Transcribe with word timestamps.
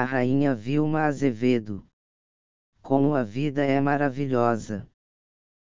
a 0.00 0.04
rainha 0.04 0.54
Vilma 0.54 1.06
Azevedo. 1.06 1.84
Como 2.80 3.16
a 3.16 3.24
vida 3.24 3.64
é 3.64 3.80
maravilhosa. 3.80 4.88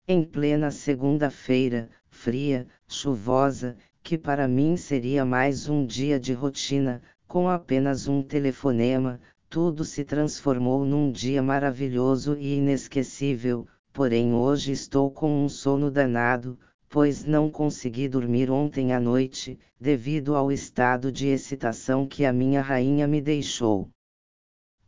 Em 0.09 0.25
plena 0.25 0.73
segunda-feira, 0.73 1.89
fria, 2.09 2.67
chuvosa, 2.89 3.77
que 4.03 4.19
para 4.19 4.49
mim 4.49 4.77
seria 4.77 5.25
mais 5.25 5.69
um 5.69 5.87
dia 5.87 6.19
de 6.19 6.33
rotina, 6.33 7.01
com 7.29 7.49
apenas 7.49 8.09
um 8.09 8.21
telefonema, 8.21 9.21
tudo 9.49 9.85
se 9.85 10.03
transformou 10.03 10.85
num 10.85 11.13
dia 11.13 11.41
maravilhoso 11.41 12.37
e 12.37 12.57
inesquecível, 12.57 13.65
porém 13.93 14.35
hoje 14.35 14.73
estou 14.73 15.09
com 15.09 15.45
um 15.45 15.49
sono 15.49 15.89
danado, 15.89 16.59
pois 16.89 17.25
não 17.25 17.49
consegui 17.49 18.09
dormir 18.09 18.51
ontem 18.51 18.93
à 18.93 18.99
noite, 18.99 19.57
devido 19.81 20.35
ao 20.35 20.51
estado 20.51 21.13
de 21.13 21.29
excitação 21.29 22.09
que 22.09 22.25
a 22.25 22.33
minha 22.33 22.61
rainha 22.61 23.07
me 23.07 23.21
deixou. 23.21 23.89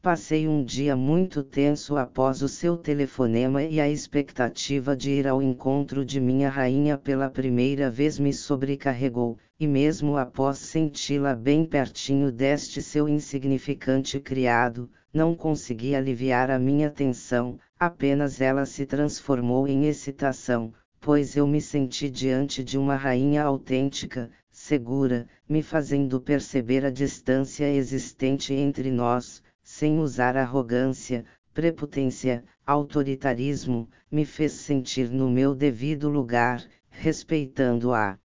Passei 0.08 0.48
um 0.48 0.64
dia 0.64 0.96
muito 0.96 1.42
tenso 1.42 1.98
após 1.98 2.40
o 2.40 2.48
seu 2.48 2.78
telefonema 2.78 3.62
e 3.62 3.78
a 3.78 3.86
expectativa 3.86 4.96
de 4.96 5.10
ir 5.10 5.28
ao 5.28 5.42
encontro 5.42 6.02
de 6.02 6.18
minha 6.18 6.48
rainha 6.48 6.96
pela 6.96 7.28
primeira 7.28 7.90
vez 7.90 8.18
me 8.18 8.32
sobrecarregou, 8.32 9.36
e 9.60 9.66
mesmo 9.66 10.16
após 10.16 10.56
senti-la 10.56 11.34
bem 11.34 11.62
pertinho 11.62 12.32
deste 12.32 12.80
seu 12.80 13.06
insignificante 13.06 14.18
criado, 14.18 14.88
não 15.12 15.34
consegui 15.34 15.94
aliviar 15.94 16.50
a 16.50 16.58
minha 16.58 16.88
tensão, 16.88 17.58
apenas 17.78 18.40
ela 18.40 18.64
se 18.64 18.86
transformou 18.86 19.68
em 19.68 19.84
excitação, 19.84 20.72
pois 21.02 21.36
eu 21.36 21.46
me 21.46 21.60
senti 21.60 22.08
diante 22.08 22.64
de 22.64 22.78
uma 22.78 22.96
rainha 22.96 23.42
autêntica, 23.42 24.30
segura, 24.50 25.28
me 25.46 25.62
fazendo 25.62 26.18
perceber 26.18 26.82
a 26.86 26.90
distância 26.90 27.70
existente 27.70 28.54
entre 28.54 28.90
nós 28.90 29.46
sem 29.70 29.98
usar 29.98 30.34
arrogância, 30.34 31.26
prepotência, 31.52 32.42
autoritarismo, 32.66 33.86
me 34.10 34.24
fez 34.24 34.52
sentir 34.52 35.10
no 35.10 35.30
meu 35.30 35.54
devido 35.54 36.08
lugar, 36.08 36.64
respeitando-a. 36.88 38.18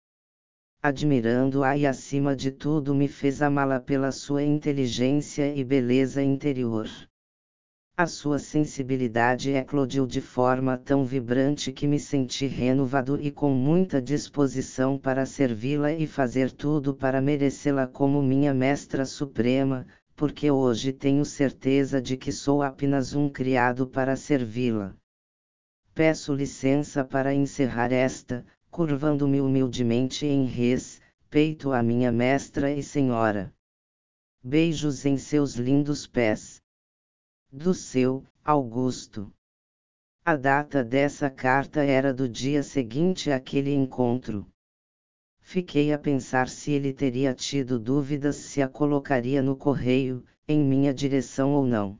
Admirando-a 0.80 1.76
e 1.76 1.84
acima 1.84 2.36
de 2.36 2.52
tudo 2.52 2.94
me 2.94 3.08
fez 3.08 3.42
amá-la 3.42 3.80
pela 3.80 4.12
sua 4.12 4.44
inteligência 4.44 5.52
e 5.52 5.64
beleza 5.64 6.22
interior. 6.22 6.88
A 7.96 8.06
sua 8.06 8.38
sensibilidade 8.38 9.50
eclodiu 9.50 10.06
de 10.06 10.20
forma 10.20 10.78
tão 10.78 11.04
vibrante 11.04 11.72
que 11.72 11.88
me 11.88 11.98
senti 11.98 12.46
renovado 12.46 13.20
e 13.20 13.32
com 13.32 13.50
muita 13.50 14.00
disposição 14.00 14.96
para 14.96 15.26
servi-la 15.26 15.92
e 15.92 16.06
fazer 16.06 16.52
tudo 16.52 16.94
para 16.94 17.20
merecê-la 17.20 17.88
como 17.88 18.22
minha 18.22 18.54
mestra 18.54 19.04
suprema, 19.04 19.84
porque 20.14 20.50
hoje 20.50 20.92
tenho 20.92 21.24
certeza 21.24 22.00
de 22.00 22.16
que 22.16 22.30
sou 22.30 22.62
apenas 22.62 23.14
um 23.14 23.28
criado 23.28 23.86
para 23.86 24.16
servi-la. 24.16 24.94
Peço 25.94 26.34
licença 26.34 27.04
para 27.04 27.34
encerrar 27.34 27.92
esta, 27.92 28.46
curvando-me 28.70 29.40
humildemente 29.40 30.26
em 30.26 30.46
respeito 30.46 31.72
à 31.72 31.82
minha 31.82 32.10
mestra 32.10 32.70
e 32.70 32.82
senhora. 32.82 33.52
Beijos 34.42 35.04
em 35.04 35.16
seus 35.18 35.54
lindos 35.54 36.06
pés. 36.06 36.60
Do 37.50 37.74
seu, 37.74 38.24
Augusto. 38.44 39.32
A 40.24 40.36
data 40.36 40.82
dessa 40.82 41.28
carta 41.28 41.82
era 41.82 42.14
do 42.14 42.28
dia 42.28 42.62
seguinte 42.62 43.30
àquele 43.30 43.74
encontro. 43.74 44.51
Fiquei 45.52 45.92
a 45.92 45.98
pensar 45.98 46.48
se 46.48 46.70
ele 46.70 46.94
teria 46.94 47.34
tido 47.34 47.78
dúvidas 47.78 48.36
se 48.36 48.62
a 48.62 48.68
colocaria 48.70 49.42
no 49.42 49.54
correio, 49.54 50.24
em 50.48 50.58
minha 50.58 50.94
direção 50.94 51.52
ou 51.52 51.66
não. 51.66 51.98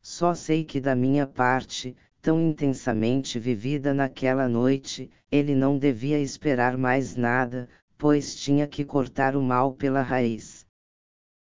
Só 0.00 0.32
sei 0.32 0.64
que 0.64 0.80
da 0.80 0.94
minha 0.94 1.26
parte, 1.26 1.94
tão 2.22 2.40
intensamente 2.40 3.38
vivida 3.38 3.92
naquela 3.92 4.48
noite, 4.48 5.10
ele 5.30 5.54
não 5.54 5.76
devia 5.76 6.18
esperar 6.18 6.78
mais 6.78 7.14
nada, 7.16 7.68
pois 7.98 8.34
tinha 8.34 8.66
que 8.66 8.82
cortar 8.82 9.36
o 9.36 9.42
mal 9.42 9.74
pela 9.74 10.00
raiz. 10.00 10.66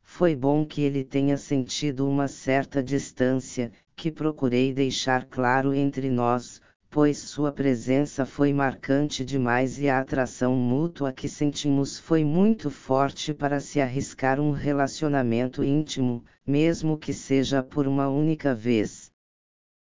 Foi 0.02 0.34
bom 0.34 0.66
que 0.66 0.80
ele 0.80 1.04
tenha 1.04 1.36
sentido 1.36 2.08
uma 2.08 2.30
certa 2.30 2.82
distância, 2.82 3.70
que 3.98 4.10
procurei 4.10 4.74
deixar 4.74 5.26
claro 5.26 5.74
entre 5.74 6.10
nós, 6.10 6.62
pois 6.92 7.20
sua 7.20 7.54
presença 7.54 8.26
foi 8.26 8.52
marcante 8.52 9.24
demais 9.24 9.80
e 9.80 9.88
a 9.88 10.02
atração 10.02 10.54
mútua 10.54 11.14
que 11.14 11.30
sentimos 11.30 11.98
foi 11.98 12.26
muito 12.26 12.70
forte 12.70 13.34
para 13.34 13.62
se 13.62 13.80
arriscar 13.80 14.42
um 14.42 14.52
relacionamento 14.52 15.64
íntimo, 15.64 16.22
mesmo 16.46 16.98
que 16.98 17.14
seja 17.14 17.64
por 17.64 17.88
uma 17.88 18.10
única 18.10 18.54
vez. 18.54 19.10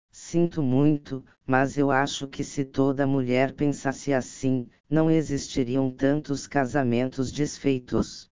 Sinto 0.09 0.63
muito, 0.63 1.25
mas 1.45 1.77
eu 1.77 1.91
acho 1.91 2.25
que 2.25 2.41
se 2.41 2.63
toda 2.63 3.05
mulher 3.05 3.51
pensasse 3.51 4.13
assim, 4.13 4.69
não 4.89 5.11
existiriam 5.11 5.91
tantos 5.91 6.47
casamentos 6.47 7.33
desfeitos. 7.33 8.31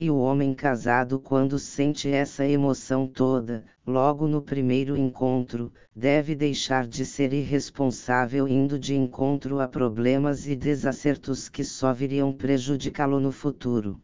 E 0.00 0.10
o 0.10 0.18
homem 0.18 0.52
casado, 0.54 1.20
quando 1.20 1.56
sente 1.56 2.08
essa 2.08 2.44
emoção 2.44 3.06
toda, 3.06 3.64
logo 3.86 4.26
no 4.26 4.42
primeiro 4.42 4.96
encontro, 4.96 5.72
deve 5.94 6.34
deixar 6.34 6.84
de 6.84 7.06
ser 7.06 7.32
irresponsável 7.32 8.48
indo 8.48 8.76
de 8.76 8.96
encontro 8.96 9.60
a 9.60 9.68
problemas 9.68 10.48
e 10.48 10.56
desacertos 10.56 11.48
que 11.48 11.62
só 11.62 11.92
viriam 11.92 12.32
prejudicá-lo 12.32 13.20
no 13.20 13.30
futuro. 13.30 14.00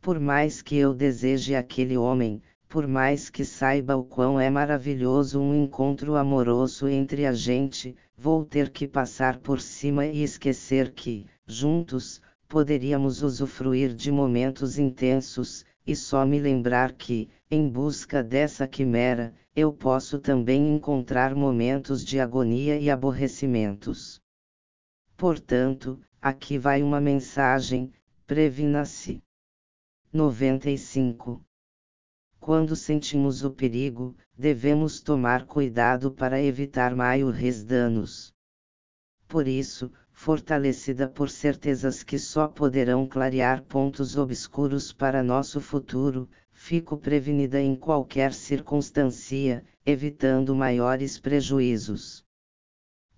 Por 0.00 0.18
mais 0.18 0.62
que 0.62 0.76
eu 0.76 0.94
deseje 0.94 1.54
aquele 1.54 1.98
homem, 1.98 2.40
por 2.66 2.86
mais 2.86 3.28
que 3.28 3.44
saiba 3.44 3.96
o 3.96 4.04
quão 4.04 4.40
é 4.40 4.48
maravilhoso 4.48 5.38
um 5.38 5.62
encontro 5.62 6.16
amoroso 6.16 6.88
entre 6.88 7.26
a 7.26 7.34
gente, 7.34 7.94
vou 8.16 8.46
ter 8.46 8.70
que 8.70 8.88
passar 8.88 9.38
por 9.40 9.60
cima 9.60 10.06
e 10.06 10.22
esquecer 10.22 10.92
que, 10.92 11.26
juntos, 11.46 12.22
poderíamos 12.48 13.22
usufruir 13.22 13.94
de 13.94 14.10
momentos 14.10 14.78
intensos, 14.78 15.64
e 15.86 15.94
só 15.94 16.26
me 16.26 16.38
lembrar 16.40 16.92
que, 16.92 17.28
em 17.50 17.68
busca 17.68 18.22
dessa 18.22 18.66
quimera, 18.66 19.34
eu 19.54 19.72
posso 19.72 20.18
também 20.18 20.74
encontrar 20.74 21.34
momentos 21.34 22.04
de 22.04 22.18
agonia 22.18 22.78
e 22.78 22.90
aborrecimentos. 22.90 24.20
Portanto, 25.16 26.00
aqui 26.20 26.58
vai 26.58 26.82
uma 26.82 27.00
mensagem: 27.00 27.92
previna-se. 28.26 29.22
95. 30.12 31.42
Quando 32.40 32.76
sentimos 32.76 33.44
o 33.44 33.50
perigo, 33.50 34.16
devemos 34.36 35.00
tomar 35.00 35.46
cuidado 35.46 36.12
para 36.12 36.40
evitar 36.40 36.94
maiores 36.94 37.64
danos. 37.64 38.32
Por 39.26 39.48
isso, 39.48 39.90
fortalecida 40.16 41.06
por 41.06 41.28
certezas 41.28 42.02
que 42.02 42.18
só 42.18 42.48
poderão 42.48 43.06
clarear 43.06 43.62
pontos 43.62 44.16
obscuros 44.16 44.90
para 44.90 45.22
nosso 45.22 45.60
futuro, 45.60 46.28
fico 46.50 46.96
prevenida 46.96 47.60
em 47.60 47.76
qualquer 47.76 48.32
circunstância, 48.32 49.62
evitando 49.84 50.56
maiores 50.56 51.20
prejuízos. 51.20 52.24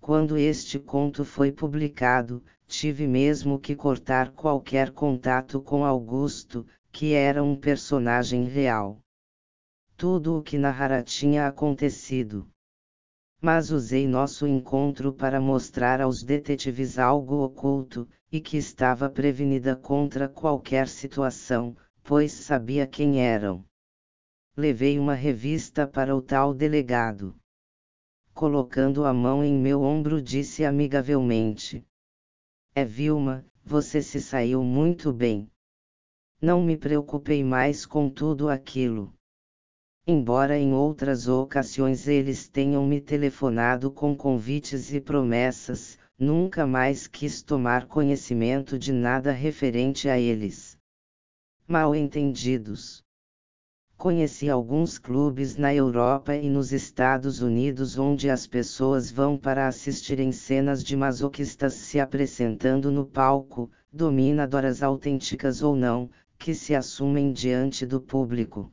Quando 0.00 0.36
este 0.36 0.78
conto 0.78 1.24
foi 1.24 1.52
publicado, 1.52 2.42
tive 2.66 3.06
mesmo 3.06 3.60
que 3.60 3.76
cortar 3.76 4.32
qualquer 4.32 4.90
contato 4.90 5.62
com 5.62 5.84
Augusto, 5.84 6.66
que 6.90 7.14
era 7.14 7.42
um 7.42 7.54
personagem 7.54 8.44
real. 8.44 8.98
Tudo 9.96 10.36
o 10.36 10.42
que 10.42 10.58
narrara 10.58 11.02
tinha 11.02 11.46
acontecido 11.46 12.46
mas 13.40 13.70
usei 13.70 14.08
nosso 14.08 14.46
encontro 14.46 15.12
para 15.12 15.40
mostrar 15.40 16.00
aos 16.00 16.24
detetives 16.24 16.98
algo 16.98 17.44
oculto, 17.44 18.08
e 18.32 18.40
que 18.40 18.56
estava 18.56 19.08
prevenida 19.08 19.76
contra 19.76 20.28
qualquer 20.28 20.88
situação, 20.88 21.76
pois 22.02 22.32
sabia 22.32 22.86
quem 22.86 23.20
eram. 23.20 23.64
Levei 24.56 24.98
uma 24.98 25.14
revista 25.14 25.86
para 25.86 26.14
o 26.16 26.20
tal 26.20 26.52
delegado. 26.52 27.34
Colocando 28.34 29.04
a 29.04 29.14
mão 29.14 29.42
em 29.42 29.54
meu 29.54 29.82
ombro, 29.82 30.20
disse 30.20 30.64
amigavelmente: 30.64 31.86
É 32.74 32.84
Vilma, 32.84 33.46
você 33.64 34.02
se 34.02 34.20
saiu 34.20 34.64
muito 34.64 35.12
bem. 35.12 35.48
Não 36.42 36.62
me 36.62 36.76
preocupei 36.76 37.42
mais 37.44 37.86
com 37.86 38.10
tudo 38.10 38.48
aquilo 38.48 39.17
embora 40.10 40.56
em 40.56 40.72
outras 40.72 41.28
ocasiões 41.28 42.08
eles 42.08 42.48
tenham 42.48 42.86
me 42.86 42.98
telefonado 42.98 43.90
com 43.90 44.16
convites 44.16 44.90
e 44.90 45.02
promessas, 45.02 45.98
nunca 46.18 46.66
mais 46.66 47.06
quis 47.06 47.42
tomar 47.42 47.84
conhecimento 47.84 48.78
de 48.78 48.90
nada 48.90 49.32
referente 49.32 50.08
a 50.08 50.18
eles. 50.18 50.78
Mal 51.66 51.94
entendidos. 51.94 53.04
Conheci 53.98 54.48
alguns 54.48 54.98
clubes 54.98 55.58
na 55.58 55.74
Europa 55.74 56.34
e 56.34 56.48
nos 56.48 56.72
Estados 56.72 57.42
Unidos 57.42 57.98
onde 57.98 58.30
as 58.30 58.46
pessoas 58.46 59.10
vão 59.10 59.36
para 59.36 59.68
assistirem 59.68 60.32
cenas 60.32 60.82
de 60.82 60.96
masoquistas 60.96 61.74
se 61.74 62.00
apresentando 62.00 62.90
no 62.90 63.04
palco, 63.04 63.70
dominadoras 63.92 64.82
autênticas 64.82 65.62
ou 65.62 65.76
não, 65.76 66.08
que 66.38 66.54
se 66.54 66.74
assumem 66.74 67.30
diante 67.30 67.84
do 67.84 68.00
público 68.00 68.72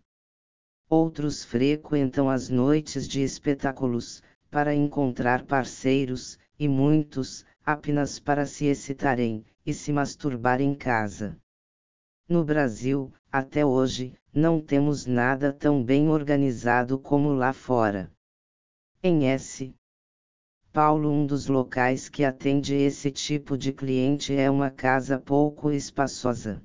outros 0.96 1.44
frequentam 1.44 2.30
as 2.30 2.50
noites 2.50 3.08
de 3.08 3.22
espetáculos, 3.22 4.24
para 4.50 4.74
encontrar 4.74 5.44
parceiros, 5.44 6.40
e 6.58 6.68
muitos, 6.70 7.46
apenas 7.66 8.18
para 8.20 8.46
se 8.46 8.66
excitarem, 8.66 9.44
e 9.66 9.74
se 9.74 9.92
masturbar 9.92 10.62
em 10.62 10.74
casa. 10.74 11.38
No 12.30 12.46
Brasil, 12.46 13.12
até 13.30 13.66
hoje, 13.66 14.14
não 14.34 14.62
temos 14.62 15.06
nada 15.06 15.52
tão 15.52 15.84
bem 15.84 16.08
organizado 16.08 16.98
como 16.98 17.34
lá 17.34 17.52
fora. 17.52 18.10
Em 19.04 19.28
S. 19.28 19.76
Paulo, 20.72 21.12
um 21.12 21.26
dos 21.26 21.48
locais 21.48 22.10
que 22.10 22.24
atende 22.24 22.74
esse 22.74 23.12
tipo 23.12 23.58
de 23.58 23.72
cliente 23.74 24.34
é 24.34 24.50
uma 24.50 24.72
casa 24.72 25.20
pouco 25.20 25.72
espaçosa. 25.72 26.62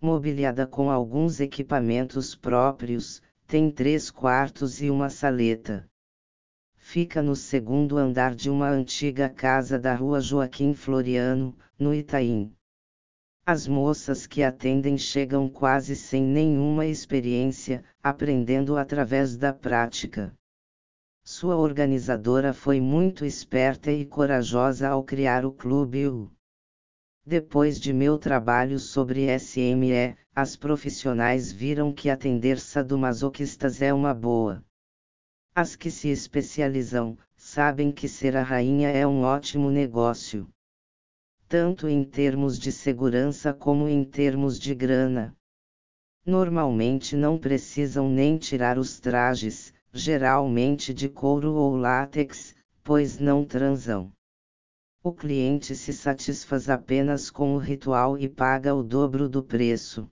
Mobiliada 0.00 0.66
com 0.66 0.90
alguns 0.90 1.38
equipamentos 1.38 2.34
próprios, 2.34 3.22
tem 3.52 3.70
três 3.70 4.10
quartos 4.10 4.80
e 4.80 4.88
uma 4.88 5.10
saleta. 5.10 5.86
Fica 6.78 7.20
no 7.20 7.36
segundo 7.36 7.98
andar 7.98 8.34
de 8.34 8.48
uma 8.48 8.70
antiga 8.70 9.28
casa 9.28 9.78
da 9.78 9.94
rua 9.94 10.22
Joaquim 10.22 10.72
Floriano, 10.72 11.54
no 11.78 11.94
Itaim. 11.94 12.50
As 13.44 13.68
moças 13.68 14.26
que 14.26 14.42
atendem 14.42 14.96
chegam 14.96 15.50
quase 15.50 15.94
sem 15.94 16.22
nenhuma 16.22 16.86
experiência, 16.86 17.84
aprendendo 18.02 18.78
através 18.78 19.36
da 19.36 19.52
prática. 19.52 20.32
Sua 21.22 21.54
organizadora 21.54 22.54
foi 22.54 22.80
muito 22.80 23.22
esperta 23.22 23.92
e 23.92 24.06
corajosa 24.06 24.88
ao 24.88 25.04
criar 25.04 25.44
o 25.44 25.52
Clube 25.52 26.08
U. 26.08 26.30
Depois 27.24 27.80
de 27.80 27.92
meu 27.92 28.18
trabalho 28.18 28.78
sobre 28.78 29.26
SME, 29.38 30.16
as 30.34 30.56
profissionais 30.56 31.52
viram 31.52 31.92
que 31.92 32.10
atender 32.10 32.58
sadomasoquistas 32.58 33.80
é 33.80 33.92
uma 33.92 34.12
boa. 34.12 34.64
As 35.54 35.76
que 35.76 35.90
se 35.90 36.08
especializam, 36.08 37.16
sabem 37.36 37.92
que 37.92 38.08
ser 38.08 38.36
a 38.36 38.42
rainha 38.42 38.88
é 38.88 39.06
um 39.06 39.22
ótimo 39.22 39.70
negócio 39.70 40.48
tanto 41.52 41.86
em 41.86 42.02
termos 42.02 42.58
de 42.58 42.72
segurança 42.72 43.52
como 43.52 43.86
em 43.86 44.02
termos 44.04 44.58
de 44.58 44.74
grana. 44.74 45.36
Normalmente 46.24 47.14
não 47.14 47.36
precisam 47.36 48.08
nem 48.08 48.38
tirar 48.38 48.78
os 48.78 48.98
trajes, 48.98 49.70
geralmente 49.92 50.94
de 50.94 51.10
couro 51.10 51.52
ou 51.52 51.76
látex, 51.76 52.54
pois 52.82 53.18
não 53.18 53.44
transam. 53.44 54.10
O 55.04 55.12
cliente 55.12 55.74
se 55.74 55.92
satisfaz 55.92 56.70
apenas 56.70 57.28
com 57.28 57.56
o 57.56 57.58
ritual 57.58 58.16
e 58.16 58.28
paga 58.28 58.72
o 58.72 58.84
dobro 58.84 59.28
do 59.28 59.42
preço. 59.42 60.08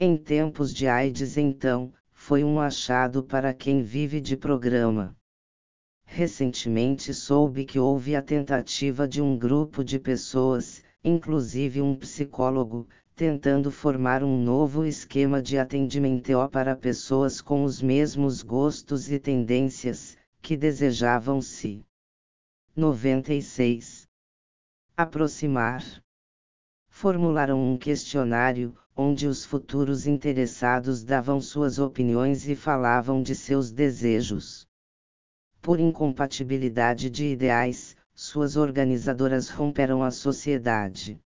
Em 0.00 0.16
tempos 0.16 0.72
de 0.72 0.86
AIDS, 0.86 1.36
então, 1.36 1.92
foi 2.10 2.42
um 2.42 2.58
achado 2.58 3.22
para 3.22 3.52
quem 3.52 3.82
vive 3.82 4.18
de 4.18 4.38
programa. 4.38 5.14
Recentemente 6.06 7.12
soube 7.12 7.66
que 7.66 7.78
houve 7.78 8.16
a 8.16 8.22
tentativa 8.22 9.06
de 9.06 9.20
um 9.20 9.36
grupo 9.36 9.84
de 9.84 9.98
pessoas, 9.98 10.82
inclusive 11.04 11.82
um 11.82 11.94
psicólogo, 11.94 12.88
tentando 13.14 13.70
formar 13.70 14.24
um 14.24 14.42
novo 14.42 14.86
esquema 14.86 15.42
de 15.42 15.58
atendimento 15.58 16.32
para 16.50 16.74
pessoas 16.74 17.42
com 17.42 17.64
os 17.64 17.82
mesmos 17.82 18.42
gostos 18.42 19.12
e 19.12 19.18
tendências, 19.18 20.16
que 20.40 20.56
desejavam 20.56 21.42
se 21.42 21.84
96. 22.80 24.08
Aproximar. 24.96 25.84
Formularam 26.88 27.62
um 27.62 27.76
questionário, 27.76 28.74
onde 28.96 29.26
os 29.26 29.44
futuros 29.44 30.06
interessados 30.06 31.04
davam 31.04 31.42
suas 31.42 31.78
opiniões 31.78 32.48
e 32.48 32.56
falavam 32.56 33.22
de 33.22 33.34
seus 33.34 33.70
desejos. 33.70 34.66
Por 35.60 35.78
incompatibilidade 35.78 37.10
de 37.10 37.26
ideais, 37.26 37.94
suas 38.14 38.56
organizadoras 38.56 39.50
romperam 39.50 40.02
a 40.02 40.10
sociedade. 40.10 41.20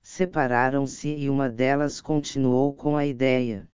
Separaram-se 0.00 1.14
e 1.14 1.28
uma 1.28 1.50
delas 1.50 2.00
continuou 2.00 2.72
com 2.72 2.96
a 2.96 3.04
ideia. 3.04 3.68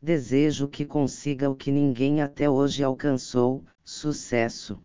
Desejo 0.00 0.66
que 0.66 0.86
consiga 0.86 1.50
o 1.50 1.54
que 1.54 1.70
ninguém 1.70 2.22
até 2.22 2.48
hoje 2.48 2.82
alcançou: 2.82 3.66
sucesso. 3.84 4.80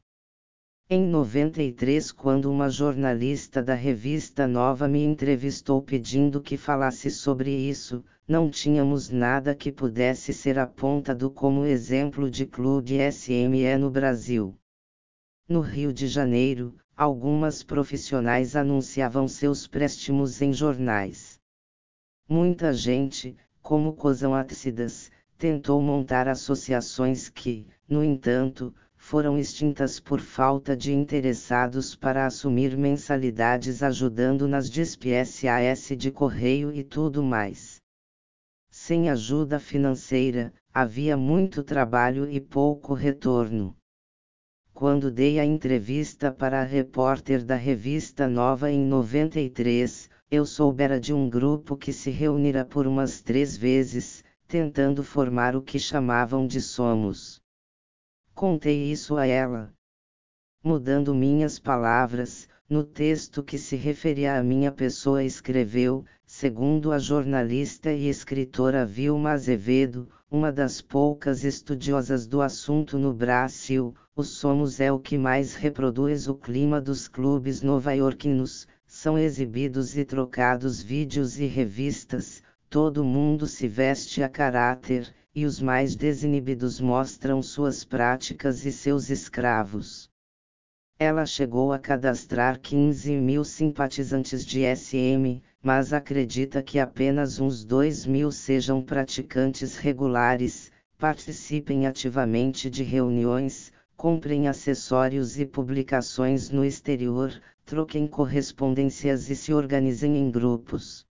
Em 0.94 1.08
93, 1.08 2.12
quando 2.12 2.52
uma 2.52 2.70
jornalista 2.70 3.64
da 3.64 3.74
revista 3.74 4.46
Nova 4.46 4.90
me 4.90 5.02
entrevistou 5.02 5.82
pedindo 5.82 6.42
que 6.42 6.58
falasse 6.58 7.10
sobre 7.10 7.50
isso, 7.50 8.04
não 8.28 8.50
tínhamos 8.50 9.10
nada 9.10 9.56
que 9.56 9.72
pudesse 9.72 10.34
ser 10.34 10.60
apontado 10.60 11.32
como 11.32 11.64
exemplo 11.64 12.30
de 12.30 12.46
clube 12.46 12.98
SME 13.10 13.78
no 13.80 13.90
Brasil. 13.90 14.54
No 15.48 15.62
Rio 15.62 15.94
de 15.94 16.10
Janeiro, 16.10 16.76
algumas 16.94 17.64
profissionais 17.64 18.58
anunciavam 18.58 19.30
seus 19.30 19.66
préstimos 19.66 20.42
em 20.42 20.52
jornais. 20.52 21.40
Muita 22.28 22.74
gente, 22.74 23.38
como 23.62 23.94
Cosão 23.94 24.36
Ácidas, 24.36 25.10
tentou 25.38 25.82
montar 25.82 26.28
associações 26.28 27.30
que, 27.30 27.66
no 27.88 28.04
entanto, 28.04 28.76
foram 29.02 29.36
extintas 29.38 30.00
por 30.00 30.22
falta 30.22 30.78
de 30.78 30.94
interessados 30.94 31.96
para 31.96 32.26
assumir 32.26 32.78
mensalidades 32.78 33.82
ajudando 33.82 34.48
nas 34.48 34.70
DSPSAS 34.70 35.98
de 35.98 36.12
correio 36.12 36.72
e 36.72 36.84
tudo 36.84 37.24
mais. 37.24 37.82
Sem 38.70 39.10
ajuda 39.10 39.60
financeira, 39.60 40.54
havia 40.72 41.18
muito 41.18 41.64
trabalho 41.64 42.30
e 42.30 42.40
pouco 42.40 42.94
retorno. 42.94 43.76
Quando 44.72 45.12
dei 45.12 45.40
a 45.40 45.46
entrevista 45.46 46.32
para 46.32 46.62
a 46.62 46.64
repórter 46.64 47.44
da 47.44 47.56
revista 47.56 48.30
Nova 48.30 48.72
em 48.72 48.86
93, 48.86 50.10
eu 50.30 50.46
soubera 50.46 51.00
de 51.00 51.12
um 51.12 51.28
grupo 51.28 51.76
que 51.76 51.92
se 51.92 52.12
reunira 52.12 52.64
por 52.64 52.86
umas 52.86 53.20
três 53.20 53.58
vezes, 53.58 54.24
tentando 54.48 55.04
formar 55.04 55.56
o 55.56 55.62
que 55.62 55.80
chamavam 55.80 56.46
de 56.46 56.62
Somos. 56.62 57.41
Contei 58.42 58.92
isso 58.92 59.18
a 59.18 59.28
ela. 59.28 59.72
Mudando 60.64 61.14
minhas 61.14 61.60
palavras, 61.60 62.50
no 62.68 62.84
texto 62.84 63.44
que 63.44 63.56
se 63.56 63.76
referia 63.76 64.36
à 64.36 64.42
minha 64.42 64.72
pessoa 64.72 65.24
escreveu, 65.24 66.04
segundo 66.26 66.92
a 66.92 66.98
jornalista 66.98 67.94
e 67.94 68.10
escritora 68.10 68.84
Vilma 68.84 69.34
Azevedo, 69.34 70.10
uma 70.28 70.52
das 70.52 70.82
poucas 70.82 71.44
estudiosas 71.44 72.26
do 72.26 72.42
assunto 72.42 72.98
no 72.98 73.14
Brasil, 73.14 73.94
o 74.16 74.24
Somos 74.24 74.80
é 74.80 74.92
o 74.92 74.98
que 74.98 75.20
mais 75.20 75.54
reproduz 75.54 76.28
o 76.28 76.34
clima 76.34 76.82
dos 76.82 77.08
clubes 77.08 77.62
nova-iorquinos, 77.62 78.68
são 78.88 79.20
exibidos 79.20 79.96
e 79.96 80.04
trocados 80.04 80.82
vídeos 80.82 81.40
e 81.40 81.46
revistas, 81.46 82.42
todo 82.72 83.04
mundo 83.04 83.46
se 83.46 83.68
veste 83.68 84.24
a 84.24 84.28
caráter, 84.28 85.14
e 85.34 85.46
os 85.46 85.62
mais 85.62 85.96
desinibidos 85.96 86.80
mostram 86.80 87.42
suas 87.42 87.86
práticas 87.86 88.66
e 88.66 88.72
seus 88.72 89.10
escravos. 89.10 90.10
Ela 91.00 91.26
chegou 91.26 91.74
a 91.74 91.80
cadastrar 91.80 92.60
15 92.60 93.16
mil 93.16 93.44
simpatizantes 93.44 94.46
de 94.46 94.62
SM, 94.76 95.42
mas 95.64 95.94
acredita 95.94 96.62
que 96.62 96.78
apenas 96.78 97.40
uns 97.40 97.64
2 97.64 98.06
mil 98.06 98.32
sejam 98.32 98.84
praticantes 98.84 99.78
regulares, 99.78 100.72
participem 100.98 101.88
ativamente 101.88 102.70
de 102.70 102.84
reuniões, 102.84 103.72
comprem 103.96 104.48
acessórios 104.48 105.40
e 105.40 105.46
publicações 105.46 106.50
no 106.50 106.66
exterior, 106.66 107.42
troquem 107.66 108.06
correspondências 108.06 109.30
e 109.30 109.36
se 109.36 109.54
organizem 109.54 110.18
em 110.18 110.30
grupos. 110.30 111.06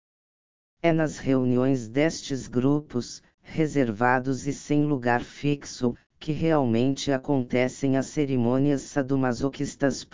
É 0.82 0.92
nas 0.92 1.18
reuniões 1.18 1.88
destes 1.88 2.46
grupos, 2.46 3.22
reservados 3.50 4.46
e 4.46 4.52
sem 4.52 4.84
lugar 4.84 5.22
fixo, 5.22 5.94
que 6.20 6.32
realmente 6.32 7.10
acontecem 7.10 7.96
as 7.96 8.06
cerimônias 8.06 8.82
sadomasoquistas. 8.82 10.06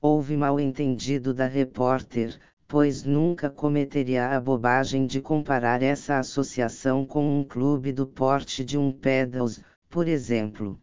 Houve 0.00 0.36
mal 0.36 0.60
entendido 0.60 1.34
da 1.34 1.46
repórter, 1.46 2.38
pois 2.68 3.02
nunca 3.02 3.50
cometeria 3.50 4.28
a 4.28 4.40
bobagem 4.40 5.06
de 5.06 5.20
comparar 5.20 5.82
essa 5.82 6.18
associação 6.18 7.04
com 7.04 7.40
um 7.40 7.44
clube 7.44 7.92
do 7.92 8.06
porte 8.06 8.64
de 8.64 8.78
um 8.78 8.92
pedals, 8.92 9.60
por 9.88 10.06
exemplo. 10.06 10.80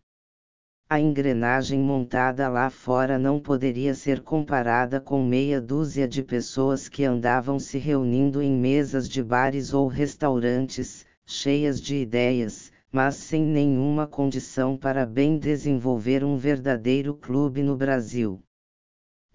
A 0.90 1.02
engrenagem 1.02 1.82
montada 1.82 2.48
lá 2.48 2.70
fora 2.70 3.20
não 3.20 3.42
poderia 3.42 3.94
ser 3.94 4.22
comparada 4.22 5.02
com 5.02 5.22
meia 5.22 5.60
dúzia 5.60 6.08
de 6.08 6.24
pessoas 6.24 6.88
que 6.88 7.04
andavam 7.04 7.60
se 7.60 7.78
reunindo 7.78 8.42
em 8.42 8.54
mesas 8.54 9.10
de 9.10 9.22
bares 9.22 9.74
ou 9.74 9.90
restaurantes, 9.90 11.06
cheias 11.26 11.82
de 11.82 11.98
ideias, 11.98 12.72
mas 12.90 13.16
sem 13.16 13.44
nenhuma 13.44 14.08
condição 14.08 14.78
para 14.78 15.06
bem 15.06 15.38
desenvolver 15.38 16.24
um 16.24 16.38
verdadeiro 16.38 17.14
clube 17.14 17.62
no 17.62 17.76
Brasil. 17.76 18.42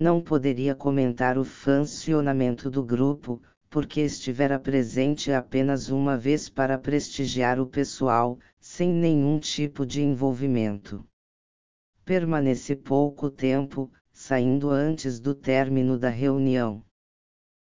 Não 0.01 0.23
poderia 0.23 0.75
comentar 0.75 1.37
o 1.37 1.45
funcionamento 1.45 2.71
do 2.71 2.83
grupo, 2.83 3.43
porque 3.69 4.01
estivera 4.01 4.59
presente 4.59 5.31
apenas 5.31 5.91
uma 5.91 6.17
vez 6.17 6.49
para 6.49 6.79
prestigiar 6.79 7.61
o 7.61 7.67
pessoal, 7.67 8.39
sem 8.59 8.91
nenhum 8.91 9.39
tipo 9.39 9.85
de 9.85 10.01
envolvimento. 10.01 11.05
Permaneci 12.13 12.77
pouco 12.77 13.31
tempo, 13.31 13.91
saindo 14.13 14.69
antes 14.69 15.19
do 15.19 15.35
término 15.35 15.99
da 15.99 16.11
reunião. 16.11 16.85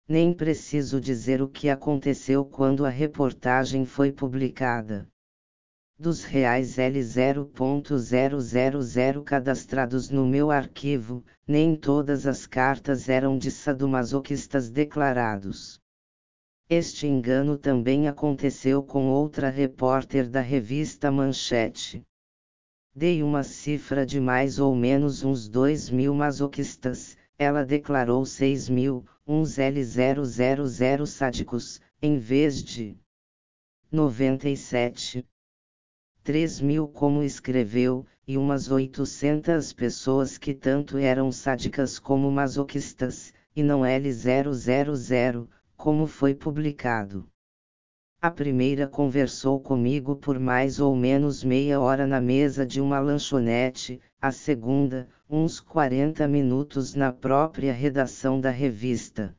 Nem 0.06 0.34
preciso 0.34 1.00
dizer 1.00 1.40
o 1.40 1.48
que 1.48 1.70
aconteceu 1.70 2.44
quando 2.44 2.84
a 2.84 2.90
reportagem 2.90 3.86
foi 3.86 4.12
publicada. 4.12 5.08
Dos 5.98 6.24
reais 6.24 6.76
L0.000 6.76 9.24
cadastrados 9.24 10.10
no 10.10 10.26
meu 10.26 10.50
arquivo, 10.50 11.24
nem 11.48 11.74
todas 11.74 12.26
as 12.26 12.46
cartas 12.46 13.08
eram 13.08 13.38
de 13.38 13.50
sadomasoquistas 13.50 14.68
declarados. 14.68 15.80
Este 16.68 17.06
engano 17.06 17.56
também 17.56 18.08
aconteceu 18.08 18.82
com 18.82 19.08
outra 19.08 19.48
repórter 19.48 20.28
da 20.28 20.42
revista 20.42 21.10
Manchete. 21.10 22.04
Dei 22.96 23.24
uma 23.24 23.42
cifra 23.42 24.06
de 24.06 24.20
mais 24.20 24.60
ou 24.60 24.72
menos 24.72 25.24
uns 25.24 25.48
2 25.48 25.90
mil 25.90 26.14
masoquistas, 26.14 27.16
ela 27.36 27.64
declarou 27.64 28.24
6 28.24 28.68
mil, 28.68 29.04
uns 29.26 29.56
L000 29.58 31.04
sádicos, 31.04 31.80
em 32.00 32.18
vez 32.18 32.62
de 32.62 32.96
97. 33.90 35.26
3 36.22 36.60
mil 36.60 36.86
como 36.86 37.24
escreveu, 37.24 38.06
e 38.28 38.38
umas 38.38 38.70
800 38.70 39.72
pessoas 39.72 40.38
que 40.38 40.54
tanto 40.54 40.96
eram 40.96 41.32
sádicas 41.32 41.98
como 41.98 42.30
masoquistas, 42.30 43.34
e 43.56 43.62
não 43.64 43.80
L000, 43.80 45.48
como 45.76 46.06
foi 46.06 46.32
publicado. 46.32 47.28
A 48.24 48.30
primeira 48.30 48.88
conversou 48.88 49.60
comigo 49.60 50.16
por 50.16 50.40
mais 50.40 50.80
ou 50.80 50.96
menos 50.96 51.44
meia 51.44 51.78
hora 51.78 52.06
na 52.06 52.22
mesa 52.22 52.64
de 52.64 52.80
uma 52.80 52.98
lanchonete, 52.98 54.00
a 54.18 54.32
segunda, 54.32 55.06
uns 55.28 55.60
40 55.60 56.26
minutos 56.26 56.94
na 56.94 57.12
própria 57.12 57.70
redação 57.70 58.40
da 58.40 58.48
revista. 58.48 59.36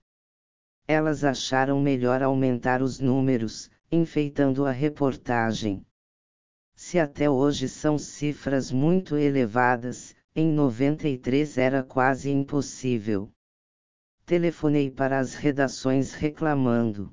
Elas 0.87 1.23
acharam 1.23 1.81
melhor 1.81 2.21
aumentar 2.21 2.83
os 2.83 2.99
números, 2.99 3.71
enfeitando 3.91 4.67
a 4.67 4.71
reportagem. 4.71 5.83
Se 6.75 6.99
até 6.99 7.27
hoje 7.27 7.67
são 7.67 7.97
cifras 7.97 8.71
muito 8.71 9.17
elevadas, 9.17 10.15
em 10.35 10.51
93 10.51 11.57
era 11.57 11.81
quase 11.81 12.29
impossível. 12.29 13.31
Telefonei 14.27 14.91
para 14.91 15.17
as 15.17 15.33
redações 15.33 16.13
reclamando. 16.13 17.11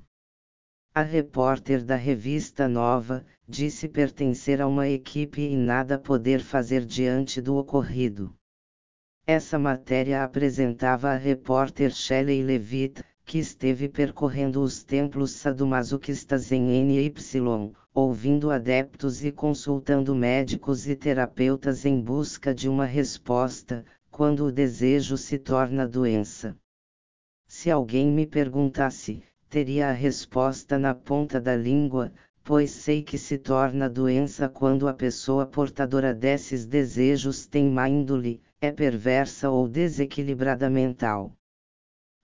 A 0.95 1.01
repórter 1.01 1.83
da 1.83 1.95
revista 1.95 2.67
Nova 2.67 3.25
disse 3.49 3.87
pertencer 3.87 4.61
a 4.61 4.67
uma 4.67 4.87
equipe 4.87 5.41
e 5.41 5.57
nada 5.57 5.97
poder 5.97 6.39
fazer 6.39 6.85
diante 6.85 7.41
do 7.41 7.55
ocorrido. 7.55 8.31
Essa 9.25 9.57
matéria 9.57 10.23
apresentava 10.23 11.09
a 11.09 11.15
repórter 11.15 11.91
Shelley 11.91 12.43
Levitt, 12.43 13.03
que 13.25 13.39
esteve 13.39 13.89
percorrendo 13.89 14.61
os 14.61 14.83
templos 14.83 15.31
sadomasoquistas 15.31 16.51
em 16.51 16.61
NY, 16.83 17.11
ouvindo 17.91 18.51
adeptos 18.51 19.25
e 19.25 19.31
consultando 19.31 20.13
médicos 20.13 20.87
e 20.87 20.95
terapeutas 20.95 21.85
em 21.85 21.99
busca 21.99 22.53
de 22.53 22.69
uma 22.69 22.85
resposta, 22.85 23.83
quando 24.11 24.45
o 24.45 24.51
desejo 24.51 25.17
se 25.17 25.39
torna 25.39 25.87
doença. 25.87 26.55
Se 27.47 27.71
alguém 27.71 28.11
me 28.11 28.27
perguntasse, 28.27 29.23
teria 29.53 29.89
a 29.89 29.91
resposta 29.91 30.79
na 30.79 30.95
ponta 30.95 31.39
da 31.39 31.55
língua, 31.55 32.11
pois 32.43 32.71
sei 32.71 33.03
que 33.03 33.19
se 33.19 33.37
torna 33.37 33.87
doença 33.87 34.49
quando 34.49 34.87
a 34.87 34.93
pessoa 34.95 35.45
portadora 35.45 36.11
desses 36.11 36.65
desejos 36.65 37.45
tem 37.45 37.69
má 37.69 37.87
índole, 37.87 38.41
é 38.59 38.71
perversa 38.71 39.51
ou 39.51 39.67
desequilibrada 39.67 40.71
mental. 40.71 41.31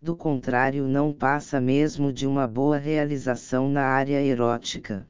Do 0.02 0.16
contrário, 0.16 0.88
não 0.88 1.14
passa 1.14 1.62
mesmo 1.62 2.12
de 2.12 2.26
uma 2.26 2.48
boa 2.48 2.80
realização 2.80 3.70
na 3.70 3.84
área 3.84 4.20
erótica. 4.20 5.08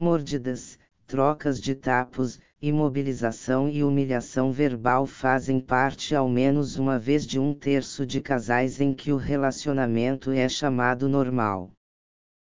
Mordidas, 0.00 0.80
trocas 1.06 1.60
de 1.60 1.76
tapos, 1.76 2.40
imobilização 2.62 3.70
e 3.70 3.82
humilhação 3.82 4.52
verbal 4.52 5.06
fazem 5.06 5.58
parte 5.58 6.14
ao 6.14 6.28
menos 6.28 6.76
uma 6.76 6.98
vez 6.98 7.26
de 7.26 7.38
um 7.38 7.54
terço 7.54 8.04
de 8.04 8.20
casais 8.20 8.82
em 8.82 8.92
que 8.92 9.12
o 9.12 9.16
relacionamento 9.16 10.30
é 10.30 10.46
chamado 10.46 11.08
normal. 11.08 11.72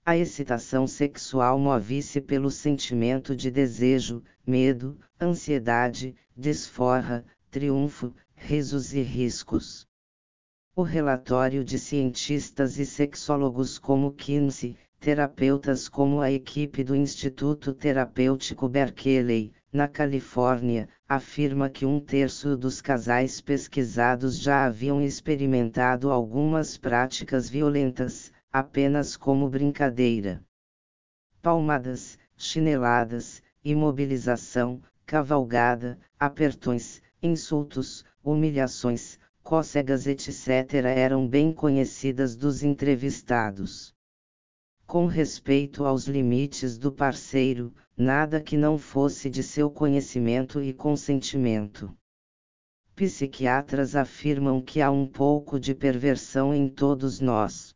A 0.03 0.17
excitação 0.17 0.87
sexual 0.87 1.59
move-se 1.59 2.19
pelo 2.19 2.49
sentimento 2.49 3.35
de 3.35 3.51
desejo, 3.51 4.23
medo, 4.45 4.97
ansiedade, 5.21 6.15
desforra, 6.35 7.23
triunfo, 7.51 8.11
risos 8.33 8.95
e 8.95 9.03
riscos. 9.03 9.85
O 10.75 10.81
relatório 10.81 11.63
de 11.63 11.77
cientistas 11.77 12.79
e 12.79 12.87
sexólogos 12.87 13.77
como 13.77 14.13
Kinsey, 14.13 14.75
terapeutas 14.99 15.87
como 15.87 16.21
a 16.21 16.31
equipe 16.31 16.83
do 16.83 16.95
Instituto 16.95 17.71
Terapêutico 17.71 18.67
Berkeley, 18.67 19.53
na 19.73 19.87
Califórnia, 19.87 20.89
afirma 21.07 21.69
que 21.69 21.85
um 21.85 21.97
terço 21.97 22.57
dos 22.57 22.81
casais 22.81 23.39
pesquisados 23.39 24.37
já 24.37 24.65
haviam 24.65 25.01
experimentado 25.01 26.11
algumas 26.11 26.77
práticas 26.77 27.49
violentas, 27.49 28.33
apenas 28.51 29.15
como 29.15 29.49
brincadeira. 29.49 30.43
Palmadas, 31.41 32.19
chineladas, 32.35 33.41
imobilização, 33.63 34.81
cavalgada, 35.05 35.97
apertões, 36.19 37.01
insultos, 37.23 38.03
humilhações, 38.21 39.17
cócegas 39.41 40.05
etc. 40.05 40.85
eram 40.95 41.25
bem 41.25 41.53
conhecidas 41.53 42.35
dos 42.35 42.61
entrevistados 42.61 43.95
com 44.91 45.05
respeito 45.05 45.85
aos 45.85 46.05
limites 46.05 46.77
do 46.77 46.91
parceiro, 46.91 47.73
nada 48.01 48.41
que 48.41 48.57
não 48.57 48.79
fosse 48.79 49.29
de 49.29 49.43
seu 49.43 49.69
conhecimento 49.69 50.59
e 50.59 50.73
consentimento. 50.73 51.95
Psiquiatras 52.95 53.95
afirmam 53.95 54.59
que 54.59 54.81
há 54.81 54.89
um 54.89 55.05
pouco 55.05 55.59
de 55.59 55.75
perversão 55.75 56.51
em 56.51 56.67
todos 56.67 57.19
nós. 57.19 57.75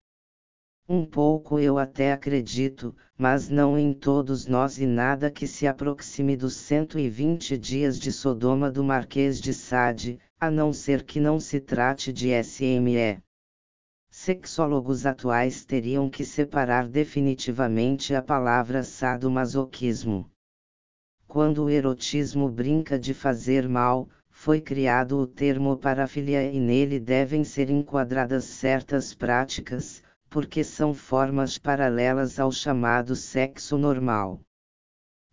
Um 0.90 1.06
pouco 1.06 1.60
eu 1.60 1.78
até 1.78 2.12
acredito, 2.12 2.96
mas 3.16 3.50
não 3.50 3.78
em 3.78 3.94
todos 3.94 4.48
nós 4.48 4.80
e 4.80 4.88
nada 4.88 5.30
que 5.30 5.46
se 5.46 5.68
aproxime 5.68 6.36
dos 6.36 6.56
120 6.56 7.56
dias 7.56 8.00
de 8.00 8.12
Sodoma 8.12 8.72
do 8.72 8.84
Marquês 8.84 9.40
de 9.40 9.54
Sade, 9.54 10.20
a 10.40 10.50
não 10.50 10.74
ser 10.74 11.04
que 11.04 11.20
não 11.20 11.40
se 11.40 11.60
trate 11.60 12.12
de 12.12 12.30
SME 12.44 13.24
sexólogos 14.26 15.06
atuais 15.06 15.64
teriam 15.64 16.10
que 16.10 16.26
separar 16.26 16.88
definitivamente 16.88 18.16
a 18.16 18.24
palavra 18.24 18.82
sadomasoquismo. 18.82 20.28
Quando 21.28 21.66
o 21.66 21.70
erotismo 21.70 22.50
brinca 22.50 22.98
de 22.98 23.14
fazer 23.14 23.70
mal, 23.70 24.10
foi 24.32 24.60
criado 24.60 25.20
o 25.20 25.28
termo 25.28 25.78
parafilia 25.78 26.42
e 26.52 26.60
nele 26.60 27.00
devem 27.00 27.44
ser 27.44 27.70
enquadradas 27.70 28.46
certas 28.46 29.14
práticas, 29.14 30.02
porque 30.28 30.64
são 30.64 30.92
formas 30.92 31.60
paralelas 31.60 32.40
ao 32.40 32.52
chamado 32.52 33.16
sexo 33.16 33.78
normal. 33.78 34.40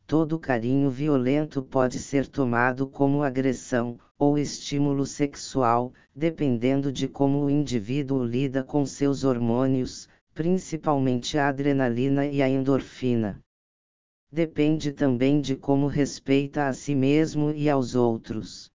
Todo 0.07 0.39
carinho 0.39 0.91
violento 0.91 1.63
pode 1.63 1.99
ser 1.99 2.27
tomado 2.27 2.87
como 2.87 3.23
agressão, 3.23 3.99
ou 4.23 4.39
estímulo 4.39 5.05
sexual, 5.05 5.93
dependendo 6.15 6.93
de 6.93 7.09
como 7.09 7.45
o 7.45 7.51
indivíduo 7.51 8.23
lida 8.23 8.63
com 8.63 8.87
seus 8.87 9.25
hormônios, 9.25 10.09
principalmente 10.33 11.37
a 11.37 11.49
adrenalina 11.49 12.25
e 12.25 12.41
a 12.41 12.49
endorfina. 12.49 13.41
Depende 14.31 14.93
também 14.93 15.41
de 15.41 15.57
como 15.57 15.89
respeita 15.89 16.69
a 16.69 16.73
si 16.73 16.95
mesmo 16.95 17.51
e 17.51 17.69
aos 17.69 17.97
outros. 17.97 18.71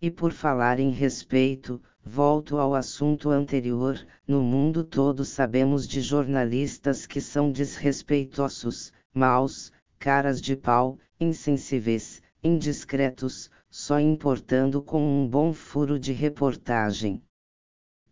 E 0.00 0.12
por 0.12 0.30
falar 0.30 0.78
em 0.78 0.90
respeito, 0.90 1.82
volto 2.04 2.56
ao 2.56 2.72
assunto 2.72 3.30
anterior: 3.30 3.98
no 4.28 4.40
mundo 4.44 4.84
todo 4.84 5.24
sabemos 5.24 5.88
de 5.88 6.00
jornalistas 6.00 7.04
que 7.04 7.20
são 7.20 7.50
desrespeitosos, 7.50 8.92
maus, 9.12 9.72
caras 9.98 10.40
de 10.40 10.54
pau, 10.54 11.00
insensíveis, 11.18 12.22
indiscretos, 12.44 13.50
só 13.74 13.98
importando 13.98 14.82
com 14.82 15.02
um 15.02 15.26
bom 15.26 15.50
furo 15.50 15.98
de 15.98 16.12
reportagem. 16.12 17.22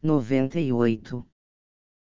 98. 0.02 1.22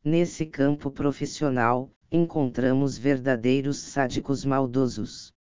Nesse 0.02 0.46
campo 0.46 0.90
profissional, 0.90 1.92
encontramos 2.10 2.98
verdadeiros 2.98 3.80
sádicos 3.80 4.46
maldosos. 4.46 5.34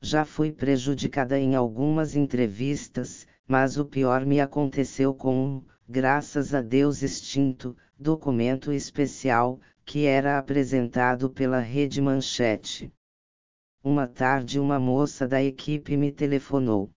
Já 0.00 0.24
fui 0.24 0.50
prejudicada 0.50 1.38
em 1.38 1.54
algumas 1.54 2.16
entrevistas, 2.16 3.24
mas 3.46 3.78
o 3.78 3.84
pior 3.84 4.26
me 4.26 4.40
aconteceu 4.40 5.14
com 5.14 5.46
um, 5.46 5.64
graças 5.88 6.52
a 6.52 6.60
Deus 6.60 7.02
extinto, 7.02 7.76
documento 7.96 8.72
especial, 8.72 9.60
que 9.84 10.06
era 10.06 10.38
apresentado 10.38 11.30
pela 11.30 11.60
Rede 11.60 12.02
Manchete. 12.02 12.92
Uma 13.80 14.08
tarde, 14.08 14.58
uma 14.58 14.80
moça 14.80 15.28
da 15.28 15.40
equipe 15.40 15.96
me 15.96 16.10
telefonou. 16.10 16.90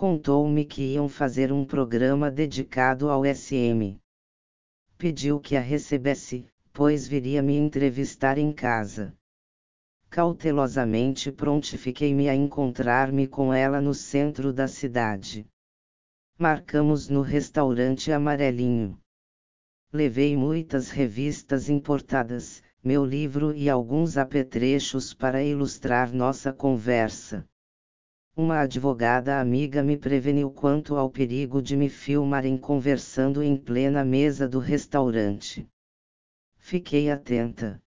Contou-me 0.00 0.64
que 0.64 0.94
iam 0.94 1.10
fazer 1.10 1.52
um 1.52 1.62
programa 1.62 2.30
dedicado 2.30 3.10
ao 3.10 3.22
SM. 3.22 3.98
Pediu 4.96 5.38
que 5.38 5.54
a 5.56 5.60
recebesse, 5.60 6.46
pois 6.72 7.06
viria 7.06 7.42
me 7.42 7.54
entrevistar 7.54 8.38
em 8.38 8.50
casa. 8.50 9.14
Cautelosamente 10.08 11.30
prontifiquei-me 11.30 12.30
a 12.30 12.34
encontrar-me 12.34 13.26
com 13.26 13.52
ela 13.52 13.78
no 13.78 13.92
centro 13.92 14.54
da 14.54 14.66
cidade. 14.66 15.46
Marcamos 16.38 17.10
no 17.10 17.20
restaurante 17.20 18.10
Amarelinho. 18.10 18.98
Levei 19.92 20.34
muitas 20.34 20.88
revistas 20.88 21.68
importadas, 21.68 22.62
meu 22.82 23.04
livro 23.04 23.54
e 23.54 23.68
alguns 23.68 24.16
apetrechos 24.16 25.12
para 25.12 25.42
ilustrar 25.44 26.10
nossa 26.10 26.54
conversa. 26.54 27.46
Uma 28.36 28.60
advogada 28.60 29.40
amiga 29.40 29.82
me 29.82 29.96
preveniu 29.96 30.50
quanto 30.50 30.96
ao 30.96 31.10
perigo 31.10 31.60
de 31.60 31.76
me 31.76 31.88
filmarem 31.88 32.56
conversando 32.56 33.42
em 33.42 33.56
plena 33.56 34.04
mesa 34.04 34.48
do 34.48 34.60
restaurante. 34.60 35.68
Fiquei 36.56 37.10
atenta. 37.10 37.82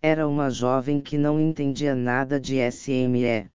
Era 0.00 0.26
uma 0.26 0.48
jovem 0.48 0.98
que 1.00 1.18
não 1.18 1.38
entendia 1.38 1.94
nada 1.94 2.40
de 2.40 2.56
SME. 2.70 3.50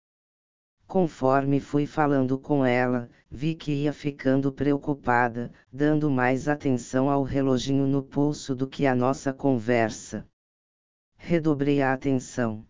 Conforme 0.86 1.58
fui 1.58 1.86
falando 1.86 2.38
com 2.38 2.64
ela, 2.66 3.08
vi 3.30 3.54
que 3.54 3.72
ia 3.72 3.92
ficando 3.92 4.52
preocupada, 4.52 5.50
dando 5.72 6.10
mais 6.10 6.46
atenção 6.46 7.08
ao 7.08 7.22
reloginho 7.22 7.86
no 7.86 8.02
pulso 8.02 8.54
do 8.54 8.68
que 8.68 8.86
à 8.86 8.94
nossa 8.94 9.32
conversa. 9.32 10.28
Redobrei 11.16 11.80
a 11.80 11.94
atenção. 11.94 12.66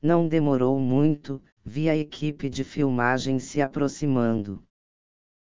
Não 0.00 0.26
demorou 0.26 0.80
muito, 0.80 1.42
vi 1.68 1.90
a 1.90 1.94
equipe 1.94 2.48
de 2.48 2.64
filmagem 2.64 3.38
se 3.38 3.60
aproximando. 3.60 4.64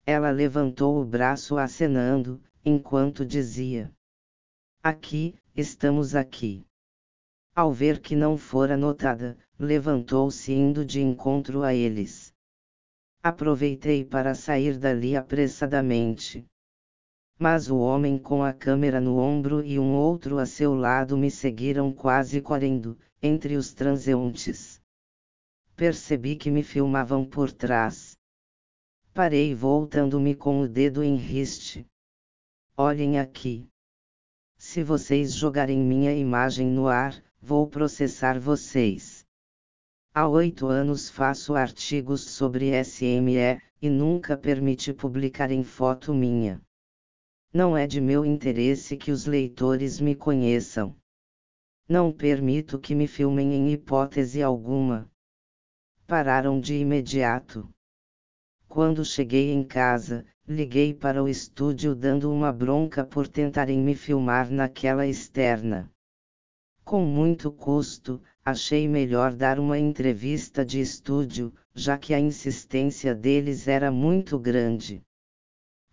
Ela 0.05 0.31
levantou 0.33 1.01
o 1.01 1.05
braço 1.05 1.57
acenando, 1.57 2.43
enquanto 2.65 3.25
dizia: 3.25 3.93
Aqui, 4.83 5.37
estamos 5.55 6.17
aqui. 6.17 6.67
Ao 7.55 7.73
ver 7.73 8.01
que 8.01 8.17
não 8.17 8.37
fora 8.37 8.77
notada, 8.77 9.39
levantou-se 9.57 10.53
indo 10.53 10.85
de 10.85 11.01
encontro 11.01 11.63
a 11.63 11.73
eles. 11.73 12.35
Aproveitei 13.23 14.05
para 14.05 14.35
sair 14.35 14.77
dali 14.77 15.17
apressadamente. 15.17 16.45
Mas 17.39 17.71
o 17.71 17.79
homem 17.79 18.19
com 18.19 18.43
a 18.43 18.53
câmera 18.53 19.01
no 19.01 19.19
ombro 19.19 19.65
e 19.65 19.79
um 19.79 19.95
outro 19.95 20.39
a 20.39 20.47
seu 20.47 20.75
lado 20.75 21.17
me 21.17 21.31
seguiram 21.31 21.93
quase 21.93 22.41
correndo, 22.41 22.99
entre 23.23 23.57
os 23.57 23.73
transeuntes. 23.73 24.81
Percebi 25.79 26.35
que 26.35 26.51
me 26.51 26.65
filmavam 26.65 27.25
por 27.25 27.53
trás. 27.53 28.19
Parei 29.15 29.55
voltando-me 29.55 30.35
com 30.35 30.61
o 30.61 30.69
dedo 30.69 31.05
em 31.05 31.15
riste. 31.15 31.87
Olhem 32.77 33.17
aqui. 33.21 33.69
Se 34.57 34.83
vocês 34.83 35.33
jogarem 35.33 35.79
minha 35.79 36.13
imagem 36.13 36.67
no 36.67 36.89
ar, 36.89 37.23
vou 37.41 37.69
processar 37.69 38.41
vocês. 38.41 39.25
Há 40.13 40.27
oito 40.27 40.67
anos 40.67 41.09
faço 41.09 41.55
artigos 41.55 42.23
sobre 42.23 42.73
SME, 42.83 43.63
e 43.81 43.89
nunca 43.89 44.37
permiti 44.37 44.93
publicar 44.93 45.53
em 45.53 45.63
foto 45.63 46.13
minha. 46.13 46.61
Não 47.55 47.77
é 47.77 47.87
de 47.87 48.01
meu 48.01 48.25
interesse 48.27 48.97
que 48.97 49.13
os 49.13 49.27
leitores 49.27 50.01
me 50.01 50.17
conheçam. 50.17 50.97
Não 51.89 52.13
permito 52.13 52.81
que 52.81 52.97
me 52.97 53.07
filmem 53.07 53.55
em 53.55 53.73
hipótese 53.73 54.43
alguma. 54.43 55.09
Pararam 56.09 56.59
de 56.59 56.75
imediato. 56.75 57.69
Quando 58.67 59.05
cheguei 59.05 59.53
em 59.53 59.63
casa, 59.63 60.25
liguei 60.49 60.95
para 60.95 61.23
o 61.23 61.29
estúdio 61.29 61.95
dando 61.95 62.33
uma 62.33 62.51
bronca 62.51 63.05
por 63.05 63.29
tentarem 63.29 63.79
me 63.79 63.95
filmar 63.95 64.51
naquela 64.51 65.07
externa. 65.07 65.93
Com 66.83 67.05
muito 67.05 67.53
custo, 67.53 68.23
achei 68.43 68.89
melhor 68.89 69.35
dar 69.35 69.61
uma 69.61 69.79
entrevista 69.79 70.65
de 70.65 70.81
estúdio, 70.81 71.53
já 71.75 71.99
que 71.99 72.15
a 72.15 72.19
insistência 72.19 73.15
deles 73.15 73.69
era 73.69 73.91
muito 73.91 74.39
grande. 74.39 75.03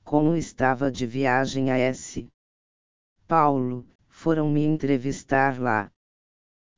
Como 0.01 0.33
estava 0.33 0.89
de 0.89 1.05
viagem 1.05 1.71
a 1.71 1.77
S. 1.77 2.25
Paulo, 3.27 3.85
foram 4.07 4.49
me 4.49 4.63
entrevistar 4.63 5.59
lá. 5.59 5.91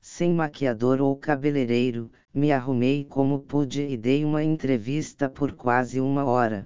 Sem 0.09 0.33
maquiador 0.33 1.01
ou 1.01 1.15
cabeleireiro, 1.17 2.09
me 2.33 2.49
arrumei 2.51 3.03
como 3.03 3.41
pude 3.41 3.81
e 3.81 3.97
dei 3.97 4.23
uma 4.23 4.41
entrevista 4.41 5.29
por 5.29 5.51
quase 5.51 5.99
uma 5.99 6.23
hora. 6.23 6.65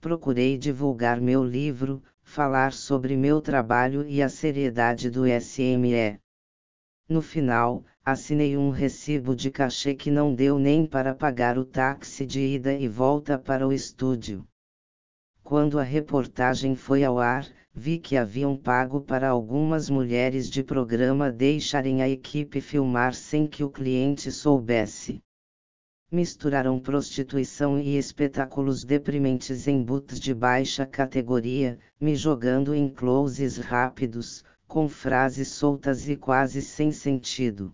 Procurei 0.00 0.58
divulgar 0.58 1.20
meu 1.20 1.44
livro, 1.44 2.02
falar 2.20 2.72
sobre 2.72 3.16
meu 3.16 3.40
trabalho 3.40 4.04
e 4.06 4.20
a 4.20 4.28
seriedade 4.28 5.08
do 5.08 5.22
SME. 5.24 6.18
No 7.08 7.22
final, 7.22 7.84
assinei 8.04 8.56
um 8.56 8.70
recibo 8.70 9.36
de 9.36 9.48
cachê 9.48 9.94
que 9.94 10.10
não 10.10 10.34
deu 10.34 10.58
nem 10.58 10.84
para 10.84 11.14
pagar 11.14 11.56
o 11.56 11.64
táxi 11.64 12.26
de 12.26 12.40
ida 12.40 12.74
e 12.74 12.88
volta 12.88 13.38
para 13.38 13.66
o 13.66 13.72
estúdio. 13.72 14.44
Quando 15.44 15.78
a 15.78 15.84
reportagem 15.84 16.74
foi 16.74 17.04
ao 17.04 17.20
ar, 17.20 17.46
vi 17.74 17.98
que 17.98 18.16
haviam 18.16 18.56
pago 18.56 19.00
para 19.00 19.28
algumas 19.28 19.88
mulheres 19.88 20.50
de 20.50 20.62
programa 20.62 21.32
deixarem 21.32 22.02
a 22.02 22.08
equipe 22.08 22.60
filmar 22.60 23.14
sem 23.14 23.46
que 23.46 23.64
o 23.64 23.70
cliente 23.70 24.30
soubesse. 24.30 25.22
Misturaram 26.10 26.78
prostituição 26.78 27.78
e 27.78 27.96
espetáculos 27.96 28.84
deprimentes 28.84 29.66
em 29.66 29.82
boots 29.82 30.20
de 30.20 30.34
baixa 30.34 30.84
categoria, 30.84 31.78
me 31.98 32.14
jogando 32.14 32.74
em 32.74 32.88
closes 32.90 33.56
rápidos, 33.56 34.44
com 34.68 34.88
frases 34.88 35.48
soltas 35.48 36.08
e 36.08 36.16
quase 36.16 36.60
sem 36.60 36.92
sentido. 36.92 37.72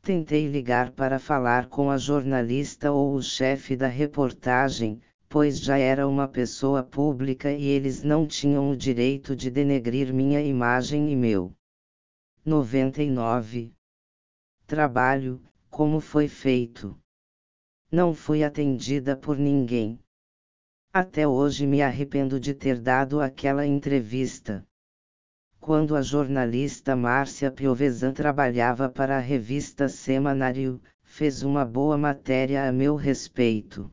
Tentei 0.00 0.46
ligar 0.46 0.90
para 0.92 1.18
falar 1.18 1.66
com 1.68 1.90
a 1.90 1.98
jornalista 1.98 2.90
ou 2.90 3.14
o 3.14 3.22
chefe 3.22 3.76
da 3.76 3.88
reportagem, 3.88 5.00
pois 5.34 5.58
já 5.58 5.76
era 5.76 6.06
uma 6.06 6.28
pessoa 6.28 6.80
pública 6.80 7.50
e 7.50 7.64
eles 7.64 8.04
não 8.04 8.24
tinham 8.24 8.70
o 8.70 8.76
direito 8.76 9.34
de 9.34 9.50
denegrir 9.50 10.14
minha 10.14 10.40
imagem 10.40 11.10
e 11.10 11.16
meu. 11.16 11.52
99. 12.44 13.74
Trabalho, 14.64 15.42
como 15.68 15.98
foi 15.98 16.28
feito? 16.28 16.96
Não 17.90 18.14
fui 18.14 18.44
atendida 18.44 19.16
por 19.16 19.36
ninguém. 19.36 19.98
Até 20.92 21.26
hoje 21.26 21.66
me 21.66 21.82
arrependo 21.82 22.38
de 22.38 22.54
ter 22.54 22.80
dado 22.80 23.20
aquela 23.20 23.66
entrevista 23.66 24.64
quando 25.58 25.96
a 25.96 26.02
jornalista 26.02 26.94
Márcia 26.94 27.50
Piovesan 27.50 28.12
trabalhava 28.12 28.88
para 28.88 29.16
a 29.16 29.20
revista 29.20 29.88
Semanário, 29.88 30.80
fez 31.02 31.42
uma 31.42 31.64
boa 31.64 31.98
matéria 31.98 32.68
a 32.68 32.70
meu 32.70 32.94
respeito. 32.94 33.92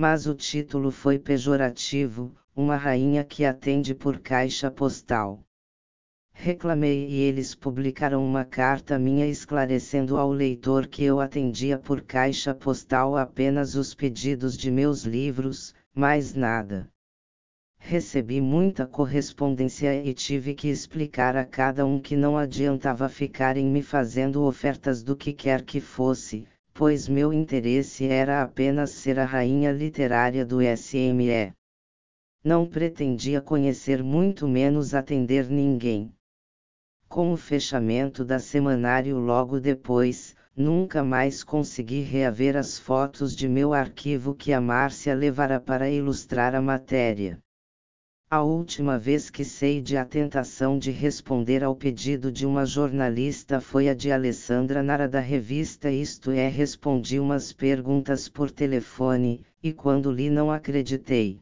Mas 0.00 0.28
o 0.28 0.34
título 0.34 0.92
foi 0.92 1.18
pejorativo, 1.18 2.32
uma 2.54 2.76
rainha 2.76 3.24
que 3.24 3.44
atende 3.44 3.96
por 3.96 4.20
caixa 4.20 4.70
postal. 4.70 5.44
Reclamei 6.32 7.08
e 7.08 7.16
eles 7.16 7.52
publicaram 7.56 8.24
uma 8.24 8.44
carta 8.44 8.96
minha 8.96 9.26
esclarecendo 9.26 10.16
ao 10.16 10.30
leitor 10.30 10.86
que 10.86 11.02
eu 11.02 11.18
atendia 11.18 11.76
por 11.76 12.00
caixa 12.00 12.54
postal 12.54 13.16
apenas 13.16 13.74
os 13.74 13.92
pedidos 13.92 14.56
de 14.56 14.70
meus 14.70 15.02
livros, 15.02 15.74
mais 15.92 16.32
nada. 16.32 16.88
Recebi 17.76 18.40
muita 18.40 18.86
correspondência 18.86 20.00
e 20.00 20.14
tive 20.14 20.54
que 20.54 20.68
explicar 20.68 21.36
a 21.36 21.44
cada 21.44 21.84
um 21.84 21.98
que 22.00 22.14
não 22.14 22.38
adiantava 22.38 23.08
ficarem 23.08 23.66
me 23.66 23.82
fazendo 23.82 24.44
ofertas 24.44 25.02
do 25.02 25.16
que 25.16 25.32
quer 25.32 25.62
que 25.62 25.80
fosse, 25.80 26.46
pois 26.78 27.08
meu 27.08 27.32
interesse 27.32 28.06
era 28.06 28.40
apenas 28.40 28.90
ser 28.90 29.18
a 29.18 29.24
rainha 29.24 29.72
literária 29.72 30.46
do 30.46 30.58
SME. 30.62 31.52
Não 32.44 32.64
pretendia 32.64 33.40
conhecer 33.40 34.00
muito 34.00 34.46
menos 34.46 34.94
atender 34.94 35.50
ninguém. 35.50 36.14
Com 37.08 37.32
o 37.32 37.36
fechamento 37.36 38.24
da 38.24 38.38
semanário 38.38 39.18
logo 39.18 39.58
depois, 39.58 40.36
nunca 40.54 41.02
mais 41.02 41.42
consegui 41.42 42.02
reaver 42.02 42.56
as 42.56 42.78
fotos 42.78 43.34
de 43.34 43.48
meu 43.48 43.74
arquivo 43.74 44.32
que 44.32 44.52
a 44.52 44.60
Márcia 44.60 45.16
levara 45.16 45.58
para 45.58 45.90
ilustrar 45.90 46.54
a 46.54 46.62
matéria. 46.62 47.42
A 48.30 48.42
última 48.42 48.98
vez 48.98 49.30
que 49.30 49.42
sei 49.42 49.80
de 49.80 49.96
a 49.96 50.04
tentação 50.04 50.78
de 50.78 50.90
responder 50.90 51.64
ao 51.64 51.74
pedido 51.74 52.30
de 52.30 52.44
uma 52.44 52.66
jornalista 52.66 53.58
foi 53.58 53.88
a 53.88 53.94
de 53.94 54.12
Alessandra 54.12 54.82
Nara 54.82 55.08
da 55.08 55.18
revista 55.18 55.90
Isto 55.90 56.30
é 56.30 56.46
respondi 56.46 57.18
umas 57.18 57.54
perguntas 57.54 58.28
por 58.28 58.50
telefone, 58.50 59.46
e 59.62 59.72
quando 59.72 60.12
li 60.12 60.28
não 60.28 60.52
acreditei. 60.52 61.40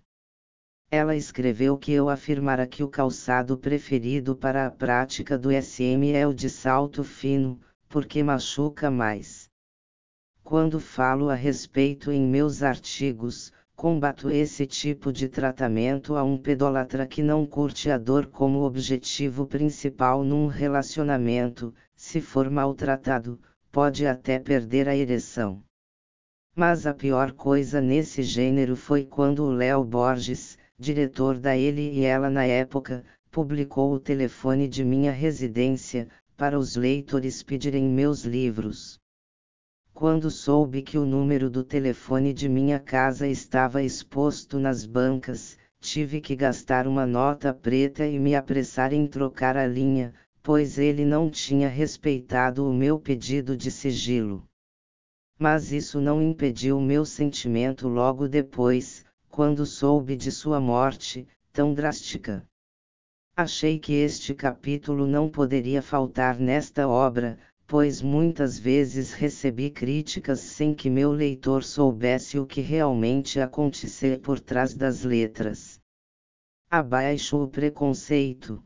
Ela 0.88 1.16
escreveu 1.16 1.76
que 1.76 1.90
eu 1.90 2.08
afirmara 2.08 2.68
que 2.68 2.84
o 2.84 2.88
calçado 2.88 3.58
preferido 3.58 4.36
para 4.36 4.64
a 4.64 4.70
prática 4.70 5.36
do 5.36 5.50
SM 5.50 6.12
é 6.12 6.24
o 6.24 6.32
de 6.32 6.48
salto 6.48 7.02
fino, 7.02 7.58
porque 7.88 8.22
machuca 8.22 8.92
mais. 8.92 9.50
Quando 10.44 10.78
falo 10.78 11.30
a 11.30 11.34
respeito 11.34 12.12
em 12.12 12.24
meus 12.24 12.62
artigos, 12.62 13.52
combato 13.76 14.30
esse 14.30 14.66
tipo 14.66 15.12
de 15.12 15.28
tratamento 15.28 16.16
a 16.16 16.24
um 16.24 16.38
pedólatra 16.38 17.06
que 17.06 17.22
não 17.22 17.44
curte 17.44 17.90
a 17.90 17.98
dor 17.98 18.26
como 18.26 18.62
objetivo 18.62 19.46
principal 19.46 20.24
num 20.24 20.46
relacionamento, 20.46 21.74
se 21.94 22.22
for 22.22 22.48
maltratado, 22.48 23.38
pode 23.70 24.06
até 24.06 24.38
perder 24.38 24.88
a 24.88 24.96
ereção. 24.96 25.62
Mas 26.56 26.86
a 26.86 26.94
pior 26.94 27.32
coisa 27.32 27.78
nesse 27.78 28.22
gênero 28.22 28.76
foi 28.76 29.04
quando 29.04 29.44
o 29.44 29.50
Léo 29.50 29.84
Borges, 29.84 30.56
diretor 30.78 31.38
da 31.38 31.54
Ele 31.54 31.92
e 31.92 32.02
Ela 32.02 32.30
na 32.30 32.46
época, 32.46 33.04
publicou 33.30 33.92
o 33.92 34.00
telefone 34.00 34.66
de 34.66 34.82
minha 34.82 35.12
residência, 35.12 36.08
para 36.34 36.58
os 36.58 36.76
leitores 36.76 37.42
pedirem 37.42 37.84
meus 37.84 38.24
livros. 38.24 38.98
Quando 39.96 40.30
soube 40.30 40.82
que 40.82 40.98
o 40.98 41.06
número 41.06 41.48
do 41.48 41.64
telefone 41.64 42.34
de 42.34 42.50
minha 42.50 42.78
casa 42.78 43.26
estava 43.26 43.82
exposto 43.82 44.58
nas 44.58 44.84
bancas, 44.84 45.56
tive 45.80 46.20
que 46.20 46.36
gastar 46.36 46.86
uma 46.86 47.06
nota 47.06 47.54
preta 47.54 48.06
e 48.06 48.18
me 48.18 48.34
apressar 48.34 48.92
em 48.92 49.06
trocar 49.06 49.56
a 49.56 49.66
linha, 49.66 50.12
pois 50.42 50.76
ele 50.76 51.02
não 51.02 51.30
tinha 51.30 51.66
respeitado 51.66 52.68
o 52.68 52.74
meu 52.74 53.00
pedido 53.00 53.56
de 53.56 53.70
sigilo. 53.70 54.46
Mas 55.38 55.72
isso 55.72 55.98
não 55.98 56.20
impediu 56.20 56.78
meu 56.78 57.06
sentimento 57.06 57.88
logo 57.88 58.28
depois, 58.28 59.02
quando 59.30 59.64
soube 59.64 60.14
de 60.14 60.30
sua 60.30 60.60
morte, 60.60 61.26
tão 61.54 61.72
drástica. 61.72 62.46
Achei 63.34 63.78
que 63.78 63.94
este 63.94 64.34
capítulo 64.34 65.06
não 65.06 65.30
poderia 65.30 65.80
faltar 65.80 66.38
nesta 66.38 66.86
obra, 66.86 67.38
pois 67.66 68.00
muitas 68.00 68.58
vezes 68.58 69.12
recebi 69.12 69.70
críticas 69.70 70.38
sem 70.38 70.72
que 70.72 70.88
meu 70.88 71.10
leitor 71.10 71.64
soubesse 71.64 72.38
o 72.38 72.46
que 72.46 72.60
realmente 72.60 73.40
acontecia 73.40 74.18
por 74.18 74.38
trás 74.38 74.72
das 74.72 75.02
letras. 75.02 75.80
Abaixo 76.70 77.42
o 77.42 77.48
preconceito. 77.48 78.62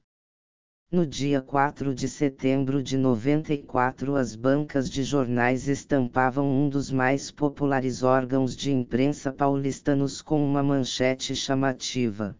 No 0.93 1.07
dia 1.07 1.41
4 1.41 1.95
de 1.95 2.09
setembro 2.09 2.83
de 2.83 2.99
94, 2.99 4.17
as 4.17 4.35
bancas 4.35 4.91
de 4.91 5.05
jornais 5.05 5.69
estampavam 5.69 6.51
um 6.51 6.69
dos 6.69 6.91
mais 6.91 7.31
populares 7.31 8.03
órgãos 8.03 8.57
de 8.57 8.73
imprensa 8.73 9.33
paulistanos 9.33 10.21
com 10.21 10.45
uma 10.45 10.63
manchete 10.63 11.35
chamativa. 11.35 12.37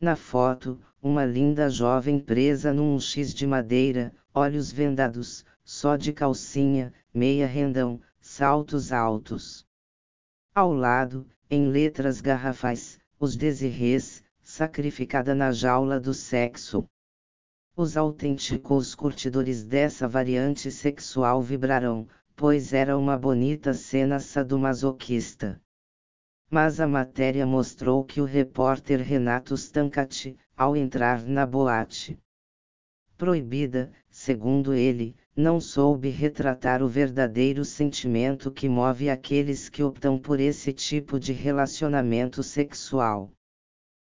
Na 0.00 0.16
foto, 0.16 0.80
uma 1.00 1.24
linda 1.24 1.70
jovem 1.70 2.18
presa 2.18 2.72
num 2.72 2.98
X 2.98 3.32
de 3.32 3.46
madeira, 3.46 4.12
olhos 4.34 4.72
vendados, 4.72 5.44
só 5.64 5.96
de 5.96 6.12
calcinha, 6.12 6.92
meia 7.14 7.46
rendão, 7.46 8.00
saltos 8.20 8.92
altos. 8.92 9.66
Ao 10.54 10.72
lado, 10.72 11.26
em 11.48 11.68
letras 11.68 12.20
garrafais, 12.20 12.98
os 13.18 13.36
desirrês, 13.36 14.22
sacrificada 14.42 15.34
na 15.34 15.52
jaula 15.52 16.00
do 16.00 16.12
sexo. 16.12 16.84
Os 17.76 17.96
autênticos 17.96 18.94
curtidores 18.94 19.64
dessa 19.64 20.08
variante 20.08 20.70
sexual 20.70 21.40
vibrarão, 21.40 22.08
pois 22.34 22.72
era 22.72 22.98
uma 22.98 23.16
bonita 23.16 23.72
cena 23.72 24.18
sadomasoquista. 24.18 25.60
Mas 26.50 26.80
a 26.80 26.88
matéria 26.88 27.46
mostrou 27.46 28.04
que 28.04 28.20
o 28.20 28.24
repórter 28.24 29.00
Renato 29.00 29.54
Stancati, 29.54 30.36
ao 30.56 30.76
entrar 30.76 31.24
na 31.24 31.46
boate 31.46 32.18
proibida, 33.22 33.92
segundo 34.10 34.74
ele, 34.74 35.14
não 35.34 35.58
soube 35.58 36.10
retratar 36.10 36.82
o 36.82 36.88
verdadeiro 36.88 37.64
sentimento 37.64 38.50
que 38.50 38.68
move 38.68 39.08
aqueles 39.08 39.70
que 39.70 39.82
optam 39.82 40.18
por 40.18 40.38
esse 40.38 40.74
tipo 40.74 41.18
de 41.18 41.32
relacionamento 41.32 42.42
sexual. 42.42 43.30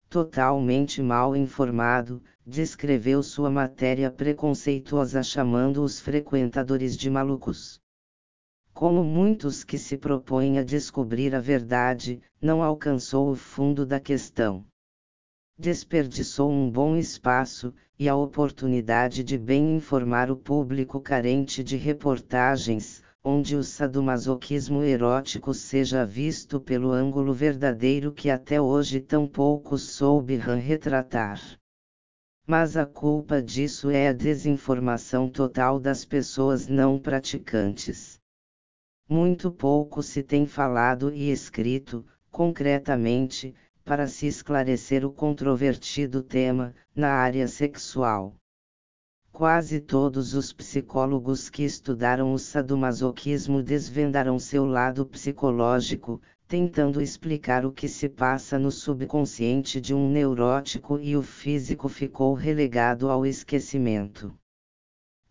Totalmente 0.09 1.01
mal 1.01 1.37
informado, 1.37 2.21
descreveu 2.45 3.23
sua 3.23 3.49
matéria 3.49 4.11
preconceituosa 4.11 5.23
chamando 5.23 5.85
os 5.85 6.01
frequentadores 6.01 6.97
de 6.97 7.09
malucos. 7.09 7.81
Como 8.73 9.05
muitos 9.05 9.63
que 9.63 9.79
se 9.79 9.97
propõem 9.97 10.59
a 10.59 10.65
descobrir 10.65 11.33
a 11.33 11.41
verdade, 11.41 12.21
não 12.43 12.61
alcançou 12.61 13.31
o 13.31 13.37
fundo 13.37 13.87
da 13.87 14.01
questão 14.01 14.67
desperdiçou 15.59 16.51
um 16.51 16.71
bom 16.71 16.97
espaço, 16.97 17.73
e 17.99 18.09
a 18.09 18.17
oportunidade 18.17 19.23
de 19.23 19.39
bem 19.39 19.77
informar 19.77 20.31
o 20.31 20.37
público 20.37 21.01
carente 21.01 21.63
de 21.63 21.77
reportagens, 21.77 23.03
onde 23.23 23.57
o 23.57 23.63
sadomasoquismo 23.63 24.83
erótico 24.83 25.55
seja 25.55 26.05
visto 26.05 26.61
pelo 26.61 26.93
ângulo 26.93 27.33
verdadeiro 27.33 28.13
que 28.13 28.29
até 28.29 28.61
hoje 28.61 29.01
tão 29.01 29.27
poucos 29.27 29.83
soube 29.83 30.37
retratar. 30.37 31.41
Mas 32.47 32.77
a 32.77 32.85
culpa 32.85 33.41
disso 33.41 33.89
é 33.89 34.09
a 34.09 34.13
desinformação 34.13 35.31
total 35.31 35.81
das 35.81 36.05
pessoas 36.05 36.69
não 36.69 36.99
praticantes. 36.99 38.21
Muito 39.09 39.51
pouco 39.51 40.03
se 40.03 40.23
tem 40.23 40.47
falado 40.47 41.11
e 41.15 41.31
escrito, 41.31 42.05
concretamente, 42.31 43.55
para 43.85 44.07
se 44.09 44.27
esclarecer 44.27 45.05
o 45.05 45.13
controvertido 45.13 46.23
tema, 46.23 46.75
na 46.97 47.11
área 47.11 47.47
sexual. 47.47 48.35
Quase 49.31 49.81
todos 49.81 50.33
os 50.33 50.53
psicólogos 50.53 51.51
que 51.51 51.65
estudaram 51.65 52.33
o 52.33 52.39
sadomasoquismo 52.39 53.63
desvendaram 53.63 54.39
seu 54.39 54.65
lado 54.65 55.05
psicológico, 55.05 56.23
tentando 56.47 57.01
explicar 57.01 57.67
o 57.67 57.73
que 57.73 57.89
se 57.89 58.09
passa 58.09 58.59
no 58.59 58.71
subconsciente 58.71 59.81
de 59.81 59.93
um 59.93 60.09
neurótico 60.09 61.01
e 61.01 61.17
o 61.17 61.23
físico 61.23 61.89
ficou 61.89 62.33
relegado 62.33 63.11
ao 63.11 63.27
esquecimento. 63.27 64.33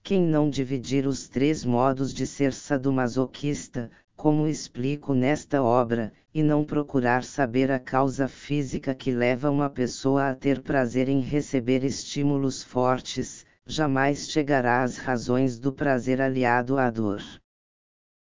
Quem 0.04 0.22
não 0.22 0.50
dividir 0.50 1.08
os 1.08 1.30
três 1.30 1.64
modos 1.64 2.14
de 2.14 2.28
ser 2.28 2.52
sadomasoquista, 2.52 3.90
como 4.16 4.48
explico 4.48 5.14
nesta 5.14 5.62
obra, 5.62 6.14
e 6.34 6.42
não 6.42 6.64
procurar 6.64 7.24
saber 7.24 7.72
a 7.72 7.80
causa 7.80 8.28
física 8.28 8.96
que 8.96 9.12
leva 9.12 9.50
uma 9.50 9.70
pessoa 9.70 10.30
a 10.30 10.36
ter 10.36 10.62
prazer 10.62 11.10
em 11.10 11.20
receber 11.20 11.84
estímulos 11.84 12.64
fortes, 12.64 13.46
jamais 13.66 14.30
chegará 14.30 14.84
às 14.84 14.98
razões 14.98 15.60
do 15.60 15.72
prazer 15.72 16.22
aliado 16.22 16.78
à 16.78 16.90
dor. 16.90 17.22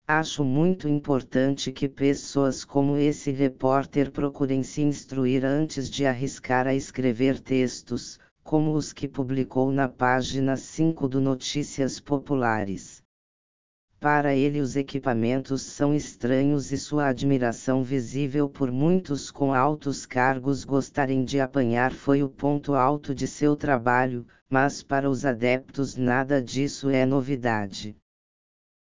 Acho 0.07 0.43
muito 0.43 0.89
importante 0.89 1.71
que 1.71 1.89
pessoas 1.89 2.65
como 2.65 2.97
esse 2.97 3.31
repórter 3.31 4.11
procurem 4.11 4.63
se 4.63 4.83
instruir 4.83 5.45
antes 5.45 5.89
de 5.89 6.05
arriscar 6.05 6.67
a 6.67 6.75
escrever 6.75 7.39
textos, 7.39 8.19
como 8.43 8.73
os 8.73 8.93
que 8.93 9.07
publicou 9.07 9.71
na 9.71 9.89
página 9.89 10.57
5 10.57 11.09
do 11.09 11.21
Notícias 11.21 12.01
Populares. 12.01 13.00
Para 14.01 14.35
ele, 14.35 14.63
os 14.63 14.77
equipamentos 14.77 15.61
são 15.61 15.95
estranhos 15.95 16.73
e 16.73 16.79
sua 16.79 17.09
admiração 17.09 17.83
visível 17.83 18.49
por 18.49 18.73
muitos 18.73 19.31
com 19.31 19.53
altos 19.53 20.07
cargos 20.07 20.65
gostarem 20.65 21.23
de 21.23 21.39
apanhar 21.39 21.93
foi 21.93 22.23
o 22.23 22.29
ponto 22.31 22.73
alto 22.73 23.15
de 23.15 23.27
seu 23.27 23.55
trabalho, 23.55 24.27
mas 24.49 24.83
para 24.83 25.11
os 25.11 25.27
adeptos 25.27 25.97
nada 25.97 26.41
disso 26.41 26.89
é 26.89 27.05
novidade. 27.05 27.95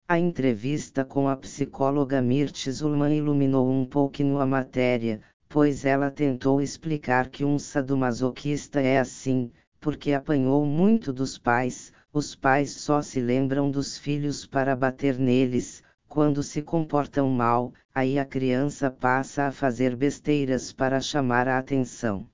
A 0.07 0.17
entrevista 0.17 1.03
com 1.03 1.27
a 1.27 1.35
psicóloga 1.35 2.21
Mirth 2.21 2.67
Ullman 2.81 3.13
iluminou 3.13 3.69
um 3.69 3.85
pouquinho 3.85 4.39
a 4.39 4.45
matéria, 4.45 5.19
pois 5.49 5.83
ela 5.83 6.09
tentou 6.09 6.61
explicar 6.61 7.27
que 7.27 7.43
um 7.43 7.59
sadomasoquista 7.59 8.79
é 8.79 8.97
assim, 8.97 9.51
porque 9.81 10.13
apanhou 10.13 10.65
muito 10.65 11.11
dos 11.11 11.37
pais, 11.37 11.91
os 12.11 12.35
pais 12.35 12.71
só 12.71 13.01
se 13.01 13.19
lembram 13.19 13.69
dos 13.69 13.97
filhos 13.97 14.45
para 14.45 14.75
bater 14.75 15.17
neles, 15.17 15.83
quando 16.07 16.41
se 16.41 16.61
comportam 16.61 17.29
mal, 17.29 17.71
aí 17.93 18.17
a 18.17 18.25
criança 18.25 18.89
passa 18.89 19.45
a 19.45 19.51
fazer 19.51 19.95
besteiras 19.95 20.73
para 20.73 20.99
chamar 20.99 21.47
a 21.47 21.59
atenção. 21.59 22.27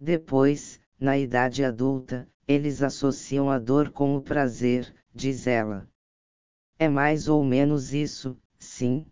Depois, 0.00 0.80
na 0.98 1.18
idade 1.18 1.62
adulta, 1.62 2.26
eles 2.46 2.82
associam 2.82 3.50
a 3.50 3.58
dor 3.58 3.90
com 3.90 4.16
o 4.16 4.22
prazer, 4.22 4.94
diz 5.14 5.46
ela. 5.46 5.86
É 6.78 6.88
mais 6.88 7.28
ou 7.28 7.44
menos 7.44 7.92
isso, 7.92 8.38
sim. 8.58 9.04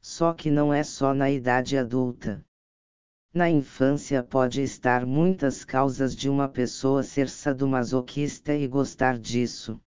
Só 0.00 0.32
que 0.32 0.50
não 0.50 0.72
é 0.72 0.82
só 0.82 1.12
na 1.12 1.30
idade 1.30 1.76
adulta. 1.76 2.42
Na 3.32 3.50
infância 3.50 4.22
pode 4.22 4.62
estar 4.62 5.04
muitas 5.04 5.62
causas 5.62 6.16
de 6.16 6.30
uma 6.30 6.48
pessoa 6.48 7.02
ser 7.02 7.28
sadomasoquista 7.28 8.54
e 8.54 8.66
gostar 8.66 9.18
disso. 9.18 9.78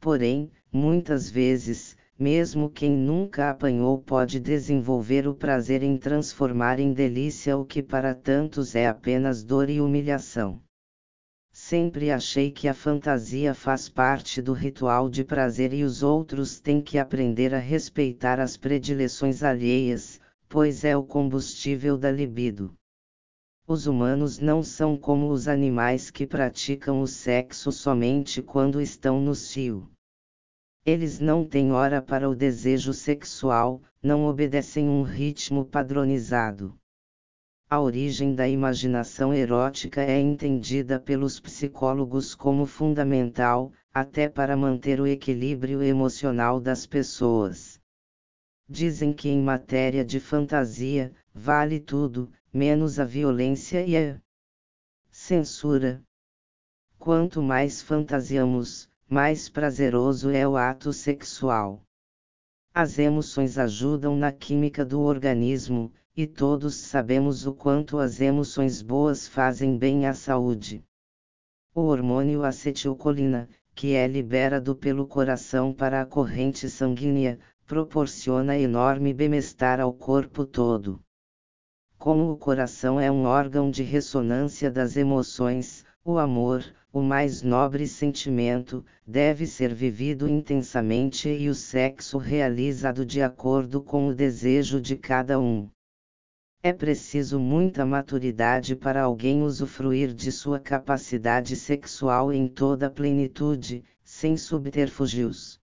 Porém, 0.00 0.50
muitas 0.72 1.30
vezes, 1.30 1.96
mesmo 2.18 2.68
quem 2.68 2.90
nunca 2.90 3.50
apanhou 3.50 3.98
pode 3.98 4.40
desenvolver 4.40 5.28
o 5.28 5.34
prazer 5.34 5.82
em 5.82 5.96
transformar 5.96 6.80
em 6.80 6.92
delícia 6.92 7.56
o 7.56 7.64
que 7.64 7.82
para 7.82 8.14
tantos 8.14 8.74
é 8.74 8.88
apenas 8.88 9.44
dor 9.44 9.70
e 9.70 9.80
humilhação. 9.80 10.60
Sempre 11.52 12.10
achei 12.10 12.50
que 12.50 12.68
a 12.68 12.74
fantasia 12.74 13.54
faz 13.54 13.88
parte 13.88 14.42
do 14.42 14.52
ritual 14.52 15.08
de 15.08 15.24
prazer 15.24 15.72
e 15.72 15.82
os 15.82 16.02
outros 16.02 16.60
têm 16.60 16.82
que 16.82 16.98
aprender 16.98 17.54
a 17.54 17.58
respeitar 17.58 18.38
as 18.38 18.56
predileções 18.56 19.42
alheias, 19.42 20.19
pois 20.50 20.82
é 20.82 20.96
o 20.96 21.04
combustível 21.04 21.96
da 21.96 22.10
libido. 22.10 22.74
Os 23.68 23.86
humanos 23.86 24.40
não 24.40 24.64
são 24.64 24.96
como 24.96 25.30
os 25.30 25.46
animais 25.46 26.10
que 26.10 26.26
praticam 26.26 27.00
o 27.00 27.06
sexo 27.06 27.70
somente 27.70 28.42
quando 28.42 28.80
estão 28.80 29.20
no 29.20 29.32
cio. 29.32 29.88
Eles 30.84 31.20
não 31.20 31.46
têm 31.46 31.70
hora 31.70 32.02
para 32.02 32.28
o 32.28 32.34
desejo 32.34 32.92
sexual, 32.92 33.80
não 34.02 34.24
obedecem 34.24 34.88
um 34.88 35.02
ritmo 35.02 35.64
padronizado. 35.64 36.76
A 37.68 37.80
origem 37.80 38.34
da 38.34 38.48
imaginação 38.48 39.32
erótica 39.32 40.02
é 40.02 40.18
entendida 40.18 40.98
pelos 40.98 41.38
psicólogos 41.38 42.34
como 42.34 42.66
fundamental, 42.66 43.72
até 43.94 44.28
para 44.28 44.56
manter 44.56 45.00
o 45.00 45.06
equilíbrio 45.06 45.80
emocional 45.80 46.60
das 46.60 46.86
pessoas. 46.86 47.79
Dizem 48.72 49.12
que 49.12 49.28
em 49.28 49.42
matéria 49.42 50.04
de 50.04 50.20
fantasia, 50.20 51.12
vale 51.34 51.80
tudo, 51.80 52.30
menos 52.52 53.00
a 53.00 53.04
violência 53.04 53.84
e 53.84 53.96
a 53.96 54.22
censura. 55.10 56.00
Quanto 56.96 57.42
mais 57.42 57.82
fantasiamos, 57.82 58.88
mais 59.08 59.48
prazeroso 59.48 60.30
é 60.30 60.46
o 60.46 60.56
ato 60.56 60.92
sexual. 60.92 61.82
As 62.72 62.96
emoções 62.96 63.58
ajudam 63.58 64.14
na 64.16 64.30
química 64.30 64.84
do 64.84 65.00
organismo, 65.00 65.92
e 66.16 66.24
todos 66.24 66.76
sabemos 66.76 67.48
o 67.48 67.52
quanto 67.52 67.98
as 67.98 68.20
emoções 68.20 68.82
boas 68.82 69.26
fazem 69.26 69.76
bem 69.76 70.06
à 70.06 70.14
saúde. 70.14 70.84
O 71.74 71.80
hormônio 71.80 72.44
acetilcolina, 72.44 73.48
que 73.74 73.94
é 73.94 74.06
liberado 74.06 74.76
pelo 74.76 75.08
coração 75.08 75.74
para 75.74 76.00
a 76.00 76.06
corrente 76.06 76.70
sanguínea, 76.70 77.40
proporciona 77.70 78.58
enorme 78.58 79.14
bem-estar 79.14 79.78
ao 79.78 79.92
corpo 79.92 80.44
todo. 80.44 81.00
Como 81.96 82.32
o 82.32 82.36
coração 82.36 82.98
é 82.98 83.08
um 83.08 83.26
órgão 83.26 83.70
de 83.70 83.84
ressonância 83.84 84.68
das 84.68 84.96
emoções, 84.96 85.84
o 86.04 86.18
amor, 86.18 86.64
o 86.92 87.00
mais 87.00 87.42
nobre 87.42 87.86
sentimento, 87.86 88.84
deve 89.06 89.46
ser 89.46 89.72
vivido 89.72 90.28
intensamente 90.28 91.28
e 91.28 91.48
o 91.48 91.54
sexo 91.54 92.18
realizado 92.18 93.06
de 93.06 93.22
acordo 93.22 93.80
com 93.80 94.08
o 94.08 94.14
desejo 94.16 94.80
de 94.80 94.96
cada 94.96 95.38
um. 95.38 95.70
É 96.64 96.72
preciso 96.72 97.38
muita 97.38 97.86
maturidade 97.86 98.74
para 98.74 99.02
alguém 99.02 99.44
usufruir 99.44 100.12
de 100.12 100.32
sua 100.32 100.58
capacidade 100.58 101.54
sexual 101.54 102.32
em 102.32 102.48
toda 102.48 102.88
a 102.88 102.90
plenitude, 102.90 103.84
sem 104.02 104.36
subterfúgios. 104.36 105.59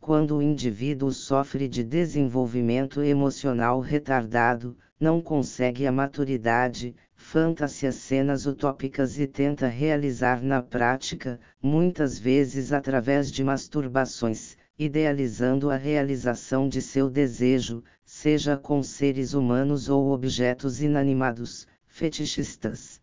Quando 0.00 0.36
o 0.36 0.42
indivíduo 0.42 1.10
sofre 1.10 1.66
de 1.68 1.82
desenvolvimento 1.82 3.02
emocional 3.02 3.80
retardado, 3.80 4.76
não 4.98 5.20
consegue 5.20 5.86
a 5.86 5.92
maturidade, 5.92 6.94
fantasia 7.14 7.92
cenas 7.92 8.46
utópicas 8.46 9.18
e 9.18 9.26
tenta 9.26 9.66
realizar 9.66 10.42
na 10.42 10.62
prática, 10.62 11.40
muitas 11.60 12.18
vezes 12.18 12.72
através 12.72 13.30
de 13.32 13.42
masturbações, 13.42 14.56
idealizando 14.78 15.70
a 15.70 15.76
realização 15.76 16.68
de 16.68 16.80
seu 16.80 17.10
desejo, 17.10 17.82
seja 18.04 18.56
com 18.56 18.82
seres 18.82 19.34
humanos 19.34 19.88
ou 19.88 20.10
objetos 20.12 20.80
inanimados, 20.80 21.66
fetichistas. 21.86 23.00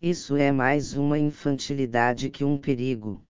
Isso 0.00 0.36
é 0.36 0.52
mais 0.52 0.94
uma 0.96 1.18
infantilidade 1.18 2.30
que 2.30 2.44
um 2.44 2.56
perigo. 2.56 3.22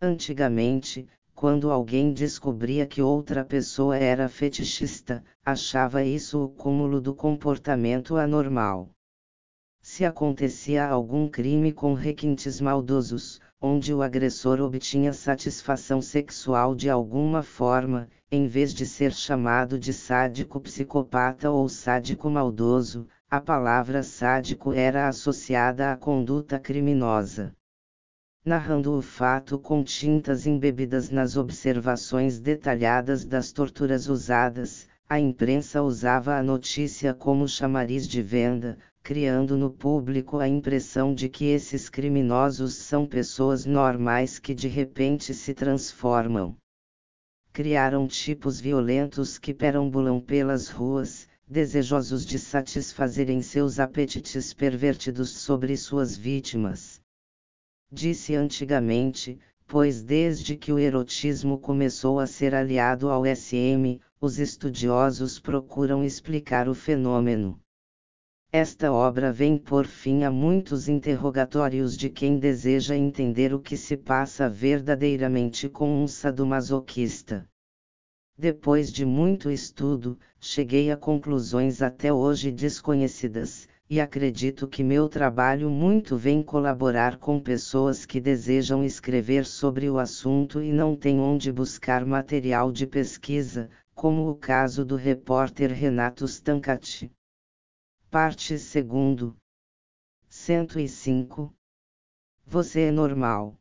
Antigamente, 0.00 1.06
quando 1.42 1.72
alguém 1.72 2.12
descobria 2.12 2.86
que 2.86 3.02
outra 3.02 3.44
pessoa 3.44 3.96
era 3.96 4.28
fetichista, 4.28 5.24
achava 5.44 6.04
isso 6.04 6.44
o 6.44 6.48
cúmulo 6.48 7.00
do 7.00 7.12
comportamento 7.12 8.14
anormal. 8.14 8.90
Se 9.80 10.04
acontecia 10.04 10.86
algum 10.86 11.28
crime 11.28 11.72
com 11.72 11.94
requintes 11.94 12.60
maldosos, 12.60 13.40
onde 13.60 13.92
o 13.92 14.02
agressor 14.02 14.60
obtinha 14.60 15.12
satisfação 15.12 16.00
sexual 16.00 16.76
de 16.76 16.88
alguma 16.88 17.42
forma, 17.42 18.08
em 18.30 18.46
vez 18.46 18.72
de 18.72 18.86
ser 18.86 19.12
chamado 19.12 19.76
de 19.80 19.92
sádico 19.92 20.60
psicopata 20.60 21.50
ou 21.50 21.68
sádico 21.68 22.30
maldoso, 22.30 23.08
a 23.28 23.40
palavra 23.40 24.04
sádico 24.04 24.72
era 24.72 25.08
associada 25.08 25.90
à 25.90 25.96
conduta 25.96 26.60
criminosa. 26.60 27.52
Narrando 28.44 28.98
o 28.98 29.00
fato 29.00 29.56
com 29.56 29.84
tintas 29.84 30.48
embebidas 30.48 31.10
nas 31.10 31.36
observações 31.36 32.40
detalhadas 32.40 33.24
das 33.24 33.52
torturas 33.52 34.08
usadas, 34.08 34.88
a 35.08 35.20
imprensa 35.20 35.80
usava 35.80 36.34
a 36.34 36.42
notícia 36.42 37.14
como 37.14 37.46
chamariz 37.46 38.08
de 38.08 38.20
venda, 38.20 38.76
criando 39.00 39.56
no 39.56 39.70
público 39.70 40.40
a 40.40 40.48
impressão 40.48 41.14
de 41.14 41.28
que 41.28 41.44
esses 41.44 41.88
criminosos 41.88 42.74
são 42.74 43.06
pessoas 43.06 43.64
normais 43.64 44.40
que 44.40 44.54
de 44.54 44.66
repente 44.66 45.32
se 45.34 45.54
transformam. 45.54 46.56
Criaram 47.52 48.08
tipos 48.08 48.58
violentos 48.58 49.38
que 49.38 49.54
perambulam 49.54 50.20
pelas 50.20 50.68
ruas, 50.68 51.28
desejosos 51.46 52.26
de 52.26 52.40
satisfazerem 52.40 53.40
seus 53.40 53.78
apetites 53.78 54.52
pervertidos 54.52 55.30
sobre 55.30 55.76
suas 55.76 56.16
vítimas. 56.16 57.01
Disse 57.94 58.34
antigamente, 58.34 59.38
pois 59.66 60.02
desde 60.02 60.56
que 60.56 60.72
o 60.72 60.78
erotismo 60.78 61.58
começou 61.58 62.18
a 62.18 62.26
ser 62.26 62.54
aliado 62.54 63.10
ao 63.10 63.24
SM, 63.26 64.00
os 64.18 64.38
estudiosos 64.38 65.38
procuram 65.38 66.02
explicar 66.02 66.70
o 66.70 66.74
fenômeno. 66.74 67.60
Esta 68.50 68.90
obra 68.90 69.30
vem 69.30 69.58
por 69.58 69.86
fim 69.86 70.24
a 70.24 70.30
muitos 70.30 70.88
interrogatórios 70.88 71.94
de 71.94 72.08
quem 72.08 72.38
deseja 72.38 72.96
entender 72.96 73.52
o 73.52 73.60
que 73.60 73.76
se 73.76 73.96
passa 73.96 74.48
verdadeiramente 74.48 75.68
com 75.68 76.02
um 76.02 76.08
sadomasoquista. 76.08 77.46
Depois 78.38 78.90
de 78.90 79.04
muito 79.04 79.50
estudo, 79.50 80.18
cheguei 80.40 80.90
a 80.90 80.96
conclusões 80.96 81.82
até 81.82 82.10
hoje 82.10 82.50
desconhecidas, 82.50 83.68
e 83.88 84.00
acredito 84.00 84.66
que 84.66 84.82
meu 84.82 85.08
trabalho 85.08 85.68
muito 85.68 86.16
vem 86.16 86.42
colaborar 86.42 87.18
com 87.18 87.38
pessoas 87.38 88.06
que 88.06 88.20
desejam 88.20 88.82
escrever 88.82 89.44
sobre 89.44 89.90
o 89.90 89.98
assunto 89.98 90.62
e 90.62 90.72
não 90.72 90.96
têm 90.96 91.20
onde 91.20 91.52
buscar 91.52 92.06
material 92.06 92.72
de 92.72 92.86
pesquisa, 92.86 93.68
como 93.94 94.30
o 94.30 94.34
caso 94.34 94.84
do 94.84 94.96
repórter 94.96 95.70
Renato 95.72 96.24
Stancati. 96.24 97.12
Parte 98.10 98.54
2. 98.54 99.34
105. 100.28 101.54
Você 102.46 102.80
é 102.82 102.90
normal. 102.90 103.58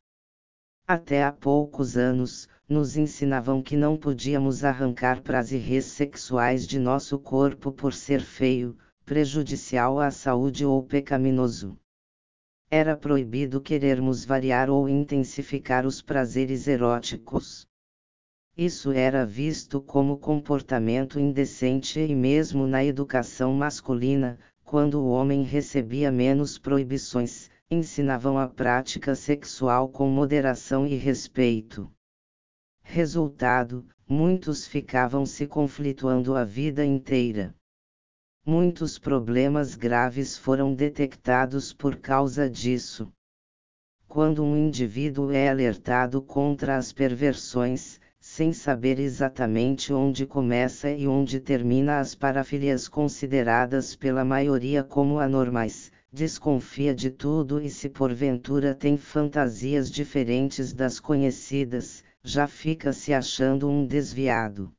Até 0.88 1.23
há 1.23 1.31
poucos 1.31 1.97
anos, 1.97 2.47
nos 2.67 2.95
ensinavam 2.95 3.62
que 3.62 3.75
não 3.75 3.97
podíamos 3.97 4.63
arrancar 4.63 5.21
prazeres 5.21 5.86
sexuais 5.86 6.65
de 6.65 6.79
nosso 6.79 7.19
corpo 7.19 7.71
por 7.71 7.93
ser 7.93 8.21
feio, 8.21 8.77
prejudicial 9.05 9.99
à 9.99 10.11
saúde 10.11 10.65
ou 10.65 10.83
pecaminoso. 10.83 11.77
Era 12.69 12.95
proibido 12.95 13.59
querermos 13.59 14.23
variar 14.23 14.69
ou 14.69 14.87
intensificar 14.87 15.85
os 15.85 16.01
prazeres 16.01 16.67
eróticos. 16.67 17.67
Isso 18.57 18.91
era 18.91 19.25
visto 19.25 19.81
como 19.81 20.17
comportamento 20.17 21.19
indecente 21.19 21.99
e 21.99 22.15
mesmo 22.15 22.67
na 22.67 22.83
educação 22.83 23.53
masculina, 23.53 24.39
quando 24.63 25.01
o 25.01 25.09
homem 25.09 25.43
recebia 25.43 26.11
menos 26.11 26.57
proibições, 26.57 27.49
ensinavam 27.69 28.37
a 28.37 28.47
prática 28.47 29.15
sexual 29.15 29.89
com 29.89 30.07
moderação 30.07 30.85
e 30.85 30.95
respeito. 30.95 31.91
Resultado: 32.81 33.85
muitos 34.07 34.67
ficavam 34.67 35.25
se 35.25 35.47
conflituando 35.47 36.35
a 36.35 36.43
vida 36.43 36.85
inteira. 36.85 37.55
Muitos 38.43 38.97
problemas 38.97 39.75
graves 39.75 40.36
foram 40.36 40.73
detectados 40.73 41.71
por 41.71 41.97
causa 41.97 42.49
disso. 42.49 43.08
Quando 44.08 44.43
um 44.43 44.58
indivíduo 44.58 45.32
é 45.32 45.47
alertado 45.47 46.23
contra 46.23 46.75
as 46.75 46.91
perversões, 46.91 47.99
sem 48.19 48.51
saber 48.51 48.99
exatamente 48.99 49.93
onde 49.93 50.25
começa 50.25 50.89
e 50.89 51.08
onde 51.08 51.39
termina 51.39 51.99
as 51.99 52.15
parafilias 52.15 52.88
consideradas 52.88 53.95
pela 53.95 54.25
maioria 54.25 54.84
como 54.84 55.19
anormais, 55.19 55.91
desconfia 56.12 56.95
de 56.95 57.12
tudo 57.12 57.62
e 57.62 57.69
se 57.69 57.89
porventura 57.89 58.73
tem 58.73 58.97
fantasias 58.97 59.91
diferentes 59.91 60.73
das 60.73 60.99
conhecidas, 60.99 62.04
já 62.23 62.47
fica 62.47 62.91
se 62.91 63.13
achando 63.13 63.69
um 63.69 63.86
desviado. 63.86 64.73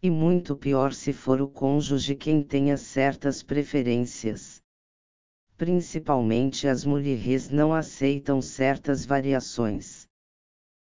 E 0.00 0.10
muito 0.10 0.54
pior 0.54 0.92
se 0.92 1.12
for 1.12 1.40
o 1.40 1.48
cônjuge 1.48 2.14
quem 2.14 2.40
tenha 2.42 2.76
certas 2.76 3.42
preferências. 3.42 4.62
Principalmente 5.56 6.68
as 6.68 6.84
mulheres 6.84 7.50
não 7.50 7.74
aceitam 7.74 8.40
certas 8.40 9.04
variações. 9.04 10.06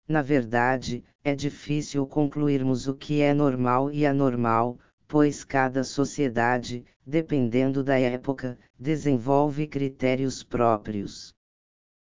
Na 0.07 0.21
verdade, 0.21 1.03
é 1.23 1.33
difícil 1.33 2.05
concluirmos 2.05 2.87
o 2.87 2.93
que 2.93 3.19
é 3.19 3.33
normal 3.33 3.91
e 3.91 4.05
anormal, 4.05 4.77
pois 5.07 5.43
cada 5.43 5.83
sociedade, 5.83 6.85
dependendo 7.03 7.83
da 7.83 7.97
época, 7.97 8.59
desenvolve 8.79 9.65
critérios 9.65 10.43
próprios. 10.43 11.33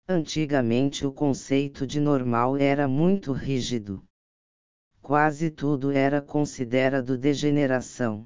Antigamente 0.07 1.07
o 1.07 1.11
conceito 1.11 1.87
de 1.87 1.99
normal 1.99 2.55
era 2.55 2.87
muito 2.87 3.31
rígido. 3.31 4.03
Quase 5.03 5.49
tudo 5.49 5.91
era 5.91 6.21
considerado 6.21 7.17
degeneração. 7.17 8.25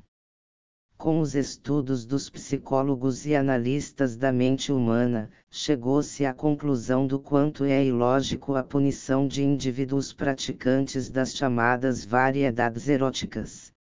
Com 0.96 1.20
os 1.20 1.34
estudos 1.34 2.06
dos 2.06 2.30
psicólogos 2.30 3.26
e 3.26 3.36
analistas 3.36 4.16
da 4.16 4.32
mente 4.32 4.72
humana, 4.72 5.32
chegou-se 5.50 6.24
à 6.24 6.36
conclusão 6.36 7.08
do 7.08 7.20
quanto 7.20 7.64
é 7.64 7.84
ilógico 7.84 8.54
a 8.54 8.62
punição 8.64 9.28
de 9.28 9.44
indivíduos 9.44 10.14
praticantes 10.14 11.10
das 11.10 11.36
chamadas 11.36 12.06
variedades 12.06 12.88
eróticas. 12.88 13.74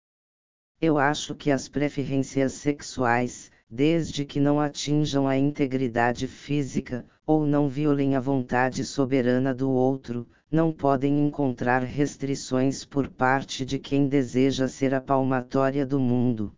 Eu 0.81 0.97
acho 0.97 1.35
que 1.35 1.51
as 1.51 1.69
preferências 1.69 2.55
sexuais, 2.55 3.51
desde 3.69 4.25
que 4.25 4.41
não 4.41 4.59
atinjam 4.59 5.29
a 5.29 5.37
integridade 5.37 6.27
física, 6.27 7.05
ou 7.27 7.45
não 7.45 7.69
violem 7.69 8.17
a 8.17 8.21
vontade 8.21 8.83
soberana 8.87 9.55
do 9.55 9.71
outro, 9.71 10.27
não 10.51 10.73
podem 10.73 11.27
encontrar 11.27 11.83
restrições 11.83 12.85
por 12.85 13.09
parte 13.09 13.65
de 13.65 13.79
quem 13.79 14.09
deseja 14.09 14.69
ser 14.69 14.95
a 14.95 15.01
palmatória 15.01 15.85
do 15.85 15.99
mundo. 15.99 16.55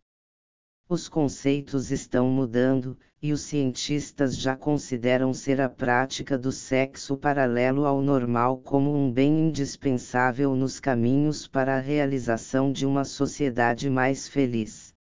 Os 0.89 1.09
conceitos 1.09 1.91
estão 1.91 2.29
mudando, 2.31 2.99
e 3.21 3.33
os 3.33 3.43
cientistas 3.43 4.37
já 4.37 4.57
consideram 4.57 5.35
ser 5.35 5.61
a 5.61 5.69
prática 5.69 6.39
do 6.39 6.53
sexo 6.53 7.17
paralelo 7.17 7.85
ao 7.85 8.01
normal 8.01 8.59
como 8.59 8.95
um 8.95 9.13
bem 9.13 9.49
indispensável 9.49 10.55
nos 10.55 10.79
caminhos 10.79 11.49
para 11.49 11.77
a 11.77 11.81
realização 11.81 12.71
de 12.71 12.87
uma 12.87 13.05
sociedade 13.05 13.91
mais 13.91 14.29
feliz. 14.29 14.95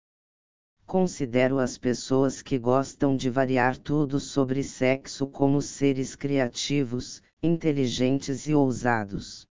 Considero 0.85 1.59
as 1.59 1.77
pessoas 1.77 2.41
que 2.41 2.57
gostam 2.57 3.15
de 3.15 3.29
variar 3.29 3.77
tudo 3.77 4.19
sobre 4.19 4.63
sexo 4.63 5.27
como 5.27 5.61
seres 5.61 6.15
criativos, 6.15 7.21
inteligentes 7.41 8.47
e 8.47 8.53
ousados. 8.53 9.47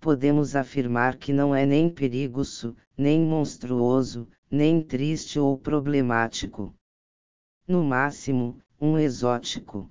Podemos 0.00 0.54
afirmar 0.54 1.16
que 1.16 1.32
não 1.32 1.54
é 1.54 1.64
nem 1.64 1.88
perigoso, 1.88 2.76
nem 2.96 3.20
monstruoso, 3.20 4.28
nem 4.50 4.82
triste 4.82 5.38
ou 5.38 5.58
problemático 5.58 6.74
no 7.66 7.82
máximo, 7.82 8.58
um 8.78 8.98
exótico. 8.98 9.88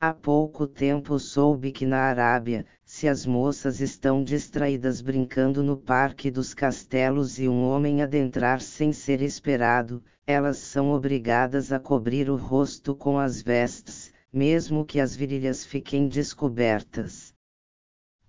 Há 0.00 0.12
pouco 0.12 0.66
tempo 0.66 1.16
soube 1.16 1.70
que 1.70 1.86
na 1.86 1.98
Arábia, 1.98 2.66
se 2.84 3.06
as 3.06 3.24
moças 3.24 3.80
estão 3.80 4.24
distraídas 4.24 5.00
brincando 5.00 5.62
no 5.62 5.76
Parque 5.76 6.28
dos 6.28 6.52
Castelos 6.52 7.38
e 7.38 7.48
um 7.48 7.62
homem 7.62 8.02
adentrar 8.02 8.60
sem 8.60 8.92
ser 8.92 9.22
esperado, 9.22 10.02
elas 10.26 10.58
são 10.58 10.90
obrigadas 10.90 11.70
a 11.70 11.78
cobrir 11.78 12.28
o 12.28 12.34
rosto 12.34 12.96
com 12.96 13.16
as 13.16 13.40
vestes, 13.40 14.11
mesmo 14.32 14.84
que 14.84 14.98
as 14.98 15.14
virilhas 15.14 15.64
fiquem 15.64 16.08
descobertas. 16.08 17.34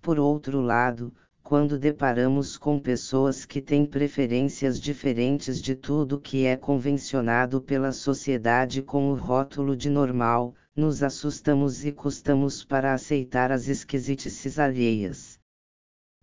Por 0.02 0.18
outro 0.18 0.60
lado, 0.60 1.14
quando 1.42 1.78
deparamos 1.78 2.58
com 2.58 2.78
pessoas 2.78 3.44
que 3.44 3.62
têm 3.62 3.86
preferências 3.86 4.80
diferentes 4.80 5.62
de 5.62 5.74
tudo 5.74 6.20
que 6.20 6.44
é 6.44 6.56
convencionado 6.56 7.60
pela 7.60 7.92
sociedade 7.92 8.82
com 8.82 9.10
o 9.10 9.14
rótulo 9.14 9.76
de 9.76 9.88
normal, 9.88 10.54
nos 10.76 11.02
assustamos 11.02 11.84
e 11.84 11.92
custamos 11.92 12.64
para 12.64 12.92
aceitar 12.92 13.52
as 13.52 13.68
esquisitices 13.68 14.58
alheias. 14.58 15.38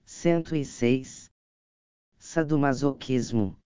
106. 0.05 1.31
Sadomasoquismo 2.17 3.60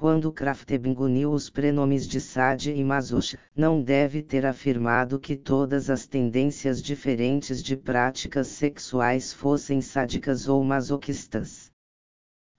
quando 0.00 0.32
Kraftebing 0.32 0.96
uniu 0.98 1.30
os 1.30 1.50
prenomes 1.50 2.08
de 2.08 2.22
Sade 2.22 2.72
e 2.72 2.82
Masoch, 2.82 3.36
não 3.54 3.82
deve 3.82 4.22
ter 4.22 4.46
afirmado 4.46 5.20
que 5.20 5.36
todas 5.36 5.90
as 5.90 6.06
tendências 6.06 6.82
diferentes 6.82 7.62
de 7.62 7.76
práticas 7.76 8.46
sexuais 8.46 9.30
fossem 9.30 9.82
sádicas 9.82 10.48
ou 10.48 10.64
masoquistas. 10.64 11.70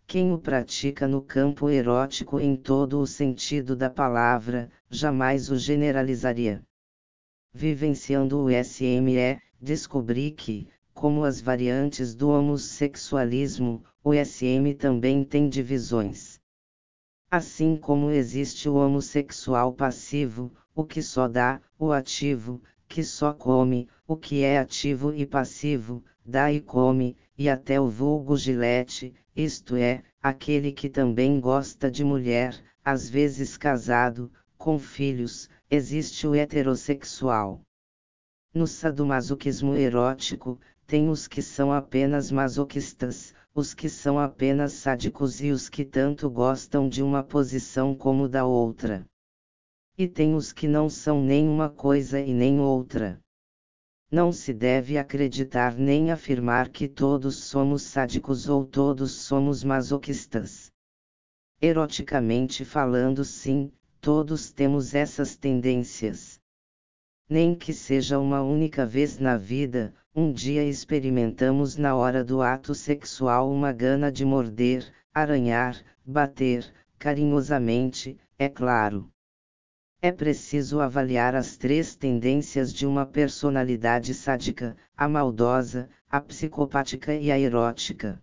Quem 0.06 0.32
o 0.32 0.38
pratica 0.38 1.08
no 1.08 1.20
campo 1.20 1.68
erótico 1.68 2.40
em 2.40 2.56
todo 2.56 3.00
o 3.00 3.08
sentido 3.08 3.76
da 3.76 3.90
palavra, 3.90 4.70
jamais 4.88 5.50
o 5.50 5.58
generalizaria. 5.58 6.62
Vivenciando 7.52 8.38
o 8.38 8.50
SME, 8.52 9.42
descobri 9.60 10.30
que, 10.30 10.68
como 10.94 11.24
as 11.24 11.42
variantes 11.42 12.14
do 12.14 12.30
homossexualismo, 12.30 13.84
o 14.04 14.14
SM 14.14 14.76
também 14.78 15.24
tem 15.24 15.50
divisões. 15.50 16.40
Assim 17.34 17.78
como 17.78 18.12
existe 18.12 18.68
o 18.68 18.74
homossexual 18.74 19.72
passivo, 19.72 20.52
o 20.76 20.84
que 20.84 21.02
só 21.02 21.30
dá, 21.30 21.62
o 21.80 21.94
ativo, 21.94 22.62
que 22.90 23.06
só 23.06 23.32
come, 23.32 23.88
o 24.06 24.18
que 24.18 24.44
é 24.44 24.60
ativo 24.60 25.14
e 25.14 25.26
passivo, 25.26 26.04
dá 26.26 26.52
e 26.52 26.60
come, 26.60 27.16
e 27.38 27.48
até 27.48 27.80
o 27.80 27.88
vulgo 27.88 28.36
gilete, 28.36 29.14
isto 29.34 29.78
é, 29.78 30.04
aquele 30.22 30.74
que 30.74 30.90
também 30.90 31.40
gosta 31.40 31.90
de 31.90 32.04
mulher, 32.04 32.62
às 32.84 33.10
vezes 33.10 33.56
casado, 33.56 34.30
com 34.58 34.78
filhos, 34.78 35.50
existe 35.70 36.28
o 36.28 36.36
heterossexual. 36.36 37.62
No 38.54 38.68
sadomasoquismo 38.68 39.74
erótico, 39.74 40.60
tem 40.86 41.10
os 41.10 41.30
que 41.30 41.42
são 41.42 41.72
apenas 41.72 42.30
masoquistas, 42.30 43.34
os 43.54 43.74
que 43.74 43.90
são 43.90 44.18
apenas 44.18 44.72
sádicos 44.74 45.42
e 45.42 45.52
os 45.52 45.68
que 45.68 45.84
tanto 45.84 46.30
gostam 46.30 46.88
de 46.88 47.04
uma 47.04 47.22
posição 47.22 47.94
como 47.94 48.30
da 48.30 48.46
outra. 48.46 49.06
E 49.98 50.08
tem 50.08 50.34
os 50.36 50.54
que 50.54 50.68
não 50.68 50.90
são 50.90 51.22
nem 51.22 51.50
uma 51.50 51.70
coisa 51.70 52.20
e 52.20 52.34
nem 52.34 52.62
outra. 52.62 53.20
Não 54.10 54.32
se 54.32 54.54
deve 54.54 54.98
acreditar 54.98 55.76
nem 55.76 56.12
afirmar 56.12 56.70
que 56.70 56.88
todos 56.88 57.44
somos 57.44 57.82
sádicos 57.82 58.48
ou 58.48 58.66
todos 58.66 59.12
somos 59.12 59.64
masoquistas. 59.64 60.72
Eroticamente 61.62 62.64
falando, 62.64 63.24
sim, 63.24 63.72
todos 64.00 64.52
temos 64.52 64.96
essas 64.96 65.36
tendências. 65.36 66.40
Nem 67.30 67.54
que 67.54 67.74
seja 67.74 68.18
uma 68.18 68.42
única 68.42 68.86
vez 68.86 69.20
na 69.20 69.38
vida, 69.38 69.94
um 70.14 70.34
dia 70.34 70.62
experimentamos 70.66 71.78
na 71.78 71.96
hora 71.96 72.22
do 72.22 72.42
ato 72.42 72.76
sexual 72.76 73.50
uma 73.50 73.72
gana 73.72 74.12
de 74.12 74.26
morder, 74.26 74.92
aranhar, 75.14 75.82
bater, 76.06 76.70
carinhosamente, 77.00 78.20
é 78.38 78.50
claro. 78.50 79.10
É 80.02 80.12
preciso 80.12 80.82
avaliar 80.82 81.34
as 81.34 81.56
três 81.56 81.96
tendências 81.96 82.74
de 82.74 82.86
uma 82.86 83.06
personalidade 83.06 84.14
sádica: 84.14 84.76
a 84.98 85.08
maldosa, 85.08 85.90
a 86.10 86.20
psicopática 86.20 87.16
e 87.16 87.32
a 87.32 87.40
erótica. 87.40 88.22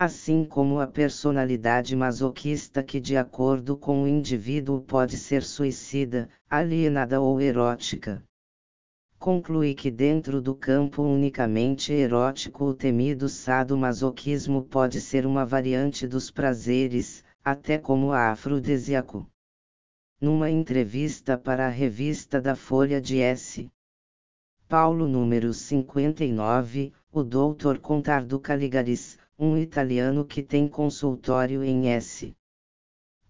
Assim 0.00 0.44
como 0.44 0.80
a 0.80 0.86
personalidade 0.88 1.94
masoquista, 1.94 2.82
que, 2.82 2.98
de 2.98 3.16
acordo 3.16 3.76
com 3.76 4.02
o 4.02 4.08
indivíduo, 4.08 4.80
pode 4.80 5.16
ser 5.16 5.44
suicida, 5.44 6.28
alienada 6.50 7.20
ou 7.20 7.40
erótica 7.40 8.24
conclui 9.18 9.74
que 9.74 9.90
dentro 9.90 10.40
do 10.40 10.54
campo 10.54 11.02
unicamente 11.02 11.92
erótico 11.92 12.66
o 12.66 12.74
temido 12.74 13.28
sadomasoquismo 13.28 14.62
pode 14.62 15.00
ser 15.00 15.26
uma 15.26 15.44
variante 15.44 16.06
dos 16.06 16.30
prazeres, 16.30 17.24
até 17.44 17.78
como 17.78 18.12
afrodisíaco. 18.12 19.26
Numa 20.20 20.48
entrevista 20.48 21.36
para 21.36 21.66
a 21.66 21.70
revista 21.70 22.40
da 22.40 22.54
Folha 22.54 23.00
de 23.00 23.20
S. 23.20 23.68
Paulo 24.68 25.08
número 25.08 25.52
59, 25.52 26.92
o 27.10 27.22
Dr. 27.24 27.78
Contardo 27.80 28.38
Caligaris, 28.38 29.18
um 29.38 29.56
italiano 29.56 30.24
que 30.24 30.42
tem 30.42 30.68
consultório 30.68 31.64
em 31.64 31.88
S. 31.88 32.36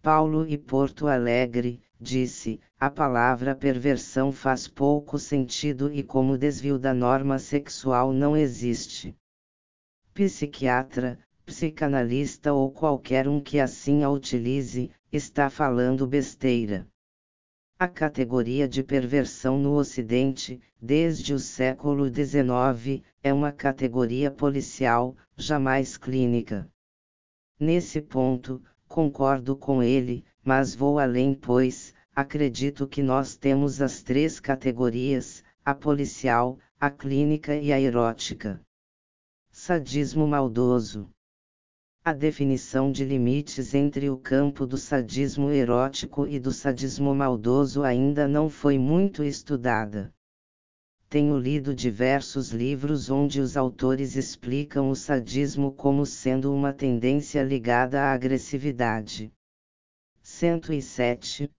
Paulo 0.03 0.47
e 0.47 0.59
Porto 0.59 1.07
Alegre, 1.07 1.81
disse: 2.01 2.61
a 2.79 2.89
palavra 2.89 3.55
perversão 3.55 4.31
faz 4.31 4.69
pouco 4.69 5.19
sentido 5.19 5.93
e 5.93 6.03
como 6.03 6.39
desvio 6.39 6.79
da 6.79 6.95
norma 6.95 7.39
sexual 7.39 8.13
não 8.13 8.37
existe. 8.37 9.17
Psiquiatra, 10.15 11.19
psicanalista 11.45 12.53
ou 12.53 12.71
qualquer 12.71 13.27
um 13.27 13.41
que 13.41 13.59
assim 13.59 14.05
a 14.05 14.11
utilize, 14.11 14.91
está 15.11 15.49
falando 15.49 16.07
besteira. 16.07 16.87
A 17.79 17.89
categoria 17.89 18.69
de 18.69 18.83
perversão 18.83 19.57
no 19.57 19.75
Ocidente, 19.75 20.61
desde 20.83 21.33
o 21.33 21.39
século 21.39 22.07
XIX, 22.07 23.03
é 23.23 23.33
uma 23.33 23.53
categoria 23.53 24.31
policial, 24.31 25.17
jamais 25.37 25.97
clínica. 25.97 26.69
Nesse 27.59 28.01
ponto, 28.01 28.61
concordo 28.89 29.57
com 29.57 29.83
ele, 29.83 30.25
mas 30.49 30.75
vou 30.75 30.99
além, 30.99 31.35
pois, 31.35 31.93
acredito 32.17 32.89
que 32.89 33.03
nós 33.03 33.37
temos 33.37 33.83
as 33.83 34.03
três 34.03 34.41
categorias: 34.41 35.45
a 35.63 35.75
policial, 35.75 36.59
a 36.81 36.89
clínica 36.89 37.55
e 37.55 37.71
a 37.71 37.79
erótica. 37.79 38.59
Sadismo 39.53 40.27
maldoso. 40.27 41.11
A 42.03 42.15
definição 42.15 42.91
de 42.91 43.05
limites 43.05 43.75
entre 43.75 44.09
o 44.09 44.17
campo 44.17 44.67
do 44.67 44.79
sadismo 44.79 45.51
erótico 45.51 46.27
e 46.27 46.41
do 46.41 46.51
sadismo 46.51 47.15
maldoso 47.15 47.83
ainda 47.83 48.27
não 48.27 48.49
foi 48.49 48.79
muito 48.79 49.23
estudada. 49.23 50.15
Tenho 51.11 51.37
lido 51.37 51.75
diversos 51.75 52.53
livros 52.53 53.11
onde 53.11 53.39
os 53.39 53.55
autores 53.55 54.17
explicam 54.17 54.89
o 54.89 54.97
sadismo 54.97 55.73
como 55.73 56.07
sendo 56.07 56.55
uma 56.55 56.73
tendência 56.73 57.43
ligada 57.43 58.01
à 58.01 58.15
agressividade. 58.15 59.31
107. 60.39 61.51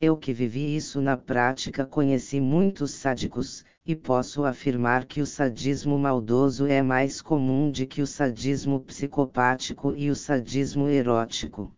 Eu 0.00 0.16
que 0.16 0.32
vivi 0.32 0.74
isso 0.74 1.00
na 1.00 1.16
prática 1.16 1.86
conheci 1.86 2.40
muitos 2.40 2.90
sádicos, 2.90 3.64
e 3.86 3.94
posso 3.94 4.44
afirmar 4.44 5.04
que 5.04 5.20
o 5.20 5.26
sadismo 5.26 5.96
maldoso 5.96 6.66
é 6.66 6.82
mais 6.82 7.22
comum 7.22 7.70
de 7.70 7.86
que 7.86 8.02
o 8.02 8.06
sadismo 8.06 8.80
psicopático 8.80 9.94
e 9.96 10.10
o 10.10 10.16
sadismo 10.16 10.88
erótico. 10.88 11.72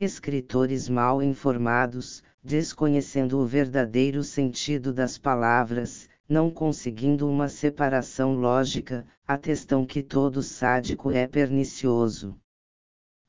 Escritores 0.00 0.88
mal 0.88 1.22
informados, 1.22 2.22
desconhecendo 2.42 3.38
o 3.38 3.44
verdadeiro 3.44 4.24
sentido 4.24 4.94
das 4.94 5.18
palavras, 5.18 6.08
não 6.26 6.50
conseguindo 6.50 7.28
uma 7.28 7.50
separação 7.50 8.32
lógica, 8.32 9.06
atestam 9.26 9.84
que 9.84 10.02
todo 10.02 10.42
sádico 10.42 11.10
é 11.10 11.26
pernicioso. 11.26 12.34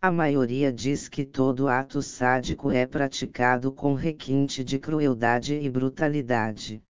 A 0.01 0.09
maioria 0.09 0.71
diz 0.71 1.09
que 1.09 1.25
todo 1.25 1.67
ato 1.67 2.01
sádico 2.01 2.71
é 2.71 2.85
praticado 2.85 3.69
com 3.69 3.93
requinte 3.93 4.63
de 4.63 4.79
crueldade 4.79 5.55
e 5.55 5.69
brutalidade. 5.69 6.81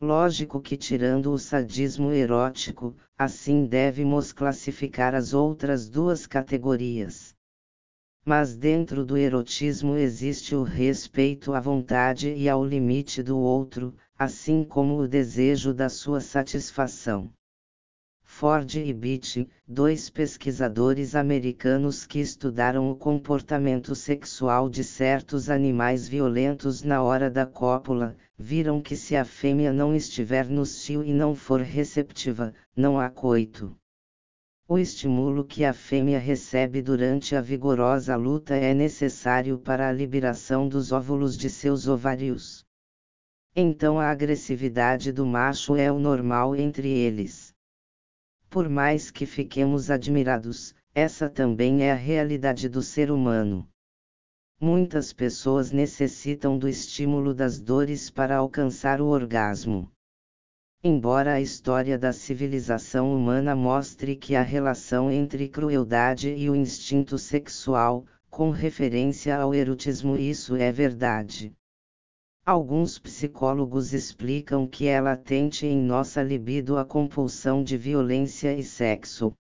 Lógico 0.00 0.60
que, 0.60 0.76
tirando 0.76 1.30
o 1.30 1.38
sadismo 1.38 2.10
erótico, 2.10 2.96
assim 3.16 3.64
devemos 3.64 4.32
classificar 4.32 5.14
as 5.14 5.32
outras 5.32 5.88
duas 5.88 6.26
categorias. 6.26 7.32
Mas 8.24 8.56
dentro 8.56 9.04
do 9.04 9.16
erotismo 9.16 9.96
existe 9.96 10.56
o 10.56 10.64
respeito 10.64 11.54
à 11.54 11.60
vontade 11.60 12.34
e 12.34 12.48
ao 12.48 12.64
limite 12.64 13.22
do 13.22 13.38
outro, 13.38 13.94
assim 14.18 14.64
como 14.64 14.98
o 14.98 15.06
desejo 15.06 15.72
da 15.72 15.88
sua 15.88 16.20
satisfação. 16.20 17.30
Ford 18.38 18.74
e 18.74 18.92
Beach, 18.92 19.48
dois 19.66 20.10
pesquisadores 20.10 21.14
americanos 21.14 22.04
que 22.04 22.18
estudaram 22.18 22.90
o 22.90 22.94
comportamento 22.94 23.94
sexual 23.94 24.68
de 24.68 24.84
certos 24.84 25.48
animais 25.48 26.06
violentos 26.06 26.82
na 26.82 27.02
hora 27.02 27.30
da 27.30 27.46
cópula, 27.46 28.14
viram 28.38 28.82
que 28.82 28.94
se 28.94 29.16
a 29.16 29.24
fêmea 29.24 29.72
não 29.72 29.96
estiver 29.96 30.50
no 30.50 30.66
cio 30.66 31.02
e 31.02 31.14
não 31.14 31.34
for 31.34 31.62
receptiva, 31.62 32.52
não 32.76 33.00
há 33.00 33.08
coito. 33.08 33.74
O 34.68 34.76
estímulo 34.76 35.42
que 35.42 35.64
a 35.64 35.72
fêmea 35.72 36.18
recebe 36.18 36.82
durante 36.82 37.34
a 37.34 37.40
vigorosa 37.40 38.16
luta 38.16 38.54
é 38.54 38.74
necessário 38.74 39.58
para 39.58 39.88
a 39.88 39.92
liberação 39.92 40.68
dos 40.68 40.92
óvulos 40.92 41.38
de 41.38 41.48
seus 41.48 41.88
ovários. 41.88 42.66
Então 43.56 43.98
a 43.98 44.10
agressividade 44.10 45.10
do 45.10 45.24
macho 45.24 45.74
é 45.74 45.90
o 45.90 45.98
normal 45.98 46.54
entre 46.54 46.90
eles. 46.90 47.55
Por 48.56 48.70
mais 48.70 49.10
que 49.10 49.26
fiquemos 49.26 49.90
admirados, 49.90 50.74
essa 50.94 51.28
também 51.28 51.82
é 51.82 51.92
a 51.92 51.94
realidade 51.94 52.70
do 52.70 52.80
ser 52.80 53.10
humano. 53.10 53.68
Muitas 54.58 55.12
pessoas 55.12 55.70
necessitam 55.70 56.58
do 56.58 56.66
estímulo 56.66 57.34
das 57.34 57.60
dores 57.60 58.08
para 58.08 58.38
alcançar 58.38 59.02
o 59.02 59.08
orgasmo. 59.08 59.92
Embora 60.82 61.34
a 61.34 61.40
história 61.42 61.98
da 61.98 62.14
civilização 62.14 63.14
humana 63.14 63.54
mostre 63.54 64.16
que 64.16 64.34
a 64.34 64.40
relação 64.40 65.10
entre 65.10 65.50
crueldade 65.50 66.30
e 66.34 66.48
o 66.48 66.56
instinto 66.56 67.18
sexual, 67.18 68.06
com 68.30 68.48
referência 68.48 69.36
ao 69.36 69.54
erotismo, 69.54 70.16
isso 70.16 70.56
é 70.56 70.72
verdade. 70.72 71.52
Alguns 72.48 72.96
psicólogos 72.96 73.92
explicam 73.92 74.68
que 74.68 74.86
é 74.86 75.00
latente 75.00 75.66
em 75.66 75.82
nossa 75.82 76.22
libido 76.22 76.78
a 76.78 76.84
compulsão 76.84 77.60
de 77.64 77.76
violência 77.76 78.54
e 78.56 78.62
sexo. 78.62 79.34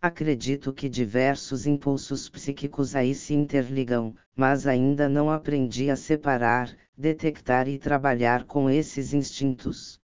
Acredito 0.00 0.72
que 0.72 0.88
diversos 0.88 1.66
impulsos 1.66 2.28
psíquicos 2.28 2.94
aí 2.94 3.12
se 3.12 3.34
interligam, 3.34 4.14
mas 4.36 4.68
ainda 4.68 5.08
não 5.08 5.32
aprendi 5.32 5.90
a 5.90 5.96
separar, 5.96 6.72
detectar 6.96 7.66
e 7.66 7.76
trabalhar 7.76 8.44
com 8.44 8.70
esses 8.70 9.12
instintos. 9.12 9.98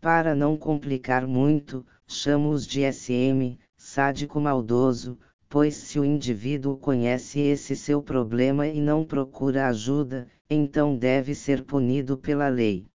Para 0.00 0.32
não 0.32 0.56
complicar 0.56 1.26
muito, 1.26 1.84
chamo-os 2.06 2.64
de 2.64 2.82
SM, 2.84 3.58
sádico 3.76 4.40
maldoso, 4.40 5.18
pois 5.56 5.74
se 5.74 5.98
o 5.98 6.04
indivíduo 6.04 6.76
conhece 6.76 7.40
esse 7.40 7.74
seu 7.74 8.02
problema 8.02 8.66
e 8.66 8.78
não 8.78 9.02
procura 9.02 9.68
ajuda, 9.68 10.28
então 10.50 10.94
deve 10.94 11.34
ser 11.34 11.64
punido 11.64 12.18
pela 12.18 12.46
lei. 12.46 12.86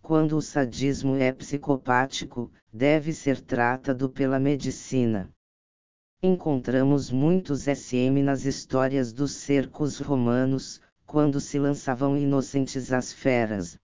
Quando 0.00 0.36
o 0.36 0.40
sadismo 0.40 1.16
é 1.16 1.32
psicopático, 1.32 2.48
deve 2.72 3.12
ser 3.12 3.40
tratado 3.40 4.08
pela 4.08 4.38
medicina. 4.38 5.28
Encontramos 6.22 7.10
muitos 7.10 7.62
SM 7.62 8.22
nas 8.22 8.44
histórias 8.44 9.12
dos 9.12 9.32
cercos 9.32 9.98
romanos, 9.98 10.80
quando 11.04 11.40
se 11.40 11.58
lançavam 11.58 12.16
inocentes 12.16 12.92
às 12.92 13.12
feras. 13.12 13.76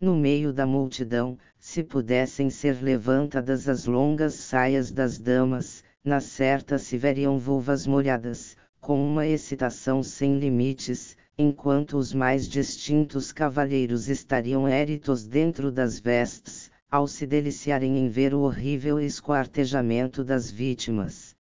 No 0.00 0.16
meio 0.16 0.52
da 0.52 0.66
multidão, 0.66 1.38
se 1.56 1.84
pudessem 1.84 2.50
ser 2.50 2.82
levantadas 2.82 3.68
as 3.68 3.86
longas 3.86 4.34
saias 4.34 4.90
das 4.90 5.20
damas, 5.20 5.84
na 6.06 6.20
certa 6.20 6.78
se 6.78 6.96
veriam 6.96 7.36
vulvas 7.36 7.84
molhadas, 7.84 8.56
com 8.80 9.04
uma 9.04 9.26
excitação 9.26 10.04
sem 10.04 10.38
limites, 10.38 11.16
enquanto 11.36 11.98
os 11.98 12.14
mais 12.14 12.48
distintos 12.48 13.32
cavalheiros 13.32 14.08
estariam 14.08 14.68
éritos 14.68 15.26
dentro 15.26 15.72
das 15.72 15.98
vestes, 15.98 16.70
ao 16.88 17.08
se 17.08 17.26
deliciarem 17.26 17.98
em 17.98 18.08
ver 18.08 18.32
o 18.32 18.42
horrível 18.42 19.00
esquartejamento 19.00 20.22
das 20.22 20.48
vítimas. 20.48 21.34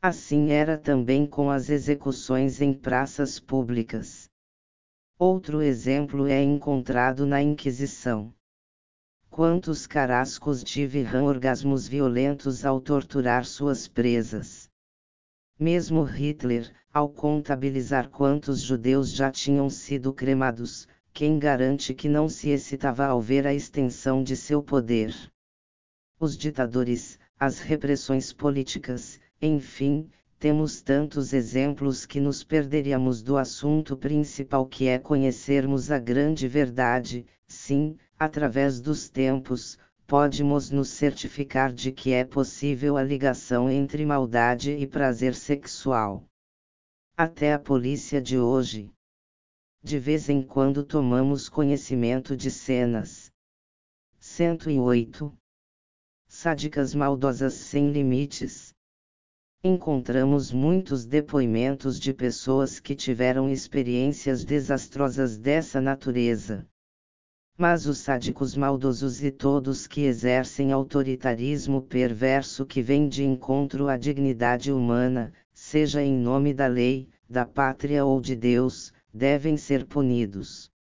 Assim 0.00 0.52
era 0.52 0.78
também 0.78 1.26
com 1.26 1.50
as 1.50 1.68
execuções 1.68 2.60
em 2.60 2.72
praças 2.72 3.40
públicas. 3.40 4.30
Outro 5.18 5.60
exemplo 5.60 6.28
é 6.28 6.40
encontrado 6.40 7.26
na 7.26 7.42
Inquisição. 7.42 8.32
Quantos 9.32 9.86
carascos 9.86 10.62
tiveram 10.62 11.24
orgasmos 11.24 11.88
violentos 11.88 12.66
ao 12.66 12.78
torturar 12.78 13.46
suas 13.46 13.88
presas? 13.88 14.68
Mesmo 15.58 16.02
Hitler, 16.02 16.70
ao 16.92 17.08
contabilizar 17.08 18.10
quantos 18.10 18.60
judeus 18.60 19.10
já 19.10 19.30
tinham 19.30 19.70
sido 19.70 20.12
cremados, 20.12 20.86
quem 21.14 21.38
garante 21.38 21.94
que 21.94 22.10
não 22.10 22.28
se 22.28 22.50
excitava 22.50 23.06
ao 23.06 23.22
ver 23.22 23.46
a 23.46 23.54
extensão 23.54 24.22
de 24.22 24.36
seu 24.36 24.62
poder? 24.62 25.14
Os 26.20 26.36
ditadores, 26.36 27.18
as 27.40 27.58
repressões 27.58 28.34
políticas, 28.34 29.18
enfim, 29.40 30.10
temos 30.38 30.82
tantos 30.82 31.32
exemplos 31.32 32.04
que 32.04 32.20
nos 32.20 32.44
perderíamos 32.44 33.22
do 33.22 33.38
assunto 33.38 33.96
principal 33.96 34.66
que 34.66 34.88
é 34.88 34.98
conhecermos 34.98 35.90
a 35.90 35.98
grande 35.98 36.46
verdade, 36.46 37.24
sim, 37.46 37.96
através 38.18 38.80
dos 38.80 39.08
tempos, 39.08 39.78
podemos 40.06 40.70
nos 40.70 40.88
certificar 40.88 41.72
de 41.72 41.90
que 41.90 42.12
é 42.12 42.24
possível 42.24 42.96
a 42.96 43.02
ligação 43.02 43.70
entre 43.70 44.04
maldade 44.04 44.72
e 44.72 44.86
prazer 44.86 45.34
sexual. 45.34 46.24
Até 47.16 47.52
a 47.52 47.58
polícia 47.58 48.20
de 48.20 48.38
hoje. 48.38 48.92
De 49.82 49.98
vez 49.98 50.28
em 50.28 50.42
quando 50.42 50.84
tomamos 50.84 51.48
conhecimento 51.48 52.36
de 52.36 52.50
cenas. 52.50 53.32
108. 54.20 55.32
Sádicas 56.28 56.94
maldosas 56.94 57.54
sem 57.54 57.90
limites. 57.90 58.72
Encontramos 59.64 60.52
muitos 60.52 61.04
depoimentos 61.04 61.98
de 61.98 62.12
pessoas 62.12 62.80
que 62.80 62.94
tiveram 62.94 63.48
experiências 63.48 64.44
desastrosas 64.44 65.38
dessa 65.38 65.80
natureza. 65.80 66.68
Mas 67.62 67.86
os 67.86 67.98
sádicos 67.98 68.56
maldosos 68.56 69.22
e 69.22 69.30
todos 69.30 69.86
que 69.86 70.00
exercem 70.00 70.72
autoritarismo 70.72 71.80
perverso 71.80 72.66
que 72.66 72.82
vem 72.82 73.08
de 73.08 73.22
encontro 73.22 73.86
à 73.86 73.96
dignidade 73.96 74.72
humana, 74.72 75.32
seja 75.52 76.02
em 76.02 76.12
nome 76.12 76.52
da 76.52 76.66
lei, 76.66 77.08
da 77.30 77.46
pátria 77.46 78.04
ou 78.04 78.20
de 78.20 78.34
Deus, 78.34 78.92
devem 79.14 79.56
ser 79.56 79.86
punidos. 79.86 80.72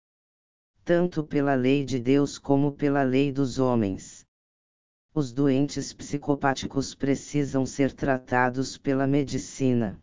Tanto 0.83 1.23
pela 1.23 1.53
lei 1.53 1.85
de 1.85 1.99
Deus 1.99 2.39
como 2.39 2.71
pela 2.71 3.03
lei 3.03 3.31
dos 3.31 3.59
homens. 3.59 4.25
Os 5.13 5.31
doentes 5.31 5.93
psicopáticos 5.93 6.95
precisam 6.95 7.63
ser 7.63 7.93
tratados 7.93 8.75
pela 8.75 9.05
medicina. 9.05 10.01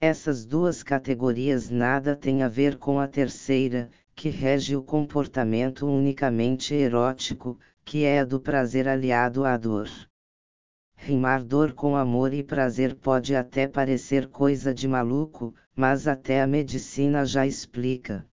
Essas 0.00 0.46
duas 0.46 0.84
categorias 0.84 1.68
nada 1.68 2.14
têm 2.14 2.44
a 2.44 2.48
ver 2.48 2.78
com 2.78 3.00
a 3.00 3.08
terceira, 3.08 3.90
que 4.20 4.28
rege 4.28 4.76
o 4.76 4.82
comportamento 4.82 5.86
unicamente 5.86 6.74
erótico, 6.74 7.58
que 7.82 8.04
é 8.04 8.20
a 8.20 8.24
do 8.26 8.38
prazer 8.38 8.86
aliado 8.86 9.46
à 9.46 9.56
dor. 9.56 9.88
Rimar 10.94 11.42
dor 11.42 11.72
com 11.72 11.96
amor 11.96 12.34
e 12.34 12.42
prazer 12.42 12.94
pode 12.94 13.34
até 13.34 13.66
parecer 13.66 14.28
coisa 14.28 14.74
de 14.74 14.86
maluco, 14.86 15.54
mas 15.74 16.06
até 16.06 16.42
a 16.42 16.46
medicina 16.46 17.24
já 17.24 17.46
explica. 17.46 18.28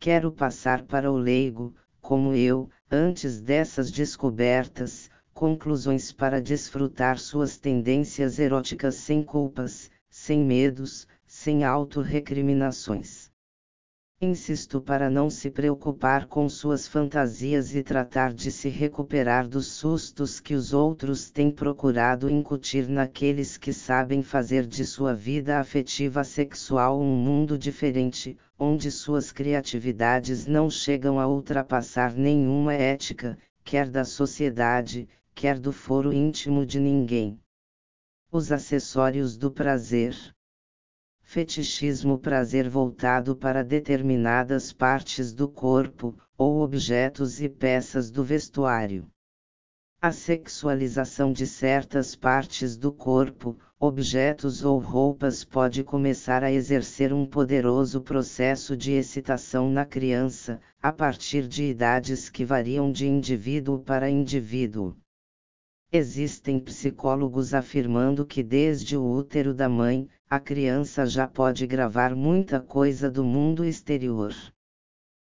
Quero 0.00 0.32
passar 0.32 0.82
para 0.82 1.12
o 1.12 1.16
leigo, 1.16 1.76
como 2.00 2.34
eu, 2.34 2.68
antes 2.90 3.40
dessas 3.40 3.92
descobertas, 3.92 5.08
conclusões 5.32 6.10
para 6.10 6.42
desfrutar 6.42 7.20
suas 7.20 7.56
tendências 7.56 8.40
eróticas 8.40 8.96
sem 8.96 9.22
culpas, 9.22 9.92
sem 10.10 10.44
medos, 10.44 11.06
sem 11.24 11.62
autorrecriminações. 11.62 13.27
Insisto 14.20 14.80
para 14.80 15.08
não 15.08 15.30
se 15.30 15.48
preocupar 15.48 16.26
com 16.26 16.48
suas 16.48 16.88
fantasias 16.88 17.72
e 17.76 17.84
tratar 17.84 18.34
de 18.34 18.50
se 18.50 18.68
recuperar 18.68 19.46
dos 19.46 19.68
sustos 19.68 20.40
que 20.40 20.54
os 20.54 20.72
outros 20.72 21.30
têm 21.30 21.52
procurado 21.52 22.28
incutir 22.28 22.88
naqueles 22.88 23.56
que 23.56 23.72
sabem 23.72 24.20
fazer 24.20 24.66
de 24.66 24.84
sua 24.84 25.14
vida 25.14 25.60
afetiva 25.60 26.24
sexual 26.24 27.00
um 27.00 27.14
mundo 27.14 27.56
diferente, 27.56 28.36
onde 28.58 28.90
suas 28.90 29.30
criatividades 29.30 30.46
não 30.46 30.68
chegam 30.68 31.20
a 31.20 31.28
ultrapassar 31.28 32.12
nenhuma 32.12 32.74
ética, 32.74 33.38
quer 33.62 33.88
da 33.88 34.04
sociedade, 34.04 35.08
quer 35.32 35.60
do 35.60 35.70
foro 35.70 36.12
íntimo 36.12 36.66
de 36.66 36.80
ninguém. 36.80 37.38
Os 38.32 38.50
acessórios 38.50 39.36
do 39.36 39.48
prazer 39.48 40.16
fetichismo 41.30 42.18
prazer 42.18 42.70
voltado 42.70 43.36
para 43.36 43.62
determinadas 43.62 44.72
partes 44.72 45.34
do 45.34 45.46
corpo, 45.46 46.16
ou 46.38 46.62
objetos 46.62 47.42
e 47.42 47.50
peças 47.50 48.10
do 48.10 48.24
vestuário. 48.24 49.06
A 50.00 50.10
sexualização 50.10 51.30
de 51.30 51.46
certas 51.46 52.16
partes 52.16 52.78
do 52.78 52.90
corpo, 52.90 53.58
objetos 53.78 54.64
ou 54.64 54.78
roupas 54.78 55.44
pode 55.44 55.84
começar 55.84 56.42
a 56.42 56.50
exercer 56.50 57.12
um 57.12 57.26
poderoso 57.26 58.00
processo 58.00 58.74
de 58.74 58.92
excitação 58.92 59.70
na 59.70 59.84
criança, 59.84 60.58
a 60.82 60.90
partir 60.90 61.46
de 61.46 61.62
idades 61.62 62.30
que 62.30 62.42
variam 62.42 62.90
de 62.90 63.06
indivíduo 63.06 63.80
para 63.80 64.08
indivíduo. 64.08 64.96
Existem 65.92 66.58
psicólogos 66.58 67.52
afirmando 67.52 68.24
que 68.24 68.42
desde 68.42 68.96
o 68.96 69.06
útero 69.06 69.52
da 69.52 69.68
mãe, 69.68 70.08
a 70.30 70.38
criança 70.38 71.06
já 71.06 71.26
pode 71.26 71.66
gravar 71.66 72.14
muita 72.14 72.60
coisa 72.60 73.10
do 73.10 73.24
mundo 73.24 73.64
exterior. 73.64 74.34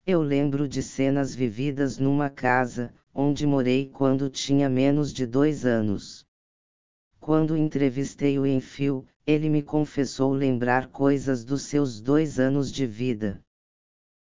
Eu 0.06 0.22
lembro 0.22 0.68
de 0.68 0.84
cenas 0.84 1.34
vividas 1.34 1.98
numa 1.98 2.30
casa, 2.30 2.94
onde 3.12 3.48
morei 3.48 3.89
quando 3.89 4.30
tinha 4.30 4.70
menos 4.70 5.12
de 5.12 5.26
dois 5.26 5.66
anos. 5.66 6.24
Quando 7.20 7.58
entrevistei 7.58 8.38
o 8.38 8.46
Enfio, 8.46 9.04
ele 9.26 9.50
me 9.50 9.64
confessou 9.64 10.32
lembrar 10.32 10.89
coisas 10.89 11.44
dos 11.44 11.64
seus 11.64 12.00
dois 12.00 12.39
anos 12.39 12.72
de 12.72 12.86
vida. 12.86 13.41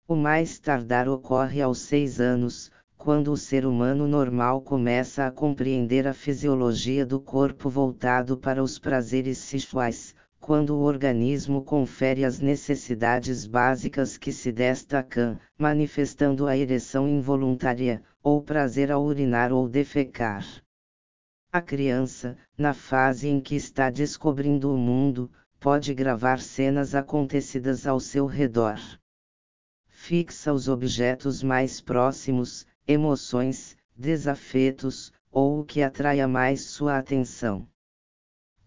O 0.06 0.14
mais 0.14 0.60
tardar 0.60 1.08
ocorre 1.08 1.60
aos 1.60 1.78
seis 1.78 2.20
anos, 2.20 2.70
quando 2.96 3.32
o 3.32 3.36
ser 3.36 3.66
humano 3.66 4.06
normal 4.06 4.60
começa 4.60 5.26
a 5.26 5.32
compreender 5.32 6.06
a 6.06 6.14
fisiologia 6.14 7.04
do 7.04 7.18
corpo 7.18 7.68
voltado 7.68 8.36
para 8.36 8.62
os 8.62 8.78
prazeres 8.78 9.38
sexuais, 9.38 10.14
quando 10.40 10.74
o 10.74 10.80
organismo 10.80 11.62
confere 11.62 12.24
as 12.24 12.40
necessidades 12.40 13.46
básicas 13.46 14.16
que 14.16 14.32
se 14.32 14.50
destacam, 14.50 15.38
manifestando 15.58 16.46
a 16.46 16.56
ereção 16.56 17.06
involuntária, 17.06 18.02
ou 18.22 18.42
prazer 18.42 18.90
ao 18.90 19.04
urinar 19.04 19.52
ou 19.52 19.68
defecar. 19.68 20.44
A 21.52 21.60
criança, 21.60 22.38
na 22.56 22.72
fase 22.72 23.28
em 23.28 23.40
que 23.40 23.54
está 23.54 23.90
descobrindo 23.90 24.72
o 24.72 24.78
mundo, 24.78 25.30
pode 25.60 25.92
gravar 25.92 26.40
cenas 26.40 26.94
acontecidas 26.94 27.86
ao 27.86 28.00
seu 28.00 28.24
redor. 28.24 28.80
Fixa 29.88 30.52
os 30.54 30.68
objetos 30.68 31.42
mais 31.42 31.80
próximos, 31.80 32.66
emoções, 32.88 33.76
desafetos, 33.94 35.12
ou 35.30 35.60
o 35.60 35.64
que 35.64 35.82
atraia 35.82 36.26
mais 36.26 36.62
sua 36.62 36.96
atenção. 36.96 37.68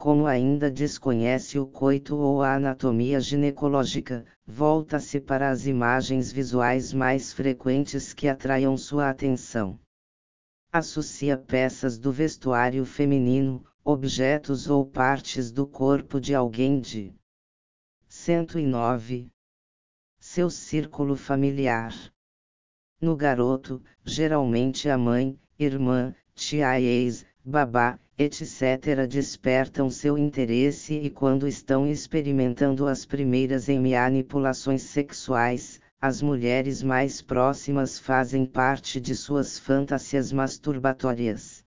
Como 0.03 0.27
ainda 0.27 0.69
desconhece 0.69 1.57
o 1.57 1.65
coito 1.65 2.17
ou 2.17 2.41
a 2.41 2.55
anatomia 2.55 3.21
ginecológica, 3.21 4.25
volta-se 4.45 5.17
para 5.17 5.49
as 5.49 5.65
imagens 5.65 6.29
visuais 6.29 6.91
mais 6.91 7.31
frequentes 7.31 8.11
que 8.11 8.27
atraiam 8.27 8.75
sua 8.75 9.09
atenção. 9.09 9.79
Associa 10.73 11.37
peças 11.37 11.97
do 11.97 12.11
vestuário 12.11 12.83
feminino, 12.85 13.65
objetos 13.81 14.69
ou 14.69 14.85
partes 14.85 15.53
do 15.53 15.65
corpo 15.65 16.19
de 16.19 16.35
alguém 16.35 16.81
de 16.81 17.15
109. 18.09 19.31
Seu 20.19 20.49
círculo 20.49 21.15
familiar. 21.15 21.93
No 22.99 23.15
garoto, 23.15 23.81
geralmente 24.03 24.89
a 24.89 24.97
mãe, 24.97 25.39
irmã, 25.57 26.13
tia 26.35 26.77
ex, 26.77 27.25
babá, 27.41 27.97
etc. 28.17 29.07
despertam 29.07 29.89
seu 29.89 30.17
interesse 30.17 30.93
e 30.93 31.09
quando 31.09 31.47
estão 31.47 31.87
experimentando 31.87 32.87
as 32.87 33.05
primeiras 33.05 33.67
manipulações 33.67 34.83
sexuais, 34.83 35.81
as 35.99 36.21
mulheres 36.21 36.83
mais 36.83 37.21
próximas 37.21 37.97
fazem 37.97 38.45
parte 38.45 38.99
de 38.99 39.15
suas 39.15 39.57
fantasias 39.57 40.31
masturbatórias. 40.31 41.63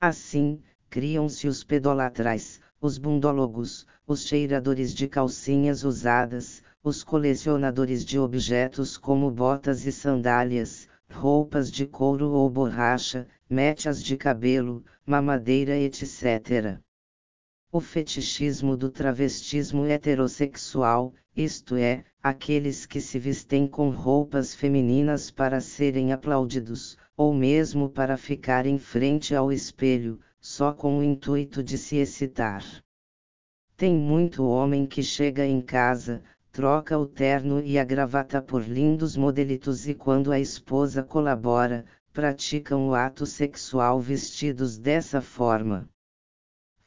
Assim, 0.00 0.62
criam-se 0.88 1.46
os 1.46 1.62
pedolatrais, 1.62 2.60
os 2.80 2.96
bundólogos, 2.96 3.86
os 4.06 4.26
cheiradores 4.26 4.94
de 4.94 5.06
calcinhas 5.06 5.84
usadas, 5.84 6.62
os 6.82 7.04
colecionadores 7.04 8.04
de 8.04 8.18
objetos 8.18 8.96
como 8.96 9.30
botas 9.30 9.84
e 9.84 9.92
sandálias, 9.92 10.88
roupas 11.10 11.70
de 11.70 11.86
couro 11.86 12.30
ou 12.30 12.48
borracha, 12.48 13.26
mechas 13.48 14.02
de 14.02 14.16
cabelo, 14.16 14.84
mamadeira, 15.04 15.76
etc. 15.76 16.78
O 17.72 17.80
fetichismo 17.80 18.76
do 18.76 18.90
travestismo 18.90 19.84
heterossexual, 19.84 21.14
isto 21.36 21.76
é, 21.76 22.04
aqueles 22.22 22.86
que 22.86 23.00
se 23.00 23.18
vestem 23.18 23.66
com 23.66 23.90
roupas 23.90 24.54
femininas 24.54 25.30
para 25.30 25.60
serem 25.60 26.12
aplaudidos, 26.12 26.96
ou 27.16 27.34
mesmo 27.34 27.88
para 27.88 28.16
ficar 28.16 28.66
em 28.66 28.78
frente 28.78 29.34
ao 29.34 29.52
espelho, 29.52 30.18
só 30.40 30.72
com 30.72 30.98
o 30.98 31.02
intuito 31.02 31.62
de 31.62 31.76
se 31.76 31.96
excitar. 31.96 32.64
Tem 33.76 33.94
muito 33.94 34.44
homem 34.44 34.86
que 34.86 35.02
chega 35.02 35.46
em 35.46 35.60
casa, 35.60 36.22
troca 36.52 36.98
o 36.98 37.06
terno 37.06 37.60
e 37.60 37.78
a 37.78 37.84
gravata 37.84 38.42
por 38.42 38.62
lindos 38.62 39.16
modelitos 39.16 39.86
e 39.86 39.94
quando 39.94 40.32
a 40.32 40.40
esposa 40.40 41.02
colabora, 41.02 41.84
praticam 42.12 42.88
o 42.88 42.94
ato 42.94 43.24
sexual 43.24 44.00
vestidos 44.00 44.76
dessa 44.76 45.20
forma. 45.20 45.88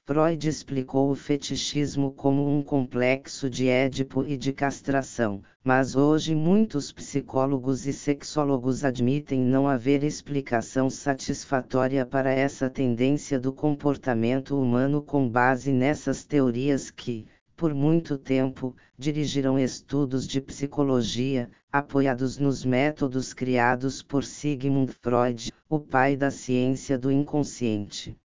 Freud 0.06 0.50
explicou 0.50 1.10
o 1.10 1.16
fetichismo 1.16 2.12
como 2.12 2.46
um 2.46 2.62
complexo 2.62 3.50
de 3.50 3.70
Édipo 3.70 4.26
e 4.26 4.36
de 4.36 4.52
castração, 4.52 5.42
mas 5.64 5.96
hoje 5.96 6.36
muitos 6.36 6.92
psicólogos 6.92 7.88
e 7.88 7.94
sexólogos 7.94 8.84
admitem 8.84 9.40
não 9.40 9.66
haver 9.66 10.04
explicação 10.04 10.90
satisfatória 10.90 12.06
para 12.06 12.30
essa 12.30 12.70
tendência 12.70 13.40
do 13.40 13.54
comportamento 13.54 14.60
humano 14.60 15.02
com 15.02 15.30
base 15.30 15.72
nessas 15.72 16.26
teorias 16.26 16.92
que, 16.92 17.26
por 17.56 17.74
muito 17.74 18.18
tempo, 18.18 18.76
dirigiram 18.98 19.58
estudos 19.60 20.28
de 20.28 20.42
psicologia, 20.42 21.50
apoiados 21.72 22.38
nos 22.38 22.66
métodos 22.66 23.34
criados 23.34 24.02
por 24.02 24.24
Sigmund 24.24 24.92
Freud, 24.92 25.52
o 25.70 25.80
pai 25.80 26.16
da 26.16 26.32
ciência 26.32 26.98
do 26.98 27.12
inconsciente. 27.12 28.18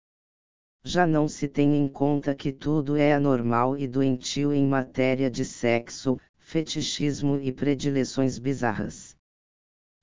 Já 0.85 1.07
não 1.07 1.29
se 1.29 1.49
tem 1.49 1.77
em 1.77 1.89
conta 1.89 2.35
que 2.35 2.53
tudo 2.53 2.97
é 2.97 3.13
anormal 3.13 3.77
e 3.77 3.87
doentio 3.87 4.53
em 4.53 4.67
matéria 4.67 5.31
de 5.31 5.45
sexo, 5.45 6.19
fetichismo 6.39 7.39
e 7.41 7.53
predileções 7.53 8.39
bizarras. 8.39 9.17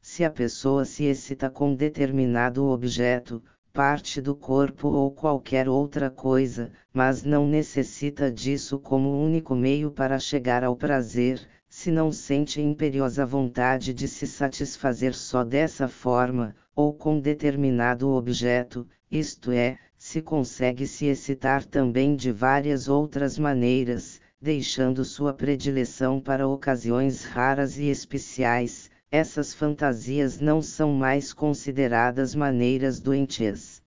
Se 0.01 0.23
a 0.23 0.29
pessoa 0.29 0.85
se 0.85 1.05
excita 1.05 1.49
com 1.49 1.73
determinado 1.73 2.65
objeto, 2.65 3.41
parte 3.75 4.21
do 4.21 4.33
corpo 4.33 4.87
ou 4.87 5.11
qualquer 5.11 5.67
outra 5.67 6.09
coisa, 6.09 6.71
mas 6.93 7.25
não 7.25 7.45
necessita 7.45 8.31
disso 8.31 8.79
como 8.79 9.21
único 9.21 9.53
meio 9.53 9.91
para 9.91 10.17
chegar 10.17 10.63
ao 10.63 10.77
prazer, 10.77 11.45
se 11.67 11.91
não 11.91 12.09
sente 12.09 12.61
imperiosa 12.61 13.25
vontade 13.25 13.93
de 13.93 14.07
se 14.07 14.25
satisfazer 14.25 15.13
só 15.13 15.43
dessa 15.43 15.89
forma, 15.89 16.55
ou 16.73 16.93
com 16.93 17.19
determinado 17.19 18.09
objeto, 18.11 18.87
isto 19.11 19.51
é, 19.51 19.77
se 19.97 20.21
consegue 20.21 20.87
se 20.87 21.07
excitar 21.07 21.65
também 21.65 22.15
de 22.15 22.31
várias 22.31 22.87
outras 22.87 23.37
maneiras, 23.37 24.21
deixando 24.41 25.03
sua 25.03 25.33
predileção 25.33 26.21
para 26.21 26.47
ocasiões 26.47 27.25
raras 27.25 27.77
e 27.77 27.89
especiais, 27.89 28.89
essas 29.11 29.53
fantasias 29.53 30.39
não 30.39 30.61
são 30.61 30.93
mais 30.93 31.33
consideradas 31.33 32.35
maneiras 32.35 32.99
doentias 32.99 33.83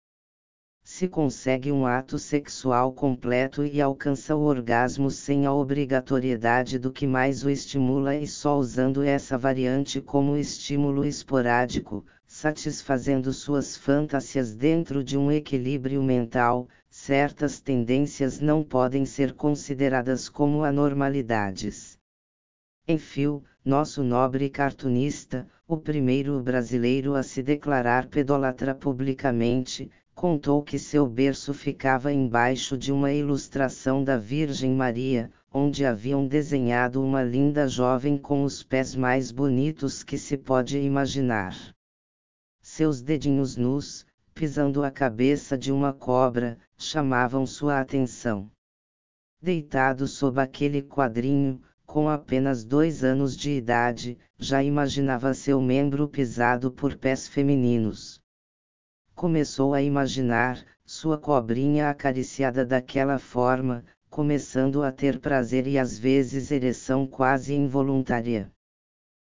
se 0.90 1.06
consegue 1.06 1.70
um 1.70 1.84
ato 1.84 2.18
sexual 2.18 2.94
completo 2.94 3.62
e 3.62 3.78
alcança 3.78 4.34
o 4.34 4.40
orgasmo 4.40 5.10
sem 5.10 5.44
a 5.44 5.52
obrigatoriedade 5.52 6.78
do 6.78 6.90
que 6.90 7.06
mais 7.06 7.44
o 7.44 7.50
estimula 7.50 8.16
e 8.16 8.26
só 8.26 8.58
usando 8.58 9.02
essa 9.02 9.36
variante 9.36 10.00
como 10.00 10.34
estímulo 10.34 11.04
esporádico, 11.04 12.06
satisfazendo 12.26 13.34
suas 13.34 13.76
fantasias 13.76 14.54
dentro 14.54 15.04
de 15.04 15.18
um 15.18 15.30
equilíbrio 15.30 16.02
mental, 16.02 16.66
certas 16.88 17.60
tendências 17.60 18.40
não 18.40 18.64
podem 18.64 19.04
ser 19.04 19.34
consideradas 19.34 20.26
como 20.26 20.64
anormalidades. 20.64 21.98
Enfim, 22.88 23.42
nosso 23.68 24.02
nobre 24.02 24.48
cartunista, 24.48 25.46
o 25.66 25.76
primeiro 25.76 26.40
brasileiro 26.40 27.14
a 27.14 27.22
se 27.22 27.42
declarar 27.42 28.06
pedólatra 28.06 28.74
publicamente, 28.74 29.90
contou 30.14 30.62
que 30.62 30.78
seu 30.78 31.06
berço 31.06 31.52
ficava 31.52 32.10
embaixo 32.10 32.78
de 32.78 32.90
uma 32.90 33.12
ilustração 33.12 34.02
da 34.02 34.16
Virgem 34.16 34.74
Maria, 34.74 35.30
onde 35.52 35.84
haviam 35.84 36.26
desenhado 36.26 37.04
uma 37.04 37.22
linda 37.22 37.68
jovem 37.68 38.16
com 38.16 38.42
os 38.42 38.62
pés 38.62 38.96
mais 38.96 39.30
bonitos 39.30 40.02
que 40.02 40.16
se 40.16 40.38
pode 40.38 40.78
imaginar. 40.78 41.54
Seus 42.62 43.02
dedinhos 43.02 43.58
nus, 43.58 44.06
pisando 44.32 44.82
a 44.82 44.90
cabeça 44.90 45.58
de 45.58 45.70
uma 45.70 45.92
cobra, 45.92 46.58
chamavam 46.74 47.44
sua 47.44 47.80
atenção. 47.80 48.50
Deitado 49.42 50.06
sob 50.06 50.40
aquele 50.40 50.80
quadrinho, 50.80 51.60
com 51.88 52.08
apenas 52.08 52.64
dois 52.64 53.02
anos 53.02 53.36
de 53.36 53.50
idade, 53.50 54.16
já 54.38 54.62
imaginava 54.62 55.34
seu 55.34 55.60
membro 55.60 56.08
pisado 56.08 56.70
por 56.70 56.94
pés 56.96 57.26
femininos 57.26 58.22
começou 59.18 59.74
a 59.74 59.82
imaginar, 59.82 60.64
sua 60.86 61.18
cobrinha 61.18 61.90
acariciada 61.90 62.64
daquela 62.64 63.18
forma, 63.18 63.84
começando 64.08 64.84
a 64.84 64.92
ter 64.92 65.18
prazer 65.18 65.66
e 65.66 65.76
às 65.76 65.98
vezes 65.98 66.52
ereção 66.52 67.04
quase 67.04 67.52
involuntária. 67.52 68.48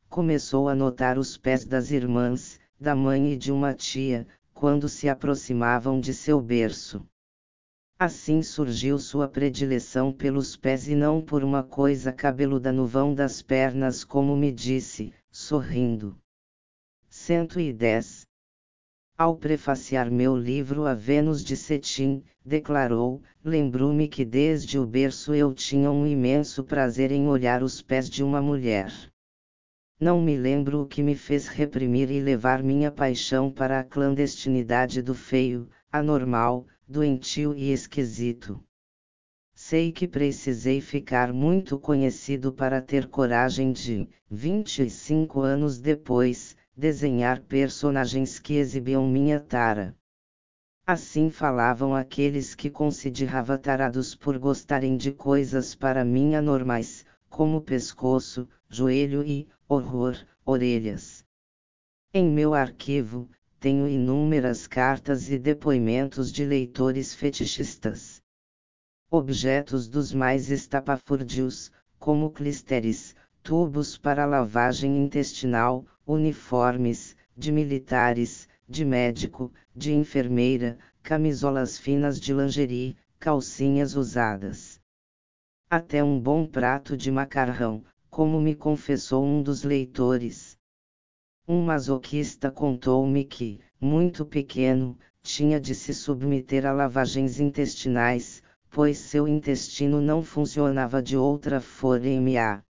Começou 0.07 0.69
a 0.69 0.75
notar 0.75 1.17
os 1.17 1.35
pés 1.35 1.65
das 1.65 1.89
irmãs, 1.89 2.59
da 2.79 2.95
mãe 2.95 3.33
e 3.33 3.35
de 3.35 3.51
uma 3.51 3.73
tia, 3.73 4.27
quando 4.53 4.87
se 4.87 5.09
aproximavam 5.09 5.99
de 5.99 6.13
seu 6.13 6.39
berço. 6.39 7.03
Assim 8.03 8.41
surgiu 8.41 8.97
sua 8.97 9.27
predileção 9.27 10.11
pelos 10.11 10.57
pés 10.57 10.87
e 10.87 10.95
não 10.95 11.21
por 11.21 11.43
uma 11.43 11.61
coisa 11.61 12.11
cabeluda 12.11 12.71
no 12.71 12.87
vão 12.87 13.13
das 13.13 13.43
pernas, 13.43 14.03
como 14.03 14.35
me 14.35 14.51
disse, 14.51 15.13
sorrindo. 15.29 16.17
110 17.09 18.25
ao 19.15 19.35
prefaciar 19.35 20.09
meu 20.09 20.35
livro 20.35 20.87
A 20.87 20.95
Vênus 20.95 21.43
de 21.43 21.55
Cetim, 21.55 22.23
declarou: 22.43 23.21
Lembro-me 23.45 24.07
que 24.07 24.25
desde 24.25 24.79
o 24.79 24.87
berço 24.87 25.35
eu 25.35 25.53
tinha 25.53 25.91
um 25.91 26.07
imenso 26.07 26.63
prazer 26.63 27.11
em 27.11 27.27
olhar 27.27 27.61
os 27.61 27.83
pés 27.83 28.09
de 28.09 28.23
uma 28.23 28.41
mulher. 28.41 28.91
Não 29.99 30.19
me 30.19 30.35
lembro 30.35 30.81
o 30.81 30.87
que 30.87 31.03
me 31.03 31.13
fez 31.13 31.47
reprimir 31.47 32.09
e 32.09 32.19
levar 32.19 32.63
minha 32.63 32.89
paixão 32.89 33.51
para 33.51 33.79
a 33.79 33.83
clandestinidade 33.83 35.03
do 35.03 35.13
feio, 35.13 35.69
anormal, 35.91 36.65
doentio 36.91 37.55
e 37.55 37.71
esquisito. 37.71 38.61
Sei 39.55 39.93
que 39.93 40.05
precisei 40.05 40.81
ficar 40.81 41.31
muito 41.31 41.79
conhecido 41.79 42.51
para 42.51 42.81
ter 42.81 43.07
coragem 43.07 43.71
de, 43.71 44.09
25 44.29 45.39
anos 45.39 45.79
depois, 45.79 46.57
desenhar 46.75 47.39
personagens 47.43 48.39
que 48.39 48.55
exibiam 48.55 49.07
minha 49.07 49.39
tara. 49.39 49.95
Assim 50.85 51.29
falavam 51.29 51.95
aqueles 51.95 52.53
que 52.53 52.69
considerava 52.69 53.57
tarados 53.57 54.13
por 54.13 54.37
gostarem 54.37 54.97
de 54.97 55.13
coisas 55.13 55.73
para 55.73 56.03
mim 56.03 56.35
anormais, 56.35 57.05
como 57.29 57.61
pescoço, 57.61 58.49
joelho 58.67 59.23
e, 59.23 59.47
horror, 59.65 60.17
orelhas. 60.45 61.23
Em 62.13 62.27
meu 62.27 62.53
arquivo, 62.53 63.29
tenho 63.61 63.87
inúmeras 63.87 64.65
cartas 64.65 65.29
e 65.29 65.37
depoimentos 65.37 66.31
de 66.31 66.43
leitores 66.43 67.13
fetichistas. 67.13 68.19
Objetos 69.07 69.87
dos 69.87 70.11
mais 70.11 70.49
estapafúrdios, 70.49 71.71
como 71.99 72.31
clisteres, 72.31 73.15
tubos 73.43 73.99
para 73.99 74.25
lavagem 74.25 74.97
intestinal, 74.97 75.85
uniformes, 76.07 77.15
de 77.37 77.51
militares, 77.51 78.49
de 78.67 78.83
médico, 78.83 79.53
de 79.75 79.93
enfermeira, 79.93 80.79
camisolas 81.03 81.77
finas 81.77 82.19
de 82.19 82.33
lingerie, 82.33 82.97
calcinhas 83.19 83.95
usadas. 83.95 84.81
Até 85.69 86.03
um 86.03 86.19
bom 86.19 86.47
prato 86.47 86.97
de 86.97 87.11
macarrão, 87.11 87.83
como 88.09 88.41
me 88.41 88.55
confessou 88.55 89.23
um 89.23 89.43
dos 89.43 89.63
leitores. 89.63 90.57
Um 91.47 91.63
masoquista 91.63 92.51
contou-me 92.51 93.25
que, 93.25 93.59
muito 93.79 94.25
pequeno, 94.25 94.97
tinha 95.23 95.59
de 95.59 95.73
se 95.73 95.93
submeter 95.93 96.65
a 96.65 96.71
lavagens 96.71 97.39
intestinais, 97.39 98.43
pois 98.69 98.97
seu 98.99 99.27
intestino 99.27 99.99
não 99.99 100.23
funcionava 100.23 101.01
de 101.01 101.17
outra 101.17 101.59
forma. 101.59 102.63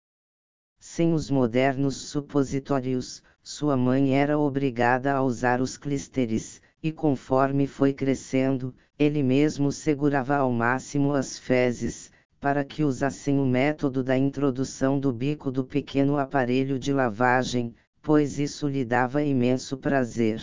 Sem 0.80 1.13
os 1.13 1.30
modernos 1.30 1.97
supositórios, 1.97 3.22
sua 3.41 3.76
mãe 3.76 4.15
era 4.15 4.38
obrigada 4.38 5.13
a 5.13 5.22
usar 5.22 5.61
os 5.61 5.76
clísteres, 5.76 6.61
e 6.82 6.91
conforme 6.91 7.67
foi 7.67 7.91
crescendo, 7.91 8.74
ele 8.97 9.22
mesmo 9.24 9.72
segurava 9.72 10.38
ao 10.38 10.51
máximo 10.51 11.13
as 11.13 11.38
fezes, 11.38 12.11
para 12.39 12.63
que 12.63 12.84
usassem 12.84 13.39
o 13.39 13.45
método 13.45 14.03
da 14.03 14.17
introdução 14.17 14.99
do 14.99 15.11
bico 15.11 15.51
do 15.51 15.65
pequeno 15.65 16.17
aparelho 16.17 16.80
de 16.80 16.93
lavagem, 16.93 17.76
pois 18.02 18.39
isso 18.39 18.68
lhe 18.68 18.86
dava 18.86 19.22
imenso 19.22 19.78
prazer. 19.78 20.41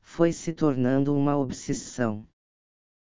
Foi 0.00 0.32
se 0.32 0.52
tornando 0.52 1.14
uma 1.16 1.36
obsessão. 1.36 2.26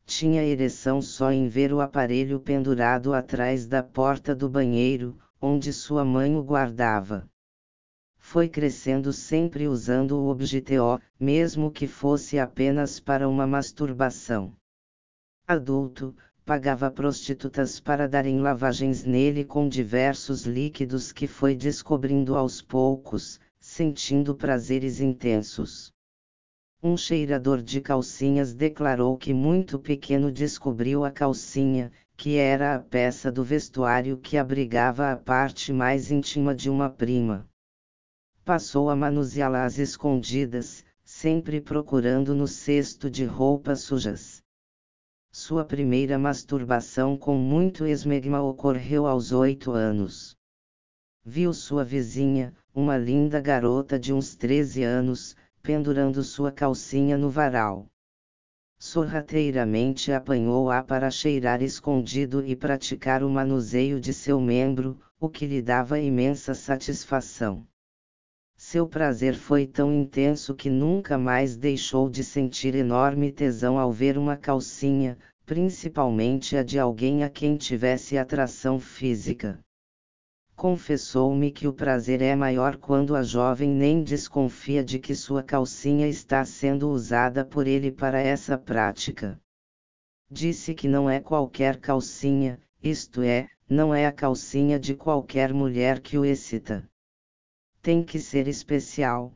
Tinha 0.05 0.45
ereção 0.45 1.03
só 1.03 1.33
em 1.33 1.49
ver 1.49 1.73
o 1.73 1.81
aparelho 1.81 2.39
pendurado 2.41 3.13
atrás 3.13 3.67
da 3.67 3.83
porta 3.83 4.35
do 4.35 4.49
banheiro, 4.49 5.19
onde 5.41 5.73
sua 5.73 6.05
mãe 6.05 6.37
o 6.37 6.43
guardava. 6.43 7.29
Foi 8.17 8.49
crescendo 8.49 9.13
sempre 9.13 9.69
usando 9.69 10.13
o 10.13 10.29
objeto, 10.29 11.01
mesmo 11.19 11.71
que 11.71 11.87
fosse 11.87 12.39
apenas 12.39 12.99
para 12.99 13.29
uma 13.29 13.47
masturbação. 13.47 14.53
Adulto, 15.47 16.17
pagava 16.47 16.89
prostitutas 16.93 17.81
para 17.81 18.07
darem 18.07 18.39
lavagens 18.39 19.05
nele 19.05 19.45
com 19.45 19.69
diversos 19.69 20.47
líquidos 20.47 21.11
que 21.11 21.27
foi 21.27 21.57
descobrindo 21.57 22.37
aos 22.37 22.63
poucos, 22.63 23.41
sentindo 23.59 24.33
prazeres 24.33 25.01
intensos. 25.01 25.93
Um 26.81 26.97
cheirador 26.97 27.61
de 27.61 27.81
calcinhas 27.81 28.55
declarou 28.55 29.17
que 29.17 29.35
muito 29.35 29.77
pequeno 29.77 30.31
descobriu 30.31 31.05
a 31.05 31.11
calcinha, 31.11 31.91
que 32.17 32.37
era 32.37 32.77
a 32.77 32.79
peça 32.79 33.33
do 33.33 33.43
vestuário 33.43 34.17
que 34.17 34.37
abrigava 34.37 35.11
a 35.11 35.17
parte 35.17 35.73
mais 35.73 36.13
íntima 36.13 36.55
de 36.55 36.71
uma 36.71 36.89
prima. 36.89 37.45
Passou 38.45 38.89
a 38.89 38.95
manuseá-la 38.95 39.65
às 39.65 39.79
escondidas, 39.79 40.85
sempre 41.03 41.61
procurando 41.61 42.37
no 42.37 42.47
cesto 42.47 43.11
de 43.11 43.25
roupas 43.25 43.81
sujas. 43.81 44.46
Sua 45.39 45.67
primeira 45.67 46.19
masturbação 46.19 47.15
com 47.15 47.37
muito 47.37 47.85
esmegma 47.85 48.41
ocorreu 48.41 49.07
aos 49.07 49.33
oito 49.33 49.71
anos. 49.71 50.35
Viu 51.23 51.53
sua 51.53 51.85
vizinha, 51.85 52.55
uma 52.75 52.97
linda 52.97 53.39
garota 53.39 53.99
de 53.99 54.15
uns 54.15 54.35
treze 54.35 54.83
anos, 54.83 55.37
pendurando 55.63 56.23
sua 56.25 56.51
calcinha 56.51 57.19
no 57.19 57.29
varal 57.29 57.87
sorrateiramente 58.79 60.11
apanhou-a 60.11 60.83
para 60.83 61.11
cheirar 61.11 61.63
escondido 61.63 62.43
e 62.43 62.57
praticar 62.57 63.23
o 63.23 63.29
manuseio 63.29 64.01
de 64.01 64.15
seu 64.15 64.41
membro, 64.41 64.99
o 65.21 65.29
que 65.29 65.47
lhe 65.47 65.61
dava 65.61 65.99
imensa 65.99 66.55
satisfação. 66.55 67.67
Seu 68.69 68.85
prazer 68.85 69.37
foi 69.37 69.65
tão 69.65 69.93
intenso 69.93 70.53
que 70.53 70.69
nunca 70.69 71.17
mais 71.17 71.57
deixou 71.57 72.11
de 72.11 72.25
sentir 72.25 72.75
enorme 72.75 73.31
tesão 73.31 73.79
ao 73.79 73.93
ver 73.93 74.19
uma 74.19 74.37
calcinha, 74.37 75.17
principalmente 75.45 76.57
a 76.57 76.65
de 76.65 76.77
alguém 76.77 77.23
a 77.23 77.31
quem 77.31 77.57
tivesse 77.57 78.19
atração 78.19 78.81
física. 78.81 79.61
Confessou-me 80.57 81.53
que 81.53 81.69
o 81.69 81.73
prazer 81.73 82.21
é 82.21 82.35
maior 82.35 82.77
quando 82.77 83.15
a 83.15 83.23
jovem 83.23 83.71
nem 83.71 84.03
desconfia 84.03 84.83
de 84.83 84.99
que 84.99 85.15
sua 85.15 85.45
calcinha 85.45 86.09
está 86.09 86.45
sendo 86.45 86.91
usada 86.91 87.45
por 87.45 87.69
ele 87.69 87.93
para 87.93 88.19
essa 88.19 88.59
prática. 88.59 89.41
Disse 90.29 90.75
que 90.75 90.89
não 90.89 91.09
é 91.09 91.21
qualquer 91.21 91.77
calcinha, 91.77 92.59
isto 92.83 93.23
é, 93.23 93.49
não 93.71 93.95
é 93.95 94.07
a 94.07 94.13
calcinha 94.13 94.77
de 94.77 94.97
qualquer 94.97 95.55
mulher 95.55 96.01
que 96.01 96.19
o 96.19 96.25
excita. 96.25 96.85
Tem 97.87 98.03
que 98.03 98.19
ser 98.19 98.49
especial. 98.49 99.33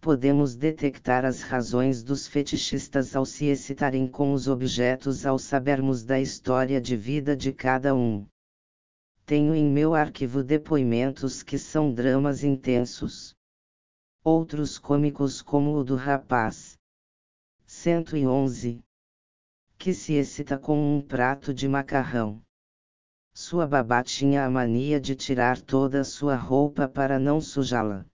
Podemos 0.00 0.56
detectar 0.56 1.24
as 1.24 1.40
razões 1.40 2.02
dos 2.02 2.26
fetichistas 2.26 3.14
ao 3.14 3.24
se 3.24 3.44
excitarem 3.44 4.08
com 4.08 4.32
os 4.32 4.48
objetos 4.48 5.24
ao 5.24 5.38
sabermos 5.38 6.02
da 6.02 6.18
história 6.18 6.80
de 6.80 6.96
vida 6.96 7.36
de 7.36 7.52
cada 7.52 7.94
um. 7.94 8.26
Tenho 9.24 9.54
em 9.54 9.70
meu 9.70 9.94
arquivo 9.94 10.42
depoimentos 10.42 11.44
que 11.44 11.56
são 11.56 11.94
dramas 11.94 12.42
intensos. 12.42 13.36
Outros 14.24 14.76
cômicos 14.76 15.40
como 15.40 15.76
o 15.76 15.84
do 15.84 15.94
rapaz. 15.94 16.76
111. 17.66 18.82
Que 19.78 19.94
se 19.94 20.14
excita 20.14 20.58
com 20.58 20.96
um 20.96 21.00
prato 21.00 21.54
de 21.54 21.68
macarrão. 21.68 22.42
Sua 23.36 23.66
babá 23.66 24.00
tinha 24.00 24.44
a 24.46 24.48
mania 24.48 25.00
de 25.00 25.16
tirar 25.16 25.60
toda 25.60 26.02
a 26.02 26.04
sua 26.04 26.36
roupa 26.36 26.86
para 26.86 27.18
não 27.18 27.40
sujá-la. 27.40 28.06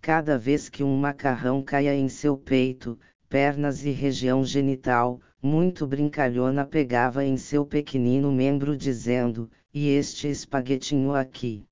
Cada 0.00 0.38
vez 0.38 0.70
que 0.70 0.82
um 0.82 0.96
macarrão 0.96 1.62
caia 1.62 1.94
em 1.94 2.08
seu 2.08 2.34
peito, 2.38 2.98
pernas 3.28 3.84
e 3.84 3.90
região 3.90 4.42
genital, 4.42 5.20
muito 5.42 5.86
brincalhona 5.86 6.64
pegava 6.64 7.22
em 7.22 7.36
seu 7.36 7.66
pequenino 7.66 8.32
membro 8.32 8.74
dizendo: 8.74 9.50
E 9.72 9.90
este 9.90 10.28
espaguetinho 10.28 11.14
aqui. 11.14 11.66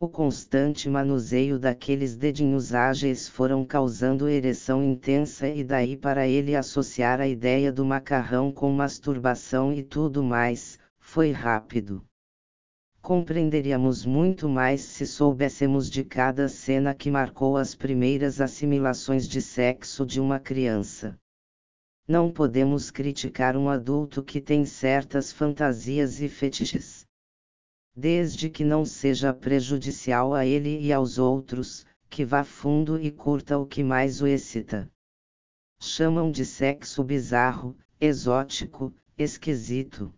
O 0.00 0.08
constante 0.08 0.88
manuseio 0.88 1.58
daqueles 1.58 2.16
dedinhos 2.16 2.72
ágeis 2.72 3.28
foram 3.28 3.66
causando 3.66 4.30
ereção 4.30 4.82
intensa 4.82 5.46
e 5.46 5.62
daí 5.62 5.94
para 5.94 6.26
ele 6.26 6.56
associar 6.56 7.20
a 7.20 7.28
ideia 7.28 7.70
do 7.70 7.84
macarrão 7.84 8.50
com 8.50 8.72
masturbação 8.72 9.74
e 9.74 9.82
tudo 9.82 10.22
mais, 10.22 10.78
foi 11.16 11.30
rápido. 11.30 12.04
Compreenderíamos 13.00 14.04
muito 14.04 14.50
mais 14.50 14.82
se 14.82 15.06
soubéssemos 15.06 15.88
de 15.88 16.04
cada 16.04 16.46
cena 16.46 16.94
que 16.94 17.10
marcou 17.10 17.56
as 17.56 17.74
primeiras 17.74 18.38
assimilações 18.38 19.26
de 19.26 19.40
sexo 19.40 20.04
de 20.04 20.20
uma 20.20 20.38
criança. 20.38 21.18
Não 22.06 22.30
podemos 22.30 22.90
criticar 22.90 23.56
um 23.56 23.70
adulto 23.70 24.22
que 24.22 24.42
tem 24.42 24.66
certas 24.66 25.32
fantasias 25.32 26.20
e 26.20 26.28
fetiches. 26.28 27.06
Desde 27.96 28.50
que 28.50 28.62
não 28.62 28.84
seja 28.84 29.32
prejudicial 29.32 30.34
a 30.34 30.44
ele 30.44 30.78
e 30.82 30.92
aos 30.92 31.16
outros, 31.16 31.86
que 32.10 32.26
vá 32.26 32.44
fundo 32.44 33.00
e 33.00 33.10
curta 33.10 33.56
o 33.56 33.64
que 33.64 33.82
mais 33.82 34.20
o 34.20 34.26
excita. 34.26 34.86
Chamam 35.80 36.30
de 36.30 36.44
sexo 36.44 37.02
bizarro, 37.02 37.74
exótico, 37.98 38.94
esquisito. 39.16 40.12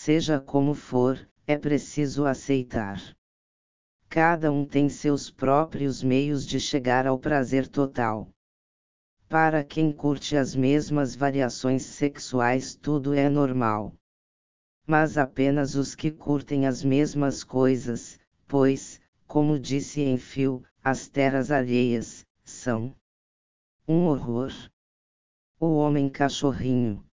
Seja 0.00 0.38
como 0.40 0.74
for, 0.74 1.28
é 1.44 1.58
preciso 1.58 2.24
aceitar. 2.24 3.02
Cada 4.08 4.50
um 4.52 4.64
tem 4.64 4.88
seus 4.88 5.28
próprios 5.28 6.04
meios 6.04 6.46
de 6.46 6.60
chegar 6.60 7.04
ao 7.04 7.18
prazer 7.18 7.66
total. 7.66 8.30
Para 9.28 9.64
quem 9.64 9.92
curte 9.92 10.36
as 10.36 10.54
mesmas 10.54 11.16
variações 11.16 11.82
sexuais, 11.82 12.76
tudo 12.76 13.12
é 13.12 13.28
normal. 13.28 13.92
Mas 14.86 15.18
apenas 15.18 15.74
os 15.74 15.96
que 15.96 16.12
curtem 16.12 16.64
as 16.64 16.84
mesmas 16.84 17.42
coisas, 17.42 18.20
pois, 18.46 19.00
como 19.26 19.58
disse 19.58 20.00
em 20.00 20.16
fio, 20.16 20.62
as 20.82 21.08
terras 21.08 21.50
alheias, 21.50 22.24
são 22.44 22.94
um 23.86 24.06
horror. 24.06 24.52
O 25.58 25.74
homem 25.74 26.08
cachorrinho. 26.08 27.04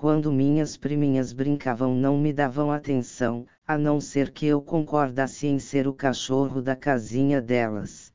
Quando 0.00 0.32
minhas 0.32 0.78
priminhas 0.78 1.30
brincavam, 1.30 1.94
não 1.94 2.16
me 2.16 2.32
davam 2.32 2.72
atenção, 2.72 3.46
a 3.68 3.76
não 3.76 4.00
ser 4.00 4.32
que 4.32 4.46
eu 4.46 4.62
concordasse 4.62 5.46
em 5.46 5.58
ser 5.58 5.86
o 5.86 5.92
cachorro 5.92 6.62
da 6.62 6.74
casinha 6.74 7.38
delas 7.38 8.10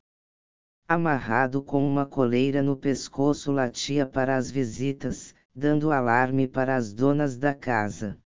amarrado 0.88 1.62
com 1.62 1.86
uma 1.86 2.04
coleira 2.04 2.60
no 2.60 2.76
pescoço, 2.76 3.52
latia 3.52 4.04
para 4.04 4.34
as 4.34 4.50
visitas, 4.50 5.32
dando 5.54 5.92
alarme 5.92 6.48
para 6.48 6.74
as 6.74 6.92
donas 6.92 7.36
da 7.36 7.54
casa. 7.54 8.18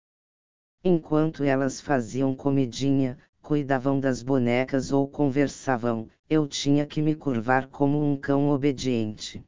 Enquanto 0.83 1.45
elas 1.45 1.83
faziam 1.83 2.35
comidinha, 2.35 3.19
cuidavam 3.43 4.01
das 4.01 4.23
bonecas 4.23 4.91
ou 4.91 5.07
conversavam, 5.07 6.09
eu 6.31 6.49
tinha 6.49 6.87
que 6.87 7.03
me 7.03 7.15
curvar 7.15 7.67
como 7.67 8.03
um 8.03 8.17
cão 8.17 8.49
obediente. 8.49 9.45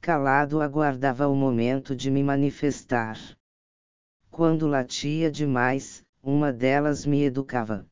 Calado 0.00 0.60
aguardava 0.60 1.28
o 1.28 1.34
momento 1.34 1.94
de 1.94 2.10
me 2.10 2.22
manifestar. 2.22 3.18
Quando 4.30 4.66
latia 4.66 5.30
demais, 5.30 6.04
uma 6.22 6.52
delas 6.52 7.06
me 7.06 7.22
educava 7.22 7.86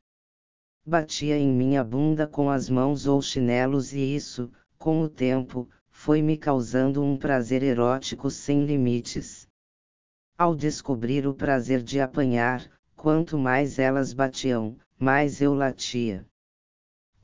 batia 0.88 1.36
em 1.36 1.52
minha 1.52 1.84
bunda 1.84 2.26
com 2.26 2.48
as 2.48 2.70
mãos 2.70 3.06
ou 3.06 3.20
chinelos 3.20 3.92
e 3.92 3.98
isso, 3.98 4.50
com 4.78 5.02
o 5.02 5.08
tempo, 5.08 5.68
foi 5.90 6.22
me 6.22 6.34
causando 6.34 7.02
um 7.02 7.14
prazer 7.14 7.62
erótico 7.62 8.30
sem 8.30 8.64
limites. 8.64 9.46
Ao 10.38 10.54
descobrir 10.54 11.26
o 11.26 11.34
prazer 11.34 11.82
de 11.82 12.00
apanhar, 12.00 12.66
quanto 12.96 13.36
mais 13.36 13.78
elas 13.78 14.14
batiam, 14.14 14.78
mais 14.98 15.42
eu 15.42 15.52
latia. 15.52 16.24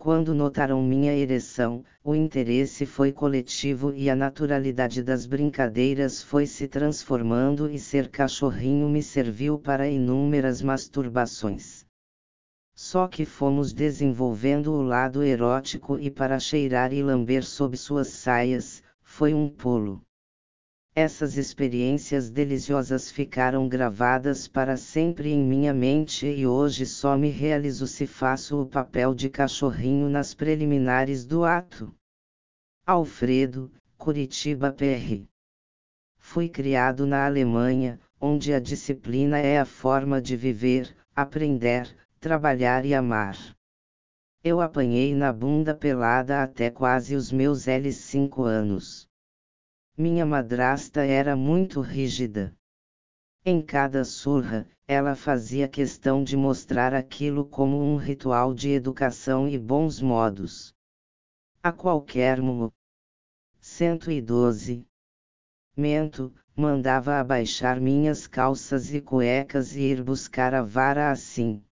Quando 0.05 0.35
notaram 0.35 0.83
minha 0.83 1.15
ereção, 1.15 1.83
o 2.05 2.15
interesse 2.15 2.85
foi 2.85 3.11
coletivo 3.11 3.91
e 3.95 4.11
a 4.11 4.15
naturalidade 4.15 5.03
das 5.03 5.25
brincadeiras 5.25 6.23
foi 6.23 6.45
se 6.45 6.69
transformando 6.69 7.71
e 7.71 7.79
ser 7.79 8.11
cachorrinho 8.11 8.87
me 8.87 9.03
serviu 9.03 9.59
para 9.59 9.89
inúmeras 9.89 10.61
masturbações. 10.61 11.87
Só 12.75 13.09
que 13.09 13.25
fomos 13.25 13.73
desenvolvendo 13.73 14.75
o 14.75 14.83
lado 14.83 15.23
erótico 15.23 15.99
e 15.99 16.11
para 16.11 16.39
cheirar 16.39 16.93
e 16.93 17.03
lamber 17.03 17.43
sob 17.43 17.75
suas 17.75 18.09
saias, 18.09 18.83
foi 19.01 19.33
um 19.33 19.49
pulo. 19.49 20.03
Essas 20.97 21.37
experiências 21.37 22.31
deliciosas 22.31 23.11
ficaram 23.11 23.69
gravadas 23.69 24.47
para 24.47 24.77
sempre 24.77 25.33
em 25.33 25.43
minha 25.43 25.75
mente 25.75 26.25
e 26.25 26.47
hoje 26.47 26.87
só 26.87 27.19
me 27.19 27.31
realizo 27.31 27.85
se 27.89 28.07
faço 28.07 28.63
o 28.63 28.67
papel 28.67 29.13
de 29.13 29.29
cachorrinho 29.29 30.09
nas 30.09 30.35
preliminares 30.35 31.27
do 31.27 31.45
ato. 31.45 31.93
Alfredo, 32.87 33.73
Curitiba 33.99 34.71
PR. 34.71 35.27
Fui 36.17 36.49
criado 36.49 37.07
na 37.07 37.27
Alemanha, 37.27 37.99
onde 38.21 38.55
a 38.55 38.61
disciplina 38.61 39.39
é 39.39 39.59
a 39.59 39.65
forma 39.65 40.23
de 40.23 40.37
viver, 40.37 40.97
aprender, 41.13 41.93
trabalhar 42.21 42.85
e 42.85 42.95
amar. 42.95 43.37
Eu 44.45 44.61
apanhei 44.61 45.13
na 45.13 45.33
bunda 45.33 45.75
pelada 45.75 46.41
até 46.41 46.71
quase 46.71 47.17
os 47.17 47.33
meus 47.33 47.67
L5 47.67 48.45
anos. 48.45 49.09
Minha 49.97 50.27
madrasta 50.27 51.03
era 51.03 51.37
muito 51.37 51.81
rígida. 51.81 52.55
Em 53.45 53.61
cada 53.61 54.05
surra, 54.05 54.67
ela 54.87 55.15
fazia 55.15 55.69
questão 55.69 56.25
de 56.25 56.37
mostrar 56.37 56.93
aquilo 56.95 57.45
como 57.45 57.81
um 57.81 57.97
ritual 57.97 58.53
de 58.53 58.71
educação 58.71 59.49
e 59.49 59.59
bons 59.59 60.01
modos. 60.01 60.75
A 61.63 61.73
qualquer 61.73 62.41
momento. 62.41 62.75
112. 63.61 64.87
Mento, 65.77 66.35
mandava 66.57 67.19
abaixar 67.19 67.81
minhas 67.81 68.27
calças 68.27 68.93
e 68.93 69.01
cuecas 69.01 69.75
e 69.75 69.81
ir 69.81 70.03
buscar 70.03 70.55
a 70.55 70.63
vara 70.63 71.11
assim 71.11 71.65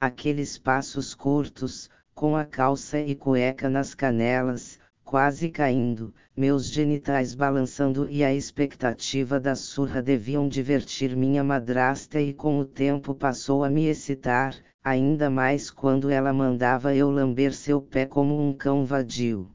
aqueles 0.00 0.56
passos 0.56 1.12
curtos, 1.12 1.90
com 2.14 2.36
a 2.36 2.44
calça 2.44 3.00
e 3.00 3.16
cueca 3.16 3.68
nas 3.68 3.94
canelas, 3.94 4.78
quase 5.08 5.48
caindo, 5.48 6.12
meus 6.36 6.66
genitais 6.66 7.34
balançando 7.34 8.06
e 8.10 8.22
a 8.22 8.34
expectativa 8.34 9.40
da 9.40 9.54
surra 9.54 10.02
deviam 10.02 10.46
divertir 10.46 11.16
minha 11.16 11.42
madrasta 11.42 12.20
e 12.20 12.34
com 12.34 12.58
o 12.58 12.64
tempo 12.66 13.14
passou 13.14 13.64
a 13.64 13.70
me 13.70 13.86
excitar, 13.86 14.54
ainda 14.84 15.30
mais 15.30 15.70
quando 15.70 16.10
ela 16.10 16.30
mandava 16.30 16.94
eu 16.94 17.10
lamber 17.10 17.54
seu 17.54 17.80
pé 17.80 18.04
como 18.04 18.38
um 18.38 18.52
cão 18.52 18.84
vadio. 18.84 19.50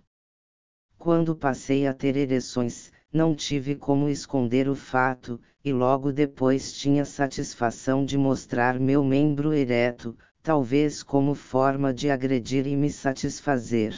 Quando 0.98 1.36
passei 1.36 1.86
a 1.86 1.94
ter 1.94 2.18
ereções, 2.18 2.92
não 3.14 3.36
tive 3.36 3.76
como 3.76 4.10
esconder 4.10 4.68
o 4.68 4.74
fato, 4.74 5.40
e 5.64 5.72
logo 5.72 6.12
depois 6.12 6.74
tinha 6.74 7.06
satisfação 7.06 8.04
de 8.04 8.18
mostrar 8.18 8.80
meu 8.80 9.04
membro 9.04 9.54
ereto, 9.54 10.18
talvez 10.42 11.04
como 11.04 11.36
forma 11.36 11.94
de 11.94 12.10
agredir 12.10 12.66
e 12.66 12.76
me 12.76 12.90
satisfazer. 12.90 13.94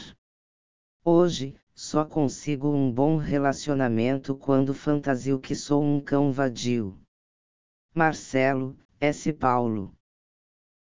Hoje, 1.08 1.54
só 1.76 2.04
consigo 2.04 2.68
um 2.68 2.92
bom 2.92 3.16
relacionamento 3.16 4.36
quando 4.36 4.74
fantasio 4.74 5.40
que 5.40 5.54
sou 5.54 5.84
um 5.84 6.02
cão 6.02 6.32
vadio. 6.32 7.00
Marcelo, 7.94 8.76
S. 9.00 9.32
Paulo. 9.32 9.94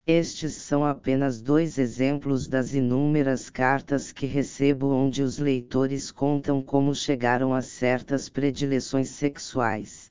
Estes 0.07 0.55
são 0.55 0.83
apenas 0.83 1.43
dois 1.43 1.77
exemplos 1.77 2.49
das 2.49 2.73
inúmeras 2.73 3.51
cartas 3.51 4.13
que 4.13 4.25
recebo 4.25 4.87
onde 4.95 5.23
os 5.23 5.37
leitores 5.37 6.11
contam 6.11 6.63
como 6.63 6.95
chegaram 6.95 7.53
a 7.53 7.61
certas 7.61 8.31
predileções 8.31 9.11
sexuais. 9.11 10.11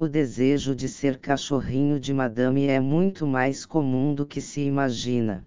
O 0.00 0.08
desejo 0.08 0.74
de 0.74 0.88
ser 0.88 1.20
cachorrinho 1.20 2.00
de 2.00 2.12
madame 2.12 2.66
é 2.66 2.80
muito 2.80 3.24
mais 3.24 3.64
comum 3.64 4.16
do 4.16 4.26
que 4.26 4.40
se 4.40 4.62
imagina. 4.62 5.46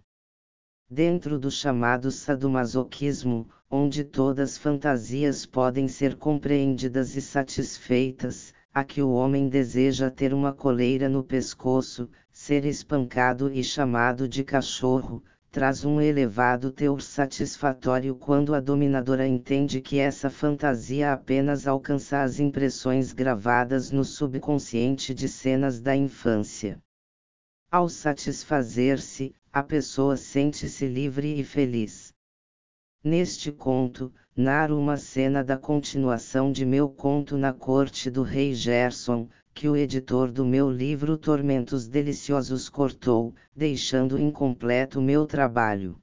Dentro 0.90 1.38
do 1.38 1.52
chamado 1.52 2.10
sadomasoquismo, 2.10 3.50
onde 3.70 4.03
todas 4.03 4.57
fantasias 4.57 5.45
podem 5.45 5.88
ser 5.88 6.16
compreendidas 6.16 7.16
e 7.16 7.22
satisfeitas, 7.22 8.53
a 8.74 8.84
que 8.84 9.01
o 9.01 9.11
homem 9.11 9.47
deseja 9.47 10.09
ter 10.11 10.34
uma 10.34 10.53
coleira 10.53 11.07
no 11.07 11.24
pescoço, 11.24 12.09
ser 12.32 12.66
espancado 12.66 13.51
e 13.51 13.63
chamado 13.63 14.28
de 14.28 14.43
cachorro, 14.43 15.24
traz 15.49 15.86
um 15.86 16.01
elevado 16.01 16.70
teor 16.70 17.01
satisfatório 17.01 18.13
quando 18.13 18.53
a 18.53 18.59
dominadora 18.59 19.26
entende 19.26 19.80
que 19.80 19.97
essa 19.97 20.30
fantasia 20.30 21.13
apenas 21.13 21.66
alcança 21.66 22.22
as 22.22 22.41
impressões 22.41 23.13
gravadas 23.13 23.89
no 23.89 24.03
subconsciente 24.03 25.13
de 25.13 25.30
cenas 25.30 25.80
da 25.80 25.95
infância. 25.95 26.78
Ao 27.72 27.88
satisfazer-se, 27.88 29.34
a 29.53 29.63
pessoa 29.63 30.18
sente-se 30.18 30.86
livre 30.86 31.39
e 31.39 31.43
feliz. 31.45 32.05
Neste 33.08 33.51
conto, 33.51 34.12
narro 34.36 34.80
uma 34.80 34.97
cena 34.97 35.43
da 35.43 35.60
continuação 35.60 36.51
de 36.51 36.66
meu 36.66 36.89
conto 36.89 37.38
na 37.38 37.53
corte 37.53 38.10
do 38.10 38.24
rei 38.24 38.56
Gerson, 38.56 39.30
que 39.53 39.70
o 39.70 39.76
editor 39.76 40.32
do 40.32 40.43
meu 40.43 40.72
livro 40.72 41.16
Tormentos 41.16 41.88
Deliciosos 41.88 42.68
cortou, 42.68 43.36
deixando 43.56 44.20
incompleto 44.20 44.99
meu 45.03 45.28
trabalho. 45.28 45.99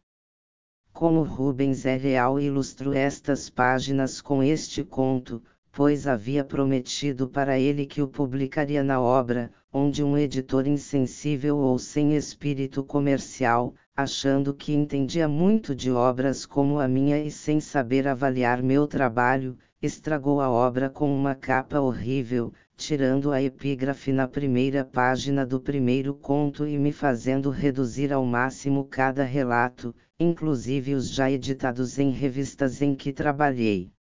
Como 0.92 1.24
Rubens 1.24 1.84
é 1.84 1.96
real 1.96 2.38
ilustro 2.38 2.92
estas 2.92 3.50
páginas 3.50 4.20
com 4.20 4.40
este 4.40 4.84
conto, 4.84 5.42
pois 5.72 6.06
havia 6.06 6.44
prometido 6.44 7.28
para 7.28 7.58
ele 7.58 7.84
que 7.84 8.00
o 8.00 8.06
publicaria 8.06 8.84
na 8.84 9.00
obra, 9.00 9.50
onde 9.72 10.04
um 10.04 10.16
editor 10.16 10.68
insensível 10.68 11.56
ou 11.56 11.80
sem 11.80 12.14
espírito 12.14 12.84
comercial, 12.84 13.74
achando 13.94 14.54
que 14.54 14.72
entendia 14.72 15.28
muito 15.28 15.74
de 15.74 15.90
obras 15.90 16.46
como 16.46 16.78
a 16.78 16.88
minha 16.88 17.18
e 17.18 17.30
sem 17.30 17.60
saber 17.60 18.08
avaliar 18.08 18.62
meu 18.62 18.86
trabalho, 18.86 19.58
estragou 19.82 20.40
a 20.40 20.48
obra 20.48 20.88
com 20.88 21.14
uma 21.14 21.34
capa 21.34 21.78
horrível, 21.78 22.54
tirando 22.74 23.30
a 23.30 23.42
epígrafe 23.42 24.10
na 24.10 24.26
primeira 24.26 24.84
página 24.84 25.44
do 25.44 25.60
primeiro 25.60 26.14
conto 26.14 26.66
e 26.66 26.78
me 26.78 26.90
fazendo 26.90 27.50
reduzir 27.50 28.12
ao 28.12 28.24
máximo 28.24 28.84
cada 28.84 29.24
relato, 29.24 29.94
inclusive 30.18 30.94
os 30.94 31.10
já 31.10 31.30
editados 31.30 31.98
em 31.98 32.10
revistas 32.10 32.80
em 32.80 32.94
que 32.94 33.12
trabalhei. 33.12 33.92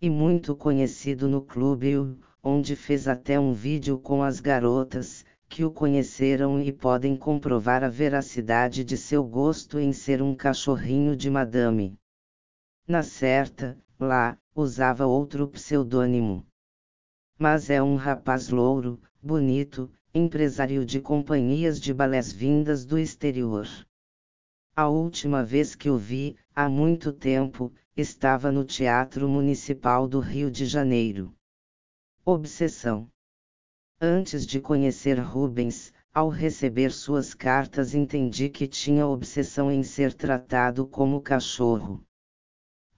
E 0.00 0.08
muito 0.08 0.54
conhecido 0.54 1.28
no 1.28 1.42
clube, 1.42 2.16
onde 2.42 2.76
fez 2.76 3.08
até 3.08 3.40
um 3.40 3.52
vídeo 3.52 3.98
com 3.98 4.22
as 4.22 4.38
garotas, 4.38 5.24
que 5.50 5.64
o 5.64 5.70
conheceram 5.72 6.62
e 6.62 6.72
podem 6.72 7.16
comprovar 7.16 7.82
a 7.82 7.88
veracidade 7.88 8.84
de 8.84 8.96
seu 8.96 9.24
gosto 9.24 9.80
em 9.80 9.92
ser 9.92 10.22
um 10.22 10.32
cachorrinho 10.32 11.16
de 11.16 11.28
madame. 11.28 11.98
Na 12.86 13.02
certa, 13.02 13.76
lá, 13.98 14.38
usava 14.54 15.06
outro 15.06 15.48
pseudônimo. 15.48 16.46
Mas 17.36 17.68
é 17.68 17.82
um 17.82 17.96
rapaz 17.96 18.48
louro, 18.48 19.00
bonito, 19.20 19.90
empresário 20.14 20.86
de 20.86 21.00
companhias 21.00 21.80
de 21.80 21.92
balés 21.92 22.32
vindas 22.32 22.84
do 22.84 22.96
exterior. 22.96 23.66
A 24.76 24.88
última 24.88 25.42
vez 25.44 25.74
que 25.74 25.90
o 25.90 25.98
vi, 25.98 26.36
há 26.54 26.68
muito 26.68 27.12
tempo, 27.12 27.72
estava 27.96 28.52
no 28.52 28.64
Teatro 28.64 29.28
Municipal 29.28 30.06
do 30.06 30.20
Rio 30.20 30.48
de 30.48 30.64
Janeiro. 30.64 31.34
Obsessão. 32.24 33.10
Antes 34.02 34.46
de 34.46 34.58
conhecer 34.62 35.18
Rubens, 35.18 35.92
ao 36.10 36.30
receber 36.30 36.90
suas 36.90 37.34
cartas 37.34 37.94
entendi 37.94 38.48
que 38.48 38.66
tinha 38.66 39.06
obsessão 39.06 39.70
em 39.70 39.82
ser 39.82 40.14
tratado 40.14 40.86
como 40.86 41.20
cachorro. 41.20 42.02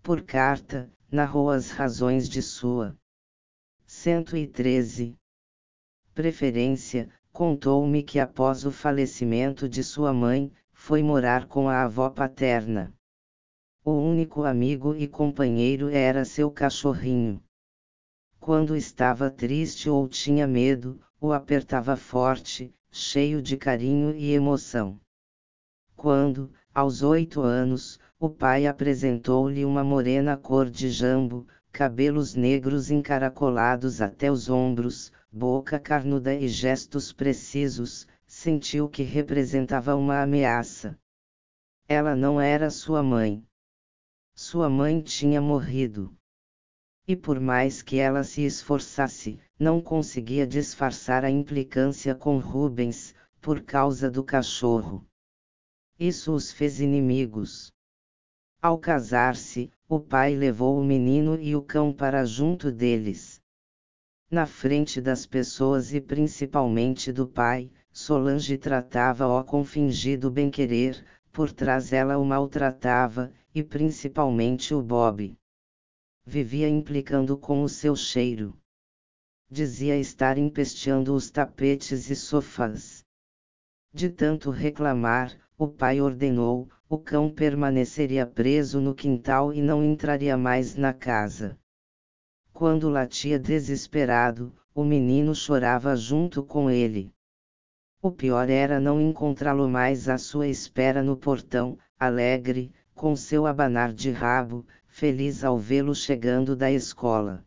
Por 0.00 0.22
carta, 0.22 0.88
narrou 1.11 1.50
as 1.50 1.72
razões 1.72 2.28
de 2.28 2.40
sua 2.40 2.96
113 3.84 5.16
preferência, 6.14 7.11
contou-me 7.32 8.05
que 8.05 8.20
após 8.20 8.64
o 8.64 8.70
falecimento 8.70 9.68
de 9.68 9.82
sua 9.82 10.12
mãe, 10.12 10.53
foi 10.72 11.03
morar 11.03 11.46
com 11.48 11.68
a 11.68 11.82
avó 11.82 12.11
paterna. 12.11 12.94
O 13.84 13.90
único 13.90 14.44
amigo 14.44 14.94
e 14.94 15.09
companheiro 15.09 15.88
era 15.88 16.24
seu 16.24 16.48
cachorrinho. 16.48 17.42
Quando 18.43 18.74
estava 18.74 19.30
triste 19.30 19.88
ou 19.88 20.09
tinha 20.09 20.49
medo, 20.49 21.01
o 21.20 21.32
apertava 21.32 21.95
forte, 21.97 22.74
cheio 22.90 23.40
de 23.40 23.57
carinho 23.57 24.16
e 24.16 24.32
emoção. 24.32 24.99
Quando, 25.95 26.53
aos 26.74 27.03
oito 27.05 27.40
anos, 27.40 28.01
o 28.18 28.28
pai 28.28 28.66
apresentou-lhe 28.66 29.64
uma 29.64 29.84
morena 29.84 30.36
cor 30.36 30.68
de 30.68 30.90
jambo, 30.90 31.47
cabelos 31.70 32.34
negros 32.34 32.90
encaracolados 32.90 34.03
até 34.03 34.28
os 34.28 34.51
ombros, 34.51 35.12
boca 35.30 35.78
carnuda 35.78 36.34
e 36.34 36.49
gestos 36.49 37.12
precisos, 37.12 38.09
sentiu 38.26 38.88
que 38.88 39.05
representava 39.05 39.95
uma 39.95 40.20
ameaça. 40.20 40.99
Ela 41.86 42.16
não 42.16 42.40
era 42.40 42.70
sua 42.70 43.05
mãe. 43.05 43.47
Sua 44.34 44.68
mãe 44.68 45.01
tinha 45.01 45.40
morrido 45.40 46.12
e 47.07 47.16
por 47.16 47.40
mais 47.40 47.82
que 47.82 47.98
ela 47.98 48.22
se 48.22 48.42
esforçasse, 48.42 49.38
não 49.59 49.80
conseguia 49.80 50.46
disfarçar 50.46 51.24
a 51.24 51.30
implicância 51.30 52.14
com 52.14 52.38
Rubens, 52.38 53.14
por 53.40 53.61
causa 53.62 54.09
do 54.09 54.22
cachorro. 54.22 55.05
Isso 55.98 56.32
os 56.32 56.53
fez 56.53 56.80
inimigos. 56.80 57.72
Ao 58.61 58.78
casar-se, 58.78 59.70
o 59.88 59.98
pai 59.98 60.36
levou 60.36 60.78
o 60.78 60.84
menino 60.84 61.40
e 61.40 61.57
o 61.57 61.62
cão 61.62 61.92
para 61.92 62.24
junto 62.24 62.70
deles. 62.70 63.40
Na 64.30 64.46
frente 64.46 65.00
das 65.00 65.26
pessoas 65.26 65.92
e 65.92 66.00
principalmente 66.00 67.12
do 67.12 67.26
pai, 67.26 67.70
Solange 67.92 68.57
tratava-o 68.57 69.42
com 69.44 69.64
fingido 69.64 70.30
bem-querer, 70.30 71.05
por 71.32 71.50
trás 71.50 71.92
ela 71.92 72.16
o 72.16 72.24
maltratava, 72.24 73.32
e 73.55 73.62
principalmente 73.62 74.72
o 74.72 74.80
Bob 74.80 75.36
vivia 76.24 76.68
implicando 76.68 77.36
com 77.36 77.62
o 77.62 77.68
seu 77.68 77.96
cheiro. 77.96 78.56
Dizia 79.50 79.98
estar 79.98 80.38
empesteando 80.38 81.14
os 81.14 81.30
tapetes 81.30 82.08
e 82.08 82.16
sofás. 82.16 83.04
De 83.92 84.08
tanto 84.08 84.50
reclamar, 84.50 85.36
o 85.58 85.68
pai 85.68 86.00
ordenou: 86.00 86.70
o 86.88 86.98
cão 86.98 87.30
permaneceria 87.30 88.26
preso 88.26 88.80
no 88.80 88.94
quintal 88.94 89.52
e 89.52 89.60
não 89.60 89.84
entraria 89.84 90.36
mais 90.36 90.74
na 90.76 90.92
casa. 90.92 91.58
Quando 92.52 92.88
latia 92.88 93.38
desesperado, 93.38 94.54
o 94.74 94.84
menino 94.84 95.34
chorava 95.34 95.94
junto 95.96 96.42
com 96.42 96.70
ele. 96.70 97.12
O 98.00 98.10
pior 98.10 98.48
era 98.48 98.80
não 98.80 99.00
encontrá-lo 99.00 99.68
mais 99.68 100.08
à 100.08 100.18
sua 100.18 100.48
espera 100.48 101.02
no 101.02 101.16
portão, 101.16 101.78
alegre, 101.98 102.72
com 102.94 103.14
seu 103.14 103.46
abanar 103.46 103.92
de 103.92 104.10
rabo, 104.10 104.66
feliz 104.93 105.43
ao 105.43 105.59
vê-lo 105.59 105.95
chegando 105.95 106.55
da 106.55 106.70
escola. 106.70 107.43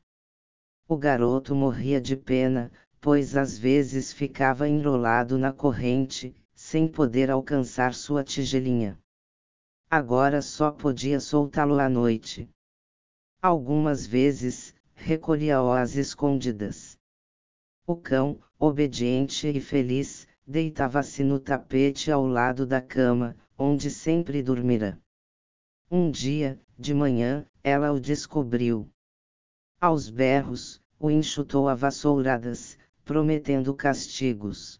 O 0.87 0.97
garoto 0.97 1.53
morria 1.53 2.01
de 2.01 2.17
pena, 2.17 2.71
pois 2.99 3.37
às 3.37 3.55
vezes 3.55 4.11
ficava 4.11 4.67
enrolado 4.67 5.37
na 5.37 5.53
corrente, 5.53 6.35
sem 6.55 6.87
poder 6.87 7.29
alcançar 7.29 7.93
sua 7.93 8.23
tigelinha. 8.23 8.99
Agora 9.87 10.41
só 10.41 10.71
podia 10.71 11.19
soltá-lo 11.19 11.79
à 11.79 11.87
noite. 11.87 12.49
Algumas 13.39 14.07
vezes, 14.07 14.73
recolhia-o 14.95 15.71
às 15.71 15.95
escondidas. 15.95 16.97
O 17.85 17.95
cão, 17.95 18.39
obediente 18.57 19.47
e 19.47 19.61
feliz, 19.61 20.27
deitava-se 20.47 21.23
no 21.23 21.39
tapete 21.39 22.11
ao 22.11 22.25
lado 22.25 22.65
da 22.65 22.81
cama, 22.81 23.37
onde 23.55 23.91
sempre 23.91 24.41
dormira. 24.41 24.99
Um 25.91 26.09
dia, 26.09 26.59
de 26.77 26.93
manhã, 26.93 27.45
ela 27.63 27.91
o 27.91 27.99
descobriu. 27.99 28.89
Aos 29.79 30.09
berros, 30.09 30.81
o 30.99 31.09
enxutou 31.09 31.69
a 31.69 31.75
vassouradas, 31.75 32.77
prometendo 33.03 33.73
castigos. 33.73 34.79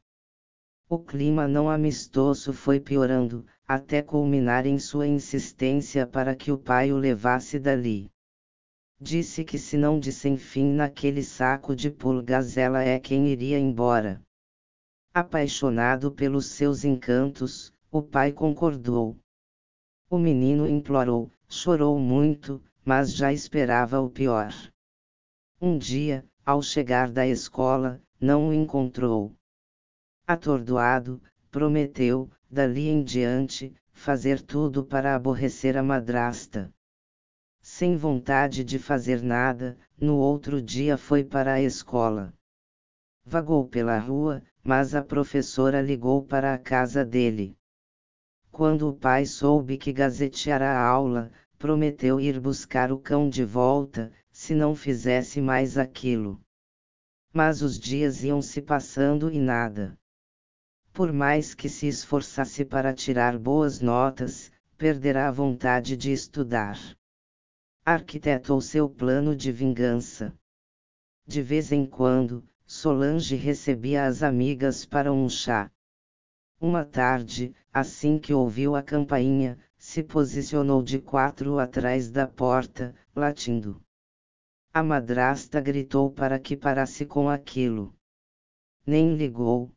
O 0.90 1.00
clima 1.00 1.48
não 1.48 1.70
amistoso 1.70 2.54
foi 2.54 2.80
piorando, 2.80 3.46
até 3.68 4.02
culminar 4.02 4.66
em 4.66 4.78
sua 4.78 5.08
insistência 5.08 6.06
para 6.06 6.36
que 6.36 6.52
o 6.52 6.58
pai 6.58 6.92
o 6.92 6.98
levasse 6.98 7.58
dali. 7.58 8.12
Disse 9.00 9.44
que 9.44 9.58
se 9.58 9.78
não 9.78 10.00
dissem 10.00 10.38
fim 10.38 10.74
naquele 10.74 11.24
saco 11.24 11.76
de 11.76 11.90
pulgas 11.90 12.58
ela 12.58 12.84
é 12.84 13.00
quem 13.00 13.28
iria 13.28 13.60
embora. 13.60 14.22
Apaixonado 15.14 16.12
pelos 16.12 16.48
seus 16.48 16.84
encantos, 16.84 17.74
o 17.92 18.02
pai 18.02 18.32
concordou. 18.32 19.18
O 20.10 20.18
menino 20.18 20.68
implorou, 20.68 21.32
chorou 21.48 22.00
muito, 22.00 22.62
mas 22.84 23.14
já 23.14 23.32
esperava 23.32 24.00
o 24.00 24.10
pior. 24.10 24.54
Um 25.62 25.78
dia, 25.78 26.26
ao 26.46 26.62
chegar 26.62 27.10
da 27.12 27.26
escola, 27.26 28.02
não 28.20 28.50
o 28.50 28.54
encontrou. 28.54 29.34
Atordoado, 30.28 31.22
prometeu, 31.50 32.30
dali 32.50 32.88
em 32.88 33.04
diante, 33.04 33.74
fazer 33.92 34.42
tudo 34.42 34.84
para 34.84 35.16
aborrecer 35.16 35.78
a 35.78 35.84
madrasta. 35.84 36.72
Sem 37.62 37.96
vontade 37.96 38.64
de 38.64 38.78
fazer 38.78 39.24
nada, 39.24 39.78
no 40.00 40.18
outro 40.18 40.62
dia 40.62 40.98
foi 40.98 41.24
para 41.24 41.54
a 41.54 41.62
escola. 41.62 42.34
Vagou 43.26 43.68
pela 43.68 43.98
rua, 43.98 44.44
mas 44.64 44.94
a 44.94 45.04
professora 45.04 45.82
ligou 45.82 46.24
para 46.24 46.54
a 46.54 46.60
casa 46.60 47.04
dele. 47.04 47.58
Quando 48.56 48.88
o 48.88 48.94
pai 48.94 49.26
soube 49.26 49.78
que 49.78 49.92
gazeteara 49.92 50.70
a 50.70 50.82
aula, 50.82 51.30
prometeu 51.58 52.22
ir 52.22 52.40
buscar 52.40 52.90
o 52.90 52.98
cão 52.98 53.28
de 53.28 53.44
volta, 53.44 54.14
se 54.32 54.56
não 54.56 54.74
fizesse 54.74 55.42
mais 55.42 55.78
aquilo. 55.78 56.40
Mas 57.34 57.62
os 57.62 57.78
dias 57.78 58.24
iam 58.24 58.42
se 58.42 58.62
passando 58.62 59.30
e 59.30 59.42
nada. 59.42 60.00
Por 60.94 61.12
mais 61.12 61.54
que 61.54 61.68
se 61.68 61.86
esforçasse 61.86 62.64
para 62.64 62.94
tirar 62.94 63.38
boas 63.38 63.82
notas, 63.82 64.50
perderá 64.78 65.28
a 65.28 65.32
vontade 65.32 65.98
de 65.98 66.14
estudar. 66.14 66.80
Arquitetou 67.84 68.62
seu 68.62 68.90
plano 68.90 69.36
de 69.36 69.52
vingança. 69.52 70.34
De 71.28 71.42
vez 71.42 71.74
em 71.74 71.86
quando, 71.86 72.42
Solange 72.66 73.36
recebia 73.36 74.06
as 74.06 74.24
amigas 74.24 74.86
para 74.86 75.12
um 75.12 75.28
chá. 75.28 75.70
Uma 76.60 76.86
tarde, 76.86 77.54
assim 77.74 78.18
que 78.18 78.34
ouviu 78.34 78.76
a 78.76 78.82
campainha, 78.82 79.60
se 79.78 80.02
posicionou 80.02 80.82
de 80.82 81.00
quatro 81.00 81.60
atrás 81.60 82.10
da 82.10 82.28
porta, 82.28 82.96
latindo. 83.16 83.82
A 84.74 84.82
madrasta 84.82 85.60
gritou 85.60 86.12
para 86.12 86.40
que 86.40 86.56
parasse 86.56 87.06
com 87.06 87.30
aquilo. 87.30 87.94
Nem 88.86 89.16
ligou. 89.16 89.72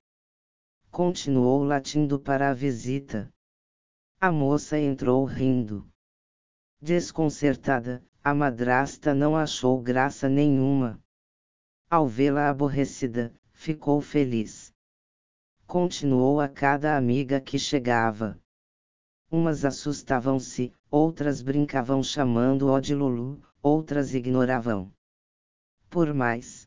Continuou 0.91 1.63
latindo 1.63 2.19
para 2.19 2.51
a 2.51 2.55
visita. 2.55 3.33
A 4.21 4.33
moça 4.33 4.79
entrou 4.79 5.25
rindo. 5.25 5.89
Desconcertada, 6.81 8.05
a 8.23 8.35
madrasta 8.35 9.15
não 9.15 9.37
achou 9.37 9.81
graça 9.81 10.29
nenhuma. 10.29 11.01
Ao 11.91 12.07
vê-la 12.07 12.49
aborrecida, 12.49 13.35
ficou 13.53 14.01
feliz. 14.01 14.68
Continuou 15.69 16.41
a 16.41 16.49
cada 16.49 16.97
amiga 16.97 17.43
que 17.43 17.59
chegava. 17.59 18.41
Umas 19.31 19.67
assustavam-se, 19.67 20.73
outras 20.91 21.43
brincavam 21.43 22.03
chamando-o 22.03 22.81
de 22.81 22.95
Lulu, 22.95 23.43
outras 23.63 24.15
ignoravam. 24.15 24.91
Por 25.91 26.15
mais 26.15 26.67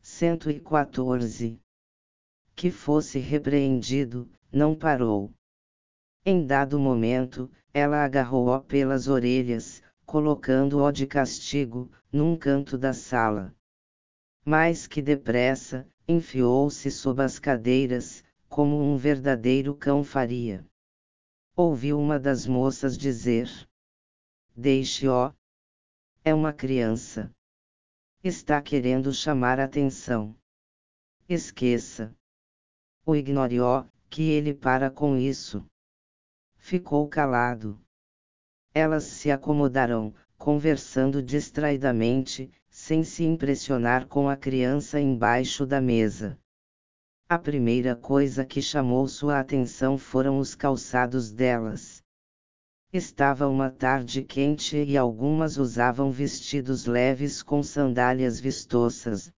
114 0.00 1.60
que 2.54 2.70
fosse 2.70 3.18
repreendido, 3.18 4.30
não 4.52 4.76
parou. 4.76 5.32
Em 6.24 6.46
dado 6.46 6.78
momento, 6.78 7.50
ela 7.72 8.04
agarrou-o 8.04 8.60
pelas 8.60 9.08
orelhas, 9.08 9.82
colocando-o 10.06 10.92
de 10.92 11.04
castigo, 11.04 11.90
num 12.12 12.38
canto 12.38 12.78
da 12.78 12.92
sala 12.92 13.52
mais 14.44 14.86
que 14.86 15.00
depressa, 15.00 15.88
enfiou-se 16.06 16.90
sob 16.90 17.22
as 17.22 17.38
cadeiras, 17.38 18.22
como 18.48 18.80
um 18.80 18.96
verdadeiro 18.96 19.74
cão 19.74 20.04
faria. 20.04 20.66
Ouviu 21.56 21.98
uma 21.98 22.18
das 22.18 22.46
moças 22.46 22.96
dizer: 22.96 23.48
Deixe-o. 24.56 25.32
É 26.24 26.34
uma 26.34 26.52
criança. 26.52 27.30
Está 28.22 28.60
querendo 28.60 29.12
chamar 29.12 29.58
atenção. 29.58 30.36
Esqueça. 31.28 32.14
O 33.04 33.14
ignore-o, 33.14 33.86
que 34.08 34.30
ele 34.30 34.54
para 34.54 34.90
com 34.90 35.16
isso. 35.16 35.66
Ficou 36.56 37.08
calado. 37.08 37.80
Elas 38.72 39.04
se 39.04 39.30
acomodaram, 39.30 40.14
conversando 40.38 41.22
distraidamente, 41.22 42.50
sem 42.76 43.04
se 43.04 43.22
impressionar 43.22 44.08
com 44.08 44.28
a 44.28 44.36
criança 44.36 45.00
embaixo 45.00 45.64
da 45.64 45.80
mesa. 45.80 46.36
A 47.28 47.38
primeira 47.38 47.94
coisa 47.94 48.44
que 48.44 48.60
chamou 48.60 49.06
sua 49.06 49.38
atenção 49.38 49.96
foram 49.96 50.40
os 50.40 50.56
calçados 50.56 51.30
delas. 51.30 52.02
Estava 52.92 53.46
uma 53.46 53.70
tarde 53.70 54.24
quente 54.24 54.76
e 54.76 54.96
algumas 54.96 55.56
usavam 55.56 56.10
vestidos 56.10 56.84
leves 56.84 57.44
com 57.44 57.62
sandálias 57.62 58.40
vistosas. 58.40 59.32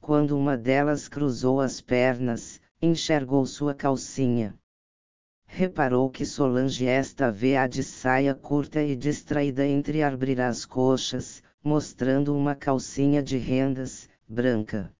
Quando 0.00 0.34
uma 0.34 0.56
delas 0.56 1.06
cruzou 1.06 1.60
as 1.60 1.82
pernas, 1.82 2.62
enxergou 2.80 3.44
sua 3.44 3.74
calcinha. 3.74 4.58
Reparou 5.44 6.08
que 6.08 6.24
Solange 6.24 6.86
esta 6.86 7.30
veia 7.30 7.66
de 7.66 7.84
saia 7.84 8.34
curta 8.34 8.82
e 8.82 8.96
distraída 8.96 9.66
entre 9.66 10.02
abrir 10.02 10.40
as 10.40 10.64
coxas, 10.64 11.42
mostrando 11.62 12.36
uma 12.36 12.54
calcinha 12.54 13.22
de 13.22 13.36
rendas, 13.36 14.08
branca. 14.28 14.92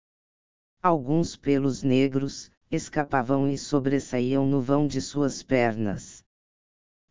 Alguns 0.83 1.37
pelos 1.37 1.83
negros, 1.83 2.51
escapavam 2.71 3.49
e 3.49 3.57
sobressaíam 3.57 4.47
no 4.47 4.61
vão 4.61 4.87
de 4.87 5.01
suas 5.01 5.43
pernas. 5.43 6.25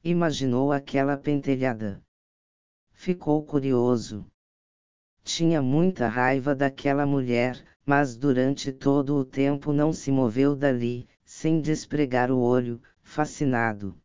Imaginou 0.03 0.71
aquela 0.71 1.17
pentelhada. 1.17 2.01
Ficou 2.93 3.43
curioso. 3.43 4.25
Tinha 5.23 5.61
muita 5.61 6.07
raiva 6.07 6.55
daquela 6.55 7.05
mulher, 7.05 7.61
mas 7.85 8.15
durante 8.15 8.71
todo 8.71 9.15
o 9.15 9.25
tempo 9.25 9.73
não 9.73 9.91
se 9.91 10.11
moveu 10.11 10.55
dali, 10.55 11.07
sem 11.23 11.59
despregar 11.61 12.31
o 12.31 12.39
olho, 12.39 12.81
fascinado. 13.01 13.97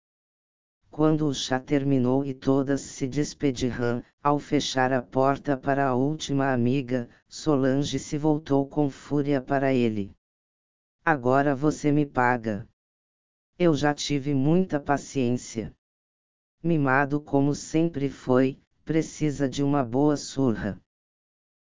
Quando 0.92 1.26
o 1.26 1.32
chá 1.32 1.58
terminou 1.58 2.22
e 2.22 2.34
todas 2.34 2.82
se 2.82 3.08
despediram, 3.08 4.04
ao 4.22 4.38
fechar 4.38 4.92
a 4.92 5.00
porta 5.00 5.56
para 5.56 5.88
a 5.88 5.94
última 5.94 6.52
amiga, 6.52 7.08
Solange 7.26 7.98
se 7.98 8.18
voltou 8.18 8.68
com 8.68 8.90
fúria 8.90 9.40
para 9.40 9.72
ele. 9.72 10.14
Agora 11.02 11.56
você 11.56 11.90
me 11.90 12.04
paga. 12.04 12.68
Eu 13.58 13.74
já 13.74 13.94
tive 13.94 14.34
muita 14.34 14.78
paciência. 14.78 15.74
Mimado 16.62 17.22
como 17.22 17.54
sempre 17.54 18.10
foi, 18.10 18.60
precisa 18.84 19.48
de 19.48 19.62
uma 19.62 19.82
boa 19.82 20.18
surra. 20.18 20.78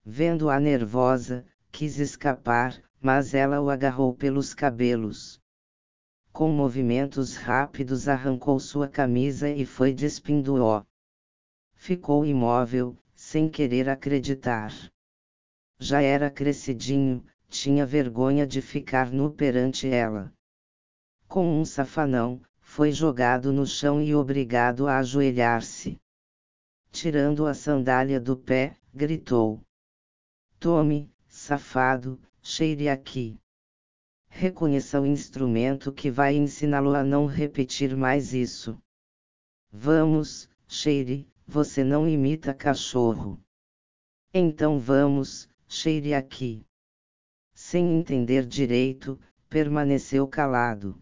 Vendo-a 0.06 0.58
nervosa, 0.58 1.46
quis 1.70 2.00
escapar, 2.00 2.82
mas 3.02 3.34
ela 3.34 3.60
o 3.60 3.70
agarrou 3.70 4.14
pelos 4.14 4.54
cabelos 4.54 5.42
com 6.38 6.52
movimentos 6.52 7.36
rápidos 7.36 8.08
arrancou 8.08 8.60
sua 8.60 8.88
camisa 8.88 9.50
e 9.50 9.66
foi 9.66 9.92
despindo-o. 9.92 10.86
Ficou 11.74 12.24
imóvel, 12.24 12.96
sem 13.16 13.50
querer 13.50 13.90
acreditar. 13.90 14.72
Já 15.80 16.00
era 16.00 16.30
crescidinho, 16.30 17.26
tinha 17.50 17.88
vergonha 17.88 18.46
de 18.46 18.62
ficar 18.62 19.12
nu 19.12 19.32
perante 19.32 19.88
ela. 19.88 20.32
Com 21.28 21.60
um 21.60 21.66
safanão, 21.66 22.40
foi 22.60 22.92
jogado 22.92 23.52
no 23.52 23.66
chão 23.66 24.00
e 24.00 24.14
obrigado 24.14 24.86
a 24.86 25.00
ajoelhar-se. 25.00 25.98
Tirando 26.92 27.48
a 27.48 27.56
sandália 27.56 28.20
do 28.20 28.38
pé, 28.38 28.78
gritou: 28.94 29.60
Tome, 30.60 31.12
safado, 31.28 32.22
cheire 32.44 32.90
aqui 32.90 33.40
reconheça 34.38 35.02
o 35.02 35.06
instrumento 35.06 35.92
que 35.92 36.12
vai 36.12 36.36
ensiná-lo 36.36 36.94
a 36.94 37.04
não 37.04 37.26
repetir 37.26 37.98
mais 37.98 38.36
isso. 38.36 38.80
Vamos, 39.72 40.48
cheire, 40.68 41.28
você 41.48 41.84
não 41.84 42.08
imita 42.08 42.54
cachorro. 42.54 43.42
Então 44.32 44.80
vamos, 44.80 45.50
cheire 45.68 46.14
aqui. 46.14 46.64
Sem 47.52 47.98
entender 47.98 48.46
direito, 48.46 49.20
permaneceu 49.50 50.28
calado. 50.28 51.02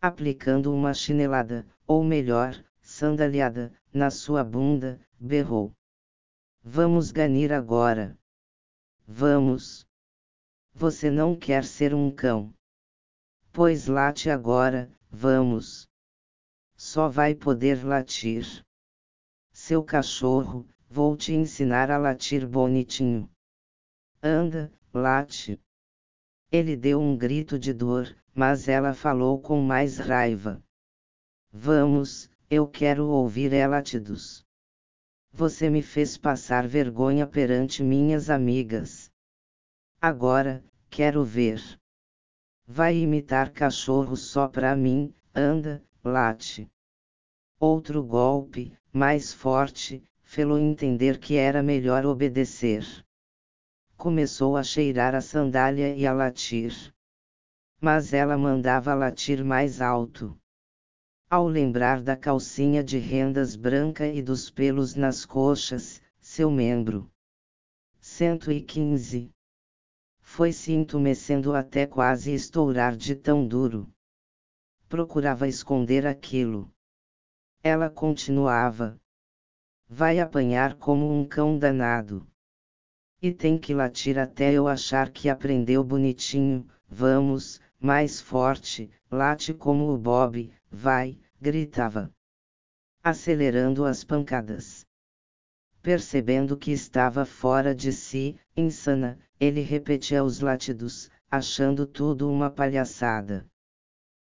Aplicando 0.00 0.72
uma 0.72 0.94
chinelada, 0.94 1.66
ou 1.84 2.04
melhor, 2.04 2.54
sandaliada, 2.80 3.72
na 3.92 4.08
sua 4.08 4.44
bunda, 4.44 5.00
berrou. 5.18 5.74
Vamos 6.62 7.10
ganir 7.10 7.52
agora. 7.52 8.16
Vamos. 9.04 9.85
Você 10.78 11.10
não 11.10 11.34
quer 11.34 11.64
ser 11.64 11.94
um 11.94 12.10
cão. 12.10 12.52
Pois 13.50 13.86
late 13.86 14.28
agora, 14.28 14.92
vamos. 15.10 15.88
Só 16.76 17.08
vai 17.08 17.34
poder 17.34 17.82
latir. 17.82 18.62
Seu 19.50 19.82
cachorro, 19.82 20.68
vou 20.86 21.16
te 21.16 21.32
ensinar 21.32 21.90
a 21.90 21.96
latir 21.96 22.46
bonitinho. 22.46 23.26
Anda, 24.22 24.70
late. 24.92 25.58
Ele 26.52 26.76
deu 26.76 27.00
um 27.00 27.16
grito 27.16 27.58
de 27.58 27.72
dor, 27.72 28.14
mas 28.34 28.68
ela 28.68 28.92
falou 28.92 29.40
com 29.40 29.62
mais 29.62 29.96
raiva. 29.96 30.62
Vamos, 31.50 32.28
eu 32.50 32.68
quero 32.68 33.06
ouvir 33.06 33.50
relatidos. 33.50 34.44
Você 35.32 35.70
me 35.70 35.80
fez 35.80 36.18
passar 36.18 36.68
vergonha 36.68 37.26
perante 37.26 37.82
minhas 37.82 38.28
amigas. 38.28 39.10
Agora, 40.00 40.62
quero 40.90 41.24
ver. 41.24 41.60
Vai 42.66 42.96
imitar 42.96 43.50
cachorro 43.50 44.16
só 44.16 44.46
pra 44.46 44.76
mim, 44.76 45.14
anda, 45.34 45.82
late. 46.04 46.68
Outro 47.58 48.04
golpe, 48.04 48.76
mais 48.92 49.32
forte, 49.32 50.04
fê-lo 50.22 50.58
entender 50.58 51.18
que 51.18 51.36
era 51.36 51.62
melhor 51.62 52.04
obedecer. 52.04 52.84
Começou 53.96 54.56
a 54.56 54.62
cheirar 54.62 55.14
a 55.14 55.20
sandália 55.22 55.96
e 55.96 56.06
a 56.06 56.12
latir. 56.12 56.92
Mas 57.80 58.12
ela 58.12 58.36
mandava 58.36 58.92
latir 58.94 59.44
mais 59.44 59.80
alto. 59.80 60.38
Ao 61.30 61.46
lembrar 61.48 62.02
da 62.02 62.16
calcinha 62.16 62.84
de 62.84 62.98
rendas 62.98 63.56
branca 63.56 64.06
e 64.06 64.20
dos 64.20 64.50
pelos 64.50 64.94
nas 64.94 65.24
coxas, 65.24 66.02
seu 66.20 66.50
membro. 66.50 67.10
115. 68.00 69.35
Foi 70.36 70.52
se 70.52 70.70
entumecendo 70.70 71.54
até 71.54 71.86
quase 71.86 72.34
estourar 72.34 72.94
de 72.94 73.14
tão 73.14 73.48
duro. 73.48 73.90
Procurava 74.86 75.48
esconder 75.48 76.06
aquilo. 76.06 76.70
Ela 77.62 77.88
continuava. 77.88 79.00
Vai 79.88 80.20
apanhar 80.20 80.74
como 80.74 81.10
um 81.10 81.26
cão 81.26 81.58
danado. 81.58 82.28
E 83.22 83.32
tem 83.32 83.56
que 83.56 83.72
latir 83.72 84.18
até 84.18 84.52
eu 84.52 84.68
achar 84.68 85.08
que 85.08 85.30
aprendeu 85.30 85.82
bonitinho, 85.82 86.68
vamos, 86.86 87.58
mais 87.80 88.20
forte, 88.20 88.90
late 89.10 89.54
como 89.54 89.90
o 89.90 89.96
Bob, 89.96 90.52
vai, 90.70 91.18
gritava. 91.40 92.12
Acelerando 93.02 93.86
as 93.86 94.04
pancadas. 94.04 94.84
Percebendo 95.80 96.58
que 96.58 96.72
estava 96.72 97.24
fora 97.24 97.74
de 97.74 97.90
si, 97.90 98.38
insana, 98.54 99.18
ele 99.38 99.60
repetia 99.60 100.24
os 100.24 100.40
latidos, 100.40 101.10
achando 101.30 101.86
tudo 101.86 102.30
uma 102.30 102.50
palhaçada. 102.50 103.46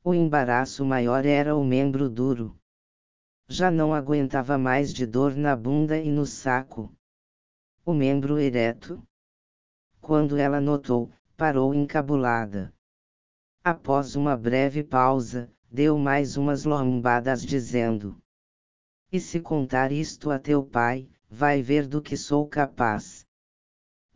O 0.04 0.14
embaraço 0.14 0.86
maior 0.86 1.26
era 1.26 1.56
o 1.56 1.64
membro 1.64 2.10
duro. 2.10 2.58
Já 3.48 3.70
não 3.70 3.94
aguentava 3.94 4.58
mais 4.58 4.94
de 4.94 5.06
dor 5.06 5.36
na 5.36 5.56
bunda 5.56 5.98
e 5.98 6.10
no 6.10 6.26
saco. 6.26 6.94
O 7.86 7.94
membro 7.94 8.40
ereto. 8.40 9.02
Quando 10.00 10.38
ela 10.38 10.62
notou, 10.62 11.12
parou 11.36 11.74
encabulada. 11.74 12.74
Após 13.64 14.16
uma 14.16 14.36
breve 14.38 14.84
pausa, 14.84 15.50
deu 15.70 15.98
mais 15.98 16.38
umas 16.38 16.64
lombadas 16.66 17.46
dizendo: 17.46 18.18
E 19.12 19.20
se 19.20 19.40
contar 19.40 19.92
isto 19.92 20.32
a 20.32 20.40
teu 20.40 20.64
pai, 20.64 21.10
vai 21.30 21.62
ver 21.62 21.88
do 21.88 22.02
que 22.02 22.16
sou 22.16 22.48
capaz. 22.48 23.23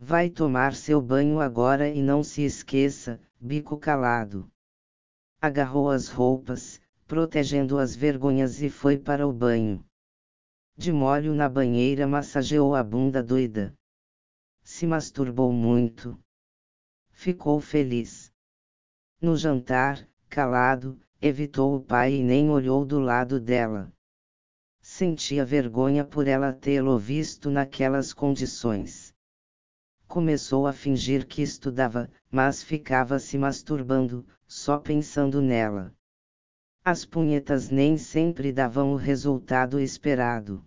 Vai 0.00 0.30
tomar 0.30 0.74
seu 0.74 1.02
banho 1.02 1.40
agora 1.40 1.88
e 1.88 2.00
não 2.00 2.22
se 2.22 2.42
esqueça, 2.42 3.20
bico 3.40 3.76
calado. 3.76 4.48
Agarrou 5.40 5.90
as 5.90 6.08
roupas, 6.08 6.80
protegendo 7.04 7.78
as 7.78 7.96
vergonhas 7.96 8.62
e 8.62 8.70
foi 8.70 8.96
para 8.96 9.26
o 9.26 9.32
banho. 9.32 9.84
De 10.76 10.92
molho 10.92 11.34
na 11.34 11.48
banheira 11.48 12.06
massageou 12.06 12.76
a 12.76 12.84
bunda 12.84 13.24
doida. 13.24 13.74
Se 14.62 14.86
masturbou 14.86 15.52
muito. 15.52 16.16
Ficou 17.10 17.60
feliz. 17.60 18.32
No 19.20 19.36
jantar, 19.36 20.08
calado, 20.28 20.96
evitou 21.20 21.74
o 21.74 21.82
pai 21.82 22.14
e 22.14 22.22
nem 22.22 22.50
olhou 22.50 22.84
do 22.84 23.00
lado 23.00 23.40
dela. 23.40 23.92
Sentia 24.80 25.44
vergonha 25.44 26.04
por 26.04 26.28
ela 26.28 26.52
tê-lo 26.52 26.96
visto 26.96 27.50
naquelas 27.50 28.12
condições. 28.12 29.12
Começou 30.08 30.66
a 30.66 30.72
fingir 30.72 31.26
que 31.26 31.42
estudava, 31.42 32.10
mas 32.30 32.62
ficava 32.62 33.18
se 33.18 33.36
masturbando, 33.36 34.26
só 34.46 34.78
pensando 34.78 35.42
nela. 35.42 35.94
As 36.82 37.04
punhetas 37.04 37.68
nem 37.68 37.98
sempre 37.98 38.50
davam 38.50 38.94
o 38.94 38.96
resultado 38.96 39.78
esperado. 39.78 40.64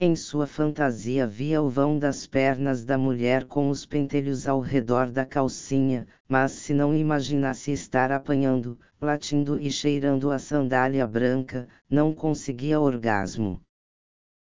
Em 0.00 0.16
sua 0.16 0.48
fantasia 0.48 1.28
via 1.28 1.62
o 1.62 1.68
vão 1.68 1.96
das 1.96 2.26
pernas 2.26 2.84
da 2.84 2.98
mulher 2.98 3.44
com 3.44 3.70
os 3.70 3.86
pentelhos 3.86 4.48
ao 4.48 4.58
redor 4.58 5.12
da 5.12 5.24
calcinha, 5.24 6.08
mas 6.28 6.50
se 6.50 6.74
não 6.74 6.92
imaginasse 6.92 7.70
estar 7.70 8.10
apanhando, 8.10 8.76
latindo 9.00 9.60
e 9.60 9.70
cheirando 9.70 10.28
a 10.32 10.40
sandália 10.40 11.06
branca, 11.06 11.68
não 11.88 12.12
conseguia 12.12 12.80
orgasmo. 12.80 13.60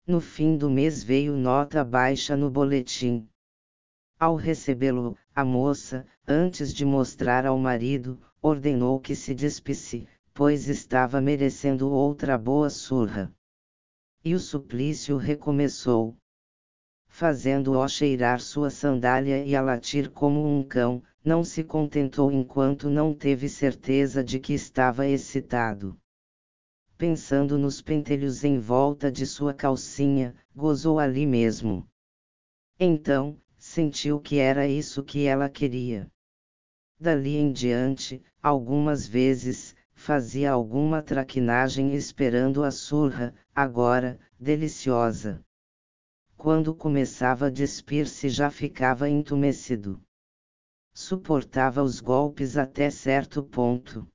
No 0.05 0.19
fim 0.19 0.57
do 0.57 0.69
mês 0.69 1.01
veio 1.01 1.37
nota 1.37 1.85
baixa 1.85 2.35
no 2.35 2.49
boletim. 2.51 3.25
Ao 4.23 4.37
recebê-lo, 4.37 5.17
a 5.35 5.43
moça, 5.43 6.07
antes 6.25 6.73
de 6.73 6.85
mostrar 6.85 7.45
ao 7.45 7.57
marido, 7.57 8.17
ordenou 8.41 8.97
que 8.97 9.15
se 9.15 9.35
despisse, 9.35 10.07
pois 10.33 10.69
estava 10.69 11.19
merecendo 11.19 11.91
outra 11.91 12.37
boa 12.37 12.69
surra. 12.69 13.35
E 14.23 14.33
o 14.33 14.39
suplício 14.39 15.17
recomeçou. 15.17 16.15
Fazendo-o 17.05 17.85
cheirar 17.89 18.39
sua 18.39 18.69
sandália 18.69 19.43
e 19.43 19.57
a 19.57 19.61
latir 19.61 20.09
como 20.09 20.47
um 20.47 20.63
cão, 20.63 21.03
não 21.21 21.43
se 21.43 21.61
contentou 21.61 22.31
enquanto 22.31 22.89
não 22.89 23.13
teve 23.13 23.49
certeza 23.49 24.23
de 24.23 24.39
que 24.39 24.53
estava 24.53 25.05
excitado. 25.05 25.99
Pensando 26.97 27.57
nos 27.57 27.81
pentelhos 27.81 28.45
em 28.45 28.57
volta 28.57 29.11
de 29.11 29.25
sua 29.25 29.53
calcinha, 29.53 30.33
gozou 30.55 30.97
ali 30.97 31.25
mesmo. 31.25 31.85
Então, 32.79 33.37
sentiu 33.63 34.19
que 34.19 34.39
era 34.39 34.67
isso 34.67 35.01
que 35.01 35.25
ela 35.25 35.49
queria. 35.49 36.11
Dali 36.99 37.37
em 37.37 37.49
diante, 37.49 38.21
algumas 38.41 39.07
vezes, 39.07 39.73
fazia 39.93 40.51
alguma 40.51 41.01
traquinagem 41.01 41.95
esperando 41.95 42.61
a 42.61 42.71
surra, 42.71 43.33
agora, 43.55 44.19
deliciosa. 44.37 45.41
Quando 46.35 46.75
começava 46.75 47.45
a 47.47 47.49
despir-se 47.49 48.27
já 48.27 48.51
ficava 48.51 49.09
entumecido. 49.09 49.99
Suportava 50.93 51.81
os 51.81 52.01
golpes 52.01 52.57
até 52.57 52.89
certo 52.89 53.41
ponto. 53.41 54.05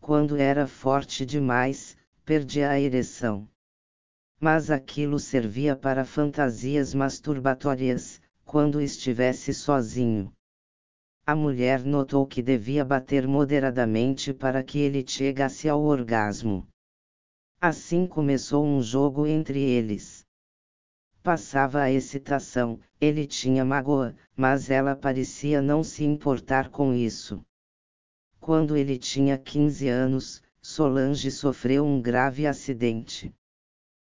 Quando 0.00 0.36
era 0.36 0.66
forte 0.66 1.24
demais, 1.24 1.96
perdia 2.24 2.70
a 2.70 2.78
ereção. 2.78 3.48
Mas 4.40 4.68
aquilo 4.68 5.20
servia 5.20 5.76
para 5.76 6.04
fantasias 6.04 6.92
masturbatórias, 6.92 8.20
quando 8.48 8.80
estivesse 8.80 9.54
sozinho 9.54 10.32
a 11.28 11.36
mulher 11.36 11.84
notou 11.84 12.26
que 12.26 12.40
devia 12.40 12.82
bater 12.82 13.28
moderadamente 13.28 14.32
para 14.32 14.62
que 14.62 14.78
ele 14.78 15.04
chegasse 15.06 15.68
ao 15.68 15.82
orgasmo. 15.82 16.66
Assim 17.60 18.06
começou 18.06 18.64
um 18.64 18.80
jogo 18.80 19.26
entre 19.26 19.60
eles. 19.60 20.24
Passava 21.22 21.82
a 21.82 21.90
excitação, 21.92 22.80
ele 22.98 23.26
tinha 23.26 23.62
mágoa, 23.62 24.16
mas 24.34 24.70
ela 24.70 24.96
parecia 24.96 25.60
não 25.60 25.84
se 25.84 26.02
importar 26.02 26.70
com 26.70 26.94
isso. 26.94 27.44
Quando 28.40 28.74
ele 28.74 28.96
tinha 28.96 29.36
15 29.36 29.86
anos, 29.86 30.42
Solange 30.62 31.30
sofreu 31.30 31.84
um 31.84 32.00
grave 32.00 32.46
acidente. 32.46 33.30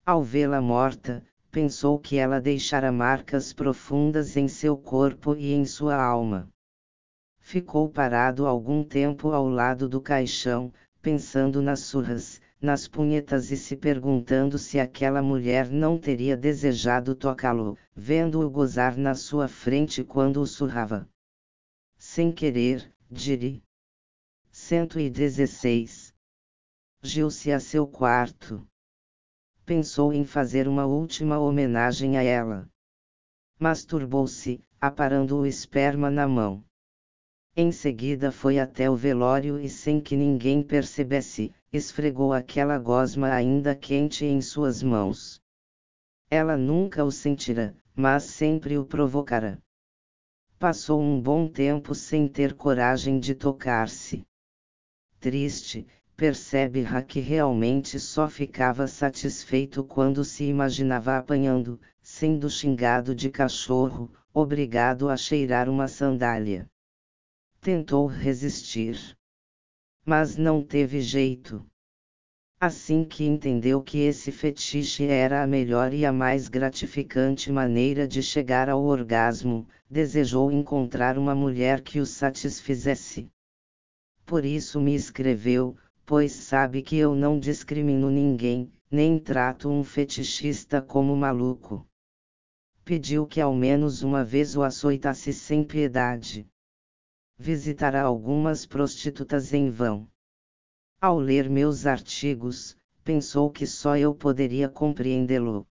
Ao 0.06 0.24
vê-la 0.24 0.62
morta, 0.62 1.26
pensou 1.52 1.98
que 2.00 2.18
ela 2.18 2.40
deixara 2.40 2.92
marcas 2.92 3.54
profundas 3.54 4.38
em 4.38 4.48
seu 4.48 4.78
corpo 4.78 5.36
e 5.36 5.54
em 5.54 5.66
sua 5.66 5.96
alma. 5.96 6.48
Ficou 7.40 7.90
parado 7.90 8.46
algum 8.46 8.84
tempo 8.84 9.32
ao 9.32 9.48
lado 9.48 9.90
do 9.90 10.00
caixão, 10.00 10.72
pensando 11.02 11.62
nas 11.62 11.80
surras, 11.80 12.40
nas 12.62 12.88
punhetas 12.88 13.52
e 13.52 13.58
se 13.58 13.76
perguntando 13.76 14.58
se 14.58 14.80
aquela 14.80 15.22
mulher 15.22 15.70
não 15.70 15.98
teria 15.98 16.38
desejado 16.38 17.16
tocá-lo, 17.16 17.78
vendo-o 17.96 18.50
gozar 18.50 18.98
na 18.98 19.16
sua 19.16 19.48
frente 19.48 20.04
quando 20.04 20.42
o 20.42 20.46
surrava. 20.46 21.08
Sem 21.98 22.32
querer, 22.32 22.94
diri. 23.10 23.64
116. 24.52 26.14
Gil-se 27.02 27.52
a 27.52 27.60
seu 27.60 27.88
quarto. 27.88 28.68
Pensou 29.70 30.12
em 30.12 30.26
fazer 30.26 30.68
uma 30.68 30.88
última 30.88 31.38
homenagem 31.38 32.18
a 32.18 32.24
ela. 32.24 32.68
Masturbou-se, 33.60 34.64
aparando 34.82 35.38
o 35.38 35.46
esperma 35.46 36.10
na 36.10 36.28
mão. 36.28 36.66
Em 37.56 37.72
seguida 37.72 38.32
foi 38.32 38.58
até 38.58 38.90
o 38.90 38.96
velório 38.96 39.60
e 39.60 39.70
sem 39.70 40.02
que 40.02 40.18
ninguém 40.18 40.64
percebesse, 40.64 41.54
esfregou 41.72 42.34
aquela 42.34 42.80
gosma 42.80 43.32
ainda 43.32 43.76
quente 43.76 44.26
em 44.26 44.42
suas 44.42 44.82
mãos. 44.82 45.40
Ela 46.32 46.58
nunca 46.58 47.06
o 47.06 47.12
sentirá, 47.12 47.72
mas 47.96 48.24
sempre 48.24 48.76
o 48.76 48.88
provocará. 48.88 49.60
Passou 50.58 51.00
um 51.00 51.22
bom 51.22 51.48
tempo 51.48 51.94
sem 51.94 52.28
ter 52.28 52.56
coragem 52.56 53.20
de 53.20 53.36
tocar-se. 53.36 54.26
Triste, 55.20 55.86
percebe-ra 56.20 57.02
que 57.02 57.22
realmente 57.22 57.98
só 57.98 58.28
ficava 58.28 58.88
satisfeito 58.88 59.86
quando 59.86 60.26
se 60.26 60.44
imaginava 60.44 61.18
apanhando, 61.18 61.80
sendo 62.02 62.50
xingado 62.50 63.16
de 63.16 63.30
cachorro, 63.30 64.12
obrigado 64.34 65.08
a 65.08 65.16
cheirar 65.16 65.70
uma 65.70 65.88
sandália. 65.88 66.68
Tentou 67.62 68.06
resistir. 68.06 69.16
Mas 70.06 70.36
não 70.36 70.62
teve 70.62 71.00
jeito. 71.00 71.66
Assim 72.60 73.06
que 73.06 73.24
entendeu 73.24 73.82
que 73.82 74.00
esse 74.00 74.30
fetiche 74.30 75.06
era 75.06 75.42
a 75.42 75.48
melhor 75.48 75.94
e 75.94 76.06
a 76.06 76.12
mais 76.12 76.50
gratificante 76.50 77.50
maneira 77.50 78.06
de 78.06 78.22
chegar 78.22 78.68
ao 78.68 78.84
orgasmo, 78.84 79.66
desejou 79.90 80.52
encontrar 80.52 81.18
uma 81.18 81.34
mulher 81.34 81.80
que 81.80 81.98
o 82.02 82.06
satisfizesse. 82.06 83.32
Por 84.26 84.44
isso 84.44 84.82
me 84.82 84.94
escreveu, 84.94 85.78
pois 86.10 86.32
sabe 86.32 86.82
que 86.82 86.96
eu 86.96 87.14
não 87.14 87.40
discrimino 87.40 88.10
ninguém, 88.10 88.74
nem 88.90 89.20
trato 89.20 89.70
um 89.70 89.84
fetichista 89.84 90.82
como 90.82 91.16
maluco. 91.16 91.88
Pediu 92.84 93.28
que 93.28 93.40
ao 93.40 93.54
menos 93.54 94.02
uma 94.02 94.24
vez 94.24 94.58
o 94.58 94.64
açoitasse 94.64 95.32
sem 95.32 95.64
piedade. 95.64 96.48
Visitará 97.38 98.02
algumas 98.02 98.66
prostitutas 98.66 99.54
em 99.54 99.70
vão. 99.70 100.10
Ao 101.00 101.20
ler 101.20 101.48
meus 101.48 101.86
artigos, 101.86 102.76
pensou 103.04 103.52
que 103.52 103.68
só 103.68 103.96
eu 103.96 104.16
poderia 104.16 104.68
compreendê-lo. 104.68 105.68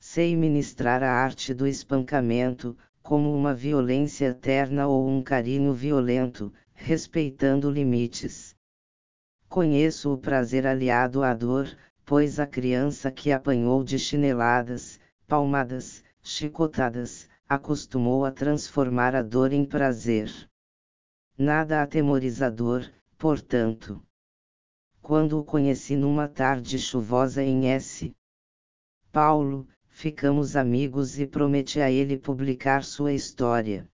Sei 0.00 0.34
ministrar 0.34 1.00
a 1.00 1.12
arte 1.12 1.54
do 1.54 1.64
espancamento, 1.64 2.76
como 3.04 3.32
uma 3.32 3.54
violência 3.54 4.30
eterna 4.30 4.88
ou 4.88 5.08
um 5.08 5.22
carinho 5.22 5.72
violento, 5.72 6.52
respeitando 6.74 7.70
limites. 7.70 8.53
Conheço 9.54 10.12
o 10.12 10.18
prazer 10.18 10.66
aliado 10.66 11.22
à 11.22 11.32
dor, 11.32 11.68
pois 12.04 12.40
a 12.40 12.44
criança 12.44 13.08
que 13.08 13.30
apanhou 13.30 13.84
de 13.84 14.00
chineladas, 14.00 14.98
palmadas, 15.28 16.02
chicotadas, 16.20 17.28
acostumou 17.48 18.24
a 18.24 18.32
transformar 18.32 19.14
a 19.14 19.22
dor 19.22 19.52
em 19.52 19.64
prazer. 19.64 20.28
Nada 21.38 21.82
atemorizador, 21.82 22.90
portanto 23.16 24.02
quando 25.00 25.38
o 25.38 25.44
conheci 25.44 25.94
numa 25.94 26.26
tarde 26.26 26.76
chuvosa 26.76 27.40
em 27.40 27.68
S. 27.68 28.12
Paulo, 29.12 29.68
ficamos 29.86 30.56
amigos 30.56 31.20
e 31.20 31.28
prometi 31.28 31.80
a 31.80 31.88
ele 31.88 32.18
publicar 32.18 32.82
sua 32.82 33.12
história. 33.12 33.88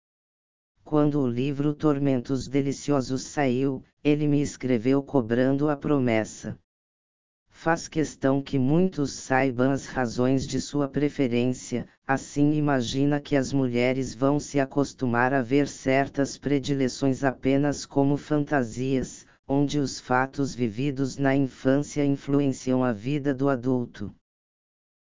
Quando 0.85 1.19
o 1.19 1.27
livro 1.27 1.73
Tormentos 1.73 2.47
Deliciosos 2.47 3.23
saiu, 3.23 3.83
ele 4.07 4.29
me 4.29 4.41
escreveu 4.41 5.03
cobrando 5.03 5.69
a 5.69 5.77
promessa. 5.77 6.57
Faz 7.51 7.89
questão 7.89 8.41
que 8.41 8.57
muitos 8.57 9.11
saibam 9.11 9.73
as 9.73 9.87
razões 9.87 10.47
de 10.47 10.61
sua 10.61 10.87
preferência, 10.87 11.89
assim 12.07 12.53
imagina 12.53 13.21
que 13.21 13.35
as 13.35 13.53
mulheres 13.53 14.15
vão 14.15 14.39
se 14.39 14.61
acostumar 14.61 15.35
a 15.35 15.43
ver 15.43 15.67
certas 15.67 16.39
predileções 16.39 17.25
apenas 17.25 17.85
como 17.85 18.17
fantasias, 18.17 19.27
onde 19.49 19.81
os 19.81 19.99
fatos 19.99 20.55
vividos 20.55 21.17
na 21.17 21.35
infância 21.35 22.05
influenciam 22.05 22.85
a 22.85 22.93
vida 22.93 23.35
do 23.35 23.49
adulto. 23.49 24.15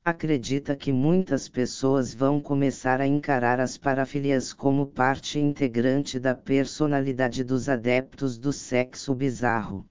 Acredita 0.05 0.75
que 0.75 0.91
muitas 0.91 1.47
pessoas 1.47 2.13
vão 2.13 2.37
começar 2.37 2.99
a 2.99 3.07
encarar 3.07 3.61
as 3.61 3.77
parafilias 3.77 4.51
como 4.51 4.85
parte 4.85 5.39
integrante 5.39 6.19
da 6.19 6.35
personalidade 6.35 7.41
dos 7.41 7.69
adeptos 7.69 8.37
do 8.37 8.51
sexo 8.51 9.15
bizarro. 9.15 9.85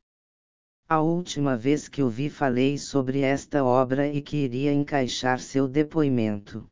A 0.86 1.00
última 1.00 1.56
vez 1.56 1.88
que 1.88 2.02
o 2.02 2.10
vi 2.10 2.28
falei 2.28 2.76
sobre 2.76 3.20
esta 3.20 3.64
obra 3.64 4.06
e 4.06 4.20
que 4.20 4.36
iria 4.36 4.70
encaixar 4.70 5.40
seu 5.40 5.66
depoimento. 5.66 6.68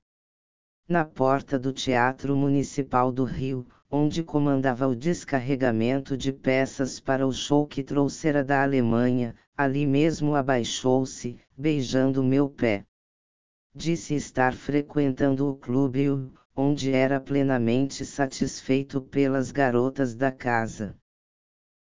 Na 0.86 1.06
porta 1.06 1.58
do 1.58 1.72
Teatro 1.72 2.36
Municipal 2.36 3.10
do 3.10 3.24
Rio, 3.24 3.66
onde 3.90 4.22
comandava 4.22 4.86
o 4.86 4.94
descarregamento 4.94 6.14
de 6.14 6.30
peças 6.30 7.00
para 7.00 7.26
o 7.26 7.32
show 7.32 7.66
que 7.66 7.82
trouxera 7.82 8.44
da 8.44 8.62
Alemanha, 8.62 9.34
ali 9.56 9.86
mesmo 9.86 10.34
abaixou-se, 10.34 11.38
beijando 11.56 12.22
meu 12.22 12.46
pé. 12.46 12.84
Disse 13.74 14.14
estar 14.14 14.54
frequentando 14.54 15.48
o 15.48 15.56
clube, 15.56 16.06
onde 16.54 16.92
era 16.92 17.20
plenamente 17.20 18.04
satisfeito 18.04 19.00
pelas 19.00 19.50
garotas 19.50 20.14
da 20.14 20.32
casa. 20.32 20.96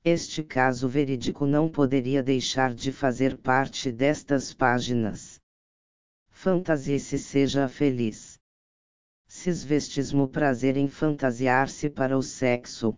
Este 0.03 0.43
caso 0.43 0.87
verídico 0.87 1.45
não 1.45 1.69
poderia 1.69 2.23
deixar 2.23 2.73
de 2.73 2.91
fazer 2.91 3.37
parte 3.37 3.91
destas 3.91 4.53
páginas. 4.53 5.39
Fantasie-se 6.29 7.17
seja 7.17 7.67
feliz 7.67 8.37
cisvestismo 9.27 10.29
prazer 10.29 10.77
em 10.77 10.87
fantasiar-se 10.87 11.89
para 11.89 12.17
o 12.17 12.23
sexo. 12.23 12.95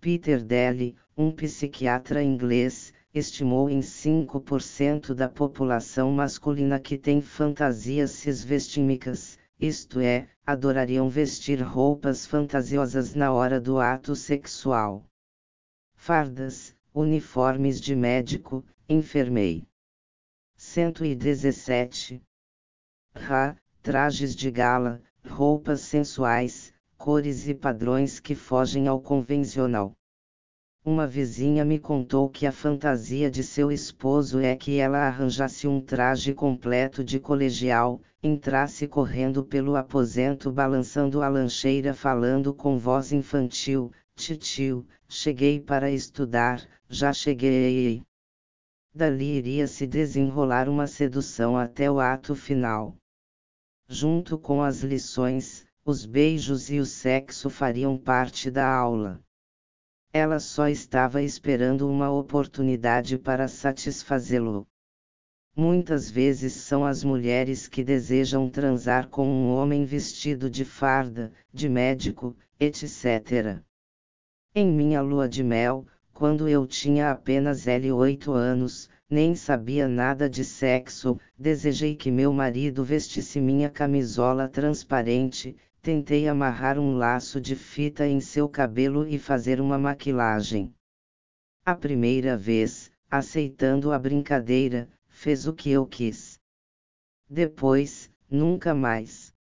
Peter 0.00 0.44
Daly, 0.44 0.96
um 1.16 1.32
psiquiatra 1.32 2.22
inglês, 2.22 2.92
estimou 3.14 3.70
em 3.70 3.78
5% 3.78 5.14
da 5.14 5.28
população 5.28 6.10
masculina 6.10 6.80
que 6.80 6.98
tem 6.98 7.22
fantasias 7.22 8.10
cisvestímicas, 8.10 9.38
isto 9.58 10.00
é, 10.00 10.28
adorariam 10.44 11.08
vestir 11.08 11.62
roupas 11.62 12.26
fantasiosas 12.26 13.14
na 13.14 13.32
hora 13.32 13.60
do 13.60 13.78
ato 13.78 14.16
sexual. 14.16 15.06
Fardas, 15.94 16.74
uniformes 16.92 17.80
de 17.80 17.94
médico, 17.94 18.64
enfermei. 18.88 19.64
117. 20.56 22.20
Ra, 23.14 23.56
trajes 23.80 24.34
de 24.34 24.50
gala, 24.50 25.00
roupas 25.24 25.82
sensuais, 25.82 26.74
cores 26.98 27.46
e 27.46 27.54
padrões 27.54 28.18
que 28.18 28.34
fogem 28.34 28.88
ao 28.88 29.00
convencional. 29.00 29.94
Uma 30.86 31.06
vizinha 31.06 31.64
me 31.64 31.78
contou 31.78 32.28
que 32.28 32.46
a 32.46 32.52
fantasia 32.52 33.30
de 33.30 33.42
seu 33.42 33.72
esposo 33.72 34.38
é 34.38 34.54
que 34.54 34.76
ela 34.76 34.98
arranjasse 34.98 35.66
um 35.66 35.80
traje 35.80 36.34
completo 36.34 37.02
de 37.02 37.18
colegial, 37.18 38.02
entrasse 38.22 38.86
correndo 38.86 39.42
pelo 39.42 39.76
aposento 39.76 40.52
balançando 40.52 41.22
a 41.22 41.28
lancheira 41.28 41.94
falando 41.94 42.52
com 42.52 42.76
voz 42.76 43.12
infantil: 43.12 43.90
Titio, 44.14 44.86
cheguei 45.08 45.58
para 45.58 45.90
estudar, 45.90 46.62
já 46.86 47.14
cheguei. 47.14 48.02
Dali 48.94 49.38
iria 49.38 49.66
se 49.66 49.86
desenrolar 49.86 50.68
uma 50.68 50.86
sedução 50.86 51.56
até 51.56 51.90
o 51.90 51.98
ato 51.98 52.34
final. 52.34 52.94
Junto 53.88 54.36
com 54.36 54.60
as 54.60 54.82
lições, 54.82 55.64
os 55.82 56.04
beijos 56.04 56.68
e 56.68 56.78
o 56.78 56.84
sexo 56.84 57.48
fariam 57.48 57.96
parte 57.96 58.50
da 58.50 58.68
aula. 58.68 59.23
Ela 60.16 60.38
só 60.38 60.68
estava 60.68 61.20
esperando 61.20 61.90
uma 61.90 62.08
oportunidade 62.08 63.18
para 63.18 63.48
satisfazê-lo. 63.48 64.64
Muitas 65.56 66.08
vezes 66.08 66.52
são 66.52 66.84
as 66.86 67.02
mulheres 67.02 67.66
que 67.66 67.82
desejam 67.82 68.48
transar 68.48 69.08
com 69.08 69.26
um 69.26 69.52
homem 69.52 69.84
vestido 69.84 70.48
de 70.48 70.64
farda, 70.64 71.32
de 71.52 71.68
médico, 71.68 72.36
etc. 72.60 73.60
Em 74.54 74.70
minha 74.70 75.02
lua 75.02 75.28
de 75.28 75.42
mel, 75.42 75.84
quando 76.12 76.48
eu 76.48 76.64
tinha 76.64 77.10
apenas 77.10 77.66
L8 77.66 78.32
anos, 78.32 78.88
nem 79.10 79.34
sabia 79.34 79.88
nada 79.88 80.30
de 80.30 80.44
sexo, 80.44 81.18
desejei 81.36 81.96
que 81.96 82.12
meu 82.12 82.32
marido 82.32 82.84
vestisse 82.84 83.40
minha 83.40 83.68
camisola 83.68 84.46
transparente, 84.48 85.56
tentei 85.84 86.26
amarrar 86.26 86.78
um 86.78 86.96
laço 86.96 87.38
de 87.38 87.54
fita 87.54 88.06
em 88.06 88.18
seu 88.18 88.48
cabelo 88.48 89.06
e 89.06 89.18
fazer 89.18 89.60
uma 89.60 89.78
maquilagem. 89.78 90.74
A 91.62 91.74
primeira 91.74 92.38
vez, 92.38 92.90
aceitando 93.10 93.92
a 93.92 93.98
brincadeira, 93.98 94.88
fez 95.06 95.46
o 95.46 95.52
que 95.52 95.68
eu 95.68 95.84
quis. 95.84 96.40
Depois, 97.28 98.10
nunca 98.30 98.74
mais. 98.74 99.34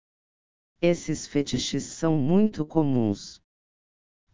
Esses 0.81 1.25
fetiches 1.25 1.83
são 1.83 2.17
muito 2.17 2.65
comuns. 2.65 3.41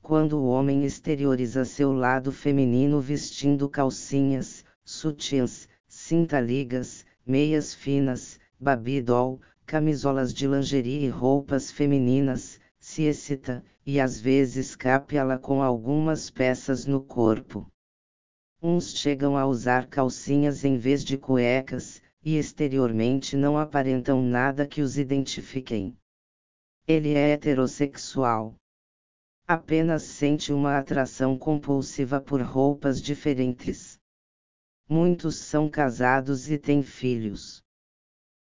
Quando 0.01 0.39
o 0.39 0.47
homem 0.47 0.85
exterioriza 0.85 1.63
seu 1.63 1.91
lado 1.91 2.31
feminino 2.31 2.99
vestindo 2.99 3.69
calcinhas, 3.69 4.65
sutiãs, 4.83 5.69
cinta-ligas, 5.87 7.05
meias 7.23 7.75
finas, 7.75 8.39
babidol, 8.59 9.39
camisolas 9.69 10.33
de 10.33 10.47
lingerie 10.47 11.05
e 11.05 11.09
roupas 11.09 11.69
femininas, 11.69 12.59
se 12.79 13.03
excita, 13.03 13.63
e 13.85 13.99
às 13.99 14.19
vezes 14.19 14.75
capia-la 14.75 15.37
com 15.37 15.61
algumas 15.61 16.31
peças 16.31 16.87
no 16.87 17.03
corpo. 17.03 17.71
Uns 18.59 18.95
chegam 18.95 19.37
a 19.37 19.45
usar 19.45 19.85
calcinhas 19.85 20.65
em 20.65 20.75
vez 20.75 21.05
de 21.05 21.19
cuecas, 21.19 22.01
e 22.23 22.35
exteriormente 22.35 23.37
não 23.37 23.59
aparentam 23.59 24.23
nada 24.23 24.65
que 24.65 24.81
os 24.81 24.97
identifiquem. 24.97 25.95
Ele 26.87 27.13
é 27.13 27.33
heterossexual. 27.33 28.55
Apenas 29.47 30.01
sente 30.01 30.51
uma 30.51 30.79
atração 30.79 31.37
compulsiva 31.37 32.19
por 32.19 32.41
roupas 32.41 32.99
diferentes. 32.99 33.99
Muitos 34.89 35.35
são 35.35 35.69
casados 35.69 36.49
e 36.49 36.57
têm 36.57 36.81
filhos. 36.81 37.61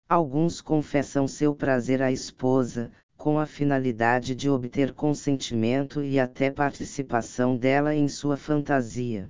Alguns 0.08 0.60
confessam 0.60 1.26
seu 1.26 1.52
prazer 1.52 2.00
à 2.00 2.12
esposa, 2.12 2.92
com 3.16 3.40
a 3.40 3.44
finalidade 3.44 4.36
de 4.36 4.48
obter 4.48 4.92
consentimento 4.92 6.00
e 6.00 6.20
até 6.20 6.48
participação 6.48 7.56
dela 7.56 7.92
em 7.92 8.06
sua 8.06 8.36
fantasia. 8.36 9.28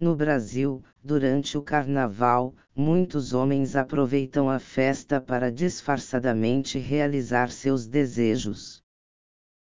No 0.00 0.16
Brasil, 0.16 0.82
durante 1.02 1.58
o 1.58 1.62
carnaval, 1.62 2.54
muitos 2.74 3.34
homens 3.34 3.76
aproveitam 3.76 4.48
a 4.48 4.58
festa 4.58 5.20
para 5.20 5.52
disfarçadamente 5.52 6.78
realizar 6.78 7.50
seus 7.50 7.86
desejos. 7.86 8.82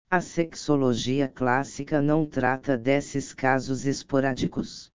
A 0.09 0.21
sexologia 0.21 1.27
clássica 1.27 2.01
não 2.01 2.25
trata 2.25 2.77
desses 2.77 3.33
casos 3.33 3.85
esporádicos. 3.85 4.92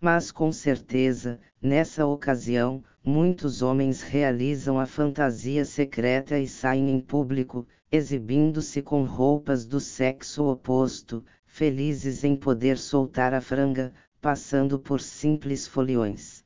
Mas 0.00 0.30
com 0.30 0.52
certeza, 0.52 1.40
nessa 1.62 2.04
ocasião, 2.06 2.84
muitos 3.02 3.62
homens 3.62 4.02
realizam 4.02 4.78
a 4.78 4.86
fantasia 4.86 5.64
secreta 5.64 6.38
e 6.38 6.46
saem 6.46 6.90
em 6.90 7.00
público, 7.00 7.66
exibindo-se 7.90 8.82
com 8.82 9.04
roupas 9.04 9.64
do 9.64 9.78
sexo 9.78 10.44
oposto, 10.44 11.24
felizes 11.46 12.24
em 12.24 12.34
poder 12.34 12.76
soltar 12.76 13.32
a 13.32 13.40
franga, 13.40 13.92
passando 14.20 14.78
por 14.78 15.00
simples 15.00 15.66
foliões. 15.66 16.42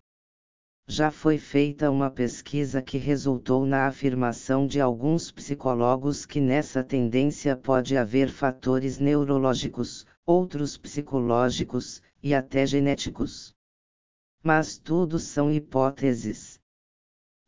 Já 0.86 1.10
foi 1.10 1.38
feita 1.38 1.90
uma 1.90 2.10
pesquisa 2.10 2.80
que 2.80 2.96
resultou 2.96 3.66
na 3.66 3.86
afirmação 3.86 4.66
de 4.66 4.80
alguns 4.80 5.30
psicólogos 5.30 6.24
que 6.24 6.40
nessa 6.40 6.82
tendência 6.82 7.54
pode 7.54 7.96
haver 7.96 8.30
fatores 8.30 8.98
neurológicos, 8.98 10.06
outros 10.28 10.76
psicológicos, 10.76 12.02
e 12.22 12.34
até 12.34 12.66
genéticos. 12.66 13.54
Mas 14.42 14.76
tudo 14.76 15.18
são 15.18 15.50
hipóteses. 15.50 16.60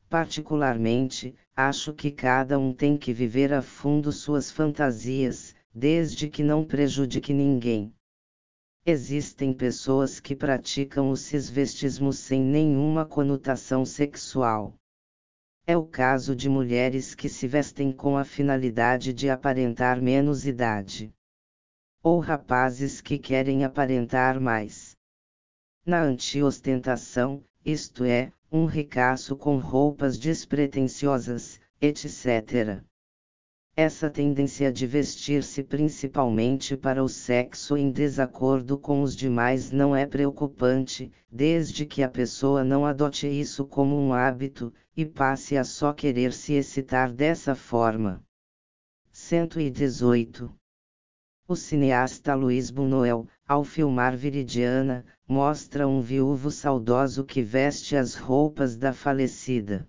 Particularmente, 0.09 1.37
acho 1.55 1.93
que 1.93 2.11
cada 2.11 2.59
um 2.59 2.73
tem 2.73 2.97
que 2.97 3.13
viver 3.13 3.53
a 3.53 3.61
fundo 3.61 4.11
suas 4.11 4.51
fantasias, 4.51 5.55
desde 5.75 6.27
que 6.27 6.43
não 6.43 6.65
prejudique 6.65 7.35
ninguém. 7.35 7.93
Existem 8.87 9.53
pessoas 9.53 10.19
que 10.19 10.35
praticam 10.35 11.11
o 11.11 11.17
cisvestismo 11.19 12.15
sem 12.15 12.41
nenhuma 12.41 13.05
conotação 13.05 13.85
sexual. 13.85 14.75
É 15.67 15.77
o 15.77 15.85
caso 15.85 16.35
de 16.35 16.49
mulheres 16.49 17.15
que 17.15 17.29
se 17.29 17.47
vestem 17.47 17.93
com 17.93 18.17
a 18.17 18.25
finalidade 18.25 19.13
de 19.13 19.29
aparentar 19.29 20.01
menos 20.01 20.47
idade. 20.47 21.13
Ou 22.03 22.19
rapazes 22.19 23.01
que 23.01 23.19
querem 23.19 23.63
aparentar 23.63 24.41
mais. 24.41 24.97
Na 25.85 26.03
anti-ostentação, 26.03 27.45
isto 27.65 28.05
é, 28.05 28.33
um 28.51 28.65
ricaço 28.65 29.37
com 29.37 29.59
roupas 29.59 30.19
despretensiosas, 30.19 31.61
etc. 31.81 32.83
Essa 33.77 34.11
tendência 34.11 34.73
de 34.73 34.87
vestir-se 34.87 35.63
principalmente 35.63 36.77
para 36.77 37.05
o 37.05 37.09
sexo 37.09 37.77
em 37.77 37.91
desacordo 37.91 38.77
com 38.77 39.03
os 39.03 39.15
demais 39.15 39.71
não 39.71 39.95
é 39.95 40.05
preocupante, 40.07 41.13
desde 41.31 41.87
que 41.87 42.03
a 42.03 42.09
pessoa 42.09 42.65
não 42.65 42.85
adote 42.85 43.27
isso 43.29 43.65
como 43.65 43.97
um 43.97 44.13
hábito, 44.13 44.73
e 44.97 45.07
passe 45.07 45.57
a 45.57 45.65
só 45.65 45.93
querer 45.93 46.33
se 46.33 46.55
excitar 46.55 47.13
dessa 47.13 47.55
forma. 47.55 48.23
118. 49.13 50.60
O 51.51 51.57
cineasta 51.57 52.33
Luiz 52.35 52.71
Buñuel, 52.71 53.27
ao 53.47 53.65
filmar 53.65 54.17
Viridiana, 54.17 55.05
mostra 55.27 55.87
um 55.87 56.01
viúvo 56.01 56.51
saudoso 56.51 57.25
que 57.25 57.43
veste 57.43 57.97
as 57.97 58.15
roupas 58.15 58.77
da 58.77 58.93
falecida 58.93 59.87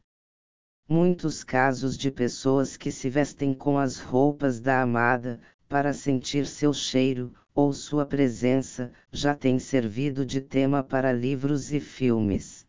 muitos 0.92 1.42
casos 1.42 1.98
de 1.98 2.12
pessoas 2.12 2.76
que 2.76 2.92
se 2.92 3.10
vestem 3.10 3.54
com 3.54 3.78
as 3.78 3.98
roupas 3.98 4.60
da 4.60 4.82
amada, 4.82 5.40
para 5.70 5.94
sentir 5.94 6.46
seu 6.46 6.74
cheiro, 6.74 7.34
ou 7.56 7.72
sua 7.72 8.06
presença, 8.06 8.92
já 9.10 9.34
têm 9.34 9.58
servido 9.58 10.26
de 10.26 10.42
tema 10.42 10.84
para 10.84 11.14
livros 11.14 11.72
e 11.72 11.80
filmes. 11.80 12.68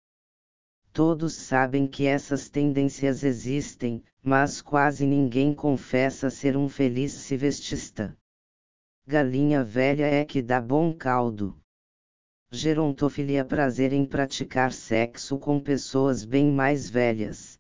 Todos 0.93 1.33
sabem 1.33 1.89
que 1.89 2.07
essas 2.07 2.49
tendências 2.49 3.25
existem, 3.25 4.05
mas 4.23 4.63
quase 4.63 5.05
ninguém 5.05 5.53
confessa 5.53 6.31
ser 6.31 6.57
um 6.57 6.69
feliz 6.69 7.11
civestista. 7.11 8.17
Galinha 9.05 9.65
velha 9.65 10.07
é 10.07 10.25
que 10.25 10.41
dá 10.41 10.61
bom 10.61 10.93
caldo. 10.93 11.59
Gerontofilia 12.53 13.45
prazer 13.45 13.93
em 13.93 14.07
praticar 14.07 14.73
sexo 14.73 15.41
com 15.41 15.59
pessoas 15.59 16.25
bem 16.25 16.53
mais 16.53 16.89
velhas. 16.89 17.59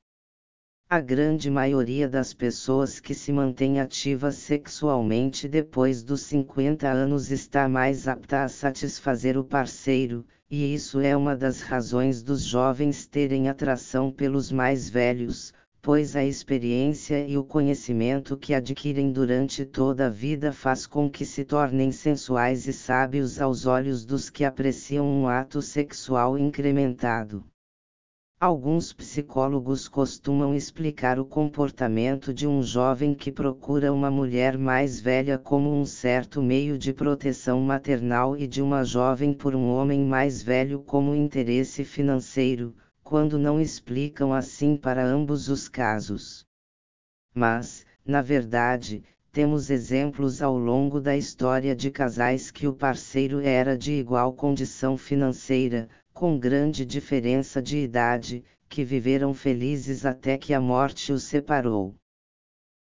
A 0.88 1.00
grande 1.00 1.50
maioria 1.50 2.08
das 2.08 2.32
pessoas 2.32 3.00
que 3.00 3.12
se 3.12 3.32
mantém 3.32 3.80
ativas 3.80 4.36
sexualmente 4.36 5.48
depois 5.48 6.04
dos 6.04 6.20
50 6.22 6.88
anos 6.88 7.32
está 7.32 7.68
mais 7.68 8.06
apta 8.06 8.44
a 8.44 8.48
satisfazer 8.48 9.36
o 9.36 9.42
parceiro, 9.42 10.24
e 10.48 10.72
isso 10.72 11.00
é 11.00 11.16
uma 11.16 11.34
das 11.34 11.60
razões 11.60 12.22
dos 12.22 12.44
jovens 12.44 13.04
terem 13.04 13.48
atração 13.48 14.12
pelos 14.12 14.52
mais 14.52 14.88
velhos, 14.88 15.52
pois 15.84 16.14
a 16.14 16.24
experiência 16.24 17.26
e 17.26 17.36
o 17.36 17.42
conhecimento 17.42 18.36
que 18.36 18.54
adquirem 18.54 19.10
durante 19.10 19.64
toda 19.64 20.06
a 20.06 20.08
vida 20.08 20.52
faz 20.52 20.86
com 20.86 21.10
que 21.10 21.24
se 21.24 21.44
tornem 21.44 21.90
sensuais 21.90 22.68
e 22.68 22.72
sábios 22.72 23.40
aos 23.40 23.66
olhos 23.66 24.04
dos 24.04 24.30
que 24.30 24.44
apreciam 24.44 25.04
um 25.04 25.26
ato 25.26 25.60
sexual 25.60 26.38
incrementado. 26.38 27.44
Alguns 28.38 28.92
psicólogos 28.92 29.88
costumam 29.88 30.54
explicar 30.54 31.18
o 31.18 31.24
comportamento 31.24 32.32
de 32.32 32.46
um 32.46 32.62
jovem 32.62 33.12
que 33.12 33.32
procura 33.32 33.92
uma 33.92 34.10
mulher 34.10 34.56
mais 34.56 35.00
velha 35.00 35.36
como 35.36 35.74
um 35.74 35.84
certo 35.84 36.40
meio 36.40 36.78
de 36.78 36.92
proteção 36.92 37.60
maternal 37.60 38.36
e 38.36 38.46
de 38.46 38.62
uma 38.62 38.84
jovem 38.84 39.34
por 39.34 39.52
um 39.52 39.68
homem 39.68 40.04
mais 40.04 40.44
velho 40.44 40.78
como 40.80 41.12
interesse 41.12 41.84
financeiro, 41.84 42.72
quando 43.02 43.38
não 43.38 43.60
explicam 43.60 44.32
assim 44.32 44.76
para 44.76 45.04
ambos 45.04 45.48
os 45.48 45.68
casos. 45.68 46.46
Mas, 47.34 47.84
na 48.04 48.22
verdade, 48.22 49.04
temos 49.32 49.70
exemplos 49.70 50.42
ao 50.42 50.58
longo 50.58 51.00
da 51.00 51.16
história 51.16 51.74
de 51.74 51.90
casais 51.90 52.50
que 52.50 52.66
o 52.66 52.74
parceiro 52.74 53.40
era 53.40 53.76
de 53.76 53.92
igual 53.92 54.32
condição 54.34 54.98
financeira, 54.98 55.88
com 56.12 56.38
grande 56.38 56.84
diferença 56.84 57.62
de 57.62 57.78
idade, 57.78 58.44
que 58.68 58.84
viveram 58.84 59.32
felizes 59.32 60.04
até 60.04 60.36
que 60.36 60.52
a 60.52 60.60
morte 60.60 61.12
os 61.12 61.24
separou. 61.24 61.94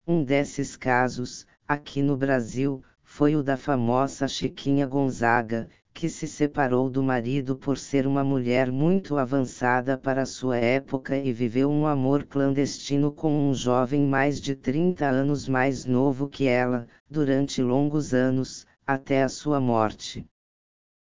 Um 0.07 0.25
desses 0.25 0.77
casos, 0.77 1.47
aqui 1.67 2.03
no 2.03 2.17
Brasil, 2.17 2.83
foi 3.03 3.37
o 3.37 3.43
da 3.43 3.57
famosa 3.57 4.27
Chiquinha 4.27 4.87
Gonzaga, 4.87 5.69
que 5.93 6.09
se 6.09 6.27
separou 6.27 6.89
do 6.89 7.03
marido 7.03 7.57
por 7.57 7.77
ser 7.77 8.07
uma 8.07 8.25
mulher 8.25 8.71
muito 8.71 9.19
avançada 9.19 9.99
para 9.99 10.25
sua 10.25 10.57
época 10.57 11.17
e 11.17 11.33
viveu 11.33 11.71
um 11.71 11.87
amor 11.87 12.25
clandestino 12.25 13.13
com 13.13 13.51
um 13.51 13.53
jovem 13.53 14.07
mais 14.07 14.41
de 14.41 14.55
30 14.55 15.07
anos 15.07 15.49
mais 15.49 15.85
novo 15.85 16.29
que 16.29 16.47
ela, 16.47 16.87
durante 17.09 17.63
longos 17.63 18.15
anos, 18.15 18.67
até 18.87 19.23
a 19.23 19.29
sua 19.29 19.61
morte. 19.61 20.27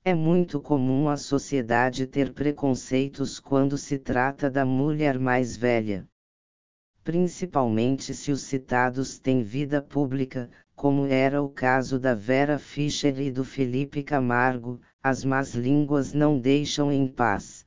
É 0.05 0.15
muito 0.15 0.61
comum 0.61 1.09
a 1.09 1.16
sociedade 1.16 2.07
ter 2.07 2.32
preconceitos 2.32 3.40
quando 3.40 3.77
se 3.77 3.98
trata 3.98 4.48
da 4.48 4.65
mulher 4.65 5.19
mais 5.19 5.57
velha. 5.57 6.07
Principalmente 7.03 8.15
se 8.15 8.31
os 8.31 8.43
citados 8.43 9.19
têm 9.19 9.43
vida 9.43 9.82
pública, 9.82 10.48
como 10.77 11.07
era 11.07 11.43
o 11.43 11.48
caso 11.48 11.98
da 11.98 12.15
Vera 12.15 12.59
Fischer 12.59 13.19
e 13.19 13.31
do 13.31 13.43
Felipe 13.43 14.03
Camargo, 14.03 14.78
as 15.03 15.24
más 15.24 15.55
línguas 15.55 16.12
não 16.12 16.39
deixam 16.39 16.93
em 16.93 17.09
paz. 17.09 17.65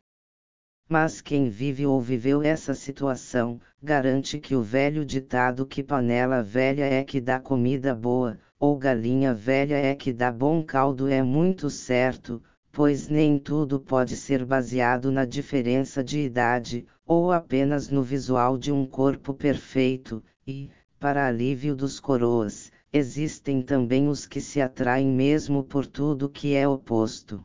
Mas 0.87 1.19
quem 1.19 1.49
vive 1.49 1.87
ou 1.87 1.99
viveu 1.99 2.43
essa 2.43 2.75
situação, 2.75 3.59
garante 3.81 4.39
que 4.39 4.55
o 4.55 4.61
velho 4.61 5.03
ditado 5.03 5.65
que 5.65 5.81
panela 5.81 6.43
velha 6.43 6.85
é 6.85 7.03
que 7.03 7.19
dá 7.19 7.39
comida 7.39 7.95
boa, 7.95 8.37
ou 8.59 8.77
galinha 8.77 9.33
velha 9.33 9.75
é 9.75 9.95
que 9.95 10.13
dá 10.13 10.31
bom 10.31 10.63
caldo 10.63 11.07
é 11.07 11.23
muito 11.23 11.67
certo, 11.67 12.39
pois 12.71 13.09
nem 13.09 13.39
tudo 13.39 13.79
pode 13.79 14.15
ser 14.15 14.45
baseado 14.45 15.11
na 15.11 15.25
diferença 15.25 16.03
de 16.03 16.19
idade, 16.19 16.85
ou 17.07 17.31
apenas 17.31 17.89
no 17.89 18.03
visual 18.03 18.55
de 18.55 18.71
um 18.71 18.85
corpo 18.85 19.33
perfeito, 19.33 20.23
e, 20.45 20.69
para 20.99 21.25
alívio 21.25 21.75
dos 21.75 21.99
coroas, 21.99 22.71
existem 22.91 23.61
também 23.61 24.07
os 24.07 24.25
que 24.25 24.41
se 24.41 24.59
atraem 24.59 25.07
mesmo 25.07 25.63
por 25.63 25.85
tudo 25.85 26.29
que 26.29 26.55
é 26.55 26.67
oposto. 26.67 27.43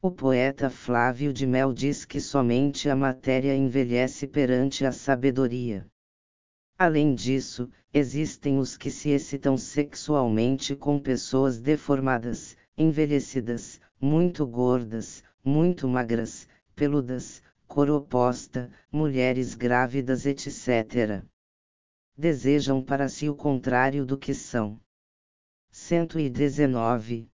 O 0.00 0.10
poeta 0.10 0.70
Flávio 0.70 1.32
de 1.32 1.46
Mel 1.46 1.72
diz 1.72 2.04
que 2.04 2.20
somente 2.20 2.88
a 2.88 2.94
matéria 2.94 3.56
envelhece 3.56 4.26
perante 4.26 4.84
a 4.84 4.92
sabedoria. 4.92 5.86
Além 6.78 7.14
disso, 7.14 7.70
existem 7.92 8.58
os 8.58 8.76
que 8.76 8.90
se 8.90 9.10
excitam 9.10 9.56
sexualmente 9.56 10.76
com 10.76 10.98
pessoas 11.00 11.60
deformadas, 11.60 12.56
envelhecidas, 12.76 13.80
muito 14.00 14.46
gordas, 14.46 15.22
muito 15.44 15.88
magras, 15.88 16.46
peludas, 16.76 17.42
cor 17.66 17.90
oposta, 17.90 18.70
mulheres 18.92 19.54
grávidas, 19.54 20.26
etc. 20.26 21.24
Desejam 22.16 22.80
para 22.80 23.08
si 23.08 23.28
o 23.28 23.34
contrário 23.34 24.06
do 24.06 24.16
que 24.16 24.32
são. 24.32 24.78
119. 25.72 27.28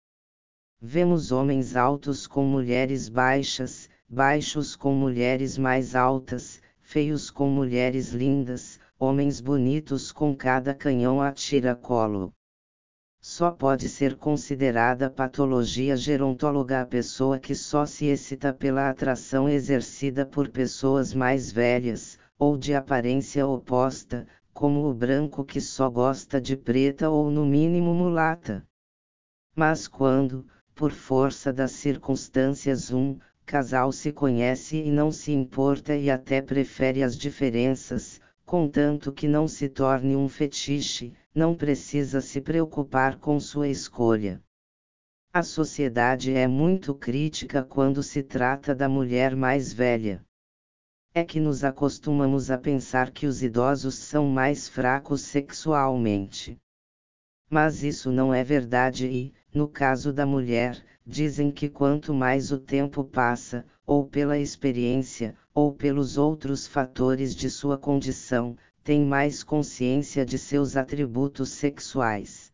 Vemos 0.79 1.33
homens 1.33 1.75
altos 1.75 2.27
com 2.27 2.45
mulheres 2.45 3.09
baixas, 3.09 3.89
baixos 4.07 4.77
com 4.77 4.95
mulheres 4.95 5.57
mais 5.57 5.95
altas, 5.95 6.61
feios 6.79 7.31
com 7.31 7.49
mulheres 7.49 8.11
lindas, 8.13 8.79
homens 8.99 9.41
bonitos 9.41 10.13
com 10.13 10.37
cada 10.37 10.75
canhão 10.75 11.23
a 11.23 11.33
tiracolo. 11.33 12.31
Só 13.19 13.51
pode 13.51 13.89
ser 13.89 14.17
considerada 14.17 15.09
patologia 15.09 15.97
gerontóloga 15.97 16.83
a 16.83 16.87
pessoa 16.87 17.39
que 17.39 17.55
só 17.55 17.87
se 17.87 18.05
excita 18.05 18.53
pela 18.53 18.91
atração 18.91 19.49
exercida 19.49 20.27
por 20.27 20.51
pessoas 20.51 21.15
mais 21.15 21.51
velhas, 21.51 22.19
ou 22.39 22.59
de 22.59 22.75
aparência 22.75 23.47
oposta, 23.47 24.29
como 24.57 24.89
o 24.89 24.95
branco 24.95 25.45
que 25.45 25.61
só 25.61 25.91
gosta 25.91 26.41
de 26.41 26.57
preta 26.57 27.11
ou 27.11 27.31
no 27.31 27.45
mínimo 27.45 27.93
mulata. 27.93 28.67
Mas 29.55 29.87
quando, 29.87 30.47
por 30.75 30.93
força 30.93 31.53
das 31.53 31.73
circunstâncias, 31.73 32.91
um 32.91 33.19
casal 33.45 33.93
se 33.93 34.11
conhece 34.11 34.79
e 34.79 34.91
não 34.91 35.13
se 35.13 35.31
importa 35.31 35.95
e 35.95 36.11
até 36.11 36.41
prefere 36.41 37.03
as 37.03 37.19
diferenças, 37.19 38.19
contanto 38.47 39.13
que 39.13 39.29
não 39.29 39.47
se 39.47 39.69
torne 39.69 40.17
um 40.17 40.27
fetiche, 40.27 41.13
não 41.35 41.55
precisa 41.55 42.23
se 42.23 42.41
preocupar 42.41 43.19
com 43.19 43.39
sua 43.39 43.69
escolha. 43.69 44.43
A 45.35 45.43
sociedade 45.43 46.33
é 46.33 46.47
muito 46.47 46.95
crítica 46.95 47.63
quando 47.63 48.03
se 48.03 48.23
trata 48.23 48.75
da 48.75 48.89
mulher 48.89 49.37
mais 49.37 49.71
velha. 49.71 50.25
É 51.19 51.25
que 51.25 51.41
nos 51.41 51.65
acostumamos 51.65 52.51
a 52.51 52.59
pensar 52.59 53.11
que 53.11 53.27
os 53.27 53.43
idosos 53.43 53.95
são 53.95 54.29
mais 54.29 54.69
fracos 54.69 55.23
sexualmente. 55.23 56.59
Mas 57.49 57.83
isso 57.83 58.13
não 58.13 58.35
é 58.35 58.45
verdade 58.45 59.07
e, 59.07 59.33
no 59.51 59.67
caso 59.67 60.13
da 60.13 60.27
mulher, 60.27 60.79
dizem 61.07 61.51
que 61.51 61.71
quanto 61.71 62.13
mais 62.13 62.53
o 62.53 62.59
tempo 62.59 63.03
passa, 63.03 63.65
ou 63.87 64.07
pela 64.07 64.39
experiência, 64.39 65.35
ou 65.55 65.73
pelos 65.73 66.19
outros 66.19 66.67
fatores 66.67 67.35
de 67.35 67.49
sua 67.49 67.79
condição, 67.79 68.55
tem 68.85 69.03
mais 69.03 69.43
consciência 69.43 70.23
de 70.23 70.37
seus 70.37 70.77
atributos 70.77 71.49
sexuais. 71.49 72.53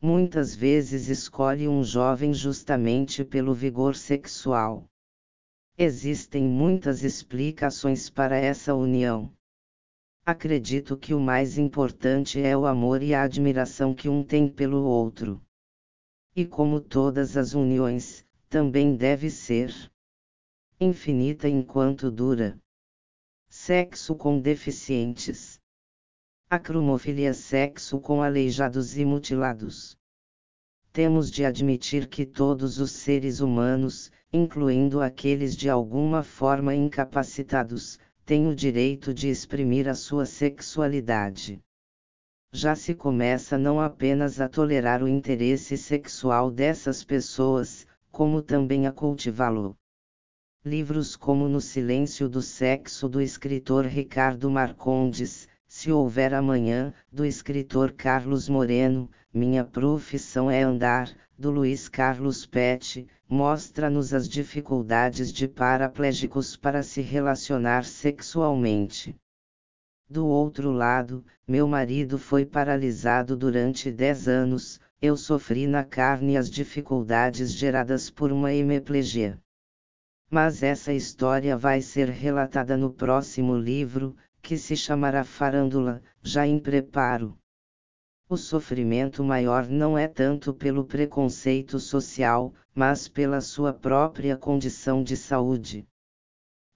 Muitas 0.00 0.54
vezes 0.54 1.08
escolhe 1.08 1.68
um 1.68 1.84
jovem 1.84 2.32
justamente 2.32 3.22
pelo 3.22 3.52
vigor 3.52 3.94
sexual. 3.94 4.88
Existem 5.78 6.42
muitas 6.42 7.02
explicações 7.02 8.08
para 8.08 8.34
essa 8.38 8.74
união. 8.74 9.30
Acredito 10.24 10.96
que 10.96 11.12
o 11.12 11.20
mais 11.20 11.58
importante 11.58 12.40
é 12.40 12.56
o 12.56 12.64
amor 12.64 13.02
e 13.02 13.12
a 13.12 13.22
admiração 13.22 13.94
que 13.94 14.08
um 14.08 14.24
tem 14.24 14.48
pelo 14.48 14.82
outro. 14.82 15.38
E 16.34 16.46
como 16.46 16.80
todas 16.80 17.36
as 17.36 17.52
uniões, 17.52 18.24
também 18.48 18.96
deve 18.96 19.28
ser 19.28 19.70
infinita 20.80 21.46
enquanto 21.46 22.10
dura. 22.10 22.58
Sexo 23.46 24.14
com 24.14 24.40
deficientes. 24.40 25.60
Acromofilia 26.48 27.34
sexo 27.34 28.00
com 28.00 28.22
aleijados 28.22 28.96
e 28.96 29.04
mutilados. 29.04 29.94
Temos 30.96 31.30
de 31.30 31.44
admitir 31.44 32.08
que 32.08 32.24
todos 32.24 32.78
os 32.78 32.90
seres 32.90 33.40
humanos, 33.40 34.10
incluindo 34.32 35.02
aqueles 35.02 35.54
de 35.54 35.68
alguma 35.68 36.22
forma 36.22 36.74
incapacitados, 36.74 37.98
tem 38.24 38.48
o 38.48 38.54
direito 38.54 39.12
de 39.12 39.28
exprimir 39.28 39.90
a 39.90 39.94
sua 39.94 40.24
sexualidade. 40.24 41.60
Já 42.50 42.74
se 42.74 42.94
começa 42.94 43.58
não 43.58 43.78
apenas 43.78 44.40
a 44.40 44.48
tolerar 44.48 45.02
o 45.02 45.06
interesse 45.06 45.76
sexual 45.76 46.50
dessas 46.50 47.04
pessoas, 47.04 47.86
como 48.10 48.40
também 48.40 48.86
a 48.86 48.90
cultivá-lo. 48.90 49.76
Livros 50.64 51.14
como 51.14 51.46
No 51.46 51.60
Silêncio 51.60 52.26
do 52.26 52.40
Sexo 52.40 53.06
do 53.06 53.20
escritor 53.20 53.84
Ricardo 53.84 54.50
Marcondes, 54.50 55.46
Se 55.68 55.90
Houver 55.90 56.32
Amanhã, 56.32 56.94
do 57.10 57.24
escritor 57.24 57.92
Carlos 57.92 58.48
Moreno, 58.48 59.10
Minha 59.34 59.64
Profissão 59.64 60.48
é 60.48 60.62
Andar, 60.62 61.12
do 61.36 61.50
Luiz 61.50 61.88
Carlos 61.88 62.46
Pet, 62.46 63.06
mostra-nos 63.28 64.14
as 64.14 64.28
dificuldades 64.28 65.32
de 65.32 65.48
paraplégicos 65.48 66.56
para 66.56 66.82
se 66.82 67.00
relacionar 67.00 67.84
sexualmente. 67.84 69.14
Do 70.08 70.24
outro 70.26 70.70
lado, 70.70 71.24
meu 71.48 71.66
marido 71.66 72.16
foi 72.16 72.46
paralisado 72.46 73.36
durante 73.36 73.90
10 73.90 74.28
anos, 74.28 74.80
eu 75.02 75.16
sofri 75.16 75.66
na 75.66 75.82
carne 75.82 76.36
as 76.36 76.48
dificuldades 76.48 77.52
geradas 77.52 78.08
por 78.08 78.30
uma 78.30 78.52
hemiplegia. 78.52 79.36
Mas 80.30 80.62
essa 80.62 80.92
história 80.92 81.56
vai 81.56 81.82
ser 81.82 82.08
relatada 82.08 82.76
no 82.76 82.92
próximo 82.92 83.56
livro, 83.56 84.16
que 84.46 84.56
se 84.56 84.76
chamará 84.76 85.24
Farândula, 85.24 86.00
já 86.22 86.46
em 86.46 86.56
preparo. 86.56 87.36
O 88.28 88.36
sofrimento 88.36 89.24
maior 89.24 89.66
não 89.66 89.98
é 89.98 90.06
tanto 90.06 90.54
pelo 90.54 90.84
preconceito 90.84 91.80
social, 91.80 92.54
mas 92.72 93.08
pela 93.08 93.40
sua 93.40 93.72
própria 93.72 94.36
condição 94.36 95.02
de 95.02 95.16
saúde. 95.16 95.84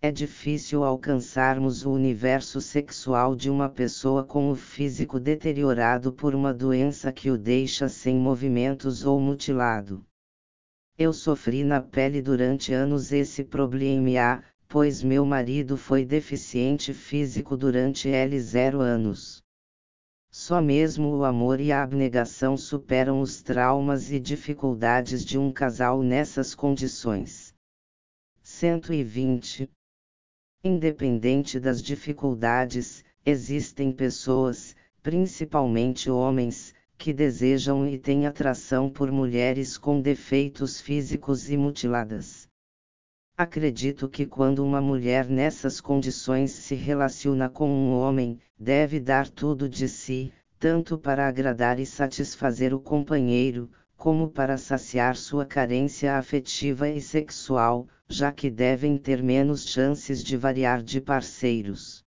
É 0.02 0.10
difícil 0.10 0.82
alcançarmos 0.82 1.86
o 1.86 1.92
universo 1.92 2.60
sexual 2.60 3.36
de 3.36 3.48
uma 3.48 3.68
pessoa 3.68 4.24
com 4.24 4.50
o 4.50 4.56
físico 4.56 5.20
deteriorado 5.20 6.12
por 6.12 6.34
uma 6.34 6.52
doença 6.52 7.12
que 7.12 7.30
o 7.30 7.38
deixa 7.38 7.88
sem 7.88 8.16
movimentos 8.16 9.06
ou 9.06 9.20
mutilado. 9.20 10.04
Eu 10.98 11.12
sofri 11.12 11.62
na 11.62 11.80
pele 11.80 12.20
durante 12.20 12.72
anos 12.72 13.12
esse 13.12 13.44
problema, 13.44 14.42
pois 14.70 15.02
meu 15.02 15.26
marido 15.26 15.76
foi 15.76 16.04
deficiente 16.04 16.94
físico 16.94 17.56
durante 17.56 18.08
L0 18.08 18.78
anos. 18.80 19.42
Só 20.30 20.60
mesmo 20.62 21.08
o 21.08 21.24
amor 21.24 21.58
e 21.58 21.72
a 21.72 21.82
abnegação 21.82 22.56
superam 22.56 23.20
os 23.20 23.42
traumas 23.42 24.12
e 24.12 24.20
dificuldades 24.20 25.24
de 25.24 25.36
um 25.36 25.50
casal 25.50 26.04
nessas 26.04 26.54
condições. 26.54 27.52
120. 28.44 29.68
Independente 30.62 31.58
das 31.58 31.82
dificuldades, 31.82 33.02
existem 33.26 33.90
pessoas, 33.90 34.76
principalmente 35.02 36.08
homens, 36.08 36.72
que 36.96 37.12
desejam 37.12 37.88
e 37.88 37.98
têm 37.98 38.24
atração 38.24 38.88
por 38.88 39.10
mulheres 39.10 39.76
com 39.76 40.00
defeitos 40.00 40.80
físicos 40.80 41.50
e 41.50 41.56
mutiladas. 41.56 42.49
Acredito 43.42 44.06
que 44.06 44.26
quando 44.26 44.62
uma 44.62 44.82
mulher 44.82 45.26
nessas 45.26 45.80
condições 45.80 46.50
se 46.50 46.74
relaciona 46.74 47.48
com 47.48 47.70
um 47.70 47.94
homem, 47.94 48.38
deve 48.58 49.00
dar 49.00 49.30
tudo 49.30 49.66
de 49.66 49.88
si, 49.88 50.30
tanto 50.58 50.98
para 50.98 51.26
agradar 51.26 51.80
e 51.80 51.86
satisfazer 51.86 52.74
o 52.74 52.78
companheiro, 52.78 53.70
como 53.96 54.28
para 54.28 54.58
saciar 54.58 55.16
sua 55.16 55.46
carência 55.46 56.18
afetiva 56.18 56.86
e 56.86 57.00
sexual, 57.00 57.88
já 58.06 58.30
que 58.30 58.50
devem 58.50 58.98
ter 58.98 59.22
menos 59.22 59.66
chances 59.66 60.22
de 60.22 60.36
variar 60.36 60.82
de 60.82 61.00
parceiros. 61.00 62.04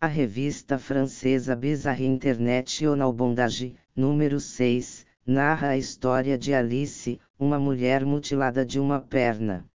A 0.00 0.06
revista 0.06 0.78
francesa 0.78 1.54
Bizarre 1.54 2.06
International 2.06 3.12
Bondage, 3.12 3.74
número 3.94 4.40
6, 4.40 5.04
narra 5.26 5.68
a 5.68 5.76
história 5.76 6.38
de 6.38 6.54
Alice, 6.54 7.20
uma 7.38 7.58
mulher 7.58 8.02
mutilada 8.02 8.64
de 8.64 8.80
uma 8.80 8.98
perna 8.98 9.68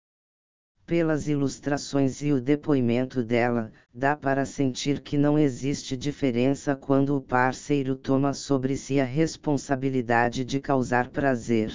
pelas 0.90 1.28
ilustrações 1.28 2.20
e 2.20 2.32
o 2.32 2.40
depoimento 2.40 3.22
dela, 3.22 3.70
dá 3.94 4.16
para 4.16 4.44
sentir 4.44 5.00
que 5.00 5.16
não 5.16 5.38
existe 5.38 5.96
diferença 5.96 6.74
quando 6.74 7.16
o 7.16 7.20
parceiro 7.20 7.94
toma 7.94 8.34
sobre 8.34 8.76
si 8.76 8.98
a 8.98 9.04
responsabilidade 9.04 10.44
de 10.44 10.58
causar 10.58 11.08
prazer. 11.08 11.72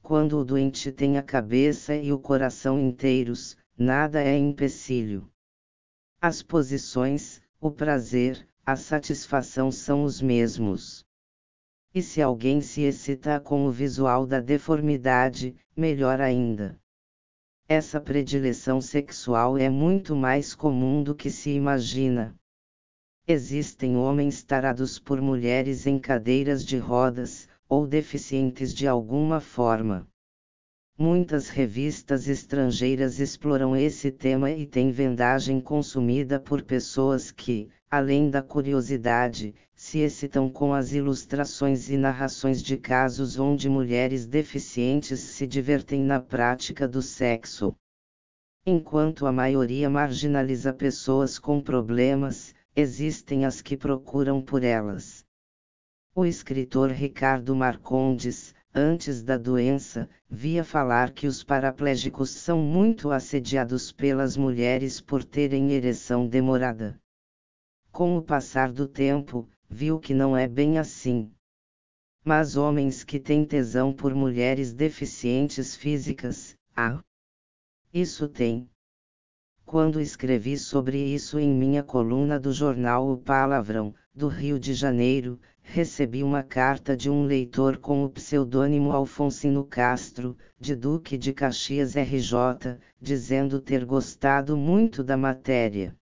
Quando 0.00 0.38
o 0.38 0.44
doente 0.46 0.90
tem 0.90 1.18
a 1.18 1.22
cabeça 1.22 1.94
e 1.94 2.10
o 2.10 2.18
coração 2.18 2.80
inteiros, 2.80 3.58
nada 3.76 4.22
é 4.22 4.38
empecilho. 4.38 5.30
As 6.18 6.42
posições, 6.42 7.42
o 7.60 7.70
prazer, 7.70 8.48
a 8.64 8.74
satisfação 8.74 9.70
são 9.70 10.02
os 10.02 10.22
mesmos. 10.22 11.04
E 11.94 12.00
se 12.00 12.22
alguém 12.22 12.62
se 12.62 12.80
excita 12.80 13.38
com 13.38 13.66
o 13.66 13.70
visual 13.70 14.24
da 14.24 14.40
deformidade, 14.40 15.54
melhor 15.76 16.22
ainda. 16.22 16.80
Essa 17.70 18.00
predileção 18.00 18.80
sexual 18.80 19.58
é 19.58 19.68
muito 19.68 20.16
mais 20.16 20.54
comum 20.54 21.02
do 21.02 21.14
que 21.14 21.28
se 21.28 21.50
imagina. 21.50 22.34
Existem 23.26 23.94
homens 23.94 24.42
tarados 24.42 24.98
por 24.98 25.20
mulheres 25.20 25.86
em 25.86 25.98
cadeiras 25.98 26.64
de 26.64 26.78
rodas, 26.78 27.46
ou 27.68 27.86
deficientes 27.86 28.72
de 28.72 28.88
alguma 28.88 29.38
forma. 29.38 30.08
Muitas 30.96 31.50
revistas 31.50 32.26
estrangeiras 32.26 33.20
exploram 33.20 33.76
esse 33.76 34.10
tema 34.10 34.50
e 34.50 34.66
tem 34.66 34.90
vendagem 34.90 35.60
consumida 35.60 36.40
por 36.40 36.62
pessoas 36.62 37.30
que, 37.30 37.68
além 37.90 38.28
da 38.28 38.42
curiosidade, 38.42 39.54
se 39.74 40.00
excitam 40.00 40.50
com 40.50 40.74
as 40.74 40.92
ilustrações 40.92 41.88
e 41.88 41.96
narrações 41.96 42.62
de 42.62 42.76
casos 42.76 43.38
onde 43.38 43.68
mulheres 43.68 44.26
deficientes 44.26 45.20
se 45.20 45.46
divertem 45.46 46.02
na 46.02 46.20
prática 46.20 46.86
do 46.86 47.00
sexo. 47.00 47.74
Enquanto 48.66 49.24
a 49.24 49.32
maioria 49.32 49.88
marginaliza 49.88 50.72
pessoas 50.72 51.38
com 51.38 51.60
problemas, 51.60 52.54
existem 52.76 53.46
as 53.46 53.62
que 53.62 53.76
procuram 53.76 54.42
por 54.42 54.62
elas. 54.62 55.24
O 56.14 56.26
escritor 56.26 56.90
Ricardo 56.90 57.54
Marcondes, 57.56 58.54
antes 58.74 59.22
da 59.22 59.38
doença, 59.38 60.08
via 60.28 60.62
falar 60.62 61.12
que 61.12 61.26
os 61.26 61.42
paraplégicos 61.42 62.30
são 62.30 62.60
muito 62.60 63.10
assediados 63.10 63.90
pelas 63.92 64.36
mulheres 64.36 65.00
por 65.00 65.24
terem 65.24 65.72
ereção 65.72 66.26
demorada. 66.26 67.00
Com 67.98 68.16
o 68.16 68.22
passar 68.22 68.70
do 68.70 68.86
tempo, 68.86 69.48
viu 69.68 69.98
que 69.98 70.14
não 70.14 70.36
é 70.36 70.46
bem 70.46 70.78
assim. 70.78 71.32
Mas 72.24 72.56
homens 72.56 73.02
que 73.02 73.18
têm 73.18 73.44
tesão 73.44 73.92
por 73.92 74.14
mulheres 74.14 74.72
deficientes 74.72 75.74
físicas, 75.74 76.56
ah! 76.76 77.02
Isso 77.92 78.28
tem. 78.28 78.70
Quando 79.66 80.00
escrevi 80.00 80.56
sobre 80.56 80.96
isso 80.96 81.40
em 81.40 81.52
minha 81.52 81.82
coluna 81.82 82.38
do 82.38 82.52
jornal 82.52 83.10
O 83.10 83.18
Palavrão, 83.18 83.92
do 84.14 84.28
Rio 84.28 84.60
de 84.60 84.74
Janeiro, 84.74 85.40
recebi 85.60 86.22
uma 86.22 86.44
carta 86.44 86.96
de 86.96 87.10
um 87.10 87.24
leitor 87.24 87.78
com 87.78 88.04
o 88.04 88.10
pseudônimo 88.10 88.92
Alfonsino 88.92 89.64
Castro, 89.64 90.36
de 90.56 90.76
Duque 90.76 91.18
de 91.18 91.32
Caxias 91.32 91.96
RJ, 91.96 92.78
dizendo 93.00 93.60
ter 93.60 93.84
gostado 93.84 94.56
muito 94.56 95.02
da 95.02 95.16
matéria. 95.16 95.96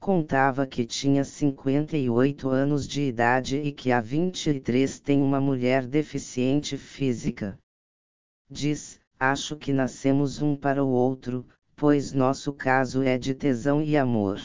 Contava 0.00 0.66
que 0.66 0.86
tinha 0.86 1.24
58 1.24 2.48
anos 2.48 2.86
de 2.86 3.02
idade 3.02 3.56
e 3.58 3.72
que 3.72 3.90
há 3.90 4.00
23 4.00 5.00
tem 5.00 5.20
uma 5.20 5.40
mulher 5.40 5.86
deficiente 5.86 6.78
física. 6.78 7.58
Diz: 8.48 9.00
Acho 9.18 9.56
que 9.56 9.72
nascemos 9.72 10.40
um 10.40 10.54
para 10.54 10.84
o 10.84 10.88
outro, 10.88 11.44
pois 11.74 12.12
nosso 12.12 12.52
caso 12.52 13.02
é 13.02 13.18
de 13.18 13.34
tesão 13.34 13.82
e 13.82 13.96
amor. 13.96 14.40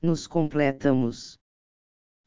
Nos 0.00 0.26
completamos. 0.26 1.38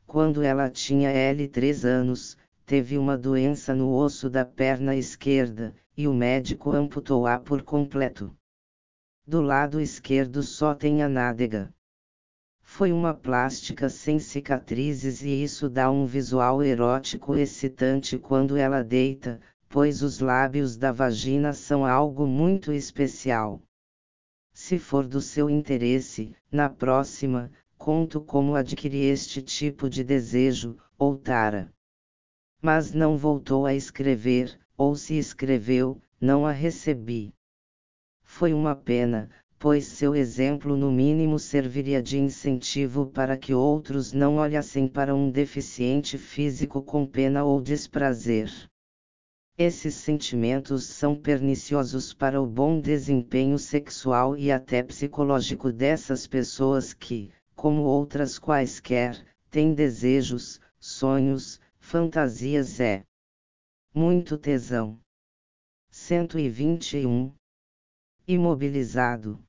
Quando 0.07 0.41
ela 0.41 0.69
tinha 0.69 1.11
L3 1.11 1.85
anos, 1.85 2.37
teve 2.65 2.97
uma 2.97 3.15
doença 3.15 3.75
no 3.75 3.93
osso 3.93 4.29
da 4.29 4.43
perna 4.43 4.95
esquerda, 4.95 5.75
e 5.95 6.07
o 6.07 6.13
médico 6.13 6.71
amputou-a 6.71 7.39
por 7.39 7.61
completo. 7.61 8.35
Do 9.25 9.41
lado 9.41 9.79
esquerdo 9.79 10.41
só 10.41 10.73
tem 10.73 11.03
a 11.03 11.07
nádega. 11.07 11.71
Foi 12.77 12.91
uma 12.91 13.13
plástica 13.13 13.87
sem 13.87 14.19
cicatrizes 14.19 15.21
e 15.21 15.29
isso 15.41 15.69
dá 15.69 15.89
um 15.89 16.05
visual 16.05 16.61
erótico 16.61 17.33
excitante 17.33 18.19
quando 18.19 18.57
ela 18.57 18.83
deita, 18.83 19.39
pois 19.69 20.01
os 20.01 20.19
lábios 20.19 20.75
da 20.75 20.91
vagina 20.91 21.53
são 21.53 21.85
algo 21.85 22.27
muito 22.27 22.73
especial. 22.73 23.61
Se 24.53 24.77
for 24.77 25.07
do 25.07 25.21
seu 25.21 25.49
interesse, 25.49 26.35
na 26.51 26.69
próxima, 26.69 27.49
conto 27.77 28.19
como 28.19 28.55
adquiri 28.55 29.05
este 29.05 29.41
tipo 29.41 29.89
de 29.89 30.03
desejo, 30.03 30.75
ou 30.97 31.17
tara. 31.17 31.73
Mas 32.61 32.91
não 32.91 33.17
voltou 33.17 33.65
a 33.65 33.73
escrever, 33.73 34.59
ou 34.77 34.97
se 34.97 35.17
escreveu, 35.17 36.01
não 36.19 36.45
a 36.45 36.51
recebi. 36.51 37.33
Foi 38.21 38.53
uma 38.53 38.75
pena, 38.75 39.29
pois 39.57 39.85
seu 39.87 40.13
exemplo 40.13 40.75
no 40.75 40.91
mínimo 40.91 41.39
serviria 41.39 42.01
de 42.01 42.17
incentivo 42.17 43.07
para 43.07 43.37
que 43.37 43.53
outros 43.53 44.13
não 44.13 44.37
olhassem 44.37 44.87
para 44.87 45.15
um 45.15 45.31
deficiente 45.31 46.17
físico 46.17 46.81
com 46.81 47.05
pena 47.05 47.43
ou 47.43 47.61
desprazer. 47.61 48.51
Esses 49.57 49.95
sentimentos 49.95 50.83
são 50.83 51.15
perniciosos 51.15 52.13
para 52.13 52.41
o 52.41 52.45
bom 52.45 52.81
desempenho 52.81 53.57
sexual 53.57 54.35
e 54.37 54.51
até 54.51 54.83
psicológico 54.83 55.71
dessas 55.71 56.27
pessoas 56.27 56.93
que, 56.93 57.31
como 57.55 57.83
outras 57.83 58.37
quaisquer, 58.37 59.25
têm 59.49 59.73
desejos, 59.73 60.59
sonhos, 60.77 61.61
fantasias 61.79 62.81
é 62.81 63.03
muito 63.93 64.37
tesão. 64.37 64.99
121. 65.89 67.31
Imobilizado. 68.27 69.39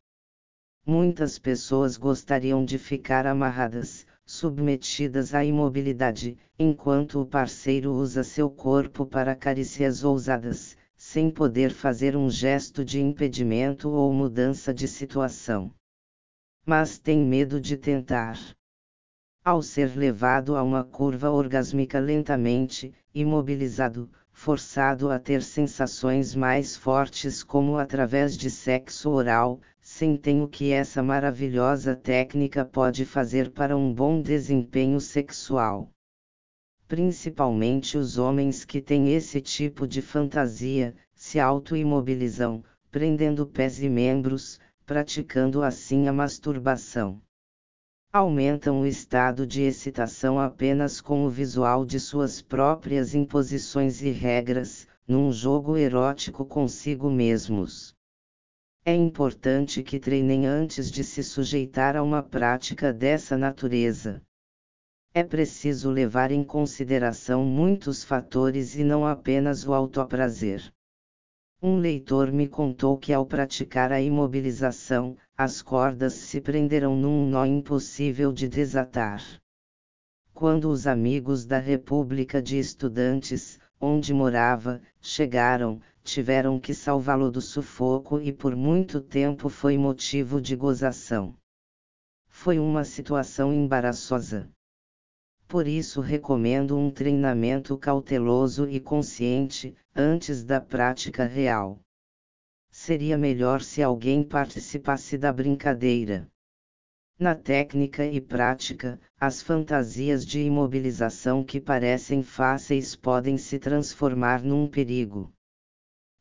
Muitas 0.86 1.38
pessoas 1.38 1.96
gostariam 1.96 2.64
de 2.64 2.78
ficar 2.78 3.26
amarradas, 3.26 4.06
submetidas 4.24 5.34
à 5.34 5.44
imobilidade, 5.44 6.38
enquanto 6.58 7.20
o 7.20 7.26
parceiro 7.26 7.92
usa 7.92 8.22
seu 8.22 8.50
corpo 8.50 9.04
para 9.04 9.34
carícias 9.34 10.04
ousadas, 10.04 10.76
sem 10.96 11.30
poder 11.30 11.72
fazer 11.72 12.16
um 12.16 12.30
gesto 12.30 12.84
de 12.84 13.00
impedimento 13.00 13.90
ou 13.90 14.12
mudança 14.12 14.72
de 14.72 14.86
situação 14.86 15.72
mas 16.66 16.98
tem 16.98 17.20
medo 17.20 17.60
de 17.60 17.76
tentar. 17.76 18.36
Ao 19.44 19.62
ser 19.62 19.96
levado 19.96 20.56
a 20.56 20.64
uma 20.64 20.82
curva 20.82 21.30
orgásmica 21.30 22.00
lentamente, 22.00 22.92
imobilizado, 23.14 24.10
forçado 24.38 25.10
a 25.10 25.18
ter 25.18 25.42
sensações 25.42 26.34
mais 26.34 26.76
fortes 26.76 27.42
como 27.42 27.78
através 27.78 28.36
de 28.36 28.50
sexo 28.50 29.08
oral, 29.10 29.60
sentem 29.80 30.42
o 30.42 30.46
que 30.46 30.72
essa 30.72 31.02
maravilhosa 31.02 31.96
técnica 31.96 32.62
pode 32.62 33.06
fazer 33.06 33.50
para 33.50 33.74
um 33.74 33.92
bom 33.92 34.20
desempenho 34.20 35.00
sexual. 35.00 35.90
Principalmente 36.86 37.96
os 37.96 38.18
homens 38.18 38.62
que 38.62 38.80
têm 38.80 39.14
esse 39.14 39.40
tipo 39.40 39.88
de 39.88 40.02
fantasia, 40.02 40.94
se 41.14 41.40
auto-imobilizam, 41.40 42.62
prendendo 42.90 43.46
pés 43.46 43.82
e 43.82 43.88
membros, 43.88 44.60
praticando 44.84 45.62
assim 45.62 46.08
a 46.08 46.12
masturbação. 46.12 47.22
Aumentam 48.16 48.80
o 48.80 48.86
estado 48.86 49.46
de 49.46 49.60
excitação 49.60 50.40
apenas 50.40 51.02
com 51.02 51.26
o 51.26 51.28
visual 51.28 51.84
de 51.84 52.00
suas 52.00 52.40
próprias 52.40 53.14
imposições 53.14 54.00
e 54.00 54.10
regras, 54.10 54.88
num 55.06 55.30
jogo 55.30 55.76
erótico 55.76 56.42
consigo 56.46 57.10
mesmos. 57.10 57.94
É 58.86 58.94
importante 58.94 59.82
que 59.82 60.00
treinem 60.00 60.46
antes 60.46 60.90
de 60.90 61.04
se 61.04 61.22
sujeitar 61.22 61.94
a 61.94 62.02
uma 62.02 62.22
prática 62.22 62.90
dessa 62.90 63.36
natureza. 63.36 64.22
É 65.12 65.22
preciso 65.22 65.90
levar 65.90 66.30
em 66.30 66.42
consideração 66.42 67.44
muitos 67.44 68.02
fatores 68.02 68.76
e 68.76 68.82
não 68.82 69.06
apenas 69.06 69.66
o 69.66 69.74
autoprazer. 69.74 70.72
Um 71.62 71.78
leitor 71.78 72.30
me 72.30 72.46
contou 72.46 72.98
que 72.98 73.14
ao 73.14 73.24
praticar 73.24 73.90
a 73.90 74.00
imobilização, 74.00 75.16
as 75.36 75.62
cordas 75.62 76.12
se 76.12 76.40
prenderam 76.40 76.94
num 76.94 77.28
nó 77.28 77.46
impossível 77.46 78.30
de 78.30 78.46
desatar. 78.46 79.22
Quando 80.34 80.70
os 80.70 80.86
amigos 80.86 81.46
da 81.46 81.58
República 81.58 82.42
de 82.42 82.58
Estudantes, 82.58 83.58
onde 83.80 84.12
morava, 84.12 84.82
chegaram, 85.00 85.80
tiveram 86.04 86.60
que 86.60 86.74
salvá-lo 86.74 87.30
do 87.30 87.40
sufoco 87.40 88.20
e 88.20 88.32
por 88.32 88.54
muito 88.54 89.00
tempo 89.00 89.48
foi 89.48 89.78
motivo 89.78 90.40
de 90.40 90.54
gozação. 90.54 91.34
Foi 92.28 92.58
uma 92.58 92.84
situação 92.84 93.50
embaraçosa. 93.50 94.50
Por 95.48 95.68
isso 95.68 96.00
recomendo 96.00 96.76
um 96.76 96.90
treinamento 96.90 97.78
cauteloso 97.78 98.68
e 98.68 98.80
consciente, 98.80 99.76
antes 99.94 100.42
da 100.42 100.60
prática 100.60 101.24
real. 101.24 101.78
Seria 102.68 103.16
melhor 103.16 103.62
se 103.62 103.80
alguém 103.80 104.24
participasse 104.24 105.16
da 105.16 105.32
brincadeira. 105.32 106.28
Na 107.18 107.34
técnica 107.34 108.04
e 108.04 108.20
prática, 108.20 109.00
as 109.18 109.40
fantasias 109.40 110.26
de 110.26 110.40
imobilização 110.40 111.44
que 111.44 111.60
parecem 111.60 112.22
fáceis 112.22 112.96
podem 112.96 113.38
se 113.38 113.58
transformar 113.58 114.42
num 114.42 114.68
perigo. 114.68 115.32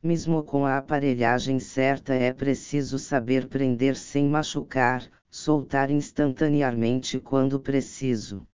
Mesmo 0.03 0.43
com 0.43 0.65
a 0.65 0.77
aparelhagem 0.77 1.59
certa 1.59 2.13
é 2.13 2.31
preciso 2.31 2.99
saber 2.99 3.47
prender 3.47 3.97
sem 3.97 4.29
machucar, 4.29 5.03
soltar 5.29 5.89
instantaneamente 5.89 7.19
quando 7.19 7.59
preciso. 7.59 8.47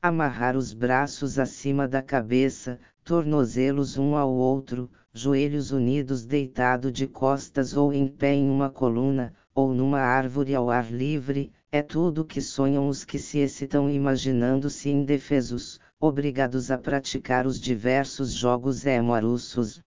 Amarrar 0.00 0.56
os 0.56 0.72
braços 0.72 1.40
acima 1.40 1.88
da 1.88 2.00
cabeça, 2.00 2.78
tornozelos 3.02 3.98
um 3.98 4.14
ao 4.14 4.32
outro, 4.32 4.88
joelhos 5.12 5.72
unidos 5.72 6.24
deitado 6.24 6.92
de 6.92 7.08
costas 7.08 7.76
ou 7.76 7.92
em 7.92 8.06
pé 8.06 8.32
em 8.32 8.48
uma 8.48 8.70
coluna, 8.70 9.34
ou 9.52 9.74
numa 9.74 9.98
árvore 9.98 10.54
ao 10.54 10.70
ar 10.70 10.88
livre, 10.92 11.52
é 11.72 11.82
tudo 11.82 12.24
que 12.24 12.40
sonham 12.40 12.88
os 12.88 13.04
que 13.04 13.18
se 13.18 13.38
excitam 13.38 13.90
imaginando-se 13.90 14.88
indefesos, 14.88 15.80
obrigados 15.98 16.70
a 16.70 16.78
praticar 16.78 17.44
os 17.44 17.60
diversos 17.60 18.32
jogos 18.32 18.86
amorosos. 18.86 19.82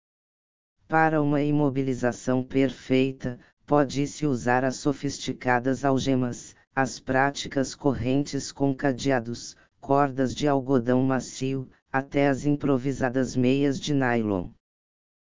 Para 0.86 1.20
uma 1.20 1.42
imobilização 1.42 2.44
perfeita, 2.44 3.40
pode-se 3.66 4.24
usar 4.24 4.64
as 4.64 4.76
sofisticadas 4.76 5.84
algemas, 5.84 6.54
as 6.72 7.00
práticas 7.00 7.74
correntes 7.74 8.52
com 8.52 8.72
cadeados, 8.72 9.56
cordas 9.86 10.34
de 10.34 10.48
algodão 10.48 11.00
macio, 11.00 11.70
até 11.92 12.26
as 12.26 12.44
improvisadas 12.44 13.36
meias 13.36 13.78
de 13.78 13.94
nylon. 13.94 14.50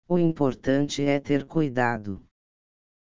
O 0.07 0.17
importante 0.17 1.03
é 1.03 1.19
ter 1.19 1.45
cuidado. 1.45 2.19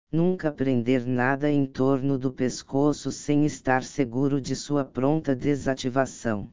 Nunca 0.09 0.53
prender 0.53 1.05
nada 1.05 1.51
em 1.51 1.65
torno 1.65 2.17
do 2.17 2.31
pescoço 2.31 3.11
sem 3.11 3.45
estar 3.45 3.83
seguro 3.83 4.39
de 4.39 4.55
sua 4.55 4.85
pronta 4.85 5.35
desativação. 5.35 6.49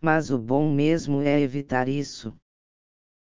Mas 0.00 0.30
o 0.30 0.38
bom 0.38 0.72
mesmo 0.72 1.20
é 1.20 1.38
evitar 1.38 1.86
isso. 1.86 2.34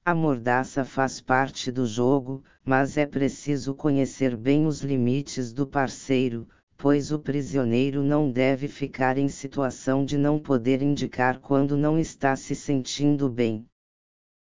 A 0.04 0.14
mordaça 0.14 0.84
faz 0.84 1.22
parte 1.22 1.72
do 1.72 1.86
jogo, 1.86 2.44
mas 2.62 2.98
é 2.98 3.06
preciso 3.06 3.74
conhecer 3.74 4.36
bem 4.36 4.66
os 4.66 4.82
limites 4.82 5.54
do 5.54 5.66
parceiro, 5.66 6.46
pois 6.76 7.10
o 7.10 7.18
prisioneiro 7.18 8.02
não 8.02 8.30
deve 8.30 8.68
ficar 8.68 9.16
em 9.16 9.28
situação 9.28 10.04
de 10.04 10.18
não 10.18 10.38
poder 10.38 10.82
indicar 10.82 11.40
quando 11.40 11.76
não 11.76 11.98
está 11.98 12.36
se 12.36 12.54
sentindo 12.54 13.28
bem. 13.28 13.66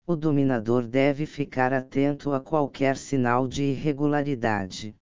O 0.08 0.16
dominador 0.16 0.88
deve 0.88 1.26
ficar 1.26 1.74
atento 1.74 2.34
a 2.34 2.40
qualquer 2.40 2.98
sinal 2.98 3.48
de 3.48 3.64
irregularidade. 3.64 4.96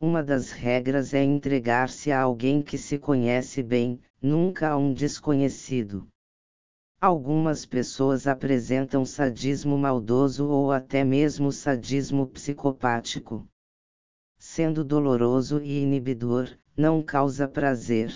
Uma 0.00 0.22
das 0.22 0.52
regras 0.52 1.12
é 1.12 1.22
entregar-se 1.22 2.12
a 2.12 2.20
alguém 2.20 2.62
que 2.62 2.78
se 2.78 2.98
conhece 2.98 3.62
bem, 3.62 4.00
nunca 4.22 4.68
a 4.68 4.76
um 4.76 4.92
desconhecido. 4.92 6.06
Algumas 7.00 7.66
pessoas 7.66 8.26
apresentam 8.26 9.04
sadismo 9.04 9.76
maldoso 9.76 10.48
ou 10.48 10.72
até 10.72 11.02
mesmo 11.04 11.50
sadismo 11.52 12.26
psicopático. 12.26 13.46
Sendo 14.58 14.82
doloroso 14.82 15.60
e 15.62 15.78
inibidor, 15.82 16.50
não 16.76 17.00
causa 17.00 17.46
prazer. 17.46 18.12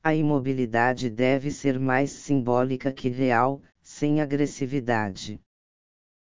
A 0.00 0.14
imobilidade 0.14 1.10
deve 1.10 1.50
ser 1.50 1.80
mais 1.80 2.12
simbólica 2.12 2.92
que 2.92 3.08
real, 3.08 3.60
sem 3.80 4.20
agressividade. 4.20 5.40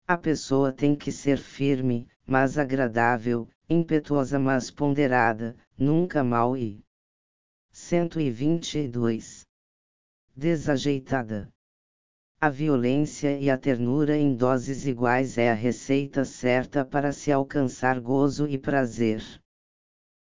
A 0.07 0.15
pessoa 0.15 0.71
tem 0.71 0.95
que 0.95 1.11
ser 1.11 1.39
firme, 1.39 2.07
mas 2.27 2.59
agradável, 2.59 3.49
impetuosa 3.67 4.37
mas 4.37 4.69
ponderada, 4.69 5.57
nunca 5.75 6.23
mal 6.23 6.55
e 6.55 6.85
122 7.71 9.47
desajeitada. 10.35 11.51
A 12.39 12.49
violência 12.49 13.35
e 13.39 13.49
a 13.49 13.57
ternura 13.57 14.15
em 14.15 14.35
doses 14.35 14.85
iguais 14.85 15.39
é 15.39 15.49
a 15.49 15.55
receita 15.55 16.23
certa 16.23 16.85
para 16.85 17.11
se 17.11 17.31
alcançar 17.31 17.99
gozo 17.99 18.47
e 18.47 18.59
prazer. 18.59 19.23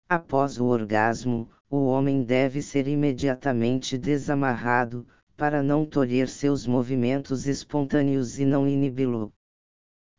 Após 0.09 0.59
o 0.59 0.64
orgasmo, 0.64 1.51
o 1.68 1.84
homem 1.84 2.24
deve 2.24 2.62
ser 2.62 2.88
imediatamente 2.88 3.98
desamarrado, 3.98 5.06
para 5.36 5.62
não 5.62 5.84
tolher 5.84 6.26
seus 6.26 6.66
movimentos 6.66 7.47
espontâneos 7.47 8.38
e 8.38 8.47
não 8.47 8.66
inibi-lo. 8.66 9.30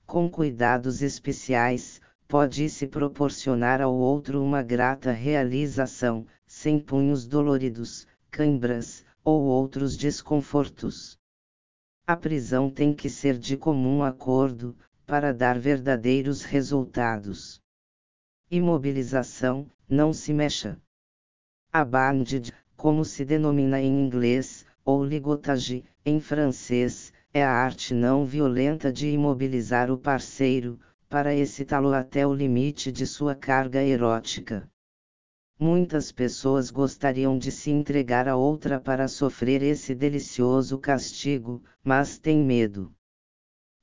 Com 0.06 0.30
cuidados 0.30 1.02
especiais, 1.02 2.00
pode-se 2.28 2.86
proporcionar 2.86 3.82
ao 3.82 3.96
outro 3.96 4.44
uma 4.44 4.62
grata 4.62 5.12
realização, 5.12 6.28
sem 6.46 6.80
punhos 6.80 7.26
doloridos, 7.26 8.06
cãibras, 8.30 9.04
ou 9.24 9.42
outros 9.46 9.98
desconfortos. 9.98 11.17
A 12.10 12.16
prisão 12.16 12.70
tem 12.70 12.94
que 12.94 13.10
ser 13.10 13.38
de 13.38 13.58
comum 13.58 14.02
acordo, 14.02 14.78
para 15.06 15.34
dar 15.34 15.60
verdadeiros 15.60 16.42
resultados. 16.42 17.62
Imobilização, 18.50 19.70
não 19.90 20.14
se 20.14 20.32
mexa. 20.32 20.82
A 21.70 21.84
banded, 21.84 22.54
como 22.78 23.04
se 23.04 23.26
denomina 23.26 23.82
em 23.82 24.06
inglês, 24.06 24.66
ou 24.86 25.04
ligotage, 25.04 25.84
em 26.06 26.22
francês, 26.22 27.12
é 27.34 27.44
a 27.44 27.52
arte 27.52 27.94
não 27.94 28.26
violenta 28.26 28.90
de 28.90 29.10
imobilizar 29.10 29.92
o 29.92 29.98
parceiro, 29.98 30.80
para 31.10 31.36
excitá-lo 31.36 31.94
até 31.94 32.26
o 32.26 32.34
limite 32.34 32.90
de 32.90 33.06
sua 33.06 33.36
carga 33.36 33.84
erótica. 33.84 34.66
Muitas 35.60 36.12
pessoas 36.12 36.70
gostariam 36.70 37.36
de 37.36 37.52
se 37.52 37.72
entregar 37.72 38.28
a 38.28 38.36
outra 38.36 38.80
para 38.80 39.08
sofrer 39.08 39.64
esse 39.64 39.96
delicioso 39.96 40.78
castigo, 40.78 41.64
mas 41.84 42.20
têm 42.20 42.44
medo. 42.44 42.94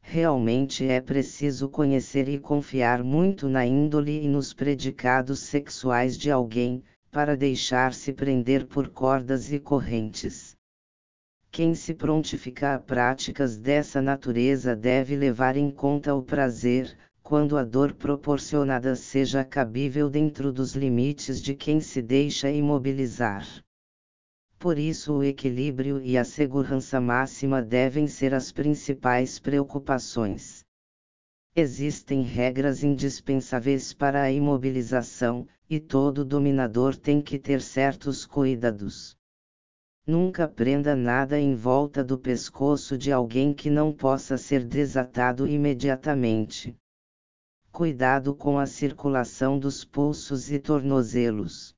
Realmente 0.01 0.87
é 0.87 1.01
preciso 1.01 1.69
conhecer 1.69 2.29
e 2.29 2.39
confiar 2.39 3.03
muito 3.03 3.49
na 3.49 3.67
índole 3.67 4.23
e 4.23 4.29
nos 4.29 4.53
predicados 4.53 5.41
sexuais 5.41 6.17
de 6.17 6.31
alguém, 6.31 6.85
para 7.11 7.37
deixar-se 7.37 8.13
prender 8.13 8.67
por 8.67 8.89
cordas 8.89 9.51
e 9.51 9.59
correntes. 9.59 10.57
Quem 11.51 11.75
se 11.75 11.95
prontifica 11.95 12.75
a 12.75 12.79
práticas 12.79 13.57
dessa 13.57 14.03
natureza 14.03 14.77
deve 14.77 15.17
levar 15.17 15.57
em 15.57 15.71
conta 15.71 16.15
o 16.15 16.23
prazer, 16.23 16.97
quando 17.27 17.57
a 17.57 17.65
dor 17.65 17.95
proporcionada 17.95 18.95
seja 18.95 19.43
cabível 19.43 20.11
dentro 20.11 20.53
dos 20.53 20.75
limites 20.75 21.41
de 21.41 21.55
quem 21.55 21.81
se 21.81 22.03
deixa 22.03 22.51
imobilizar. 22.51 23.49
Por 24.59 24.79
isso, 24.79 25.15
o 25.15 25.25
equilíbrio 25.25 26.03
e 26.03 26.19
a 26.19 26.25
segurança 26.25 27.01
máxima 27.01 27.63
devem 27.63 28.07
ser 28.07 28.35
as 28.35 28.53
principais 28.53 29.39
preocupações. 29.39 30.67
Existem 31.57 32.21
regras 32.21 32.85
indispensáveis 32.85 33.95
para 33.95 34.21
a 34.21 34.31
imobilização, 34.31 35.49
e 35.69 35.81
todo 35.81 36.27
dominador 36.27 36.95
tem 36.95 37.23
que 37.23 37.39
ter 37.39 37.63
certos 37.63 38.27
cuidados. 38.27 39.17
Nunca 40.07 40.47
prenda 40.47 40.95
nada 40.95 41.41
em 41.41 41.55
volta 41.55 42.05
do 42.05 42.19
pescoço 42.19 42.99
de 42.99 43.11
alguém 43.11 43.55
que 43.55 43.71
não 43.71 43.95
possa 43.95 44.37
ser 44.37 44.63
desatado 44.63 45.49
imediatamente 45.49 46.77
cuidado 47.75 48.37
com 48.37 48.57
a 48.57 48.67
circulação 48.67 49.59
dos 49.59 49.85
pulsos 49.85 50.49
e 50.49 50.61
tornozelos. 50.61 51.75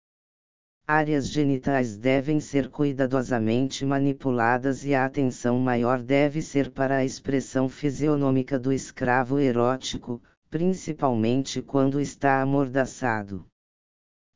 Áreas 0.86 1.27
genitais 1.27 1.97
devem 1.97 2.39
ser 2.39 2.68
cuidadosamente 2.68 3.82
manipuladas 3.86 4.85
e 4.85 4.94
a 4.94 5.06
atenção 5.06 5.59
maior 5.59 6.02
deve 6.02 6.43
ser 6.43 6.70
para 6.70 6.98
a 6.98 7.05
expressão 7.05 7.66
fisionômica 7.66 8.59
do 8.59 8.74
escravo 8.74 9.39
erótico, 9.39 10.23
principalmente 10.51 11.62
quando 11.62 11.98
está 11.98 12.43
amordaçado. 12.43 13.47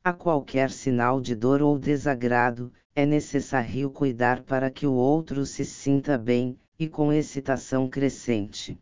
A 0.03 0.11
qualquer 0.11 0.71
sinal 0.71 1.21
de 1.21 1.35
dor 1.35 1.61
ou 1.61 1.77
desagrado, 1.77 2.73
é 2.95 3.05
necessário 3.05 3.91
cuidar 3.91 4.41
para 4.41 4.71
que 4.71 4.87
o 4.87 4.93
outro 4.93 5.45
se 5.45 5.63
sinta 5.63 6.17
bem, 6.17 6.57
e 6.79 6.89
com 6.89 7.13
excitação 7.13 7.87
crescente. 7.87 8.79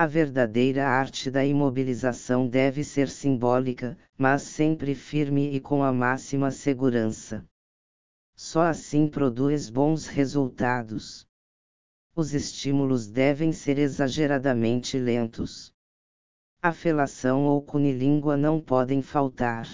A 0.00 0.06
verdadeira 0.06 0.86
arte 0.86 1.28
da 1.28 1.44
imobilização 1.44 2.46
deve 2.46 2.84
ser 2.84 3.08
simbólica, 3.08 3.98
mas 4.16 4.42
sempre 4.42 4.94
firme 4.94 5.52
e 5.56 5.60
com 5.60 5.82
a 5.82 5.92
máxima 5.92 6.52
segurança. 6.52 7.44
Só 8.36 8.62
assim 8.62 9.08
produz 9.08 9.68
bons 9.68 10.06
resultados. 10.06 11.26
Os 12.14 12.32
estímulos 12.32 13.08
devem 13.08 13.50
ser 13.50 13.76
exageradamente 13.76 14.96
lentos. 14.96 15.72
A 16.62 16.72
felação 16.72 17.46
ou 17.46 17.60
cunilíngua 17.60 18.36
não 18.36 18.60
podem 18.60 19.02
faltar. 19.02 19.66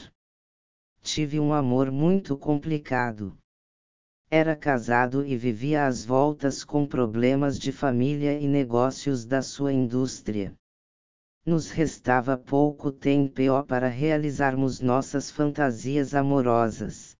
Tive 1.03 1.39
um 1.39 1.53
amor 1.53 1.91
muito 1.91 2.35
complicado. 2.39 3.37
Era 4.37 4.57
casado 4.57 5.25
e 5.25 5.37
vivia 5.37 5.87
às 5.87 6.05
voltas 6.05 6.65
com 6.65 6.85
problemas 6.85 7.57
de 7.57 7.71
família 7.71 8.37
e 8.37 8.49
negócios 8.49 9.25
da 9.25 9.41
sua 9.41 9.73
indústria. 9.73 10.53
Nos 11.47 11.71
restava 11.71 12.37
pouco 12.37 12.91
tempo 12.91 13.41
para 13.69 13.87
realizarmos 13.87 14.81
nossas 14.81 15.31
fantasias 15.31 16.17
amorosas. 16.17 17.17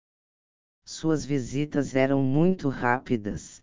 Suas 0.85 1.25
visitas 1.25 1.95
eram 1.95 2.21
muito 2.21 2.69
rápidas. 2.69 3.63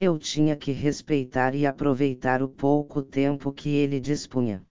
Eu 0.00 0.16
tinha 0.16 0.54
que 0.54 0.70
respeitar 0.70 1.56
e 1.56 1.66
aproveitar 1.66 2.44
o 2.44 2.48
pouco 2.48 3.02
tempo 3.02 3.52
que 3.52 3.70
ele 3.70 3.98
dispunha. 3.98 4.64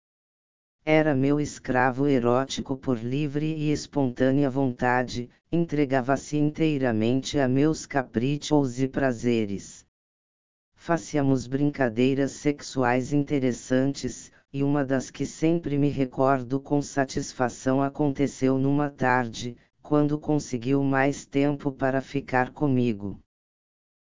Era 0.84 1.14
meu 1.14 1.40
escravo 1.40 2.08
erótico 2.08 2.76
por 2.76 2.98
livre 2.98 3.46
e 3.46 3.72
espontânea 3.72 4.50
vontade, 4.50 5.30
entregava-se 5.52 6.38
inteiramente 6.38 7.38
a 7.38 7.48
meus 7.48 7.86
caprichos 7.86 8.82
e 8.82 8.88
prazeres. 8.88 9.86
Fazíamos 10.74 11.46
brincadeiras 11.46 12.32
sexuais 12.32 13.14
interessantes, 13.14 14.32
e 14.52 14.64
uma 14.64 14.84
das 14.84 15.12
que 15.12 15.24
sempre 15.24 15.78
me 15.78 15.88
recordo 15.88 16.60
com 16.60 16.82
satisfação 16.82 17.84
aconteceu 17.84 18.58
numa 18.58 18.90
tarde, 18.90 19.56
quando 19.84 20.18
conseguiu 20.18 20.84
mais 20.84 21.28
tempo 21.28 21.72
para 21.72 22.02
ficar 22.02 22.52
comigo. 22.52 23.20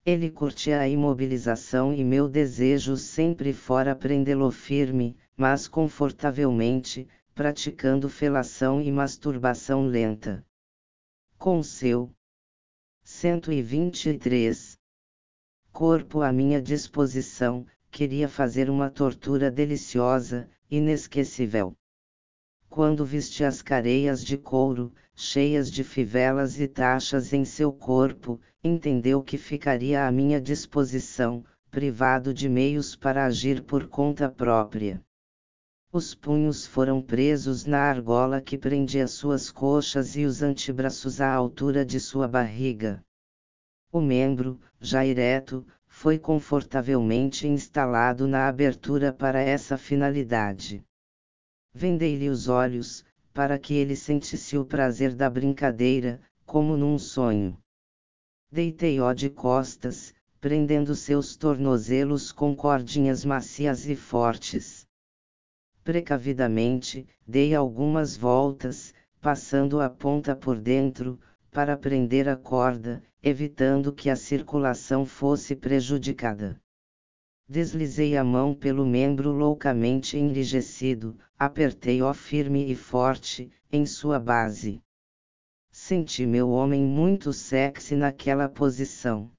Ele 0.05 0.29
curtia 0.29 0.81
a 0.81 0.89
imobilização 0.89 1.95
e 1.95 2.03
meu 2.03 2.29
desejo 2.29 2.97
sempre 2.97 3.53
fora 3.53 3.95
prendê-lo 3.95 4.51
firme, 4.51 5.17
mas 5.37 5.67
confortavelmente, 5.67 7.09
praticando 7.35 8.09
felação 8.09 8.81
e 8.81 8.93
masturbação 8.93 9.87
lenta. 9.87 10.47
Com 11.37 11.63
seu 11.63 12.15
123 13.03 14.79
corpo 15.73 16.23
à 16.23 16.33
minha 16.33 16.63
disposição, 16.63 17.67
queria 17.91 18.29
fazer 18.29 18.71
uma 18.71 18.89
tortura 18.89 19.51
deliciosa, 19.51 20.49
inesquecível. 20.71 21.77
Quando 22.69 23.05
viste 23.05 23.43
as 23.43 23.61
careias 23.61 24.25
de 24.25 24.39
couro, 24.39 24.93
cheias 25.17 25.71
de 25.71 25.83
fivelas 25.83 26.61
e 26.61 26.69
taxas 26.69 27.33
em 27.33 27.45
seu 27.45 27.73
corpo, 27.73 28.41
entendeu 28.63 29.21
que 29.21 29.37
ficaria 29.37 30.07
à 30.07 30.13
minha 30.13 30.41
disposição, 30.41 31.45
privado 31.71 32.33
de 32.33 32.49
meios 32.49 32.95
para 32.95 33.27
agir 33.27 33.63
por 33.65 33.89
conta 33.89 34.29
própria. 34.29 35.03
Os 35.97 36.13
punhos 36.13 36.67
foram 36.67 37.01
presos 37.01 37.67
na 37.67 37.79
argola 37.79 38.41
que 38.41 38.59
prendia 38.59 39.07
suas 39.07 39.49
coxas 39.49 40.17
e 40.17 40.25
os 40.25 40.43
antebraços 40.43 41.21
à 41.21 41.33
altura 41.33 41.87
de 41.87 42.01
sua 42.01 42.27
barriga. 42.27 43.01
O 43.93 44.01
membro, 44.01 44.61
já 44.81 45.07
ereto, 45.07 45.65
foi 45.87 46.19
confortavelmente 46.19 47.47
instalado 47.47 48.27
na 48.27 48.49
abertura 48.49 49.13
para 49.13 49.41
essa 49.41 49.79
finalidade. 49.79 50.85
Vendei-lhe 51.73 52.29
os 52.29 52.49
olhos, 52.49 53.05
para 53.33 53.57
que 53.57 53.75
ele 53.75 53.95
sentisse 53.95 54.59
o 54.59 54.65
prazer 54.65 55.15
da 55.15 55.31
brincadeira, 55.31 56.21
como 56.45 56.77
num 56.77 56.99
sonho. 56.99 57.57
Deitei-o 58.51 59.15
de 59.15 59.31
costas, 59.31 60.13
prendendo 60.41 60.97
seus 60.97 61.37
tornozelos 61.37 62.33
com 62.33 62.53
cordinhas 62.57 63.25
macias 63.25 63.87
e 63.87 63.95
fortes. 63.95 64.84
Precavidamente, 65.85 67.07
dei 67.29 67.55
algumas 67.55 68.17
voltas, 68.17 68.95
passando 69.21 69.83
a 69.83 69.91
ponta 69.91 70.35
por 70.35 70.59
dentro, 70.59 71.21
para 71.51 71.77
prender 71.77 72.27
a 72.27 72.37
corda, 72.37 73.03
evitando 73.23 73.93
que 73.93 74.09
a 74.09 74.17
circulação 74.17 75.05
fosse 75.05 75.55
prejudicada. 75.55 76.59
Deslizei 77.47 78.17
a 78.17 78.25
mão 78.25 78.55
pelo 78.55 78.87
membro 78.87 79.31
loucamente 79.31 80.17
enrijecido, 80.17 81.19
apertei-o 81.39 82.13
firme 82.15 82.73
e 82.73 82.75
forte, 82.75 83.53
em 83.71 83.85
sua 83.85 84.19
base. 84.19 84.83
Senti 85.71 86.25
meu 86.25 86.49
homem 86.49 86.83
muito 86.83 87.31
sexy 87.31 87.95
naquela 87.95 88.49
posição. 88.49 89.34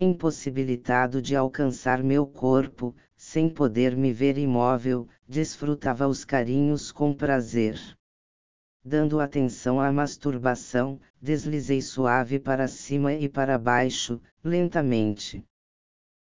Impossibilitado 0.00 1.20
de 1.20 1.36
alcançar 1.36 2.02
meu 2.02 2.26
corpo, 2.26 2.96
sem 3.14 3.50
poder 3.50 3.94
me 3.94 4.12
ver 4.12 4.38
imóvel, 4.38 5.06
desfrutava 5.28 6.08
os 6.08 6.24
carinhos 6.24 6.90
com 6.90 7.14
prazer. 7.14 7.78
Dando 8.82 9.20
atenção 9.20 9.78
à 9.78 9.92
masturbação, 9.92 10.98
deslizei 11.20 11.82
suave 11.82 12.38
para 12.38 12.66
cima 12.66 13.12
e 13.12 13.28
para 13.28 13.58
baixo, 13.58 14.18
lentamente. 14.42 15.44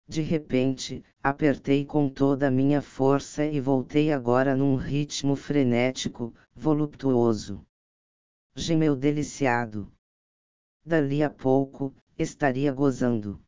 De 0.07 0.21
repente, 0.21 1.03
apertei 1.23 1.83
com 1.83 2.07
toda 2.07 2.49
a 2.49 2.51
minha 2.51 2.81
força 2.81 3.43
e 3.43 3.59
voltei 3.59 4.11
agora 4.11 4.55
num 4.55 4.75
ritmo 4.75 5.35
frenético, 5.35 6.31
voluptuoso 6.55 7.65
gemeu 8.55 8.95
deliciado. 8.95 9.91
Dali 10.85 11.23
a 11.23 11.29
pouco, 11.29 11.93
estaria 12.17 12.71
gozando. 12.71 13.41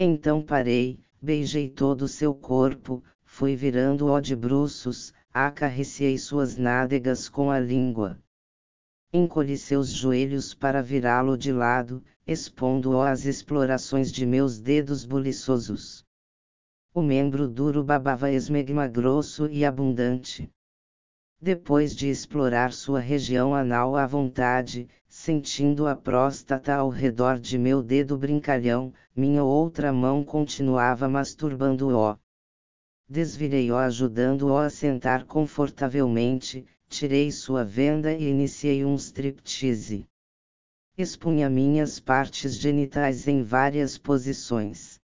Então 0.00 0.40
parei, 0.40 1.00
beijei 1.20 1.68
todo 1.68 2.02
o 2.02 2.08
seu 2.08 2.32
corpo, 2.32 3.02
fui 3.24 3.56
virando-o 3.56 4.20
de 4.20 4.36
bruços, 4.36 5.12
acariciei 5.34 6.16
suas 6.16 6.56
nádegas 6.56 7.28
com 7.28 7.50
a 7.50 7.58
língua. 7.58 8.16
Encolhi 9.12 9.58
seus 9.58 9.88
joelhos 9.88 10.54
para 10.54 10.80
virá-lo 10.80 11.36
de 11.36 11.50
lado, 11.50 12.00
expondo-o 12.24 13.02
às 13.02 13.24
explorações 13.24 14.12
de 14.12 14.24
meus 14.24 14.60
dedos 14.60 15.04
buliçosos. 15.04 16.04
O 16.94 17.02
membro 17.02 17.48
duro 17.48 17.82
babava 17.82 18.30
esmegma 18.30 18.86
grosso 18.86 19.48
e 19.48 19.64
abundante. 19.64 20.48
Depois 21.40 21.94
de 21.94 22.08
explorar 22.08 22.72
sua 22.72 22.98
região 22.98 23.54
anal 23.54 23.94
à 23.94 24.04
vontade, 24.04 24.88
sentindo 25.06 25.86
a 25.86 25.94
próstata 25.94 26.74
ao 26.74 26.88
redor 26.88 27.38
de 27.38 27.56
meu 27.56 27.80
dedo 27.80 28.18
brincalhão, 28.18 28.92
minha 29.14 29.44
outra 29.44 29.92
mão 29.92 30.24
continuava 30.24 31.08
masturbando-o. 31.08 32.18
Desvirei-o 33.08 33.76
ajudando-o 33.76 34.56
a 34.56 34.68
sentar 34.68 35.24
confortavelmente, 35.26 36.66
tirei 36.88 37.30
sua 37.30 37.64
venda 37.64 38.12
e 38.12 38.28
iniciei 38.28 38.84
um 38.84 38.96
striptease. 38.96 40.04
Expunha 40.96 41.48
minhas 41.48 42.00
partes 42.00 42.58
genitais 42.58 43.28
em 43.28 43.44
várias 43.44 43.96
posições. 43.96 44.97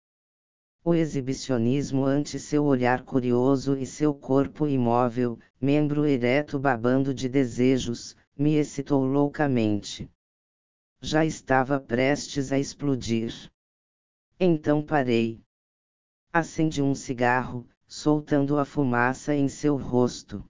O 0.85 0.93
exibicionismo 0.93 2.05
ante 2.05 2.37
seu 2.37 2.65
olhar 2.65 3.03
curioso 3.03 3.77
e 3.77 3.85
seu 3.85 4.13
corpo 4.13 4.67
imóvel, 4.67 5.39
membro 5.59 6.05
ereto 6.05 6.59
babando 6.59 7.13
de 7.13 7.29
desejos, 7.29 8.17
me 8.37 8.55
excitou 8.55 9.05
loucamente. 9.05 10.11
Já 10.99 11.23
estava 11.23 11.79
prestes 11.79 12.51
a 12.51 12.59
explodir. 12.59 13.33
Então 14.37 14.83
parei. 14.83 15.41
Acendi 16.33 16.81
um 16.81 16.93
cigarro, 16.93 17.65
soltando 17.87 18.59
a 18.59 18.65
fumaça 18.65 19.33
em 19.33 19.47
seu 19.47 19.77
rosto. 19.77 20.43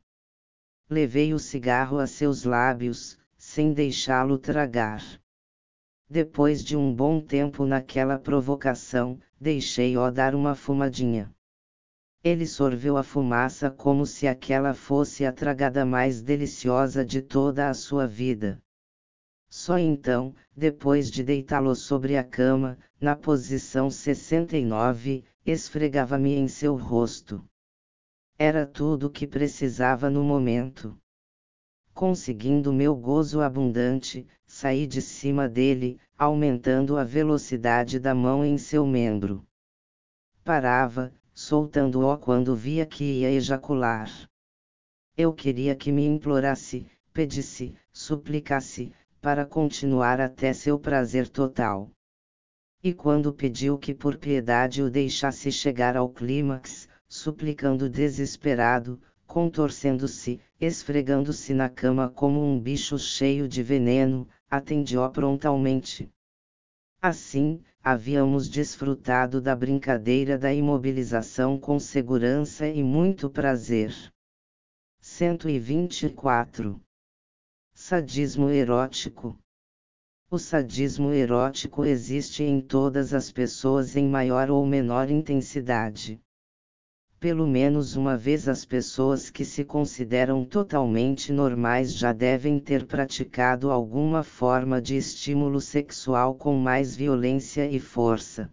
Levei 0.90 1.32
o 1.32 1.38
cigarro 1.38 2.00
a 2.00 2.08
seus 2.08 2.44
lábios, 2.44 3.20
sem 3.38 3.72
deixá-lo 3.72 4.40
tragar. 4.40 5.04
Depois 6.10 6.64
de 6.64 6.76
um 6.76 6.94
bom 6.94 7.22
tempo 7.22 7.66
naquela 7.66 8.18
provocação, 8.18 9.20
deixei-o 9.44 10.10
dar 10.10 10.34
uma 10.34 10.56
fumadinha. 10.56 11.30
Ele 12.24 12.48
sorveu 12.48 12.96
a 12.96 13.04
fumaça 13.04 13.70
como 13.70 14.06
se 14.06 14.26
aquela 14.26 14.74
fosse 14.74 15.26
a 15.26 15.34
tragada 15.34 15.86
mais 15.86 16.22
deliciosa 16.22 17.04
de 17.04 17.22
toda 17.22 17.70
a 17.70 17.74
sua 17.74 18.08
vida. 18.08 18.64
Só 19.50 19.78
então, 19.78 20.34
depois 20.56 21.12
de 21.12 21.22
deitá-lo 21.24 21.76
sobre 21.76 22.16
a 22.16 22.24
cama, 22.24 22.78
na 23.02 23.18
posição 23.18 23.90
69, 23.90 25.26
esfregava-me 25.46 26.36
em 26.36 26.48
seu 26.48 26.78
rosto. 26.78 27.44
Era 28.40 28.66
tudo 28.66 29.08
o 29.08 29.10
que 29.10 29.28
precisava 29.28 30.10
no 30.10 30.24
momento. 30.24 30.98
Conseguindo 31.94 32.74
meu 32.74 32.96
gozo 32.96 33.40
abundante, 33.42 34.28
saí 34.46 34.88
de 34.88 35.02
cima 35.02 35.48
dele, 35.48 36.00
aumentando 36.18 36.98
a 36.98 37.04
velocidade 37.04 38.00
da 38.00 38.16
mão 38.16 38.44
em 38.44 38.58
seu 38.58 38.86
membro. 38.86 39.46
Parava, 40.44 41.14
soltando-o 41.34 42.18
quando 42.18 42.56
via 42.56 42.86
que 42.86 43.04
ia 43.04 43.32
ejacular. 43.32 44.10
Eu 45.16 45.32
queria 45.32 45.76
que 45.76 45.92
me 45.92 46.06
implorasse, 46.06 46.88
pedisse, 47.14 47.76
suplicasse, 47.92 48.92
para 49.22 49.46
continuar 49.46 50.20
até 50.20 50.52
seu 50.52 50.80
prazer 50.80 51.30
total. 51.30 51.90
E 52.84 52.94
quando 52.94 53.32
pediu 53.32 53.78
que 53.78 53.94
por 53.94 54.18
piedade 54.18 54.82
o 54.82 54.90
deixasse 54.90 55.52
chegar 55.52 55.96
ao 55.96 56.10
clímax, 56.10 56.90
suplicando 57.08 57.88
desesperado, 57.88 59.00
contorcendo-se, 59.34 60.40
esfregando-se 60.62 61.56
na 61.56 61.68
cama 61.68 62.08
como 62.08 62.40
um 62.40 62.60
bicho 62.60 63.00
cheio 63.00 63.48
de 63.48 63.64
veneno, 63.64 64.28
atendi-o 64.48 65.10
prontamente. 65.10 66.08
Assim, 67.02 67.64
havíamos 67.82 68.48
desfrutado 68.48 69.42
da 69.42 69.56
brincadeira 69.56 70.38
da 70.38 70.54
imobilização 70.54 71.58
com 71.58 71.80
segurança 71.80 72.68
e 72.68 72.84
muito 72.84 73.28
prazer. 73.28 73.92
124. 75.02 76.80
Sadismo 77.74 78.52
erótico. 78.52 79.36
O 80.30 80.38
sadismo 80.38 81.12
erótico 81.12 81.86
existe 81.86 82.44
em 82.44 82.62
todas 82.62 83.16
as 83.16 83.32
pessoas 83.32 83.96
em 83.96 84.08
maior 84.08 84.52
ou 84.52 84.64
menor 84.64 85.10
intensidade 85.10 86.22
pelo 87.24 87.48
menos 87.48 87.96
uma 87.96 88.18
vez 88.18 88.50
as 88.50 88.66
pessoas 88.66 89.30
que 89.30 89.46
se 89.46 89.64
consideram 89.64 90.44
totalmente 90.44 91.32
normais 91.32 91.96
já 91.96 92.12
devem 92.12 92.60
ter 92.60 92.86
praticado 92.86 93.72
alguma 93.72 94.24
forma 94.24 94.82
de 94.82 94.98
estímulo 94.98 95.62
sexual 95.62 96.36
com 96.36 96.54
mais 96.58 96.94
violência 96.98 97.66
e 97.66 97.80
força. 97.80 98.52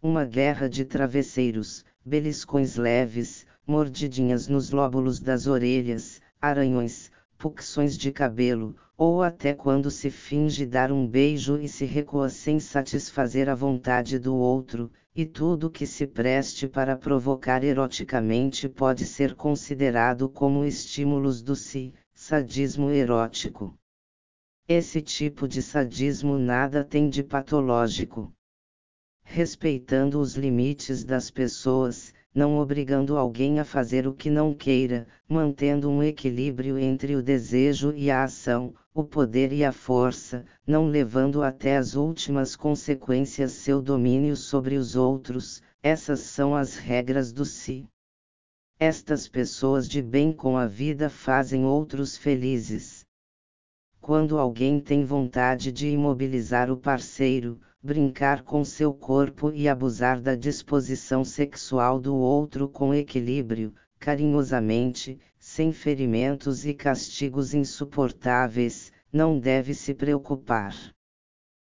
Uma 0.00 0.24
guerra 0.24 0.68
de 0.68 0.84
travesseiros, 0.84 1.84
beliscões 2.06 2.76
leves, 2.76 3.44
mordidinhas 3.66 4.46
nos 4.46 4.70
lóbulos 4.70 5.18
das 5.18 5.48
orelhas, 5.48 6.20
aranhões, 6.40 7.10
puxões 7.36 7.98
de 7.98 8.12
cabelo, 8.12 8.76
ou 8.96 9.24
até 9.24 9.54
quando 9.54 9.90
se 9.90 10.08
finge 10.08 10.64
dar 10.64 10.92
um 10.92 11.04
beijo 11.04 11.58
e 11.58 11.66
se 11.68 11.84
recua 11.84 12.28
sem 12.28 12.60
satisfazer 12.60 13.48
a 13.48 13.56
vontade 13.56 14.20
do 14.20 14.36
outro, 14.36 14.88
e 15.14 15.26
tudo 15.26 15.70
que 15.70 15.86
se 15.86 16.06
preste 16.06 16.66
para 16.66 16.96
provocar 16.96 17.62
eroticamente 17.62 18.68
pode 18.68 19.04
ser 19.04 19.34
considerado 19.34 20.28
como 20.28 20.64
estímulos 20.64 21.42
do 21.42 21.54
si, 21.54 21.92
sadismo 22.14 22.90
erótico. 22.90 23.78
Esse 24.66 25.02
tipo 25.02 25.46
de 25.46 25.60
sadismo 25.60 26.38
nada 26.38 26.82
tem 26.82 27.10
de 27.10 27.22
patológico. 27.22 28.32
Respeitando 29.22 30.18
os 30.18 30.34
limites 30.34 31.04
das 31.04 31.30
pessoas, 31.30 32.14
não 32.34 32.58
obrigando 32.58 33.16
alguém 33.18 33.60
a 33.60 33.64
fazer 33.64 34.06
o 34.06 34.14
que 34.14 34.30
não 34.30 34.54
queira, 34.54 35.06
mantendo 35.28 35.90
um 35.90 36.02
equilíbrio 36.02 36.78
entre 36.78 37.14
o 37.14 37.22
desejo 37.22 37.92
e 37.94 38.10
a 38.10 38.24
ação, 38.24 38.74
o 38.94 39.04
poder 39.04 39.52
e 39.52 39.64
a 39.64 39.72
força, 39.72 40.44
não 40.66 40.86
levando 40.86 41.42
até 41.42 41.76
as 41.76 41.94
últimas 41.94 42.56
consequências 42.56 43.52
seu 43.52 43.82
domínio 43.82 44.34
sobre 44.34 44.76
os 44.76 44.96
outros, 44.96 45.62
essas 45.82 46.20
são 46.20 46.54
as 46.54 46.76
regras 46.76 47.32
do 47.32 47.44
si. 47.44 47.86
Estas 48.78 49.28
pessoas 49.28 49.88
de 49.88 50.00
bem 50.00 50.32
com 50.32 50.56
a 50.56 50.66
vida 50.66 51.10
fazem 51.10 51.64
outros 51.64 52.16
felizes. 52.16 53.04
Quando 54.00 54.38
alguém 54.38 54.80
tem 54.80 55.04
vontade 55.04 55.70
de 55.70 55.88
imobilizar 55.88 56.70
o 56.70 56.76
parceiro, 56.76 57.60
brincar 57.82 58.42
com 58.42 58.64
seu 58.64 58.94
corpo 58.94 59.50
e 59.50 59.68
abusar 59.68 60.20
da 60.20 60.36
disposição 60.36 61.24
sexual 61.24 61.98
do 61.98 62.14
outro 62.14 62.68
com 62.68 62.94
equilíbrio, 62.94 63.74
carinhosamente, 63.98 65.18
sem 65.36 65.72
ferimentos 65.72 66.64
e 66.64 66.74
castigos 66.74 67.54
insuportáveis, 67.54 68.92
não 69.12 69.36
deve 69.36 69.74
se 69.74 69.92
preocupar. 69.92 70.74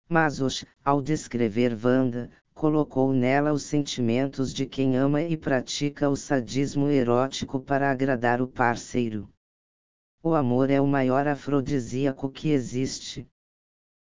Mas 0.09 0.41
Osh, 0.41 0.65
ao 0.83 0.99
descrever 0.99 1.77
Wanda, 1.85 2.31
colocou 2.55 3.13
nela 3.13 3.53
os 3.53 3.61
sentimentos 3.61 4.51
de 4.51 4.65
quem 4.65 4.97
ama 4.97 5.21
e 5.21 5.37
pratica 5.37 6.09
o 6.09 6.15
sadismo 6.15 6.89
erótico 6.89 7.59
para 7.59 7.91
agradar 7.91 8.41
o 8.41 8.47
parceiro. 8.47 9.29
O 10.23 10.33
amor 10.33 10.71
é 10.71 10.81
o 10.81 10.87
maior 10.87 11.27
afrodisíaco 11.27 12.29
que 12.29 12.49
existe. 12.49 13.27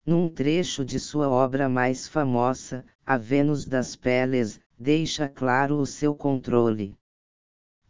Num 0.09 0.29
trecho 0.29 0.85
de 0.85 1.01
sua 1.01 1.29
obra 1.29 1.69
mais 1.69 2.07
famosa, 2.07 2.85
A 3.05 3.17
Vênus 3.17 3.67
das 3.67 3.97
Peles, 3.97 4.61
deixa 4.79 5.29
claro 5.29 5.79
o 5.79 5.85
seu 5.85 6.15
controle. 6.15 6.97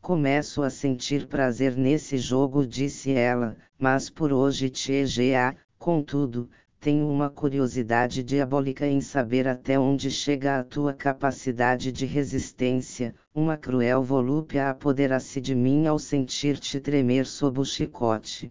Começo 0.01 0.63
a 0.63 0.71
sentir 0.71 1.27
prazer 1.27 1.77
nesse 1.77 2.17
jogo, 2.17 2.67
disse 2.67 3.13
ela, 3.13 3.55
mas 3.79 4.09
por 4.09 4.33
hoje 4.33 4.71
TGA, 4.71 5.55
contudo, 5.79 6.49
tenho 6.81 7.07
uma 7.07 7.29
curiosidade 7.29 8.23
diabólica 8.23 8.87
em 8.87 9.03
saber 9.03 9.47
até 9.47 9.79
onde 9.79 10.11
chega 10.11 10.59
a 10.59 10.65
tua 10.65 10.95
capacidade 10.95 11.93
de 11.93 12.07
resistência, 12.07 13.15
uma 13.35 13.59
cruel 13.59 14.03
volúpia 14.03 14.71
apodera-se 14.71 15.39
de 15.39 15.55
mim 15.55 15.87
ao 15.87 15.99
sentir-te 15.99 16.81
tremer 16.81 17.27
sob 17.27 17.61
o 17.61 17.65
chicote. 17.65 18.51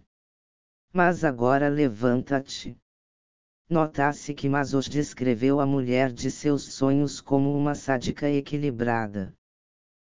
Mas 0.93 1.23
agora 1.23 1.67
levanta-te. 1.67 2.77
Nota-se 3.67 4.31
que 4.35 4.47
Mazos 4.47 4.87
descreveu 4.87 5.59
a 5.59 5.65
mulher 5.65 6.11
de 6.11 6.29
seus 6.29 6.71
sonhos 6.73 7.19
como 7.19 7.57
uma 7.57 7.73
sádica 7.73 8.29
equilibrada. 8.29 9.33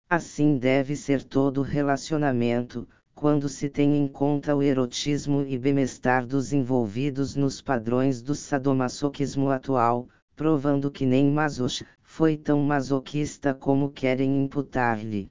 Assim 0.08 0.56
deve 0.56 0.94
ser 0.94 1.24
todo 1.24 1.60
relacionamento, 1.60 2.86
quando 3.12 3.48
se 3.48 3.68
tem 3.68 3.96
em 3.96 4.06
conta 4.06 4.54
o 4.54 4.62
erotismo 4.62 5.42
e 5.42 5.58
bem-estar 5.58 6.24
dos 6.24 6.52
envolvidos 6.52 7.34
nos 7.34 7.60
padrões 7.60 8.22
do 8.22 8.36
sadomasoquismo 8.36 9.50
atual, 9.50 10.08
provando 10.36 10.88
que 10.88 11.04
nem 11.04 11.28
Mazos 11.28 11.82
foi 12.02 12.36
tão 12.36 12.62
masoquista 12.62 13.52
como 13.52 13.90
querem 13.90 14.44
imputar-lhe. 14.44 15.28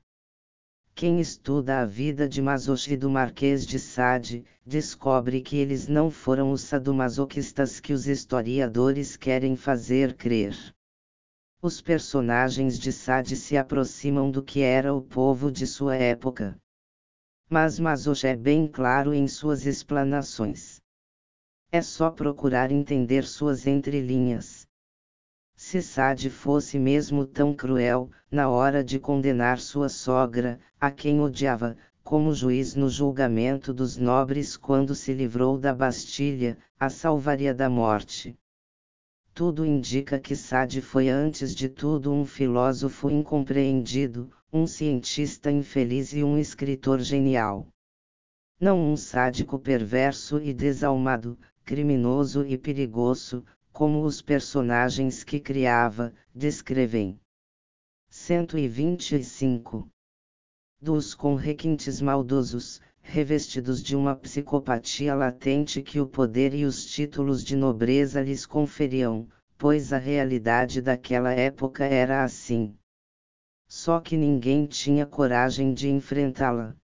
Quem 1.00 1.22
estuda 1.22 1.80
a 1.80 1.86
vida 1.86 2.28
de 2.28 2.42
Masochi 2.42 2.92
e 2.92 2.98
do 2.98 3.10
Marquês 3.10 3.66
de 3.66 3.80
Sade, 3.80 4.44
descobre 4.66 5.40
que 5.40 5.56
eles 5.56 5.88
não 5.88 6.12
foram 6.12 6.52
os 6.52 6.60
sadomasoquistas 6.60 7.80
que 7.80 7.94
os 7.94 8.06
historiadores 8.06 9.16
querem 9.16 9.56
fazer 9.56 10.14
crer. 10.16 10.54
Os 11.62 11.80
personagens 11.80 12.78
de 12.78 12.92
Sade 12.92 13.38
se 13.38 13.56
aproximam 13.56 14.30
do 14.30 14.44
que 14.44 14.60
era 14.60 14.94
o 14.94 15.02
povo 15.02 15.50
de 15.50 15.66
sua 15.66 15.96
época. 15.96 16.58
Mas 17.50 17.80
Masochi 17.80 18.28
é 18.28 18.36
bem 18.36 18.68
claro 18.68 19.14
em 19.14 19.26
suas 19.26 19.66
explanações. 19.66 20.82
É 21.72 21.82
só 21.82 22.12
procurar 22.12 22.74
entender 22.74 23.26
suas 23.26 23.66
entrelinhas. 23.66 24.68
Se 25.62 25.82
Sade 25.82 26.30
fosse 26.30 26.80
mesmo 26.80 27.26
tão 27.26 27.54
cruel, 27.54 28.10
na 28.32 28.50
hora 28.50 28.82
de 28.82 28.98
condenar 28.98 29.60
sua 29.60 29.90
sogra, 29.90 30.58
a 30.80 30.90
quem 30.90 31.20
odiava, 31.20 31.76
como 32.02 32.34
juiz 32.34 32.76
no 32.76 32.88
julgamento 32.90 33.74
dos 33.74 33.98
nobres 33.98 34.56
quando 34.56 34.96
se 34.96 35.12
livrou 35.12 35.58
da 35.58 35.76
Bastilha, 35.76 36.58
a 36.80 36.90
salvaria 36.90 37.54
da 37.54 37.70
morte. 37.70 38.40
Tudo 39.34 39.66
indica 39.66 40.18
que 40.18 40.34
Sade 40.34 40.82
foi 40.82 41.10
antes 41.10 41.54
de 41.54 41.68
tudo 41.68 42.10
um 42.10 42.26
filósofo 42.26 43.10
incompreendido, 43.10 44.32
um 44.54 44.66
cientista 44.66 45.52
infeliz 45.52 46.14
e 46.14 46.24
um 46.24 46.38
escritor 46.38 47.02
genial. 47.02 47.68
Não 48.58 48.80
um 48.80 48.96
sádico 48.96 49.60
perverso 49.60 50.40
e 50.42 50.54
desalmado, 50.54 51.38
criminoso 51.66 52.46
e 52.48 52.58
perigoso, 52.58 53.44
como 53.72 54.04
os 54.04 54.22
personagens 54.22 55.24
que 55.24 55.40
criava, 55.40 56.14
descrevem. 56.34 57.20
125. 58.10 59.88
Dos 60.82 61.14
com 61.14 61.36
requintes 61.36 62.02
maldosos, 62.02 62.82
revestidos 63.02 63.84
de 63.84 63.96
uma 63.96 64.16
psicopatia 64.16 65.14
latente 65.14 65.82
que 65.82 66.00
o 66.00 66.08
poder 66.08 66.54
e 66.54 66.66
os 66.66 66.86
títulos 66.86 67.44
de 67.44 67.56
nobreza 67.56 68.22
lhes 68.22 68.46
conferiam, 68.46 69.28
pois 69.58 69.92
a 69.92 69.98
realidade 69.98 70.82
daquela 70.82 71.34
época 71.34 71.86
era 71.86 72.24
assim. 72.24 72.76
Só 73.68 74.00
que 74.00 74.16
ninguém 74.16 74.66
tinha 74.66 75.06
coragem 75.06 75.74
de 75.74 75.90
enfrentá-la. 75.90 76.76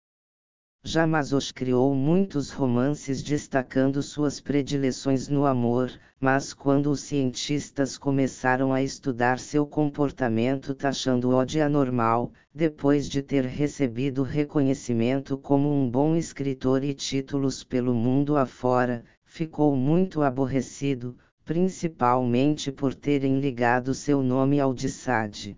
Jamazos 0.87 1.51
criou 1.51 1.95
muitos 1.95 2.51
romances 2.51 3.23
destacando 3.23 4.03
suas 4.03 4.39
predileções 4.39 5.27
no 5.27 5.43
amor, 5.43 5.91
mas 6.19 6.53
quando 6.53 6.91
os 6.91 6.99
cientistas 6.99 7.97
começaram 7.97 8.71
a 8.71 8.83
estudar 8.83 9.39
seu 9.39 9.65
comportamento 9.65 10.75
taxando-o 10.75 11.43
de 11.43 11.59
anormal, 11.59 12.31
depois 12.53 13.09
de 13.09 13.23
ter 13.23 13.45
recebido 13.45 14.21
reconhecimento 14.21 15.39
como 15.39 15.73
um 15.73 15.89
bom 15.89 16.15
escritor 16.15 16.83
e 16.83 16.93
títulos 16.93 17.63
pelo 17.63 17.95
mundo 17.95 18.37
afora, 18.37 19.03
ficou 19.23 19.75
muito 19.75 20.21
aborrecido, 20.21 21.17
principalmente 21.43 22.71
por 22.71 22.93
terem 22.93 23.39
ligado 23.39 23.95
seu 23.95 24.21
nome 24.21 24.59
ao 24.59 24.71
de 24.71 24.89
Sade. 24.89 25.57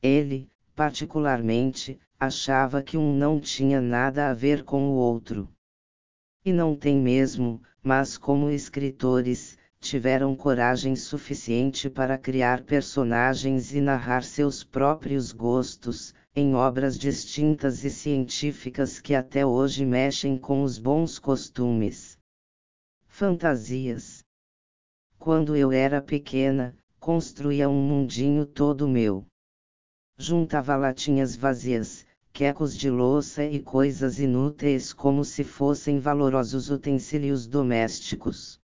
Ele, 0.00 0.48
particularmente, 0.78 1.98
achava 2.20 2.80
que 2.80 2.96
um 2.96 3.12
não 3.12 3.40
tinha 3.40 3.80
nada 3.80 4.30
a 4.30 4.32
ver 4.32 4.62
com 4.62 4.90
o 4.90 4.92
outro. 4.92 5.48
E 6.44 6.52
não 6.52 6.76
tem 6.76 6.96
mesmo, 6.96 7.60
mas 7.82 8.16
como 8.16 8.48
escritores, 8.48 9.58
tiveram 9.80 10.36
coragem 10.36 10.94
suficiente 10.94 11.90
para 11.90 12.16
criar 12.16 12.62
personagens 12.62 13.74
e 13.74 13.80
narrar 13.80 14.22
seus 14.22 14.62
próprios 14.62 15.32
gostos, 15.32 16.14
em 16.32 16.54
obras 16.54 16.96
distintas 16.96 17.82
e 17.82 17.90
científicas 17.90 19.00
que 19.00 19.16
até 19.16 19.44
hoje 19.44 19.84
mexem 19.84 20.38
com 20.38 20.62
os 20.62 20.78
bons 20.78 21.18
costumes. 21.18 22.16
Fantasias. 23.08 24.22
Quando 25.18 25.56
eu 25.56 25.72
era 25.72 26.00
pequena, 26.00 26.72
construía 27.00 27.68
um 27.68 27.82
mundinho 27.82 28.46
todo 28.46 28.86
meu. 28.86 29.26
Juntava 30.20 30.74
latinhas 30.74 31.36
vazias, 31.36 32.04
quecos 32.32 32.76
de 32.76 32.90
louça 32.90 33.44
e 33.44 33.62
coisas 33.62 34.18
inúteis 34.18 34.92
como 34.92 35.24
se 35.24 35.44
fossem 35.44 36.00
valorosos 36.00 36.70
utensílios 36.70 37.46
domésticos. 37.46 38.60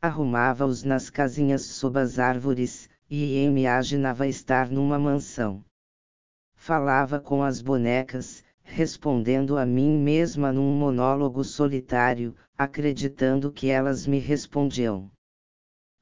Arrumava-os 0.00 0.84
nas 0.84 1.10
casinhas 1.10 1.62
sob 1.62 1.98
as 1.98 2.20
árvores, 2.20 2.88
e 3.10 3.42
imaginava 3.44 4.28
estar 4.28 4.70
numa 4.70 4.96
mansão. 4.96 5.64
Falava 6.54 7.18
com 7.18 7.42
as 7.42 7.60
bonecas, 7.60 8.44
respondendo 8.62 9.58
a 9.58 9.66
mim 9.66 9.98
mesma 9.98 10.52
num 10.52 10.72
monólogo 10.72 11.42
solitário, 11.42 12.32
acreditando 12.56 13.50
que 13.50 13.68
elas 13.68 14.06
me 14.06 14.20
respondiam. 14.20 15.10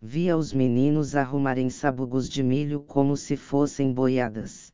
Via 0.01 0.37
os 0.37 0.53
meninos 0.53 1.15
arrumarem 1.15 1.69
sabugos 1.69 2.29
de 2.29 2.43
milho 2.43 2.81
como 2.81 3.17
se 3.17 3.37
fossem 3.37 3.93
boiadas 3.93 4.73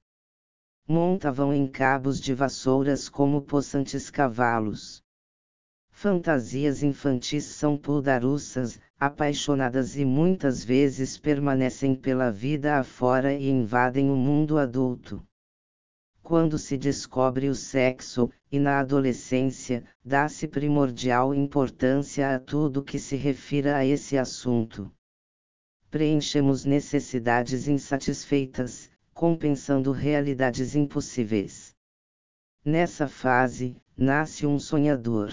montavam 0.86 1.54
em 1.54 1.66
cabos 1.66 2.20
de 2.20 2.34
vassouras 2.34 3.08
como 3.08 3.40
possantes 3.40 4.10
cavalos. 4.10 5.02
Fantasias 5.90 6.82
infantis 6.82 7.44
são 7.44 7.74
puldarussas, 7.74 8.78
apaixonadas 9.00 9.96
e 9.96 10.04
muitas 10.04 10.62
vezes 10.62 11.16
permanecem 11.16 11.94
pela 11.94 12.30
vida 12.30 12.78
afora 12.78 13.32
e 13.32 13.48
invadem 13.48 14.10
o 14.10 14.16
mundo 14.16 14.58
adulto. 14.58 15.26
Quando 16.22 16.58
se 16.58 16.76
descobre 16.76 17.48
o 17.48 17.54
sexo, 17.54 18.30
e 18.52 18.58
na 18.58 18.80
adolescência, 18.80 19.84
dá-se 20.04 20.46
primordial 20.46 21.34
importância 21.34 22.34
a 22.34 22.38
tudo 22.38 22.84
que 22.84 22.98
se 22.98 23.16
refira 23.16 23.76
a 23.76 23.86
esse 23.86 24.18
assunto. 24.18 24.92
Preenchemos 25.94 26.64
necessidades 26.64 27.68
insatisfeitas, 27.68 28.90
compensando 29.12 29.92
realidades 29.92 30.74
impossíveis. 30.74 31.72
Nessa 32.64 33.06
fase, 33.06 33.76
nasce 33.96 34.44
um 34.44 34.58
sonhador. 34.58 35.32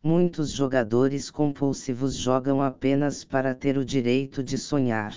Muitos 0.00 0.52
jogadores 0.52 1.28
compulsivos 1.28 2.14
jogam 2.14 2.62
apenas 2.62 3.24
para 3.24 3.52
ter 3.52 3.76
o 3.76 3.84
direito 3.84 4.44
de 4.44 4.56
sonhar. 4.56 5.12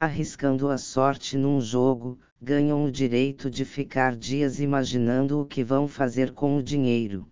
Arriscando 0.00 0.70
a 0.70 0.78
sorte 0.78 1.36
num 1.36 1.60
jogo, 1.60 2.18
ganham 2.40 2.86
o 2.86 2.90
direito 2.90 3.50
de 3.50 3.66
ficar 3.66 4.16
dias 4.16 4.60
imaginando 4.60 5.42
o 5.42 5.44
que 5.44 5.62
vão 5.62 5.86
fazer 5.86 6.32
com 6.32 6.56
o 6.56 6.62
dinheiro. 6.62 7.30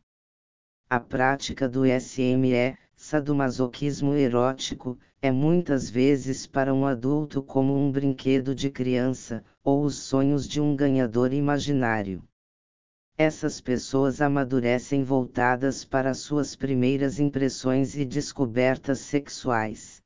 A 0.91 1.01
prática 1.01 1.67
do 1.67 1.85
SME, 1.87 2.77
sadomasoquismo 2.95 4.13
erótico, 4.13 4.99
é 5.25 5.33
muitas 5.33 5.89
vezes 5.89 6.47
para 6.47 6.75
um 6.75 6.85
adulto 6.85 7.43
como 7.43 7.75
um 7.75 7.91
brinquedo 7.91 8.55
de 8.55 8.69
criança, 8.69 9.43
ou 9.65 9.83
os 9.83 9.95
sonhos 9.95 10.47
de 10.47 10.61
um 10.61 10.77
ganhador 10.77 11.33
imaginário. 11.33 12.23
Essas 13.17 13.59
pessoas 13.59 14.21
amadurecem 14.21 15.03
voltadas 15.03 15.83
para 15.83 16.13
suas 16.13 16.55
primeiras 16.55 17.19
impressões 17.19 17.97
e 17.97 18.05
descobertas 18.05 18.99
sexuais 18.99 20.05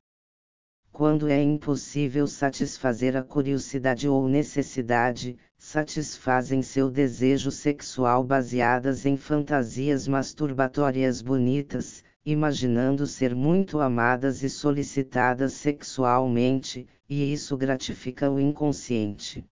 quando 0.99 1.29
é 1.29 1.41
impossível 1.41 2.27
satisfazer 2.27 3.15
a 3.15 3.23
curiosidade 3.23 4.09
ou 4.09 4.27
necessidade, 4.27 5.37
satisfazem 5.57 6.61
seu 6.61 6.91
desejo 6.91 7.51
sexual 7.51 8.21
baseadas 8.21 9.05
em 9.05 9.15
fantasias 9.15 10.09
masturbatórias 10.09 11.21
bonitas, 11.21 12.03
imaginando 12.25 13.07
ser 13.07 13.33
muito 13.33 13.79
amadas 13.79 14.43
e 14.43 14.49
solicitadas 14.49 15.53
sexualmente, 15.53 16.87
e 17.07 17.33
isso 17.33 17.57
gratifica 17.57 18.29
o 18.29 18.39
inconsciente. 18.39 19.45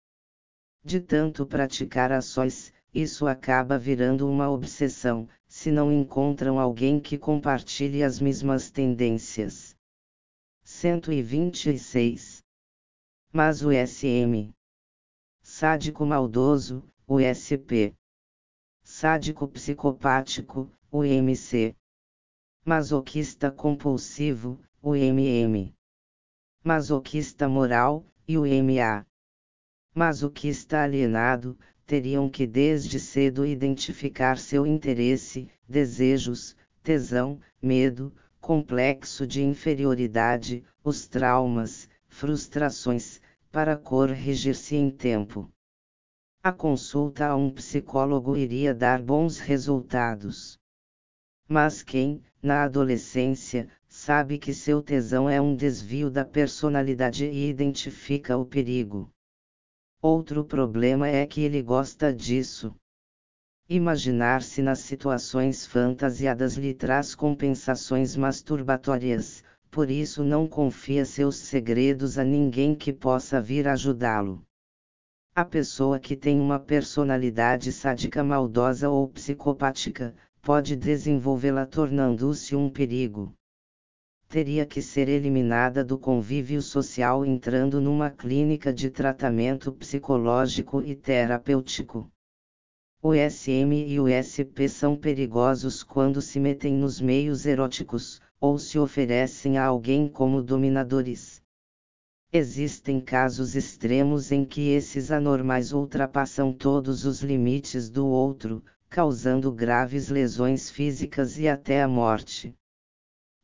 De 0.85 1.01
tanto 1.01 1.47
praticar 1.47 2.13
ações, 2.13 2.73
isso 2.93 3.27
acaba 3.27 3.79
virando 3.79 4.29
uma 4.29 4.49
obsessão, 4.49 5.29
se 5.47 5.71
não 5.71 5.93
encontram 5.93 6.59
alguém 6.59 6.99
que 7.01 7.19
compartilhe 7.19 8.03
as 8.03 8.21
mesmas 8.21 8.71
tendências. 8.71 9.77
126. 10.65 12.43
Mas 13.33 13.63
o 13.63 13.71
SM. 13.71 14.51
Sádico 15.43 16.05
maldoso, 16.05 16.83
o 17.07 17.21
SP. 17.21 17.95
Sádico 18.83 19.47
psicopático, 19.47 20.71
o 20.91 21.05
MC. 21.05 21.77
Masoquista 22.69 23.49
compulsivo, 23.49 24.59
o 24.83 24.97
MM. 24.97 25.73
Masoquista 26.65 27.49
moral, 27.49 28.05
e 28.27 28.37
o 28.37 28.43
MA. 28.43 29.07
Masoquista 29.95 30.83
alienado, 30.83 31.57
teriam 31.87 32.29
que 32.29 32.45
desde 32.45 32.99
cedo 32.99 33.47
identificar 33.47 34.37
seu 34.37 34.67
interesse, 34.67 35.49
desejos, 35.69 36.57
tesão, 36.83 37.41
medo, 37.63 38.13
complexo 38.41 39.29
de 39.29 39.45
inferioridade, 39.45 40.65
os 40.83 41.07
traumas, 41.07 41.89
frustrações, 42.09 43.21
para 43.53 43.77
corrigir-se 43.77 44.75
em 44.75 44.91
tempo. 44.91 45.49
A 46.43 46.51
consulta 46.51 47.29
a 47.29 47.37
um 47.37 47.49
psicólogo 47.49 48.37
iria 48.37 48.75
dar 48.75 49.01
bons 49.01 49.39
resultados. 49.39 50.59
Mas 51.49 51.81
quem, 51.81 52.25
na 52.47 52.63
adolescência, 52.63 53.69
sabe 53.89 54.39
que 54.39 54.55
seu 54.55 54.81
tesão 54.81 55.29
é 55.29 55.41
um 55.41 55.55
desvio 55.55 56.09
da 56.09 56.25
personalidade 56.25 57.27
e 57.27 57.51
identifica 57.51 58.39
o 58.39 58.47
perigo? 58.47 59.11
Outro 60.01 60.45
problema 60.45 61.09
é 61.09 61.27
que 61.27 61.41
ele 61.41 61.61
gosta 61.61 62.15
disso. 62.15 62.75
Imaginar-se 63.69 64.63
nas 64.63 64.79
situações 64.79 65.67
fantasiadas 65.67 66.55
lhe 66.55 66.73
traz 66.73 67.17
compensações 67.17 68.17
masturbatórias, 68.17 69.43
por 69.69 69.91
isso 69.91 70.23
não 70.23 70.47
confia 70.47 71.05
seus 71.05 71.37
segredos 71.37 72.17
a 72.17 72.23
ninguém 72.23 72.77
que 72.77 72.93
possa 72.93 73.43
vir 73.43 73.67
ajudá-lo. 73.67 74.41
A 75.35 75.45
pessoa 75.45 75.99
que 75.99 76.15
tem 76.17 76.41
uma 76.41 76.61
personalidade 76.61 77.73
sádica 77.73 78.23
maldosa 78.23 78.89
ou 78.89 79.09
psicopática, 79.09 80.15
pode 80.47 80.77
desenvolvê-la 80.77 81.67
tornando-se 81.67 82.55
um 82.55 82.71
perigo. 82.71 83.35
Teria 84.29 84.65
que 84.65 84.81
ser 84.81 85.09
eliminada 85.09 85.83
do 85.85 85.99
convívio 85.99 86.63
social 86.63 87.27
entrando 87.27 87.81
numa 87.81 88.11
clínica 88.11 88.73
de 88.73 88.89
tratamento 88.89 89.73
psicológico 89.73 90.81
e 90.81 90.95
terapêutico. 90.95 92.09
O 93.03 93.13
SM 93.13 93.75
e 93.89 93.99
o 93.99 94.07
SP 94.07 94.69
são 94.69 94.95
perigosos 94.95 95.83
quando 95.83 96.23
se 96.23 96.39
metem 96.39 96.75
nos 96.75 97.01
meios 97.01 97.45
eróticos, 97.45 98.21
ou 98.41 98.57
se 98.57 98.79
oferecem 98.79 99.59
a 99.59 99.65
alguém 99.65 100.07
como 100.07 100.41
dominadores. 100.41 101.43
Existem 102.33 103.01
casos 103.01 103.57
extremos 103.57 104.31
em 104.31 104.45
que 104.45 104.69
esses 104.69 105.11
anormais 105.11 105.73
ultrapassam 105.73 106.53
todos 106.53 107.05
os 107.05 107.21
limites 107.21 107.91
do 107.91 108.07
outro, 108.07 108.63
causando 108.89 109.53
graves 109.53 110.09
lesões 110.09 110.71
físicas 110.71 111.39
e 111.39 111.49
até 111.49 111.83
a 111.83 111.89
morte. 111.89 112.55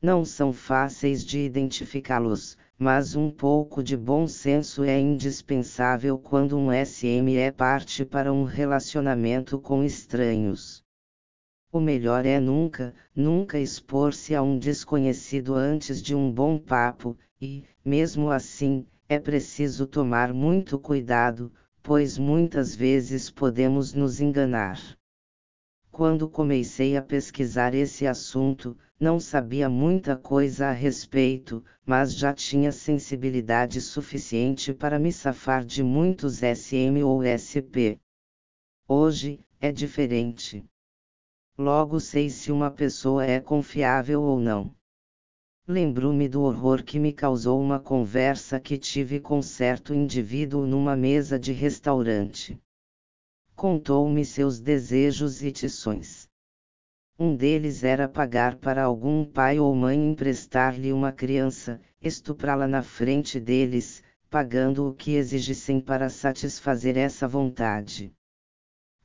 Não 0.01 0.25
são 0.25 0.53
fáceis 0.53 1.25
de 1.25 1.39
identificá-los, 1.39 2.57
mas 2.79 3.15
um 3.15 3.31
pouco 3.31 3.83
de 3.83 3.97
bom 3.97 4.27
senso 4.27 4.83
é 4.83 4.99
indispensável 4.99 6.19
quando 6.19 6.59
um 6.59 6.71
SM 6.73 7.37
é 7.37 7.51
parte 7.51 8.05
para 8.05 8.33
um 8.33 8.43
relacionamento 8.43 9.61
com 9.61 9.85
estranhos. 9.85 10.83
O 11.71 11.79
melhor 11.81 12.27
é 12.27 12.41
nunca, 12.41 12.95
nunca 13.15 13.59
expor-se 13.59 14.35
a 14.35 14.43
um 14.43 14.59
desconhecido 14.59 15.55
antes 15.55 16.03
de 16.03 16.15
um 16.15 16.31
bom 16.31 16.59
papo, 16.59 17.17
e, 17.41 17.65
mesmo 17.85 18.31
assim, 18.31 18.87
é 19.09 19.19
preciso 19.19 19.87
tomar 19.87 20.35
muito 20.35 20.79
cuidado, 20.79 21.53
pois 21.83 22.19
muitas 22.19 22.75
vezes 22.75 23.31
podemos 23.31 23.95
nos 23.95 24.21
enganar. 24.21 24.79
Quando 25.93 26.27
comecei 26.27 26.97
a 26.97 27.03
pesquisar 27.03 27.75
esse 27.75 28.07
assunto, 28.07 28.75
não 28.99 29.21
sabia 29.21 29.69
muita 29.69 30.17
coisa 30.17 30.69
a 30.69 30.73
respeito, 30.73 31.63
mas 31.85 32.17
já 32.17 32.33
tinha 32.33 32.73
sensibilidade 32.73 33.79
suficiente 33.79 34.73
para 34.73 34.99
me 34.99 35.13
safar 35.13 35.63
de 35.63 35.83
muitos 35.83 36.43
SM 36.43 37.03
ou 37.05 37.23
SP. 37.23 38.01
Hoje, 38.89 39.45
é 39.61 39.71
diferente. 39.71 40.65
Logo 41.59 42.01
sei 42.01 42.31
se 42.31 42.51
uma 42.51 42.71
pessoa 42.71 43.27
é 43.27 43.39
confiável 43.39 44.23
ou 44.23 44.41
não. 44.41 44.75
Lembro-me 45.69 46.27
do 46.27 46.41
horror 46.41 46.83
que 46.83 46.99
me 46.99 47.13
causou 47.13 47.61
uma 47.61 47.79
conversa 47.79 48.59
que 48.59 48.79
tive 48.79 49.21
com 49.21 49.43
certo 49.43 49.93
indivíduo 49.93 50.67
numa 50.67 50.97
mesa 50.97 51.39
de 51.39 51.53
restaurante 51.53 52.59
contou-me 53.63 54.25
seus 54.25 54.59
desejos 54.59 55.41
e 55.41 55.53
tições. 55.53 56.29
Um 57.17 57.37
deles 57.37 57.85
era 57.85 58.09
pagar 58.09 58.57
para 58.57 58.83
algum 58.83 59.25
pai 59.25 59.61
ou 59.61 59.73
mãe 59.73 60.11
emprestar-lhe 60.11 60.93
uma 60.93 61.13
criança, 61.13 61.81
estuprá-la 62.01 62.67
na 62.67 62.83
frente 62.83 63.39
deles, 63.39 64.03
pagando 64.29 64.89
o 64.89 64.93
que 64.93 65.13
exigissem 65.13 65.81
para 65.81 66.11
satisfazer 66.11 66.97
essa 66.97 67.29
vontade. 67.29 68.13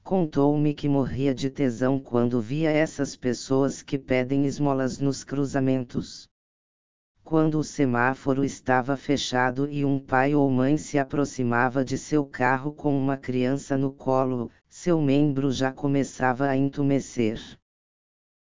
Contou-me 0.03 0.73
que 0.73 0.89
morria 0.89 1.35
de 1.35 1.51
tesão 1.51 1.99
quando 1.99 2.41
via 2.41 2.71
essas 2.71 3.15
pessoas 3.15 3.83
que 3.83 3.99
pedem 3.99 4.47
esmolas 4.47 4.97
nos 4.97 5.23
cruzamentos. 5.23 6.27
Quando 7.27 7.59
o 7.59 7.63
semáforo 7.63 8.45
estava 8.45 8.95
fechado 8.95 9.69
e 9.69 9.83
um 9.83 9.99
pai 9.99 10.33
ou 10.33 10.49
mãe 10.49 10.77
se 10.77 10.97
aproximava 10.97 11.83
de 11.83 11.97
seu 11.97 12.25
carro 12.25 12.71
com 12.71 12.97
uma 12.97 13.17
criança 13.17 13.77
no 13.77 13.91
colo, 13.91 14.49
seu 14.69 15.01
membro 15.01 15.51
já 15.51 15.69
começava 15.69 16.47
a 16.47 16.55
entumecer. 16.55 17.37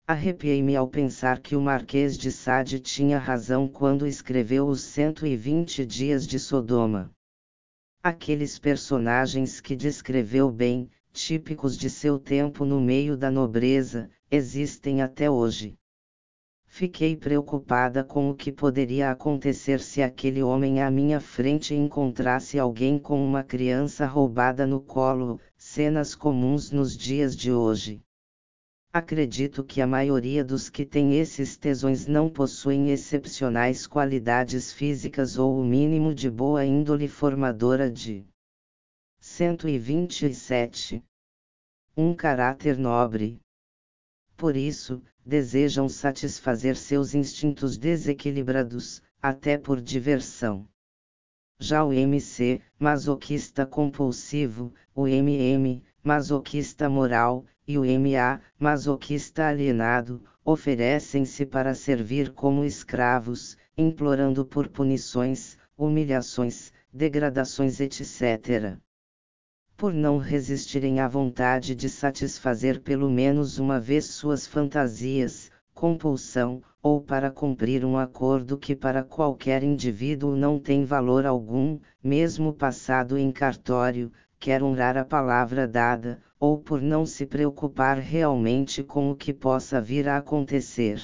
Arrepiei-me 0.07 0.73
ao 0.73 0.87
pensar 0.87 1.41
que 1.41 1.53
o 1.53 1.59
Marquês 1.59 2.17
de 2.17 2.31
Sade 2.31 2.79
tinha 2.79 3.19
razão 3.19 3.67
quando 3.67 4.07
escreveu 4.07 4.65
os 4.65 4.79
120 4.83 5.85
dias 5.85 6.25
de 6.25 6.39
Sodoma. 6.39 7.11
Aqueles 8.01 8.57
personagens 8.57 9.59
que 9.59 9.75
descreveu 9.75 10.49
bem, 10.49 10.89
típicos 11.11 11.77
de 11.77 11.89
seu 11.89 12.17
tempo 12.17 12.63
no 12.63 12.79
meio 12.79 13.17
da 13.17 13.29
nobreza, 13.29 14.09
existem 14.31 15.01
até 15.01 15.29
hoje. 15.29 15.77
Fiquei 16.77 17.15
preocupada 17.15 18.03
com 18.03 18.29
o 18.29 18.35
que 18.35 18.51
poderia 18.51 19.09
acontecer 19.09 19.79
se 19.79 20.03
aquele 20.03 20.43
homem 20.43 20.79
à 20.79 20.91
minha 20.91 21.19
frente 21.19 21.73
encontrasse 21.73 22.59
alguém 22.59 22.99
com 22.99 23.25
uma 23.25 23.43
criança 23.43 24.05
roubada 24.05 24.67
no 24.67 24.79
colo, 24.79 25.41
cenas 25.57 26.13
comuns 26.13 26.69
nos 26.69 26.95
dias 26.95 27.35
de 27.35 27.51
hoje. 27.51 27.99
Acredito 28.93 29.63
que 29.63 29.81
a 29.81 29.87
maioria 29.87 30.45
dos 30.45 30.69
que 30.69 30.85
têm 30.85 31.17
esses 31.17 31.57
tesões 31.57 32.05
não 32.05 32.29
possuem 32.29 32.91
excepcionais 32.91 33.87
qualidades 33.87 34.71
físicas 34.71 35.35
ou 35.35 35.59
o 35.59 35.65
mínimo 35.65 36.13
de 36.13 36.29
boa 36.29 36.63
índole 36.63 37.07
formadora 37.07 37.89
de 37.89 38.23
127. 39.19 41.03
Um 41.97 42.13
caráter 42.13 42.77
nobre. 42.77 43.39
Por 44.37 44.55
isso, 44.55 45.01
desejam 45.27 45.89
satisfazer 45.89 46.77
seus 46.77 47.13
instintos 47.13 47.77
desequilibrados, 47.77 49.01
até 49.21 49.57
por 49.57 49.81
diversão. 49.81 50.65
Já 51.59 51.83
o 51.83 51.91
MC, 51.91 52.61
masoquista 52.79 53.65
compulsivo, 53.65 54.73
o 54.95 55.05
MM, 55.05 55.83
masoquista 56.01 56.87
moral, 56.87 57.45
e 57.67 57.77
o 57.77 57.83
MA, 57.83 58.39
masoquista 58.57 59.47
alienado, 59.49 60.23
oferecem-se 60.45 61.45
para 61.45 61.75
servir 61.75 62.31
como 62.31 62.63
escravos, 62.63 63.57
implorando 63.77 64.45
por 64.45 64.69
punições, 64.69 65.57
humilhações, 65.77 66.71
degradações, 66.93 67.81
etc 67.81 68.79
por 69.77 69.93
não 69.93 70.17
resistirem 70.17 70.99
à 70.99 71.07
vontade 71.07 71.75
de 71.75 71.87
satisfazer 71.87 72.81
pelo 72.81 73.11
menos 73.11 73.59
uma 73.59 73.79
vez 73.79 74.05
suas 74.05 74.47
fantasias, 74.47 75.51
compulsão, 75.71 76.63
ou 76.81 76.99
para 76.99 77.29
cumprir 77.29 77.85
um 77.85 77.95
acordo 77.95 78.57
que 78.57 78.75
para 78.75 79.03
qualquer 79.03 79.61
indivíduo 79.61 80.35
não 80.35 80.57
tem 80.57 80.83
valor 80.83 81.27
algum, 81.27 81.77
mesmo 82.03 82.51
passado 82.51 83.19
em 83.19 83.31
cartório, 83.31 84.11
quer 84.39 84.63
honrar 84.63 84.97
a 84.97 85.05
palavra 85.05 85.67
dada, 85.67 86.19
ou 86.39 86.57
por 86.57 86.81
não 86.81 87.05
se 87.05 87.27
preocupar 87.27 87.99
realmente 87.99 88.81
com 88.83 89.11
o 89.11 89.15
que 89.15 89.31
possa 89.31 89.79
vir 89.79 90.09
a 90.09 90.17
acontecer. 90.17 90.99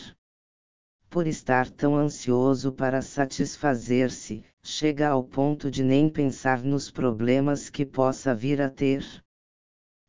Por 1.14 1.28
estar 1.28 1.70
tão 1.70 1.96
ansioso 1.96 2.72
para 2.72 3.00
satisfazer-se, 3.00 4.44
chega 4.64 5.10
ao 5.10 5.24
ponto 5.24 5.70
de 5.70 5.84
nem 5.84 6.10
pensar 6.10 6.64
nos 6.64 6.90
problemas 6.90 7.70
que 7.70 7.86
possa 7.86 8.34
vir 8.34 8.60
a 8.60 8.68
ter. 8.68 9.06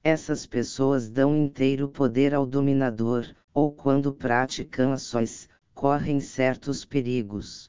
Essas 0.03 0.47
pessoas 0.47 1.11
dão 1.11 1.37
inteiro 1.37 1.91
poder 1.91 2.33
ao 2.33 2.47
dominador, 2.47 3.27
ou 3.53 3.71
quando 3.71 4.15
praticam 4.15 4.95
ações, 4.95 5.47
correm 5.75 6.21
certos 6.21 6.87
perigos. 6.87 7.69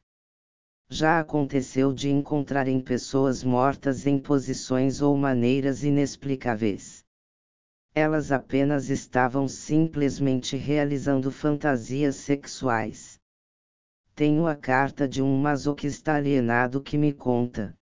Já 0.90 1.20
aconteceu 1.20 1.92
de 1.92 2.10
encontrarem 2.10 2.80
pessoas 2.80 3.44
mortas 3.44 4.08
em 4.08 4.18
posições 4.18 5.02
ou 5.02 5.18
maneiras 5.18 5.84
inexplicáveis. 5.84 7.04
Elas 7.94 8.32
apenas 8.32 8.90
estavam 8.90 9.46
simplesmente 9.46 10.56
realizando 10.56 11.30
fantasias 11.30 12.16
sexuais. 12.16 13.15
Tenho 14.16 14.48
a 14.48 14.56
carta 14.56 15.10
de 15.10 15.22
um 15.22 15.38
masoquista 15.38 16.14
alienado 16.14 16.82
que 16.82 16.98
me 16.98 17.12
conta. 17.12 17.76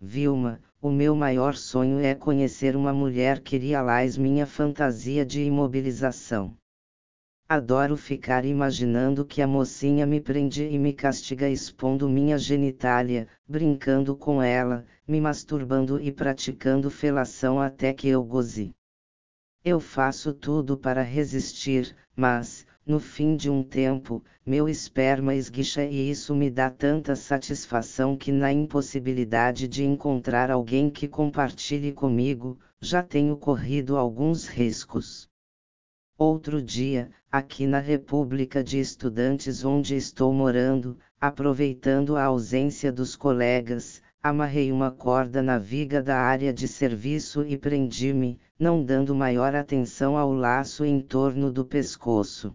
Vilma, 0.00 0.62
o 0.80 0.92
meu 0.92 1.16
maior 1.16 1.56
sonho 1.56 1.98
é 1.98 2.14
conhecer 2.14 2.76
uma 2.76 2.92
mulher 2.92 3.40
que 3.40 3.58
realize 3.58 4.20
minha 4.20 4.46
fantasia 4.46 5.26
de 5.26 5.42
imobilização. 5.42 6.56
Adoro 7.48 7.96
ficar 7.96 8.44
imaginando 8.44 9.24
que 9.24 9.42
a 9.42 9.46
mocinha 9.48 10.06
me 10.06 10.20
prende 10.20 10.62
e 10.62 10.78
me 10.78 10.92
castiga 10.92 11.48
expondo 11.48 12.08
minha 12.08 12.38
genitália, 12.38 13.26
brincando 13.44 14.14
com 14.14 14.40
ela, 14.40 14.86
me 15.04 15.20
masturbando 15.20 16.00
e 16.00 16.12
praticando 16.12 16.88
felação 16.88 17.60
até 17.60 17.92
que 17.92 18.06
eu 18.06 18.22
goze. 18.22 18.72
Eu 19.64 19.80
faço 19.80 20.32
tudo 20.32 20.78
para 20.78 21.02
resistir, 21.02 21.96
mas, 22.14 22.64
no 22.86 22.98
fim 22.98 23.36
de 23.36 23.48
um 23.48 23.62
tempo, 23.62 24.20
meu 24.44 24.68
esperma 24.68 25.32
esguicha 25.32 25.84
e 25.84 26.10
isso 26.10 26.34
me 26.34 26.50
dá 26.50 26.68
tanta 26.68 27.14
satisfação 27.14 28.16
que, 28.16 28.32
na 28.32 28.52
impossibilidade 28.52 29.68
de 29.68 29.84
encontrar 29.84 30.50
alguém 30.50 30.90
que 30.90 31.06
compartilhe 31.06 31.92
comigo, 31.92 32.58
já 32.80 33.00
tenho 33.00 33.36
corrido 33.36 33.96
alguns 33.96 34.48
riscos. 34.48 35.28
Outro 36.18 36.60
dia, 36.60 37.12
aqui 37.30 37.64
na 37.64 37.78
República 37.78 38.64
de 38.64 38.80
Estudantes 38.80 39.64
onde 39.64 39.94
estou 39.94 40.32
morando, 40.32 40.98
aproveitando 41.20 42.16
a 42.16 42.24
ausência 42.24 42.90
dos 42.90 43.14
colegas, 43.14 44.02
amarrei 44.20 44.72
uma 44.72 44.90
corda 44.90 45.40
na 45.40 45.58
viga 45.58 46.02
da 46.02 46.16
área 46.16 46.52
de 46.52 46.66
serviço 46.66 47.46
e 47.46 47.56
prendi-me, 47.56 48.40
não 48.58 48.84
dando 48.84 49.14
maior 49.14 49.54
atenção 49.54 50.16
ao 50.16 50.32
laço 50.32 50.84
em 50.84 51.00
torno 51.00 51.52
do 51.52 51.64
pescoço. 51.64 52.52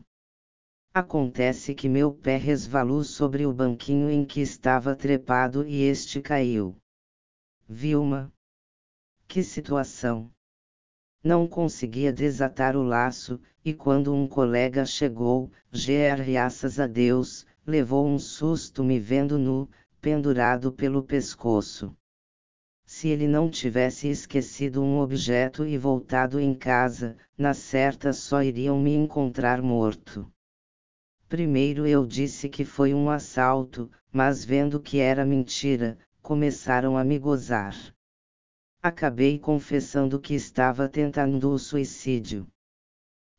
Acontece 0.97 1.76
que 1.76 1.89
meu 1.89 2.13
pé 2.13 2.38
resvalou 2.38 3.03
sobre 3.03 3.45
o 3.45 3.51
banquinho 3.51 4.09
em 4.09 4.23
que 4.23 4.39
estava 4.39 4.95
trepado 4.95 5.67
e 5.67 5.81
este 5.81 6.22
caiu. 6.22 6.73
Vilma. 7.67 8.31
Que 9.27 9.43
situação! 9.43 10.31
Não 11.22 11.49
conseguia 11.49 12.13
desatar 12.13 12.77
o 12.77 12.81
laço, 12.81 13.41
e 13.65 13.73
quando 13.73 14.13
um 14.13 14.26
colega 14.26 14.85
chegou, 14.85 15.51
graças 15.69 16.80
a 16.80 16.88
Deus, 16.88 17.45
levou 17.67 18.07
um 18.07 18.17
susto 18.17 18.81
me 18.81 18.97
vendo 18.97 19.38
nu, 19.38 19.69
pendurado 19.99 20.72
pelo 20.72 21.03
pescoço. 21.03 21.93
Se 22.85 23.09
ele 23.09 23.27
não 23.27 23.49
tivesse 23.49 24.07
esquecido 24.07 24.81
um 24.81 24.99
objeto 24.99 25.65
e 25.65 25.77
voltado 25.77 26.39
em 26.39 26.53
casa, 26.53 27.17
na 27.38 27.53
certa 27.53 28.13
só 28.13 28.41
iriam 28.41 28.80
me 28.80 28.95
encontrar 28.95 29.61
morto. 29.61 30.31
Primeiro 31.27 31.88
eu 31.88 32.06
disse 32.06 32.47
que 32.47 32.64
foi 32.64 32.93
um 32.93 33.10
assalto, 33.10 33.89
mas 34.11 34.45
vendo 34.45 34.80
que 34.80 34.99
era 34.99 35.26
mentira, 35.26 35.97
começaram 36.22 36.95
a 36.95 37.03
me 37.03 37.18
gozar. 37.18 37.76
Acabei 38.81 39.39
confessando 39.39 40.19
que 40.19 40.35
estava 40.35 40.88
tentando 40.88 41.49
o 41.49 41.57
suicídio. 41.57 42.47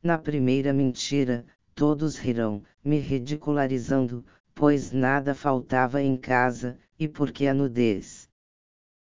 Na 0.02 0.18
primeira 0.18 0.72
mentira, 0.72 1.46
todos 1.74 2.16
rirão, 2.16 2.64
me 2.84 2.98
ridicularizando, 2.98 4.24
pois 4.52 4.90
nada 4.90 5.32
faltava 5.32 6.02
em 6.02 6.16
casa, 6.16 6.76
e 6.98 7.06
porque 7.06 7.46
a 7.46 7.54
nudez. 7.54 8.28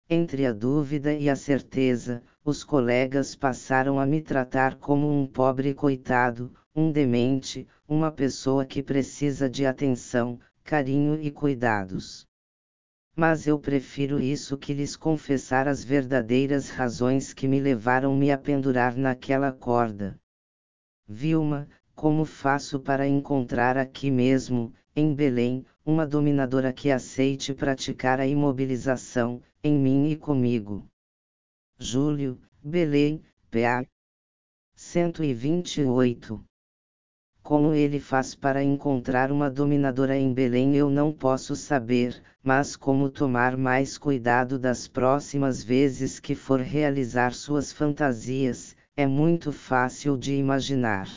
Entre 0.08 0.44
a 0.44 0.52
dúvida 0.52 1.14
e 1.14 1.30
a 1.30 1.34
certeza, 1.34 2.22
os 2.44 2.62
colegas 2.62 3.34
passaram 3.34 3.98
a 3.98 4.04
me 4.04 4.20
tratar 4.20 4.76
como 4.76 5.10
um 5.10 5.26
pobre 5.26 5.72
coitado, 5.72 6.52
um 6.78 6.92
demente, 6.92 7.66
uma 7.88 8.12
pessoa 8.12 8.66
que 8.66 8.82
precisa 8.82 9.48
de 9.48 9.64
atenção, 9.64 10.38
carinho 10.62 11.18
e 11.18 11.30
cuidados. 11.30 12.26
Mas 13.16 13.46
eu 13.46 13.58
prefiro 13.58 14.20
isso 14.20 14.58
que 14.58 14.74
lhes 14.74 14.94
confessar 14.94 15.66
as 15.66 15.82
verdadeiras 15.82 16.68
razões 16.68 17.32
que 17.32 17.48
me 17.48 17.58
levaram 17.58 18.14
me 18.14 18.30
a 18.30 18.36
pendurar 18.36 18.94
naquela 18.94 19.50
corda. 19.50 20.20
Vilma, 21.08 21.66
como 21.94 22.26
faço 22.26 22.78
para 22.78 23.08
encontrar 23.08 23.78
aqui 23.78 24.10
mesmo, 24.10 24.70
em 24.94 25.14
Belém, 25.14 25.64
uma 25.82 26.06
dominadora 26.06 26.74
que 26.74 26.90
aceite 26.90 27.54
praticar 27.54 28.20
a 28.20 28.26
imobilização, 28.26 29.40
em 29.64 29.78
mim 29.78 30.10
e 30.10 30.16
comigo? 30.16 30.86
Júlio, 31.78 32.38
Belém, 32.62 33.22
PA 33.50 33.82
128 34.74 36.44
como 37.46 37.72
ele 37.72 38.00
faz 38.00 38.34
para 38.34 38.60
encontrar 38.60 39.30
uma 39.30 39.48
dominadora 39.48 40.16
em 40.18 40.34
Belém 40.34 40.74
eu 40.74 40.90
não 40.90 41.12
posso 41.12 41.54
saber, 41.54 42.20
mas 42.42 42.74
como 42.74 43.08
tomar 43.08 43.56
mais 43.56 43.96
cuidado 43.96 44.58
das 44.58 44.88
próximas 44.88 45.62
vezes 45.62 46.18
que 46.18 46.34
for 46.34 46.58
realizar 46.58 47.32
suas 47.32 47.72
fantasias, 47.72 48.74
é 48.96 49.06
muito 49.06 49.52
fácil 49.52 50.16
de 50.18 50.34
imaginar. 50.34 51.08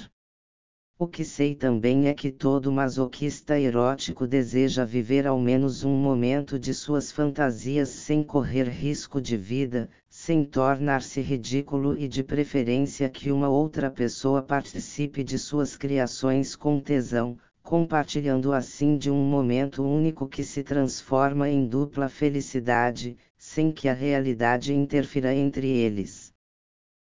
O 1.02 1.08
que 1.08 1.24
sei 1.24 1.56
também 1.56 2.10
é 2.10 2.14
que 2.14 2.30
todo 2.30 2.70
masoquista 2.70 3.58
erótico 3.58 4.28
deseja 4.28 4.84
viver 4.84 5.26
ao 5.26 5.40
menos 5.40 5.86
um 5.86 5.96
momento 5.96 6.60
de 6.60 6.74
suas 6.74 7.10
fantasias 7.10 7.88
sem 7.88 8.22
correr 8.22 8.68
risco 8.68 9.22
de 9.22 9.38
vida, 9.38 9.90
sem 10.10 10.44
tornar-se 10.44 11.22
ridículo 11.22 11.98
e 11.98 12.06
de 12.06 12.22
preferência 12.22 13.08
que 13.08 13.32
uma 13.32 13.48
outra 13.48 13.90
pessoa 13.90 14.42
participe 14.42 15.24
de 15.24 15.40
suas 15.40 15.78
criações 15.78 16.54
com 16.54 16.82
tesão, 16.82 17.38
compartilhando 17.64 18.52
assim 18.52 18.98
de 18.98 19.10
um 19.10 19.24
momento 19.24 19.82
único 19.82 20.28
que 20.28 20.44
se 20.44 20.64
transforma 20.64 21.48
em 21.48 21.66
dupla 21.66 22.10
felicidade, 22.10 23.16
sem 23.38 23.72
que 23.72 23.88
a 23.88 23.94
realidade 23.94 24.74
interfira 24.74 25.34
entre 25.34 25.66
eles. 25.66 26.29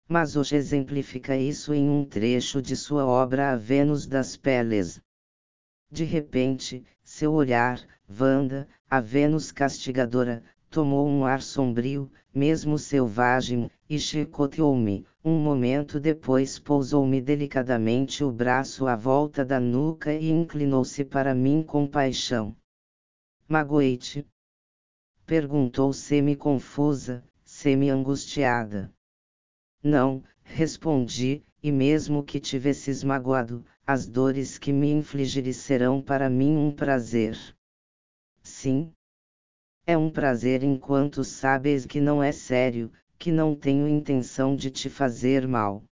Mas 0.08 0.36
hoje 0.36 0.54
exemplifica 0.54 1.36
isso 1.36 1.74
em 1.74 1.90
um 1.90 2.04
trecho 2.04 2.62
de 2.62 2.76
sua 2.76 3.04
obra 3.04 3.50
A 3.52 3.56
Vênus 3.56 4.06
das 4.06 4.36
Peles. 4.36 5.00
De 5.90 6.04
repente, 6.04 6.84
seu 7.02 7.32
olhar, 7.32 7.80
Vanda, 8.08 8.68
a 8.88 9.00
Vênus 9.00 9.50
castigadora, 9.50 10.44
tomou 10.70 11.08
um 11.08 11.24
ar 11.24 11.42
sombrio, 11.42 12.08
mesmo 12.32 12.78
selvagem, 12.78 13.68
e 13.90 13.98
chicoteou-me. 13.98 15.04
Um 15.24 15.40
momento 15.40 15.98
depois 15.98 16.56
pousou-me 16.56 17.20
delicadamente 17.20 18.22
o 18.22 18.30
braço 18.30 18.86
à 18.86 18.94
volta 18.94 19.44
da 19.44 19.58
nuca 19.58 20.12
e 20.12 20.30
inclinou-se 20.30 21.04
para 21.04 21.34
mim 21.34 21.64
com 21.64 21.84
paixão. 21.84 22.54
Magoei-te? 23.48 24.24
Perguntou 25.26 25.92
semi-confusa, 25.92 27.24
semi-angustiada. 27.42 28.92
Não, 29.82 30.22
respondi, 30.42 31.44
e 31.62 31.70
mesmo 31.70 32.22
que 32.22 32.40
tivesses 32.40 33.02
magoado, 33.02 33.64
as 33.86 34.06
dores 34.06 34.58
que 34.58 34.72
me 34.72 34.90
infligires 34.90 35.56
serão 35.56 36.02
para 36.02 36.28
mim 36.28 36.56
um 36.56 36.72
prazer. 36.72 37.36
Sim. 38.42 38.92
É 39.86 39.96
um 39.96 40.10
prazer 40.10 40.62
enquanto 40.62 41.22
sabes 41.22 41.86
que 41.86 42.00
não 42.00 42.22
é 42.22 42.32
sério, 42.32 42.90
que 43.18 43.30
não 43.30 43.54
tenho 43.54 43.86
intenção 43.86 44.56
de 44.56 44.70
te 44.70 44.90
fazer 44.90 45.46
mal. 45.46 45.84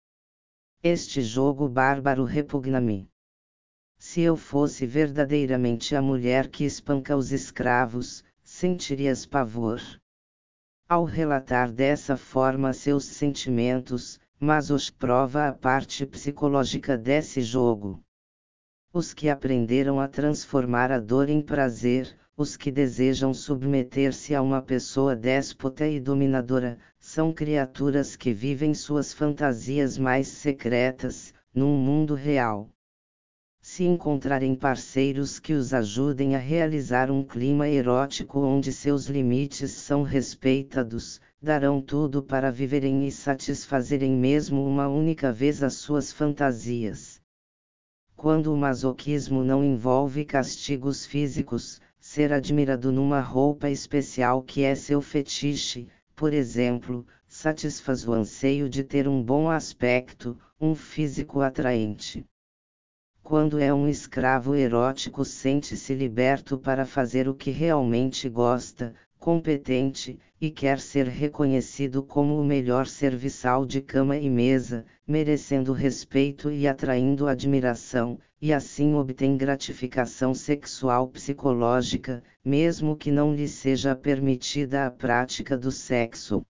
Este 0.81 1.21
jogo 1.21 1.69
bárbaro 1.69 2.23
repugna-me. 2.23 3.07
Se 3.97 4.21
eu 4.21 4.35
fosse 4.35 4.85
verdadeiramente 4.85 5.95
a 5.95 6.01
mulher 6.01 6.49
que 6.49 6.65
espanca 6.65 7.15
os 7.15 7.31
escravos, 7.31 8.23
sentirias 8.43 9.25
pavor. 9.25 9.79
Ao 10.93 11.05
relatar 11.05 11.71
dessa 11.71 12.15
forma 12.15 12.71
seus 12.71 13.05
sentimentos, 13.05 14.19
mas 14.39 14.69
os 14.69 14.91
prova 14.91 15.47
a 15.47 15.51
parte 15.51 16.05
psicológica 16.05 16.95
desse 16.95 17.41
jogo. 17.41 17.99
Os 18.93 19.11
que 19.11 19.27
aprenderam 19.27 19.99
a 19.99 20.07
transformar 20.07 20.91
a 20.91 20.99
dor 20.99 21.29
em 21.29 21.41
prazer, 21.41 22.15
os 22.37 22.55
que 22.55 22.69
desejam 22.69 23.33
submeter-se 23.33 24.35
a 24.35 24.41
uma 24.43 24.61
pessoa 24.61 25.15
déspota 25.15 25.87
e 25.87 25.99
dominadora, 25.99 26.77
são 26.99 27.33
criaturas 27.33 28.15
que 28.15 28.31
vivem 28.31 28.75
suas 28.75 29.11
fantasias 29.11 29.97
mais 29.97 30.27
secretas, 30.27 31.33
num 31.55 31.75
mundo 31.75 32.13
real 32.13 32.69
se 33.65 33.85
encontrarem 33.85 34.55
parceiros 34.55 35.39
que 35.39 35.53
os 35.53 35.73
ajudem 35.73 36.35
a 36.35 36.37
realizar 36.37 37.09
um 37.09 37.23
clima 37.23 37.65
erótico 37.65 38.41
onde 38.41 38.73
seus 38.73 39.05
limites 39.05 39.71
são 39.71 40.03
respeitados, 40.03 41.21
darão 41.41 41.81
tudo 41.81 42.21
para 42.21 42.51
viverem 42.51 43.07
e 43.07 43.11
satisfazerem 43.11 44.11
mesmo 44.11 44.67
uma 44.67 44.89
única 44.89 45.31
vez 45.31 45.63
as 45.63 45.75
suas 45.75 46.11
fantasias. 46.11 47.21
Quando 48.17 48.53
o 48.53 48.57
masoquismo 48.57 49.45
não 49.45 49.63
envolve 49.63 50.25
castigos 50.25 51.05
físicos, 51.05 51.79
ser 51.97 52.33
admirado 52.33 52.91
numa 52.91 53.21
roupa 53.21 53.69
especial 53.69 54.41
que 54.43 54.63
é 54.63 54.75
seu 54.75 55.01
fetiche, 55.01 55.87
por 56.17 56.33
exemplo, 56.33 57.07
satisfaz 57.25 58.05
o 58.05 58.11
anseio 58.11 58.67
de 58.67 58.83
ter 58.83 59.07
um 59.07 59.23
bom 59.23 59.49
aspecto, 59.49 60.37
um 60.59 60.75
físico 60.75 61.39
atraente. 61.39 62.25
Quando 63.23 63.57
é 63.57 63.73
um 63.73 63.87
escravo 63.87 64.53
erótico, 64.53 65.23
sente-se 65.23 65.93
liberto 65.93 66.57
para 66.57 66.85
fazer 66.85 67.29
o 67.29 67.33
que 67.33 67.51
realmente 67.51 68.27
gosta, 68.27 68.93
competente, 69.17 70.19
e 70.41 70.51
quer 70.51 70.77
ser 70.77 71.07
reconhecido 71.07 72.03
como 72.03 72.37
o 72.37 72.43
melhor 72.43 72.85
serviçal 72.85 73.65
de 73.65 73.79
cama 73.79 74.17
e 74.17 74.29
mesa, 74.29 74.85
merecendo 75.07 75.71
respeito 75.71 76.51
e 76.51 76.67
atraindo 76.67 77.25
admiração, 77.25 78.19
e 78.41 78.51
assim 78.51 78.93
obtém 78.93 79.37
gratificação 79.37 80.33
sexual 80.33 81.07
psicológica, 81.07 82.21
mesmo 82.43 82.97
que 82.97 83.09
não 83.09 83.33
lhe 83.33 83.47
seja 83.47 83.95
permitida 83.95 84.85
a 84.85 84.91
prática 84.91 85.57
do 85.57 85.71
sexo. 85.71 86.45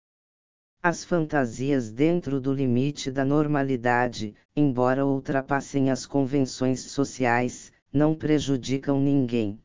As 0.83 1.05
fantasias 1.05 1.93
dentro 1.93 2.41
do 2.41 2.55
limite 2.55 3.11
da 3.11 3.23
normalidade, 3.23 4.35
embora 4.57 5.05
ultrapassem 5.05 5.91
as 5.91 6.07
convenções 6.07 6.81
sociais, 6.81 7.71
não 7.93 8.15
prejudicam 8.15 8.99
ninguém. 8.99 9.61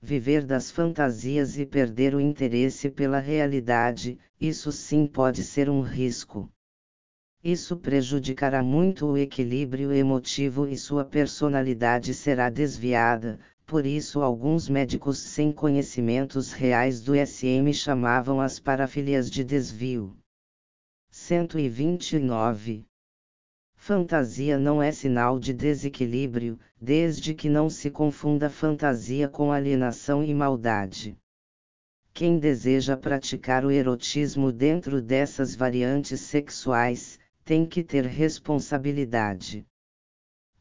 Viver 0.00 0.46
das 0.46 0.70
fantasias 0.70 1.58
e 1.58 1.66
perder 1.66 2.14
o 2.14 2.20
interesse 2.20 2.88
pela 2.88 3.18
realidade, 3.18 4.20
isso 4.40 4.70
sim 4.70 5.04
pode 5.04 5.42
ser 5.42 5.68
um 5.68 5.80
risco. 5.80 6.48
Isso 7.42 7.76
prejudicará 7.76 8.62
muito 8.62 9.06
o 9.06 9.18
equilíbrio 9.18 9.92
emotivo 9.92 10.68
e 10.68 10.78
sua 10.78 11.04
personalidade 11.04 12.14
será 12.14 12.48
desviada, 12.48 13.40
por 13.66 13.84
isso 13.84 14.22
alguns 14.22 14.68
médicos 14.68 15.18
sem 15.18 15.50
conhecimentos 15.50 16.52
reais 16.52 17.00
do 17.02 17.14
SM 17.16 17.72
chamavam 17.74 18.40
as 18.40 18.60
parafilias 18.60 19.28
de 19.28 19.42
desvio. 19.42 20.16
129. 21.22 22.86
Fantasia 23.76 24.58
não 24.58 24.82
é 24.82 24.90
sinal 24.90 25.38
de 25.38 25.52
desequilíbrio, 25.52 26.58
desde 26.80 27.34
que 27.34 27.48
não 27.48 27.68
se 27.68 27.90
confunda 27.90 28.48
fantasia 28.48 29.28
com 29.28 29.52
alienação 29.52 30.24
e 30.24 30.34
maldade. 30.34 31.16
Quem 32.12 32.38
deseja 32.38 32.96
praticar 32.96 33.64
o 33.64 33.70
erotismo 33.70 34.50
dentro 34.50 35.00
dessas 35.00 35.54
variantes 35.54 36.20
sexuais, 36.20 37.18
tem 37.44 37.66
que 37.66 37.84
ter 37.84 38.06
responsabilidade 38.06 39.64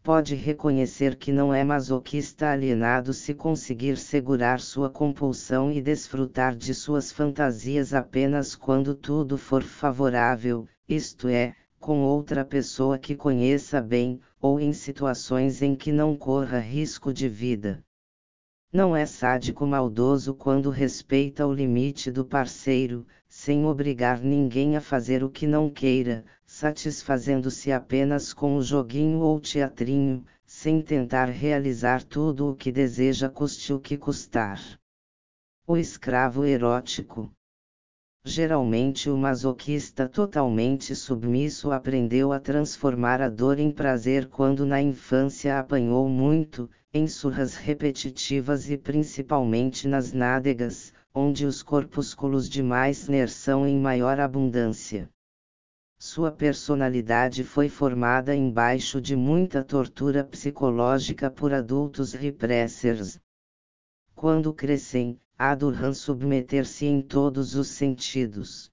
pode 0.03 0.33
reconhecer 0.33 1.15
que 1.17 1.31
não 1.31 1.53
é 1.53 1.63
masoquista 1.63 2.49
alienado 2.49 3.13
se 3.13 3.33
conseguir 3.33 3.97
segurar 3.97 4.59
sua 4.59 4.89
compulsão 4.89 5.71
e 5.71 5.81
desfrutar 5.81 6.55
de 6.55 6.73
suas 6.73 7.11
fantasias 7.11 7.93
apenas 7.93 8.55
quando 8.55 8.95
tudo 8.95 9.37
for 9.37 9.61
favorável, 9.61 10.67
isto 10.87 11.27
é, 11.27 11.55
com 11.79 12.01
outra 12.01 12.43
pessoa 12.43 12.97
que 12.97 13.15
conheça 13.15 13.81
bem, 13.81 14.19
ou 14.41 14.59
em 14.59 14.73
situações 14.73 15.61
em 15.61 15.75
que 15.75 15.91
não 15.91 16.15
corra 16.15 16.59
risco 16.59 17.13
de 17.13 17.27
vida. 17.27 17.83
Não 18.71 18.95
é 18.95 19.05
sádico 19.05 19.65
maldoso 19.65 20.33
quando 20.33 20.69
respeita 20.69 21.47
o 21.47 21.53
limite 21.53 22.11
do 22.11 22.23
parceiro, 22.23 23.05
sem 23.27 23.65
obrigar 23.65 24.21
ninguém 24.21 24.77
a 24.77 24.81
fazer 24.81 25.23
o 25.23 25.29
que 25.29 25.47
não 25.47 25.69
queira, 25.69 26.23
satisfazendo-se 26.59 27.71
apenas 27.71 28.33
com 28.33 28.57
o 28.57 28.61
joguinho 28.61 29.19
ou 29.19 29.39
teatrinho, 29.39 30.25
sem 30.45 30.81
tentar 30.81 31.29
realizar 31.29 32.03
tudo 32.03 32.49
o 32.49 32.53
que 32.53 32.69
deseja 32.69 33.29
custe 33.29 33.71
o 33.71 33.79
que 33.79 33.95
custar. 33.97 34.59
O 35.65 35.77
escravo 35.77 36.43
erótico. 36.43 37.31
Geralmente 38.25 39.09
o 39.09 39.15
masoquista 39.15 40.09
totalmente 40.09 40.93
submisso 40.97 41.71
aprendeu 41.71 42.33
a 42.33 42.41
transformar 42.41 43.21
a 43.21 43.29
dor 43.29 43.57
em 43.57 43.71
prazer 43.71 44.27
quando 44.27 44.65
na 44.65 44.81
infância 44.81 45.57
apanhou 45.57 46.09
muito, 46.09 46.69
em 46.93 47.07
surras 47.07 47.55
repetitivas 47.55 48.69
e 48.69 48.77
principalmente 48.77 49.87
nas 49.87 50.11
nádegas, 50.11 50.93
onde 51.15 51.45
os 51.45 51.63
corpúsculos 51.63 52.49
de 52.49 52.61
Meissner 52.61 53.29
são 53.29 53.65
em 53.65 53.79
maior 53.79 54.19
abundância. 54.19 55.09
Sua 56.01 56.31
personalidade 56.31 57.43
foi 57.43 57.67
formada 57.67 58.33
embaixo 58.33 59.01
de 59.01 59.17
muita 59.17 59.65
tortura 59.65 60.23
psicológica 60.23 61.29
por 61.29 61.53
adultos 61.53 62.13
repressors. 62.13 63.19
Quando 64.15 64.53
crescem, 64.53 65.19
adoram 65.37 65.93
submeter-se 65.93 66.85
em 66.85 67.01
todos 67.01 67.53
os 67.53 67.67
sentidos. 67.67 68.71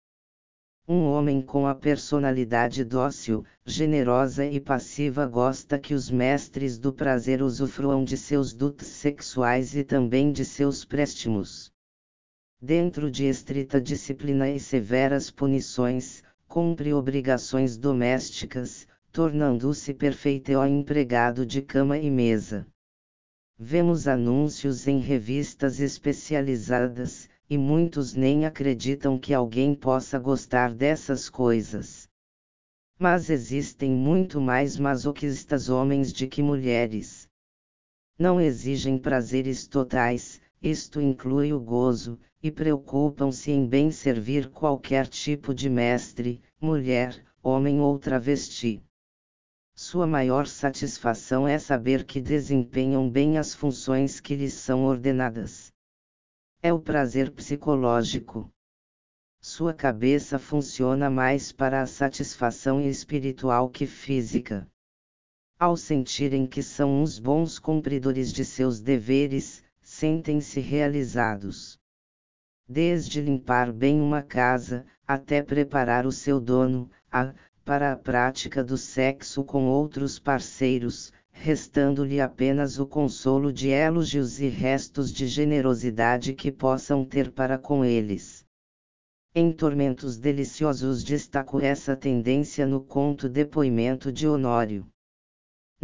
Um 0.87 1.03
homem 1.03 1.43
com 1.43 1.67
a 1.67 1.75
personalidade 1.75 2.85
dócil, 2.85 3.45
generosa 3.65 4.47
e 4.47 4.61
passiva 4.61 5.27
gosta 5.27 5.81
que 5.81 5.95
os 5.95 6.09
mestres 6.09 6.79
do 6.79 6.93
prazer 6.93 7.43
usufruam 7.43 8.05
de 8.05 8.17
seus 8.17 8.55
dutos 8.55 8.87
sexuais 8.87 9.75
e 9.75 9.83
também 9.83 10.31
de 10.31 10.45
seus 10.45 10.85
préstimos. 10.85 11.73
Dentro 12.63 13.11
de 13.11 13.25
estrita 13.25 13.81
disciplina 13.81 14.49
e 14.49 14.61
severas 14.61 15.29
punições, 15.29 16.23
cumpre 16.49 16.93
obrigações 16.93 17.77
domésticas, 17.77 18.87
tornando-se 19.13 19.93
perfeito 19.95 20.53
empregado 20.67 21.45
de 21.45 21.63
cama 21.63 21.99
e 21.99 22.11
mesa. 22.11 22.67
Vemos 23.59 24.07
anúncios 24.07 24.87
em 24.87 25.01
revistas 25.01 25.81
especializadas, 25.81 27.29
e 27.49 27.57
muitos 27.57 28.15
nem 28.15 28.45
acreditam 28.45 29.19
que 29.19 29.33
alguém 29.33 29.75
possa 29.75 30.19
gostar 30.19 30.75
dessas 30.75 31.31
coisas. 31.31 32.09
Mas 32.99 33.31
existem 33.31 33.91
muito 33.91 34.41
mais 34.41 34.79
masoquistas 34.79 35.69
homens 35.69 36.13
de 36.13 36.27
que 36.27 36.43
mulheres. 36.43 37.29
Não 38.19 38.41
exigem 38.41 38.99
prazeres 38.99 39.67
totais, 39.67 40.41
isto 40.63 41.01
inclui 41.01 41.53
o 41.53 41.61
gozo, 41.61 42.19
e 42.43 42.51
preocupam-se 42.51 43.51
em 43.51 43.67
bem 43.67 43.91
servir 43.91 44.51
qualquer 44.51 45.07
tipo 45.07 45.55
de 45.55 45.69
mestre, 45.69 46.43
mulher, 46.61 47.25
homem 47.43 47.81
ou 47.81 47.99
travesti. 47.99 48.83
Sua 49.75 50.07
maior 50.07 50.47
satisfação 50.47 51.47
é 51.47 51.59
saber 51.59 52.05
que 52.05 52.21
desempenham 52.21 53.11
bem 53.11 53.37
as 53.37 53.55
funções 53.55 54.21
que 54.21 54.35
lhes 54.35 54.55
são 54.55 54.85
ordenadas. 54.85 55.73
É 56.63 56.73
o 56.73 56.81
prazer 56.81 57.31
psicológico. 57.31 58.51
Sua 59.39 59.75
cabeça 59.75 60.39
funciona 60.39 61.11
mais 61.11 61.53
para 61.53 61.83
a 61.83 61.87
satisfação 61.87 62.81
espiritual 62.81 63.69
que 63.69 63.87
física. 63.87 64.67
Ao 65.59 65.77
sentirem 65.77 66.47
que 66.47 66.63
são 66.63 67.03
uns 67.03 67.19
bons 67.19 67.59
cumpridores 67.59 68.33
de 68.33 68.45
seus 68.45 68.81
deveres, 68.81 69.63
sentem-se 69.99 70.61
realizados. 70.61 71.79
Desde 72.69 73.19
limpar 73.19 73.73
bem 73.73 73.99
uma 73.99 74.23
casa, 74.23 74.85
até 75.09 75.43
preparar 75.43 76.05
o 76.05 76.13
seu 76.13 76.39
dono, 76.39 76.91
a, 77.11 77.33
para 77.65 77.93
a 77.93 77.97
prática 77.97 78.63
do 78.63 78.77
sexo 78.77 79.43
com 79.43 79.65
outros 79.65 80.19
parceiros, 80.19 81.15
restando-lhe 81.31 82.21
apenas 82.21 82.79
o 82.79 82.87
consolo 82.87 83.51
de 83.51 83.69
elogios 83.71 84.39
e 84.39 84.49
restos 84.49 85.11
de 85.11 85.27
generosidade 85.27 86.35
que 86.35 86.53
possam 86.53 87.03
ter 87.03 87.31
para 87.33 87.57
com 87.57 87.83
eles. 87.83 88.45
Em 89.35 89.51
Tormentos 89.51 90.19
Deliciosos 90.19 91.03
destaco 91.03 91.59
essa 91.59 91.97
tendência 91.97 92.67
no 92.67 92.83
conto 92.83 93.31
Depoimento 93.31 94.13
de 94.13 94.29
Honório. 94.29 94.87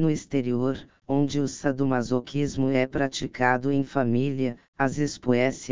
No 0.02 0.10
exterior, 0.10 0.84
onde 1.06 1.38
o 1.38 1.46
sadomasoquismo 1.46 2.70
é 2.70 2.88
praticado 2.88 3.70
em 3.70 3.84
família, 3.84 4.58
as 4.76 4.98
espoes 4.98 5.64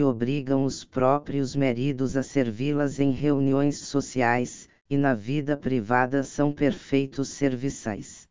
obrigam 0.00 0.64
os 0.64 0.84
próprios 0.84 1.56
maridos 1.56 2.14
a 2.14 2.22
servi-las 2.22 3.00
em 3.00 3.10
reuniões 3.10 3.78
sociais, 3.78 4.68
e 4.90 4.98
na 4.98 5.14
vida 5.14 5.56
privada 5.56 6.22
são 6.22 6.52
perfeitos 6.52 7.30
serviçais. 7.30 8.28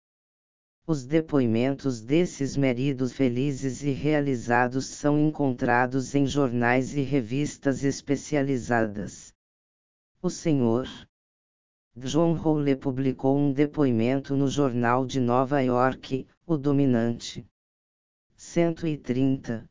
Os 0.85 1.03
depoimentos 1.03 1.99
desses 1.99 2.55
maridos 2.55 3.11
felizes 3.11 3.81
e 3.81 3.89
realizados 3.89 4.85
são 4.85 5.17
encontrados 5.17 6.13
em 6.13 6.27
jornais 6.27 6.95
e 6.95 7.01
revistas 7.01 7.83
especializadas. 7.83 9.33
O 10.21 10.29
Senhor 10.29 10.87
John 11.97 12.33
Rowley 12.33 12.75
publicou 12.75 13.37
um 13.37 13.51
depoimento 13.51 14.35
no 14.35 14.47
Jornal 14.47 15.05
de 15.05 15.19
Nova 15.19 15.59
York, 15.61 16.25
O 16.45 16.55
Dominante. 16.55 17.45
130. 18.37 19.69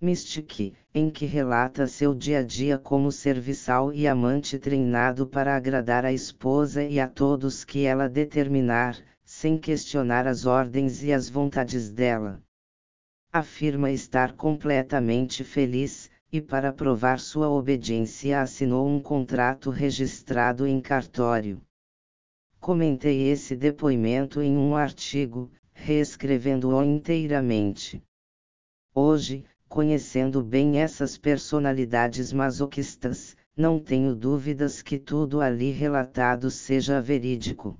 Mystic, 0.00 0.74
em 0.94 1.10
que 1.10 1.26
relata 1.26 1.86
seu 1.86 2.14
dia 2.14 2.40
a 2.40 2.42
dia 2.42 2.78
como 2.78 3.10
serviçal 3.10 3.92
e 3.92 4.06
amante 4.06 4.58
treinado 4.58 5.26
para 5.26 5.56
agradar 5.56 6.04
a 6.04 6.12
esposa 6.12 6.84
e 6.84 7.00
a 7.00 7.08
todos 7.08 7.64
que 7.64 7.84
ela 7.84 8.08
determinar, 8.08 8.96
sem 9.24 9.58
questionar 9.58 10.26
as 10.26 10.46
ordens 10.46 11.02
e 11.02 11.12
as 11.12 11.28
vontades 11.28 11.90
dela. 11.90 12.40
Afirma 13.32 13.90
estar 13.90 14.34
completamente 14.34 15.42
feliz, 15.42 16.10
e 16.32 16.40
para 16.40 16.72
provar 16.72 17.20
sua 17.20 17.50
obediência 17.50 18.40
assinou 18.40 18.88
um 18.88 18.98
contrato 18.98 19.68
registrado 19.68 20.66
em 20.66 20.80
cartório. 20.80 21.60
Comentei 22.58 23.28
esse 23.28 23.54
depoimento 23.54 24.40
em 24.40 24.56
um 24.56 24.74
artigo, 24.74 25.50
reescrevendo-o 25.74 26.82
inteiramente. 26.82 28.02
Hoje, 28.94 29.44
conhecendo 29.68 30.42
bem 30.42 30.80
essas 30.80 31.18
personalidades 31.18 32.32
masoquistas, 32.32 33.36
não 33.54 33.78
tenho 33.78 34.14
dúvidas 34.14 34.80
que 34.80 34.98
tudo 34.98 35.38
ali 35.38 35.70
relatado 35.70 36.50
seja 36.50 36.98
verídico. 36.98 37.78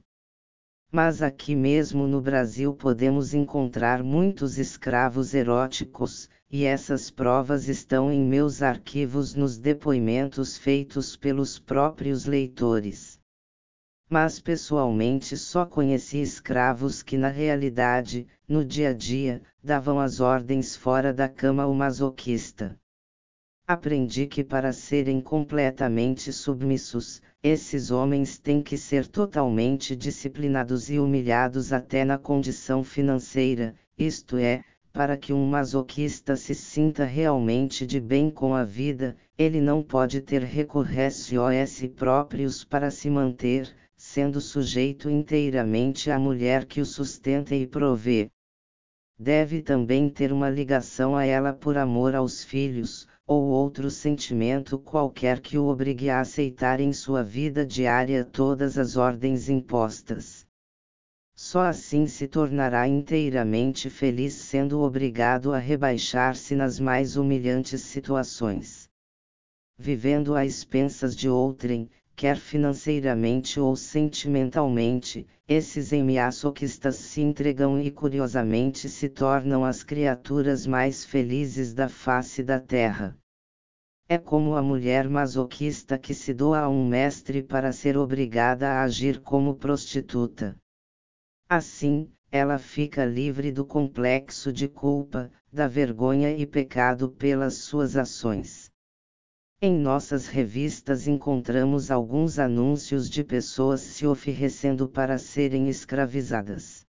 Mas 0.91 1.23
aqui 1.23 1.55
mesmo 1.55 2.07
no 2.07 2.20
Brasil 2.20 2.74
podemos 2.74 3.33
encontrar 3.33 4.03
muitos 4.03 4.59
escravos 4.59 5.33
eróticos, 5.33 6.29
e 6.53 6.66
essas 6.66 7.11
provas 7.11 7.66
estão 7.66 8.12
em 8.12 8.23
meus 8.23 8.61
arquivos 8.61 9.35
nos 9.35 9.57
depoimentos 9.57 10.59
feitos 10.59 11.16
pelos 11.16 11.59
próprios 11.59 12.27
leitores. 12.27 13.19
Mas 14.07 14.39
pessoalmente 14.39 15.35
só 15.35 15.65
conheci 15.65 16.20
escravos 16.20 17.03
que 17.03 17.16
na 17.16 17.29
realidade, 17.29 18.27
no 18.47 18.62
dia 18.62 18.91
a 18.91 18.93
dia, 18.93 19.41
davam 19.65 19.99
as 19.99 20.20
ordens 20.20 20.77
fora 20.77 21.11
da 21.11 21.27
cama 21.27 21.62
ao 21.62 21.73
masoquista. 21.73 22.79
Aprendi 23.66 24.27
que 24.27 24.45
para 24.45 24.74
serem 24.74 25.23
completamente 25.23 26.31
submissos, 26.35 27.23
esses 27.43 27.91
homens 27.91 28.39
têm 28.39 28.61
que 28.61 28.77
ser 28.77 29.07
totalmente 29.07 29.97
disciplinados 29.97 30.91
e 30.91 30.99
humilhados 30.99 31.73
até 31.73 32.05
na 32.05 32.19
condição 32.19 32.85
financeira, 32.85 33.74
isto 33.97 34.37
é, 34.37 34.62
para 34.93 35.16
que 35.16 35.32
um 35.32 35.47
masoquista 35.47 36.36
se 36.36 36.55
sinta 36.55 37.05
realmente 37.05 37.86
de 37.86 37.98
bem 37.98 38.31
com 38.31 38.55
a 38.55 38.62
vida, 38.62 39.16
ele 39.39 39.60
não 39.60 39.82
pode 39.82 40.20
ter 40.20 40.43
recursos 40.43 41.32
próprios 41.97 42.62
para 42.62 42.90
se 42.90 43.09
manter, 43.09 43.74
sendo 43.97 44.40
sujeito 44.40 45.09
inteiramente 45.09 46.10
à 46.10 46.19
mulher 46.19 46.66
que 46.66 46.81
o 46.81 46.85
sustenta 46.85 47.55
e 47.55 47.66
provê. 47.66 48.31
Deve 49.19 49.62
também 49.62 50.09
ter 50.09 50.32
uma 50.32 50.51
ligação 50.51 51.16
a 51.16 51.24
ela 51.24 51.52
por 51.52 51.78
amor 51.78 52.14
aos 52.14 52.44
filhos, 52.44 53.09
ou 53.27 53.44
outro 53.44 53.90
sentimento 53.90 54.78
qualquer 54.78 55.40
que 55.40 55.56
o 55.56 55.66
obrigue 55.66 56.10
a 56.10 56.20
aceitar 56.20 56.81
em 56.81 56.93
sua 56.93 57.23
vida 57.23 57.64
diária 57.64 58.24
todas 58.24 58.77
as 58.77 58.97
ordens 58.97 59.48
impostas. 59.48 60.47
Só 61.44 61.62
assim 61.62 62.06
se 62.06 62.28
tornará 62.28 62.86
inteiramente 62.86 63.90
feliz 63.90 64.32
sendo 64.32 64.81
obrigado 64.81 65.52
a 65.52 65.59
rebaixar-se 65.59 66.55
nas 66.55 66.78
mais 66.78 67.16
humilhantes 67.16 67.81
situações. 67.81 68.89
Vivendo 69.77 70.36
a 70.36 70.47
expensas 70.47 71.16
de 71.16 71.28
outrem, 71.28 71.90
quer 72.14 72.36
financeiramente 72.36 73.59
ou 73.59 73.74
sentimentalmente, 73.74 75.27
esses 75.48 75.93
emiaçoquistas 75.93 76.94
se 76.94 77.20
entregam 77.20 77.81
e 77.82 77.90
curiosamente 77.90 78.89
se 78.89 79.09
tornam 79.09 79.64
as 79.64 79.82
criaturas 79.82 80.64
mais 80.64 81.05
felizes 81.05 81.74
da 81.74 81.89
face 81.89 82.44
da 82.44 82.60
terra. 82.60 83.19
É 84.09 84.16
como 84.16 84.55
a 84.55 84.62
mulher 84.62 85.09
masoquista 85.09 85.98
que 85.98 86.14
se 86.14 86.32
doa 86.32 86.60
a 86.60 86.69
um 86.69 86.86
mestre 86.86 87.43
para 87.43 87.73
ser 87.73 87.97
obrigada 87.97 88.69
a 88.69 88.85
agir 88.85 89.20
como 89.20 89.56
prostituta. 89.56 90.56
Assim, 91.55 92.11
ela 92.31 92.57
fica 92.57 93.05
livre 93.05 93.53
do 93.53 93.62
complexo 93.62 94.51
de 94.51 94.66
culpa, 94.66 95.31
da 95.53 95.69
vergonha 95.69 96.35
e 96.35 96.47
pecado 96.47 97.11
pelas 97.11 97.57
suas 97.57 97.95
ações. 97.95 98.70
Em 99.61 99.79
nossas 99.79 100.29
revistas 100.29 101.07
encontramos 101.07 101.91
alguns 101.91 102.39
anúncios 102.39 103.07
de 103.11 103.23
pessoas 103.23 103.83
se 103.83 104.07
oferecendo 104.07 104.89
para 104.89 105.19
serem 105.19 105.69
escravizadas. 105.69 106.87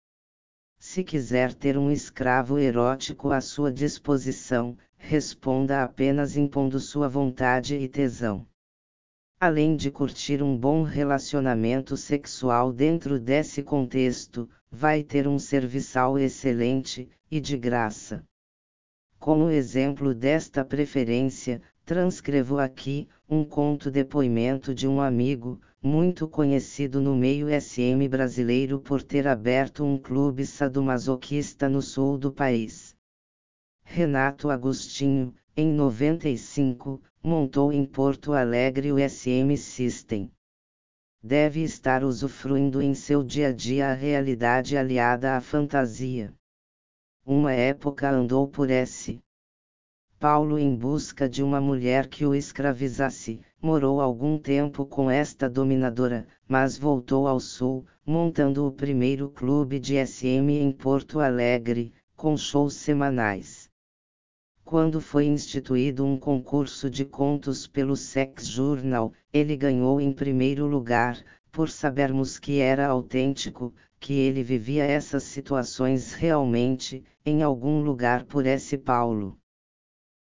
Se 0.79 1.03
quiser 1.03 1.53
ter 1.53 1.77
um 1.77 1.91
escravo 1.91 2.57
erótico 2.57 3.29
à 3.29 3.39
sua 3.39 3.71
disposição, 3.71 4.75
responda 4.97 5.83
apenas 5.83 6.35
impondo 6.35 6.79
sua 6.79 7.07
vontade 7.07 7.75
e 7.75 7.87
tesão. 7.87 8.43
Além 9.39 9.75
de 9.75 9.91
curtir 9.91 10.41
um 10.41 10.57
bom 10.57 10.81
relacionamento 10.81 11.95
sexual 11.95 12.73
dentro 12.73 13.19
desse 13.19 13.61
contexto, 13.61 14.49
vai 14.71 15.03
ter 15.03 15.27
um 15.27 15.37
serviçal 15.37 16.17
excelente, 16.17 17.07
e 17.29 17.39
de 17.39 17.55
graça. 17.55 18.23
Como 19.19 19.51
exemplo 19.51 20.15
desta 20.15 20.65
preferência, 20.65 21.61
transcrevo 21.85 22.57
aqui 22.57 23.07
um 23.29 23.43
conto 23.43 23.91
depoimento 23.91 24.73
de 24.73 24.87
um 24.87 24.99
amigo, 24.99 25.61
muito 25.83 26.27
conhecido 26.27 26.99
no 26.99 27.15
meio 27.15 27.47
SM 27.61 28.07
brasileiro 28.09 28.79
por 28.79 29.03
ter 29.03 29.27
aberto 29.27 29.85
um 29.85 29.99
clube 29.99 30.47
sadomasoquista 30.47 31.69
no 31.69 31.81
sul 31.83 32.17
do 32.17 32.31
país. 32.31 32.95
Renato 33.83 34.49
Agostinho, 34.49 35.31
em 35.59 35.73
95, 35.73 37.01
montou 37.23 37.73
em 37.73 37.83
Porto 37.83 38.33
Alegre 38.33 38.91
o 38.91 38.97
SM 38.99 39.57
System. 39.57 40.31
Deve 41.19 41.63
estar 41.63 42.03
usufruindo 42.03 42.79
em 42.79 42.93
seu 42.93 43.23
dia 43.23 43.47
a 43.47 43.51
dia 43.51 43.89
a 43.89 43.93
realidade 43.95 44.77
aliada 44.77 45.35
à 45.35 45.41
fantasia. 45.41 46.31
Uma 47.25 47.53
época 47.53 48.07
andou 48.07 48.47
por 48.47 48.69
S. 48.69 49.19
Paulo 50.19 50.59
em 50.59 50.75
busca 50.75 51.27
de 51.27 51.41
uma 51.41 51.59
mulher 51.59 52.07
que 52.07 52.23
o 52.23 52.35
escravizasse, 52.35 53.39
morou 53.59 53.99
algum 53.99 54.37
tempo 54.37 54.85
com 54.85 55.09
esta 55.09 55.49
dominadora, 55.49 56.27
mas 56.47 56.77
voltou 56.77 57.27
ao 57.27 57.39
sul, 57.39 57.83
montando 58.05 58.67
o 58.67 58.71
primeiro 58.71 59.27
clube 59.31 59.79
de 59.79 59.95
SM 60.05 60.51
em 60.51 60.71
Porto 60.71 61.19
Alegre, 61.19 61.91
com 62.15 62.37
shows 62.37 62.75
semanais. 62.75 63.66
Quando 64.67 64.99
foi 64.99 65.27
instituído 65.27 66.05
um 66.05 66.19
concurso 66.19 66.89
de 66.89 67.05
contos 67.05 67.65
pelo 67.65 67.95
Sex 67.95 68.45
Journal, 68.45 69.13
ele 69.31 69.55
ganhou 69.55 70.01
em 70.01 70.11
primeiro 70.11 70.67
lugar, 70.67 71.23
por 71.53 71.69
sabermos 71.69 72.37
que 72.37 72.59
era 72.59 72.85
autêntico, 72.85 73.73
que 73.97 74.11
ele 74.11 74.43
vivia 74.43 74.83
essas 74.83 75.23
situações 75.23 76.11
realmente, 76.11 77.01
em 77.25 77.43
algum 77.43 77.81
lugar 77.81 78.25
por 78.25 78.45
esse 78.45 78.77
Paulo. 78.77 79.39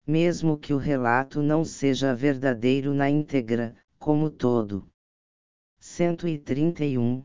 Mesmo 0.06 0.58
que 0.58 0.74
o 0.74 0.78
relato 0.78 1.40
não 1.40 1.64
seja 1.64 2.14
verdadeiro 2.14 2.92
na 2.92 3.08
íntegra, 3.08 3.74
como 3.98 4.28
todo. 4.28 4.86
131. 5.78 7.24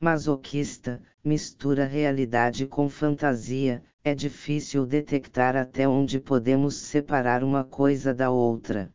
Masoquista, 0.00 1.00
mistura 1.22 1.84
realidade 1.84 2.66
com 2.66 2.88
fantasia, 2.88 3.80
é 4.06 4.14
difícil 4.14 4.86
detectar 4.86 5.56
até 5.56 5.88
onde 5.88 6.20
podemos 6.20 6.76
separar 6.76 7.42
uma 7.42 7.64
coisa 7.64 8.14
da 8.14 8.30
outra. 8.30 8.94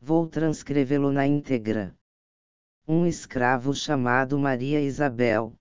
Vou 0.00 0.26
transcrevê-lo 0.26 1.12
na 1.12 1.26
íntegra. 1.26 1.94
Um 2.88 3.04
escravo 3.04 3.74
chamado 3.74 4.38
Maria 4.38 4.80
Isabel. 4.80 5.52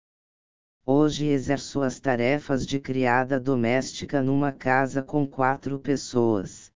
Hoje 0.85 1.25
exerço 1.25 1.81
as 1.81 1.99
tarefas 1.99 2.65
de 2.65 2.79
criada 2.79 3.37
doméstica 3.37 4.21
numa 4.21 4.53
casa 4.53 5.03
com 5.03 5.27
quatro 5.27 5.77
pessoas. 5.77 6.71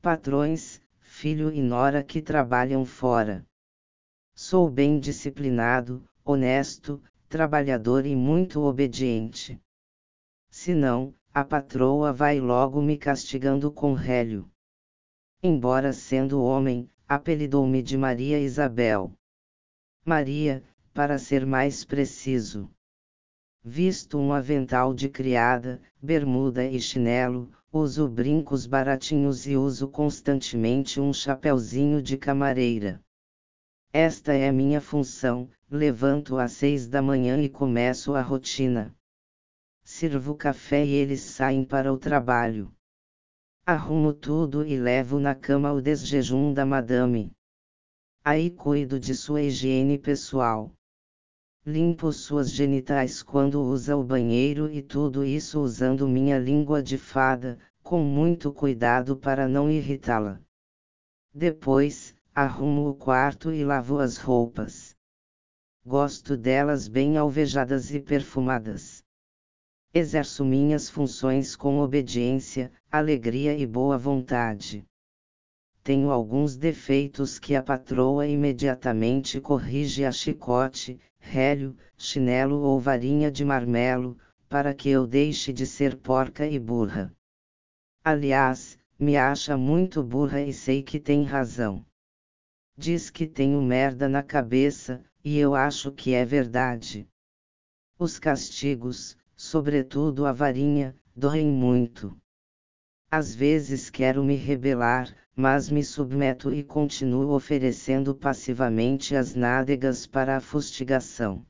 Patrões, 0.00 0.80
filho 0.98 1.52
e 1.52 1.60
nora 1.60 2.02
que 2.02 2.22
trabalham 2.22 2.86
fora. 2.86 3.44
Sou 4.34 4.70
bem 4.70 4.98
disciplinado, 4.98 6.02
honesto, 6.24 7.02
trabalhador 7.28 8.06
e 8.06 8.16
muito 8.16 8.62
obediente. 8.62 9.60
Se 10.58 10.74
não, 10.74 11.14
a 11.34 11.44
patroa 11.44 12.14
vai 12.14 12.40
logo 12.40 12.80
me 12.80 12.96
castigando 12.96 13.70
com 13.70 13.92
rélio. 13.92 14.50
Embora 15.42 15.92
sendo 15.92 16.42
homem, 16.42 16.90
apelidou-me 17.06 17.82
de 17.82 17.96
Maria 17.98 18.40
Isabel. 18.40 19.12
Maria, 20.02 20.64
para 20.94 21.18
ser 21.18 21.44
mais 21.44 21.84
preciso. 21.84 22.70
Visto 23.62 24.18
um 24.18 24.32
avental 24.32 24.94
de 24.94 25.10
criada, 25.10 25.78
bermuda 26.02 26.64
e 26.64 26.80
chinelo, 26.80 27.52
uso 27.70 28.08
brincos 28.08 28.66
baratinhos 28.66 29.46
e 29.46 29.58
uso 29.58 29.86
constantemente 29.86 30.98
um 30.98 31.12
chapéuzinho 31.12 32.00
de 32.00 32.16
camareira. 32.16 33.04
Esta 33.92 34.32
é 34.32 34.50
minha 34.50 34.80
função, 34.80 35.50
levanto 35.70 36.38
às 36.38 36.52
seis 36.52 36.88
da 36.88 37.02
manhã 37.02 37.38
e 37.42 37.48
começo 37.50 38.14
a 38.14 38.22
rotina. 38.22 38.95
Sirvo 39.98 40.34
café 40.34 40.84
e 40.84 40.92
eles 40.92 41.22
saem 41.22 41.64
para 41.64 41.90
o 41.90 41.96
trabalho. 41.96 42.70
Arrumo 43.64 44.12
tudo 44.12 44.62
e 44.62 44.78
levo 44.78 45.18
na 45.18 45.34
cama 45.34 45.72
o 45.72 45.80
desjejum 45.80 46.52
da 46.52 46.66
madame. 46.66 47.32
Aí 48.22 48.50
cuido 48.50 49.00
de 49.00 49.14
sua 49.14 49.40
higiene 49.40 49.96
pessoal. 49.96 50.70
Limpo 51.64 52.12
suas 52.12 52.50
genitais 52.50 53.22
quando 53.22 53.62
usa 53.62 53.96
o 53.96 54.04
banheiro 54.04 54.70
e 54.70 54.82
tudo 54.82 55.24
isso 55.24 55.62
usando 55.62 56.06
minha 56.06 56.38
língua 56.38 56.82
de 56.82 56.98
fada, 56.98 57.58
com 57.82 58.02
muito 58.02 58.52
cuidado 58.52 59.16
para 59.16 59.48
não 59.48 59.70
irritá-la. 59.70 60.38
Depois, 61.32 62.14
arrumo 62.34 62.90
o 62.90 62.94
quarto 62.94 63.50
e 63.50 63.64
lavo 63.64 63.98
as 63.98 64.18
roupas. 64.18 64.94
Gosto 65.86 66.36
delas 66.36 66.86
bem 66.86 67.16
alvejadas 67.16 67.90
e 67.94 67.98
perfumadas. 67.98 69.05
Exerço 69.98 70.44
minhas 70.44 70.90
funções 70.90 71.56
com 71.56 71.78
obediência, 71.78 72.70
alegria 72.92 73.56
e 73.56 73.66
boa 73.66 73.96
vontade. 73.96 74.84
Tenho 75.82 76.10
alguns 76.10 76.54
defeitos 76.54 77.38
que 77.38 77.54
a 77.54 77.62
patroa 77.62 78.26
imediatamente 78.26 79.40
corrige 79.40 80.04
a 80.04 80.12
chicote, 80.12 81.00
rélio, 81.18 81.74
chinelo 81.96 82.56
ou 82.56 82.78
varinha 82.78 83.30
de 83.30 83.42
marmelo, 83.42 84.18
para 84.50 84.74
que 84.74 84.90
eu 84.90 85.06
deixe 85.06 85.50
de 85.50 85.64
ser 85.64 85.96
porca 85.96 86.46
e 86.46 86.58
burra. 86.58 87.10
Aliás, 88.04 88.78
me 88.98 89.16
acha 89.16 89.56
muito 89.56 90.02
burra 90.02 90.42
e 90.42 90.52
sei 90.52 90.82
que 90.82 91.00
tem 91.00 91.22
razão. 91.24 91.82
Diz 92.76 93.08
que 93.08 93.26
tenho 93.26 93.62
merda 93.62 94.10
na 94.10 94.22
cabeça, 94.22 95.02
e 95.24 95.38
eu 95.38 95.54
acho 95.54 95.90
que 95.90 96.12
é 96.12 96.22
verdade. 96.22 97.08
Os 97.98 98.18
castigos, 98.18 99.16
sobretudo 99.36 100.24
a 100.24 100.32
varinha, 100.32 100.96
doem 101.14 101.46
muito. 101.46 102.16
Às 103.10 103.34
vezes 103.34 103.90
quero 103.90 104.24
me 104.24 104.34
rebelar, 104.34 105.14
mas 105.36 105.68
me 105.68 105.84
submeto 105.84 106.52
e 106.52 106.64
continuo 106.64 107.34
oferecendo 107.34 108.14
passivamente 108.14 109.14
as 109.14 109.34
nádegas 109.34 110.06
para 110.06 110.38
a 110.38 110.40
fustigação. 110.40 111.46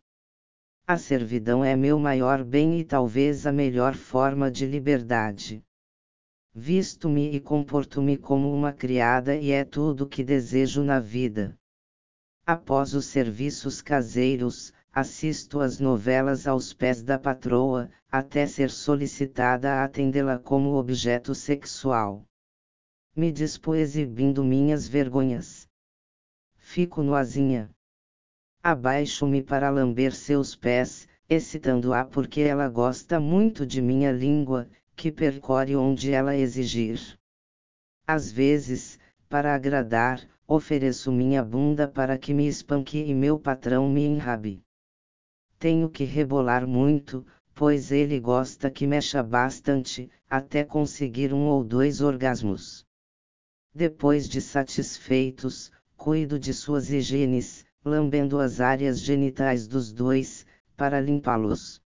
A 0.86 0.98
servidão 0.98 1.64
é 1.64 1.74
meu 1.74 1.98
maior 1.98 2.44
bem 2.44 2.78
e 2.78 2.84
talvez 2.84 3.46
a 3.46 3.52
melhor 3.52 3.94
forma 3.94 4.50
de 4.50 4.66
liberdade. 4.66 5.62
Visto-me 6.54 7.34
e 7.34 7.40
comporto-me 7.40 8.16
como 8.16 8.52
uma 8.52 8.72
criada 8.72 9.36
e 9.36 9.50
é 9.50 9.64
tudo 9.64 10.04
o 10.04 10.08
que 10.08 10.24
desejo 10.24 10.82
na 10.82 10.98
vida. 10.98 11.56
Após 12.46 12.94
os 12.94 13.06
serviços 13.06 13.82
caseiros, 13.82 14.72
assisto 14.96 15.60
às 15.60 15.78
novelas 15.78 16.46
aos 16.46 16.72
pés 16.72 17.02
da 17.02 17.18
patroa, 17.18 17.90
até 18.10 18.46
ser 18.46 18.70
solicitada 18.70 19.74
a 19.74 19.84
atendê-la 19.84 20.38
como 20.38 20.72
objeto 20.72 21.34
sexual. 21.34 22.24
Me 23.14 23.30
dispo 23.30 23.74
exibindo 23.74 24.42
minhas 24.42 24.88
vergonhas. 24.88 25.68
Fico 26.56 27.02
noazinha. 27.02 27.68
Abaixo-me 28.62 29.42
para 29.42 29.68
lamber 29.68 30.14
seus 30.14 30.56
pés, 30.56 31.06
excitando-a 31.28 32.06
porque 32.06 32.40
ela 32.40 32.66
gosta 32.66 33.20
muito 33.20 33.66
de 33.66 33.82
minha 33.82 34.10
língua, 34.10 34.66
que 34.96 35.12
percorre 35.12 35.76
onde 35.76 36.10
ela 36.10 36.34
exigir. 36.34 37.18
Às 38.06 38.32
vezes, 38.32 38.98
para 39.28 39.54
agradar, 39.54 40.26
ofereço 40.48 41.12
minha 41.12 41.44
bunda 41.44 41.86
para 41.86 42.16
que 42.16 42.32
me 42.32 42.48
espanque 42.48 43.04
e 43.04 43.14
meu 43.14 43.38
patrão 43.38 43.90
me 43.90 44.02
enrabe. 44.02 44.64
Tenho 45.58 45.88
que 45.88 46.04
rebolar 46.04 46.66
muito, 46.66 47.26
pois 47.54 47.90
ele 47.90 48.20
gosta 48.20 48.70
que 48.70 48.86
mexa 48.86 49.22
bastante, 49.22 50.10
até 50.28 50.62
conseguir 50.62 51.32
um 51.32 51.46
ou 51.46 51.64
dois 51.64 52.00
orgasmos. 52.00 52.84
Depois 53.74 54.28
de 54.28 54.40
satisfeitos, 54.40 55.72
cuido 55.96 56.38
de 56.38 56.52
suas 56.52 56.90
higienes, 56.90 57.64
lambendo 57.84 58.38
as 58.38 58.60
áreas 58.60 59.00
genitais 59.00 59.66
dos 59.66 59.92
dois, 59.92 60.46
para 60.76 61.00
limpá-los. 61.00 61.80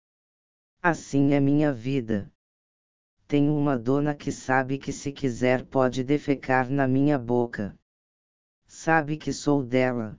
Assim 0.81 1.33
é 1.33 1.39
minha 1.39 1.73
vida. 1.73 2.31
Tenho 3.27 3.53
uma 3.57 3.77
dona 3.77 4.15
que 4.15 4.31
sabe 4.31 4.77
que 4.77 4.93
se 4.93 5.11
quiser 5.11 5.65
pode 5.65 6.01
defecar 6.01 6.69
na 6.69 6.87
minha 6.87 7.19
boca. 7.19 7.77
Sabe 8.65 9.17
que 9.17 9.33
sou 9.33 9.61
dela. 9.61 10.17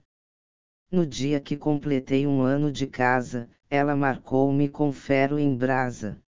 No 0.91 1.05
dia 1.05 1.39
que 1.39 1.55
completei 1.55 2.25
um 2.25 2.41
ano 2.41 2.71
de 2.71 2.87
casa, 2.87 3.47
ela 3.69 3.95
marcou-me 3.95 4.67
com 4.67 4.91
ferro 4.91 5.37
em 5.37 5.55
brasa. 5.55 6.19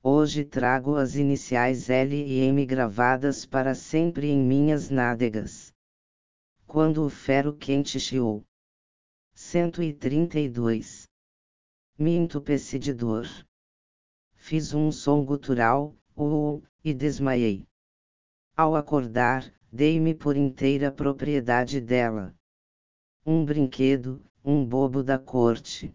Hoje 0.00 0.44
trago 0.44 0.94
as 0.94 1.16
iniciais 1.16 1.90
L 1.90 2.14
e 2.14 2.38
M 2.42 2.64
gravadas 2.64 3.44
para 3.44 3.74
sempre 3.74 4.28
em 4.28 4.38
minhas 4.38 4.88
nádegas. 4.88 5.74
Quando 6.64 7.04
o 7.04 7.10
ferro 7.10 7.56
quente 7.56 7.98
chiou. 7.98 8.44
132. 9.34 11.08
Me 11.98 12.14
entupeci 12.14 12.78
de 12.78 12.94
dor. 12.94 13.26
Fiz 14.34 14.72
um 14.72 14.92
som 14.92 15.24
gutural, 15.24 15.96
uh, 16.16 16.62
e 16.84 16.94
desmaiei. 16.94 17.66
Ao 18.56 18.76
acordar, 18.76 19.52
dei-me 19.72 20.14
por 20.14 20.36
inteira 20.36 20.92
propriedade 20.92 21.80
dela. 21.80 22.32
Um 23.24 23.44
brinquedo, 23.44 24.20
um 24.44 24.64
bobo 24.64 25.00
da 25.00 25.16
corte. 25.16 25.94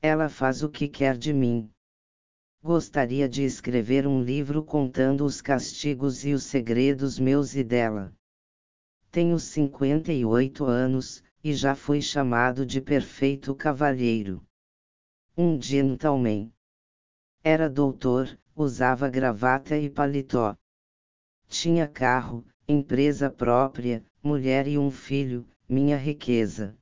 Ela 0.00 0.28
faz 0.28 0.62
o 0.62 0.68
que 0.68 0.86
quer 0.86 1.18
de 1.18 1.32
mim. 1.32 1.68
Gostaria 2.62 3.28
de 3.28 3.42
escrever 3.42 4.06
um 4.06 4.22
livro 4.22 4.62
contando 4.62 5.24
os 5.24 5.40
castigos 5.40 6.24
e 6.24 6.32
os 6.32 6.44
segredos 6.44 7.18
meus 7.18 7.56
e 7.56 7.64
dela. 7.64 8.14
Tenho 9.10 9.36
58 9.36 10.64
anos, 10.64 11.24
e 11.42 11.52
já 11.52 11.74
fui 11.74 12.00
chamado 12.00 12.64
de 12.64 12.80
perfeito 12.80 13.52
cavalheiro. 13.52 14.40
Um 15.36 15.60
gentleman. 15.60 16.52
Era 17.42 17.68
doutor, 17.68 18.38
usava 18.54 19.10
gravata 19.10 19.76
e 19.76 19.90
paletó. 19.90 20.56
Tinha 21.48 21.88
carro, 21.88 22.46
empresa 22.68 23.28
própria, 23.28 24.06
mulher 24.22 24.68
e 24.68 24.78
um 24.78 24.92
filho, 24.92 25.44
minha 25.68 25.98
riqueza. 25.98 26.74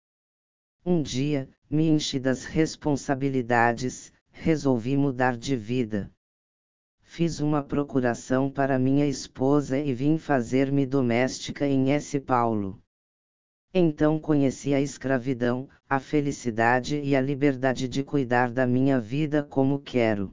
Um 0.85 1.03
dia, 1.03 1.51
me 1.69 1.89
enchi 1.89 2.21
das 2.21 2.45
responsabilidades, 2.45 4.13
resolvi 4.31 4.97
mudar 4.97 5.37
de 5.37 5.57
vida. 5.57 6.09
Fiz 7.03 7.41
uma 7.41 7.65
procuração 7.65 8.49
para 8.49 8.79
minha 8.79 9.05
esposa 9.05 9.77
e 9.77 9.93
vim 9.93 10.19
fazer-me 10.19 10.87
doméstica 10.87 11.67
em 11.67 11.91
S. 11.91 12.21
Paulo. 12.21 12.81
Então 13.75 14.21
conheci 14.21 14.73
a 14.73 14.81
escravidão, 14.81 15.69
a 15.89 15.99
felicidade 15.99 17.01
e 17.01 17.17
a 17.17 17.21
liberdade 17.21 17.89
de 17.89 18.05
cuidar 18.05 18.53
da 18.53 18.69
minha 18.69 19.01
vida 19.01 19.43
como 19.43 19.81
quero. 19.81 20.33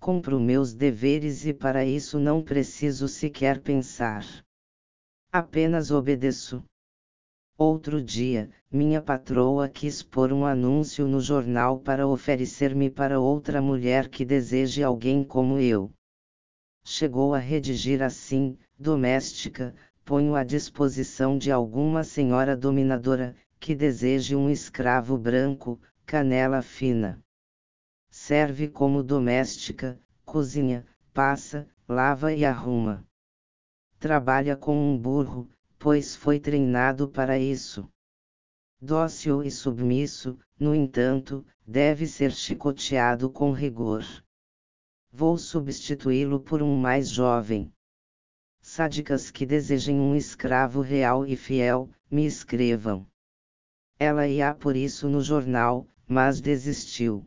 Cumpro 0.00 0.40
meus 0.40 0.74
deveres 0.74 1.46
e 1.46 1.54
para 1.54 1.84
isso 1.84 2.18
não 2.18 2.42
preciso 2.42 3.06
sequer 3.06 3.60
pensar. 3.60 4.24
Apenas 5.30 5.92
obedeço. 5.92 6.64
Outro 7.56 8.02
dia, 8.02 8.50
minha 8.68 9.00
patroa 9.00 9.68
quis 9.68 10.02
pôr 10.02 10.32
um 10.32 10.44
anúncio 10.44 11.06
no 11.06 11.20
jornal 11.20 11.78
para 11.78 12.04
oferecer-me 12.04 12.90
para 12.90 13.20
outra 13.20 13.62
mulher 13.62 14.08
que 14.08 14.24
deseje 14.24 14.82
alguém 14.82 15.22
como 15.22 15.60
eu. 15.60 15.92
Chegou 16.82 17.32
a 17.32 17.38
redigir 17.38 18.02
assim: 18.02 18.58
doméstica, 18.76 19.72
ponho 20.04 20.34
à 20.34 20.42
disposição 20.42 21.38
de 21.38 21.52
alguma 21.52 22.02
senhora 22.02 22.56
dominadora, 22.56 23.36
que 23.60 23.72
deseje 23.72 24.34
um 24.34 24.50
escravo 24.50 25.16
branco, 25.16 25.80
canela 26.04 26.60
fina. 26.60 27.22
Serve 28.10 28.66
como 28.66 29.00
doméstica, 29.00 29.96
cozinha, 30.24 30.84
passa, 31.12 31.68
lava 31.88 32.32
e 32.32 32.44
arruma. 32.44 33.06
Trabalha 34.00 34.56
com 34.56 34.76
um 34.76 34.98
burro, 34.98 35.48
pois 35.84 36.16
foi 36.16 36.40
treinado 36.40 37.10
para 37.10 37.38
isso. 37.38 37.86
Dócil 38.80 39.42
e 39.42 39.50
submisso, 39.50 40.38
no 40.58 40.74
entanto, 40.74 41.44
deve 41.66 42.06
ser 42.06 42.32
chicoteado 42.32 43.28
com 43.28 43.52
rigor. 43.52 44.02
Vou 45.12 45.36
substituí-lo 45.36 46.40
por 46.40 46.62
um 46.62 46.74
mais 46.74 47.10
jovem 47.10 47.70
sádicas 48.62 49.30
que 49.30 49.44
desejem 49.44 50.00
um 50.00 50.16
escravo 50.16 50.80
real 50.80 51.26
e 51.26 51.36
fiel, 51.36 51.90
me 52.10 52.24
escrevam. 52.24 53.06
Ela 53.98 54.26
ia 54.26 54.54
por 54.54 54.74
isso 54.74 55.06
no 55.06 55.20
jornal, 55.20 55.86
mas 56.08 56.40
desistiu. 56.40 57.26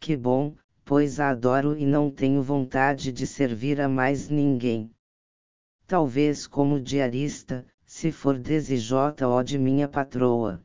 Que 0.00 0.16
bom, 0.16 0.56
pois 0.84 1.20
a 1.20 1.30
adoro 1.30 1.78
e 1.78 1.86
não 1.86 2.10
tenho 2.10 2.42
vontade 2.42 3.12
de 3.12 3.24
servir 3.24 3.80
a 3.80 3.88
mais 3.88 4.28
ninguém. 4.28 4.90
Talvez 5.92 6.46
como 6.46 6.80
diarista, 6.80 7.66
se 7.84 8.10
for 8.10 8.38
desejó 8.38 9.12
de 9.44 9.58
minha 9.58 9.86
patroa. 9.86 10.64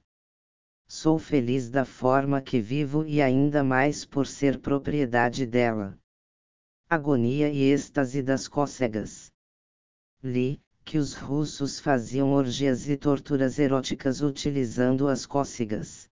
Sou 0.87 1.19
feliz 1.19 1.69
da 1.69 1.83
forma 1.83 2.41
que 2.41 2.61
vivo 2.61 3.05
e 3.05 3.21
ainda 3.21 3.61
mais 3.61 4.05
por 4.05 4.25
ser 4.25 4.57
propriedade 4.57 5.45
dela. 5.45 5.99
Agonia 6.89 7.49
e 7.49 7.73
êxtase 7.73 8.23
das 8.23 8.47
cócegas 8.47 9.29
li, 10.23 10.61
que 10.85 10.97
os 10.97 11.13
russos 11.13 11.77
faziam 11.77 12.31
orgias 12.31 12.87
e 12.87 12.95
torturas 12.95 13.59
eróticas 13.59 14.21
utilizando 14.21 15.09
as 15.09 15.25
cócegas. 15.25 16.09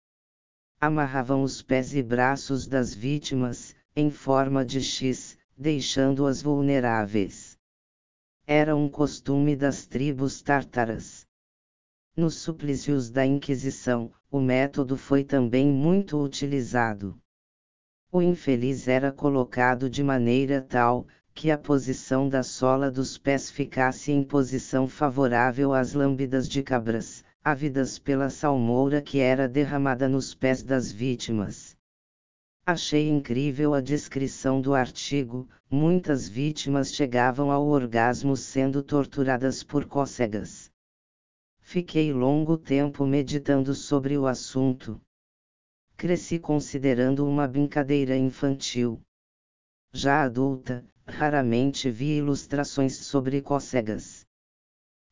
Amarravam 0.79 1.41
os 1.41 1.63
pés 1.63 1.95
e 1.95 2.03
braços 2.03 2.67
das 2.67 2.93
vítimas, 2.93 3.75
em 3.95 4.11
forma 4.11 4.63
de 4.63 4.83
X, 4.83 5.35
deixando-as 5.57 6.43
vulneráveis. 6.43 7.48
Era 8.51 8.75
um 8.75 8.89
costume 8.89 9.55
das 9.55 9.85
tribos 9.85 10.41
tártaras. 10.41 11.23
Nos 12.17 12.33
suplícios 12.33 13.11
da 13.11 13.23
Inquisição, 13.23 14.11
o 14.31 14.39
método 14.39 14.97
foi 14.97 15.23
também 15.23 15.67
muito 15.67 16.19
utilizado. 16.19 17.15
O 18.11 18.23
infeliz 18.23 18.87
era 18.87 19.11
colocado 19.11 19.87
de 19.87 20.03
maneira 20.03 20.63
tal, 20.67 21.05
que 21.31 21.51
a 21.51 21.59
posição 21.59 22.27
da 22.27 22.41
sola 22.41 22.89
dos 22.89 23.19
pés 23.19 23.51
ficasse 23.51 24.11
em 24.11 24.23
posição 24.23 24.87
favorável 24.87 25.71
às 25.71 25.93
lâmbidas 25.93 26.49
de 26.49 26.63
cabras, 26.63 27.23
ávidas 27.43 27.99
pela 27.99 28.31
salmoura 28.31 28.99
que 28.99 29.19
era 29.19 29.47
derramada 29.47 30.09
nos 30.09 30.33
pés 30.33 30.63
das 30.63 30.91
vítimas. 30.91 31.77
Achei 32.71 33.09
incrível 33.09 33.73
a 33.73 33.81
descrição 33.81 34.61
do 34.61 34.75
artigo: 34.75 35.49
muitas 35.71 36.29
vítimas 36.29 36.93
chegavam 36.93 37.49
ao 37.49 37.65
orgasmo 37.65 38.37
sendo 38.37 38.83
torturadas 38.83 39.63
por 39.63 39.85
cócegas. 39.87 40.71
Fiquei 41.59 42.13
longo 42.13 42.59
tempo 42.59 43.07
meditando 43.07 43.73
sobre 43.73 44.19
o 44.19 44.27
assunto. 44.27 45.01
Cresci 45.97 46.37
considerando 46.37 47.27
uma 47.27 47.47
brincadeira 47.47 48.15
infantil. 48.15 49.01
Já 49.91 50.21
adulta, 50.21 50.85
raramente 51.07 51.89
vi 51.89 52.19
ilustrações 52.19 52.97
sobre 52.97 53.41
cócegas. 53.41 54.27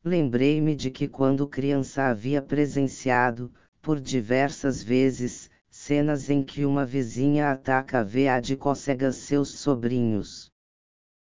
Lembrei-me 0.04 0.76
de 0.76 0.92
que 0.92 1.08
quando 1.08 1.48
criança 1.48 2.04
havia 2.04 2.40
presenciado, 2.40 3.52
por 3.82 4.00
diversas 4.00 4.80
vezes, 4.80 5.50
cenas 5.80 6.28
em 6.28 6.42
que 6.42 6.66
uma 6.66 6.84
vizinha 6.84 7.52
ataca 7.52 8.00
a 8.00 8.02
veia 8.02 8.40
de 8.40 8.56
cócegas 8.56 9.14
seus 9.14 9.60
sobrinhos. 9.60 10.50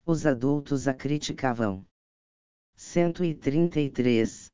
Os 0.04 0.26
adultos 0.26 0.86
a 0.86 0.92
criticavam. 0.92 1.82
133. 2.76 4.52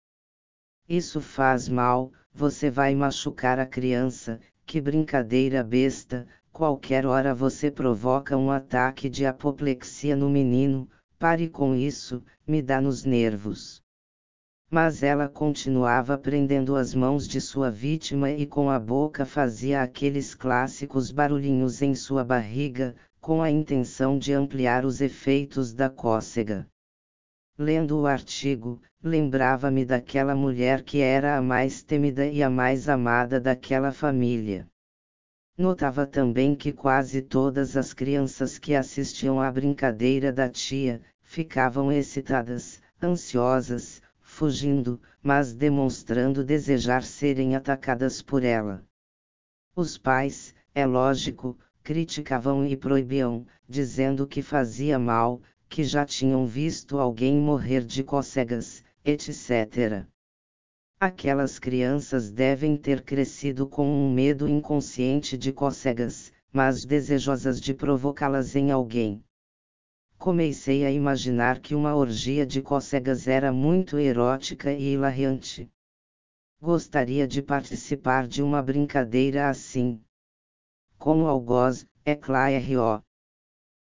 Isso 0.89 1.21
faz 1.21 1.69
mal, 1.69 2.13
você 2.33 2.71
vai 2.71 2.95
machucar 2.95 3.59
a 3.59 3.67
criança, 3.67 4.41
que 4.65 4.81
brincadeira 4.81 5.65
besta, 5.65 6.25
qualquer 6.53 7.05
hora 7.05 7.35
você 7.35 7.69
provoca 7.69 8.37
um 8.37 8.51
ataque 8.51 9.09
de 9.09 9.27
apoplexia 9.27 10.15
no 10.15 10.31
menino, 10.31 10.89
pare 11.19 11.49
com 11.49 11.75
isso, 11.75 12.23
me 12.47 12.63
dá 12.63 12.81
nos 12.81 13.05
nervos. 13.05 13.83
Mas 14.71 15.03
ela 15.03 15.29
continuava 15.29 16.17
prendendo 16.17 16.77
as 16.77 16.95
mãos 16.95 17.27
de 17.27 17.41
sua 17.41 17.73
vítima 17.73 18.31
e 18.31 18.47
com 18.47 18.71
a 18.71 18.79
boca 18.79 19.27
fazia 19.27 19.83
aqueles 19.83 20.33
clássicos 20.33 21.11
barulhinhos 21.11 21.83
em 21.83 21.93
sua 21.93 22.23
barriga, 22.23 22.95
com 23.21 23.43
a 23.43 23.51
intenção 23.51 24.17
de 24.17 24.33
ampliar 24.33 24.85
os 24.85 25.01
efeitos 25.01 25.75
da 25.75 25.91
cócega. 25.91 26.69
Lendo 27.59 27.99
o 27.99 28.07
artigo, 28.07 28.81
lembrava-me 29.03 29.85
daquela 29.85 30.37
mulher 30.37 30.83
que 30.85 31.01
era 31.01 31.37
a 31.37 31.43
mais 31.43 31.83
temida 31.83 32.25
e 32.27 32.41
a 32.41 32.49
mais 32.49 32.89
amada 32.89 33.41
daquela 33.41 33.91
família. 33.91 34.69
Notava 35.59 36.07
também 36.07 36.55
que 36.55 36.73
quase 36.73 37.21
todas 37.23 37.77
as 37.77 37.93
crianças 37.93 38.57
que 38.57 38.77
assistiam 38.77 39.41
à 39.41 39.51
brincadeira 39.51 40.33
da 40.33 40.49
tia, 40.49 41.03
ficavam 41.21 41.91
excitadas, 41.91 42.81
ansiosas, 43.03 44.01
fugindo, 44.41 44.99
mas 45.23 45.53
demonstrando 45.53 46.43
desejar 46.43 47.03
serem 47.03 47.55
atacadas 47.55 48.23
por 48.23 48.43
ela. 48.43 48.83
Os 49.77 49.99
pais, 49.99 50.55
é 50.75 50.87
lógico, 50.87 51.59
criticavam 51.83 52.65
e 52.67 52.75
proibiam, 52.75 53.47
dizendo 53.69 54.27
que 54.27 54.41
fazia 54.41 54.99
mal, 54.99 55.43
que 55.69 55.85
já 55.85 56.07
tinham 56.07 56.47
visto 56.47 56.99
alguém 56.99 57.37
morrer 57.37 57.85
de 57.85 58.03
cócegas, 58.03 58.83
etc. 59.05 60.07
Aquelas 60.99 61.59
crianças 61.59 62.31
devem 62.31 62.79
ter 62.79 63.03
crescido 63.03 63.67
com 63.67 63.87
um 63.87 64.11
medo 64.11 64.49
inconsciente 64.49 65.37
de 65.37 65.53
cócegas, 65.53 66.33
mas 66.51 66.87
desejosas 66.87 67.61
de 67.61 67.75
provocá-las 67.75 68.57
em 68.57 68.71
alguém. 68.71 69.23
Comecei 70.21 70.85
a 70.85 70.91
imaginar 70.91 71.61
que 71.61 71.75
uma 71.75 71.97
orgia 71.97 72.45
de 72.45 72.61
cócegas 72.61 73.27
era 73.27 73.51
muito 73.51 73.99
erótica 73.99 74.71
e 74.71 74.93
hilariante. 74.93 75.67
Gostaria 76.61 77.27
de 77.27 77.41
participar 77.41 78.29
de 78.29 78.43
uma 78.43 78.63
brincadeira 78.63 79.49
assim. 79.49 79.99
Como 80.99 81.27
algoz, 81.27 81.87
é 82.05 82.15
claro. 82.15 83.03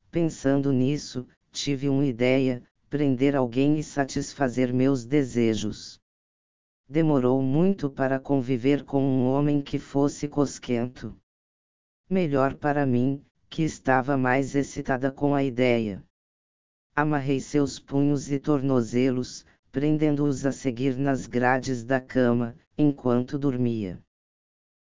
Pensando 0.10 0.72
nisso, 0.72 1.28
tive 1.52 1.90
uma 1.90 2.06
ideia: 2.06 2.64
prender 2.90 3.36
alguém 3.36 3.78
e 3.78 3.84
satisfazer 3.84 4.74
meus 4.74 5.04
desejos 5.04 6.00
demorou 6.88 7.42
muito 7.42 7.90
para 7.90 8.20
conviver 8.20 8.86
com 8.86 9.04
um 9.04 9.26
homem 9.26 9.62
que 9.62 9.78
fosse 9.78 10.30
cosquento. 10.30 11.14
Melhor 12.10 12.56
para 12.56 12.86
mim, 12.86 13.22
que 13.50 13.64
estava 13.64 14.18
mais 14.18 14.56
excitada 14.56 15.12
com 15.12 15.36
a 15.36 15.44
ideia. 15.44 16.02
Amarrei 16.96 17.40
seus 17.40 17.80
punhos 17.80 18.30
e 18.30 18.38
tornozelos, 18.38 19.46
prendendo-os 19.72 20.46
a 20.46 20.52
seguir 20.52 20.98
nas 20.98 21.26
grades 21.26 21.84
da 21.84 22.02
cama, 22.02 22.56
enquanto 22.78 23.40
dormia. 23.40 24.04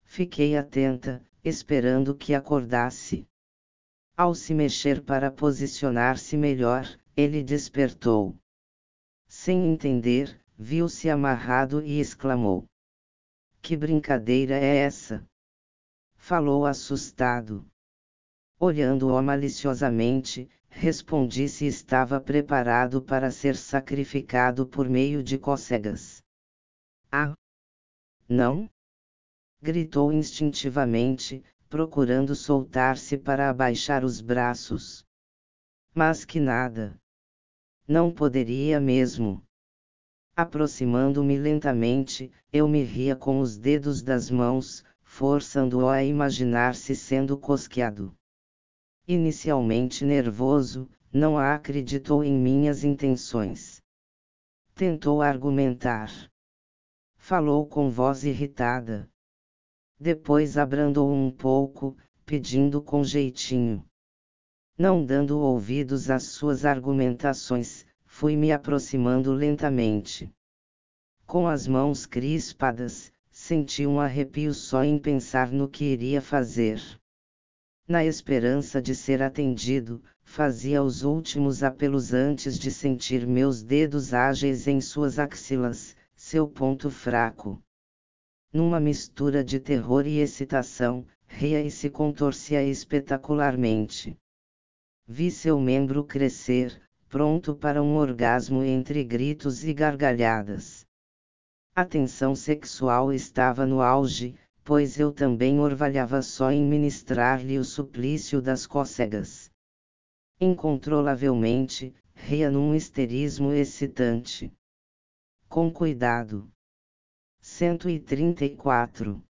Fiquei 0.05 0.56
atenta, 0.56 1.24
esperando 1.43 2.14
que 2.14 2.35
acordasse. 2.35 3.26
Ao 4.16 4.35
se 4.35 4.55
mexer 4.55 5.02
para 5.02 5.31
posicionar-se 5.31 6.36
melhor, 6.36 6.86
ele 7.16 7.43
despertou. 7.43 8.36
Sem 9.26 9.72
entender, 9.72 10.40
viu-se 10.59 11.09
amarrado 11.09 11.82
e 11.82 11.98
exclamou: 11.98 12.64
Que 13.60 13.76
brincadeira 13.76 14.55
é 14.56 14.76
essa? 14.76 15.26
Falou 16.16 16.66
assustado. 16.66 17.66
Olhando-o 18.60 19.20
maliciosamente, 19.22 20.48
respondi 20.76 21.48
se 21.48 21.66
estava 21.66 22.20
preparado 22.20 23.01
para 23.01 23.30
ser 23.30 23.56
sacrificado 23.56 24.66
por 24.66 24.88
meio 24.88 25.22
de 25.22 25.38
cócegas. 25.38 26.20
Ah! 27.10 27.32
Não? 28.28 28.68
Gritou 29.62 30.12
instintivamente, 30.12 31.44
procurando 31.68 32.34
soltar-se 32.34 33.16
para 33.16 33.48
abaixar 33.48 34.05
os 34.05 34.20
braços. 34.20 35.06
Mas 35.94 36.24
que 36.24 36.40
nada. 36.40 36.98
Não 37.86 38.12
poderia 38.12 38.80
mesmo. 38.80 39.42
Aproximando-me 40.36 41.38
lentamente, 41.38 42.32
eu 42.52 42.66
me 42.66 42.82
ria 42.82 43.14
com 43.14 43.38
os 43.38 43.56
dedos 43.56 44.02
das 44.02 44.28
mãos, 44.28 44.84
forçando-o 45.02 45.88
a 45.88 46.02
imaginar-se 46.02 46.96
sendo 46.96 47.38
cosqueado. 47.38 48.12
Inicialmente 49.06 50.02
nervoso, 50.02 50.89
não 51.12 51.36
acreditou 51.36 52.24
em 52.24 52.32
minhas 52.32 52.85
intenções. 52.85 53.82
Tentou 54.74 55.20
argumentar. 55.20 56.10
Falou 57.18 57.66
com 57.66 57.90
voz 57.90 58.24
irritada. 58.24 59.06
Depois 60.01 60.56
abrandou 60.56 61.12
um 61.12 61.31
pouco, 61.31 61.94
pedindo 62.24 62.81
com 62.81 63.05
jeitinho. 63.05 63.85
Não 64.78 65.05
dando 65.05 65.39
ouvidos 65.39 66.09
às 66.09 66.22
suas 66.22 66.64
argumentações, 66.64 67.85
fui 68.06 68.36
me 68.36 68.52
aproximando 68.52 69.35
lentamente. 69.35 70.32
Com 71.26 71.47
as 71.47 71.68
mãos 71.68 72.06
crispadas, 72.06 73.12
senti 73.31 73.86
um 73.86 74.01
arrepio 74.01 74.55
só 74.55 74.82
em 74.82 74.98
pensar 74.98 75.52
no 75.52 75.68
que 75.68 75.85
iria 75.85 76.22
fazer. 76.22 76.81
Na 77.86 78.02
esperança 78.02 78.81
de 78.81 78.94
ser 78.94 79.23
atendido, 79.23 80.02
fazia 80.23 80.82
os 80.82 81.02
últimos 81.02 81.62
apelos 81.62 82.15
antes 82.15 82.59
de 82.59 82.70
sentir 82.70 83.27
meus 83.27 83.62
dedos 83.62 84.15
ágeis 84.15 84.66
em 84.66 84.81
suas 84.81 85.19
axilas, 85.19 85.94
seu 86.16 86.48
ponto 86.48 86.90
fraco. 86.90 87.62
Numa 88.51 88.81
mistura 88.81 89.44
de 89.44 89.61
terror 89.61 90.06
e 90.06 90.19
excitação, 90.20 91.05
ria 91.27 91.61
e 91.61 91.70
se 91.70 91.90
contorcia 91.90 92.62
espetacularmente. 92.62 94.16
Vi 95.06 95.31
seu 95.31 95.61
membro 95.61 96.05
crescer, 96.05 96.81
pronto 97.11 97.55
para 97.55 97.82
um 97.82 97.97
orgasmo 97.97 98.65
entre 98.65 99.05
gritos 99.05 99.62
e 99.62 99.74
gargalhadas. 99.74 100.86
A 101.77 101.85
tensão 101.85 102.35
sexual 102.35 103.12
estava 103.12 103.66
no 103.66 103.82
auge, 103.82 104.35
pois 104.65 104.99
eu 104.99 105.12
também 105.12 105.61
orvalhava 105.61 106.23
só 106.23 106.51
em 106.51 106.65
ministrar-lhe 106.65 107.59
o 107.59 107.65
suplício 107.65 108.43
das 108.43 108.66
cócegas. 108.66 109.51
Incontrolavelmente, 110.41 111.95
ria 112.15 112.51
num 112.51 112.74
histerismo 112.74 113.53
excitante 113.53 114.53
com 115.55 115.70
cuidado. 115.70 116.51
134. 117.41 119.23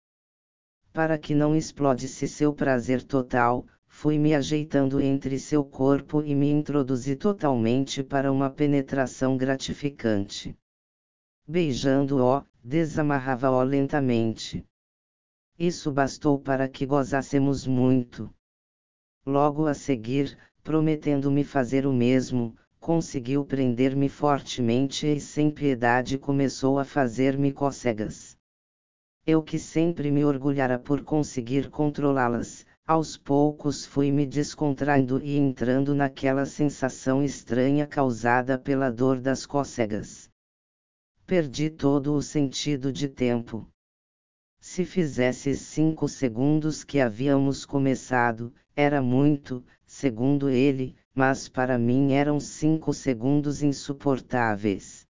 Para 0.93 1.17
que 1.17 1.35
não 1.35 1.53
explodisse 1.53 2.29
seu 2.29 2.53
prazer 2.53 3.03
total, 3.03 3.65
fui 3.85 4.17
me 4.17 4.33
ajeitando 4.33 5.01
entre 5.01 5.37
seu 5.37 5.65
corpo 5.65 6.23
e 6.23 6.33
me 6.33 6.49
introduzi 6.49 7.17
totalmente 7.17 8.01
para 8.01 8.31
uma 8.31 8.49
penetração 8.49 9.35
gratificante. 9.35 10.55
Beijando-o, 11.45 12.45
desamarrava-o 12.63 13.61
lentamente. 13.61 14.63
Isso 15.65 15.93
bastou 15.93 16.37
para 16.37 16.67
que 16.67 16.85
gozássemos 16.85 17.65
muito. 17.65 18.29
Logo 19.25 19.65
a 19.65 19.73
seguir, 19.73 20.37
prometendo-me 20.61 21.41
fazer 21.45 21.87
o 21.87 21.93
mesmo, 21.93 22.53
conseguiu 22.81 23.45
prender-me 23.45 24.09
fortemente 24.09 25.07
e 25.07 25.21
sem 25.21 25.49
piedade 25.49 26.17
começou 26.17 26.79
a 26.79 26.83
fazer-me 26.83 27.53
cócegas. 27.53 28.35
Eu 29.25 29.41
que 29.41 29.57
sempre 29.57 30.11
me 30.11 30.25
orgulhara 30.25 30.77
por 30.77 31.01
conseguir 31.01 31.69
controlá-las, 31.69 32.65
aos 32.85 33.15
poucos 33.15 33.85
fui 33.85 34.11
me 34.11 34.25
descontraindo 34.25 35.21
e 35.23 35.37
entrando 35.37 35.95
naquela 35.95 36.45
sensação 36.45 37.23
estranha 37.23 37.87
causada 37.87 38.59
pela 38.59 38.91
dor 38.91 39.21
das 39.21 39.45
cócegas. 39.45 40.29
Perdi 41.25 41.69
todo 41.69 42.15
o 42.15 42.21
sentido 42.21 42.91
de 42.91 43.07
tempo. 43.07 43.65
Se 44.65 44.85
fizesse 44.85 45.55
cinco 45.57 46.07
segundos 46.07 46.85
que 46.85 47.01
havíamos 47.01 47.65
começado, 47.65 48.53
era 48.73 49.01
muito, 49.01 49.61
segundo 49.85 50.49
ele, 50.49 50.95
mas 51.13 51.49
para 51.49 51.77
mim 51.77 52.13
eram 52.13 52.39
cinco 52.39 52.93
segundos 52.93 53.61
insuportáveis. 53.61 55.05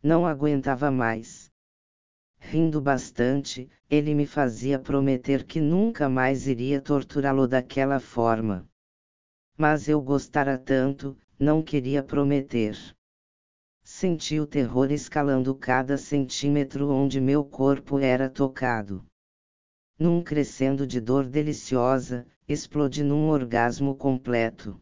Não 0.00 0.24
aguentava 0.24 0.88
mais. 0.88 1.50
Rindo 2.38 2.80
bastante, 2.80 3.68
ele 3.90 4.14
me 4.14 4.24
fazia 4.24 4.78
prometer 4.78 5.42
que 5.42 5.60
nunca 5.60 6.08
mais 6.08 6.46
iria 6.46 6.80
torturá-lo 6.80 7.48
daquela 7.48 7.98
forma. 7.98 8.70
Mas 9.58 9.88
eu 9.88 10.00
gostara 10.00 10.56
tanto, 10.56 11.18
não 11.36 11.60
queria 11.60 12.04
prometer. 12.04 12.78
Senti 13.92 14.38
o 14.38 14.46
terror 14.46 14.92
escalando 14.92 15.54
cada 15.54 15.98
centímetro 15.98 16.90
onde 16.90 17.20
meu 17.20 17.44
corpo 17.44 17.98
era 17.98 18.30
tocado. 18.30 19.04
Num 19.98 20.22
crescendo 20.22 20.86
de 20.86 21.00
dor 21.00 21.26
deliciosa, 21.26 22.26
explodi 22.48 23.02
num 23.02 23.28
orgasmo 23.28 23.94
completo 23.96 24.80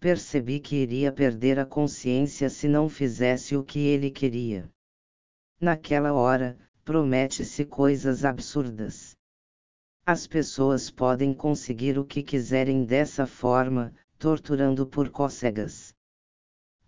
percebi 0.00 0.58
que 0.58 0.76
iria 0.76 1.12
perder 1.12 1.58
a 1.58 1.66
consciência 1.66 2.48
se 2.48 2.66
não 2.66 2.88
fizesse 2.88 3.54
o 3.54 3.62
que 3.62 3.80
ele 3.80 4.10
queria. 4.10 4.72
Naquela 5.60 6.14
hora, 6.14 6.58
promete-se 6.82 7.66
coisas 7.66 8.24
absurdas. 8.24 9.14
As 10.06 10.26
pessoas 10.26 10.90
podem 10.90 11.34
conseguir 11.34 11.98
o 11.98 12.04
que 12.04 12.22
quiserem 12.22 12.86
dessa 12.86 13.26
forma, 13.26 13.92
torturando 14.18 14.86
por 14.86 15.10
cócegas. 15.10 15.94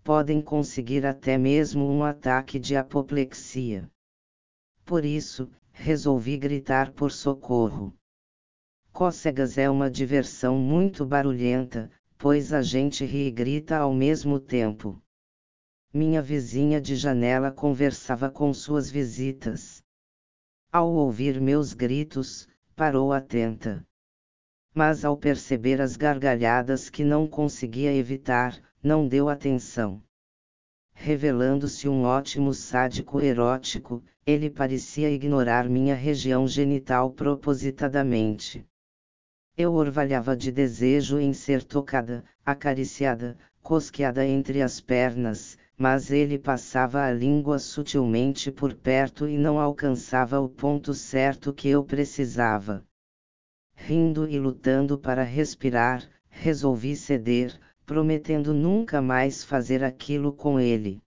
Podem 0.03 0.41
conseguir 0.41 1.05
até 1.05 1.37
mesmo 1.37 1.89
um 1.89 2.03
ataque 2.03 2.59
de 2.59 2.75
apoplexia. 2.75 3.89
Por 4.83 5.05
isso, 5.05 5.49
resolvi 5.71 6.37
gritar 6.37 6.91
por 6.91 7.09
socorro. 7.09 7.93
Cócegas 8.91 9.57
é 9.57 9.69
uma 9.69 9.89
diversão 9.89 10.57
muito 10.59 11.05
barulhenta, 11.05 11.89
pois 12.17 12.51
a 12.51 12.61
gente 12.61 13.05
ri 13.05 13.27
e 13.27 13.31
grita 13.31 13.77
ao 13.77 13.93
mesmo 13.93 14.41
tempo. 14.41 15.01
Minha 15.93 16.21
vizinha 16.21 16.81
de 16.81 16.97
janela 16.97 17.49
conversava 17.49 18.29
com 18.29 18.53
suas 18.53 18.91
visitas. 18.91 19.81
Ao 20.69 20.91
ouvir 20.91 21.39
meus 21.39 21.73
gritos, 21.73 22.47
parou 22.75 23.13
atenta. 23.13 23.85
Mas 24.75 25.05
ao 25.05 25.15
perceber 25.15 25.79
as 25.79 25.95
gargalhadas 25.95 26.89
que 26.89 27.05
não 27.05 27.25
conseguia 27.27 27.93
evitar, 27.93 28.61
não 28.83 29.07
deu 29.07 29.29
atenção. 29.29 30.03
Revelando-se 30.93 31.87
um 31.87 32.03
ótimo 32.03 32.53
sádico 32.53 33.21
erótico, 33.21 34.03
ele 34.25 34.49
parecia 34.49 35.09
ignorar 35.09 35.69
minha 35.69 35.95
região 35.95 36.47
genital 36.47 37.09
propositadamente. 37.09 38.65
Eu 39.55 39.73
orvalhava 39.73 40.35
de 40.35 40.51
desejo 40.51 41.19
em 41.19 41.33
ser 41.33 41.63
tocada, 41.63 42.25
acariciada, 42.45 43.37
cosqueada 43.61 44.25
entre 44.25 44.61
as 44.61 44.81
pernas, 44.81 45.57
mas 45.77 46.11
ele 46.11 46.37
passava 46.37 47.03
a 47.03 47.11
língua 47.11 47.59
sutilmente 47.59 48.51
por 48.51 48.73
perto 48.73 49.27
e 49.27 49.37
não 49.37 49.59
alcançava 49.59 50.39
o 50.39 50.49
ponto 50.49 50.93
certo 50.93 51.53
que 51.53 51.69
eu 51.69 51.83
precisava. 51.83 52.85
Rindo 53.75 54.29
e 54.29 54.37
lutando 54.37 54.97
para 54.97 55.23
respirar, 55.23 56.07
resolvi 56.29 56.95
ceder, 56.95 57.59
prometendo 57.93 58.55
nunca 58.55 59.03
mais 59.03 59.43
fazer 59.43 59.83
aquilo 59.83 60.33
com 60.33 60.59
ele. 60.59 60.99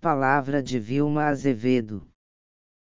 Palavra 0.00 0.60
de 0.60 0.76
Vilma 0.76 1.26
Azevedo. 1.26 2.04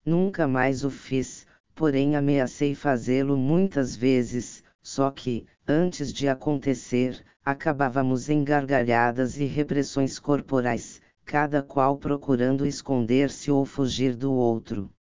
Nunca 0.05 0.49
mais 0.49 0.83
o 0.83 0.91
fiz, 0.91 1.47
porém 1.77 2.17
ameacei 2.17 2.75
fazê-lo 2.75 3.37
muitas 3.37 3.95
vezes, 3.95 4.65
só 4.83 5.13
que, 5.13 5.47
antes 5.65 6.13
de 6.13 6.29
acontecer, 6.29 7.25
acabávamos 7.45 8.29
em 8.29 8.43
gargalhadas 8.43 9.39
e 9.39 9.45
repressões 9.45 10.19
corporais, 10.19 11.01
cada 11.25 11.63
qual 11.63 11.99
procurando 11.99 12.67
esconder-se 12.67 13.49
ou 13.49 13.65
fugir 13.65 14.17
do 14.17 14.33
outro. 14.33 14.91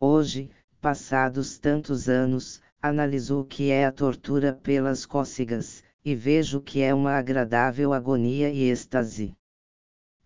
Hoje, 0.00 0.50
passados 0.80 1.58
tantos 1.60 2.08
anos, 2.08 2.60
analiso 2.82 3.38
o 3.38 3.44
que 3.44 3.70
é 3.70 3.84
a 3.84 3.92
tortura 3.92 4.52
pelas 4.52 5.06
cócegas, 5.06 5.83
e 6.04 6.14
vejo 6.14 6.60
que 6.60 6.82
é 6.82 6.92
uma 6.92 7.12
agradável 7.12 7.92
agonia 7.92 8.50
e 8.50 8.70
êxtase. 8.70 9.34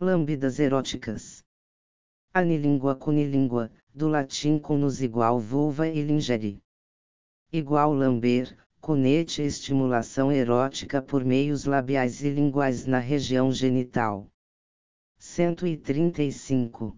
Lâmbidas 0.00 0.58
eróticas. 0.58 1.44
Anilíngua 2.34 2.96
cunilíngua, 2.96 3.70
do 3.94 4.08
latim 4.08 4.58
conus 4.58 5.00
igual 5.00 5.38
vulva 5.38 5.86
e 5.86 6.02
lingere. 6.02 6.60
Igual 7.52 7.94
lamber, 7.94 8.56
conete 8.80 9.42
estimulação 9.42 10.32
erótica 10.32 11.00
por 11.00 11.24
meios 11.24 11.64
labiais 11.64 12.22
e 12.22 12.30
linguais 12.30 12.84
na 12.84 12.98
região 12.98 13.52
genital. 13.52 14.26
135. 15.16 16.96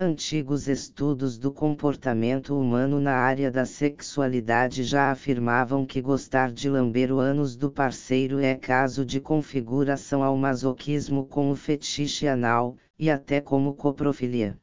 Antigos 0.00 0.68
estudos 0.68 1.36
do 1.36 1.50
comportamento 1.50 2.56
humano 2.56 3.00
na 3.00 3.14
área 3.14 3.50
da 3.50 3.66
sexualidade 3.66 4.84
já 4.84 5.10
afirmavam 5.10 5.84
que 5.84 6.00
gostar 6.00 6.52
de 6.52 6.70
lamber 6.70 7.10
o 7.10 7.18
ânus 7.18 7.56
do 7.56 7.68
parceiro 7.68 8.38
é 8.38 8.54
caso 8.54 9.04
de 9.04 9.20
configuração 9.20 10.22
ao 10.22 10.36
masoquismo 10.36 11.26
com 11.26 11.50
o 11.50 11.56
fetiche 11.56 12.28
anal, 12.28 12.76
e 12.96 13.10
até 13.10 13.40
como 13.40 13.74
coprofilia. 13.74 14.56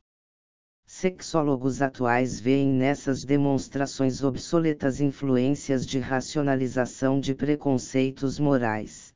Sexólogos 0.86 1.82
atuais 1.82 2.40
veem 2.40 2.70
nessas 2.70 3.26
demonstrações 3.26 4.24
obsoletas 4.24 5.02
influências 5.02 5.86
de 5.86 6.00
racionalização 6.00 7.20
de 7.20 7.36
preconceitos 7.36 8.40
morais. 8.40 9.14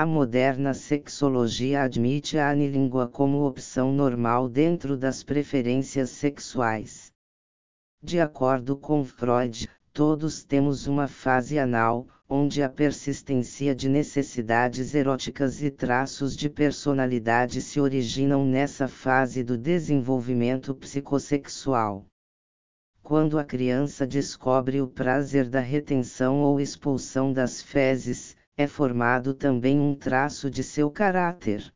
A 0.00 0.06
moderna 0.06 0.74
sexologia 0.74 1.82
admite 1.82 2.38
a 2.38 2.50
anilíngua 2.50 3.08
como 3.08 3.44
opção 3.44 3.92
normal 3.92 4.48
dentro 4.48 4.96
das 4.96 5.24
preferências 5.24 6.10
sexuais. 6.10 7.10
De 8.00 8.20
acordo 8.20 8.76
com 8.76 9.04
Freud, 9.04 9.68
todos 9.92 10.44
temos 10.44 10.86
uma 10.86 11.08
fase 11.08 11.58
anal, 11.58 12.06
onde 12.28 12.62
a 12.62 12.68
persistência 12.68 13.74
de 13.74 13.88
necessidades 13.88 14.94
eróticas 14.94 15.60
e 15.64 15.68
traços 15.68 16.36
de 16.36 16.48
personalidade 16.48 17.60
se 17.60 17.80
originam 17.80 18.44
nessa 18.44 18.86
fase 18.86 19.42
do 19.42 19.58
desenvolvimento 19.58 20.76
psicossexual. 20.76 22.06
Quando 23.02 23.36
a 23.36 23.42
criança 23.42 24.06
descobre 24.06 24.80
o 24.80 24.86
prazer 24.86 25.48
da 25.48 25.58
retenção 25.58 26.42
ou 26.42 26.60
expulsão 26.60 27.32
das 27.32 27.60
fezes, 27.60 28.37
é 28.60 28.66
formado 28.66 29.34
também 29.34 29.78
um 29.78 29.94
traço 29.94 30.50
de 30.50 30.64
seu 30.64 30.90
caráter. 30.90 31.72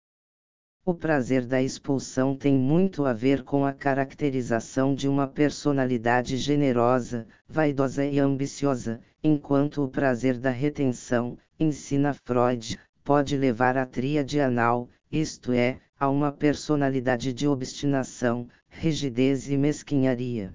O 0.85 0.93
prazer 0.93 1.47
da 1.47 1.63
expulsão 1.63 2.37
tem 2.37 2.59
muito 2.59 3.05
a 3.05 3.13
ver 3.13 3.45
com 3.45 3.65
a 3.65 3.73
caracterização 3.73 4.93
de 4.93 5.07
uma 5.07 5.29
personalidade 5.29 6.37
generosa, 6.37 7.25
vaidosa 7.49 8.05
e 8.05 8.19
ambiciosa, 8.19 9.01
enquanto 9.23 9.85
o 9.85 9.89
prazer 9.89 10.41
da 10.41 10.51
retenção, 10.51 11.39
ensina 11.57 12.13
Freud, 12.27 12.77
pode 13.05 13.37
levar 13.37 13.77
à 13.79 13.87
tríade 13.87 14.41
anal, 14.41 14.89
isto 15.09 15.53
é, 15.53 15.79
a 16.01 16.09
uma 16.09 16.33
personalidade 16.33 17.33
de 17.33 17.47
obstinação, 17.47 18.49
rigidez 18.69 19.49
e 19.49 19.57
mesquinharia. 19.57 20.53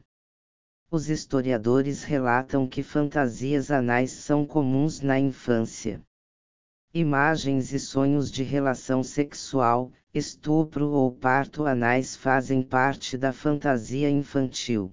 Os 0.91 1.09
historiadores 1.09 2.03
relatam 2.03 2.67
que 2.67 2.83
fantasias 2.83 3.71
anais 3.71 4.11
são 4.11 4.45
comuns 4.45 4.99
na 4.99 5.17
infância. 5.17 6.01
Imagens 6.99 7.73
e 7.73 7.79
sonhos 7.79 8.31
de 8.31 8.41
relação 8.41 9.03
sexual, 9.03 9.91
estupro 10.11 10.89
ou 10.89 11.11
parto 11.11 11.67
anais 11.67 12.15
fazem 12.15 12.63
parte 12.63 13.15
da 13.15 13.31
fantasia 13.31 14.09
infantil. 14.09 14.91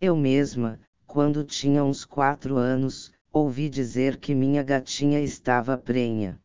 Eu 0.00 0.16
mesma, 0.16 0.80
quando 1.06 1.44
tinha 1.44 1.84
uns 1.84 2.06
quatro 2.06 2.56
anos, 2.56 3.12
ouvi 3.30 3.68
dizer 3.68 4.16
que 4.16 4.34
minha 4.34 4.62
gatinha 4.62 5.20
estava 5.20 5.76
prenha. 5.76 6.40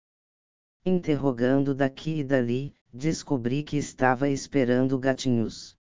Interrogando 0.86 1.74
daqui 1.74 2.20
e 2.20 2.24
dali, 2.26 2.74
descobri 2.94 3.64
que 3.64 3.78
estava 3.78 4.28
esperando 4.28 5.00
gatinhos. 5.00 5.78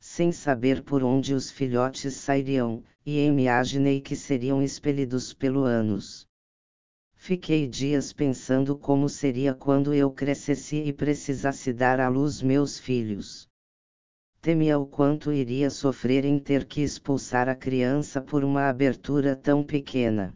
Sem 0.00 0.32
saber 0.32 0.82
por 0.82 1.04
onde 1.04 1.34
os 1.34 1.52
filhotes 1.52 2.14
sairiam, 2.14 2.82
e 3.06 3.24
imaginei 3.24 4.00
que 4.00 4.16
seriam 4.16 4.60
expelidos 4.60 5.32
pelo 5.32 5.62
ânus. 5.62 6.26
Fiquei 7.24 7.68
dias 7.68 8.12
pensando 8.12 8.76
como 8.76 9.08
seria 9.08 9.54
quando 9.54 9.94
eu 9.94 10.10
crescesse 10.10 10.82
e 10.82 10.92
precisasse 10.92 11.72
dar 11.72 12.00
à 12.00 12.08
luz 12.08 12.42
meus 12.42 12.80
filhos. 12.80 13.48
Temia 14.40 14.76
o 14.76 14.84
quanto 14.84 15.32
iria 15.32 15.70
sofrer 15.70 16.24
em 16.24 16.36
ter 16.40 16.64
que 16.64 16.82
expulsar 16.82 17.48
a 17.48 17.54
criança 17.54 18.20
por 18.20 18.42
uma 18.42 18.68
abertura 18.68 19.36
tão 19.36 19.62
pequena. 19.62 20.34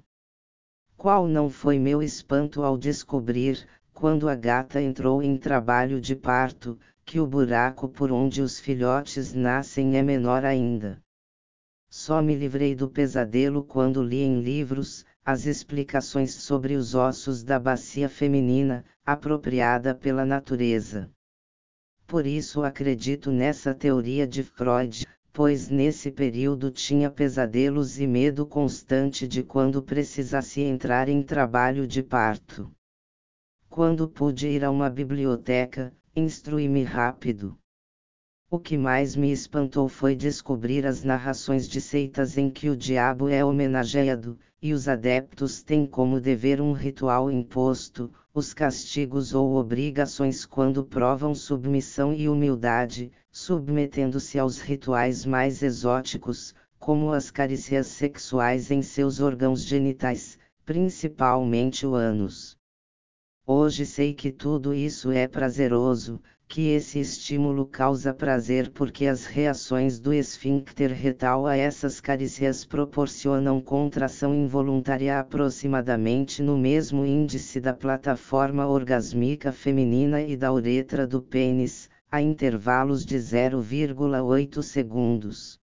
Qual 0.97 1.27
não 1.27 1.51
foi 1.51 1.77
meu 1.77 2.01
espanto 2.01 2.63
ao 2.63 2.79
descobrir, 2.79 3.67
quando 3.93 4.29
a 4.29 4.37
gata 4.37 4.81
entrou 4.81 5.21
em 5.21 5.37
trabalho 5.37 6.01
de 6.01 6.15
parto, 6.15 6.79
que 7.05 7.19
o 7.19 7.27
buraco 7.27 7.89
por 7.89 8.13
onde 8.13 8.41
os 8.41 8.61
filhotes 8.61 9.35
nascem 9.35 9.97
é 9.97 10.05
menor 10.05 10.45
ainda. 10.45 11.03
Só 11.91 12.23
me 12.23 12.37
livrei 12.37 12.77
do 12.77 12.89
pesadelo 12.89 13.65
quando 13.65 14.01
li 14.05 14.23
em 14.23 14.41
livros, 14.41 15.05
as 15.27 15.45
explicações 15.45 16.33
sobre 16.33 16.77
os 16.77 16.95
ossos 16.95 17.43
da 17.43 17.59
bacia 17.59 18.09
feminina, 18.09 18.85
apropriada 19.05 19.93
pela 19.93 20.25
natureza. 20.25 21.11
Por 22.07 22.25
isso 22.25 22.63
acredito 22.63 23.33
nessa 23.33 23.75
teoria 23.75 24.25
de 24.25 24.45
Freud, 24.45 25.05
pois 25.33 25.69
nesse 25.69 26.13
período 26.13 26.71
tinha 26.71 27.11
pesadelos 27.11 27.99
e 27.99 28.07
medo 28.07 28.47
constante 28.47 29.27
de 29.27 29.43
quando 29.43 29.83
precisasse 29.83 30.61
entrar 30.61 31.09
em 31.09 31.21
trabalho 31.25 31.89
de 31.89 32.05
parto. 32.05 32.71
Quando 33.69 34.09
pude 34.09 34.47
ir 34.47 34.65
a 34.65 34.71
uma 34.71 34.89
biblioteca, 34.89 35.93
instruí-me 36.15 36.85
rápido. 36.85 37.59
O 38.57 38.59
que 38.59 38.79
mais 38.79 39.15
me 39.15 39.31
espantou 39.31 39.87
foi 39.87 40.17
descobrir 40.17 40.87
as 40.87 41.05
narrações 41.05 41.69
de 41.69 41.79
seitas 41.79 42.39
em 42.39 42.49
que 42.49 42.71
o 42.71 42.77
diabo 42.77 43.29
é 43.29 43.45
homenageado, 43.45 44.39
e 44.63 44.73
os 44.73 44.89
adeptos 44.89 45.63
têm 45.63 45.85
como 45.85 46.23
dever 46.23 46.59
um 46.63 46.73
ritual 46.73 47.31
imposto, 47.31 48.11
os 48.33 48.55
castigos 48.55 49.35
ou 49.35 49.57
obrigações 49.57 50.47
quando 50.47 50.83
provam 50.83 51.35
submissão 51.35 52.15
e 52.15 52.31
humildade, 52.31 53.13
submetendo-se 53.31 54.39
aos 54.39 54.59
rituais 54.59 55.27
mais 55.27 55.63
exóticos, 55.63 56.55
como 56.79 57.13
as 57.13 57.31
carícias 57.31 57.89
sexuais 57.89 58.71
em 58.71 58.81
seus 58.81 59.21
órgãos 59.21 59.67
genitais, 59.67 60.39
principalmente 60.65 61.87
o 61.87 61.95
ânus. 61.95 62.57
Hoje 63.47 63.85
sei 63.85 64.15
que 64.15 64.33
tudo 64.33 64.73
isso 64.73 65.11
é 65.11 65.29
prazeroso, 65.29 66.23
que 66.49 66.69
esse 66.69 67.01
estímulo 67.01 67.67
causa 67.67 68.15
prazer 68.15 68.71
porque 68.71 69.07
as 69.07 69.27
reações 69.27 69.99
do 69.99 70.13
esfíncter 70.13 70.93
retal 70.93 71.47
a 71.47 71.57
essas 71.57 72.01
carícias 72.01 72.65
proporcionam 72.65 73.61
contração 73.61 74.35
involuntária 74.35 75.19
aproximadamente 75.19 76.43
no 76.43 76.57
mesmo 76.57 77.05
índice 77.05 77.61
da 77.61 77.75
plataforma 77.75 78.67
orgásmica 78.67 79.51
feminina 79.53 80.23
e 80.23 80.37
da 80.37 80.53
uretra 80.53 81.07
do 81.07 81.21
pênis, 81.21 81.91
a 82.11 82.23
intervalos 82.23 83.05
de 83.05 83.17
0,8 83.17 84.63
segundos. 84.63 85.59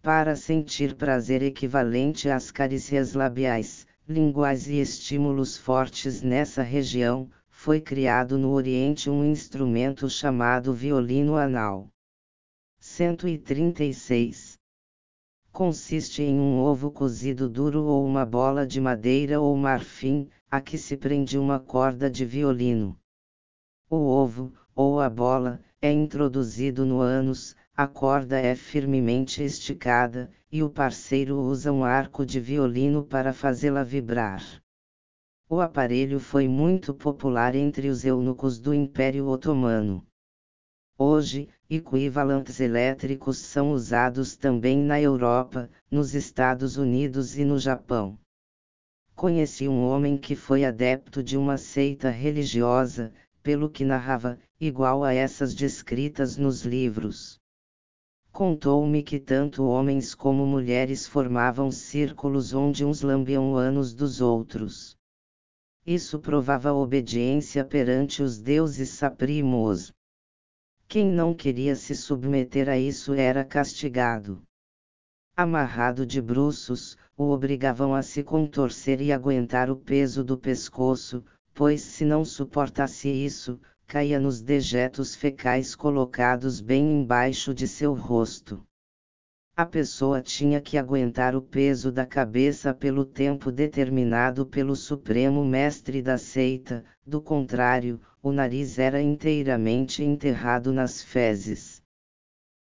Para 0.00 0.34
sentir 0.34 0.96
prazer 0.96 1.42
equivalente 1.42 2.30
às 2.30 2.50
carícias 2.50 3.12
labiais, 3.12 3.86
linguais 4.08 4.66
e 4.66 4.80
estímulos 4.80 5.56
fortes 5.56 6.22
nessa 6.22 6.62
região, 6.62 7.30
foi 7.64 7.80
criado 7.80 8.36
no 8.36 8.50
Oriente 8.50 9.08
um 9.08 9.24
instrumento 9.24 10.10
chamado 10.10 10.74
violino 10.74 11.36
anal. 11.36 11.88
136. 12.80 14.58
Consiste 15.52 16.24
em 16.24 16.40
um 16.40 16.58
ovo 16.58 16.90
cozido 16.90 17.48
duro 17.48 17.84
ou 17.84 18.04
uma 18.04 18.26
bola 18.26 18.66
de 18.66 18.80
madeira 18.80 19.40
ou 19.40 19.56
marfim, 19.56 20.28
a 20.50 20.60
que 20.60 20.76
se 20.76 20.96
prende 20.96 21.38
uma 21.38 21.60
corda 21.60 22.10
de 22.10 22.24
violino. 22.24 22.98
O 23.88 23.94
ovo, 23.94 24.52
ou 24.74 25.00
a 25.00 25.08
bola, 25.08 25.60
é 25.80 25.92
introduzido 25.92 26.84
no 26.84 27.00
ânus, 27.00 27.54
a 27.76 27.86
corda 27.86 28.40
é 28.40 28.56
firmemente 28.56 29.40
esticada, 29.40 30.28
e 30.50 30.64
o 30.64 30.68
parceiro 30.68 31.38
usa 31.38 31.70
um 31.70 31.84
arco 31.84 32.26
de 32.26 32.40
violino 32.40 33.04
para 33.04 33.32
fazê-la 33.32 33.84
vibrar. 33.84 34.61
O 35.54 35.60
aparelho 35.60 36.18
foi 36.18 36.48
muito 36.48 36.94
popular 36.94 37.54
entre 37.54 37.90
os 37.90 38.06
eunucos 38.06 38.58
do 38.58 38.72
Império 38.72 39.26
Otomano. 39.26 40.02
Hoje, 40.96 41.46
equivalentes 41.68 42.58
elétricos 42.58 43.36
são 43.36 43.72
usados 43.72 44.34
também 44.34 44.78
na 44.78 44.98
Europa, 44.98 45.68
nos 45.90 46.14
Estados 46.14 46.78
Unidos 46.78 47.36
e 47.36 47.44
no 47.44 47.58
Japão. 47.58 48.18
Conheci 49.14 49.68
um 49.68 49.84
homem 49.84 50.16
que 50.16 50.34
foi 50.34 50.64
adepto 50.64 51.22
de 51.22 51.36
uma 51.36 51.58
seita 51.58 52.08
religiosa, 52.08 53.12
pelo 53.42 53.68
que 53.68 53.84
narrava, 53.84 54.38
igual 54.58 55.04
a 55.04 55.12
essas 55.12 55.54
descritas 55.54 56.38
nos 56.38 56.62
livros. 56.62 57.38
Contou-me 58.32 59.02
que 59.02 59.20
tanto 59.20 59.64
homens 59.64 60.14
como 60.14 60.46
mulheres 60.46 61.06
formavam 61.06 61.70
círculos 61.70 62.54
onde 62.54 62.86
uns 62.86 63.02
lambiam 63.02 63.54
anos 63.54 63.92
dos 63.92 64.22
outros. 64.22 64.96
Isso 65.86 66.20
provava 66.20 66.72
obediência 66.72 67.64
perante 67.64 68.22
os 68.22 68.38
deuses 68.38 68.90
saprimos. 68.90 69.92
Quem 70.86 71.10
não 71.10 71.34
queria 71.34 71.74
se 71.74 71.94
submeter 71.94 72.68
a 72.68 72.78
isso 72.78 73.14
era 73.14 73.44
castigado. 73.44 74.40
Amarrado 75.36 76.06
de 76.06 76.20
bruços, 76.20 76.96
o 77.16 77.30
obrigavam 77.30 77.94
a 77.94 78.02
se 78.02 78.22
contorcer 78.22 79.00
e 79.00 79.10
aguentar 79.10 79.70
o 79.70 79.76
peso 79.76 80.22
do 80.22 80.38
pescoço, 80.38 81.24
pois 81.54 81.80
se 81.80 82.04
não 82.04 82.24
suportasse 82.24 83.08
isso, 83.08 83.58
caía 83.86 84.20
nos 84.20 84.40
dejetos 84.40 85.16
fecais 85.16 85.74
colocados 85.74 86.60
bem 86.60 87.00
embaixo 87.00 87.52
de 87.52 87.66
seu 87.66 87.92
rosto. 87.92 88.62
A 89.54 89.66
pessoa 89.66 90.22
tinha 90.22 90.62
que 90.62 90.78
aguentar 90.78 91.36
o 91.36 91.42
peso 91.42 91.92
da 91.92 92.06
cabeça 92.06 92.72
pelo 92.72 93.04
tempo 93.04 93.52
determinado 93.52 94.46
pelo 94.46 94.74
Supremo 94.74 95.44
Mestre 95.44 96.00
da 96.00 96.16
seita, 96.16 96.82
do 97.06 97.20
contrário, 97.20 98.00
o 98.22 98.32
nariz 98.32 98.78
era 98.78 99.02
inteiramente 99.02 100.02
enterrado 100.02 100.72
nas 100.72 101.02
fezes. 101.02 101.82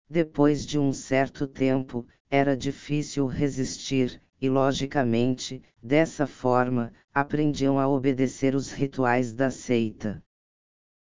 Depois 0.09 0.66
de 0.66 0.80
um 0.80 0.92
certo 0.92 1.45
tempo, 1.45 2.08
era 2.27 2.58
difícil 2.58 3.27
resistir, 3.27 4.19
e 4.42 4.50
logicamente, 4.50 5.61
dessa 5.84 6.26
forma, 6.26 6.92
aprendiam 7.14 7.77
a 7.77 7.88
obedecer 7.88 8.56
os 8.56 8.72
rituais 8.72 9.32
da 9.32 9.51
seita. 9.51 10.24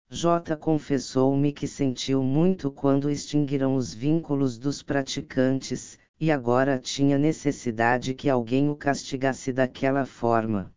J 0.10 0.56
confessou-me 0.56 1.52
que 1.52 1.68
sentiu 1.68 2.24
muito 2.24 2.72
quando 2.72 3.10
extinguiram 3.10 3.76
os 3.76 3.94
vínculos 3.94 4.58
dos 4.58 4.82
praticantes, 4.82 6.00
e 6.18 6.32
agora 6.32 6.80
tinha 6.80 7.18
necessidade 7.18 8.14
que 8.14 8.30
alguém 8.30 8.70
o 8.70 8.76
castigasse 8.76 9.52
daquela 9.52 10.06
forma. 10.06 10.74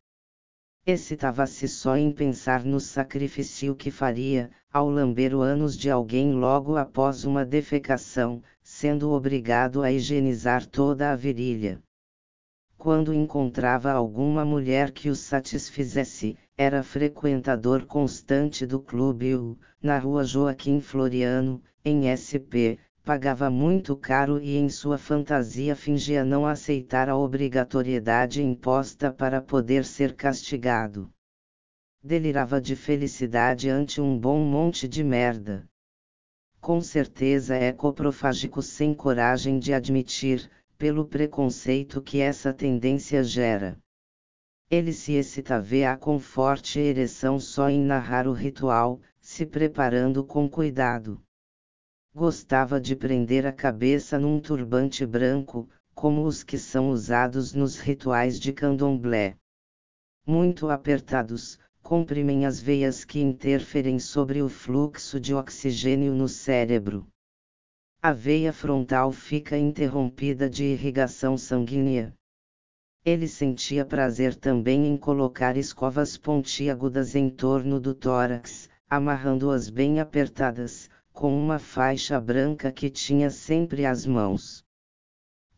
Excitava-se 0.85 1.69
só 1.69 1.97
em 1.97 2.11
pensar 2.11 2.65
no 2.65 2.81
sacrifício 2.81 3.77
que 3.77 3.91
faria, 3.91 4.51
ao 4.73 4.91
lamber 4.91 5.33
o 5.33 5.41
ânus 5.41 5.79
de 5.79 5.89
alguém 5.89 6.33
logo 6.33 6.77
após 6.77 7.25
uma 7.25 7.45
defecação, 7.45 8.43
sendo 8.63 9.13
obrigado 9.13 9.83
a 9.83 9.93
higienizar 9.93 10.67
toda 10.67 11.13
a 11.13 11.17
virilha. 11.17 11.81
Quando 12.77 13.15
encontrava 13.15 13.93
alguma 13.93 14.45
mulher 14.45 14.91
que 14.91 15.09
o 15.09 15.15
satisfizesse, 15.15 16.37
era 16.63 16.83
frequentador 16.83 17.87
constante 17.87 18.67
do 18.67 18.79
Clube 18.79 19.35
U, 19.35 19.59
na 19.83 19.99
rua 19.99 20.25
Joaquim 20.25 20.79
Floriano, 20.79 21.63
em 21.83 22.11
SP, 22.13 22.77
pagava 23.03 23.49
muito 23.49 23.97
caro 23.97 24.39
e 24.39 24.59
em 24.59 24.69
sua 24.69 24.99
fantasia 24.99 25.75
fingia 25.75 26.23
não 26.23 26.45
aceitar 26.45 27.09
a 27.09 27.17
obrigatoriedade 27.17 28.43
imposta 28.43 29.11
para 29.11 29.41
poder 29.41 29.87
ser 29.87 30.15
castigado. 30.15 31.11
Delirava 32.05 32.61
de 32.61 32.77
felicidade 32.77 33.71
ante 33.71 33.99
um 33.99 34.19
bom 34.19 34.39
monte 34.41 34.87
de 34.87 35.03
merda. 35.03 35.67
Com 36.61 36.83
certeza 36.83 37.57
é 37.57 37.73
coprofágico 37.73 38.61
sem 38.61 38.93
coragem 38.93 39.59
de 39.59 39.73
admitir, 39.73 40.51
pelo 40.77 41.07
preconceito 41.07 42.03
que 42.03 42.21
essa 42.21 42.53
tendência 42.53 43.25
gera. 43.25 43.79
Ele 44.71 44.93
se 44.93 45.15
excitava 45.15 45.97
com 45.99 46.21
forte 46.21 46.79
ereção 46.79 47.41
só 47.41 47.69
em 47.69 47.83
narrar 47.83 48.29
o 48.29 48.33
ritual, 48.33 49.01
se 49.21 49.45
preparando 49.45 50.25
com 50.25 50.49
cuidado. 50.49 51.21
Gostava 52.15 52.81
de 52.81 52.95
prender 52.95 53.45
a 53.45 53.53
cabeça 53.53 54.17
num 54.17 54.39
turbante 54.39 55.05
branco, 55.05 55.69
como 55.93 56.25
os 56.25 56.45
que 56.45 56.57
são 56.57 56.91
usados 56.91 57.53
nos 57.53 57.81
rituais 57.81 58.39
de 58.39 58.53
candomblé. 58.53 59.37
Muito 60.25 60.71
apertados, 60.71 61.59
comprimem 61.83 62.47
as 62.47 62.61
veias 62.61 63.05
que 63.05 63.19
interferem 63.19 63.99
sobre 63.99 64.41
o 64.41 64.49
fluxo 64.49 65.19
de 65.19 65.35
oxigênio 65.35 66.15
no 66.15 66.29
cérebro. 66.29 67.09
A 68.01 68.13
veia 68.13 68.53
frontal 68.53 69.11
fica 69.11 69.59
interrompida 69.59 70.49
de 70.49 70.63
irrigação 70.63 71.37
sanguínea. 71.37 72.15
Ele 73.03 73.27
sentia 73.27 73.85
prazer 73.85 74.35
também 74.35 74.87
em 74.87 74.95
colocar 74.95 75.57
escovas 75.57 76.19
pontiagudas 76.19 77.15
em 77.15 77.31
torno 77.31 77.81
do 77.81 77.95
tórax, 77.95 78.69
amarrando-as 78.91 79.71
bem 79.71 80.01
apertadas, 80.01 80.91
com 81.11 81.35
uma 81.35 81.59
faixa 81.59 82.21
branca 82.21 82.71
que 82.71 82.91
tinha 82.91 83.31
sempre 83.31 83.87
às 83.87 84.05
mãos. 84.05 84.63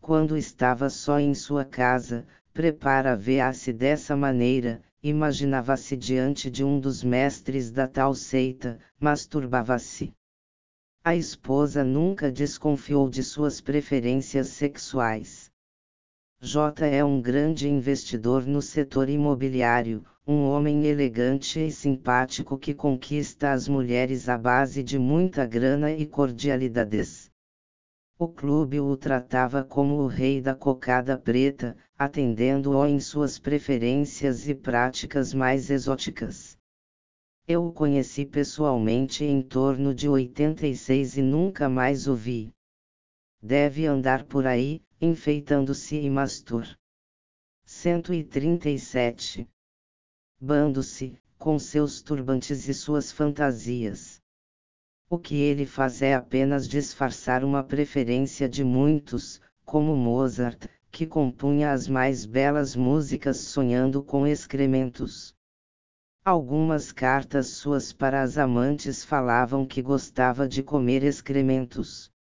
Quando 0.00 0.36
estava 0.36 0.88
só 0.88 1.18
em 1.18 1.34
sua 1.34 1.64
casa, 1.64 2.26
prepara-se 2.52 3.72
dessa 3.72 4.16
maneira, 4.16 4.80
imaginava-se 5.02 5.96
diante 5.96 6.48
de 6.48 6.62
um 6.62 6.78
dos 6.78 7.02
mestres 7.02 7.72
da 7.72 7.88
tal 7.88 8.14
seita, 8.14 8.78
masturbava-se. 9.00 10.14
A 11.04 11.16
esposa 11.16 11.82
nunca 11.82 12.30
desconfiou 12.30 13.08
de 13.10 13.24
suas 13.24 13.60
preferências 13.60 14.46
sexuais. 14.48 15.51
J 16.44 16.84
é 16.86 17.04
um 17.04 17.22
grande 17.22 17.68
investidor 17.68 18.44
no 18.44 18.60
setor 18.60 19.08
imobiliário, 19.08 20.04
um 20.26 20.42
homem 20.42 20.84
elegante 20.86 21.60
e 21.60 21.70
simpático 21.70 22.58
que 22.58 22.74
conquista 22.74 23.52
as 23.52 23.68
mulheres 23.68 24.28
à 24.28 24.36
base 24.36 24.82
de 24.82 24.98
muita 24.98 25.46
grana 25.46 25.92
e 25.92 26.04
cordialidades. 26.04 27.30
O 28.18 28.26
clube 28.26 28.80
o 28.80 28.96
tratava 28.96 29.62
como 29.62 29.94
o 29.98 30.08
rei 30.08 30.40
da 30.40 30.52
cocada 30.52 31.16
preta, 31.16 31.76
atendendo-o 31.96 32.84
em 32.86 32.98
suas 32.98 33.38
preferências 33.38 34.48
e 34.48 34.52
práticas 34.52 35.32
mais 35.32 35.70
exóticas. 35.70 36.58
Eu 37.46 37.66
o 37.66 37.72
conheci 37.72 38.26
pessoalmente 38.26 39.24
em 39.24 39.42
torno 39.42 39.94
de 39.94 40.08
86 40.08 41.18
e 41.18 41.22
nunca 41.22 41.68
mais 41.68 42.08
o 42.08 42.16
vi. 42.16 42.52
Deve 43.40 43.86
andar 43.86 44.24
por 44.24 44.44
aí, 44.44 44.82
enfeitando-se 45.05 45.97
e 45.97 46.08
mastur. 46.08 46.64
137. 47.64 49.48
Bando-se, 50.40 51.20
com 51.36 51.58
seus 51.58 52.00
turbantes 52.00 52.68
e 52.68 52.72
suas 52.72 53.10
fantasias. 53.10 54.22
O 55.10 55.18
que 55.18 55.34
ele 55.34 55.66
faz 55.66 56.02
é 56.02 56.14
apenas 56.14 56.68
disfarçar 56.68 57.42
uma 57.42 57.64
preferência 57.64 58.48
de 58.48 58.62
muitos, 58.62 59.40
como 59.64 59.97
Mozart, 59.97 60.68
que 60.89 61.05
compunha 61.05 61.72
as 61.72 61.89
mais 61.89 62.24
belas 62.24 62.76
músicas 62.76 63.39
sonhando 63.39 64.05
com 64.05 64.24
excrementos. 64.24 65.34
Algumas 66.24 66.92
cartas 66.92 67.48
suas 67.48 67.92
para 67.92 68.22
as 68.22 68.39
amantes 68.39 69.05
falavam 69.05 69.66
que 69.66 69.82
gostava 69.82 70.47
de 70.47 70.62
comer 70.62 71.02
excrementos. 71.02 72.11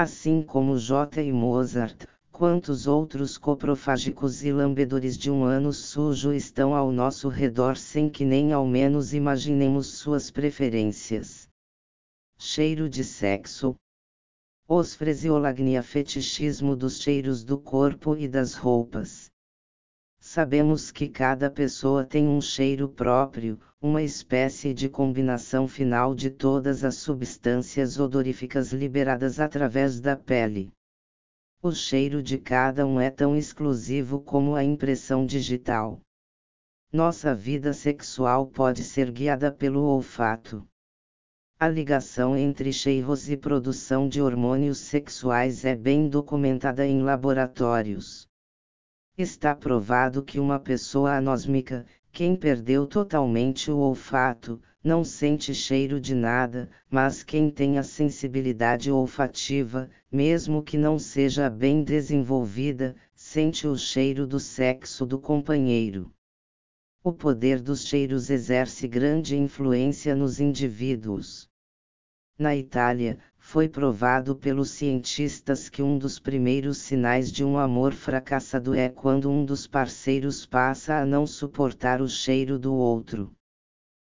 Assim 0.00 0.44
como 0.44 0.78
J. 0.78 1.22
e 1.22 1.32
Mozart, 1.32 2.06
quantos 2.30 2.86
outros 2.86 3.36
coprofágicos 3.36 4.44
e 4.44 4.52
lambedores 4.52 5.18
de 5.18 5.28
um 5.28 5.42
ano 5.42 5.72
sujo 5.72 6.32
estão 6.32 6.72
ao 6.72 6.92
nosso 6.92 7.28
redor 7.28 7.76
sem 7.76 8.08
que 8.08 8.24
nem 8.24 8.52
ao 8.52 8.64
menos 8.64 9.12
imaginemos 9.12 9.88
suas 9.98 10.30
preferências. 10.30 11.48
Cheiro 12.38 12.88
de 12.88 13.02
sexo. 13.02 13.74
Os 14.68 14.94
fresiolagnia 14.94 15.82
fetichismo 15.82 16.76
dos 16.76 17.00
cheiros 17.00 17.42
do 17.42 17.58
corpo 17.58 18.16
e 18.16 18.28
das 18.28 18.54
roupas. 18.54 19.32
Sabemos 20.20 20.92
que 20.92 21.08
cada 21.08 21.50
pessoa 21.50 22.04
tem 22.04 22.28
um 22.28 22.40
cheiro 22.40 22.88
próprio, 22.88 23.58
uma 23.80 24.02
espécie 24.02 24.74
de 24.74 24.88
combinação 24.88 25.68
final 25.68 26.12
de 26.12 26.30
todas 26.30 26.82
as 26.82 26.96
substâncias 26.96 27.96
odoríficas 28.00 28.72
liberadas 28.72 29.38
através 29.38 30.00
da 30.00 30.16
pele. 30.16 30.72
O 31.62 31.70
cheiro 31.70 32.20
de 32.20 32.38
cada 32.38 32.84
um 32.84 33.00
é 33.00 33.08
tão 33.08 33.36
exclusivo 33.36 34.20
como 34.20 34.56
a 34.56 34.64
impressão 34.64 35.24
digital. 35.24 36.00
Nossa 36.92 37.32
vida 37.32 37.72
sexual 37.72 38.48
pode 38.48 38.82
ser 38.82 39.12
guiada 39.12 39.52
pelo 39.52 39.82
olfato. 39.82 40.66
A 41.56 41.68
ligação 41.68 42.36
entre 42.36 42.72
cheiros 42.72 43.30
e 43.30 43.36
produção 43.36 44.08
de 44.08 44.20
hormônios 44.20 44.78
sexuais 44.78 45.64
é 45.64 45.76
bem 45.76 46.08
documentada 46.08 46.84
em 46.84 47.00
laboratórios. 47.00 48.26
Está 49.16 49.54
provado 49.54 50.24
que 50.24 50.40
uma 50.40 50.58
pessoa 50.58 51.16
anósmica, 51.16 51.84
quem 52.18 52.34
perdeu 52.34 52.84
totalmente 52.84 53.70
o 53.70 53.76
olfato, 53.76 54.60
não 54.82 55.04
sente 55.04 55.54
cheiro 55.54 56.00
de 56.00 56.16
nada, 56.16 56.68
mas 56.90 57.22
quem 57.22 57.48
tem 57.48 57.78
a 57.78 57.84
sensibilidade 57.84 58.90
olfativa, 58.90 59.88
mesmo 60.10 60.60
que 60.60 60.76
não 60.76 60.98
seja 60.98 61.48
bem 61.48 61.84
desenvolvida, 61.84 62.96
sente 63.14 63.68
o 63.68 63.76
cheiro 63.76 64.26
do 64.26 64.40
sexo 64.40 65.06
do 65.06 65.16
companheiro. 65.16 66.12
O 67.04 67.12
poder 67.12 67.60
dos 67.60 67.86
cheiros 67.86 68.30
exerce 68.30 68.88
grande 68.88 69.36
influência 69.36 70.12
nos 70.16 70.40
indivíduos. 70.40 71.48
Na 72.36 72.56
Itália, 72.56 73.20
foi 73.50 73.66
provado 73.66 74.36
pelos 74.36 74.72
cientistas 74.72 75.70
que 75.70 75.82
um 75.82 75.96
dos 75.96 76.18
primeiros 76.18 76.76
sinais 76.76 77.32
de 77.32 77.42
um 77.42 77.56
amor 77.56 77.94
fracassado 77.94 78.74
é 78.74 78.90
quando 78.90 79.30
um 79.30 79.42
dos 79.42 79.66
parceiros 79.66 80.44
passa 80.44 80.98
a 80.98 81.06
não 81.06 81.26
suportar 81.26 82.02
o 82.02 82.08
cheiro 82.10 82.58
do 82.58 82.74
outro. 82.74 83.32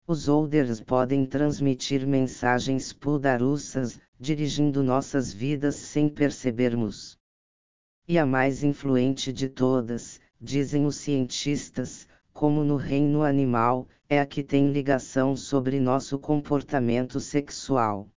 Os 0.08 0.28
odors 0.28 0.82
podem 0.82 1.28
transmitir 1.28 2.08
mensagens 2.08 2.92
poderosas, 2.92 4.00
dirigindo 4.20 4.82
nossas 4.82 5.32
vidas 5.32 5.76
sem 5.76 6.10
percebermos. 6.10 7.16
E 8.08 8.18
a 8.18 8.26
mais 8.26 8.64
influente 8.64 9.32
de 9.32 9.48
todas, 9.48 10.20
dizem 10.42 10.88
os 10.88 10.96
cientistas, 10.96 12.08
como 12.34 12.64
no 12.64 12.78
reino 12.78 13.22
animal, 13.22 13.88
é 14.10 14.20
a 14.20 14.26
que 14.26 14.42
tem 14.42 14.72
ligação 14.72 15.36
sobre 15.36 15.80
nosso 15.80 16.18
comportamento 16.18 17.20
sexual. 17.20 18.10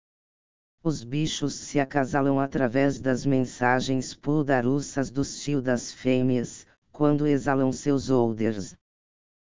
Os 0.85 1.05
bichos 1.05 1.55
se 1.55 1.79
acasalam 1.79 2.41
através 2.41 3.01
das 3.01 3.25
mensagens 3.25 4.15
puldarussas 4.15 5.13
do 5.13 5.23
cio 5.23 5.63
das 5.63 5.93
fêmeas, 5.93 6.67
quando 6.91 7.25
exalam 7.25 7.71
seus 7.71 8.11
odors. 8.11 8.77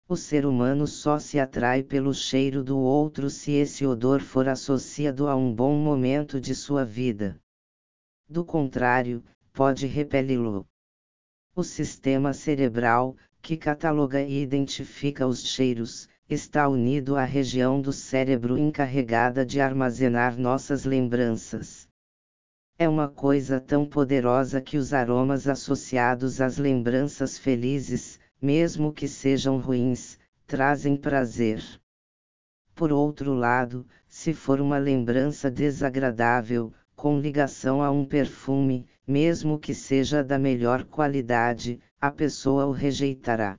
O 0.07 0.17
ser 0.17 0.45
humano 0.45 0.87
só 0.87 1.19
se 1.19 1.41
atrai 1.41 1.83
pelo 1.83 2.13
cheiro 2.13 2.63
do 2.63 2.79
outro 2.79 3.31
se 3.31 3.53
esse 3.53 3.87
odor 3.87 4.21
for 4.21 4.47
associado 4.47 5.27
a 5.27 5.35
um 5.35 5.51
bom 5.55 5.75
momento 5.75 6.39
de 6.39 6.55
sua 6.55 6.85
vida. 6.85 7.41
Do 8.29 8.45
contrário, 8.45 9.25
pode 9.51 9.87
repeli-lo. 9.87 10.67
O 11.57 11.65
sistema 11.65 12.35
cerebral, 12.35 13.17
que 13.41 13.57
cataloga 13.57 14.21
e 14.21 14.43
identifica 14.43 15.27
os 15.27 15.43
cheiros, 15.43 16.07
está 16.29 16.69
unido 16.69 17.17
à 17.17 17.25
região 17.25 17.81
do 17.81 17.93
cérebro 17.93 18.57
encarregada 18.57 19.45
de 19.45 19.61
armazenar 19.61 20.39
nossas 20.39 20.85
lembranças. 20.85 21.87
É 22.79 22.89
uma 22.89 23.09
coisa 23.09 23.61
tão 23.61 23.85
poderosa 23.87 24.61
que 24.61 24.77
os 24.77 24.95
aromas 24.95 25.47
associados 25.47 26.41
às 26.41 26.57
lembranças 26.57 27.39
felizes, 27.39 28.19
mesmo 28.41 28.93
que 28.93 29.07
sejam 29.07 29.59
ruins, 29.59 30.19
trazem 30.47 30.97
prazer. 30.97 31.63
Por 32.75 32.91
outro 32.91 33.35
lado, 33.35 33.87
se 34.09 34.33
for 34.33 34.61
uma 34.61 34.79
lembrança 34.79 35.51
desagradável, 35.51 36.73
com 36.97 37.21
ligação 37.21 37.83
a 37.83 37.91
um 37.91 38.05
perfume, 38.05 38.87
mesmo 39.07 39.59
que 39.59 39.75
seja 39.75 40.25
da 40.25 40.39
melhor 40.39 40.85
qualidade, 40.85 41.79
a 42.01 42.11
pessoa 42.11 42.67
o 42.67 42.73
rejeitará. 42.73 43.59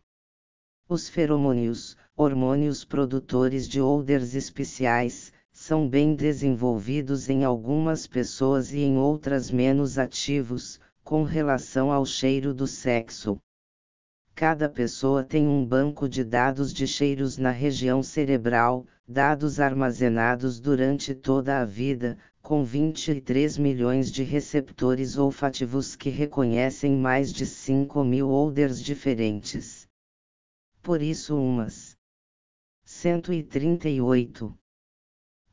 Os 0.89 1.07
feromônios, 1.07 1.95
hormônios 2.17 2.85
produtores 2.85 3.67
de 3.67 3.81
odores 3.81 4.35
especiais, 4.35 5.33
são 5.51 5.87
bem 5.87 6.15
desenvolvidos 6.15 7.29
em 7.29 7.43
algumas 7.43 8.07
pessoas 8.07 8.71
e 8.71 8.79
em 8.79 8.97
outras 8.97 9.51
menos 9.51 9.97
ativos, 9.97 10.79
com 11.03 11.23
relação 11.23 11.91
ao 11.91 12.05
cheiro 12.05 12.53
do 12.53 12.65
sexo. 12.65 13.37
Cada 14.33 14.69
pessoa 14.69 15.23
tem 15.23 15.45
um 15.45 15.65
banco 15.65 16.07
de 16.07 16.23
dados 16.23 16.73
de 16.73 16.87
cheiros 16.87 17.37
na 17.37 17.51
região 17.51 18.01
cerebral, 18.01 18.85
dados 19.05 19.59
armazenados 19.59 20.59
durante 20.59 21.13
toda 21.13 21.59
a 21.59 21.65
vida, 21.65 22.17
com 22.41 22.63
23 22.63 23.57
milhões 23.57 24.09
de 24.09 24.23
receptores 24.23 25.17
olfativos 25.17 25.97
que 25.97 26.09
reconhecem 26.09 26.95
mais 26.95 27.33
de 27.33 27.45
5 27.45 28.03
mil 28.05 28.29
odors 28.29 28.81
diferentes. 28.81 29.85
Por 30.81 31.01
isso, 31.01 31.35
umas 31.35 31.84
138 32.87 34.55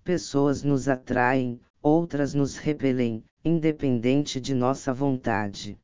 pessoas 0.04 0.62
nos 0.62 0.86
atraem, 0.86 1.58
outras 1.80 2.34
nos 2.34 2.58
repelem, 2.58 3.24
independente 3.42 4.38
de 4.38 4.54
nossa 4.54 4.92
vontade. 4.92 5.78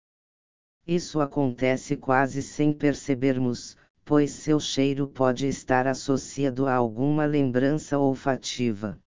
Isso 0.86 1.22
acontece 1.22 1.96
quase 1.96 2.42
sem 2.42 2.70
percebermos, 2.70 3.78
pois 4.04 4.30
seu 4.30 4.60
cheiro 4.60 5.08
pode 5.08 5.46
estar 5.46 5.86
associado 5.86 6.66
a 6.66 6.74
alguma 6.74 7.24
lembrança 7.24 7.98
olfativa. 7.98 8.98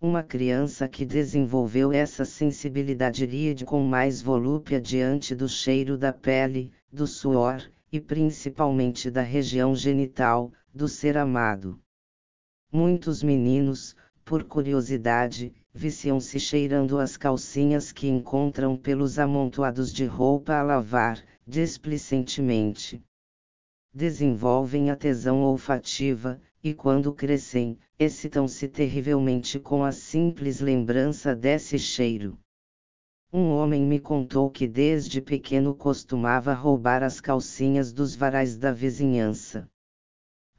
Uma 0.00 0.22
criança 0.22 0.88
que 0.88 1.04
desenvolveu 1.04 1.90
essa 1.92 2.24
sensibilidade 2.24 3.24
iria 3.24 3.64
com 3.64 3.82
mais 3.82 4.22
volúpia 4.22 4.80
diante 4.80 5.34
do 5.34 5.48
cheiro 5.48 5.98
da 5.98 6.12
pele, 6.12 6.70
do 6.92 7.04
suor, 7.04 7.68
e 7.90 8.00
principalmente 8.00 9.10
da 9.10 9.22
região 9.22 9.74
genital, 9.74 10.52
do 10.78 10.86
ser 10.86 11.18
amado. 11.18 11.76
Muitos 12.72 13.20
meninos, 13.20 13.96
por 14.24 14.44
curiosidade, 14.44 15.52
viciam-se 15.74 16.38
cheirando 16.38 17.00
as 17.00 17.16
calcinhas 17.16 17.90
que 17.90 18.06
encontram 18.06 18.76
pelos 18.76 19.18
amontoados 19.18 19.92
de 19.92 20.04
roupa 20.04 20.54
a 20.54 20.62
lavar, 20.62 21.20
displicentemente. 21.44 23.02
Desenvolvem 23.92 24.88
a 24.88 24.94
tesão 24.94 25.42
olfativa, 25.42 26.40
e 26.62 26.72
quando 26.72 27.12
crescem, 27.12 27.76
excitam-se 27.98 28.68
terrivelmente 28.68 29.58
com 29.58 29.82
a 29.82 29.90
simples 29.90 30.60
lembrança 30.60 31.34
desse 31.34 31.76
cheiro. 31.76 32.38
Um 33.32 33.50
homem 33.50 33.82
me 33.82 33.98
contou 33.98 34.48
que 34.48 34.68
desde 34.68 35.20
pequeno 35.20 35.74
costumava 35.74 36.54
roubar 36.54 37.02
as 37.02 37.20
calcinhas 37.20 37.92
dos 37.92 38.14
varais 38.14 38.56
da 38.56 38.70
vizinhança. 38.70 39.68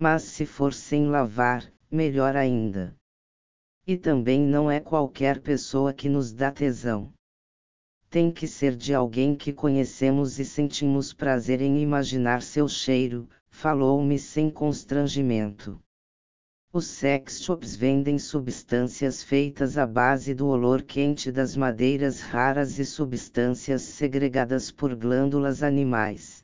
Mas 0.01 0.23
se 0.23 0.45
for 0.45 0.73
sem 0.73 1.07
lavar, 1.07 1.69
melhor 1.91 2.33
ainda. 2.37 2.95
E 3.85 3.97
também 3.97 4.39
não 4.39 4.71
é 4.71 4.79
qualquer 4.79 5.41
pessoa 5.41 5.93
que 5.93 6.07
nos 6.07 6.31
dá 6.31 6.51
tesão. 6.53 7.11
Tem 8.09 8.31
que 8.31 8.47
ser 8.47 8.77
de 8.77 8.93
alguém 8.93 9.35
que 9.35 9.51
conhecemos 9.51 10.39
e 10.39 10.45
sentimos 10.45 11.13
prazer 11.13 11.61
em 11.61 11.81
imaginar 11.81 12.41
seu 12.41 12.67
cheiro, 12.69 13.29
falou-me 13.49 14.17
sem 14.17 14.49
constrangimento. 14.49 15.77
Os 16.71 16.85
sex 16.85 17.41
shops 17.41 17.75
vendem 17.75 18.17
substâncias 18.17 19.21
feitas 19.21 19.77
à 19.77 19.85
base 19.85 20.33
do 20.33 20.47
olor 20.47 20.81
quente 20.81 21.31
das 21.31 21.57
madeiras 21.57 22.21
raras 22.21 22.79
e 22.79 22.85
substâncias 22.85 23.81
segregadas 23.81 24.71
por 24.71 24.95
glândulas 24.95 25.61
animais. 25.61 26.38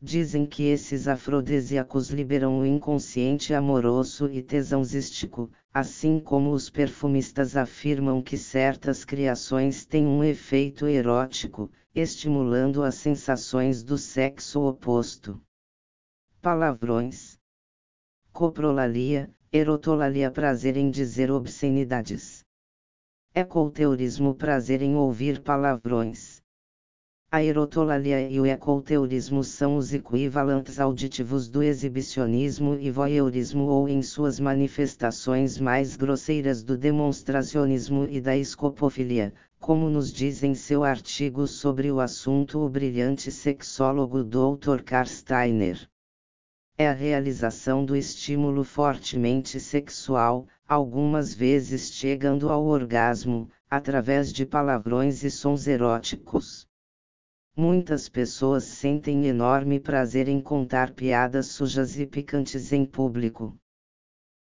Dizem 0.00 0.44
que 0.44 0.64
esses 0.64 1.08
afrodisíacos 1.08 2.10
liberam 2.10 2.58
o 2.58 2.66
inconsciente 2.66 3.54
amoroso 3.54 4.28
e 4.30 4.42
tesãozístico, 4.42 5.50
assim 5.72 6.20
como 6.20 6.52
os 6.52 6.68
perfumistas 6.68 7.56
afirmam 7.56 8.22
que 8.22 8.36
certas 8.36 9.06
criações 9.06 9.86
têm 9.86 10.06
um 10.06 10.22
efeito 10.22 10.86
erótico, 10.86 11.70
estimulando 11.94 12.82
as 12.82 12.96
sensações 12.96 13.82
do 13.82 13.96
sexo 13.96 14.60
oposto. 14.60 15.40
Palavrões. 16.42 17.38
Coprolalia, 18.32 19.34
erotolalia 19.50 20.30
prazer 20.30 20.76
em 20.76 20.90
dizer 20.90 21.30
obscenidades. 21.30 22.44
Ecolteurismo 23.34 24.34
prazer 24.34 24.82
em 24.82 24.94
ouvir 24.94 25.42
palavrões. 25.42 26.42
A 27.28 27.42
erotolalia 27.42 28.30
e 28.30 28.40
o 28.40 28.46
ecouteurismo 28.46 29.42
são 29.42 29.76
os 29.76 29.92
equivalentes 29.92 30.78
auditivos 30.78 31.48
do 31.48 31.60
exibicionismo 31.60 32.78
e 32.78 32.88
voyeurismo 32.88 33.64
ou 33.64 33.88
em 33.88 34.00
suas 34.00 34.38
manifestações 34.38 35.58
mais 35.58 35.96
grosseiras 35.96 36.62
do 36.62 36.78
demonstracionismo 36.78 38.06
e 38.08 38.20
da 38.20 38.36
escopofilia, 38.36 39.34
como 39.58 39.90
nos 39.90 40.12
diz 40.12 40.44
em 40.44 40.54
seu 40.54 40.84
artigo 40.84 41.48
sobre 41.48 41.90
o 41.90 41.98
assunto 41.98 42.60
o 42.60 42.68
brilhante 42.68 43.32
sexólogo 43.32 44.22
Dr. 44.22 44.82
Karl 44.84 45.08
Steiner. 45.08 45.88
É 46.78 46.88
a 46.88 46.92
realização 46.92 47.84
do 47.84 47.96
estímulo 47.96 48.62
fortemente 48.62 49.58
sexual, 49.58 50.46
algumas 50.66 51.34
vezes 51.34 51.90
chegando 51.90 52.50
ao 52.50 52.64
orgasmo, 52.64 53.50
através 53.68 54.32
de 54.32 54.46
palavrões 54.46 55.24
e 55.24 55.30
sons 55.30 55.66
eróticos. 55.66 56.65
Muitas 57.58 58.06
pessoas 58.06 58.64
sentem 58.64 59.24
enorme 59.24 59.80
prazer 59.80 60.28
em 60.28 60.42
contar 60.42 60.92
piadas 60.92 61.46
sujas 61.46 61.98
e 61.98 62.04
picantes 62.04 62.70
em 62.70 62.84
público. 62.84 63.56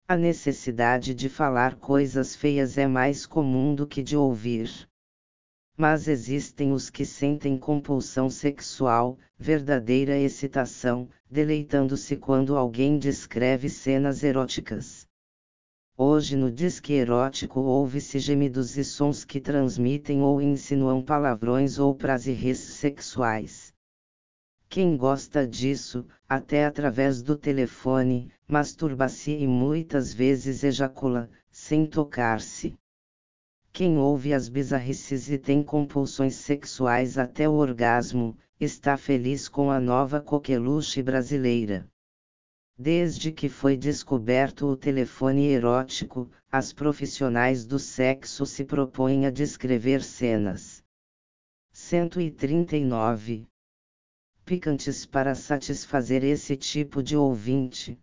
A 0.05 0.17
necessidade 0.17 1.13
de 1.13 1.29
falar 1.29 1.77
coisas 1.77 2.35
feias 2.35 2.77
é 2.77 2.85
mais 2.85 3.25
comum 3.25 3.73
do 3.73 3.87
que 3.87 4.03
de 4.03 4.17
ouvir. 4.17 4.69
Mas 5.77 6.09
existem 6.09 6.73
os 6.73 6.89
que 6.89 7.05
sentem 7.05 7.57
compulsão 7.57 8.29
sexual, 8.29 9.17
verdadeira 9.37 10.17
excitação, 10.17 11.09
deleitando-se 11.31 12.17
quando 12.17 12.57
alguém 12.57 12.99
descreve 12.99 13.69
cenas 13.69 14.25
eróticas. 14.25 15.04
Hoje 15.97 16.35
no 16.35 16.51
disque 16.51 16.91
erótico 16.91 17.61
ouve-se 17.61 18.19
gemidos 18.19 18.75
e 18.75 18.83
sons 18.83 19.23
que 19.23 19.39
transmitem 19.39 20.21
ou 20.21 20.41
insinuam 20.41 21.01
palavrões 21.01 21.79
ou 21.79 21.95
prazeres 21.95 22.59
sexuais. 22.59 23.73
Quem 24.67 24.97
gosta 24.97 25.47
disso, 25.47 26.05
até 26.27 26.65
através 26.65 27.21
do 27.21 27.37
telefone, 27.37 28.29
masturba-se 28.45 29.31
e 29.31 29.47
muitas 29.47 30.13
vezes 30.13 30.65
ejacula, 30.65 31.29
sem 31.49 31.85
tocar-se. 31.85 32.77
Quem 33.71 33.97
ouve 33.97 34.33
as 34.33 34.49
bizarrices 34.49 35.29
e 35.29 35.37
tem 35.37 35.63
compulsões 35.63 36.35
sexuais 36.35 37.17
até 37.17 37.47
o 37.47 37.53
orgasmo, 37.53 38.37
está 38.59 38.97
feliz 38.97 39.47
com 39.47 39.71
a 39.71 39.79
nova 39.79 40.19
coqueluche 40.19 41.01
brasileira. 41.01 41.89
Desde 42.77 43.31
que 43.31 43.47
foi 43.47 43.77
descoberto 43.77 44.65
o 44.67 44.75
telefone 44.75 45.47
erótico, 45.47 46.29
as 46.51 46.73
profissionais 46.73 47.65
do 47.65 47.79
sexo 47.79 48.45
se 48.45 48.65
propõem 48.65 49.25
a 49.25 49.29
descrever 49.29 50.03
cenas. 50.03 50.83
139. 51.71 53.47
picantes 54.43 55.05
para 55.05 55.33
satisfazer 55.35 56.21
esse 56.25 56.57
tipo 56.57 57.01
de 57.01 57.15
ouvinte. 57.15 57.97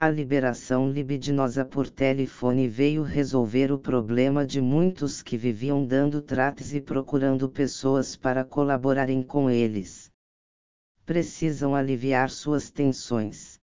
A 0.00 0.08
liberação 0.08 0.90
libidinosa 0.90 1.62
por 1.62 1.90
telefone 1.90 2.66
veio 2.66 3.02
resolver 3.02 3.70
o 3.70 3.78
problema 3.78 4.46
de 4.46 4.62
muitos 4.62 5.22
que 5.22 5.36
viviam 5.36 5.86
dando 5.86 6.22
trates 6.22 6.72
e 6.72 6.80
procurando 6.80 7.50
pessoas 7.50 8.16
para 8.16 8.46
colaborarem 8.46 9.22
com 9.22 9.50
eles. 9.50 10.10
Precisam 11.04 11.74
aliviar 11.74 12.30
suas 12.30 12.70
tensões. 12.70 13.62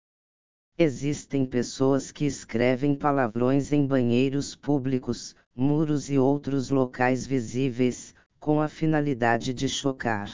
Existem 0.76 1.46
pessoas 1.46 2.12
que 2.12 2.26
escrevem 2.26 2.96
palavrões 2.96 3.72
em 3.72 3.86
banheiros 3.86 4.56
públicos, 4.56 5.36
muros 5.56 6.10
e 6.10 6.18
outros 6.18 6.72
locais 6.72 7.28
visíveis, 7.28 8.16
com 8.40 8.60
a 8.60 8.68
finalidade 8.68 9.54
de 9.54 9.70
chocar. 9.70 10.32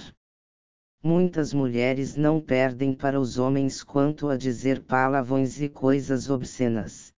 Muitas 1.04 1.54
mulheres 1.54 2.16
não 2.16 2.40
perdem 2.40 2.94
para 2.94 3.20
os 3.20 3.38
homens 3.38 3.84
quanto 3.84 4.30
a 4.30 4.38
dizer 4.38 4.82
palavrões 4.84 5.60
e 5.60 5.68
coisas 5.68 6.30
obscenas. 6.30 7.14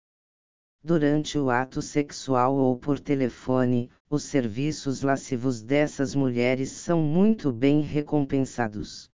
Durante 0.83 1.39
o 1.39 1.51
ato 1.51 1.83
sexual 1.83 2.57
ou 2.57 2.79
por 2.79 2.99
telefone, 2.99 3.91
os 4.09 4.23
serviços 4.23 5.03
lascivos 5.03 5.61
dessas 5.61 6.15
mulheres 6.15 6.71
são 6.71 7.03
muito 7.03 7.53
bem 7.53 7.83
recompensados 7.83 9.11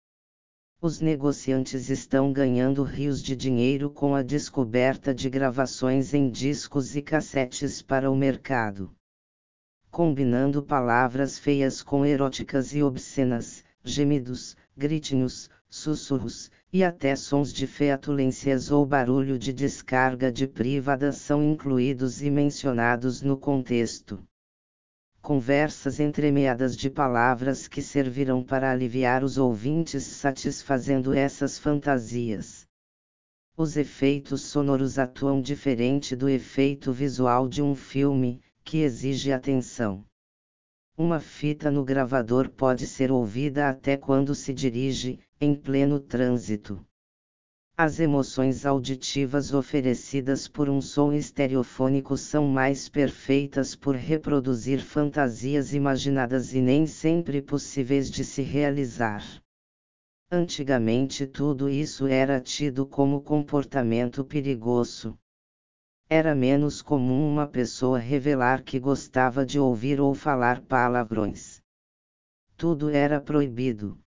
os 0.84 1.00
negociantes 1.00 1.88
estão 1.90 2.32
ganhando 2.32 2.82
rios 2.82 3.22
de 3.22 3.36
dinheiro 3.36 3.88
com 3.88 4.16
a 4.16 4.22
descoberta 4.22 5.14
de 5.14 5.30
gravações 5.30 6.12
em 6.12 6.28
discos 6.28 6.96
e 6.96 7.00
cassetes 7.00 7.80
para 7.80 8.10
o 8.10 8.16
mercado. 8.16 8.90
Combinando 9.92 10.60
palavras 10.60 11.38
feias 11.38 11.84
com 11.84 12.04
eróticas 12.04 12.74
e 12.74 12.82
obscenas, 12.82 13.62
gemidos, 13.84 14.56
gritinhos, 14.76 15.48
sussurros, 15.70 16.50
e 16.72 16.82
até 16.82 17.14
sons 17.14 17.52
de 17.52 17.68
featulências 17.68 18.72
ou 18.72 18.84
barulho 18.84 19.38
de 19.38 19.52
descarga 19.52 20.32
de 20.32 20.48
privada 20.48 21.12
são 21.12 21.44
incluídos 21.44 22.20
e 22.22 22.28
mencionados 22.28 23.22
no 23.22 23.36
contexto 23.36 24.18
conversas 25.22 26.00
entremeadas 26.00 26.76
de 26.76 26.90
palavras 26.90 27.68
que 27.68 27.80
servirão 27.80 28.42
para 28.42 28.72
aliviar 28.72 29.22
os 29.22 29.38
ouvintes 29.38 30.02
satisfazendo 30.02 31.14
essas 31.14 31.60
fantasias. 31.60 32.66
Os 33.56 33.76
efeitos 33.76 34.42
sonoros 34.42 34.98
atuam 34.98 35.40
diferente 35.40 36.16
do 36.16 36.28
efeito 36.28 36.92
visual 36.92 37.48
de 37.48 37.62
um 37.62 37.76
filme, 37.76 38.42
que 38.64 38.78
exige 38.78 39.30
atenção. 39.30 40.04
Uma 40.98 41.20
fita 41.20 41.70
no 41.70 41.84
gravador 41.84 42.50
pode 42.50 42.86
ser 42.86 43.12
ouvida 43.12 43.68
até 43.68 43.96
quando 43.96 44.34
se 44.34 44.52
dirige, 44.52 45.20
em 45.40 45.54
pleno 45.54 46.00
trânsito. 46.00 46.84
As 47.74 47.98
emoções 47.98 48.66
auditivas 48.66 49.54
oferecidas 49.54 50.46
por 50.46 50.68
um 50.68 50.80
som 50.80 51.10
estereofônico 51.10 52.18
são 52.18 52.46
mais 52.46 52.86
perfeitas 52.86 53.74
por 53.74 53.96
reproduzir 53.96 54.80
fantasias 54.84 55.72
imaginadas 55.72 56.52
e 56.52 56.60
nem 56.60 56.86
sempre 56.86 57.40
possíveis 57.40 58.10
de 58.10 58.24
se 58.24 58.42
realizar. 58.42 59.24
Antigamente 60.30 61.26
tudo 61.26 61.68
isso 61.68 62.06
era 62.06 62.38
tido 62.40 62.86
como 62.86 63.22
comportamento 63.22 64.22
perigoso. 64.22 65.18
Era 66.10 66.34
menos 66.34 66.82
comum 66.82 67.26
uma 67.26 67.46
pessoa 67.46 67.98
revelar 67.98 68.62
que 68.62 68.78
gostava 68.78 69.46
de 69.46 69.58
ouvir 69.58 69.98
ou 69.98 70.14
falar 70.14 70.60
palavrões. 70.60 71.62
Tudo 72.54 72.90
era 72.90 73.18
proibido. 73.18 74.01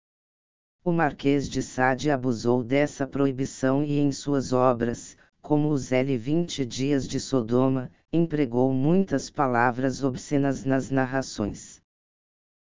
O 0.87 0.91
Marquês 0.91 1.49
de 1.49 1.63
Sade 1.63 2.11
abusou 2.11 2.63
dessa 2.63 3.07
proibição 3.07 3.83
e 3.83 3.97
em 3.97 4.11
suas 4.11 4.53
obras, 4.53 5.17
como 5.41 5.69
os 5.69 5.91
L 5.91 6.15
20 6.15 6.63
Dias 6.63 7.07
de 7.07 7.19
Sodoma, 7.19 7.89
empregou 8.13 8.71
muitas 8.71 9.27
palavras 9.27 10.03
obscenas 10.03 10.63
nas 10.63 10.91
narrações. 10.91 11.81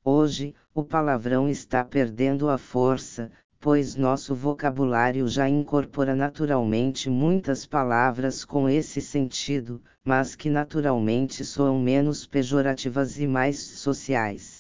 Hoje, 0.04 0.54
o 0.74 0.84
palavrão 0.84 1.48
está 1.48 1.82
perdendo 1.82 2.50
a 2.50 2.58
força, 2.58 3.32
pois 3.58 3.96
nosso 3.96 4.36
vocabulário 4.36 5.26
já 5.26 5.48
incorpora 5.48 6.14
naturalmente 6.14 7.10
muitas 7.10 7.66
palavras 7.66 8.44
com 8.44 8.68
esse 8.68 9.00
sentido, 9.00 9.82
mas 10.04 10.36
que 10.36 10.50
naturalmente 10.50 11.46
soam 11.46 11.80
menos 11.80 12.26
pejorativas 12.26 13.18
e 13.18 13.26
mais 13.26 13.60
sociais. 13.60 14.59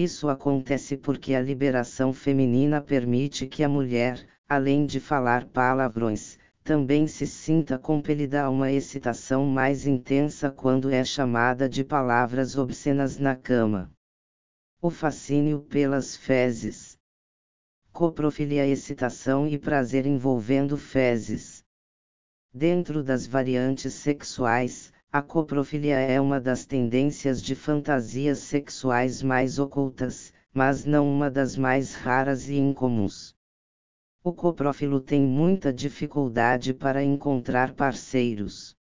Isso 0.00 0.28
acontece 0.28 0.96
porque 0.96 1.34
a 1.34 1.40
liberação 1.42 2.12
feminina 2.12 2.80
permite 2.80 3.48
que 3.48 3.64
a 3.64 3.68
mulher, 3.68 4.24
além 4.48 4.86
de 4.86 5.00
falar 5.00 5.46
palavrões, 5.46 6.38
também 6.62 7.08
se 7.08 7.26
sinta 7.26 7.76
compelida 7.76 8.44
a 8.44 8.48
uma 8.48 8.70
excitação 8.70 9.44
mais 9.44 9.88
intensa 9.88 10.52
quando 10.52 10.88
é 10.88 11.02
chamada 11.02 11.68
de 11.68 11.82
palavras 11.82 12.56
obscenas 12.56 13.18
na 13.18 13.34
cama. 13.34 13.90
O 14.80 14.88
fascínio 14.88 15.62
pelas 15.62 16.14
fezes. 16.14 16.96
Coprofilia 17.92 18.68
excitação 18.68 19.48
e 19.48 19.58
prazer 19.58 20.06
envolvendo 20.06 20.76
fezes. 20.76 21.64
Dentro 22.54 23.02
das 23.02 23.26
variantes 23.26 23.94
sexuais, 23.94 24.92
a 25.10 25.22
coprofilia 25.22 25.96
é 25.96 26.20
uma 26.20 26.38
das 26.38 26.66
tendências 26.66 27.40
de 27.40 27.54
fantasias 27.54 28.40
sexuais 28.40 29.22
mais 29.22 29.58
ocultas, 29.58 30.34
mas 30.52 30.84
não 30.84 31.10
uma 31.10 31.30
das 31.30 31.56
mais 31.56 31.94
raras 31.94 32.48
e 32.48 32.56
incomuns. 32.56 33.34
O 34.22 34.32
coprófilo 34.34 35.00
tem 35.00 35.22
muita 35.22 35.72
dificuldade 35.72 36.74
para 36.74 37.02
encontrar 37.02 37.72
parceiros. 37.72 38.76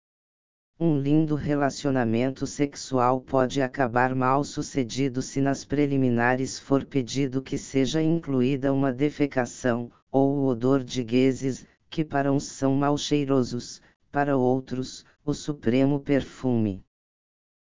Um 0.78 0.96
lindo 0.96 1.34
relacionamento 1.34 2.46
sexual 2.46 3.20
pode 3.20 3.60
acabar 3.60 4.14
mal 4.14 4.44
sucedido 4.44 5.20
se 5.22 5.40
nas 5.40 5.64
preliminares 5.64 6.56
for 6.56 6.84
pedido 6.84 7.42
que 7.42 7.58
seja 7.58 8.00
incluída 8.00 8.72
uma 8.72 8.92
defecação, 8.92 9.90
ou 10.10 10.38
o 10.38 10.46
odor 10.46 10.84
de 10.84 11.02
gases, 11.02 11.66
que 11.90 12.04
para 12.04 12.32
uns 12.32 12.44
são 12.44 12.76
mal 12.76 12.96
cheirosos, 12.96 13.82
para 14.12 14.36
outros, 14.36 15.06
o 15.24 15.32
supremo 15.32 15.98
perfume. 15.98 16.84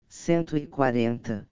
140. 0.09 1.47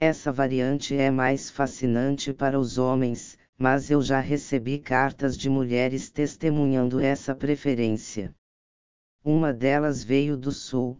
Essa 0.00 0.32
variante 0.32 0.96
é 0.96 1.12
mais 1.12 1.48
fascinante 1.48 2.34
para 2.34 2.58
os 2.58 2.76
homens, 2.76 3.38
mas 3.56 3.88
eu 3.88 4.02
já 4.02 4.18
recebi 4.18 4.80
cartas 4.80 5.38
de 5.38 5.48
mulheres 5.48 6.10
testemunhando 6.10 6.98
essa 6.98 7.36
preferência. 7.36 8.34
Uma 9.24 9.52
delas 9.52 10.02
veio 10.02 10.36
do 10.36 10.50
sul. 10.50 10.98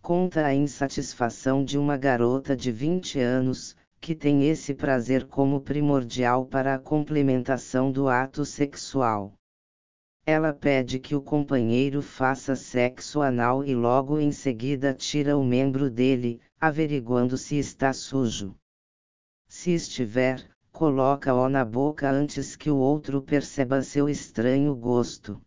Conta 0.00 0.46
a 0.46 0.54
insatisfação 0.54 1.62
de 1.62 1.76
uma 1.76 1.98
garota 1.98 2.56
de 2.56 2.72
20 2.72 3.20
anos, 3.20 3.76
que 4.00 4.14
tem 4.14 4.48
esse 4.48 4.72
prazer 4.72 5.26
como 5.26 5.60
primordial 5.60 6.46
para 6.46 6.76
a 6.76 6.78
complementação 6.78 7.92
do 7.92 8.08
ato 8.08 8.42
sexual. 8.46 9.35
Ela 10.28 10.52
pede 10.52 10.98
que 10.98 11.14
o 11.14 11.22
companheiro 11.22 12.02
faça 12.02 12.56
sexo 12.56 13.22
anal 13.22 13.64
e 13.64 13.76
logo 13.76 14.18
em 14.18 14.32
seguida 14.32 14.92
tira 14.92 15.38
o 15.38 15.44
membro 15.44 15.88
dele, 15.88 16.40
averiguando 16.60 17.38
se 17.38 17.56
está 17.56 17.92
sujo. 17.92 18.56
Se 19.46 19.70
estiver, 19.70 20.44
coloca-o 20.72 21.48
na 21.48 21.64
boca 21.64 22.10
antes 22.10 22.56
que 22.56 22.68
o 22.68 22.76
outro 22.76 23.22
perceba 23.22 23.80
seu 23.82 24.08
estranho 24.08 24.74
gosto. 24.74 25.40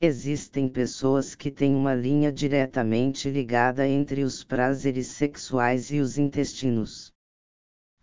Existem 0.00 0.70
pessoas 0.70 1.34
que 1.34 1.50
têm 1.50 1.74
uma 1.74 1.94
linha 1.94 2.32
diretamente 2.32 3.28
ligada 3.28 3.86
entre 3.86 4.24
os 4.24 4.42
prazeres 4.42 5.08
sexuais 5.08 5.90
e 5.90 6.00
os 6.00 6.16
intestinos. 6.16 7.11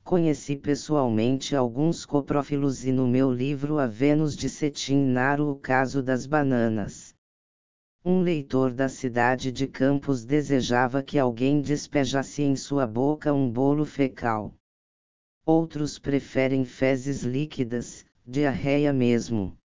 Conheci 0.10 0.56
pessoalmente 0.56 1.56
alguns 1.56 2.04
coprófilos 2.04 2.84
e 2.84 2.92
no 2.92 3.08
meu 3.08 3.32
livro 3.32 3.78
A 3.78 3.86
Vênus 3.86 4.36
de 4.36 4.50
Cetim 4.50 5.06
narro 5.06 5.52
o 5.52 5.56
caso 5.56 6.02
das 6.02 6.26
bananas. 6.26 7.14
Um 8.04 8.20
leitor 8.20 8.74
da 8.74 8.90
cidade 8.90 9.52
de 9.52 9.68
Campos 9.68 10.26
desejava 10.26 11.04
que 11.04 11.20
alguém 11.20 11.62
despejasse 11.62 12.42
em 12.42 12.56
sua 12.56 12.88
boca 12.88 13.32
um 13.32 13.52
bolo 13.52 13.86
fecal. 13.86 14.52
Outros 15.46 16.00
preferem 16.00 16.66
fezes 16.66 17.22
líquidas, 17.22 18.04
diarreia 18.26 18.92
mesmo. 18.92 19.59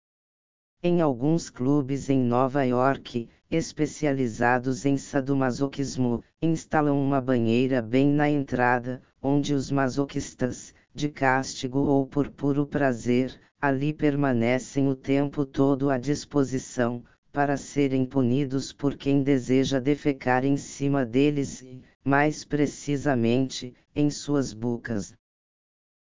Em 0.85 0.99
alguns 0.99 1.49
clubes 1.49 2.09
em 2.09 2.19
Nova 2.19 2.65
York, 2.65 3.29
especializados 3.49 4.85
em 4.85 4.97
sadomasoquismo, 4.97 6.21
instalam 6.41 7.01
uma 7.01 7.21
banheira 7.21 7.81
bem 7.81 8.09
na 8.09 8.29
entrada, 8.29 9.01
onde 9.21 9.53
os 9.53 9.71
masoquistas, 9.71 10.75
de 10.93 11.07
castigo 11.07 11.79
ou 11.79 12.05
por 12.05 12.29
puro 12.29 12.67
prazer, 12.67 13.39
ali 13.61 13.93
permanecem 13.93 14.89
o 14.89 14.93
tempo 14.93 15.45
todo 15.45 15.89
à 15.89 15.97
disposição, 15.97 17.01
para 17.31 17.55
serem 17.55 18.05
punidos 18.05 18.73
por 18.73 18.97
quem 18.97 19.23
deseja 19.23 19.79
defecar 19.79 20.43
em 20.43 20.57
cima 20.57 21.05
deles 21.05 21.61
e, 21.61 21.81
mais 22.03 22.43
precisamente, 22.43 23.73
em 23.95 24.09
suas 24.09 24.51
bocas. 24.53 25.13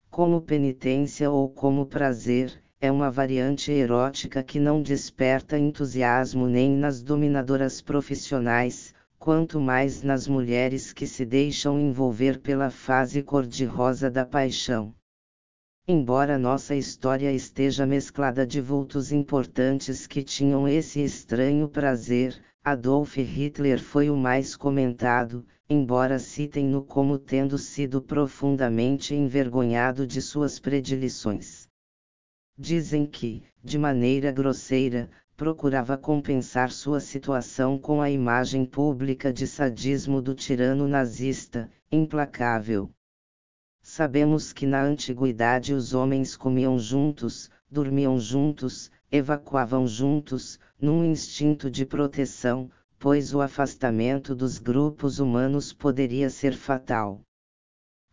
Como 0.09 0.41
penitência 0.41 1.31
ou 1.31 1.49
como 1.49 1.85
prazer, 1.85 2.61
é 2.83 2.91
uma 2.91 3.09
variante 3.09 3.71
erótica 3.71 4.43
que 4.43 4.59
não 4.59 4.81
desperta 4.81 5.57
entusiasmo 5.57 6.47
nem 6.47 6.69
nas 6.69 7.01
dominadoras 7.01 7.79
profissionais, 7.81 8.93
quanto 9.17 9.57
mais 9.57 10.03
nas 10.03 10.27
mulheres 10.27 10.91
que 10.91 11.07
se 11.07 11.23
deixam 11.23 11.79
envolver 11.79 12.41
pela 12.41 12.69
fase 12.69 13.23
cor-de-rosa 13.23 14.11
da 14.11 14.25
paixão. 14.25 14.93
Embora 15.87 16.37
nossa 16.37 16.75
história 16.75 17.31
esteja 17.31 17.85
mesclada 17.85 18.45
de 18.45 18.59
vultos 18.59 19.13
importantes 19.13 20.05
que 20.05 20.21
tinham 20.21 20.67
esse 20.67 21.01
estranho 21.01 21.69
prazer, 21.69 22.37
Adolf 22.61 23.15
Hitler 23.15 23.81
foi 23.81 24.09
o 24.09 24.17
mais 24.17 24.57
comentado, 24.57 25.45
embora 25.69 26.19
citem-no 26.19 26.83
como 26.83 27.17
tendo 27.17 27.57
sido 27.57 28.01
profundamente 28.01 29.15
envergonhado 29.15 30.05
de 30.05 30.21
suas 30.21 30.59
predileções. 30.59 31.62
Dizem 32.57 33.07
que, 33.07 33.43
de 33.63 33.79
maneira 33.79 34.31
grosseira, 34.31 35.09
procurava 35.35 35.97
compensar 35.97 36.71
sua 36.71 36.99
situação 36.99 37.79
com 37.79 37.99
a 37.99 38.11
imagem 38.11 38.63
pública 38.63 39.33
de 39.33 39.47
sadismo 39.47 40.21
do 40.21 40.35
tirano 40.35 40.87
nazista, 40.87 41.69
implacável. 41.91 42.91
Sabemos 43.81 44.53
que 44.53 44.67
na 44.67 44.83
antiguidade 44.83 45.73
os 45.73 45.93
homens 45.95 46.37
comiam 46.37 46.77
juntos, 46.77 47.49
dormiam 47.69 48.19
juntos, 48.19 48.91
evacuavam 49.11 49.87
juntos, 49.87 50.59
num 50.79 51.03
instinto 51.03 51.71
de 51.71 51.85
proteção, 51.85 52.69
pois 52.99 53.33
o 53.33 53.41
afastamento 53.41 54.35
dos 54.35 54.59
grupos 54.59 55.19
humanos 55.19 55.73
poderia 55.73 56.29
ser 56.29 56.53
fatal. 56.53 57.19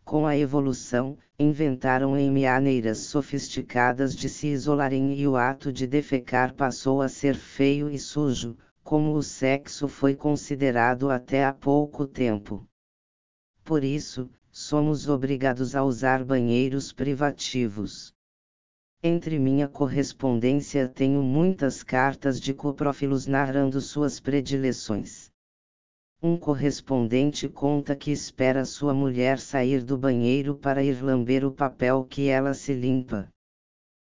Com 0.03 0.25
a 0.25 0.35
evolução, 0.35 1.17
inventaram 1.39 2.17
em 2.17 2.29
maneiras 2.29 2.97
sofisticadas 2.99 4.15
de 4.15 4.27
se 4.27 4.47
isolarem 4.47 5.13
e 5.13 5.27
o 5.27 5.35
ato 5.35 5.71
de 5.71 5.87
defecar 5.87 6.53
passou 6.53 7.01
a 7.01 7.07
ser 7.07 7.35
feio 7.35 7.89
e 7.89 7.97
sujo, 7.97 8.57
como 8.83 9.13
o 9.13 9.23
sexo 9.23 9.87
foi 9.87 10.15
considerado 10.15 11.09
até 11.09 11.45
há 11.45 11.53
pouco 11.53 12.05
tempo. 12.05 12.67
Por 13.63 13.83
isso, 13.83 14.29
somos 14.51 15.07
obrigados 15.07 15.75
a 15.75 15.83
usar 15.83 16.25
banheiros 16.25 16.91
privativos. 16.91 18.13
Entre 19.01 19.39
minha 19.39 19.67
correspondência 19.67 20.87
tenho 20.87 21.23
muitas 21.23 21.81
cartas 21.83 22.39
de 22.39 22.53
coprófilos 22.53 23.25
narrando 23.25 23.79
suas 23.79 24.19
predileções. 24.19 25.30
Um 26.23 26.37
correspondente 26.37 27.49
conta 27.49 27.95
que 27.95 28.11
espera 28.11 28.63
sua 28.63 28.93
mulher 28.93 29.39
sair 29.39 29.83
do 29.83 29.97
banheiro 29.97 30.55
para 30.55 30.83
ir 30.83 31.01
lamber 31.03 31.43
o 31.43 31.51
papel 31.51 32.05
que 32.05 32.27
ela 32.27 32.53
se 32.53 32.75
limpa. 32.75 33.27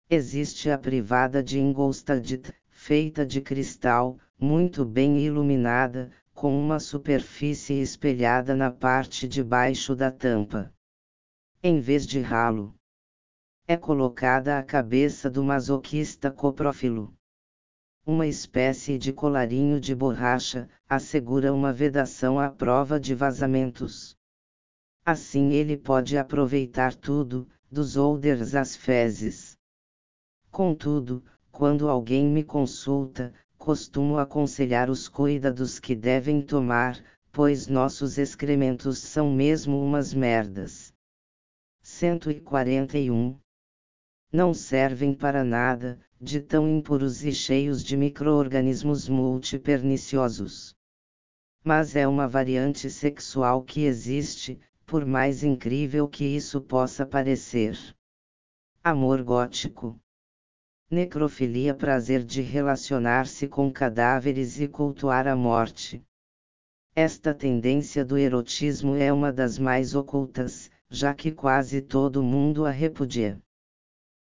Existe 0.08 0.68
a 0.70 0.76
privada 0.76 1.40
de 1.40 1.60
Ingolstadt, 1.60 2.42
feita 2.68 3.24
de 3.24 3.40
cristal, 3.40 4.18
muito 4.36 4.84
bem 4.84 5.20
iluminada, 5.20 6.10
com 6.34 6.60
uma 6.60 6.80
superfície 6.80 7.80
espelhada 7.80 8.56
na 8.56 8.72
parte 8.72 9.28
de 9.28 9.44
baixo 9.44 9.94
da 9.94 10.10
tampa. 10.10 10.74
Em 11.62 11.78
vez 11.78 12.04
de 12.04 12.20
ralo, 12.20 12.74
é 13.68 13.76
colocada 13.76 14.58
a 14.58 14.64
cabeça 14.64 15.30
do 15.30 15.44
masoquista 15.44 16.28
coprófilo 16.28 17.14
uma 18.06 18.26
espécie 18.26 18.96
de 18.98 19.12
colarinho 19.12 19.80
de 19.80 19.94
borracha, 19.94 20.68
assegura 20.88 21.52
uma 21.52 21.72
vedação 21.72 22.38
à 22.38 22.50
prova 22.50 22.98
de 22.98 23.14
vazamentos. 23.14 24.16
Assim 25.04 25.52
ele 25.52 25.76
pode 25.76 26.16
aproveitar 26.16 26.94
tudo, 26.94 27.48
dos 27.70 27.96
oders 27.96 28.54
às 28.54 28.74
fezes. 28.74 29.56
Contudo, 30.50 31.22
quando 31.52 31.88
alguém 31.88 32.26
me 32.26 32.42
consulta, 32.42 33.32
costumo 33.56 34.18
aconselhar 34.18 34.88
os 34.90 35.08
cuidados 35.08 35.78
que 35.78 35.94
devem 35.94 36.40
tomar, 36.42 37.02
pois 37.30 37.66
nossos 37.68 38.18
excrementos 38.18 38.98
são 38.98 39.30
mesmo 39.32 39.80
umas 39.80 40.12
merdas. 40.12 40.92
141 41.82 43.38
Não 44.32 44.52
servem 44.52 45.14
para 45.14 45.44
nada, 45.44 46.00
de 46.22 46.38
tão 46.38 46.68
impuros 46.68 47.24
e 47.24 47.32
cheios 47.32 47.82
de 47.82 47.96
microorganismos 47.96 49.08
multiperniciosos. 49.08 50.76
Mas 51.64 51.96
é 51.96 52.06
uma 52.06 52.28
variante 52.28 52.90
sexual 52.90 53.62
que 53.62 53.84
existe, 53.84 54.60
por 54.84 55.06
mais 55.06 55.42
incrível 55.42 56.06
que 56.06 56.24
isso 56.24 56.60
possa 56.60 57.06
parecer. 57.06 57.78
Amor 58.84 59.22
gótico. 59.22 59.98
Necrofilia 60.90 61.74
prazer 61.74 62.22
de 62.22 62.42
relacionar-se 62.42 63.48
com 63.48 63.72
cadáveres 63.72 64.60
e 64.60 64.68
cultuar 64.68 65.26
a 65.26 65.34
morte. 65.34 66.04
Esta 66.94 67.32
tendência 67.32 68.04
do 68.04 68.18
erotismo 68.18 68.94
é 68.94 69.10
uma 69.10 69.32
das 69.32 69.58
mais 69.58 69.94
ocultas, 69.94 70.70
já 70.90 71.14
que 71.14 71.30
quase 71.30 71.80
todo 71.80 72.22
mundo 72.22 72.66
a 72.66 72.70
repudia. 72.70 73.40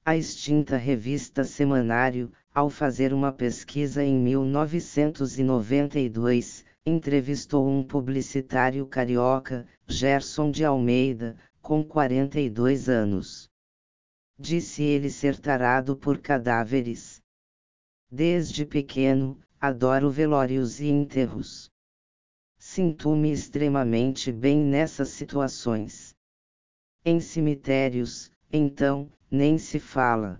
A 0.05 0.17
extinta 0.17 0.75
revista 0.75 1.45
Semanário, 1.45 2.29
ao 2.53 2.69
fazer 2.69 3.13
uma 3.13 3.31
pesquisa 3.31 4.03
em 4.03 4.19
1992, 4.19 6.65
entrevistou 6.85 7.69
um 7.69 7.81
publicitário 7.81 8.85
carioca, 8.85 9.65
Gerson 9.87 10.51
de 10.51 10.65
Almeida, 10.65 11.37
com 11.61 11.81
42 11.81 12.89
anos. 12.89 13.49
Disse 14.37 14.83
ele 14.83 15.09
ser 15.09 15.39
tarado 15.39 15.95
por 15.95 16.17
cadáveres. 16.17 17.21
Desde 18.11 18.65
pequeno, 18.65 19.39
adoro 19.57 20.09
velórios 20.09 20.81
e 20.81 20.89
enterros. 20.89 21.71
Sinto-me 22.57 23.31
extremamente 23.31 24.33
bem 24.33 24.59
nessas 24.59 25.11
situações. 25.11 26.13
Em 27.05 27.21
cemitérios, 27.21 28.29
então, 28.51 29.09
nem 29.33 29.57
se 29.57 29.79
fala. 29.79 30.39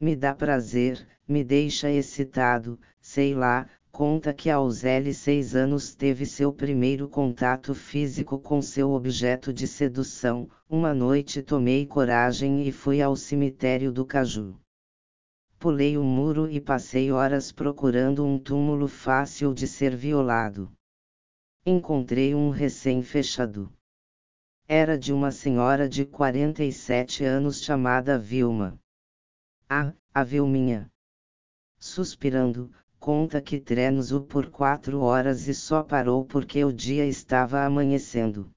Me 0.00 0.16
dá 0.16 0.34
prazer, 0.34 1.06
me 1.28 1.44
deixa 1.44 1.90
excitado, 1.90 2.80
sei 2.98 3.34
lá, 3.34 3.68
conta 3.92 4.32
que 4.32 4.48
aos 4.48 4.84
L6 4.84 5.54
anos 5.54 5.94
teve 5.94 6.24
seu 6.24 6.50
primeiro 6.50 7.06
contato 7.10 7.74
físico 7.74 8.38
com 8.38 8.62
seu 8.62 8.92
objeto 8.92 9.52
de 9.52 9.66
sedução. 9.66 10.48
Uma 10.66 10.94
noite 10.94 11.42
tomei 11.42 11.84
coragem 11.84 12.66
e 12.66 12.72
fui 12.72 13.02
ao 13.02 13.14
cemitério 13.14 13.92
do 13.92 14.06
Caju. 14.06 14.58
Pulei 15.58 15.98
o 15.98 16.02
muro 16.02 16.50
e 16.50 16.58
passei 16.58 17.12
horas 17.12 17.52
procurando 17.52 18.24
um 18.24 18.38
túmulo 18.38 18.88
fácil 18.88 19.52
de 19.52 19.68
ser 19.68 19.94
violado. 19.94 20.72
Encontrei 21.66 22.34
um 22.34 22.48
recém-fechado 22.48 23.70
era 24.72 24.96
de 24.96 25.12
uma 25.12 25.32
senhora 25.32 25.88
de 25.88 26.04
47 26.04 27.24
anos 27.24 27.60
chamada 27.60 28.16
Vilma. 28.16 28.78
Ah, 29.68 29.92
a 30.14 30.22
Vilminha! 30.22 30.88
Suspirando, 31.76 32.70
conta 32.96 33.42
que 33.42 33.58
trenos-o 33.58 34.20
por 34.20 34.48
quatro 34.48 35.00
horas 35.00 35.48
e 35.48 35.54
só 35.54 35.82
parou 35.82 36.24
porque 36.24 36.64
o 36.64 36.72
dia 36.72 37.04
estava 37.04 37.64
amanhecendo. 37.64 38.48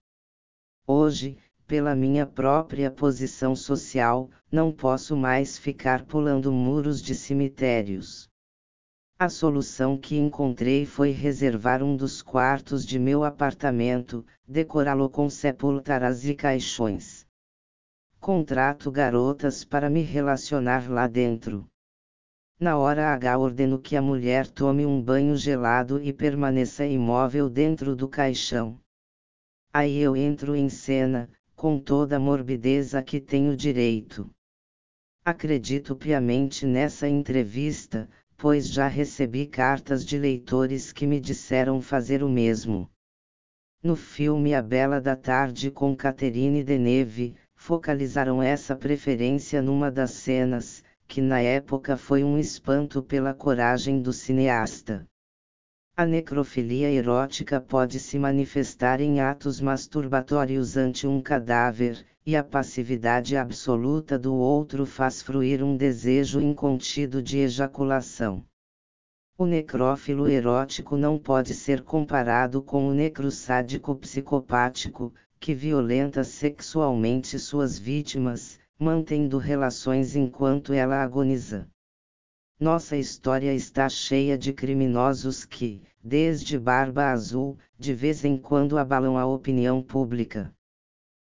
Hoje, 0.86 1.36
pela 1.66 1.96
minha 1.96 2.28
própria 2.28 2.92
posição 2.92 3.56
social, 3.56 4.30
não 4.52 4.72
posso 4.72 5.18
mais 5.18 5.58
ficar 5.58 6.06
pulando 6.06 6.52
muros 6.52 7.02
de 7.02 7.16
cemitérios. 7.16 8.30
A 9.20 9.30
solução 9.30 9.98
que 9.98 10.18
encontrei 10.18 10.86
foi 10.86 11.12
reservar 11.12 11.82
um 11.82 11.96
dos 11.96 12.22
quartos 12.22 12.86
de 12.86 13.00
meu 13.00 13.24
apartamento, 13.24 14.26
decorá-lo 14.48 15.10
com 15.10 15.30
sepultaras 15.30 16.26
e 16.26 16.36
caixões. 16.36 17.26
Contrato 18.20 18.92
garotas 18.92 19.64
para 19.64 19.90
me 19.90 20.02
relacionar 20.02 20.90
lá 20.90 21.08
dentro. 21.08 21.68
Na 22.60 22.78
hora 22.78 23.14
H 23.14 23.38
ordeno 23.38 23.80
que 23.80 23.96
a 23.96 24.02
mulher 24.02 24.48
tome 24.48 24.86
um 24.86 25.02
banho 25.02 25.36
gelado 25.36 26.02
e 26.02 26.12
permaneça 26.12 26.86
imóvel 26.86 27.50
dentro 27.50 27.96
do 27.96 28.08
caixão. 28.08 28.80
Aí 29.74 29.98
eu 29.98 30.16
entro 30.16 30.56
em 30.56 30.70
cena, 30.70 31.30
com 31.56 31.80
toda 31.80 32.18
a 32.18 32.20
morbidez 32.20 32.96
a 32.96 33.04
que 33.04 33.20
tenho 33.20 33.56
direito. 33.56 34.30
Acredito 35.26 35.96
piamente 35.96 36.66
nessa 36.66 37.08
entrevista, 37.08 38.10
pois 38.44 38.68
já 38.68 38.90
recebi 38.90 39.48
cartas 39.48 40.06
de 40.06 40.18
leitores 40.18 40.92
que 40.92 41.08
me 41.08 41.18
disseram 41.18 41.80
fazer 41.80 42.22
o 42.22 42.28
mesmo. 42.28 42.90
No 43.82 43.96
filme 43.96 44.54
A 44.54 44.62
Bela 44.62 45.00
da 45.00 45.16
Tarde 45.16 45.72
com 45.72 45.96
Catherine 45.96 46.62
Deneuve, 46.62 47.36
focalizaram 47.56 48.44
essa 48.44 48.76
preferência 48.76 49.62
numa 49.62 49.90
das 49.90 50.12
cenas, 50.12 50.84
que 51.08 51.22
na 51.22 51.40
época 51.40 51.96
foi 51.96 52.22
um 52.22 52.38
espanto 52.38 53.02
pela 53.02 53.34
coragem 53.34 54.02
do 54.02 54.12
cineasta. 54.12 55.08
A 55.96 56.08
necrofilia 56.08 56.90
erótica 56.90 57.62
pode 57.62 58.00
se 58.00 58.18
manifestar 58.18 59.00
em 59.00 59.22
atos 59.22 59.62
masturbatórios 59.62 60.76
ante 60.76 61.06
um 61.06 61.22
cadáver, 61.22 62.04
e 62.26 62.36
a 62.36 62.44
passividade 62.44 63.38
absoluta 63.38 64.18
do 64.18 64.34
outro 64.34 64.88
faz 64.88 65.22
fruir 65.22 65.64
um 65.64 65.78
desejo 65.78 66.42
incontido 66.42 67.22
de 67.22 67.38
ejaculação. 67.38 68.44
O 69.38 69.46
necrófilo 69.46 70.28
erótico 70.28 70.98
não 70.98 71.20
pode 71.20 71.54
ser 71.54 71.84
comparado 71.84 72.60
com 72.64 72.88
o 72.88 72.94
necrosádico 72.94 73.96
psicopático, 73.96 75.14
que 75.40 75.54
violenta 75.54 76.24
sexualmente 76.24 77.38
suas 77.38 77.78
vítimas, 77.78 78.60
mantendo 78.80 79.38
relações 79.38 80.16
enquanto 80.16 80.74
ela 80.74 81.04
agoniza. 81.04 81.68
Nossa 82.60 82.96
história 82.96 83.54
está 83.54 83.90
cheia 83.90 84.38
de 84.38 84.54
criminosos 84.54 85.44
que, 85.44 85.82
desde 86.04 86.58
Barba 86.60 87.12
Azul, 87.12 87.58
de 87.80 87.94
vez 87.94 88.24
em 88.24 88.38
quando 88.38 88.78
abalam 88.78 89.18
a 89.18 89.26
opinião 89.26 89.82
pública. 89.82 90.54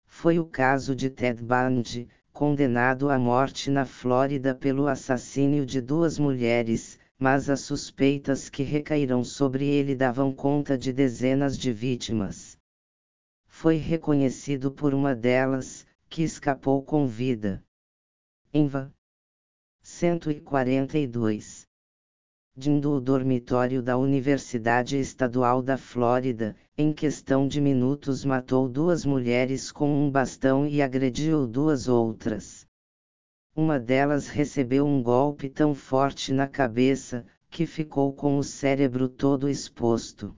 Foi 0.05 0.39
o 0.39 0.45
caso 0.45 0.95
de 0.95 1.09
Ted 1.09 1.43
Bundy, 1.43 2.07
condenado 2.31 3.09
à 3.09 3.17
morte 3.17 3.71
na 3.71 3.83
Flórida 3.83 4.53
pelo 4.53 4.87
assassínio 4.87 5.65
de 5.65 5.81
duas 5.81 6.19
mulheres, 6.19 6.99
mas 7.17 7.49
as 7.49 7.61
suspeitas 7.61 8.47
que 8.47 8.61
recaíram 8.61 9.23
sobre 9.23 9.65
ele 9.65 9.95
davam 9.95 10.31
conta 10.31 10.77
de 10.77 10.93
dezenas 10.93 11.57
de 11.57 11.73
vítimas. 11.73 12.57
Foi 13.47 13.77
reconhecido 13.77 14.71
por 14.71 14.93
uma 14.93 15.15
delas, 15.15 15.85
que 16.07 16.21
escapou 16.21 16.83
com 16.83 17.07
vida. 17.07 17.63
Enva 18.53 18.93
142 19.99 21.65
Dindo 22.55 22.91
o 22.91 23.01
dormitório 23.01 23.81
da 23.81 23.97
Universidade 23.97 24.95
Estadual 24.95 25.59
da 25.59 25.75
Flórida, 25.75 26.55
em 26.77 26.93
questão 26.93 27.47
de 27.47 27.59
minutos 27.59 28.23
matou 28.23 28.69
duas 28.69 29.03
mulheres 29.03 29.71
com 29.71 29.89
um 29.89 30.11
bastão 30.11 30.67
e 30.67 30.83
agrediu 30.83 31.47
duas 31.47 31.87
outras. 31.87 32.67
Uma 33.55 33.79
delas 33.79 34.27
recebeu 34.27 34.85
um 34.85 35.01
golpe 35.01 35.49
tão 35.49 35.73
forte 35.73 36.31
na 36.31 36.47
cabeça, 36.47 37.25
que 37.49 37.65
ficou 37.65 38.13
com 38.13 38.37
o 38.37 38.43
cérebro 38.43 39.09
todo 39.09 39.49
exposto. 39.49 40.37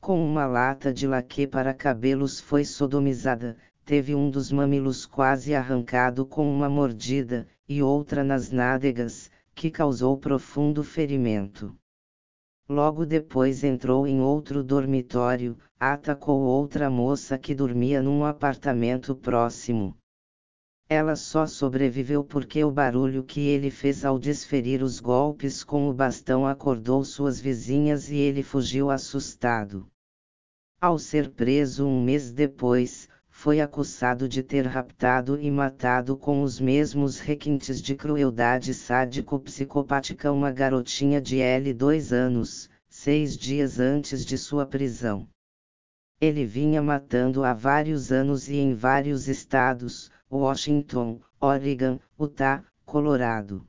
Com 0.00 0.20
uma 0.26 0.44
lata 0.44 0.92
de 0.92 1.06
laque 1.06 1.46
para 1.46 1.72
cabelos 1.72 2.40
foi 2.40 2.64
sodomizada, 2.64 3.56
teve 3.84 4.12
um 4.12 4.28
dos 4.28 4.50
mamilos 4.50 5.06
quase 5.06 5.54
arrancado 5.54 6.26
com 6.26 6.52
uma 6.52 6.68
mordida, 6.68 7.46
e 7.68 7.82
outra 7.82 8.22
nas 8.22 8.50
nádegas, 8.50 9.30
que 9.54 9.70
causou 9.70 10.16
profundo 10.18 10.84
ferimento. 10.84 11.74
Logo 12.68 13.06
depois 13.06 13.62
entrou 13.62 14.06
em 14.06 14.20
outro 14.20 14.64
dormitório, 14.64 15.56
atacou 15.78 16.40
outra 16.40 16.90
moça 16.90 17.38
que 17.38 17.54
dormia 17.54 18.02
num 18.02 18.24
apartamento 18.24 19.14
próximo. 19.14 19.96
Ela 20.88 21.16
só 21.16 21.46
sobreviveu 21.46 22.22
porque 22.22 22.62
o 22.62 22.70
barulho 22.70 23.24
que 23.24 23.40
ele 23.40 23.70
fez 23.70 24.04
ao 24.04 24.18
desferir 24.18 24.82
os 24.82 25.00
golpes 25.00 25.64
com 25.64 25.88
o 25.88 25.92
bastão 25.92 26.46
acordou 26.46 27.04
suas 27.04 27.40
vizinhas 27.40 28.08
e 28.10 28.16
ele 28.16 28.42
fugiu 28.42 28.90
assustado. 28.90 29.86
Ao 30.80 30.98
ser 30.98 31.30
preso 31.30 31.86
um 31.86 32.02
mês 32.02 32.30
depois, 32.30 33.08
foi 33.38 33.60
acusado 33.60 34.26
de 34.26 34.42
ter 34.42 34.66
raptado 34.66 35.38
e 35.38 35.50
matado 35.50 36.16
com 36.16 36.42
os 36.42 36.58
mesmos 36.58 37.20
requintes 37.20 37.82
de 37.82 37.94
crueldade 37.94 38.72
sádico-psicopática 38.72 40.32
uma 40.32 40.50
garotinha 40.50 41.20
de 41.20 41.38
L 41.38 41.74
dois 41.74 42.14
anos, 42.14 42.70
seis 42.88 43.36
dias 43.36 43.78
antes 43.78 44.24
de 44.24 44.38
sua 44.38 44.64
prisão. 44.64 45.28
Ele 46.18 46.46
vinha 46.46 46.82
matando 46.82 47.44
há 47.44 47.52
vários 47.52 48.10
anos 48.10 48.48
e 48.48 48.56
em 48.56 48.72
vários 48.72 49.28
estados, 49.28 50.10
Washington, 50.32 51.20
Oregon, 51.38 52.00
Utah, 52.18 52.64
Colorado. 52.86 53.66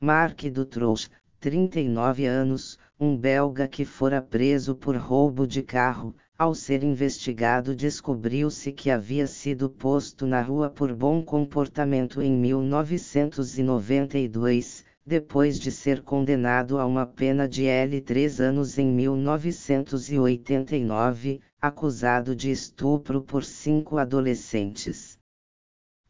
Mark 0.00 0.44
Dutroux, 0.52 1.10
39 1.40 2.26
anos, 2.26 2.78
um 2.98 3.16
belga 3.16 3.66
que 3.66 3.84
fora 3.84 4.22
preso 4.22 4.76
por 4.76 4.96
roubo 4.96 5.48
de 5.48 5.64
carro, 5.64 6.14
ao 6.38 6.54
ser 6.54 6.82
investigado, 6.84 7.74
descobriu-se 7.74 8.70
que 8.70 8.90
havia 8.90 9.26
sido 9.26 9.68
posto 9.68 10.24
na 10.24 10.40
rua 10.40 10.70
por 10.70 10.94
bom 10.94 11.20
comportamento 11.20 12.22
em 12.22 12.32
1992, 12.32 14.84
depois 15.04 15.58
de 15.58 15.72
ser 15.72 16.00
condenado 16.00 16.78
a 16.78 16.86
uma 16.86 17.04
pena 17.04 17.48
de 17.48 17.64
L3 17.64 18.38
anos 18.38 18.78
em 18.78 18.86
1989, 18.86 21.40
acusado 21.60 22.36
de 22.36 22.52
estupro 22.52 23.20
por 23.20 23.42
cinco 23.42 23.98
adolescentes. 23.98 25.18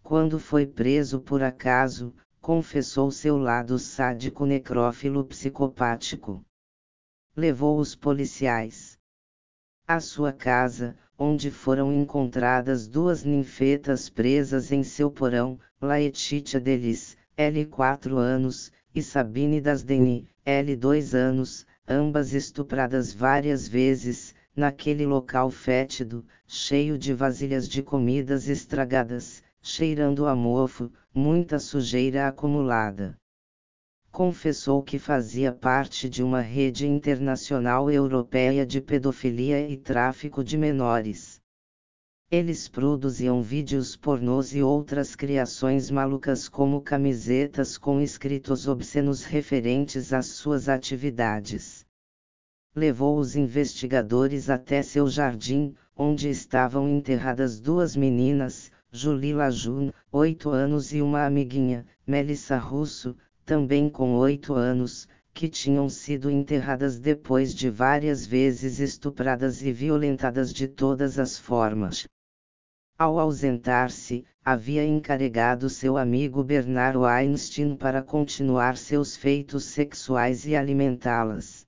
Quando 0.03 0.39
foi 0.39 0.67
preso 0.67 1.21
por 1.21 1.43
acaso, 1.43 2.15
confessou 2.39 3.11
seu 3.11 3.39
lado 3.39 3.79
sádico 3.79 4.45
necrófilo 4.45 5.25
psicopático. 5.25 6.45
Levou 7.35 7.79
os 7.79 7.95
policiais 7.95 8.98
à 9.91 10.01
sua 10.01 10.35
casa, 10.35 10.95
onde 11.19 11.51
foram 11.51 11.91
encontradas 11.91 12.87
duas 12.87 13.25
ninfetas 13.25 14.11
presas 14.11 14.71
em 14.71 14.83
seu 14.83 15.11
porão, 15.11 15.59
Laetitia 15.81 16.61
Delis, 16.61 17.17
L 17.35 17.65
4 17.65 18.19
anos, 18.19 18.71
e 18.95 19.03
Sabine 19.03 19.63
das 19.63 19.83
Deni, 19.83 20.29
L 20.45 20.77
2 20.77 21.15
anos, 21.15 21.67
ambas 21.89 22.35
estupradas 22.35 23.15
várias 23.15 23.67
vezes, 23.67 24.35
naquele 24.55 25.07
local 25.07 25.51
fétido, 25.51 26.23
cheio 26.47 26.99
de 26.99 27.15
vasilhas 27.15 27.67
de 27.67 27.83
comidas 27.83 28.47
estragadas, 28.47 29.43
cheirando 29.63 30.27
a 30.27 30.37
mofo, 30.37 30.93
muita 31.15 31.59
sujeira 31.59 32.29
acumulada 32.29 33.18
confessou 34.11 34.83
que 34.83 34.99
fazia 34.99 35.53
parte 35.53 36.09
de 36.09 36.23
uma 36.23 36.41
rede 36.41 36.87
internacional 36.87 37.91
europeia 37.91 38.67
de 38.67 38.81
pedofilia 38.81 39.69
e 39.69 39.77
tráfico 39.77 40.43
de 40.43 40.57
menores. 40.57 41.41
Eles 42.31 42.69
produziam 42.69 43.43
vídeos 43.43 43.97
pornôs 43.97 44.55
e 44.55 44.63
outras 44.63 45.17
criações 45.17 45.91
malucas 45.91 46.47
como 46.49 46.83
camisetas 46.83 47.79
com 47.79 48.01
escritos 48.01 48.69
obscenos 48.69 49.25
referentes 49.25 50.13
às 50.13 50.27
suas 50.27 50.69
atividades. 50.69 51.87
Levou 52.75 53.19
os 53.19 53.35
investigadores 53.35 54.51
até 54.51 54.83
seu 54.83 55.09
jardim, 55.09 55.75
onde 55.97 56.29
estavam 56.29 56.89
enterradas 56.89 57.59
duas 57.61 57.97
meninas, 57.97 58.71
Julie 58.93 59.33
Lajun, 59.33 59.91
8 60.13 60.51
anos 60.51 60.93
e 60.93 61.01
uma 61.01 61.25
amiguinha, 61.25 61.87
Melissa 62.07 62.59
Russo, 62.59 63.17
também 63.49 63.89
com 63.89 64.15
oito 64.17 64.53
anos, 64.53 65.09
que 65.33 65.49
tinham 65.49 65.89
sido 65.89 66.31
enterradas 66.31 66.99
depois 66.99 67.55
de 67.55 67.71
várias 67.71 68.27
vezes 68.27 68.79
estupradas 68.79 69.63
e 69.63 69.73
violentadas 69.73 70.53
de 70.53 70.69
todas 70.69 71.19
as 71.19 71.39
formas. 71.39 72.07
Ao 72.99 73.19
ausentar-se, 73.19 74.23
havia 74.45 74.85
encarregado 74.85 75.71
seu 75.71 75.97
amigo 75.97 76.45
Bernard 76.45 76.99
Weinstein 76.99 77.75
para 77.75 78.03
continuar 78.03 78.77
seus 78.77 79.17
feitos 79.17 79.65
sexuais 79.65 80.45
e 80.45 80.55
alimentá-las. 80.55 81.65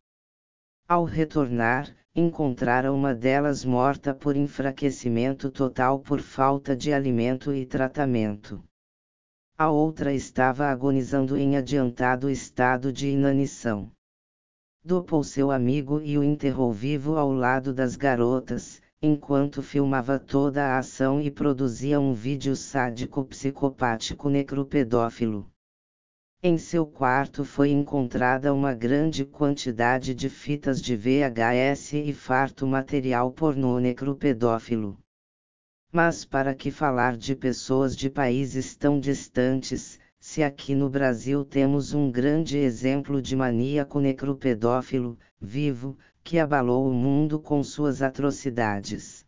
Ao 0.86 1.02
retornar, 1.05 1.89
encontraram 2.15 2.94
uma 2.94 3.15
delas 3.15 3.65
morta 3.65 4.12
por 4.12 4.36
enfraquecimento 4.36 5.50
total 5.50 5.99
por 5.99 6.20
falta 6.20 6.76
de 6.76 6.92
alimento 6.92 7.55
e 7.55 7.65
tratamento. 7.65 8.62
A 9.61 9.69
outra 9.69 10.11
estava 10.15 10.69
agonizando 10.69 11.37
em 11.37 11.55
adiantado 11.55 12.31
estado 12.31 12.91
de 12.91 13.09
inanição. 13.09 13.93
Dopou 14.83 15.23
seu 15.23 15.51
amigo 15.51 16.01
e 16.01 16.17
o 16.17 16.25
enterrou 16.25 16.73
vivo 16.73 17.19
ao 17.19 17.31
lado 17.31 17.75
das 17.75 17.95
garotas, 17.95 18.81
enquanto 19.03 19.61
filmava 19.61 20.19
toda 20.19 20.65
a 20.65 20.79
ação 20.79 21.21
e 21.21 21.31
produzia 21.31 22.01
um 22.01 22.15
vídeo 22.15 22.57
sádico 22.57 23.23
psicopático 23.27 24.31
necropedófilo. 24.31 25.47
Em 26.43 26.57
seu 26.57 26.87
quarto 26.87 27.45
foi 27.45 27.69
encontrada 27.69 28.55
uma 28.55 28.73
grande 28.73 29.27
quantidade 29.27 30.15
de 30.15 30.31
fitas 30.31 30.81
de 30.81 30.97
VHS 30.97 31.93
e 31.93 32.15
farto 32.15 32.67
material 32.67 33.31
pornô 33.31 33.79
necropedófilo. 33.79 34.97
Mas 35.93 36.25
para 36.25 36.55
que 36.55 36.70
falar 36.70 37.17
de 37.17 37.35
pessoas 37.35 37.97
de 37.97 38.09
países 38.09 38.77
tão 38.77 39.01
distantes, 39.01 39.99
se 40.20 40.41
aqui 40.41 40.73
no 40.75 40.89
Brasil 40.89 41.44
temos 41.44 41.93
um 41.93 42.12
grande 42.12 42.57
exemplo 42.59 43.20
de 43.20 43.35
maníaco 43.35 43.99
necropedófilo, 43.99 45.19
vivo, 45.41 45.99
que 46.23 46.39
abalou 46.39 46.89
o 46.89 46.94
mundo 46.94 47.41
com 47.41 47.65
suas 47.65 48.02
atrocidades. 48.02 49.25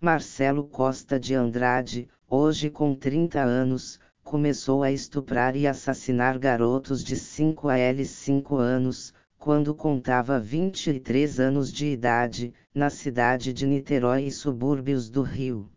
Marcelo 0.00 0.64
Costa 0.64 1.20
de 1.20 1.34
Andrade, 1.34 2.08
hoje 2.26 2.70
com 2.70 2.94
30 2.94 3.42
anos, 3.42 4.00
começou 4.22 4.82
a 4.82 4.90
estuprar 4.90 5.56
e 5.56 5.66
assassinar 5.66 6.38
garotos 6.38 7.04
de 7.04 7.16
5 7.16 7.68
a 7.68 7.76
L 7.76 8.04
5 8.04 8.56
anos, 8.56 9.12
quando 9.38 9.74
contava 9.74 10.40
23 10.40 11.38
anos 11.38 11.72
de 11.72 11.86
idade, 11.86 12.52
na 12.74 12.90
cidade 12.90 13.52
de 13.52 13.66
Niterói 13.66 14.24
e 14.24 14.32
subúrbios 14.32 15.08
do 15.08 15.22
Rio. 15.22 15.70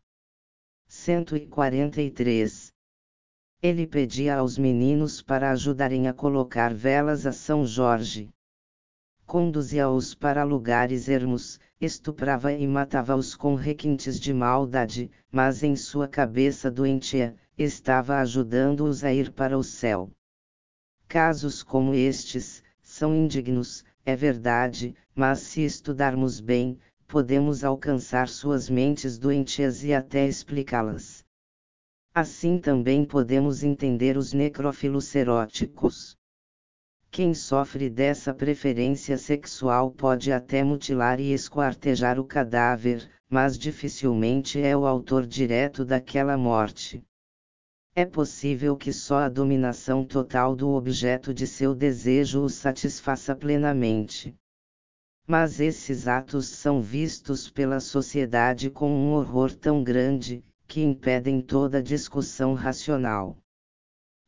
143. 0.87 2.73
Ele 3.61 3.85
pedia 3.85 4.37
aos 4.37 4.57
meninos 4.57 5.21
para 5.21 5.51
ajudarem 5.51 6.07
a 6.07 6.13
colocar 6.13 6.73
velas 6.73 7.25
a 7.25 7.31
São 7.31 7.65
Jorge. 7.65 8.29
Conduzia-os 9.25 10.15
para 10.15 10.43
lugares 10.43 11.07
ermos, 11.07 11.59
estuprava 11.79 12.51
e 12.51 12.65
matava-os 12.65 13.35
com 13.35 13.53
requintes 13.53 14.19
de 14.19 14.33
maldade, 14.33 15.11
mas 15.31 15.61
em 15.61 15.75
sua 15.75 16.07
cabeça 16.07 16.71
doentia, 16.71 17.35
estava 17.55 18.17
ajudando-os 18.17 19.03
a 19.03 19.13
ir 19.13 19.31
para 19.31 19.57
o 19.57 19.63
céu. 19.63 20.09
Casos 21.07 21.61
como 21.61 21.93
estes, 21.93 22.63
são 22.99 23.15
indignos, 23.15 23.85
é 24.05 24.13
verdade, 24.13 24.93
mas 25.15 25.39
se 25.39 25.63
estudarmos 25.63 26.41
bem, 26.41 26.77
podemos 27.07 27.63
alcançar 27.63 28.27
suas 28.27 28.69
mentes 28.69 29.17
doentias 29.17 29.85
e 29.85 29.93
até 29.93 30.27
explicá-las. 30.27 31.23
Assim 32.13 32.59
também 32.59 33.05
podemos 33.05 33.63
entender 33.63 34.17
os 34.17 34.33
necrófilos 34.33 35.15
eróticos. 35.15 36.17
Quem 37.09 37.33
sofre 37.33 37.89
dessa 37.89 38.33
preferência 38.33 39.17
sexual 39.17 39.91
pode 39.91 40.33
até 40.33 40.61
mutilar 40.61 41.21
e 41.21 41.31
esquartejar 41.31 42.19
o 42.19 42.25
cadáver, 42.25 43.09
mas 43.29 43.57
dificilmente 43.57 44.59
é 44.59 44.75
o 44.75 44.85
autor 44.85 45.25
direto 45.25 45.85
daquela 45.85 46.37
morte. 46.37 47.01
É 47.99 48.05
possível 48.05 48.77
que 48.77 48.93
só 48.93 49.17
a 49.17 49.27
dominação 49.27 50.05
total 50.05 50.55
do 50.55 50.69
objeto 50.69 51.33
de 51.33 51.45
seu 51.45 51.75
desejo 51.75 52.41
o 52.43 52.49
satisfaça 52.49 53.35
plenamente. 53.35 54.33
Mas 55.27 55.59
esses 55.59 56.07
atos 56.07 56.47
são 56.47 56.81
vistos 56.81 57.49
pela 57.51 57.81
sociedade 57.81 58.69
com 58.69 58.89
um 58.89 59.11
horror 59.11 59.53
tão 59.53 59.83
grande, 59.83 60.41
que 60.65 60.81
impedem 60.81 61.41
toda 61.41 61.83
discussão 61.83 62.53
racional. 62.53 63.37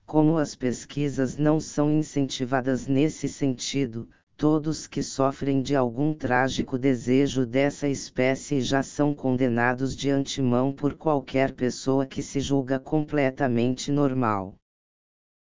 Como 0.06 0.38
as 0.38 0.54
pesquisas 0.54 1.38
não 1.38 1.58
são 1.58 1.90
incentivadas 1.90 2.88
nesse 2.88 3.30
sentido, 3.30 4.10
todos 4.42 4.88
que 4.88 5.04
sofrem 5.04 5.62
de 5.62 5.76
algum 5.76 6.16
trágico 6.16 6.76
desejo 6.76 7.46
dessa 7.46 7.88
espécie 7.88 8.60
já 8.60 8.82
são 8.82 9.14
condenados 9.14 9.96
de 9.96 10.10
antemão 10.10 10.74
por 10.74 10.96
qualquer 10.96 11.54
pessoa 11.54 12.08
que 12.08 12.24
se 12.24 12.40
julga 12.40 12.80
completamente 12.80 13.92
normal. 13.92 14.56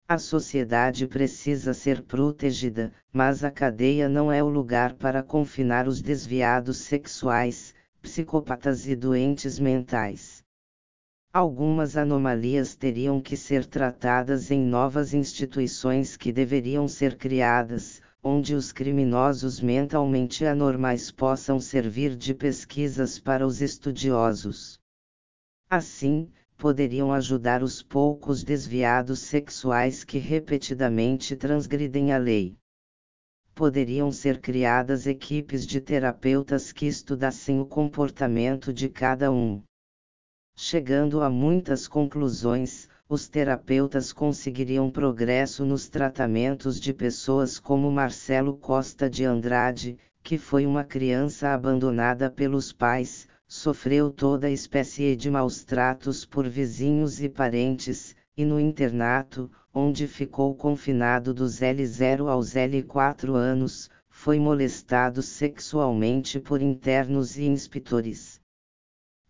A 0.07 0.19
sociedade 0.19 1.07
precisa 1.07 1.73
ser 1.73 2.03
protegida, 2.03 2.93
mas 3.11 3.43
a 3.43 3.49
cadeia 3.49 4.07
não 4.07 4.31
é 4.31 4.43
o 4.43 4.49
lugar 4.49 4.93
para 4.93 5.23
confinar 5.23 5.87
os 5.87 5.99
desviados 5.99 6.77
sexuais, 6.77 7.73
psicopatas 8.03 8.85
e 8.87 8.95
doentes 8.95 9.57
mentais. 9.57 10.43
Algumas 11.33 11.97
anomalias 11.97 12.75
teriam 12.75 13.19
que 13.19 13.35
ser 13.35 13.65
tratadas 13.65 14.51
em 14.51 14.59
novas 14.59 15.11
instituições 15.11 16.15
que 16.15 16.31
deveriam 16.31 16.87
ser 16.87 17.17
criadas, 17.17 17.99
onde 18.23 18.53
os 18.53 18.71
criminosos 18.71 19.59
mentalmente 19.59 20.45
anormais 20.45 21.09
possam 21.09 21.59
servir 21.59 22.15
de 22.15 22.35
pesquisas 22.35 23.19
para 23.19 23.45
os 23.47 23.61
estudiosos. 23.61 24.79
Assim, 25.67 26.31
poderiam 26.55 27.11
ajudar 27.11 27.63
os 27.63 27.81
poucos 27.81 28.43
desviados 28.43 29.19
sexuais 29.19 30.03
que 30.03 30.19
repetidamente 30.19 31.35
transgridem 31.35 32.13
a 32.13 32.19
lei. 32.19 32.55
Poderiam 33.55 34.11
ser 34.11 34.39
criadas 34.39 35.07
equipes 35.07 35.65
de 35.65 35.81
terapeutas 35.81 36.71
que 36.71 36.85
estudassem 36.85 37.59
o 37.59 37.65
comportamento 37.65 38.71
de 38.71 38.87
cada 38.87 39.31
um. 39.31 39.63
Chegando 40.55 41.21
a 41.21 41.29
muitas 41.31 41.87
conclusões, 41.87 42.87
os 43.11 43.27
terapeutas 43.27 44.13
conseguiriam 44.13 44.89
progresso 44.89 45.65
nos 45.65 45.89
tratamentos 45.89 46.79
de 46.79 46.93
pessoas 46.93 47.59
como 47.59 47.91
Marcelo 47.91 48.55
Costa 48.55 49.09
de 49.09 49.25
Andrade, 49.25 49.97
que 50.23 50.37
foi 50.37 50.65
uma 50.65 50.85
criança 50.85 51.49
abandonada 51.49 52.29
pelos 52.29 52.71
pais, 52.71 53.27
sofreu 53.45 54.11
toda 54.11 54.49
espécie 54.49 55.13
de 55.17 55.29
maus 55.29 55.65
tratos 55.65 56.25
por 56.25 56.47
vizinhos 56.47 57.21
e 57.21 57.27
parentes, 57.27 58.15
e 58.37 58.45
no 58.45 58.57
internato, 58.57 59.51
onde 59.73 60.07
ficou 60.07 60.55
confinado 60.55 61.33
dos 61.33 61.59
L0 61.59 62.29
aos 62.29 62.53
L4 62.53 63.35
anos, 63.35 63.89
foi 64.07 64.39
molestado 64.39 65.21
sexualmente 65.21 66.39
por 66.39 66.61
internos 66.61 67.37
e 67.37 67.43
inspetores. 67.43 68.39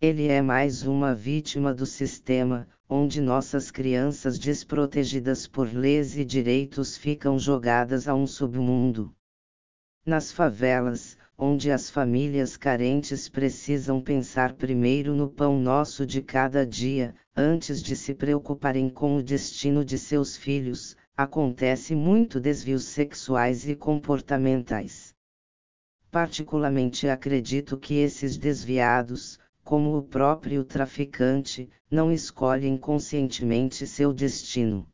Ele 0.00 0.28
é 0.28 0.40
mais 0.40 0.86
uma 0.86 1.12
vítima 1.16 1.74
do 1.74 1.84
sistema, 1.84 2.68
onde 2.94 3.22
nossas 3.22 3.70
crianças 3.70 4.38
desprotegidas 4.38 5.46
por 5.46 5.72
leis 5.72 6.14
e 6.18 6.26
direitos 6.26 6.94
ficam 6.94 7.38
jogadas 7.38 8.06
a 8.06 8.14
um 8.14 8.26
submundo. 8.26 9.10
Nas 10.04 10.30
favelas, 10.30 11.16
onde 11.38 11.70
as 11.70 11.88
famílias 11.88 12.54
carentes 12.54 13.30
precisam 13.30 13.98
pensar 13.98 14.52
primeiro 14.52 15.14
no 15.14 15.30
pão 15.30 15.58
nosso 15.58 16.04
de 16.04 16.20
cada 16.20 16.66
dia, 16.66 17.14
antes 17.34 17.82
de 17.82 17.96
se 17.96 18.12
preocuparem 18.12 18.90
com 18.90 19.16
o 19.16 19.22
destino 19.22 19.82
de 19.82 19.98
seus 19.98 20.36
filhos, 20.36 20.94
acontece 21.16 21.94
muito 21.94 22.38
desvios 22.38 22.84
sexuais 22.84 23.66
e 23.66 23.74
comportamentais. 23.74 25.14
Particularmente 26.10 27.08
acredito 27.08 27.78
que 27.78 27.94
esses 27.94 28.36
desviados, 28.36 29.40
como 29.64 29.96
o 29.96 30.02
próprio 30.02 30.64
traficante, 30.64 31.70
não 31.90 32.10
escolhem 32.10 32.76
conscientemente 32.76 33.86
seu 33.86 34.12
destino. 34.12 34.88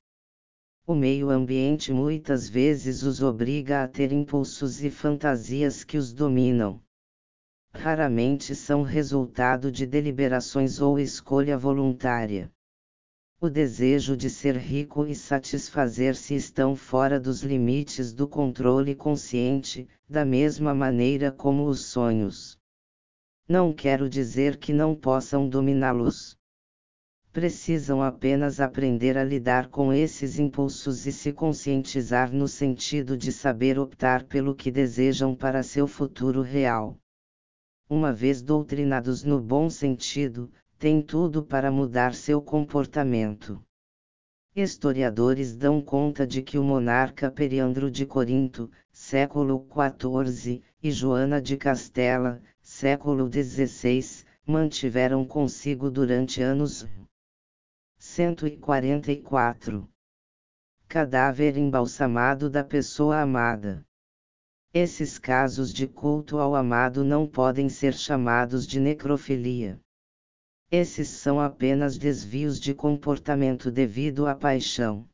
O 0.87 0.95
meio 0.95 1.31
ambiente 1.31 1.93
muitas 1.93 2.49
vezes 2.49 3.03
os 3.03 3.23
obriga 3.23 3.83
a 3.83 3.89
ter 3.89 4.13
impulsos 4.13 4.83
e 4.83 4.91
fantasias 4.91 5.85
que 5.85 5.99
os 5.99 6.13
dominam. 6.13 6.81
Raramente 7.73 8.55
são 8.55 8.83
resultado 8.83 9.71
de 9.71 9.87
deliberações 9.87 10.81
ou 10.81 10.99
escolha 10.99 11.59
voluntária. 11.59 12.51
O 13.41 13.49
desejo 13.49 14.17
de 14.17 14.29
ser 14.29 14.57
rico 14.57 15.07
e 15.07 15.15
satisfazer-se 15.15 16.35
estão 16.35 16.75
fora 16.75 17.21
dos 17.21 17.43
limites 17.43 18.13
do 18.13 18.27
controle 18.27 18.97
consciente, 18.97 19.87
da 20.09 20.25
mesma 20.25 20.75
maneira 20.75 21.31
como 21.31 21.67
os 21.69 21.85
sonhos. 21.85 22.58
Não 23.51 23.73
quero 23.73 24.11
dizer 24.11 24.59
que 24.59 24.75
não 24.75 24.95
possam 24.95 25.49
dominá-los. 25.49 26.37
Precisam 27.33 28.03
apenas 28.03 28.61
aprender 28.61 29.17
a 29.17 29.25
lidar 29.25 29.69
com 29.69 29.91
esses 29.91 30.39
impulsos 30.39 31.07
e 31.07 31.13
se 31.13 31.33
conscientizar 31.33 32.31
no 32.31 32.47
sentido 32.47 33.17
de 33.17 33.33
saber 33.33 33.79
optar 33.79 34.25
pelo 34.25 34.55
que 34.55 34.71
desejam 34.71 35.35
para 35.35 35.63
seu 35.63 35.87
futuro 35.87 36.43
real. 36.43 36.99
Uma 37.89 38.13
vez 38.13 38.43
doutrinados 38.43 39.25
no 39.25 39.41
bom 39.41 39.71
sentido, 39.71 40.53
têm 40.79 41.01
tudo 41.01 41.43
para 41.43 41.71
mudar 41.71 42.15
seu 42.15 42.43
comportamento. 42.43 43.65
Historiadores 44.55 45.57
dão 45.57 45.81
conta 45.81 46.27
de 46.27 46.43
que 46.43 46.59
o 46.59 46.63
monarca 46.63 47.31
Periandro 47.31 47.91
de 47.91 48.05
Corinto, 48.05 48.71
século 48.93 49.67
XIV, 49.73 50.63
e 50.83 50.91
Joana 50.91 51.41
de 51.41 51.57
Castela, 51.57 52.43
século 52.71 53.31
XVI, 53.33 54.27
mantiveram 54.47 55.27
consigo 55.27 55.91
durante 55.91 56.43
anos 56.43 56.87
144. 57.97 59.89
Cadáver 60.87 61.57
embalsamado 61.57 62.51
da 62.51 62.63
pessoa 62.63 63.21
amada. 63.21 63.83
Esses 64.73 65.19
casos 65.19 65.73
de 65.73 65.87
culto 65.89 66.39
ao 66.39 66.55
amado 66.55 67.03
não 67.03 67.27
podem 67.27 67.71
ser 67.71 67.95
chamados 67.95 68.67
de 68.67 68.79
necrofilia. 68.79 69.81
Esses 70.71 71.09
são 71.09 71.41
apenas 71.41 71.97
desvios 71.97 72.61
de 72.61 72.75
comportamento 72.75 73.71
devido 73.71 74.27
à 74.27 74.35
paixão. 74.35 75.09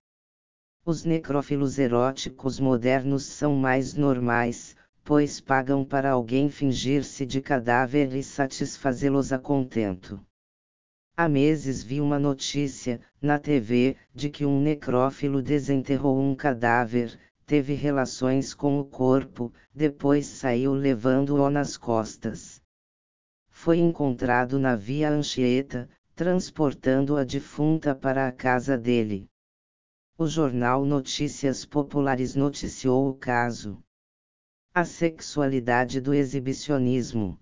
Os 0.85 1.05
necrófilos 1.05 1.79
eróticos 1.79 2.59
modernos 2.59 3.25
são 3.25 3.55
mais 3.55 3.95
normais, 3.95 4.77
pois 5.05 5.39
pagam 5.39 5.85
para 5.85 6.11
alguém 6.11 6.49
fingir-se 6.49 7.27
de 7.27 7.43
cadáver 7.43 8.15
e 8.15 8.23
satisfazê-los 8.23 9.35
a 9.35 9.39
contento. 9.39 10.19
Há 11.15 11.29
meses 11.29 11.83
vi 11.83 12.01
uma 12.01 12.19
notícia, 12.19 13.01
na 13.21 13.39
TV, 13.39 13.97
de 14.15 14.31
que 14.31 14.47
um 14.47 14.61
necrófilo 14.61 15.43
desenterrou 15.43 16.19
um 16.19 16.35
cadáver, 16.35 17.19
teve 17.45 17.75
relações 17.75 18.55
com 18.55 18.81
o 18.81 18.85
corpo, 18.85 19.53
depois 19.75 20.27
saiu 20.27 20.73
levando-o 20.73 21.51
nas 21.51 21.77
costas. 21.77 22.63
Foi 23.51 23.77
encontrado 23.79 24.59
na 24.59 24.75
Via 24.75 25.11
Anchieta, 25.11 25.89
transportando 26.17 27.19
a 27.19 27.25
defunta 27.25 27.95
para 27.95 28.27
a 28.27 28.33
casa 28.33 28.79
dele. 28.79 29.29
O 30.17 30.27
jornal 30.27 30.85
Notícias 30.85 31.67
Populares 31.67 32.35
noticiou 32.35 33.11
o 33.11 33.15
caso. 33.15 33.84
A 34.77 34.85
sexualidade 34.85 36.01
do 36.01 36.13
exibicionismo. 36.13 37.39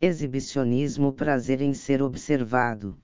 Exibicionismo 0.00 1.12
prazer 1.12 1.60
em 1.60 1.72
ser 1.72 2.02
observado. 2.02 2.98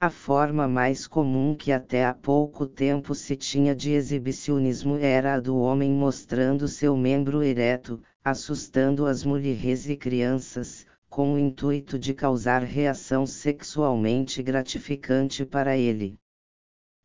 A 0.00 0.10
forma 0.10 0.66
mais 0.66 1.06
comum 1.06 1.54
que 1.54 1.70
até 1.70 2.04
há 2.04 2.12
pouco 2.12 2.66
tempo 2.66 3.14
se 3.14 3.36
tinha 3.36 3.72
de 3.72 3.92
exibicionismo 3.92 4.96
era 4.96 5.34
a 5.34 5.38
do 5.38 5.56
homem 5.58 5.92
mostrando 5.92 6.66
seu 6.66 6.96
membro 6.96 7.40
ereto, 7.40 8.02
assustando 8.24 9.06
as 9.06 9.22
mulheres 9.22 9.88
e 9.88 9.96
crianças, 9.96 10.84
com 11.08 11.34
o 11.34 11.38
intuito 11.38 11.96
de 11.96 12.12
causar 12.12 12.64
reação 12.64 13.26
sexualmente 13.26 14.42
gratificante 14.42 15.46
para 15.46 15.76
ele. 15.76 16.18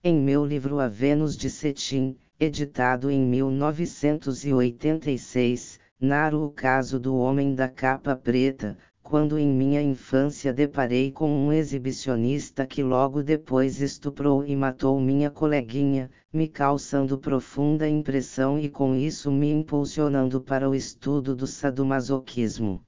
Em 0.04 0.20
meu 0.20 0.44
livro 0.44 0.80
A 0.80 0.88
Vênus 0.88 1.38
de 1.38 1.52
Cetim, 1.52 2.18
editado 2.38 3.10
em 3.10 3.26
1986, 3.26 5.80
narro 6.00 6.46
o 6.46 6.52
caso 6.52 7.00
do 7.00 7.16
homem 7.16 7.56
da 7.56 7.70
capa 7.70 8.14
preta, 8.14 8.78
quando 9.02 9.40
em 9.40 9.48
minha 9.48 9.82
infância 9.82 10.52
deparei 10.52 11.12
com 11.12 11.30
um 11.30 11.54
exibicionista 11.54 12.66
que 12.66 12.84
logo 12.84 13.24
depois 13.24 13.80
estuprou 13.80 14.44
e 14.44 14.54
matou 14.56 15.00
minha 15.00 15.30
coleguinha, 15.30 16.10
me 16.34 16.48
causando 16.48 17.18
profunda 17.18 17.88
impressão 17.88 18.60
e 18.60 18.68
com 18.68 18.96
isso 18.96 19.32
me 19.32 19.52
impulsionando 19.52 20.42
para 20.42 20.70
o 20.70 20.76
estudo 20.76 21.36
do 21.36 21.48
sadomasoquismo. 21.48 22.82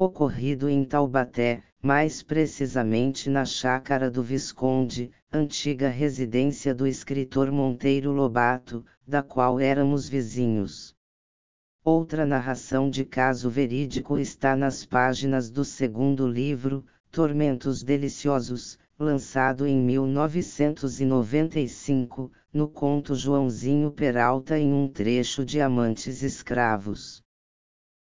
Ocorrido 0.00 0.68
em 0.68 0.84
Taubaté, 0.84 1.60
mais 1.82 2.22
precisamente 2.22 3.28
na 3.28 3.44
chácara 3.44 4.08
do 4.08 4.22
Visconde, 4.22 5.10
antiga 5.32 5.88
residência 5.88 6.72
do 6.72 6.86
escritor 6.86 7.50
Monteiro 7.50 8.12
Lobato, 8.12 8.86
da 9.04 9.24
qual 9.24 9.58
éramos 9.58 10.08
vizinhos. 10.08 10.94
Outra 11.82 12.24
narração 12.24 12.88
de 12.88 13.04
caso 13.04 13.50
verídico 13.50 14.20
está 14.20 14.54
nas 14.54 14.86
páginas 14.86 15.50
do 15.50 15.64
segundo 15.64 16.28
livro, 16.28 16.86
Tormentos 17.10 17.82
Deliciosos, 17.82 18.78
lançado 18.96 19.66
em 19.66 19.82
1995, 19.82 22.30
no 22.52 22.68
conto 22.68 23.16
Joãozinho 23.16 23.90
Peralta 23.90 24.56
em 24.56 24.72
um 24.72 24.86
trecho 24.86 25.44
de 25.44 25.60
Amantes 25.60 26.22
Escravos. 26.22 27.20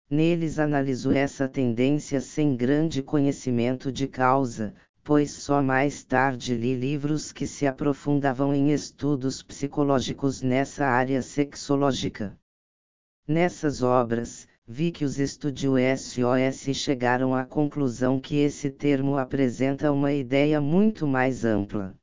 Neles 0.09 0.61
analiso 0.61 1.11
essa 1.11 1.49
tendência 1.49 2.21
sem 2.21 2.55
grande 2.55 3.03
conhecimento 3.03 3.91
de 3.91 4.07
causa, 4.07 4.73
pois 5.03 5.33
só 5.33 5.61
mais 5.61 6.05
tarde 6.05 6.55
li 6.55 6.77
livros 6.77 7.33
que 7.33 7.45
se 7.45 7.67
aprofundavam 7.67 8.55
em 8.55 8.71
estudos 8.73 9.43
psicológicos 9.43 10.43
nessa 10.43 10.87
área 10.87 11.21
sexológica. 11.23 12.39
Nessas 13.27 13.83
obras, 13.83 14.47
vi 14.65 14.93
que 14.93 15.05
os 15.05 15.19
estudiosos 15.19 16.15
chegaram 16.77 17.35
à 17.35 17.45
conclusão 17.45 18.21
que 18.21 18.37
esse 18.37 18.71
termo 18.71 19.17
apresenta 19.17 19.91
uma 19.91 20.13
ideia 20.13 20.61
muito 20.61 21.05
mais 21.05 21.45
ampla. 21.45 21.97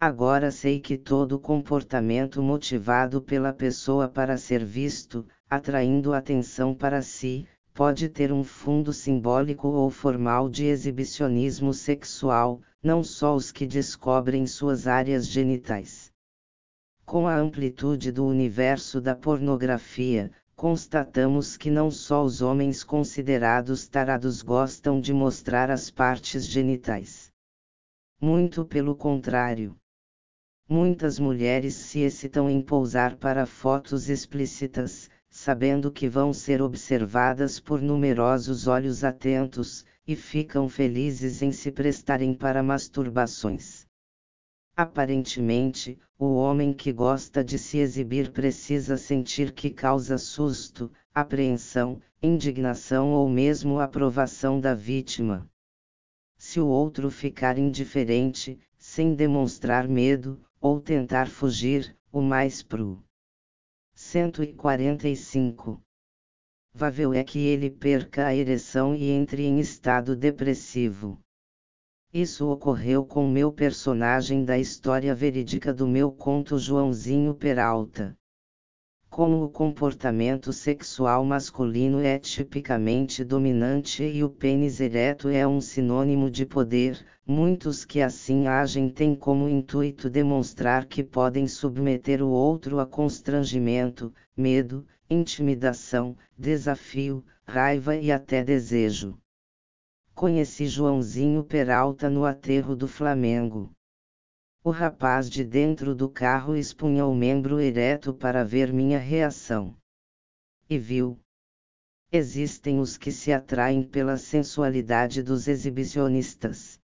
Agora 0.00 0.52
sei 0.52 0.78
que 0.78 0.96
todo 0.96 1.40
comportamento 1.40 2.40
motivado 2.40 3.20
pela 3.20 3.52
pessoa 3.52 4.08
para 4.08 4.36
ser 4.36 4.64
visto, 4.64 5.26
atraindo 5.50 6.12
atenção 6.12 6.74
para 6.74 7.00
si, 7.02 7.46
pode 7.72 8.08
ter 8.08 8.32
um 8.32 8.42
fundo 8.42 8.92
simbólico 8.92 9.68
ou 9.68 9.88
formal 9.88 10.48
de 10.48 10.64
exibicionismo 10.64 11.72
sexual, 11.72 12.60
não 12.82 13.04
só 13.04 13.34
os 13.34 13.52
que 13.52 13.66
descobrem 13.66 14.46
suas 14.46 14.86
áreas 14.86 15.26
genitais. 15.26 16.12
Com 17.04 17.26
a 17.26 17.36
amplitude 17.36 18.12
do 18.12 18.26
universo 18.26 19.00
da 19.00 19.14
pornografia, 19.14 20.30
constatamos 20.54 21.56
que 21.56 21.70
não 21.70 21.90
só 21.90 22.24
os 22.24 22.42
homens 22.42 22.82
considerados 22.82 23.86
tarados 23.86 24.42
gostam 24.42 25.00
de 25.00 25.14
mostrar 25.14 25.70
as 25.70 25.88
partes 25.88 26.44
genitais. 26.46 27.32
Muito 28.20 28.64
pelo 28.64 28.96
contrário. 28.96 29.76
Muitas 30.68 31.18
mulheres 31.18 31.74
se 31.74 32.00
excitam 32.00 32.50
em 32.50 32.60
pousar 32.60 33.16
para 33.16 33.46
fotos 33.46 34.10
explícitas, 34.10 35.08
sabendo 35.30 35.90
que 35.90 36.08
vão 36.08 36.32
ser 36.32 36.62
observadas 36.62 37.60
por 37.60 37.80
numerosos 37.80 38.66
olhos 38.66 39.04
atentos, 39.04 39.84
e 40.06 40.16
ficam 40.16 40.68
felizes 40.68 41.42
em 41.42 41.52
se 41.52 41.70
prestarem 41.70 42.32
para 42.32 42.62
masturbações. 42.62 43.86
Aparentemente, 44.74 45.98
o 46.18 46.34
homem 46.34 46.72
que 46.72 46.92
gosta 46.92 47.44
de 47.44 47.58
se 47.58 47.78
exibir 47.78 48.30
precisa 48.30 48.96
sentir 48.96 49.52
que 49.52 49.70
causa 49.70 50.16
susto, 50.16 50.90
apreensão, 51.14 52.00
indignação 52.22 53.10
ou 53.10 53.28
mesmo 53.28 53.80
aprovação 53.80 54.60
da 54.60 54.74
vítima. 54.74 55.48
Se 56.36 56.58
o 56.58 56.66
outro 56.66 57.10
ficar 57.10 57.58
indiferente, 57.58 58.58
sem 58.78 59.14
demonstrar 59.14 59.86
medo, 59.86 60.40
ou 60.60 60.80
tentar 60.80 61.28
fugir, 61.28 61.96
o 62.12 62.22
mais 62.22 62.62
pro. 62.62 63.02
145. 64.00 65.82
Vável 66.72 67.12
é 67.12 67.24
que 67.24 67.40
ele 67.40 67.68
perca 67.68 68.28
a 68.28 68.34
ereção 68.34 68.94
e 68.94 69.10
entre 69.10 69.44
em 69.44 69.58
estado 69.58 70.14
depressivo. 70.14 71.20
Isso 72.14 72.48
ocorreu 72.48 73.04
com 73.04 73.28
meu 73.28 73.52
personagem 73.52 74.44
da 74.44 74.56
história 74.56 75.12
verídica 75.16 75.74
do 75.74 75.86
meu 75.86 76.12
conto 76.12 76.56
Joãozinho 76.58 77.34
Peralta. 77.34 78.16
Como 79.10 79.42
o 79.42 79.48
comportamento 79.48 80.52
sexual 80.52 81.24
masculino 81.24 82.00
é 82.00 82.18
tipicamente 82.18 83.24
dominante 83.24 84.04
e 84.04 84.22
o 84.22 84.28
pênis 84.28 84.80
ereto 84.80 85.28
é 85.28 85.46
um 85.46 85.60
sinônimo 85.60 86.30
de 86.30 86.44
poder, 86.44 87.04
muitos 87.26 87.84
que 87.84 88.00
assim 88.00 88.46
agem 88.46 88.88
têm 88.90 89.14
como 89.14 89.48
intuito 89.48 90.10
demonstrar 90.10 90.84
que 90.84 91.02
podem 91.02 91.48
submeter 91.48 92.22
o 92.22 92.28
outro 92.28 92.78
a 92.78 92.86
constrangimento, 92.86 94.12
medo, 94.36 94.86
intimidação, 95.10 96.16
desafio, 96.38 97.24
raiva 97.44 97.96
e 97.96 98.12
até 98.12 98.44
desejo. 98.44 99.18
Conheci 100.14 100.66
Joãozinho 100.66 101.42
Peralta 101.42 102.10
no 102.10 102.24
aterro 102.24 102.76
do 102.76 102.86
Flamengo. 102.86 103.70
O 104.64 104.70
rapaz 104.70 105.30
de 105.30 105.44
dentro 105.44 105.94
do 105.94 106.08
carro 106.08 106.56
expunha 106.56 107.06
o 107.06 107.14
membro 107.14 107.60
ereto 107.60 108.12
para 108.12 108.44
ver 108.44 108.72
minha 108.72 108.98
reação. 108.98 109.76
E 110.68 110.76
viu. 110.76 111.18
Existem 112.10 112.80
os 112.80 112.96
que 112.96 113.12
se 113.12 113.32
atraem 113.32 113.82
pela 113.82 114.16
sensualidade 114.16 115.22
dos 115.22 115.46
exibicionistas. 115.46 116.80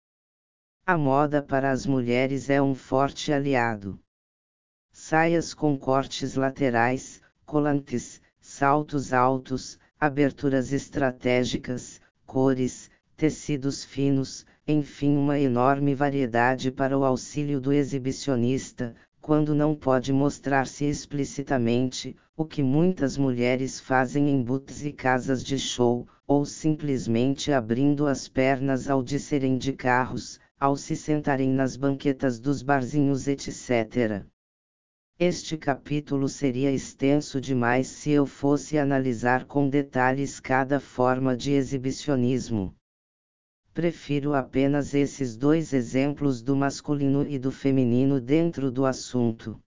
A 0.86 0.97
moda 0.97 1.43
para 1.43 1.70
as 1.73 1.85
mulheres 1.85 2.49
é 2.49 2.62
um 2.62 2.75
forte 2.75 3.33
aliado. 3.33 3.99
Saias 4.93 5.53
com 5.53 5.77
cortes 5.77 6.36
laterais, 6.36 7.20
colantes, 7.44 8.23
saltos 8.39 9.12
altos, 9.12 9.78
aberturas 9.99 10.73
estratégicas, 10.73 12.01
cores, 12.25 12.91
tecidos 13.17 13.85
finos, 13.85 14.47
enfim, 14.67 15.15
uma 15.15 15.39
enorme 15.39 15.94
variedade 15.94 16.70
para 16.70 16.97
o 16.97 17.05
auxílio 17.05 17.60
do 17.60 17.70
exibicionista, 17.70 18.97
quando 19.20 19.55
não 19.55 19.75
pode 19.75 20.10
mostrar-se 20.10 20.86
explicitamente, 20.86 22.17
o 22.34 22.47
que 22.47 22.62
muitas 22.62 23.18
mulheres 23.18 23.78
fazem 23.78 24.31
em 24.31 24.43
boots 24.43 24.83
e 24.83 24.91
casas 24.91 25.44
de 25.44 25.59
show, 25.59 26.09
ou 26.26 26.47
simplesmente 26.47 27.52
abrindo 27.52 28.07
as 28.07 28.26
pernas 28.26 28.89
ao 28.89 29.02
descerem 29.02 29.59
de 29.59 29.75
carros, 29.75 30.41
ao 30.59 30.76
se 30.76 30.97
sentarem 30.97 31.51
nas 31.51 31.76
banquetas 31.76 32.41
dos 32.41 32.62
barzinhos, 32.62 33.28
etc. 33.28 34.25
Este 35.18 35.59
capítulo 35.59 36.26
seria 36.26 36.73
extenso 36.73 37.39
demais 37.39 37.86
se 37.89 38.12
eu 38.12 38.25
fosse 38.25 38.78
analisar 38.78 39.44
com 39.44 39.68
detalhes 39.68 40.41
cada 40.41 40.81
forma 40.81 41.36
de 41.36 41.52
exibicionismo 41.52 42.75
prefiro 43.75 44.35
apenas 44.35 44.94
esses 44.94 45.36
dois 45.36 45.73
exemplos 45.73 46.41
do 46.41 46.55
masculino 46.55 47.27
e 47.27 47.41
do 47.41 47.51
feminino 47.51 48.20
dentro 48.20 48.70
do 48.70 48.86
assunto. 48.86 49.61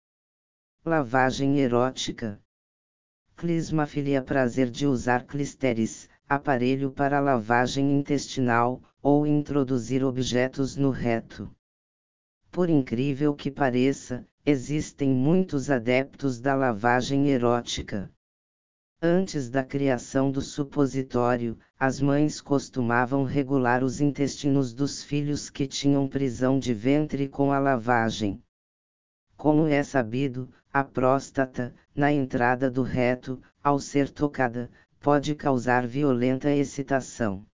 Lavagem 0.85 1.59
erótica. 1.59 2.41
Clismafilia 3.35 4.23
prazer 4.23 4.71
de 4.71 4.87
usar 4.87 5.27
clisteres, 5.27 6.09
aparelho 6.29 6.93
para 6.93 7.19
lavagem 7.19 7.99
intestinal, 7.99 8.81
ou 9.03 9.27
introduzir 9.27 10.05
objetos 10.05 10.77
no 10.77 10.91
reto. 10.91 11.51
Por 12.53 12.71
incrível 12.71 13.35
que 13.35 13.51
pareça, 13.51 14.25
existem 14.45 15.11
muitos 15.11 15.69
adeptos 15.69 16.41
da 16.41 16.55
lavagem 16.55 17.29
erótica. 17.29 18.09
Antes 19.03 19.51
da 19.51 19.63
criação 19.63 20.33
do 20.33 20.41
supositório, 20.41 21.59
as 21.79 22.01
mães 22.01 22.41
costumavam 22.41 23.25
regular 23.25 23.85
os 23.85 24.01
intestinos 24.01 24.73
dos 24.73 25.03
filhos 25.03 25.51
que 25.51 25.67
tinham 25.67 26.09
prisão 26.09 26.59
de 26.59 26.73
ventre 26.73 27.29
com 27.29 27.53
a 27.53 27.59
lavagem. 27.59 28.43
Como 29.37 29.67
é 29.67 29.83
sabido, 29.83 30.49
a 30.73 30.83
próstata, 30.83 31.75
na 31.95 32.11
entrada 32.11 32.71
do 32.71 32.83
reto, 32.83 33.39
ao 33.63 33.79
ser 33.79 34.09
tocada, 34.09 34.71
pode 34.99 35.35
causar 35.35 35.87
violenta 35.87 36.51
excitação. 36.51 37.45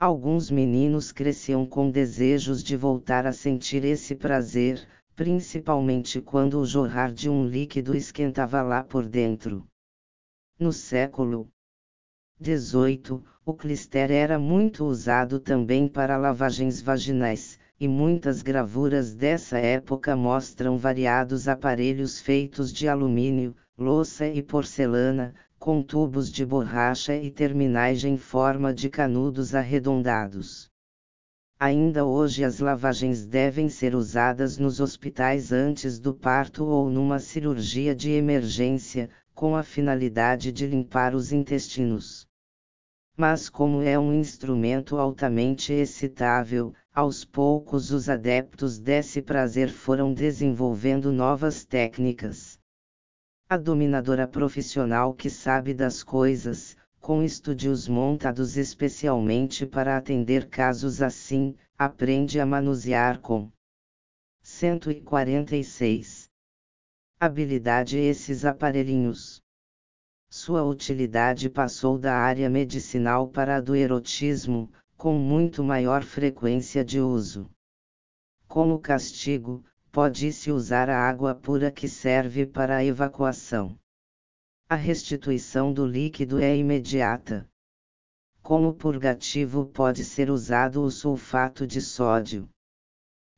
Alguns 0.00 0.50
meninos 0.50 1.12
cresciam 1.12 1.64
com 1.64 1.88
desejos 1.88 2.64
de 2.64 2.76
voltar 2.76 3.28
a 3.28 3.32
sentir 3.32 3.84
esse 3.84 4.16
prazer, 4.16 4.84
principalmente 5.14 6.20
quando 6.20 6.58
o 6.58 6.66
jorrar 6.66 7.12
de 7.12 7.30
um 7.30 7.46
líquido 7.46 7.94
esquentava 7.94 8.60
lá 8.60 8.82
por 8.82 9.08
dentro. 9.08 9.64
No 10.60 10.72
século 10.72 11.48
XVIII, 12.42 13.22
o 13.46 13.54
clister 13.54 14.10
era 14.10 14.40
muito 14.40 14.84
usado 14.84 15.38
também 15.38 15.86
para 15.86 16.16
lavagens 16.16 16.82
vaginais, 16.82 17.60
e 17.78 17.86
muitas 17.86 18.42
gravuras 18.42 19.14
dessa 19.14 19.56
época 19.56 20.16
mostram 20.16 20.76
variados 20.76 21.46
aparelhos 21.46 22.20
feitos 22.20 22.72
de 22.72 22.88
alumínio, 22.88 23.54
louça 23.78 24.26
e 24.26 24.42
porcelana, 24.42 25.32
com 25.60 25.80
tubos 25.80 26.28
de 26.28 26.44
borracha 26.44 27.14
e 27.14 27.30
terminais 27.30 28.02
em 28.02 28.16
forma 28.16 28.74
de 28.74 28.90
canudos 28.90 29.54
arredondados. 29.54 30.68
Ainda 31.60 32.04
hoje 32.04 32.42
as 32.42 32.58
lavagens 32.58 33.24
devem 33.24 33.68
ser 33.68 33.94
usadas 33.94 34.58
nos 34.58 34.80
hospitais 34.80 35.52
antes 35.52 36.00
do 36.00 36.12
parto 36.12 36.64
ou 36.64 36.90
numa 36.90 37.20
cirurgia 37.20 37.94
de 37.94 38.10
emergência, 38.10 39.08
com 39.38 39.54
a 39.54 39.62
finalidade 39.62 40.50
de 40.50 40.66
limpar 40.66 41.14
os 41.14 41.30
intestinos. 41.30 42.26
Mas, 43.16 43.48
como 43.48 43.80
é 43.80 43.96
um 43.96 44.12
instrumento 44.12 44.96
altamente 44.96 45.72
excitável, 45.72 46.74
aos 46.92 47.24
poucos 47.24 47.92
os 47.92 48.08
adeptos 48.08 48.80
desse 48.80 49.22
prazer 49.22 49.70
foram 49.70 50.12
desenvolvendo 50.12 51.12
novas 51.12 51.64
técnicas. 51.64 52.58
A 53.48 53.56
dominadora 53.56 54.26
profissional 54.26 55.14
que 55.14 55.30
sabe 55.30 55.72
das 55.72 56.02
coisas, 56.02 56.76
com 56.98 57.22
estúdios 57.22 57.86
montados 57.86 58.56
especialmente 58.56 59.64
para 59.64 59.96
atender 59.96 60.48
casos 60.48 61.00
assim, 61.00 61.54
aprende 61.78 62.40
a 62.40 62.44
manusear 62.44 63.20
com 63.20 63.52
146. 64.42 66.27
Habilidade 67.20 67.98
esses 67.98 68.44
aparelhinhos. 68.44 69.42
Sua 70.30 70.62
utilidade 70.62 71.50
passou 71.50 71.98
da 71.98 72.14
área 72.14 72.48
medicinal 72.48 73.26
para 73.26 73.56
a 73.56 73.60
do 73.60 73.74
erotismo, 73.74 74.70
com 74.96 75.18
muito 75.18 75.64
maior 75.64 76.04
frequência 76.04 76.84
de 76.84 77.00
uso. 77.00 77.50
Como 78.46 78.78
castigo, 78.78 79.64
pode-se 79.90 80.52
usar 80.52 80.88
a 80.88 80.96
água 80.96 81.34
pura 81.34 81.72
que 81.72 81.88
serve 81.88 82.46
para 82.46 82.76
a 82.76 82.84
evacuação. 82.84 83.76
A 84.68 84.76
restituição 84.76 85.72
do 85.72 85.84
líquido 85.84 86.38
é 86.38 86.56
imediata. 86.56 87.50
Como 88.40 88.72
purgativo 88.72 89.66
pode 89.66 90.04
ser 90.04 90.30
usado 90.30 90.84
o 90.84 90.90
sulfato 90.90 91.66
de 91.66 91.80
sódio. 91.80 92.48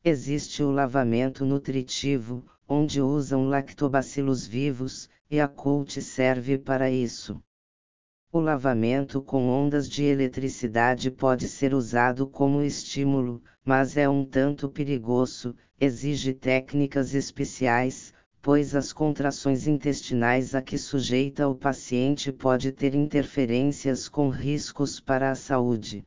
Existe 0.04 0.62
o 0.62 0.70
lavamento 0.70 1.46
nutritivo, 1.46 2.44
onde 2.72 3.02
usam 3.02 3.48
lactobacilos 3.48 4.46
vivos, 4.46 5.08
e 5.28 5.40
a 5.40 5.48
cult 5.48 6.00
serve 6.00 6.56
para 6.56 6.88
isso. 6.88 7.42
O 8.32 8.38
lavamento 8.38 9.20
com 9.20 9.48
ondas 9.48 9.88
de 9.88 10.04
eletricidade 10.04 11.10
pode 11.10 11.48
ser 11.48 11.74
usado 11.74 12.28
como 12.28 12.62
estímulo, 12.62 13.42
mas 13.64 13.96
é 13.96 14.08
um 14.08 14.24
tanto 14.24 14.68
perigoso, 14.68 15.56
exige 15.80 16.32
técnicas 16.32 17.12
especiais, 17.12 18.14
pois 18.40 18.76
as 18.76 18.92
contrações 18.92 19.66
intestinais 19.66 20.54
a 20.54 20.62
que 20.62 20.78
sujeita 20.78 21.48
o 21.48 21.56
paciente 21.56 22.30
pode 22.30 22.70
ter 22.70 22.94
interferências 22.94 24.08
com 24.08 24.28
riscos 24.28 25.00
para 25.00 25.32
a 25.32 25.34
saúde. 25.34 26.06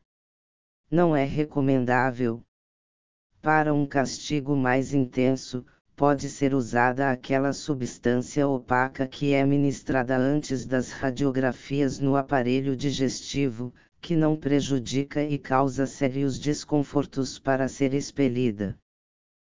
Não 0.90 1.14
é 1.14 1.24
recomendável. 1.24 2.42
Para 3.42 3.74
um 3.74 3.84
castigo 3.84 4.56
mais 4.56 4.94
intenso, 4.94 5.62
pode 5.96 6.28
ser 6.28 6.54
usada 6.54 7.10
aquela 7.10 7.52
substância 7.52 8.48
opaca 8.48 9.06
que 9.06 9.32
é 9.32 9.44
ministrada 9.44 10.16
antes 10.16 10.66
das 10.66 10.90
radiografias 10.90 11.98
no 12.00 12.16
aparelho 12.16 12.76
digestivo, 12.76 13.72
que 14.00 14.16
não 14.16 14.36
prejudica 14.36 15.22
e 15.22 15.38
causa 15.38 15.86
sérios 15.86 16.38
desconfortos 16.38 17.38
para 17.38 17.68
ser 17.68 17.94
expelida. 17.94 18.76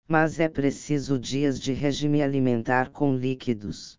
Mas 0.09 0.39
é 0.41 0.49
preciso 0.49 1.19
dias 1.19 1.59
de 1.59 1.73
regime 1.73 2.21
alimentar 2.21 2.91
com 2.91 3.17
líquidos. 3.17 3.99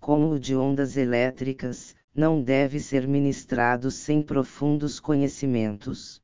Como 0.00 0.30
o 0.30 0.40
de 0.40 0.56
ondas 0.56 0.96
elétricas, 0.96 1.94
não 2.14 2.42
deve 2.42 2.78
ser 2.78 3.06
ministrado 3.06 3.90
sem 3.90 4.22
profundos 4.22 5.00
conhecimentos. 5.00 6.22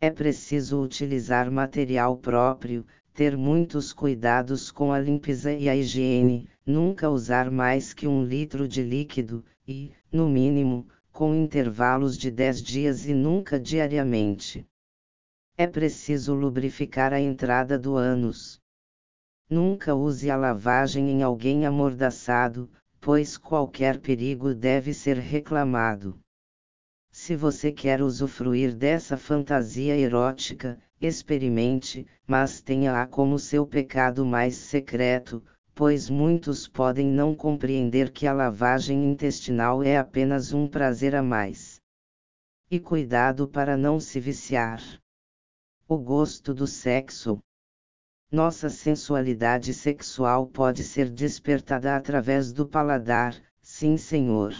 É 0.00 0.10
preciso 0.10 0.82
utilizar 0.82 1.50
material 1.50 2.16
próprio, 2.16 2.84
ter 3.14 3.36
muitos 3.36 3.92
cuidados 3.92 4.70
com 4.70 4.92
a 4.92 4.98
limpeza 4.98 5.52
e 5.52 5.68
a 5.68 5.76
higiene, 5.76 6.48
nunca 6.64 7.10
usar 7.10 7.50
mais 7.50 7.92
que 7.92 8.06
um 8.06 8.24
litro 8.24 8.66
de 8.66 8.82
líquido, 8.82 9.44
e, 9.66 9.92
no 10.10 10.28
mínimo, 10.28 10.86
com 11.12 11.34
intervalos 11.34 12.16
de 12.16 12.30
10 12.30 12.62
dias 12.62 13.06
e 13.06 13.12
nunca 13.12 13.60
diariamente. 13.60 14.66
É 15.56 15.66
preciso 15.66 16.34
lubrificar 16.34 17.12
a 17.12 17.20
entrada 17.20 17.78
do 17.78 17.96
ânus. 17.96 18.58
Nunca 19.48 19.94
use 19.94 20.30
a 20.30 20.36
lavagem 20.36 21.10
em 21.10 21.22
alguém 21.22 21.66
amordaçado, 21.66 22.70
pois 22.98 23.36
qualquer 23.36 24.00
perigo 24.00 24.54
deve 24.54 24.94
ser 24.94 25.18
reclamado. 25.18 26.18
Se 27.14 27.36
você 27.36 27.70
quer 27.70 28.00
usufruir 28.00 28.74
dessa 28.74 29.18
fantasia 29.18 29.94
erótica, 29.94 30.78
experimente, 30.98 32.06
mas 32.26 32.62
tenha-a 32.62 33.06
como 33.06 33.38
seu 33.38 33.66
pecado 33.66 34.24
mais 34.24 34.56
secreto, 34.56 35.44
pois 35.74 36.08
muitos 36.08 36.66
podem 36.66 37.06
não 37.06 37.34
compreender 37.34 38.10
que 38.10 38.26
a 38.26 38.32
lavagem 38.32 39.04
intestinal 39.04 39.82
é 39.82 39.98
apenas 39.98 40.54
um 40.54 40.66
prazer 40.66 41.14
a 41.14 41.22
mais. 41.22 41.78
E 42.70 42.80
cuidado 42.80 43.46
para 43.46 43.76
não 43.76 44.00
se 44.00 44.18
viciar. 44.18 44.82
O 45.86 45.98
gosto 45.98 46.54
do 46.54 46.66
sexo. 46.66 47.38
Nossa 48.30 48.70
sensualidade 48.70 49.74
sexual 49.74 50.46
pode 50.46 50.82
ser 50.82 51.10
despertada 51.10 51.94
através 51.94 52.54
do 52.54 52.66
paladar, 52.66 53.36
sim, 53.60 53.98
senhor. 53.98 54.54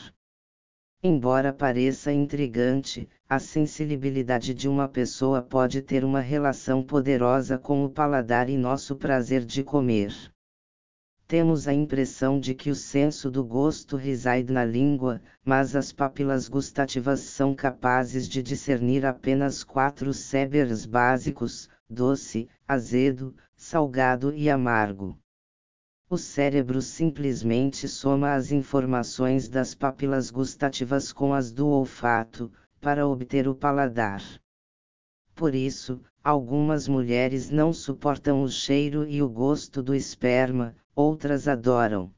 Embora 1.04 1.52
pareça 1.52 2.12
intrigante, 2.12 3.08
a 3.28 3.40
sensibilidade 3.40 4.54
de 4.54 4.68
uma 4.68 4.86
pessoa 4.86 5.42
pode 5.42 5.82
ter 5.82 6.04
uma 6.04 6.20
relação 6.20 6.80
poderosa 6.80 7.58
com 7.58 7.84
o 7.84 7.90
paladar 7.90 8.48
e 8.48 8.56
nosso 8.56 8.94
prazer 8.94 9.44
de 9.44 9.64
comer. 9.64 10.14
Temos 11.26 11.66
a 11.66 11.72
impressão 11.72 12.38
de 12.38 12.54
que 12.54 12.70
o 12.70 12.74
senso 12.76 13.32
do 13.32 13.42
gosto 13.44 13.96
reside 13.96 14.52
na 14.52 14.64
língua, 14.64 15.20
mas 15.44 15.74
as 15.74 15.92
papilas 15.92 16.46
gustativas 16.48 17.18
são 17.18 17.52
capazes 17.52 18.28
de 18.28 18.40
discernir 18.40 19.04
apenas 19.04 19.64
quatro 19.64 20.12
sabores 20.12 20.86
básicos: 20.86 21.68
doce, 21.90 22.48
azedo, 22.68 23.34
salgado 23.56 24.32
e 24.32 24.48
amargo. 24.48 25.18
O 26.12 26.18
cérebro 26.18 26.82
simplesmente 26.82 27.88
soma 27.88 28.34
as 28.34 28.52
informações 28.52 29.48
das 29.48 29.74
papilas 29.74 30.30
gustativas 30.30 31.10
com 31.10 31.32
as 31.32 31.50
do 31.50 31.66
olfato, 31.66 32.52
para 32.82 33.08
obter 33.08 33.48
o 33.48 33.54
paladar. 33.54 34.22
Por 35.34 35.54
isso, 35.54 36.02
algumas 36.22 36.86
mulheres 36.86 37.48
não 37.48 37.72
suportam 37.72 38.42
o 38.42 38.48
cheiro 38.50 39.08
e 39.08 39.22
o 39.22 39.28
gosto 39.30 39.82
do 39.82 39.94
esperma, 39.94 40.76
outras 40.94 41.48
adoram. 41.48 42.12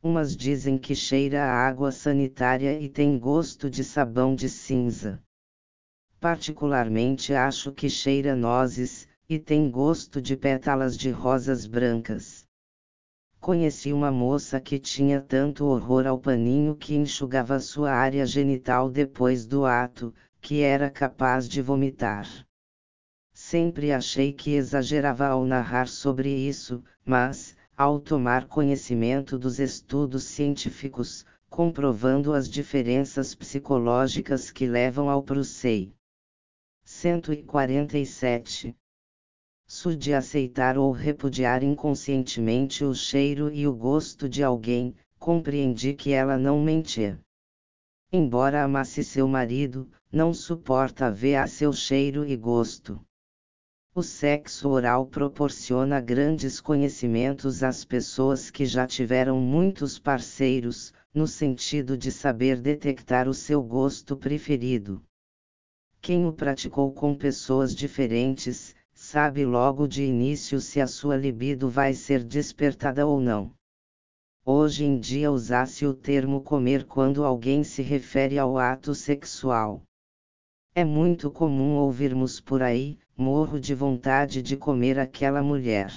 Umas 0.00 0.36
dizem 0.36 0.78
que 0.78 0.94
cheira 0.94 1.42
a 1.42 1.66
água 1.66 1.90
sanitária 1.90 2.80
e 2.80 2.88
tem 2.88 3.18
gosto 3.18 3.68
de 3.68 3.82
sabão 3.82 4.36
de 4.36 4.48
cinza. 4.48 5.20
Particularmente 6.20 7.34
acho 7.34 7.72
que 7.72 7.90
cheira 7.90 8.36
nozes, 8.36 9.08
e 9.28 9.36
tem 9.36 9.68
gosto 9.68 10.22
de 10.22 10.36
pétalas 10.36 10.96
de 10.96 11.10
rosas 11.10 11.66
brancas. 11.66 12.48
Conheci 13.40 13.90
uma 13.90 14.12
moça 14.12 14.60
que 14.60 14.78
tinha 14.78 15.18
tanto 15.18 15.64
horror 15.64 16.06
ao 16.06 16.18
paninho 16.18 16.76
que 16.76 16.94
enxugava 16.94 17.58
sua 17.58 17.90
área 17.90 18.26
genital 18.26 18.90
depois 18.90 19.46
do 19.46 19.64
ato, 19.64 20.12
que 20.42 20.60
era 20.60 20.90
capaz 20.90 21.48
de 21.48 21.62
vomitar. 21.62 22.28
Sempre 23.32 23.92
achei 23.92 24.34
que 24.34 24.50
exagerava 24.50 25.26
ao 25.26 25.46
narrar 25.46 25.88
sobre 25.88 26.28
isso, 26.28 26.84
mas, 27.02 27.56
ao 27.74 27.98
tomar 27.98 28.46
conhecimento 28.46 29.38
dos 29.38 29.58
estudos 29.58 30.24
científicos, 30.24 31.24
comprovando 31.48 32.34
as 32.34 32.46
diferenças 32.46 33.34
psicológicas 33.34 34.50
que 34.50 34.66
levam 34.66 35.08
ao 35.08 35.22
Prusei. 35.22 35.94
147. 36.84 38.76
Su 39.72 39.96
de 39.96 40.12
aceitar 40.12 40.76
ou 40.76 40.90
repudiar 40.90 41.62
inconscientemente 41.62 42.84
o 42.84 42.92
cheiro 42.92 43.52
e 43.54 43.68
o 43.68 43.72
gosto 43.72 44.28
de 44.28 44.42
alguém, 44.42 44.96
compreendi 45.16 45.94
que 45.94 46.10
ela 46.10 46.36
não 46.36 46.60
mentia. 46.60 47.20
Embora 48.12 48.64
amasse 48.64 49.04
seu 49.04 49.28
marido, 49.28 49.88
não 50.10 50.34
suporta 50.34 51.08
ver 51.08 51.36
a 51.36 51.46
seu 51.46 51.72
cheiro 51.72 52.26
e 52.26 52.36
gosto. 52.36 53.00
O 53.94 54.02
sexo 54.02 54.68
oral 54.70 55.06
proporciona 55.06 56.00
grandes 56.00 56.60
conhecimentos 56.60 57.62
às 57.62 57.84
pessoas 57.84 58.50
que 58.50 58.66
já 58.66 58.88
tiveram 58.88 59.40
muitos 59.40 60.00
parceiros, 60.00 60.92
no 61.14 61.28
sentido 61.28 61.96
de 61.96 62.10
saber 62.10 62.60
detectar 62.60 63.28
o 63.28 63.32
seu 63.32 63.62
gosto 63.62 64.16
preferido. 64.16 65.00
Quem 66.00 66.26
o 66.26 66.32
praticou 66.32 66.92
com 66.92 67.14
pessoas 67.14 67.72
diferentes, 67.72 68.74
sabe 69.02 69.46
logo 69.46 69.88
de 69.88 70.04
início 70.04 70.60
se 70.60 70.78
a 70.78 70.86
sua 70.86 71.16
libido 71.16 71.70
vai 71.70 71.94
ser 71.94 72.22
despertada 72.22 73.06
ou 73.06 73.18
não. 73.18 73.50
Hoje 74.44 74.84
em 74.84 75.00
dia 75.00 75.32
usa-se 75.32 75.86
o 75.86 75.94
termo 75.94 76.42
comer 76.42 76.84
quando 76.84 77.24
alguém 77.24 77.64
se 77.64 77.80
refere 77.80 78.38
ao 78.38 78.58
ato 78.58 78.94
sexual. 78.94 79.82
É 80.74 80.84
muito 80.84 81.30
comum 81.30 81.76
ouvirmos 81.76 82.42
por 82.42 82.62
aí, 82.62 82.98
morro 83.16 83.58
de 83.58 83.74
vontade 83.74 84.42
de 84.42 84.54
comer 84.54 84.98
aquela 84.98 85.42
mulher. 85.42 85.90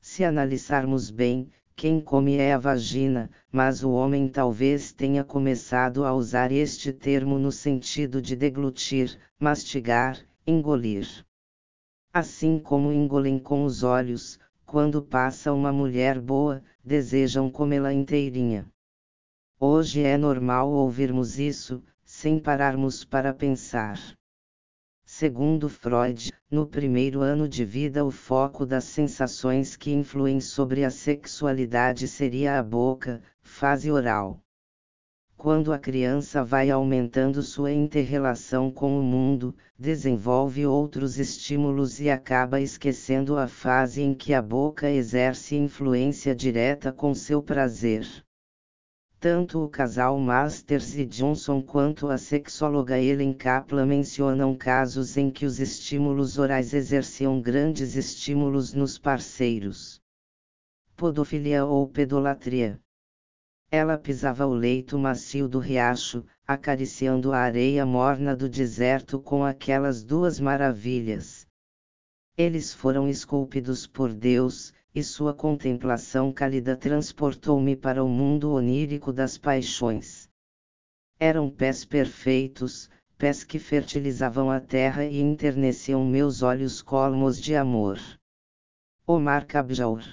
Se 0.00 0.24
analisarmos 0.24 1.08
bem, 1.08 1.48
quem 1.76 2.00
come 2.00 2.36
é 2.36 2.52
a 2.52 2.58
vagina, 2.58 3.30
mas 3.50 3.84
o 3.84 3.92
homem 3.92 4.28
talvez 4.28 4.92
tenha 4.92 5.22
começado 5.22 6.04
a 6.04 6.12
usar 6.12 6.50
este 6.50 6.92
termo 6.92 7.38
no 7.38 7.52
sentido 7.52 8.20
de 8.20 8.34
deglutir, 8.34 9.16
mastigar, 9.38 10.18
engolir. 10.44 11.24
Assim 12.14 12.58
como 12.58 12.92
engolem 12.92 13.38
com 13.38 13.64
os 13.64 13.82
olhos, 13.82 14.38
quando 14.66 15.00
passa 15.00 15.50
uma 15.50 15.72
mulher 15.72 16.20
boa, 16.20 16.62
desejam 16.84 17.50
comê-la 17.50 17.90
inteirinha. 17.90 18.70
Hoje 19.58 20.02
é 20.02 20.18
normal 20.18 20.70
ouvirmos 20.70 21.38
isso, 21.38 21.82
sem 22.04 22.38
pararmos 22.38 23.02
para 23.02 23.32
pensar. 23.32 23.98
Segundo 25.06 25.70
Freud, 25.70 26.30
no 26.50 26.66
primeiro 26.66 27.22
ano 27.22 27.48
de 27.48 27.64
vida 27.64 28.04
o 28.04 28.10
foco 28.10 28.66
das 28.66 28.84
sensações 28.84 29.74
que 29.74 29.90
influem 29.90 30.38
sobre 30.38 30.84
a 30.84 30.90
sexualidade 30.90 32.06
seria 32.06 32.58
a 32.58 32.62
boca, 32.62 33.22
fase 33.40 33.90
oral. 33.90 34.41
Quando 35.42 35.72
a 35.72 35.78
criança 35.80 36.44
vai 36.44 36.70
aumentando 36.70 37.42
sua 37.42 37.72
interrelação 37.72 38.70
com 38.70 38.96
o 38.96 39.02
mundo, 39.02 39.52
desenvolve 39.76 40.64
outros 40.64 41.18
estímulos 41.18 41.98
e 41.98 42.08
acaba 42.08 42.60
esquecendo 42.60 43.36
a 43.36 43.48
fase 43.48 44.02
em 44.02 44.14
que 44.14 44.32
a 44.32 44.40
boca 44.40 44.88
exerce 44.88 45.56
influência 45.56 46.32
direta 46.32 46.92
com 46.92 47.12
seu 47.12 47.42
prazer. 47.42 48.06
Tanto 49.18 49.64
o 49.64 49.68
casal 49.68 50.16
Masters 50.16 50.94
e 50.96 51.04
Johnson 51.04 51.60
quanto 51.60 52.06
a 52.06 52.18
sexóloga 52.18 52.96
Ellen 53.00 53.32
Kaplan 53.34 53.86
mencionam 53.86 54.54
casos 54.54 55.16
em 55.16 55.28
que 55.28 55.44
os 55.44 55.58
estímulos 55.58 56.38
orais 56.38 56.72
exerciam 56.72 57.42
grandes 57.42 57.96
estímulos 57.96 58.72
nos 58.72 58.96
parceiros. 58.96 60.00
Podofilia 60.94 61.64
ou 61.64 61.88
pedolatria. 61.88 62.78
Ela 63.74 63.96
pisava 63.96 64.46
o 64.46 64.52
leito 64.52 64.98
macio 64.98 65.48
do 65.48 65.58
riacho, 65.58 66.26
acariciando 66.46 67.32
a 67.32 67.38
areia 67.38 67.86
morna 67.86 68.36
do 68.36 68.46
deserto 68.46 69.18
com 69.18 69.42
aquelas 69.42 70.04
duas 70.04 70.38
maravilhas. 70.38 71.46
Eles 72.36 72.74
foram 72.74 73.08
esculpidos 73.08 73.86
por 73.86 74.12
Deus, 74.12 74.74
e 74.94 75.02
sua 75.02 75.32
contemplação 75.32 76.30
cálida 76.30 76.76
transportou-me 76.76 77.74
para 77.74 78.04
o 78.04 78.08
mundo 78.10 78.52
onírico 78.52 79.10
das 79.10 79.38
paixões. 79.38 80.28
Eram 81.18 81.48
pés 81.48 81.82
perfeitos, 81.82 82.90
pés 83.16 83.42
que 83.42 83.58
fertilizavam 83.58 84.50
a 84.50 84.60
terra 84.60 85.02
e 85.06 85.18
enterneciam 85.18 86.04
meus 86.04 86.42
olhos 86.42 86.82
colmos 86.82 87.40
de 87.40 87.56
amor. 87.56 87.98
Omar 89.06 89.46
Kabjaur 89.46 90.04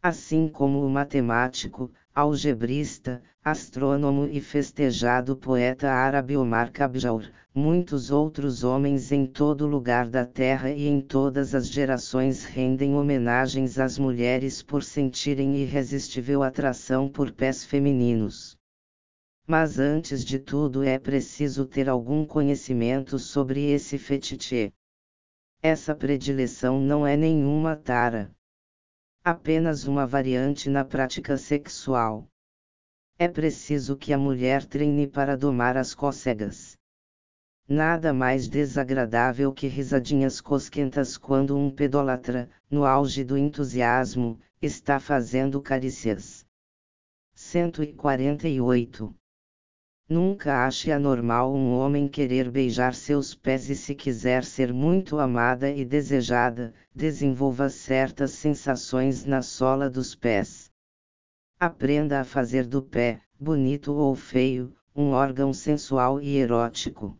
Assim 0.00 0.48
como 0.48 0.86
o 0.86 0.88
matemático, 0.88 1.90
algebrista, 2.14 3.22
astrônomo 3.42 4.26
e 4.26 4.38
festejado 4.38 5.34
poeta 5.34 5.90
árabe 5.90 6.36
Omar 6.36 6.70
Kabjaur, 6.70 7.24
muitos 7.54 8.10
outros 8.10 8.62
homens 8.62 9.10
em 9.10 9.24
todo 9.24 9.66
lugar 9.66 10.06
da 10.06 10.26
terra 10.26 10.70
e 10.70 10.86
em 10.86 11.00
todas 11.00 11.54
as 11.54 11.66
gerações 11.68 12.44
rendem 12.44 12.94
homenagens 12.94 13.78
às 13.78 13.98
mulheres 13.98 14.62
por 14.62 14.82
sentirem 14.82 15.56
irresistível 15.56 16.42
atração 16.42 17.08
por 17.08 17.32
pés 17.32 17.64
femininos. 17.64 18.58
Mas 19.46 19.78
antes 19.78 20.22
de 20.22 20.38
tudo 20.38 20.82
é 20.82 20.98
preciso 20.98 21.64
ter 21.64 21.88
algum 21.88 22.26
conhecimento 22.26 23.18
sobre 23.18 23.70
esse 23.70 23.96
fetiche. 23.96 24.70
Essa 25.62 25.94
predileção 25.94 26.78
não 26.78 27.06
é 27.06 27.16
nenhuma 27.16 27.74
tara 27.74 28.30
apenas 29.24 29.86
uma 29.86 30.04
variante 30.04 30.68
na 30.68 30.84
prática 30.84 31.36
sexual. 31.36 32.26
É 33.16 33.28
preciso 33.28 33.96
que 33.96 34.12
a 34.12 34.18
mulher 34.18 34.64
treine 34.64 35.06
para 35.06 35.36
domar 35.36 35.76
as 35.76 35.94
cócegas. 35.94 36.76
Nada 37.68 38.12
mais 38.12 38.48
desagradável 38.48 39.52
que 39.52 39.68
risadinhas 39.68 40.40
cosquentas 40.40 41.16
quando 41.16 41.56
um 41.56 41.70
pedólatra, 41.70 42.50
no 42.68 42.84
auge 42.84 43.22
do 43.22 43.38
entusiasmo, 43.38 44.40
está 44.60 44.98
fazendo 44.98 45.62
carícias. 45.62 46.44
148 47.32 49.14
Nunca 50.12 50.66
ache 50.66 50.92
anormal 50.92 51.54
um 51.54 51.72
homem 51.72 52.06
querer 52.06 52.50
beijar 52.50 52.94
seus 52.94 53.34
pés 53.34 53.70
e 53.70 53.74
se 53.74 53.94
quiser 53.94 54.44
ser 54.44 54.70
muito 54.70 55.18
amada 55.18 55.70
e 55.70 55.86
desejada, 55.86 56.74
desenvolva 56.94 57.70
certas 57.70 58.32
sensações 58.32 59.24
na 59.24 59.40
sola 59.40 59.88
dos 59.88 60.14
pés. 60.14 60.70
Aprenda 61.58 62.20
a 62.20 62.24
fazer 62.24 62.66
do 62.66 62.82
pé, 62.82 63.22
bonito 63.40 63.94
ou 63.94 64.14
feio, 64.14 64.76
um 64.94 65.12
órgão 65.12 65.50
sensual 65.50 66.20
e 66.20 66.36
erótico. 66.36 67.18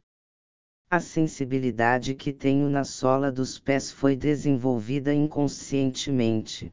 A 0.90 1.00
sensibilidade 1.00 2.14
que 2.14 2.30
tenho 2.30 2.68
na 2.68 2.84
sola 2.84 3.32
dos 3.32 3.58
pés 3.58 3.90
foi 3.90 4.14
desenvolvida 4.14 5.14
inconscientemente. 5.14 6.70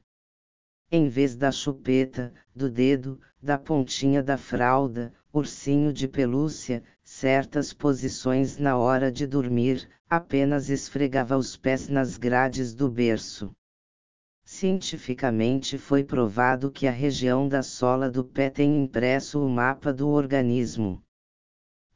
Em 0.92 1.08
vez 1.08 1.36
da 1.36 1.52
chupeta, 1.52 2.34
do 2.56 2.68
dedo, 2.68 3.22
da 3.40 3.60
pontinha 3.60 4.24
da 4.24 4.38
fralda, 4.38 5.14
ursinho 5.32 5.94
de 5.94 6.08
pelúcia, 6.08 6.84
certas 7.04 7.72
posições 7.72 8.58
na 8.58 8.76
hora 8.76 9.12
de 9.12 9.28
dormir, 9.28 9.88
apenas 10.10 10.68
esfregava 10.68 11.38
os 11.38 11.56
pés 11.56 11.88
nas 11.90 12.18
grades 12.18 12.74
do 12.74 12.90
berço. 12.90 13.56
Cientificamente 14.44 15.78
foi 15.78 16.04
provado 16.04 16.72
que 16.72 16.88
a 16.88 16.92
região 16.92 17.48
da 17.48 17.62
sola 17.62 18.10
do 18.10 18.24
pé 18.24 18.50
tem 18.50 18.84
impresso 18.84 19.46
o 19.46 19.48
mapa 19.48 19.94
do 19.94 20.08
organismo. 20.10 21.04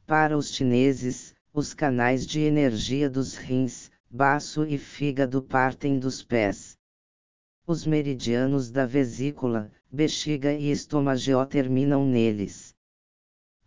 Para 0.06 0.38
os 0.38 0.54
chineses, 0.54 1.34
os 1.52 1.74
canais 1.74 2.24
de 2.24 2.38
energia 2.42 3.10
dos 3.10 3.34
rins, 3.34 3.90
baço 4.08 4.64
e 4.64 4.78
fígado 4.78 5.42
partem 5.42 5.98
dos 5.98 6.22
pés. 6.22 6.78
Os 7.66 7.86
meridianos 7.86 8.70
da 8.70 8.84
vesícula, 8.84 9.72
bexiga 9.90 10.52
e 10.52 10.70
estômago 10.70 11.46
terminam 11.46 12.04
neles. 12.04 12.74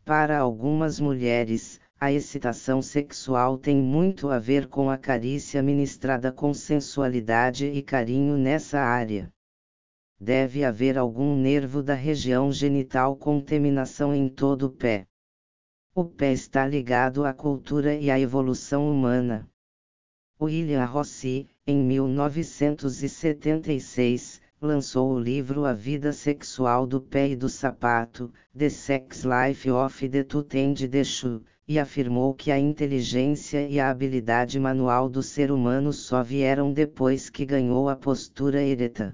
Para 0.06 0.38
algumas 0.38 1.00
mulheres, 1.00 1.82
a 2.00 2.12
excitação 2.12 2.80
sexual 2.80 3.58
tem 3.58 3.76
muito 3.76 4.30
a 4.30 4.38
ver 4.38 4.68
com 4.68 4.88
a 4.92 5.00
carícia 5.00 5.64
ministrada 5.64 6.32
com 6.32 6.54
sensualidade 6.54 7.66
e 7.66 7.82
carinho 7.82 8.38
nessa 8.38 8.80
área. 8.80 9.34
Deve 10.20 10.64
haver 10.64 10.96
algum 10.96 11.36
nervo 11.36 11.82
da 11.82 11.96
região 11.96 12.52
genital 12.52 13.16
com 13.16 13.42
terminação 13.42 14.14
em 14.14 14.30
todo 14.30 14.68
o 14.68 14.72
pé. 14.72 15.08
O 15.96 16.06
pé 16.06 16.34
está 16.34 16.68
ligado 16.68 17.26
à 17.26 17.34
cultura 17.34 17.96
e 17.96 18.12
à 18.12 18.20
evolução 18.20 18.92
humana. 18.92 19.50
William 20.40 20.86
Rossi, 20.86 21.50
em 21.70 21.84
1976, 21.84 24.40
lançou 24.62 25.12
o 25.12 25.20
livro 25.20 25.66
A 25.66 25.74
Vida 25.74 26.14
Sexual 26.14 26.88
do 26.88 27.02
Pé 27.02 27.32
e 27.32 27.36
do 27.36 27.50
Sapato, 27.50 28.32
The 28.58 28.70
Sex 28.70 29.26
Life 29.26 29.70
of 29.70 30.08
the 30.08 30.24
Tut 30.24 30.58
and 30.58 30.76
Shoe, 31.04 31.42
e 31.68 31.78
afirmou 31.78 32.34
que 32.34 32.52
a 32.52 32.58
inteligência 32.58 33.68
e 33.68 33.82
a 33.82 33.90
habilidade 33.90 34.58
manual 34.58 35.10
do 35.10 35.22
ser 35.22 35.52
humano 35.52 35.92
só 35.92 36.24
vieram 36.24 36.72
depois 36.72 37.30
que 37.30 37.46
ganhou 37.46 37.90
a 37.90 37.98
postura 37.98 38.64
ereta. 38.64 39.14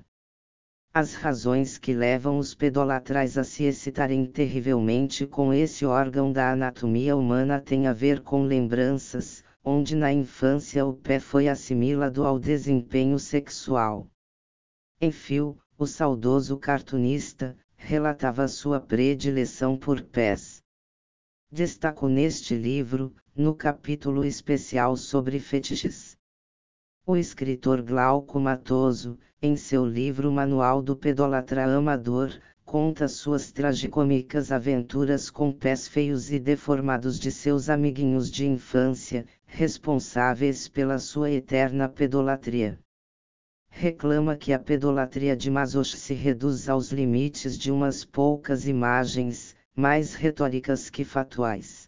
As 0.93 1.15
razões 1.15 1.79
que 1.79 1.91
levam 1.91 2.37
os 2.37 2.53
pedolatrais 2.53 3.35
a 3.35 3.43
se 3.43 3.63
excitarem 3.63 4.27
terrivelmente 4.27 5.25
com 5.25 5.51
esse 5.51 5.87
órgão 5.87 6.31
da 6.31 6.51
anatomia 6.51 7.17
humana 7.17 7.59
têm 7.59 7.87
a 7.87 7.93
ver 7.93 8.21
com 8.21 8.43
lembranças, 8.43 9.43
onde 9.63 9.95
na 9.95 10.11
infância 10.11 10.85
o 10.85 10.93
pé 10.93 11.19
foi 11.19 11.47
assimilado 11.47 12.25
ao 12.25 12.37
desempenho 12.37 13.17
sexual. 13.17 14.07
Enfio, 14.99 15.57
o 15.77 15.87
saudoso 15.87 16.57
cartunista, 16.57 17.57
relatava 17.75 18.47
sua 18.47 18.79
predileção 18.79 19.77
por 19.77 20.01
pés. 20.01 20.61
Destaco 21.51 22.07
neste 22.07 22.55
livro, 22.55 23.13
no 23.35 23.55
capítulo 23.55 24.25
especial 24.25 24.97
sobre 24.97 25.39
fetiches. 25.39 26.17
O 27.05 27.15
escritor 27.17 27.81
Glauco 27.81 28.39
Matoso, 28.39 29.17
em 29.41 29.55
seu 29.55 29.85
livro 29.85 30.31
Manual 30.31 30.81
do 30.81 30.95
Pedolatra 30.95 31.65
Amador, 31.65 32.39
conta 32.63 33.07
suas 33.07 33.51
tragicômicas 33.51 34.51
aventuras 34.51 35.29
com 35.29 35.51
pés 35.51 35.87
feios 35.87 36.31
e 36.31 36.39
deformados 36.39 37.19
de 37.19 37.31
seus 37.31 37.69
amiguinhos 37.69 38.31
de 38.31 38.47
infância, 38.47 39.25
responsáveis 39.55 40.67
pela 40.67 40.97
sua 40.97 41.29
eterna 41.29 41.87
pedolatria. 41.87 42.79
Reclama 43.69 44.35
que 44.35 44.51
a 44.51 44.57
pedolatria 44.57 45.37
de 45.37 45.51
Masoch 45.51 45.95
se 45.95 46.15
reduz 46.15 46.67
aos 46.67 46.91
limites 46.91 47.55
de 47.55 47.71
umas 47.71 48.03
poucas 48.03 48.67
imagens, 48.67 49.55
mais 49.75 50.15
retóricas 50.15 50.89
que 50.89 51.03
fatuais. 51.05 51.87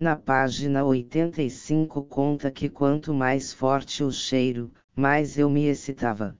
Na 0.00 0.16
página 0.16 0.84
85 0.84 2.02
conta 2.06 2.50
que 2.50 2.68
quanto 2.68 3.14
mais 3.14 3.52
forte 3.52 4.02
o 4.02 4.10
cheiro, 4.10 4.72
mais 4.96 5.38
eu 5.38 5.48
me 5.48 5.66
excitava. 5.66 6.36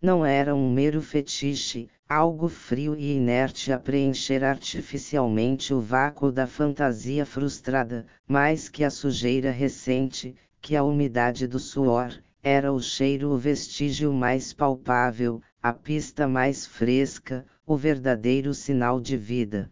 Não 0.00 0.26
era 0.26 0.54
um 0.54 0.70
mero 0.70 1.00
fetiche, 1.00 1.88
algo 2.08 2.48
frio 2.48 2.96
e 2.96 3.16
inerte 3.16 3.70
a 3.70 3.78
preencher 3.78 4.42
artificialmente 4.42 5.74
o 5.74 5.80
vácuo 5.80 6.32
da 6.32 6.46
fantasia 6.46 7.26
frustrada, 7.26 8.06
mais 8.26 8.66
que 8.66 8.82
a 8.82 8.88
sujeira 8.88 9.50
recente, 9.50 10.34
que 10.58 10.74
a 10.74 10.82
umidade 10.82 11.46
do 11.46 11.58
suor, 11.58 12.18
era 12.42 12.72
o 12.72 12.80
cheiro 12.80 13.30
o 13.30 13.36
vestígio 13.36 14.10
mais 14.10 14.54
palpável, 14.54 15.42
a 15.62 15.70
pista 15.70 16.26
mais 16.26 16.66
fresca, 16.66 17.44
o 17.66 17.76
verdadeiro 17.76 18.54
sinal 18.54 18.98
de 19.00 19.16
vida. 19.16 19.70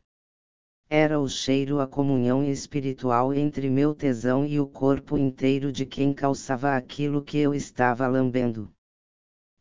Era 0.90 1.18
o 1.18 1.28
cheiro 1.28 1.80
a 1.80 1.86
comunhão 1.86 2.44
espiritual 2.44 3.32
entre 3.32 3.70
meu 3.70 3.94
tesão 3.94 4.44
e 4.44 4.60
o 4.60 4.66
corpo 4.66 5.16
inteiro 5.16 5.72
de 5.72 5.86
quem 5.86 6.12
calçava 6.12 6.76
aquilo 6.76 7.22
que 7.22 7.38
eu 7.38 7.54
estava 7.54 8.06
lambendo. 8.06 8.70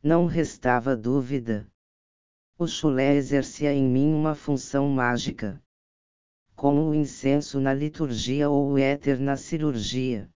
Não 0.04 0.26
restava 0.26 0.94
dúvida. 0.96 1.66
O 2.58 2.68
chulé 2.68 3.16
exercia 3.16 3.74
em 3.74 3.84
mim 3.84 4.14
uma 4.14 4.34
função 4.34 4.88
mágica. 4.88 5.62
Como 6.56 6.90
o 6.90 6.96
incenso 6.96 7.60
na 7.60 7.74
liturgia 7.74 8.50
ou 8.50 8.72
o 8.72 8.78
éter 8.78 9.20
na 9.20 9.36
cirurgia. 9.36 10.30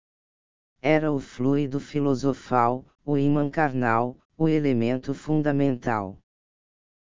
Era 0.81 1.13
o 1.13 1.21
fluido 1.21 1.79
filosofal, 1.79 2.87
o 3.05 3.19
imã 3.19 3.51
carnal, 3.51 4.17
o 4.35 4.49
elemento 4.49 5.13
fundamental. 5.13 6.19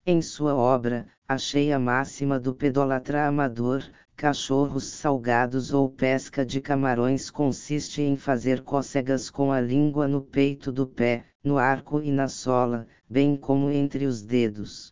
Em 0.06 0.22
sua 0.22 0.54
obra, 0.54 1.06
achei 1.28 1.74
a 1.74 1.78
máxima 1.78 2.40
do 2.40 2.54
pedolatra 2.54 3.26
amador, 3.26 3.84
cachorros 4.16 4.84
salgados 4.84 5.74
ou 5.74 5.90
pesca 5.90 6.42
de 6.42 6.58
camarões 6.58 7.30
consiste 7.30 8.00
em 8.00 8.16
fazer 8.16 8.62
cócegas 8.62 9.28
com 9.28 9.52
a 9.52 9.60
língua 9.60 10.08
no 10.08 10.22
peito 10.22 10.72
do 10.72 10.86
pé, 10.86 11.26
no 11.44 11.58
arco 11.58 12.00
e 12.00 12.10
na 12.10 12.28
sola, 12.28 12.88
bem 13.10 13.36
como 13.36 13.68
entre 13.70 14.06
os 14.06 14.22
dedos. 14.22 14.91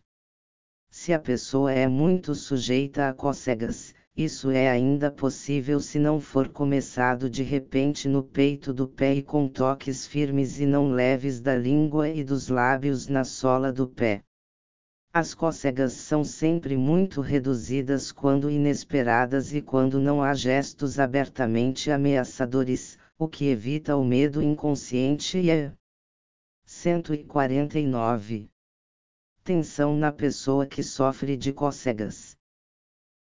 Se 1.03 1.11
a 1.11 1.17
pessoa 1.17 1.71
é 1.71 1.87
muito 1.87 2.35
sujeita 2.35 3.09
a 3.09 3.13
cócegas, 3.15 3.91
isso 4.15 4.51
é 4.51 4.69
ainda 4.69 5.09
possível 5.09 5.79
se 5.79 5.97
não 5.97 6.19
for 6.19 6.49
começado 6.49 7.27
de 7.27 7.41
repente 7.41 8.07
no 8.07 8.21
peito 8.21 8.71
do 8.71 8.87
pé 8.87 9.15
e 9.15 9.23
com 9.23 9.47
toques 9.47 10.05
firmes 10.05 10.59
e 10.59 10.67
não 10.67 10.91
leves 10.91 11.41
da 11.41 11.55
língua 11.55 12.07
e 12.07 12.23
dos 12.23 12.49
lábios 12.49 13.07
na 13.07 13.23
sola 13.23 13.73
do 13.73 13.87
pé. 13.87 14.21
As 15.11 15.33
cócegas 15.33 15.93
são 15.93 16.23
sempre 16.23 16.77
muito 16.77 17.19
reduzidas 17.19 18.11
quando 18.11 18.47
inesperadas 18.47 19.55
e 19.55 19.59
quando 19.59 19.99
não 19.99 20.21
há 20.21 20.35
gestos 20.35 20.99
abertamente 20.99 21.89
ameaçadores, 21.89 22.95
o 23.17 23.27
que 23.27 23.45
evita 23.45 23.97
o 23.97 24.05
medo 24.05 24.39
inconsciente 24.39 25.39
e 25.39 25.49
é 25.49 25.73
149 26.63 28.50
tensão 29.43 29.95
na 29.95 30.11
pessoa 30.11 30.67
que 30.67 30.83
sofre 30.83 31.35
de 31.35 31.51
cócegas. 31.51 32.37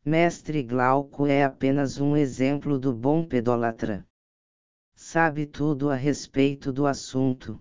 Mestre 0.05 0.63
Glauco 0.63 1.27
é 1.27 1.45
apenas 1.45 1.99
um 2.01 2.17
exemplo 2.17 2.79
do 2.79 2.93
bom 2.93 3.25
pedolatra. 3.25 4.07
Sabe 4.95 5.47
tudo 5.47 5.89
a 5.89 5.95
respeito 5.95 6.73
do 6.73 6.87
assunto. 6.87 7.61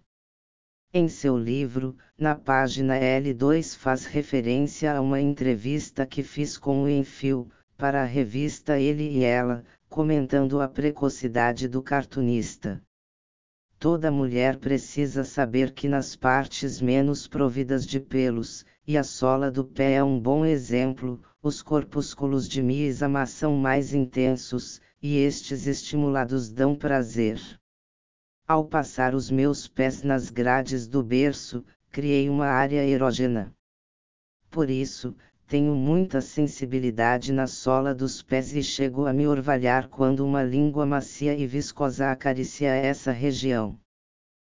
Em 0.93 1.07
seu 1.07 1.37
livro, 1.37 1.95
na 2.17 2.35
página 2.35 2.99
L2 2.99 3.77
faz 3.77 4.05
referência 4.05 4.93
a 4.93 5.01
uma 5.01 5.21
entrevista 5.21 6.05
que 6.05 6.23
fiz 6.23 6.57
com 6.57 6.83
o 6.83 6.89
Enfio, 6.89 7.49
para 7.77 8.01
a 8.01 8.05
revista 8.05 8.77
Ele 8.79 9.07
e 9.09 9.23
Ela, 9.23 9.63
comentando 9.87 10.59
a 10.59 10.67
precocidade 10.67 11.67
do 11.67 11.81
cartunista. 11.81 12.81
Toda 13.79 14.11
mulher 14.11 14.57
precisa 14.57 15.23
saber 15.23 15.71
que 15.71 15.87
nas 15.87 16.13
partes 16.13 16.81
menos 16.81 17.27
providas 17.27 17.87
de 17.87 17.97
pelos, 17.97 18.65
e 18.85 18.97
a 18.97 19.05
sola 19.05 19.49
do 19.49 19.63
pé 19.63 19.93
é 19.93 20.03
um 20.03 20.19
bom 20.19 20.43
exemplo, 20.43 21.21
os 21.41 21.61
corpúsculos 21.61 22.49
de 22.49 22.61
miasma 22.61 23.25
são 23.25 23.55
mais 23.55 23.93
intensos, 23.93 24.81
e 25.01 25.15
estes 25.15 25.65
estimulados 25.65 26.49
dão 26.49 26.75
prazer. 26.75 27.39
Ao 28.45 28.65
passar 28.65 29.15
os 29.15 29.31
meus 29.31 29.65
pés 29.65 30.03
nas 30.03 30.29
grades 30.29 30.85
do 30.85 31.01
berço, 31.01 31.63
criei 31.89 32.29
uma 32.29 32.47
área 32.47 32.85
erógena. 32.85 33.55
Por 34.51 34.69
isso, 34.69 35.15
tenho 35.49 35.73
muita 35.73 36.21
sensibilidade 36.21 37.33
na 37.33 37.47
sola 37.47 37.95
dos 37.95 38.21
pés 38.21 38.53
e 38.53 38.61
chego 38.61 39.07
a 39.07 39.11
me 39.11 39.25
orvalhar 39.25 39.89
quando 39.89 40.23
uma 40.23 40.43
língua 40.43 40.85
macia 40.85 41.33
e 41.33 41.47
viscosa 41.47 42.11
acaricia 42.11 42.69
essa 42.69 43.11
região. 43.11 43.75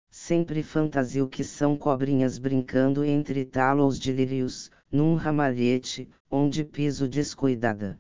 Sempre 0.10 0.64
fantasio 0.64 1.30
que 1.30 1.44
são 1.44 1.78
cobrinhas 1.78 2.40
brincando 2.40 3.06
entre 3.06 3.46
talos 3.46 4.00
de 4.00 4.12
lírios, 4.12 4.72
num 4.92 5.14
ramalhete, 5.14 6.10
onde 6.30 6.64
piso 6.64 7.08
descuidada. 7.08 8.00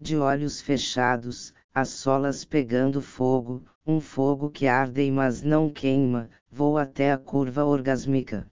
De 0.00 0.16
olhos 0.16 0.58
fechados, 0.62 1.52
as 1.74 1.90
solas 1.90 2.46
pegando 2.46 3.02
fogo, 3.02 3.62
um 3.86 4.00
fogo 4.00 4.48
que 4.48 4.66
arde 4.66 5.10
mas 5.10 5.42
não 5.42 5.68
queima, 5.68 6.30
vou 6.50 6.78
até 6.78 7.12
a 7.12 7.18
curva 7.18 7.62
orgásmica. 7.62 8.50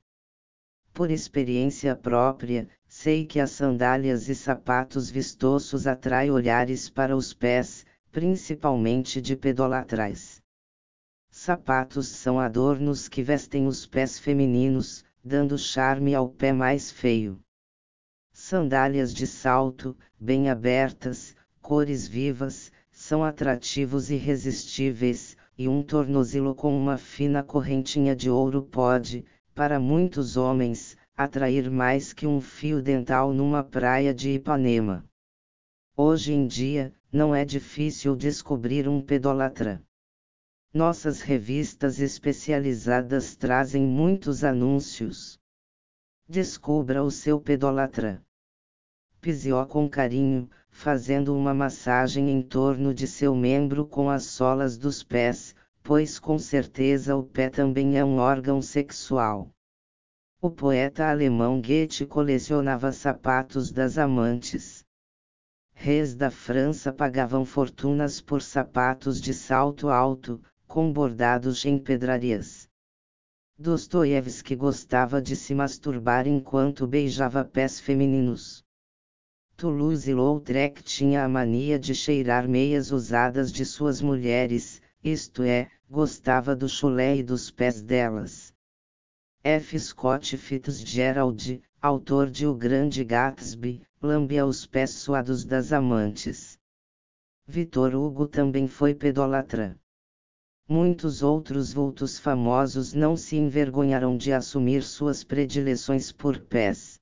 Por 0.92 1.10
experiência 1.10 1.96
própria, 1.96 2.68
sei 2.88 3.26
que 3.26 3.38
as 3.38 3.50
sandálias 3.50 4.28
e 4.28 4.34
sapatos 4.34 5.10
vistosos 5.10 5.86
atraem 5.86 6.30
olhares 6.30 6.88
para 6.88 7.14
os 7.14 7.34
pés, 7.34 7.84
principalmente 8.10 9.20
de 9.20 9.36
pedolatrais. 9.36 10.42
Sapatos 11.30 12.08
são 12.08 12.40
adornos 12.40 13.06
que 13.06 13.22
vestem 13.22 13.66
os 13.66 13.86
pés 13.86 14.18
femininos, 14.18 15.04
dando 15.22 15.58
charme 15.58 16.14
ao 16.14 16.30
pé 16.30 16.52
mais 16.52 16.90
feio. 16.90 17.38
Sandálias 18.32 19.12
de 19.12 19.26
salto, 19.26 19.94
bem 20.18 20.48
abertas, 20.48 21.36
cores 21.60 22.08
vivas, 22.08 22.72
são 22.90 23.22
atrativos 23.22 24.10
e 24.10 24.14
irresistíveis, 24.14 25.36
e 25.56 25.68
um 25.68 25.82
tornozelo 25.82 26.54
com 26.54 26.76
uma 26.76 26.96
fina 26.96 27.42
correntinha 27.42 28.16
de 28.16 28.30
ouro 28.30 28.62
pode, 28.62 29.24
para 29.54 29.78
muitos 29.78 30.36
homens, 30.36 30.96
atrair 31.18 31.68
mais 31.68 32.12
que 32.12 32.28
um 32.28 32.40
fio 32.40 32.80
dental 32.80 33.32
numa 33.32 33.64
praia 33.64 34.14
de 34.14 34.30
Ipanema. 34.30 35.04
Hoje 35.96 36.32
em 36.32 36.46
dia, 36.46 36.94
não 37.12 37.34
é 37.34 37.44
difícil 37.44 38.14
descobrir 38.14 38.88
um 38.88 39.02
pedolatra. 39.02 39.82
Nossas 40.72 41.20
revistas 41.20 41.98
especializadas 41.98 43.34
trazem 43.34 43.82
muitos 43.82 44.44
anúncios. 44.44 45.40
Descubra 46.28 47.02
o 47.02 47.10
seu 47.10 47.40
pedolatra. 47.40 48.22
Pise-o 49.20 49.66
com 49.66 49.88
carinho, 49.88 50.48
fazendo 50.70 51.36
uma 51.36 51.52
massagem 51.52 52.30
em 52.30 52.40
torno 52.40 52.94
de 52.94 53.08
seu 53.08 53.34
membro 53.34 53.84
com 53.84 54.08
as 54.08 54.22
solas 54.22 54.78
dos 54.78 55.02
pés, 55.02 55.52
pois 55.82 56.20
com 56.20 56.38
certeza 56.38 57.16
o 57.16 57.24
pé 57.24 57.50
também 57.50 57.98
é 57.98 58.04
um 58.04 58.18
órgão 58.18 58.62
sexual. 58.62 59.50
O 60.40 60.50
poeta 60.50 61.10
alemão 61.10 61.60
Goethe 61.60 62.06
colecionava 62.06 62.92
sapatos 62.92 63.72
das 63.72 63.98
amantes. 63.98 64.84
Reis 65.74 66.14
da 66.14 66.30
França 66.30 66.92
pagavam 66.92 67.44
fortunas 67.44 68.20
por 68.20 68.40
sapatos 68.40 69.20
de 69.20 69.34
salto 69.34 69.88
alto, 69.88 70.40
com 70.64 70.92
bordados 70.92 71.64
em 71.64 71.76
pedrarias. 71.76 72.68
Dostoiévski 73.58 74.54
gostava 74.54 75.20
de 75.20 75.34
se 75.34 75.56
masturbar 75.56 76.28
enquanto 76.28 76.86
beijava 76.86 77.44
pés 77.44 77.80
femininos. 77.80 78.62
Toulouse-Lautrec 79.56 80.84
tinha 80.84 81.24
a 81.24 81.28
mania 81.28 81.80
de 81.80 81.96
cheirar 81.96 82.48
meias 82.48 82.92
usadas 82.92 83.50
de 83.50 83.64
suas 83.64 84.00
mulheres, 84.00 84.80
isto 85.02 85.42
é, 85.42 85.68
gostava 85.90 86.54
do 86.54 86.68
chulé 86.68 87.16
e 87.16 87.22
dos 87.24 87.50
pés 87.50 87.82
delas. 87.82 88.47
F. 89.44 89.78
Scott 89.78 90.36
Fitzgerald, 90.36 91.62
autor 91.80 92.28
de 92.28 92.44
O 92.44 92.54
Grande 92.54 93.04
Gatsby, 93.04 93.80
lambia 94.02 94.44
os 94.44 94.66
pés 94.66 94.90
suados 94.90 95.44
das 95.44 95.72
amantes. 95.72 96.58
Vitor 97.46 97.94
Hugo 97.94 98.26
também 98.26 98.66
foi 98.66 98.94
pedolatra. 98.94 99.78
Muitos 100.68 101.22
outros 101.22 101.72
vultos 101.72 102.18
famosos 102.18 102.92
não 102.92 103.16
se 103.16 103.36
envergonharam 103.36 104.16
de 104.16 104.32
assumir 104.32 104.82
suas 104.82 105.22
predileções 105.22 106.10
por 106.10 106.40
pés. 106.40 107.00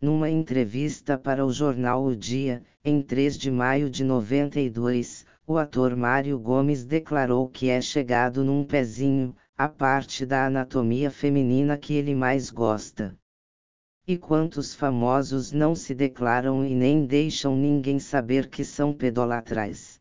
Numa 0.00 0.30
entrevista 0.30 1.18
para 1.18 1.44
o 1.44 1.52
jornal 1.52 2.04
O 2.04 2.16
Dia, 2.16 2.62
em 2.84 3.02
3 3.02 3.36
de 3.36 3.50
maio 3.50 3.90
de 3.90 4.04
92, 4.04 5.26
o 5.44 5.58
ator 5.58 5.96
Mário 5.96 6.38
Gomes 6.38 6.84
declarou 6.84 7.48
que 7.48 7.68
é 7.68 7.80
chegado 7.80 8.44
num 8.44 8.64
pezinho, 8.64 9.34
a 9.62 9.68
parte 9.68 10.24
da 10.24 10.46
anatomia 10.46 11.10
feminina 11.10 11.76
que 11.76 11.92
ele 11.92 12.14
mais 12.14 12.48
gosta. 12.48 13.14
E 14.08 14.16
quantos 14.16 14.74
famosos 14.74 15.52
não 15.52 15.74
se 15.74 15.94
declaram 15.94 16.64
e 16.64 16.74
nem 16.74 17.04
deixam 17.04 17.54
ninguém 17.54 17.98
saber 17.98 18.48
que 18.48 18.64
são 18.64 18.94
pedolatrais? 18.94 20.00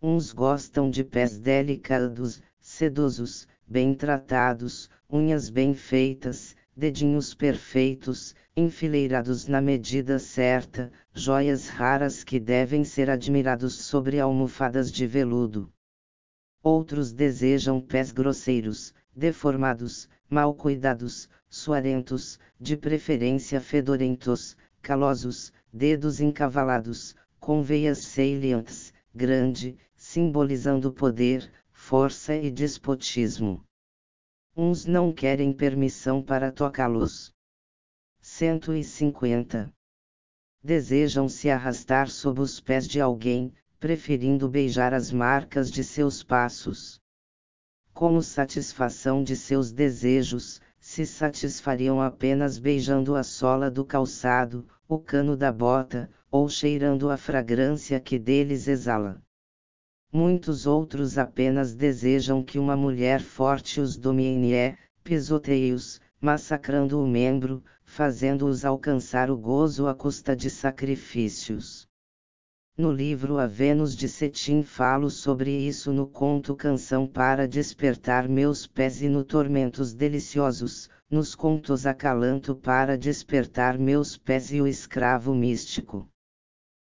Uns 0.00 0.32
gostam 0.32 0.88
de 0.88 1.04
pés 1.04 1.38
delicados, 1.38 2.40
sedosos, 2.58 3.46
bem 3.68 3.92
tratados, 3.94 4.88
unhas 5.06 5.50
bem 5.50 5.74
feitas, 5.74 6.56
dedinhos 6.74 7.34
perfeitos, 7.34 8.34
enfileirados 8.56 9.46
na 9.46 9.60
medida 9.60 10.18
certa, 10.18 10.90
joias 11.12 11.68
raras 11.68 12.24
que 12.24 12.40
devem 12.40 12.84
ser 12.84 13.10
admirados 13.10 13.84
sobre 13.84 14.18
almofadas 14.18 14.90
de 14.90 15.06
veludo. 15.06 15.70
Outros 16.62 17.12
desejam 17.12 17.80
pés 17.80 18.12
grosseiros, 18.12 18.94
deformados, 19.14 20.08
mal 20.30 20.54
cuidados, 20.54 21.28
suarentos, 21.50 22.38
de 22.60 22.76
preferência 22.76 23.60
fedorentos, 23.60 24.56
calosos, 24.80 25.52
dedos 25.72 26.20
encavalados, 26.20 27.16
com 27.40 27.62
veias 27.62 27.98
salientes, 28.04 28.94
grande, 29.12 29.76
simbolizando 29.96 30.92
poder, 30.92 31.50
força 31.72 32.36
e 32.36 32.48
despotismo. 32.48 33.64
Uns 34.56 34.86
não 34.86 35.12
querem 35.12 35.52
permissão 35.52 36.22
para 36.22 36.52
tocá-los. 36.52 37.34
150. 38.20 39.72
Desejam 40.62 41.28
se 41.28 41.50
arrastar 41.50 42.08
sob 42.08 42.40
os 42.40 42.60
pés 42.60 42.86
de 42.86 43.00
alguém, 43.00 43.52
preferindo 43.82 44.48
beijar 44.48 44.94
as 44.94 45.10
marcas 45.10 45.68
de 45.68 45.82
seus 45.82 46.22
passos. 46.22 47.00
Como 47.92 48.22
satisfação 48.22 49.24
de 49.24 49.34
seus 49.34 49.72
desejos, 49.72 50.60
se 50.78 51.04
satisfariam 51.04 52.00
apenas 52.00 52.58
beijando 52.58 53.16
a 53.16 53.24
sola 53.24 53.68
do 53.68 53.84
calçado, 53.84 54.64
o 54.86 55.00
cano 55.00 55.36
da 55.36 55.50
bota, 55.50 56.08
ou 56.30 56.48
cheirando 56.48 57.10
a 57.10 57.16
fragrância 57.16 57.98
que 57.98 58.20
deles 58.20 58.68
exala. 58.68 59.20
Muitos 60.12 60.64
outros 60.64 61.18
apenas 61.18 61.74
desejam 61.74 62.40
que 62.40 62.60
uma 62.60 62.76
mulher 62.76 63.20
forte 63.20 63.80
os 63.80 63.96
domine, 63.96 64.78
pisoteie-os, 65.02 66.00
massacrando 66.20 67.02
o 67.02 67.06
membro, 67.08 67.64
fazendo-os 67.84 68.64
alcançar 68.64 69.28
o 69.28 69.36
gozo 69.36 69.88
à 69.88 69.94
custa 69.94 70.36
de 70.36 70.50
sacrifícios. 70.50 71.90
No 72.74 72.90
livro 72.90 73.36
A 73.36 73.46
Vênus 73.46 73.94
de 73.94 74.08
Cetim 74.08 74.62
falo 74.62 75.10
sobre 75.10 75.50
isso 75.50 75.92
no 75.92 76.06
conto 76.06 76.56
Canção 76.56 77.06
para 77.06 77.46
Despertar 77.46 78.26
Meus 78.26 78.66
Pés 78.66 79.02
e 79.02 79.10
no 79.10 79.22
Tormentos 79.24 79.92
Deliciosos, 79.92 80.88
nos 81.10 81.34
contos 81.34 81.84
Acalanto 81.84 82.56
para 82.56 82.96
Despertar 82.96 83.78
Meus 83.78 84.16
Pés 84.16 84.50
e 84.54 84.62
o 84.62 84.66
Escravo 84.66 85.34
Místico. 85.34 86.08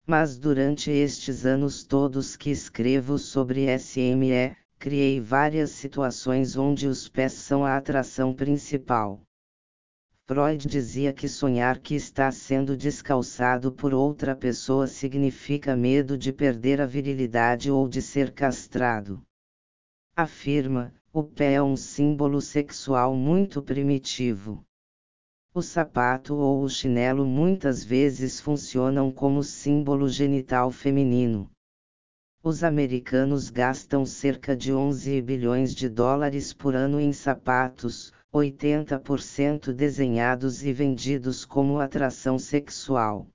Mas 0.04 0.36
durante 0.36 0.90
estes 0.90 1.46
anos 1.46 1.84
todos 1.84 2.34
que 2.34 2.50
escrevo 2.50 3.16
sobre 3.16 3.66
SME, 3.78 4.56
criei 4.80 5.20
várias 5.20 5.70
situações 5.70 6.56
onde 6.56 6.88
os 6.88 7.08
pés 7.08 7.34
são 7.34 7.64
a 7.64 7.76
atração 7.76 8.34
principal. 8.34 9.22
Freud 10.30 10.68
dizia 10.68 11.10
que 11.10 11.26
sonhar 11.26 11.78
que 11.78 11.94
está 11.94 12.30
sendo 12.30 12.76
descalçado 12.76 13.72
por 13.72 13.94
outra 13.94 14.36
pessoa 14.36 14.86
significa 14.86 15.74
medo 15.74 16.18
de 16.18 16.34
perder 16.34 16.82
a 16.82 16.86
virilidade 16.86 17.70
ou 17.70 17.88
de 17.88 18.02
ser 18.02 18.34
castrado. 18.34 19.22
Afirma: 20.14 20.92
o 21.14 21.22
pé 21.22 21.54
é 21.54 21.62
um 21.62 21.78
símbolo 21.78 22.42
sexual 22.42 23.16
muito 23.16 23.62
primitivo. 23.62 24.62
O 25.54 25.62
sapato 25.62 26.34
ou 26.34 26.62
o 26.62 26.68
chinelo 26.68 27.24
muitas 27.24 27.82
vezes 27.82 28.38
funcionam 28.38 29.10
como 29.10 29.42
símbolo 29.42 30.10
genital 30.10 30.70
feminino. 30.70 31.50
Os 32.42 32.62
americanos 32.62 33.48
gastam 33.48 34.04
cerca 34.04 34.54
de 34.54 34.74
11 34.74 35.22
bilhões 35.22 35.74
de 35.74 35.88
dólares 35.88 36.52
por 36.52 36.76
ano 36.76 37.00
em 37.00 37.14
sapatos, 37.14 38.12
80% 38.32 39.72
desenhados 39.72 40.62
e 40.62 40.72
vendidos 40.72 41.44
como 41.44 41.80
atração 41.80 42.38
sexual. 42.38 43.26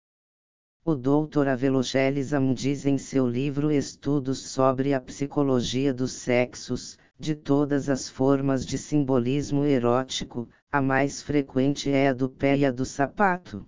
O 0.86 0.96
Dr. 0.96 1.48
Avelogelisam 1.48 2.54
diz 2.54 2.86
em 2.86 2.98
seu 2.98 3.28
livro 3.28 3.72
Estudos 3.72 4.40
sobre 4.40 4.94
a 4.94 5.02
Psicologia 5.02 5.94
dos 5.94 6.12
Sexos, 6.12 6.98
de 7.18 7.36
todas 7.36 7.90
as 7.90 8.10
formas 8.10 8.66
de 8.66 8.78
simbolismo 8.78 9.64
erótico, 9.64 10.48
a 10.72 10.82
mais 10.82 11.22
frequente 11.22 11.90
é 11.90 12.10
a 12.10 12.14
do 12.14 12.30
pé 12.30 12.58
e 12.58 12.66
a 12.66 12.72
do 12.72 12.86
sapato. 12.86 13.66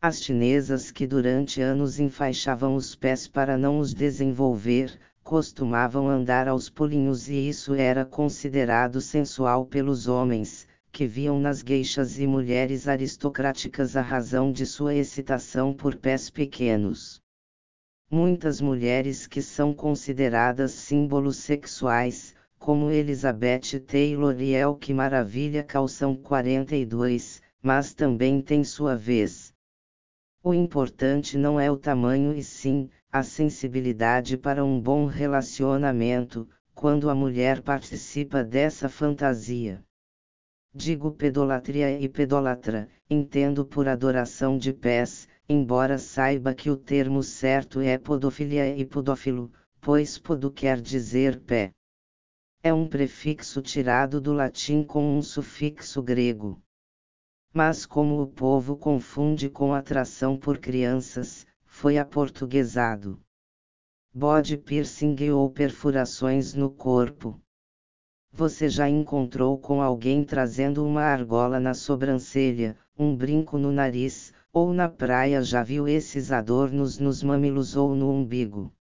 As 0.00 0.22
chinesas 0.22 0.90
que 0.90 1.06
durante 1.06 1.60
anos 1.60 2.00
enfaixavam 2.00 2.74
os 2.74 2.96
pés 2.96 3.28
para 3.28 3.56
não 3.56 3.78
os 3.78 3.94
desenvolver, 3.94 4.98
costumavam 5.24 6.06
andar 6.06 6.46
aos 6.46 6.68
pulinhos 6.68 7.30
e 7.30 7.48
isso 7.48 7.72
era 7.72 8.04
considerado 8.04 9.00
sensual 9.00 9.64
pelos 9.64 10.06
homens, 10.06 10.68
que 10.92 11.06
viam 11.06 11.40
nas 11.40 11.62
gueixas 11.62 12.18
e 12.18 12.26
mulheres 12.26 12.86
aristocráticas 12.86 13.96
a 13.96 14.02
razão 14.02 14.52
de 14.52 14.66
sua 14.66 14.94
excitação 14.94 15.72
por 15.72 15.96
pés 15.96 16.28
pequenos. 16.28 17.22
Muitas 18.10 18.60
mulheres 18.60 19.26
que 19.26 19.40
são 19.40 19.72
consideradas 19.72 20.72
símbolos 20.72 21.38
sexuais, 21.38 22.34
como 22.58 22.90
Elizabeth 22.90 23.80
Taylor 23.86 24.38
e 24.38 24.52
El 24.52 24.76
Que 24.76 24.92
Maravilha 24.92 25.64
calçam 25.64 26.14
42, 26.14 27.40
mas 27.62 27.94
também 27.94 28.42
tem 28.42 28.62
sua 28.62 28.94
vez. 28.94 29.54
O 30.42 30.52
importante 30.52 31.38
não 31.38 31.58
é 31.58 31.70
o 31.70 31.78
tamanho 31.78 32.36
e 32.36 32.44
sim, 32.44 32.90
a 33.14 33.22
sensibilidade 33.22 34.36
para 34.36 34.64
um 34.64 34.80
bom 34.80 35.06
relacionamento, 35.06 36.48
quando 36.74 37.08
a 37.08 37.14
mulher 37.14 37.62
participa 37.62 38.42
dessa 38.42 38.88
fantasia. 38.88 39.84
Digo 40.74 41.12
pedolatria 41.12 41.96
e 42.00 42.08
pedolatra, 42.08 42.88
entendo 43.08 43.64
por 43.64 43.86
adoração 43.86 44.58
de 44.58 44.72
pés, 44.72 45.28
embora 45.48 45.96
saiba 45.96 46.52
que 46.52 46.68
o 46.68 46.76
termo 46.76 47.22
certo 47.22 47.80
é 47.80 47.96
podofilia 47.96 48.76
e 48.76 48.84
podófilo, 48.84 49.52
pois 49.80 50.18
podo 50.18 50.50
quer 50.50 50.80
dizer 50.80 51.38
pé. 51.38 51.70
É 52.64 52.74
um 52.74 52.88
prefixo 52.88 53.62
tirado 53.62 54.20
do 54.20 54.32
latim 54.32 54.82
com 54.82 55.16
um 55.16 55.22
sufixo 55.22 56.02
grego. 56.02 56.60
Mas 57.52 57.86
como 57.86 58.20
o 58.20 58.26
povo 58.26 58.76
confunde 58.76 59.48
com 59.48 59.72
atração 59.72 60.36
por 60.36 60.58
crianças, 60.58 61.46
foi 61.74 61.98
aportuguesado. 61.98 63.20
Bode 64.14 64.56
piercing 64.56 65.16
ou 65.30 65.50
perfurações 65.50 66.54
no 66.54 66.70
corpo. 66.70 67.42
Você 68.32 68.68
já 68.68 68.88
encontrou 68.88 69.58
com 69.58 69.82
alguém 69.82 70.24
trazendo 70.24 70.86
uma 70.86 71.02
argola 71.02 71.58
na 71.58 71.74
sobrancelha, 71.74 72.78
um 72.96 73.16
brinco 73.16 73.58
no 73.58 73.72
nariz, 73.72 74.32
ou 74.52 74.72
na 74.72 74.88
praia 74.88 75.42
já 75.42 75.64
viu 75.64 75.88
esses 75.88 76.30
adornos 76.30 77.00
nos 77.00 77.24
mamilos 77.24 77.76
ou 77.76 77.92
no 77.96 78.08
umbigo? 78.08 78.72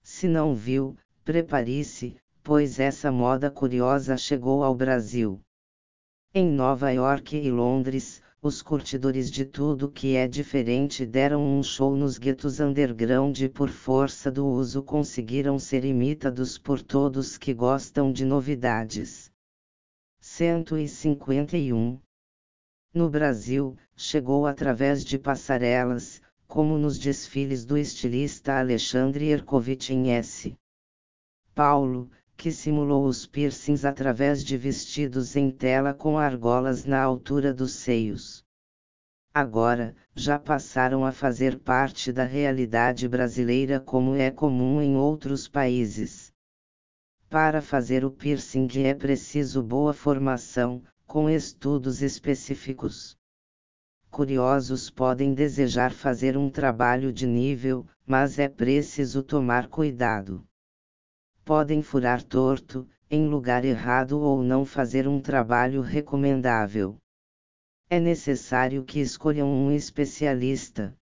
Se 0.00 0.28
não 0.28 0.54
viu, 0.54 0.96
prepare-se, 1.24 2.16
pois 2.44 2.78
essa 2.78 3.10
moda 3.10 3.50
curiosa 3.50 4.16
chegou 4.16 4.62
ao 4.62 4.74
Brasil. 4.74 5.40
Em 6.32 6.48
Nova 6.48 6.92
York 6.92 7.36
e 7.36 7.50
Londres, 7.50 8.22
os 8.44 8.60
curtidores 8.60 9.30
de 9.30 9.46
tudo 9.46 9.90
que 9.90 10.16
é 10.16 10.28
diferente 10.28 11.06
deram 11.06 11.42
um 11.42 11.62
show 11.62 11.96
nos 11.96 12.18
guetos 12.18 12.60
underground 12.60 13.40
e 13.40 13.48
por 13.48 13.70
força 13.70 14.30
do 14.30 14.46
uso 14.46 14.82
conseguiram 14.82 15.58
ser 15.58 15.82
imitados 15.82 16.58
por 16.58 16.82
todos 16.82 17.38
que 17.38 17.54
gostam 17.54 18.12
de 18.12 18.22
novidades. 18.22 19.32
151 20.20 21.98
No 22.92 23.08
Brasil, 23.08 23.78
chegou 23.96 24.46
através 24.46 25.02
de 25.02 25.18
passarelas, 25.18 26.20
como 26.46 26.76
nos 26.76 26.98
desfiles 26.98 27.64
do 27.64 27.78
estilista 27.78 28.58
Alexandre 28.58 29.24
Erkovitch 29.30 29.88
em 29.88 30.10
S. 30.10 30.54
Paulo, 31.54 32.10
que 32.36 32.50
simulou 32.50 33.06
os 33.06 33.26
piercings 33.26 33.84
através 33.84 34.44
de 34.44 34.56
vestidos 34.56 35.36
em 35.36 35.50
tela 35.50 35.94
com 35.94 36.18
argolas 36.18 36.84
na 36.84 37.00
altura 37.00 37.54
dos 37.54 37.72
seios. 37.72 38.44
Agora, 39.32 39.96
já 40.14 40.38
passaram 40.38 41.04
a 41.04 41.12
fazer 41.12 41.58
parte 41.58 42.12
da 42.12 42.24
realidade 42.24 43.08
brasileira 43.08 43.80
como 43.80 44.14
é 44.14 44.30
comum 44.30 44.80
em 44.80 44.96
outros 44.96 45.48
países. 45.48 46.32
Para 47.28 47.62
fazer 47.62 48.04
o 48.04 48.10
piercing 48.10 48.68
é 48.84 48.94
preciso 48.94 49.62
boa 49.62 49.92
formação, 49.92 50.82
com 51.06 51.30
estudos 51.30 52.02
específicos. 52.02 53.16
Curiosos 54.10 54.90
podem 54.90 55.34
desejar 55.34 55.92
fazer 55.92 56.36
um 56.36 56.50
trabalho 56.50 57.12
de 57.12 57.26
nível, 57.26 57.86
mas 58.06 58.38
é 58.38 58.48
preciso 58.48 59.22
tomar 59.22 59.68
cuidado 59.68 60.46
podem 61.44 61.82
furar 61.82 62.22
torto, 62.22 62.88
em 63.10 63.28
lugar 63.28 63.64
errado 63.64 64.18
ou 64.18 64.42
não 64.42 64.64
fazer 64.64 65.06
um 65.06 65.20
trabalho 65.20 65.82
recomendável. 65.82 66.96
É 67.90 68.00
necessário 68.00 68.82
que 68.82 68.98
escolham 68.98 69.46
um 69.46 69.70
especialista. 69.70 70.96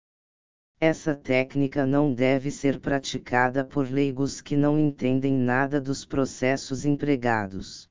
Essa 0.81 1.13
técnica 1.13 1.85
não 1.85 2.15
deve 2.15 2.53
ser 2.53 2.79
praticada 2.79 3.65
por 3.65 3.91
leigos 3.91 4.41
que 4.41 4.57
não 4.57 4.79
entendem 4.79 5.35
nada 5.35 5.81
dos 5.81 6.05
processos 6.05 6.85
empregados. 6.85 7.89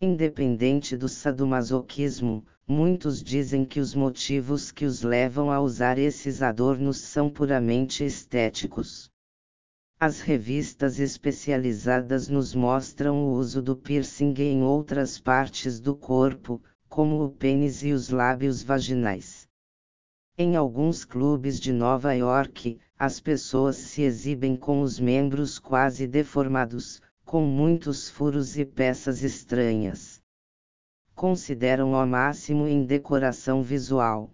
Independente 0.00 0.96
do 0.96 1.10
sadomasoquismo, 1.10 2.42
muitos 2.66 3.22
dizem 3.22 3.66
que 3.66 3.80
os 3.80 3.94
motivos 3.94 4.72
que 4.72 4.86
os 4.86 5.02
levam 5.02 5.50
a 5.50 5.60
usar 5.60 5.98
esses 5.98 6.40
adornos 6.40 6.96
são 6.96 7.28
puramente 7.28 8.02
estéticos. 8.02 9.09
As 10.02 10.22
revistas 10.22 10.98
especializadas 10.98 12.26
nos 12.26 12.54
mostram 12.54 13.22
o 13.22 13.32
uso 13.34 13.60
do 13.60 13.76
piercing 13.76 14.32
em 14.38 14.62
outras 14.62 15.20
partes 15.20 15.78
do 15.78 15.94
corpo, 15.94 16.58
como 16.88 17.22
o 17.22 17.30
pênis 17.30 17.82
e 17.82 17.92
os 17.92 18.08
lábios 18.08 18.62
vaginais. 18.62 19.46
Em 20.38 20.56
alguns 20.56 21.04
clubes 21.04 21.60
de 21.60 21.70
Nova 21.70 22.14
York, 22.14 22.80
as 22.98 23.20
pessoas 23.20 23.76
se 23.76 24.00
exibem 24.00 24.56
com 24.56 24.80
os 24.80 24.98
membros 24.98 25.58
quase 25.58 26.06
deformados, 26.06 27.02
com 27.22 27.42
muitos 27.42 28.08
furos 28.08 28.56
e 28.56 28.64
peças 28.64 29.22
estranhas. 29.22 30.22
Consideram 31.14 31.92
o 31.92 32.06
máximo 32.06 32.66
em 32.66 32.86
decoração 32.86 33.62
visual. 33.62 34.30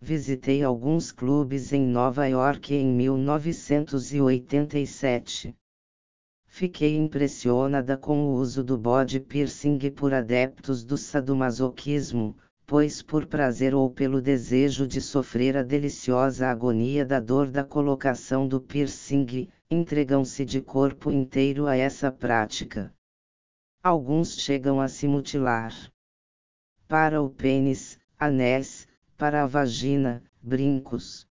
Visitei 0.00 0.62
alguns 0.62 1.10
clubes 1.12 1.72
em 1.72 1.84
Nova 1.84 2.26
York 2.26 2.74
em 2.74 2.86
1987. 2.86 5.54
Fiquei 6.46 6.96
impressionada 6.96 7.96
com 7.96 8.26
o 8.26 8.34
uso 8.34 8.62
do 8.64 8.78
body 8.78 9.18
piercing 9.20 9.78
por 9.90 10.14
adeptos 10.14 10.84
do 10.84 10.96
sadomasoquismo, 10.96 12.36
pois 12.64 13.02
por 13.02 13.26
prazer 13.26 13.74
ou 13.74 13.90
pelo 13.90 14.22
desejo 14.22 14.86
de 14.86 15.00
sofrer 15.00 15.56
a 15.56 15.62
deliciosa 15.62 16.46
agonia 16.46 17.04
da 17.04 17.18
dor 17.18 17.50
da 17.50 17.64
colocação 17.64 18.46
do 18.46 18.60
piercing, 18.60 19.48
entregam-se 19.70 20.44
de 20.44 20.60
corpo 20.60 21.10
inteiro 21.10 21.66
a 21.66 21.76
essa 21.76 22.12
prática. 22.12 22.94
Alguns 23.82 24.38
chegam 24.38 24.80
a 24.80 24.86
se 24.88 25.08
mutilar. 25.08 25.74
Para 26.86 27.20
o 27.20 27.28
pênis, 27.28 27.98
anéis, 28.18 28.87
para 29.18 29.42
a 29.42 29.46
vagina, 29.46 30.22
brincos. 30.40 31.26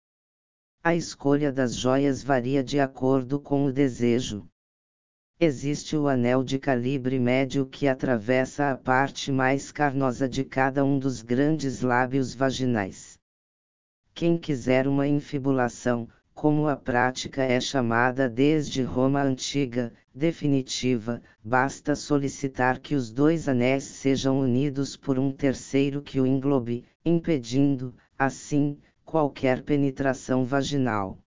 A 0.84 0.96
escolha 0.96 1.52
das 1.52 1.76
joias 1.76 2.24
varia 2.24 2.64
de 2.64 2.80
acordo 2.80 3.40
com 3.40 3.66
o 3.66 3.72
desejo. 3.72 4.48
Existe 5.40 5.96
o 5.96 6.08
anel 6.08 6.44
de 6.44 6.58
calibre 6.58 7.20
médio 7.20 7.64
que 7.64 7.88
atravessa 7.88 8.72
a 8.72 8.76
parte 8.76 9.32
mais 9.32 9.72
carnosa 9.72 10.28
de 10.28 10.44
cada 10.44 10.84
um 10.84 10.98
dos 10.98 11.22
grandes 11.22 11.82
lábios 11.82 12.34
vaginais. 12.34 13.20
Quem 14.16 14.36
quiser 14.36 14.88
uma 14.88 15.08
infibulação, 15.08 16.10
como 16.34 16.68
a 16.68 16.76
prática 16.76 17.44
é 17.44 17.62
chamada 17.62 18.28
desde 18.28 18.82
Roma 18.82 19.22
antiga, 19.22 19.94
definitiva, 20.12 21.22
basta 21.44 21.96
solicitar 21.96 22.80
que 22.80 22.96
os 22.96 23.12
dois 23.12 23.48
anéis 23.48 23.84
sejam 23.84 24.40
unidos 24.40 24.98
por 24.98 25.20
um 25.20 25.32
terceiro 25.32 26.02
que 26.02 26.20
o 26.20 26.26
englobe, 26.26 26.84
impedindo, 27.06 27.96
assim, 28.18 28.80
qualquer 29.06 29.62
penetração 29.62 30.44
vaginal. 30.44 31.20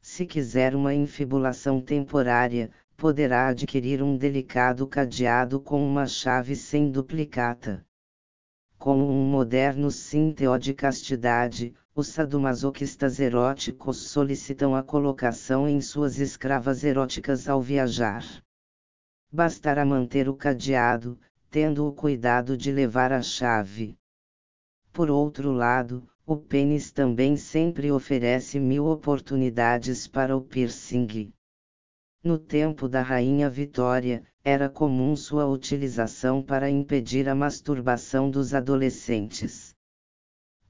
Se 0.00 0.24
quiser 0.24 0.74
uma 0.74 0.94
infibulação 0.94 1.82
temporária, 1.82 2.70
poderá 2.96 3.48
adquirir 3.48 4.02
um 4.02 4.16
delicado 4.16 4.86
cadeado 4.86 5.60
com 5.60 5.86
uma 5.86 6.06
chave 6.06 6.56
sem 6.56 6.90
duplicata. 6.90 7.84
Como 8.78 9.06
um 9.06 9.28
moderno 9.28 9.90
sínteo 9.90 10.56
de 10.58 10.72
castidade, 10.72 11.74
os 11.94 12.08
sadomasoquistas 12.08 13.20
eróticos 13.20 13.96
solicitam 13.96 14.74
a 14.74 14.82
colocação 14.82 15.68
em 15.68 15.80
suas 15.80 16.18
escravas 16.18 16.84
eróticas 16.84 17.48
ao 17.48 17.60
viajar. 17.60 18.24
Bastará 19.30 19.84
manter 19.84 20.28
o 20.28 20.34
cadeado, 20.34 21.18
tendo 21.50 21.86
o 21.86 21.92
cuidado 21.92 22.56
de 22.56 22.70
levar 22.70 23.12
a 23.12 23.22
chave. 23.22 23.98
Por 24.96 25.10
outro 25.10 25.52
lado, 25.52 26.08
o 26.24 26.38
pênis 26.38 26.90
também 26.90 27.36
sempre 27.36 27.92
oferece 27.92 28.58
mil 28.58 28.86
oportunidades 28.86 30.08
para 30.08 30.34
o 30.34 30.40
piercing. 30.40 31.34
No 32.24 32.38
tempo 32.38 32.88
da 32.88 33.02
Rainha 33.02 33.50
Vitória, 33.50 34.24
era 34.42 34.70
comum 34.70 35.14
sua 35.14 35.44
utilização 35.44 36.42
para 36.42 36.70
impedir 36.70 37.28
a 37.28 37.34
masturbação 37.34 38.30
dos 38.30 38.54
adolescentes. 38.54 39.74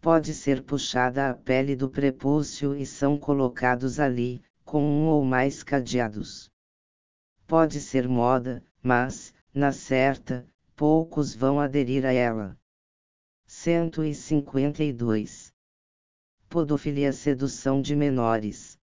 Pode 0.00 0.34
ser 0.34 0.60
puxada 0.64 1.30
a 1.30 1.32
pele 1.32 1.76
do 1.76 1.88
prepúcio 1.88 2.74
e 2.74 2.84
são 2.84 3.16
colocados 3.16 4.00
ali, 4.00 4.42
com 4.64 4.82
um 4.82 5.06
ou 5.06 5.24
mais 5.24 5.62
cadeados. 5.62 6.50
Pode 7.46 7.80
ser 7.80 8.08
moda, 8.08 8.60
mas, 8.82 9.32
na 9.55 9.70
certa, 9.70 10.44
poucos 10.74 11.32
vão 11.32 11.60
aderir 11.60 12.05
a 12.05 12.12
ela. 12.12 12.58
152. 13.58 15.50
Podofilia 16.46 17.10
sedução 17.10 17.80
de 17.80 17.96
menores. 17.96 18.78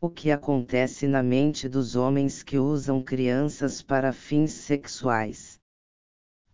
O 0.00 0.08
que 0.08 0.30
acontece 0.30 1.08
na 1.08 1.24
mente 1.24 1.68
dos 1.68 1.96
homens 1.96 2.42
que 2.42 2.56
usam 2.56 3.02
crianças 3.02 3.82
para 3.82 4.12
fins 4.12 4.52
sexuais? 4.52 5.58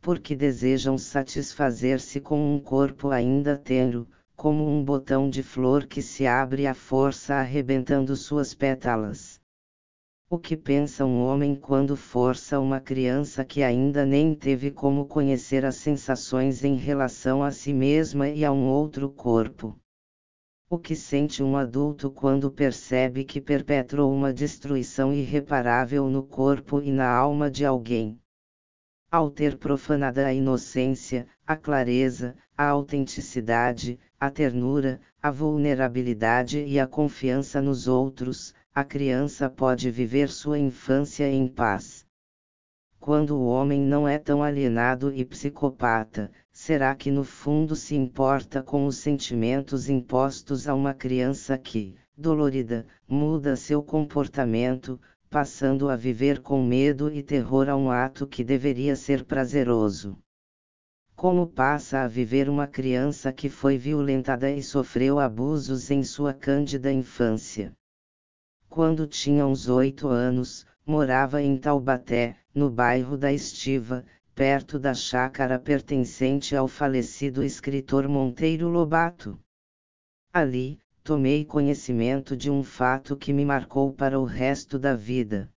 Porque 0.00 0.34
desejam 0.34 0.96
satisfazer-se 0.96 2.20
com 2.20 2.56
um 2.56 2.58
corpo 2.58 3.10
ainda 3.10 3.56
tenro, 3.56 4.08
como 4.34 4.66
um 4.66 4.82
botão 4.82 5.28
de 5.28 5.42
flor 5.42 5.86
que 5.86 6.00
se 6.00 6.26
abre 6.26 6.66
à 6.66 6.72
força 6.74 7.34
arrebentando 7.34 8.16
suas 8.16 8.54
pétalas. 8.54 9.38
O 10.28 10.38
que 10.40 10.56
pensa 10.56 11.04
um 11.04 11.22
homem 11.22 11.54
quando 11.54 11.94
força 11.94 12.58
uma 12.58 12.80
criança 12.80 13.44
que 13.44 13.62
ainda 13.62 14.04
nem 14.04 14.34
teve 14.34 14.72
como 14.72 15.06
conhecer 15.06 15.64
as 15.64 15.76
sensações 15.76 16.64
em 16.64 16.74
relação 16.74 17.44
a 17.44 17.52
si 17.52 17.72
mesma 17.72 18.28
e 18.28 18.44
a 18.44 18.50
um 18.50 18.66
outro 18.66 19.08
corpo? 19.08 19.78
O 20.68 20.78
que 20.78 20.96
sente 20.96 21.44
um 21.44 21.56
adulto 21.56 22.10
quando 22.10 22.50
percebe 22.50 23.22
que 23.22 23.40
perpetrou 23.40 24.12
uma 24.12 24.32
destruição 24.32 25.12
irreparável 25.12 26.10
no 26.10 26.24
corpo 26.24 26.82
e 26.82 26.90
na 26.90 27.08
alma 27.08 27.48
de 27.48 27.64
alguém? 27.64 28.18
Ao 29.08 29.30
ter 29.30 29.56
profanado 29.56 30.18
a 30.18 30.32
inocência, 30.32 31.28
a 31.46 31.54
clareza, 31.54 32.34
a 32.58 32.66
autenticidade, 32.66 33.96
a 34.18 34.28
ternura, 34.28 35.00
a 35.22 35.30
vulnerabilidade 35.30 36.64
e 36.64 36.80
a 36.80 36.86
confiança 36.88 37.62
nos 37.62 37.86
outros, 37.86 38.52
a 38.76 38.84
criança 38.84 39.48
pode 39.48 39.90
viver 39.90 40.28
sua 40.28 40.58
infância 40.58 41.26
em 41.26 41.48
paz. 41.48 42.04
Quando 43.00 43.34
o 43.34 43.46
homem 43.46 43.80
não 43.80 44.06
é 44.06 44.18
tão 44.18 44.42
alienado 44.42 45.10
e 45.14 45.24
psicopata, 45.24 46.30
será 46.52 46.94
que 46.94 47.10
no 47.10 47.24
fundo 47.24 47.74
se 47.74 47.96
importa 47.96 48.62
com 48.62 48.84
os 48.84 48.98
sentimentos 48.98 49.88
impostos 49.88 50.68
a 50.68 50.74
uma 50.74 50.92
criança 50.92 51.56
que, 51.56 51.96
dolorida, 52.14 52.86
muda 53.08 53.56
seu 53.56 53.82
comportamento, 53.82 55.00
passando 55.30 55.88
a 55.88 55.96
viver 55.96 56.42
com 56.42 56.62
medo 56.62 57.10
e 57.10 57.22
terror 57.22 57.70
a 57.70 57.76
um 57.76 57.90
ato 57.90 58.26
que 58.26 58.44
deveria 58.44 58.94
ser 58.94 59.24
prazeroso? 59.24 60.18
Como 61.14 61.46
passa 61.46 62.00
a 62.00 62.06
viver 62.06 62.46
uma 62.46 62.66
criança 62.66 63.32
que 63.32 63.48
foi 63.48 63.78
violentada 63.78 64.50
e 64.50 64.62
sofreu 64.62 65.18
abusos 65.18 65.90
em 65.90 66.04
sua 66.04 66.34
cândida 66.34 66.92
infância? 66.92 67.72
Quando 68.76 69.06
tinha 69.06 69.46
uns 69.46 69.70
oito 69.70 70.06
anos, 70.06 70.66
morava 70.84 71.40
em 71.40 71.56
Taubaté, 71.56 72.36
no 72.54 72.68
bairro 72.68 73.16
da 73.16 73.32
Estiva, 73.32 74.04
perto 74.34 74.78
da 74.78 74.92
chácara 74.92 75.58
pertencente 75.58 76.54
ao 76.54 76.68
falecido 76.68 77.42
escritor 77.42 78.06
Monteiro 78.06 78.68
Lobato. 78.68 79.40
Ali, 80.30 80.78
tomei 81.02 81.42
conhecimento 81.42 82.36
de 82.36 82.50
um 82.50 82.62
fato 82.62 83.16
que 83.16 83.32
me 83.32 83.46
marcou 83.46 83.94
para 83.94 84.20
o 84.20 84.24
resto 84.24 84.78
da 84.78 84.94
vida. 84.94 85.50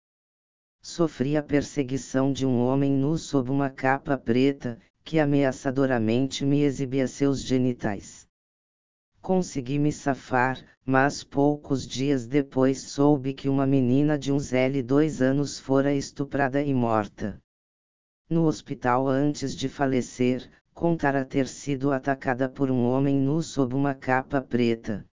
sofri 0.81 1.37
a 1.37 1.43
perseguição 1.43 2.33
de 2.33 2.47
um 2.47 2.61
homem 2.61 2.93
nu 2.93 3.19
sob 3.19 3.51
uma 3.51 3.69
capa 3.69 4.17
preta, 4.17 4.79
que 5.03 5.19
ameaçadoramente 5.19 6.47
me 6.47 6.61
exibia 6.61 7.09
seus 7.09 7.43
genitais. 7.43 8.28
Consegui 9.21 9.79
me 9.79 9.93
safar, 9.93 10.65
mas 10.85 11.23
poucos 11.23 11.87
dias 11.87 12.27
depois 12.27 12.81
soube 12.81 13.35
que 13.35 13.49
uma 13.49 13.67
menina 13.67 14.19
de 14.19 14.33
uns 14.33 14.53
L2 14.53 15.21
anos 15.21 15.59
fora 15.59 15.93
estuprada 15.93 16.63
e 16.63 16.73
morta. 16.73 17.39
No 18.31 18.45
hospital 18.45 19.09
antes 19.09 19.55
de 19.55 19.69
falecer, 19.69 20.49
contara 20.73 21.25
ter 21.25 21.49
sido 21.49 21.93
atacada 21.93 22.49
por 22.49 22.71
um 22.71 22.87
homem 22.87 23.17
nu 23.19 23.43
sob 23.43 23.75
uma 23.75 23.95
capa 23.95 24.41
preta. 24.41 25.05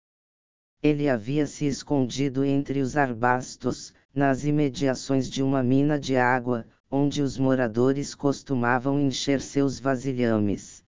Ele 0.83 1.09
havia 1.09 1.47
se 1.47 1.65
escondido 1.65 2.45
entre 2.45 2.81
os 2.81 2.97
arbustos, 2.97 3.95
nas 4.15 4.45
imediações 4.45 5.31
de 5.31 5.43
uma 5.43 5.63
mina 5.63 5.99
de 5.99 6.17
água, 6.17 6.67
onde 6.91 7.23
os 7.23 7.39
moradores 7.39 8.15
costumavam 8.15 9.01
encher 9.01 9.41
seus 9.41 9.81
vasilhames. 9.81 10.84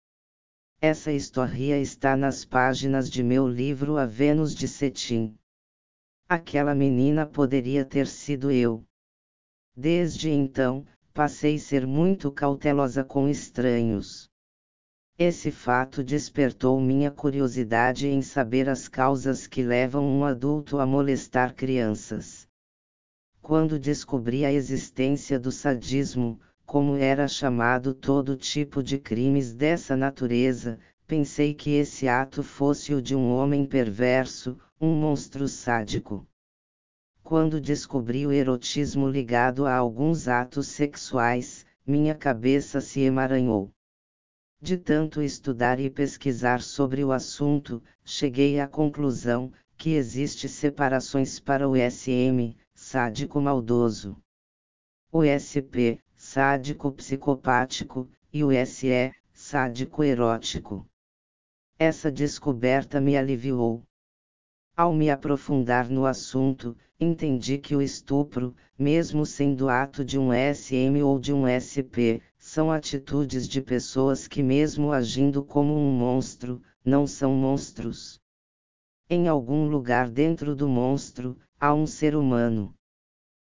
Essa 0.84 1.12
história 1.12 1.80
está 1.80 2.18
nas 2.18 2.44
páginas 2.44 3.08
de 3.08 3.22
meu 3.22 3.48
livro 3.48 3.98
A 4.00 4.08
Vênus 4.08 4.56
de 4.56 4.68
Cetim. 4.68 5.38
Aquela 6.28 6.74
menina 6.74 7.24
poderia 7.24 7.86
ter 7.86 8.08
sido 8.08 8.50
eu. 8.50 8.84
Desde 9.78 10.32
então, 10.32 10.84
passei 11.14 11.58
a 11.58 11.60
ser 11.60 11.86
muito 11.86 12.32
cautelosa 12.32 13.04
com 13.04 13.30
estranhos. 13.30 14.28
Esse 15.20 15.52
fato 15.52 16.04
despertou 16.04 16.82
minha 16.82 17.12
curiosidade 17.12 18.08
em 18.08 18.24
saber 18.24 18.68
as 18.68 18.88
causas 18.88 19.46
que 19.46 19.62
levam 19.62 20.04
um 20.04 20.26
adulto 20.26 20.80
a 20.80 20.86
molestar 20.88 21.54
crianças. 21.54 22.48
Quando 23.40 23.78
descobri 23.78 24.44
a 24.46 24.52
existência 24.52 25.40
do 25.40 25.52
sadismo, 25.52 26.40
como 26.66 26.96
era 26.96 27.28
chamado 27.28 27.94
todo 27.94 28.36
tipo 28.36 28.82
de 28.82 28.98
crimes 28.98 29.54
dessa 29.54 29.96
natureza, 29.96 30.80
pensei 31.06 31.54
que 31.54 31.72
esse 31.72 32.08
ato 32.08 32.42
fosse 32.42 32.94
o 32.94 33.02
de 33.02 33.16
um 33.16 33.32
homem 33.32 33.66
perverso, 33.66 34.58
um 34.80 34.94
monstro 34.94 35.48
sádico. 35.48 36.26
Quando 37.24 37.62
descobri 37.62 38.26
o 38.26 38.32
erotismo 38.32 39.08
ligado 39.08 39.66
a 39.66 39.76
alguns 39.76 40.28
atos 40.28 40.68
sexuais, 40.68 41.66
minha 41.86 42.16
cabeça 42.16 42.80
se 42.80 43.02
emaranhou. 43.02 43.70
De 44.62 44.78
tanto 44.78 45.22
estudar 45.22 45.80
e 45.80 45.90
pesquisar 45.90 46.62
sobre 46.62 47.04
o 47.04 47.12
assunto, 47.12 47.82
cheguei 48.06 48.60
à 48.60 48.68
conclusão 48.68 49.52
que 49.76 49.92
existe 49.92 50.48
separações 50.48 51.40
para 51.40 51.68
o 51.68 51.74
SM, 51.76 52.56
sádico 52.74 53.42
maldoso. 53.42 54.16
O 55.12 55.24
SP, 55.26 56.00
sádico 56.34 56.90
psicopático, 56.94 58.10
e 58.32 58.42
o 58.42 58.52
SE, 58.66 59.14
sádico 59.34 60.02
erótico. 60.02 60.88
Essa 61.78 62.10
descoberta 62.10 63.02
me 63.02 63.18
aliviou. 63.18 63.84
Ao 64.74 64.94
me 64.94 65.10
aprofundar 65.10 65.90
no 65.90 66.06
assunto, 66.06 66.74
entendi 66.98 67.58
que 67.58 67.76
o 67.76 67.82
estupro, 67.82 68.56
mesmo 68.80 69.26
sendo 69.26 69.68
ato 69.68 70.06
de 70.06 70.18
um 70.18 70.30
SM 70.32 71.04
ou 71.04 71.20
de 71.20 71.34
um 71.34 71.46
SP, 71.46 72.24
são 72.38 72.72
atitudes 72.72 73.46
de 73.46 73.62
pessoas 73.62 74.26
que, 74.26 74.42
mesmo 74.42 74.94
agindo 74.94 75.44
como 75.44 75.76
um 75.76 75.92
monstro, 75.92 76.62
não 76.86 77.06
são 77.06 77.34
monstros. 77.34 78.22
Em 79.10 79.28
algum 79.28 79.68
lugar 79.68 80.10
dentro 80.10 80.56
do 80.56 80.70
monstro, 80.70 81.38
há 81.60 81.74
um 81.74 81.86
ser 81.86 82.16
humano. 82.16 82.74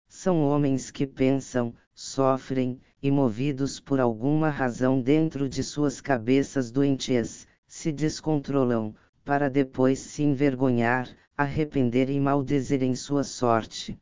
São 0.08 0.42
homens 0.42 0.90
que 0.90 1.06
pensam, 1.06 1.72
sofrem, 1.94 2.80
e 3.02 3.10
movidos 3.10 3.78
por 3.78 4.00
alguma 4.00 4.50
razão 4.50 5.00
dentro 5.00 5.48
de 5.48 5.62
suas 5.62 6.00
cabeças 6.00 6.70
doentias, 6.70 7.46
se 7.66 7.92
descontrolam, 7.92 8.94
para 9.24 9.48
depois 9.48 9.98
se 9.98 10.22
envergonhar, 10.22 11.08
arrepender 11.36 12.10
e 12.10 12.18
maldizerem 12.18 12.94
sua 12.94 13.24
sorte. 13.24 13.98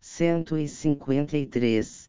153 0.00 2.08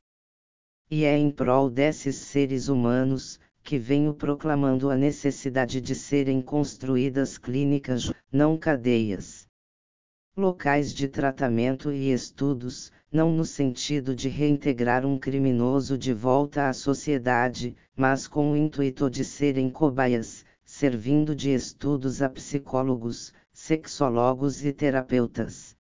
e 0.90 1.04
é 1.04 1.18
em 1.18 1.32
prol 1.32 1.70
desses 1.70 2.16
seres 2.16 2.68
humanos, 2.68 3.40
que 3.64 3.80
venho 3.80 4.14
proclamando 4.14 4.92
a 4.92 4.96
necessidade 4.96 5.82
de 5.82 5.96
serem 5.96 6.42
construídas 6.42 7.38
clínicas, 7.38 8.12
não 8.32 8.58
cadeias. 8.58 9.45
Locais 10.38 10.94
de 10.94 11.08
tratamento 11.08 11.94
e 11.94 12.12
estudos, 12.12 12.92
não 13.10 13.32
no 13.32 13.46
sentido 13.46 14.14
de 14.14 14.28
reintegrar 14.28 15.06
um 15.06 15.18
criminoso 15.18 15.98
de 15.98 16.14
volta 16.14 16.68
à 16.68 16.74
sociedade, 16.74 17.74
mas 17.96 18.28
com 18.28 18.52
o 18.52 18.58
intuito 18.58 19.10
de 19.10 19.24
serem 19.24 19.70
cobaias, 19.70 20.44
servindo 20.66 21.34
de 21.34 21.52
estudos 21.52 22.22
a 22.22 22.28
psicólogos, 22.28 23.34
sexólogos 23.54 24.66
e 24.66 24.74
terapeutas. 24.74 25.74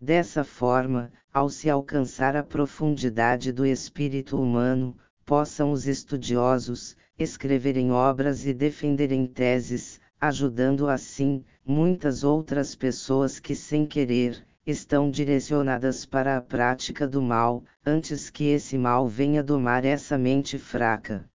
Dessa 0.00 0.42
forma, 0.42 1.12
ao 1.32 1.48
se 1.48 1.70
alcançar 1.70 2.34
a 2.34 2.42
profundidade 2.42 3.52
do 3.52 3.64
espírito 3.64 4.36
humano, 4.36 4.96
possam 5.24 5.70
os 5.70 5.86
estudiosos 5.86 6.96
escreverem 7.16 7.92
obras 7.92 8.46
e 8.46 8.52
defenderem 8.52 9.26
teses, 9.26 10.00
ajudando 10.20 10.86
assim 10.86 11.42
muitas 11.64 12.22
outras 12.22 12.74
pessoas 12.74 13.40
que, 13.40 13.54
sem 13.54 13.86
querer, 13.86 14.44
estão 14.66 15.10
direcionadas 15.10 16.04
para 16.04 16.36
a 16.36 16.42
prática 16.42 17.08
do 17.08 17.22
mal, 17.22 17.64
antes 17.86 18.28
que 18.28 18.44
esse 18.44 18.76
mal 18.76 19.08
venha 19.08 19.42
domar 19.42 19.84
essa 19.84 20.18
mente 20.18 20.58
fraca. 20.58 21.26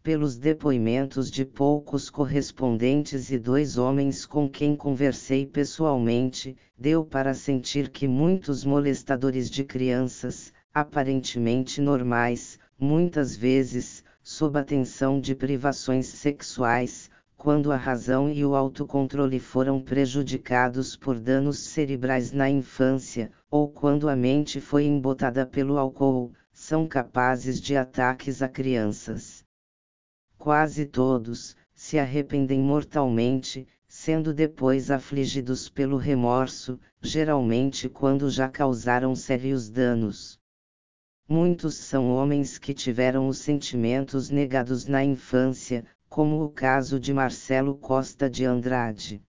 Pelos 0.00 0.38
depoimentos 0.38 1.28
de 1.28 1.44
poucos 1.44 2.08
correspondentes 2.08 3.32
e 3.32 3.38
dois 3.38 3.76
homens 3.76 4.24
com 4.24 4.48
quem 4.48 4.76
conversei 4.76 5.44
pessoalmente, 5.44 6.56
deu 6.78 7.04
para 7.04 7.34
sentir 7.34 7.90
que 7.90 8.06
muitos 8.06 8.64
molestadores 8.64 9.50
de 9.50 9.64
crianças, 9.64 10.52
aparentemente 10.72 11.80
normais, 11.80 12.60
muitas 12.78 13.34
vezes, 13.34 14.04
sob 14.22 14.56
a 14.56 14.62
tensão 14.62 15.20
de 15.20 15.34
privações 15.34 16.06
sexuais, 16.06 17.10
quando 17.38 17.72
a 17.72 17.76
razão 17.76 18.30
e 18.30 18.44
o 18.44 18.54
autocontrole 18.54 19.40
foram 19.40 19.80
prejudicados 19.80 20.94
por 20.94 21.18
danos 21.18 21.58
cerebrais 21.58 22.32
na 22.32 22.50
infância, 22.50 23.32
ou 23.50 23.66
quando 23.70 24.10
a 24.10 24.14
mente 24.14 24.60
foi 24.60 24.84
embotada 24.84 25.46
pelo 25.46 25.78
álcool, 25.78 26.34
são 26.52 26.86
capazes 26.86 27.58
de 27.58 27.74
ataques 27.74 28.42
a 28.42 28.48
crianças 28.48 29.48
quase 30.38 30.86
todos, 30.86 31.56
se 31.74 31.98
arrependem 31.98 32.60
mortalmente, 32.60 33.66
sendo 33.88 34.32
depois 34.32 34.90
afligidos 34.90 35.68
pelo 35.68 35.96
remorso, 35.96 36.78
geralmente 37.02 37.88
quando 37.88 38.30
já 38.30 38.48
causaram 38.48 39.14
sérios 39.14 39.68
danos. 39.68 40.38
Muitos 41.28 41.74
são 41.74 42.10
homens 42.10 42.56
que 42.56 42.72
tiveram 42.72 43.28
os 43.28 43.38
sentimentos 43.38 44.30
negados 44.30 44.86
na 44.86 45.04
infância, 45.04 45.84
como 46.08 46.42
o 46.42 46.48
caso 46.48 46.98
de 46.98 47.12
Marcelo 47.12 47.76
Costa 47.76 48.30
de 48.30 48.44
Andrade. 48.44 49.22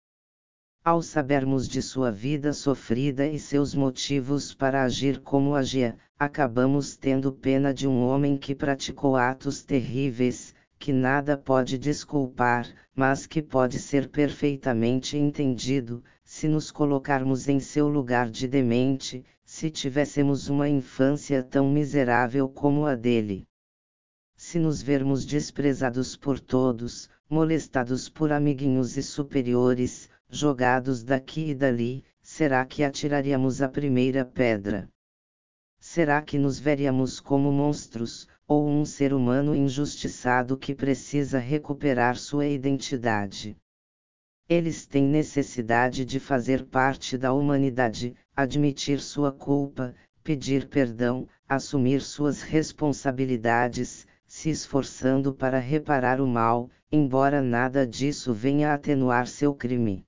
Ao 0.84 1.02
sabermos 1.02 1.68
de 1.68 1.82
sua 1.82 2.12
vida 2.12 2.52
sofrida 2.52 3.26
e 3.26 3.39
seus 3.39 3.74
motivos 3.74 4.55
para 4.55 4.84
agir 4.84 5.20
como 5.20 5.57
agia, 5.57 5.98
acabamos 6.16 6.97
tendo 6.97 7.32
pena 7.32 7.74
de 7.74 7.89
um 7.89 8.00
homem 8.07 8.36
que 8.36 8.55
praticou 8.55 9.16
atos 9.16 9.65
terríveis, 9.65 10.55
que 10.78 10.92
nada 10.92 11.36
pode 11.36 11.76
desculpar, 11.76 12.73
mas 12.94 13.26
que 13.26 13.42
pode 13.42 13.81
ser 13.81 14.08
perfeitamente 14.08 15.18
entendido, 15.18 16.05
se 16.24 16.47
nos 16.47 16.70
colocarmos 16.70 17.48
em 17.48 17.58
seu 17.58 17.89
lugar 17.89 18.31
de 18.31 18.47
demente, 18.47 19.24
se 19.44 19.68
tivéssemos 19.68 20.48
uma 20.48 20.68
infância 20.68 21.42
tão 21.42 21.68
miserável 21.68 22.48
como 22.48 22.86
a 22.86 22.94
dele. 22.94 23.47
Se 24.41 24.57
nos 24.60 24.81
vermos 24.81 25.26
desprezados 25.26 26.17
por 26.17 26.39
todos, 26.39 27.10
molestados 27.28 28.08
por 28.08 28.31
amiguinhos 28.31 28.97
e 28.97 29.02
superiores, 29.02 30.08
jogados 30.31 31.02
daqui 31.02 31.50
e 31.50 31.55
dali, 31.57 32.05
será 32.23 32.65
que 32.65 32.84
atiraríamos 32.84 33.60
a 33.60 33.68
primeira 33.68 34.25
pedra? 34.25 34.89
Será 35.81 36.23
que 36.23 36.39
nos 36.39 36.60
veríamos 36.60 37.18
como 37.18 37.50
monstros, 37.50 38.28
ou 38.47 38.68
um 38.68 38.84
ser 38.84 39.12
humano 39.12 39.57
injustiçado 39.57 40.57
que 40.57 40.73
precisa 40.73 41.41
recuperar 41.41 42.17
sua 42.17 42.47
identidade. 42.47 43.57
Eles 44.49 44.86
têm 44.86 45.05
necessidade 45.05 46.05
de 46.05 46.20
fazer 46.20 46.65
parte 46.65 47.18
da 47.18 47.33
humanidade, 47.33 48.15
admitir 48.36 49.00
sua 49.00 49.33
culpa, 49.33 49.97
pedir 50.23 50.68
perdão, 50.68 51.28
assumir 51.49 52.00
suas 52.00 52.41
responsabilidades, 52.41 54.07
se 54.28 54.50
esforçando 54.50 55.32
para 55.32 55.58
reparar 55.58 56.20
o 56.20 56.26
mal, 56.26 56.68
embora 56.92 57.40
nada 57.40 57.86
disso 57.86 58.34
venha 58.34 58.74
atenuar 58.74 59.26
seu 59.26 59.55
crime. 59.55 60.05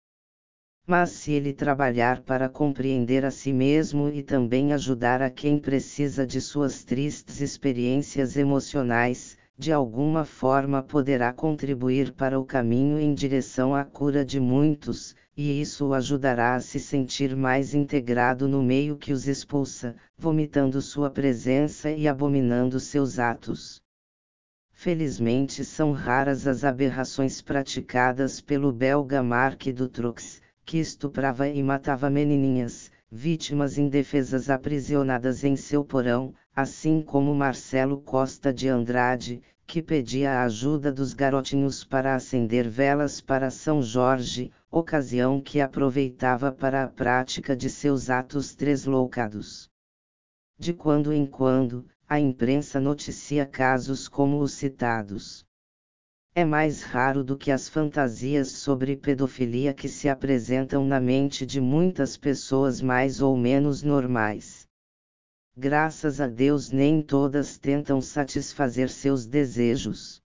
Mas 0.86 1.10
se 1.10 1.32
ele 1.32 1.55
trabalhar 1.55 2.20
para 2.20 2.49
compreender 2.49 3.24
a 3.24 3.31
si 3.31 3.50
mesmo 3.50 4.10
e 4.10 4.23
também 4.23 4.74
ajudar 4.74 5.23
a 5.23 5.31
quem 5.31 5.58
precisa 5.58 6.26
de 6.26 6.40
suas 6.40 6.84
tristes 6.84 7.40
experiências 7.40 8.36
emocionais, 8.36 9.39
de 9.57 9.73
alguma 9.73 10.24
forma 10.24 10.82
poderá 10.82 11.32
contribuir 11.32 12.12
para 12.12 12.39
o 12.39 12.44
caminho 12.44 12.99
em 12.99 13.15
direção 13.15 13.74
à 13.74 13.84
cura 13.84 14.24
de 14.24 14.39
muitos, 14.39 15.15
e 15.36 15.60
isso 15.60 15.89
o 15.89 15.94
ajudará 15.94 16.57
a 16.57 16.60
se 16.60 16.78
sentir 16.78 17.34
mais 17.34 17.74
integrado 17.74 18.47
no 18.47 18.62
meio 18.62 18.97
que 18.97 19.12
os 19.12 19.26
expulsa, 19.26 19.97
vomitando 20.16 20.82
sua 20.82 21.08
presença 21.10 21.90
e 21.90 22.07
abominando 22.07 22.78
seus 22.78 23.18
atos. 23.18 23.80
Felizmente 24.83 25.62
são 25.62 25.92
raras 25.92 26.47
as 26.47 26.65
aberrações 26.65 27.42
praticadas 27.42 28.41
pelo 28.41 28.73
belga 28.73 29.23
Mark 29.23 29.67
Dutroux, 29.67 30.41
que 30.65 30.78
estuprava 30.78 31.47
e 31.47 31.62
matava 31.62 32.09
menininhas, 32.09 32.91
vítimas 33.12 33.76
indefesas 33.76 34.49
aprisionadas 34.49 35.44
em 35.44 35.55
seu 35.55 35.84
porão, 35.84 36.33
assim 36.57 37.02
como 37.02 37.34
Marcelo 37.34 38.00
Costa 38.00 38.55
de 38.55 38.70
Andrade, 38.70 39.42
que 39.67 39.83
pedia 39.83 40.33
a 40.33 40.44
ajuda 40.44 40.91
dos 40.91 41.12
garotinhos 41.12 41.84
para 41.84 42.15
acender 42.15 42.67
velas 42.67 43.20
para 43.20 43.50
São 43.50 43.83
Jorge, 43.83 44.50
ocasião 44.70 45.42
que 45.42 45.60
aproveitava 45.60 46.50
para 46.50 46.84
a 46.84 46.89
prática 46.89 47.55
de 47.55 47.68
seus 47.68 48.09
atos 48.09 48.55
tresloucados. 48.55 49.68
De 50.59 50.73
quando 50.73 51.12
em 51.12 51.26
quando, 51.26 51.84
a 52.10 52.18
imprensa 52.18 52.80
noticia 52.80 53.47
casos 53.47 54.08
como 54.08 54.40
os 54.40 54.55
citados 54.55 55.47
é 56.34 56.44
mais 56.44 56.82
raro 56.82 57.22
do 57.22 57.36
que 57.36 57.52
as 57.52 57.68
fantasias 57.68 58.50
sobre 58.50 58.97
pedofilia 58.97 59.72
que 59.72 59.89
se 59.89 60.08
apresentam 60.08 60.84
na 60.84 60.98
mente 60.98 61.47
de 61.47 61.60
muitas 61.60 62.16
pessoas 62.16 62.82
mais 62.82 63.22
ou 63.22 63.36
menos 63.36 63.84
normais. 63.84 64.66
Graças 65.56 66.20
a 66.20 66.26
Deus, 66.26 66.72
nem 66.72 67.00
todas 67.00 67.58
tentam 67.58 68.00
satisfazer 68.00 68.90
seus 68.90 69.24
desejos. 69.24 70.20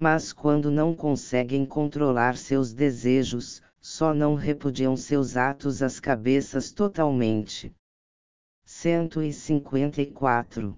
Mas 0.00 0.32
quando 0.32 0.68
não 0.68 0.96
conseguem 0.96 1.64
controlar 1.64 2.36
seus 2.36 2.72
desejos, 2.72 3.62
só 3.80 4.12
não 4.12 4.34
repudiam 4.34 4.96
seus 4.96 5.36
atos 5.36 5.80
às 5.80 6.00
cabeças 6.00 6.72
totalmente. 6.72 7.72
154. 8.64 10.76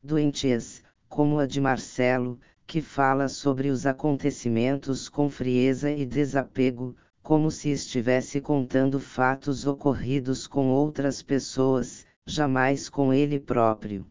Doentes, 0.00 0.82
como 1.08 1.38
a 1.38 1.46
de 1.46 1.60
Marcelo, 1.60 2.38
que 2.66 2.80
fala 2.80 3.28
sobre 3.28 3.68
os 3.68 3.84
acontecimentos 3.84 5.08
com 5.08 5.28
frieza 5.28 5.90
e 5.90 6.06
desapego, 6.06 6.94
como 7.20 7.50
se 7.50 7.70
estivesse 7.70 8.40
contando 8.40 9.00
fatos 9.00 9.66
ocorridos 9.66 10.46
com 10.46 10.68
outras 10.68 11.20
pessoas, 11.20 12.06
jamais 12.24 12.88
com 12.88 13.12
ele 13.12 13.40
próprio. 13.40 14.06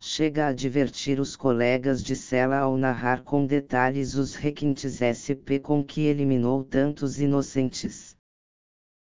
Chega 0.00 0.48
a 0.48 0.52
divertir 0.52 1.20
os 1.20 1.36
colegas 1.36 2.02
de 2.02 2.16
cela 2.16 2.58
ao 2.58 2.76
narrar 2.76 3.22
com 3.22 3.46
detalhes 3.46 4.14
os 4.14 4.34
requintes 4.34 5.00
SP 5.00 5.60
com 5.62 5.84
que 5.84 6.02
eliminou 6.02 6.64
tantos 6.64 7.20
inocentes. 7.20 8.16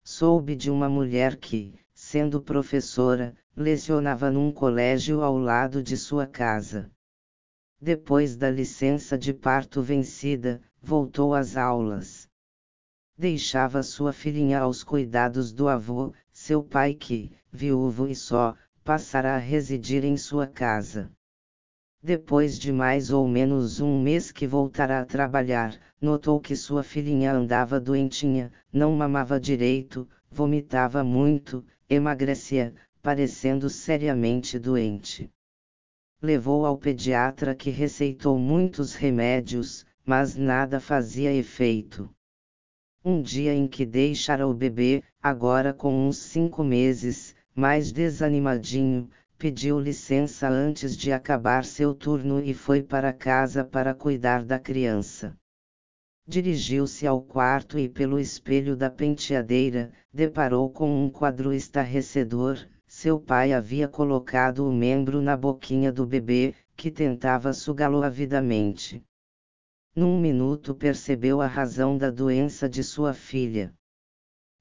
Soube 0.03 0.55
de 0.55 0.69
uma 0.69 0.87
mulher 0.87 1.37
que, 1.37 1.73
sendo 1.93 2.41
professora, 2.41 3.35
lecionava 3.59 4.29
num 4.29 4.51
colégio 4.51 5.23
ao 5.23 5.35
lado 5.35 5.81
de 5.81 5.97
sua 5.97 6.27
casa. 6.27 6.91
Depois 7.81 8.37
da 8.37 8.51
licença 8.51 9.17
de 9.17 9.33
parto 9.33 9.81
vencida, 9.81 10.61
voltou 10.79 11.33
às 11.33 11.57
aulas. 11.57 12.29
Deixava 13.17 13.81
sua 13.81 14.13
filhinha 14.13 14.59
aos 14.59 14.83
cuidados 14.83 15.51
do 15.51 15.67
avô, 15.67 16.13
seu 16.31 16.63
pai 16.63 16.93
que, 16.93 17.31
viúvo 17.51 18.07
e 18.07 18.15
só, 18.15 18.55
passara 18.83 19.33
a 19.33 19.39
residir 19.39 20.05
em 20.05 20.17
sua 20.17 20.45
casa. 20.45 21.11
Depois 21.99 22.59
de 22.59 22.71
mais 22.71 23.09
ou 23.09 23.27
menos 23.27 23.79
um 23.79 23.99
mês 23.99 24.31
que 24.31 24.45
voltara 24.45 24.99
a 24.99 25.05
trabalhar, 25.05 25.75
notou 25.99 26.39
que 26.39 26.55
sua 26.55 26.83
filhinha 26.83 27.33
andava 27.33 27.79
doentinha, 27.79 28.51
não 28.71 28.95
mamava 28.95 29.39
direito, 29.39 30.07
vomitava 30.29 31.03
muito, 31.03 31.65
emagrecia, 31.89 32.75
parecendo 33.01 33.69
seriamente 33.69 34.57
doente 34.59 35.31
levou 36.19 36.65
ao 36.65 36.75
pediatra 36.75 37.53
que 37.53 37.69
receitou 37.69 38.39
muitos 38.39 38.95
remédios, 38.95 39.85
mas 40.03 40.35
nada 40.35 40.79
fazia 40.79 41.31
efeito. 41.31 42.09
Um 43.05 43.21
dia 43.21 43.53
em 43.53 43.67
que 43.67 43.85
deixara 43.85 44.47
o 44.47 44.53
bebê, 44.53 45.03
agora 45.21 45.73
com 45.73 46.07
uns 46.07 46.17
cinco 46.17 46.63
meses, 46.63 47.35
mais 47.53 47.91
desanimadinho, 47.91 49.09
pediu 49.37 49.79
licença 49.79 50.49
antes 50.49 50.97
de 50.97 51.11
acabar 51.11 51.63
seu 51.63 51.93
turno 51.93 52.43
e 52.43 52.53
foi 52.53 52.81
para 52.81 53.13
casa 53.13 53.63
para 53.63 53.93
cuidar 53.93 54.43
da 54.43 54.57
criança. 54.57 55.37
Dirigiu-se 56.27 57.05
ao 57.05 57.21
quarto 57.21 57.77
e, 57.77 57.87
pelo 57.87 58.19
espelho 58.19 58.75
da 58.75 58.89
penteadeira, 58.89 59.91
deparou 60.11 60.69
com 60.71 61.05
um 61.05 61.09
quadro 61.09 61.53
estarrecedor, 61.53 62.67
seu 62.87 63.19
pai 63.19 63.51
havia 63.51 63.87
colocado 63.87 64.65
o 64.65 64.71
membro 64.71 65.21
na 65.21 65.35
boquinha 65.35 65.91
do 65.91 66.05
bebê, 66.05 66.55
que 66.75 66.89
tentava 66.89 67.51
sugá-lo 67.51 68.01
avidamente. 68.01 69.03
Num 69.93 70.19
minuto 70.19 70.73
percebeu 70.73 71.41
a 71.41 71.47
razão 71.47 71.97
da 71.97 72.09
doença 72.09 72.69
de 72.69 72.83
sua 72.83 73.13
filha. 73.13 73.73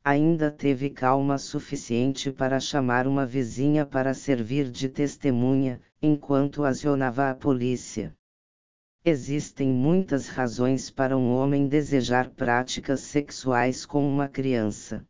Ainda 0.03 0.51
teve 0.51 0.91
calma 0.91 1.39
suficiente 1.39 2.33
para 2.33 2.59
chamar 2.59 3.07
uma 3.07 3.25
vizinha 3.25 3.87
para 3.87 4.13
servir 4.13 4.71
de 4.71 4.89
testemunha, 4.89 5.81
enquanto 6.03 6.65
acionava 6.65 7.31
a 7.31 7.35
polícia. 7.35 8.15
Existem 9.05 9.69
muitas 9.69 10.29
razões 10.29 10.91
para 10.91 11.17
um 11.17 11.31
homem 11.31 11.69
desejar 11.69 12.31
práticas 12.31 13.01
sexuais 13.01 13.87
com 13.87 14.05
uma 14.09 14.29
criança. 14.29 15.07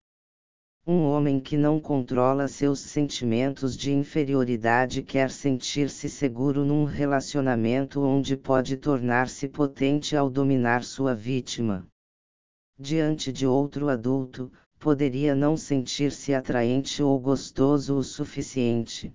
Um 0.88 1.02
homem 1.02 1.40
que 1.40 1.56
não 1.56 1.80
controla 1.80 2.46
seus 2.46 2.78
sentimentos 2.78 3.76
de 3.76 3.92
inferioridade 3.92 5.02
quer 5.02 5.32
sentir-se 5.32 6.08
seguro 6.08 6.64
num 6.64 6.84
relacionamento 6.84 8.00
onde 8.02 8.36
pode 8.36 8.76
tornar-se 8.76 9.48
potente 9.48 10.14
ao 10.16 10.30
dominar 10.30 10.84
sua 10.84 11.12
vítima. 11.12 11.84
Diante 12.78 13.32
de 13.32 13.44
outro 13.44 13.88
adulto, 13.88 14.52
poderia 14.78 15.34
não 15.34 15.56
sentir-se 15.56 16.32
atraente 16.32 17.02
ou 17.02 17.18
gostoso 17.18 17.96
o 17.96 18.04
suficiente. 18.04 19.12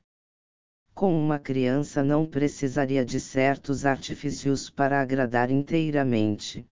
Com 0.94 1.18
uma 1.18 1.40
criança 1.40 2.04
não 2.04 2.26
precisaria 2.26 3.06
de 3.06 3.18
certos 3.18 3.86
artifícios 3.86 4.70
para 4.70 5.02
agradar 5.02 5.50
inteiramente. 5.50 6.66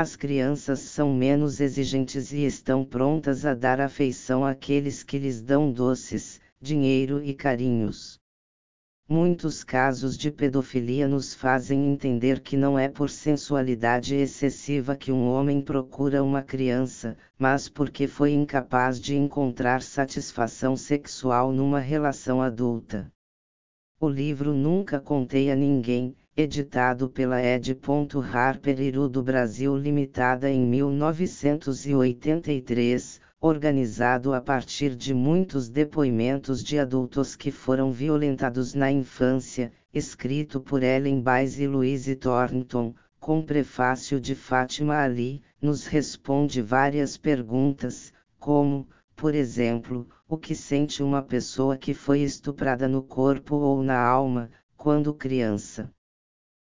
As 0.00 0.14
crianças 0.14 0.78
são 0.78 1.12
menos 1.12 1.58
exigentes 1.58 2.32
e 2.32 2.44
estão 2.46 2.84
prontas 2.84 3.44
a 3.44 3.52
dar 3.52 3.80
afeição 3.80 4.44
àqueles 4.44 5.02
que 5.02 5.18
lhes 5.18 5.42
dão 5.42 5.72
doces, 5.72 6.40
dinheiro 6.62 7.20
e 7.20 7.34
carinhos. 7.34 8.16
Muitos 9.08 9.64
casos 9.64 10.16
de 10.16 10.30
pedofilia 10.30 11.08
nos 11.08 11.34
fazem 11.34 11.90
entender 11.92 12.38
que 12.38 12.56
não 12.56 12.78
é 12.78 12.88
por 12.88 13.10
sensualidade 13.10 14.14
excessiva 14.14 14.94
que 14.94 15.10
um 15.10 15.28
homem 15.28 15.60
procura 15.60 16.22
uma 16.22 16.42
criança, 16.42 17.16
mas 17.36 17.68
porque 17.68 18.06
foi 18.06 18.30
incapaz 18.30 19.00
de 19.00 19.16
encontrar 19.16 19.82
satisfação 19.82 20.76
sexual 20.76 21.50
numa 21.50 21.80
relação 21.80 22.40
adulta. 22.40 23.10
O 23.98 24.08
livro 24.08 24.54
Nunca 24.54 25.00
Contei 25.00 25.50
a 25.50 25.56
Ninguém, 25.56 26.14
editado 26.40 27.10
pela 27.10 27.42
Ed. 27.42 27.76
Harper 28.32 28.80
Iru 28.80 29.08
do 29.08 29.24
Brasil 29.24 29.76
Limitada 29.76 30.48
em 30.48 30.64
1983, 30.64 33.20
organizado 33.40 34.32
a 34.32 34.40
partir 34.40 34.94
de 34.94 35.12
muitos 35.12 35.68
depoimentos 35.68 36.62
de 36.62 36.78
adultos 36.78 37.34
que 37.34 37.50
foram 37.50 37.90
violentados 37.90 38.72
na 38.72 38.88
infância, 38.88 39.72
escrito 39.92 40.60
por 40.60 40.84
Ellen 40.84 41.20
Baez 41.20 41.58
e 41.58 41.66
Louise 41.66 42.14
Thornton, 42.14 42.94
com 43.18 43.42
prefácio 43.42 44.20
de 44.20 44.36
Fátima 44.36 45.02
Ali, 45.02 45.42
nos 45.60 45.88
responde 45.88 46.62
várias 46.62 47.16
perguntas, 47.16 48.12
como, 48.38 48.86
por 49.16 49.34
exemplo, 49.34 50.06
o 50.28 50.38
que 50.38 50.54
sente 50.54 51.02
uma 51.02 51.20
pessoa 51.20 51.76
que 51.76 51.92
foi 51.92 52.20
estuprada 52.20 52.86
no 52.86 53.02
corpo 53.02 53.56
ou 53.56 53.82
na 53.82 54.00
alma, 54.00 54.48
quando 54.76 55.12
criança. 55.12 55.90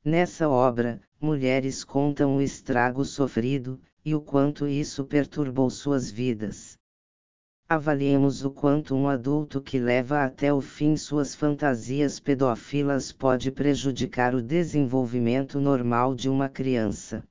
Nessa 0.05 0.47
obra, 0.47 1.01
mulheres 1.19 1.83
contam 1.83 2.37
o 2.37 2.41
estrago 2.41 3.03
sofrido, 3.03 3.77
e 4.03 4.15
o 4.15 4.21
quanto 4.21 4.65
isso 4.65 5.03
perturbou 5.03 5.69
suas 5.69 6.09
vidas. 6.09 6.77
Avaliemos 7.67 8.45
o 8.45 8.49
quanto 8.49 8.95
um 8.95 9.09
adulto 9.09 9.61
que 9.61 9.77
leva 9.77 10.23
até 10.23 10.53
o 10.53 10.61
fim 10.61 10.95
suas 10.95 11.35
fantasias 11.35 12.17
pedófilas 12.17 13.11
pode 13.11 13.51
prejudicar 13.51 14.33
o 14.33 14.41
desenvolvimento 14.41 15.59
normal 15.59 16.15
de 16.15 16.29
uma 16.29 16.47
criança. 16.47 17.21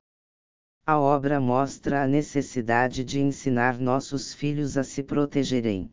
A 0.86 0.98
obra 0.98 1.40
mostra 1.40 2.02
a 2.02 2.06
necessidade 2.06 3.02
de 3.02 3.18
ensinar 3.18 3.78
nossos 3.78 4.34
filhos 4.34 4.76
a 4.76 4.84
se 4.84 5.02
protegerem. 5.02 5.90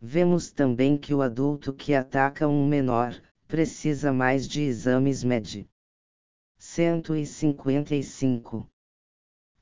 Vemos 0.00 0.50
também 0.50 0.98
que 0.98 1.14
o 1.14 1.22
adulto 1.22 1.72
que 1.72 1.94
ataca 1.94 2.48
um 2.48 2.66
menor, 2.66 3.14
precisa 3.46 4.12
mais 4.12 4.48
de 4.48 4.62
exames 4.62 5.22
MED. 5.22 5.68
155. 6.76 8.68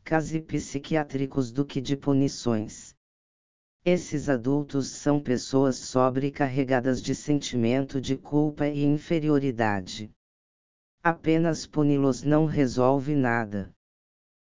Case 0.03 0.41
psiquiátricos 0.41 1.53
do 1.53 1.65
que 1.65 1.81
de 1.81 1.97
punições. 1.97 2.93
Esses 3.85 4.29
adultos 4.29 4.89
são 4.89 5.21
pessoas 5.21 5.77
sobrecarregadas 5.77 7.01
de 7.01 7.15
sentimento 7.15 8.01
de 8.01 8.17
culpa 8.17 8.67
e 8.67 8.83
inferioridade. 8.83 10.11
Apenas 11.05 11.69
puni-los 11.69 12.25
não 12.25 12.47
resolve 12.47 13.15
nada. 13.15 13.71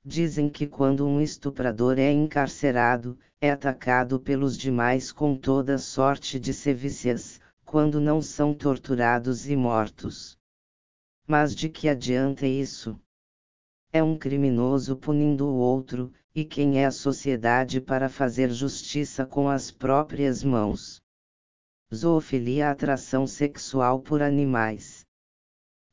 Dizem 0.02 0.48
que 0.48 0.66
quando 0.66 1.06
um 1.06 1.20
estuprador 1.20 1.98
é 1.98 2.10
encarcerado, 2.10 3.18
é 3.38 3.50
atacado 3.50 4.18
pelos 4.18 4.56
demais 4.56 5.12
com 5.12 5.36
toda 5.36 5.76
sorte 5.76 6.40
de 6.40 6.54
sevícias, 6.54 7.38
quando 7.66 8.00
não 8.00 8.22
são 8.22 8.54
torturados 8.54 9.46
e 9.46 9.54
mortos. 9.54 10.38
Mas 11.26 11.54
de 11.54 11.68
que 11.68 11.88
adianta 11.88 12.46
isso? 12.46 13.00
É 13.92 14.02
um 14.02 14.16
criminoso 14.16 14.96
punindo 14.96 15.46
o 15.46 15.54
outro, 15.54 16.12
e 16.34 16.44
quem 16.44 16.78
é 16.78 16.86
a 16.86 16.90
sociedade 16.90 17.80
para 17.80 18.08
fazer 18.08 18.50
justiça 18.50 19.26
com 19.26 19.48
as 19.48 19.70
próprias 19.70 20.44
mãos? 20.44 21.00
Zoofilia 21.92 22.70
atração 22.70 23.26
sexual 23.26 24.00
por 24.00 24.22
animais. 24.22 25.04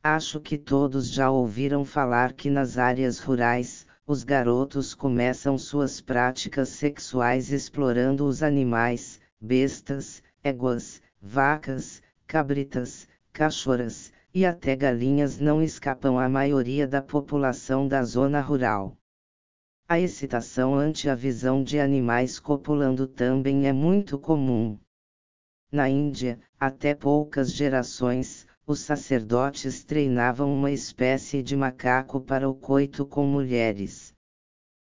Acho 0.04 0.40
que 0.40 0.58
todos 0.58 1.10
já 1.10 1.32
ouviram 1.32 1.86
falar 1.86 2.34
que 2.34 2.50
nas 2.50 2.78
áreas 2.78 3.20
rurais, 3.20 3.88
os 4.06 4.24
garotos 4.24 4.94
começam 4.94 5.58
suas 5.58 6.02
práticas 6.02 6.70
sexuais 6.70 7.52
explorando 7.52 8.28
os 8.28 8.44
animais, 8.44 9.20
bestas, 9.40 10.22
éguas, 10.44 11.02
vacas, 11.22 12.02
cabritas, 12.28 13.08
cachorras, 13.32 14.12
e 14.34 14.46
até 14.46 14.76
galinhas 14.76 15.40
não 15.40 15.62
escapam 15.62 16.18
à 16.18 16.28
maioria 16.28 16.88
da 16.88 17.02
população 17.02 17.88
da 17.88 18.04
zona 18.04 18.42
rural. 18.42 18.98
A 19.88 20.00
excitação 20.00 20.74
ante 20.74 21.08
a 21.08 21.14
visão 21.14 21.64
de 21.64 21.80
animais 21.80 22.40
copulando 22.40 23.06
também 23.06 23.68
é 23.68 23.74
muito 23.74 24.18
comum. 24.18 24.80
Na 25.72 25.88
Índia, 25.88 26.40
até 26.60 26.96
poucas 26.96 27.54
gerações, 27.54 28.48
os 28.66 28.80
sacerdotes 28.80 29.84
treinavam 29.84 30.52
uma 30.52 30.72
espécie 30.72 31.44
de 31.44 31.56
macaco 31.56 32.22
para 32.22 32.50
o 32.50 32.56
coito 32.56 33.06
com 33.06 33.28
mulheres. 33.28 34.14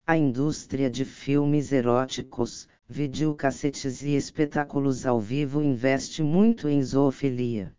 A 0.08 0.16
indústria 0.16 0.90
de 0.90 1.04
filmes 1.04 1.72
eróticos, 1.72 2.70
videocassetes 2.88 4.04
e 4.04 4.16
espetáculos 4.16 5.06
ao 5.06 5.20
vivo 5.20 5.62
investe 5.62 6.22
muito 6.22 6.70
em 6.70 6.82
zoofilia. 6.82 7.74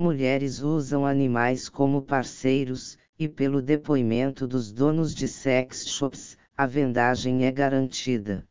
Mulheres 0.00 0.60
usam 0.60 1.04
animais 1.04 1.68
como 1.68 2.00
parceiros, 2.00 2.96
e 3.18 3.28
pelo 3.28 3.60
depoimento 3.60 4.46
dos 4.46 4.70
donos 4.70 5.12
de 5.12 5.26
sex 5.26 5.88
shops, 5.88 6.38
a 6.56 6.66
vendagem 6.66 7.44
é 7.44 7.50
garantida. 7.50 8.46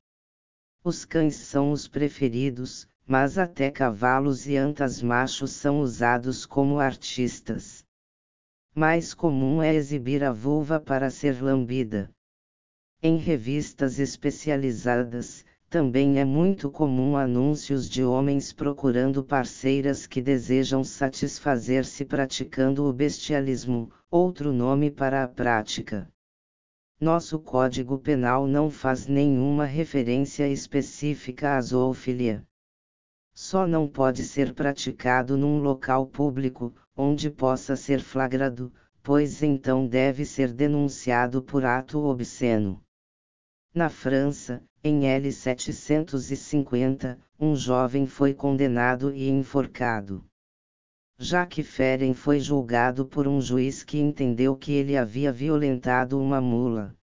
Os 0.84 1.06
cães 1.06 1.38
são 1.38 1.72
os 1.72 1.88
preferidos, 1.88 2.86
mas 3.06 3.38
até 3.38 3.72
cavalos 3.72 4.46
e 4.46 4.58
antas 4.58 5.02
machos 5.02 5.52
são 5.52 5.80
usados 5.80 6.46
como 6.46 6.80
artistas. 6.80 7.86
Mais 8.76 9.14
comum 9.14 9.64
é 9.64 9.74
exibir 9.74 10.26
a 10.26 10.34
vulva 10.34 10.82
para 10.82 11.10
ser 11.10 11.42
lambida. 11.42 12.12
Em 13.02 13.16
revistas 13.16 14.00
especializadas, 14.00 15.46
também 15.70 16.20
é 16.20 16.26
muito 16.26 16.72
comum 16.72 17.16
anúncios 17.16 17.90
de 17.90 18.04
homens 18.04 18.54
procurando 18.54 19.24
parceiras 19.24 20.08
que 20.08 20.22
desejam 20.22 20.84
satisfazer-se 20.84 22.06
praticando 22.06 22.86
o 22.86 22.94
bestialismo, 22.94 23.92
outro 24.10 24.52
nome 24.52 24.90
para 24.90 25.24
a 25.24 25.28
prática. 25.28 26.08
Nosso 27.00 27.40
Código 27.40 28.00
Penal 28.00 28.48
não 28.48 28.70
faz 28.70 29.08
nenhuma 29.08 29.66
referência 29.66 30.48
específica 30.48 31.56
à 31.56 31.62
zoofilia 31.62 32.48
só 33.40 33.68
não 33.68 33.88
pode 33.88 34.24
ser 34.24 34.52
praticado 34.52 35.38
num 35.38 35.60
local 35.60 36.08
público, 36.08 36.74
onde 36.96 37.30
possa 37.30 37.76
ser 37.76 38.00
flagrado, 38.00 38.74
pois 39.04 39.44
então 39.44 39.86
deve 39.88 40.26
ser 40.26 40.52
denunciado 40.52 41.44
por 41.44 41.64
ato 41.64 42.00
obsceno. 42.00 42.82
Na 43.74 43.90
França, 43.90 44.64
em 44.84 45.02
L750, 45.02 47.18
um 47.40 47.56
jovem 47.56 48.08
foi 48.08 48.34
condenado 48.34 49.14
e 49.14 49.30
enforcado. 49.30 50.26
Jacques 51.20 51.68
Ferren 51.68 52.14
foi 52.14 52.40
julgado 52.40 53.06
por 53.06 53.28
um 53.28 53.42
juiz 53.42 53.84
que 53.84 53.98
entendeu 53.98 54.56
que 54.56 54.72
ele 54.72 54.96
havia 54.96 55.32
violentado 55.32 56.20
uma 56.20 56.40
mula. 56.40 56.96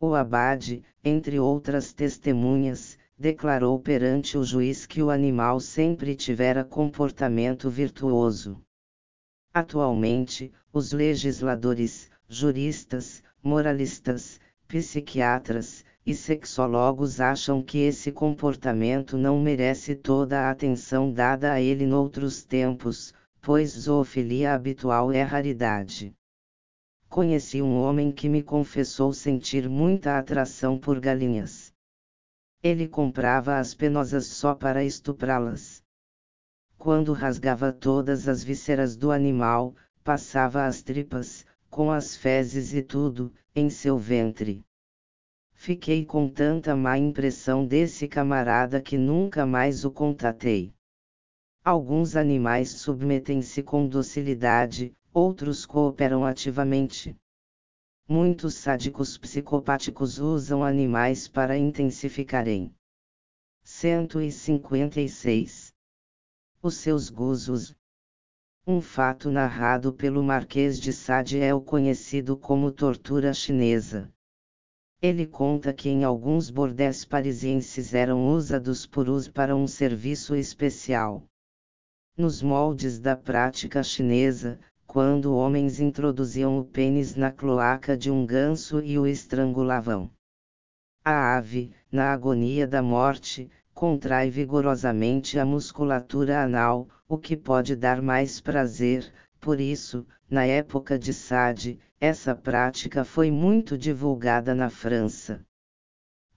O 0.00 0.14
abade, 0.14 0.82
entre 1.04 1.38
outras 1.38 1.92
testemunhas, 1.92 2.98
declarou 3.16 3.78
perante 3.78 4.38
o 4.38 4.42
juiz 4.42 4.86
que 4.86 5.02
o 5.02 5.10
animal 5.10 5.60
sempre 5.60 6.16
tivera 6.16 6.64
comportamento 6.64 7.68
virtuoso. 7.68 8.60
Atualmente, 9.52 10.52
os 10.72 10.92
legisladores, 10.92 12.10
juristas, 12.28 13.22
moralistas, 13.42 14.40
psiquiatras 14.70 15.84
e 16.06 16.14
sexólogos 16.14 17.20
acham 17.20 17.60
que 17.60 17.78
esse 17.78 18.12
comportamento 18.12 19.18
não 19.18 19.40
merece 19.40 19.96
toda 19.96 20.42
a 20.42 20.50
atenção 20.50 21.12
dada 21.12 21.52
a 21.52 21.60
ele 21.60 21.84
noutros 21.84 22.44
tempos, 22.44 23.12
pois 23.42 23.70
zoofilia 23.70 24.54
habitual 24.54 25.10
é 25.10 25.22
raridade. 25.22 26.14
Conheci 27.08 27.60
um 27.60 27.80
homem 27.80 28.12
que 28.12 28.28
me 28.28 28.44
confessou 28.44 29.12
sentir 29.12 29.68
muita 29.68 30.16
atração 30.16 30.78
por 30.78 31.00
galinhas. 31.00 31.72
Ele 32.62 32.86
comprava 32.86 33.58
as 33.58 33.74
penosas 33.74 34.26
só 34.26 34.54
para 34.54 34.84
estuprá-las. 34.84 35.82
Quando 36.78 37.12
rasgava 37.12 37.72
todas 37.72 38.28
as 38.28 38.44
vísceras 38.44 38.96
do 38.96 39.10
animal, 39.10 39.74
passava 40.04 40.64
as 40.64 40.80
tripas, 40.80 41.44
com 41.68 41.90
as 41.90 42.14
fezes 42.14 42.72
e 42.72 42.82
tudo, 42.82 43.32
em 43.54 43.68
seu 43.68 43.98
ventre. 43.98 44.64
Fiquei 45.52 46.06
com 46.06 46.28
tanta 46.28 46.74
má 46.74 46.96
impressão 46.96 47.66
desse 47.66 48.08
camarada 48.08 48.80
que 48.80 48.96
nunca 48.96 49.44
mais 49.44 49.84
o 49.84 49.90
contatei. 49.90 50.72
Alguns 51.62 52.16
animais 52.16 52.70
submetem-se 52.70 53.62
com 53.62 53.86
docilidade, 53.86 54.96
outros 55.12 55.66
cooperam 55.66 56.24
ativamente. 56.24 57.14
Muitos 58.08 58.54
sádicos 58.54 59.18
psicopáticos 59.18 60.18
usam 60.18 60.64
animais 60.64 61.28
para 61.28 61.58
intensificarem. 61.58 62.74
156. 63.62 65.74
Os 66.62 66.76
seus 66.76 67.10
gozos. 67.10 67.76
Um 68.66 68.82
fato 68.82 69.30
narrado 69.30 69.90
pelo 69.90 70.22
Marquês 70.22 70.78
de 70.78 70.92
Sade 70.92 71.40
é 71.40 71.54
o 71.54 71.62
conhecido 71.62 72.36
como 72.36 72.70
tortura 72.70 73.32
chinesa. 73.32 74.12
Ele 75.00 75.26
conta 75.26 75.72
que 75.72 75.88
em 75.88 76.04
alguns 76.04 76.50
bordéis 76.50 77.06
parisienses 77.06 77.94
eram 77.94 78.28
usados 78.28 78.84
purus 78.84 79.26
para 79.28 79.56
um 79.56 79.66
serviço 79.66 80.36
especial. 80.36 81.24
Nos 82.18 82.42
moldes 82.42 82.98
da 82.98 83.16
prática 83.16 83.82
chinesa, 83.82 84.60
quando 84.86 85.34
homens 85.34 85.80
introduziam 85.80 86.58
o 86.58 86.64
pênis 86.64 87.14
na 87.14 87.32
cloaca 87.32 87.96
de 87.96 88.10
um 88.10 88.26
ganso 88.26 88.82
e 88.82 88.98
o 88.98 89.06
estrangulavam. 89.06 90.10
A 91.02 91.34
ave, 91.38 91.72
na 91.90 92.12
agonia 92.12 92.66
da 92.66 92.82
morte, 92.82 93.50
contrai 93.72 94.28
vigorosamente 94.28 95.38
a 95.38 95.46
musculatura 95.46 96.42
anal, 96.42 96.86
o 97.10 97.18
que 97.18 97.36
pode 97.36 97.74
dar 97.74 98.00
mais 98.00 98.40
prazer, 98.40 99.12
por 99.40 99.58
isso, 99.60 100.06
na 100.30 100.44
época 100.44 100.96
de 100.96 101.12
Sade, 101.12 101.76
essa 102.00 102.36
prática 102.36 103.04
foi 103.04 103.32
muito 103.32 103.76
divulgada 103.76 104.54
na 104.54 104.70
França. 104.70 105.44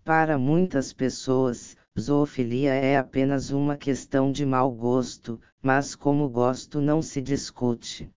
Para 0.04 0.36
muitas 0.36 0.92
pessoas, 0.92 1.78
zoofilia 1.98 2.74
é 2.74 2.98
apenas 2.98 3.52
uma 3.52 3.78
questão 3.78 4.32
de 4.32 4.48
mau 4.48 4.72
gosto, 4.72 5.40
mas 5.62 5.94
como 5.94 6.28
gosto 6.28 6.82
não 6.82 7.04
se 7.04 7.22
discute. 7.22 8.10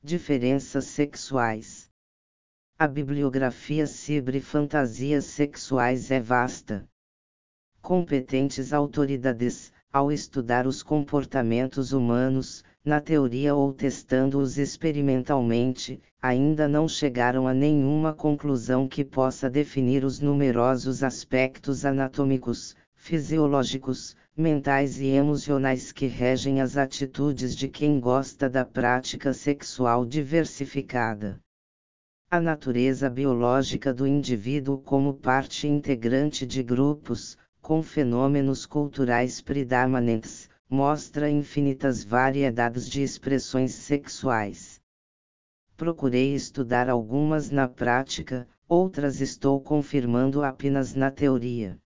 Diferenças 0.00 0.84
sexuais. 0.84 1.90
A 2.78 2.86
bibliografia 2.86 3.88
sobre 3.88 4.40
fantasias 4.40 5.24
sexuais 5.24 6.12
é 6.12 6.20
vasta. 6.20 6.88
Competentes 7.82 8.72
autoridades, 8.72 9.72
ao 9.94 10.10
estudar 10.10 10.66
os 10.66 10.82
comportamentos 10.82 11.92
humanos, 11.92 12.64
na 12.84 13.00
teoria 13.00 13.54
ou 13.54 13.72
testando-os 13.72 14.58
experimentalmente, 14.58 16.02
ainda 16.20 16.66
não 16.66 16.88
chegaram 16.88 17.46
a 17.46 17.54
nenhuma 17.54 18.12
conclusão 18.12 18.88
que 18.88 19.04
possa 19.04 19.48
definir 19.48 20.04
os 20.04 20.18
numerosos 20.18 21.04
aspectos 21.04 21.84
anatômicos, 21.84 22.74
fisiológicos, 22.92 24.16
mentais 24.36 24.98
e 24.98 25.06
emocionais 25.06 25.92
que 25.92 26.06
regem 26.06 26.60
as 26.60 26.76
atitudes 26.76 27.54
de 27.54 27.68
quem 27.68 28.00
gosta 28.00 28.50
da 28.50 28.64
prática 28.64 29.32
sexual 29.32 30.04
diversificada. 30.04 31.38
A 32.28 32.40
natureza 32.40 33.08
biológica 33.08 33.94
do 33.94 34.08
indivíduo 34.08 34.76
como 34.76 35.14
parte 35.14 35.68
integrante 35.68 36.44
de 36.44 36.64
grupos, 36.64 37.38
com 37.64 37.82
fenômenos 37.82 38.66
culturais 38.66 39.40
predominantes, 39.40 40.50
mostra 40.68 41.30
infinitas 41.30 42.04
variedades 42.04 42.86
de 42.86 43.02
expressões 43.02 43.72
sexuais. 43.72 44.82
Procurei 45.74 46.34
estudar 46.34 46.90
algumas 46.90 47.48
na 47.48 47.66
prática, 47.66 48.46
outras 48.68 49.22
estou 49.22 49.62
confirmando 49.62 50.44
apenas 50.44 50.94
na 50.94 51.10
teoria. 51.10 51.80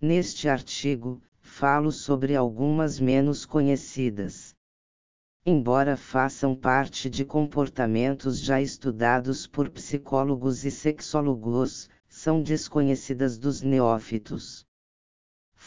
Neste 0.00 0.48
artigo, 0.48 1.20
falo 1.42 1.92
sobre 1.92 2.34
algumas 2.34 2.98
menos 2.98 3.44
conhecidas. 3.44 4.56
Embora 5.44 5.98
façam 5.98 6.56
parte 6.56 7.10
de 7.10 7.22
comportamentos 7.22 8.40
já 8.40 8.62
estudados 8.62 9.46
por 9.46 9.68
psicólogos 9.68 10.64
e 10.64 10.70
sexólogos, 10.70 11.86
são 12.08 12.42
desconhecidas 12.42 13.36
dos 13.36 13.60
neófitos 13.60 14.65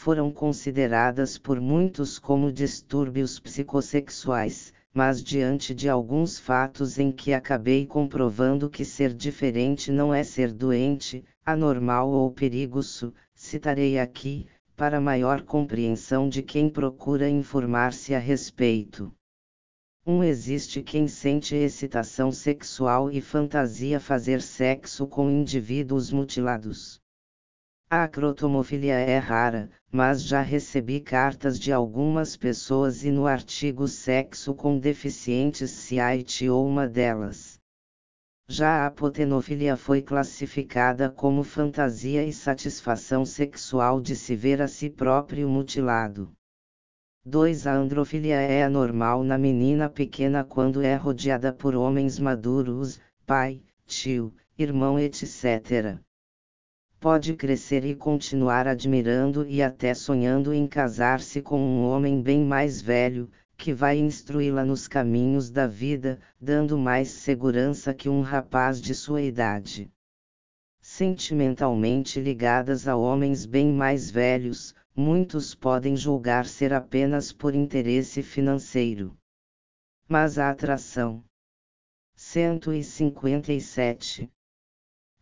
foram 0.00 0.30
consideradas 0.30 1.36
por 1.36 1.60
muitos 1.60 2.18
como 2.18 2.50
distúrbios 2.50 3.38
psicossexuais, 3.38 4.72
mas 4.94 5.22
diante 5.22 5.74
de 5.74 5.90
alguns 5.90 6.38
fatos 6.38 6.98
em 6.98 7.12
que 7.12 7.34
acabei 7.34 7.84
comprovando 7.84 8.70
que 8.70 8.82
ser 8.82 9.12
diferente 9.12 9.92
não 9.92 10.14
é 10.14 10.24
ser 10.24 10.54
doente, 10.54 11.22
anormal 11.44 12.08
ou 12.08 12.32
perigoso, 12.32 13.12
citarei 13.34 13.98
aqui, 13.98 14.46
para 14.74 15.02
maior 15.02 15.42
compreensão 15.42 16.30
de 16.30 16.42
quem 16.42 16.70
procura 16.70 17.28
informar-se 17.28 18.14
a 18.14 18.18
respeito. 18.18 19.12
1. 20.06 20.14
Um, 20.14 20.24
existe 20.24 20.82
quem 20.82 21.06
sente 21.08 21.54
excitação 21.54 22.32
sexual 22.32 23.10
e 23.10 23.20
fantasia 23.20 24.00
fazer 24.00 24.40
sexo 24.40 25.06
com 25.06 25.28
indivíduos 25.28 26.10
mutilados. 26.10 26.99
A 27.92 28.04
acrotomofilia 28.04 28.94
é 28.94 29.18
rara, 29.18 29.68
mas 29.90 30.22
já 30.22 30.42
recebi 30.42 31.00
cartas 31.00 31.58
de 31.58 31.72
algumas 31.72 32.36
pessoas 32.36 33.02
e 33.02 33.10
no 33.10 33.26
artigo 33.26 33.88
Sexo 33.88 34.54
com 34.54 34.78
deficientes 34.78 35.72
se 35.72 35.98
ou 36.48 36.64
uma 36.64 36.86
delas. 36.86 37.58
Já 38.48 38.86
a 38.86 38.92
potenofilia 38.92 39.76
foi 39.76 40.02
classificada 40.02 41.10
como 41.10 41.42
fantasia 41.42 42.24
e 42.24 42.32
satisfação 42.32 43.26
sexual 43.26 44.00
de 44.00 44.14
se 44.14 44.36
ver 44.36 44.62
a 44.62 44.68
si 44.68 44.88
próprio 44.88 45.48
mutilado. 45.48 46.30
2. 47.24 47.66
A 47.66 47.74
androfilia 47.74 48.36
é 48.36 48.62
anormal 48.62 49.24
na 49.24 49.36
menina 49.36 49.90
pequena 49.90 50.44
quando 50.44 50.80
é 50.80 50.94
rodeada 50.94 51.52
por 51.52 51.74
homens 51.74 52.20
maduros, 52.20 53.00
pai, 53.26 53.60
tio, 53.84 54.32
irmão, 54.56 54.96
etc 54.96 56.00
pode 57.00 57.34
crescer 57.34 57.84
e 57.86 57.96
continuar 57.96 58.68
admirando 58.68 59.48
e 59.48 59.62
até 59.62 59.94
sonhando 59.94 60.52
em 60.52 60.66
casar-se 60.66 61.40
com 61.40 61.58
um 61.58 61.86
homem 61.86 62.20
bem 62.20 62.44
mais 62.44 62.82
velho, 62.82 63.30
que 63.56 63.72
vai 63.72 63.98
instruí-la 63.98 64.66
nos 64.66 64.86
caminhos 64.86 65.50
da 65.50 65.66
vida, 65.66 66.20
dando 66.38 66.76
mais 66.76 67.08
segurança 67.08 67.94
que 67.94 68.10
um 68.10 68.20
rapaz 68.20 68.82
de 68.82 68.94
sua 68.94 69.22
idade. 69.22 69.90
Sentimentalmente 70.78 72.20
ligadas 72.20 72.86
a 72.86 72.94
homens 72.94 73.46
bem 73.46 73.72
mais 73.72 74.10
velhos, 74.10 74.74
muitos 74.94 75.54
podem 75.54 75.96
julgar 75.96 76.44
ser 76.44 76.74
apenas 76.74 77.32
por 77.32 77.54
interesse 77.54 78.22
financeiro. 78.22 79.16
Mas 80.06 80.38
a 80.38 80.50
atração. 80.50 81.24
157 82.14 84.30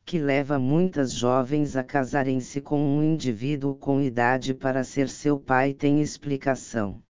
que 0.09 0.19
leva 0.19 0.59
muitas 0.59 1.13
jovens 1.13 1.77
a 1.77 1.85
casarem-se 1.85 2.63
com 2.63 2.81
um 2.81 3.03
indivíduo 3.03 3.75
com 3.75 4.01
idade 4.01 4.55
para 4.55 4.83
ser 4.83 5.07
seu 5.07 5.39
pai 5.39 5.75
tem 5.75 6.01
explicação. 6.01 7.03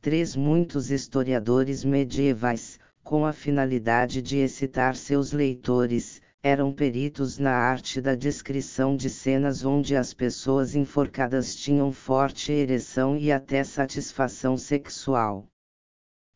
3. 0.00 0.34
Muitos 0.34 0.90
historiadores 0.90 1.84
medievais, 1.84 2.80
com 3.04 3.24
a 3.24 3.32
finalidade 3.32 4.20
de 4.20 4.38
excitar 4.38 4.96
seus 4.96 5.30
leitores, 5.30 6.20
eram 6.42 6.72
peritos 6.72 7.38
na 7.38 7.52
arte 7.52 8.00
da 8.00 8.16
descrição 8.16 8.96
de 8.96 9.08
cenas 9.08 9.64
onde 9.64 9.94
as 9.94 10.12
pessoas 10.12 10.74
enforcadas 10.74 11.54
tinham 11.54 11.92
forte 11.92 12.50
ereção 12.50 13.16
e 13.16 13.30
até 13.30 13.62
satisfação 13.62 14.56
sexual 14.56 15.46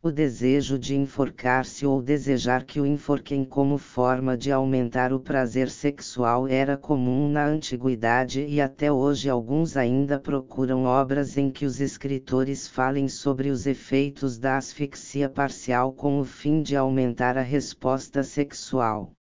o 0.05 0.13
desejo 0.13 0.79
de 0.79 0.95
enforcar-se 0.95 1.87
ou 1.87 2.03
desejar 2.03 2.67
que 2.67 2.79
o 2.79 2.85
enforquem 2.85 3.43
como 3.43 3.79
forma 3.79 4.37
de 4.37 4.53
aumentar 4.53 5.15
o 5.15 5.19
prazer 5.19 5.71
sexual 5.71 6.47
era 6.47 6.77
comum 6.77 7.27
na 7.27 7.47
antiguidade 7.47 8.45
e 8.45 8.61
até 8.61 8.93
hoje 8.93 9.31
alguns 9.31 9.79
ainda 9.79 10.21
procuram 10.21 10.85
obras 10.85 11.39
em 11.39 11.51
que 11.51 11.65
os 11.65 11.81
escritores 11.81 12.69
falem 12.69 13.09
sobre 13.09 13.49
os 13.49 13.67
efeitos 13.67 14.37
da 14.37 14.59
asfixia 14.59 15.27
parcial 15.27 15.91
com 15.91 16.21
o 16.21 16.25
fim 16.27 16.61
de 16.61 16.77
aumentar 16.77 17.39
a 17.39 17.43
resposta 17.43 18.23
sexual. 18.23 19.11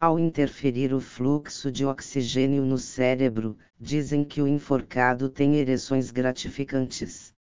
Ao 0.00 0.18
interferir 0.18 0.94
o 0.94 1.00
fluxo 1.00 1.70
de 1.70 1.84
oxigênio 1.84 2.64
no 2.64 2.78
cérebro, 2.78 3.54
dizem 3.78 4.24
que 4.24 4.40
o 4.40 4.48
enforcado 4.48 5.28
tem 5.28 5.56
ereções 5.56 6.10
gratificantes 6.10 7.34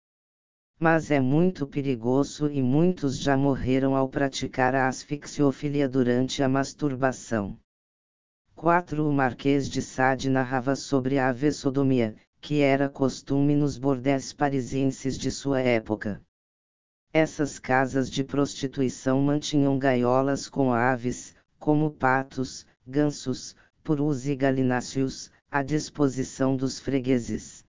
mas 0.79 1.11
é 1.11 1.19
muito 1.21 1.67
perigoso 1.67 2.51
e 2.51 2.63
muitos 2.63 3.19
já 3.19 3.37
morreram 3.37 3.97
ao 3.97 4.09
praticar 4.09 4.75
a 4.75 4.89
asfixiofilia 4.89 5.89
durante 5.89 6.43
a 6.43 6.49
masturbação. 6.49 7.59
4. 8.55 9.09
O 9.09 9.13
Marquês 9.13 9.69
de 9.69 9.81
Sade 9.81 10.29
narrava 10.29 10.77
sobre 10.77 11.19
a 11.19 11.29
avessodomia, 11.29 12.15
que 12.41 12.61
era 12.61 12.89
costume 12.89 13.55
nos 13.55 13.79
bordéis 13.79 14.33
parisienses 14.33 15.19
de 15.19 15.31
sua 15.31 15.61
época. 15.61 16.23
Essas 17.13 17.59
casas 17.59 18.11
de 18.11 18.23
prostituição 18.23 19.21
mantinham 19.23 19.79
gaiolas 19.79 20.49
com 20.49 20.73
aves, 20.73 21.35
como 21.59 21.91
patos, 21.91 22.67
gansos, 22.87 23.57
purus 23.83 24.27
e 24.27 24.37
galináceos, 24.37 25.31
à 25.51 25.63
disposição 25.63 26.55
dos 26.55 26.79
fregueses. 26.79 27.66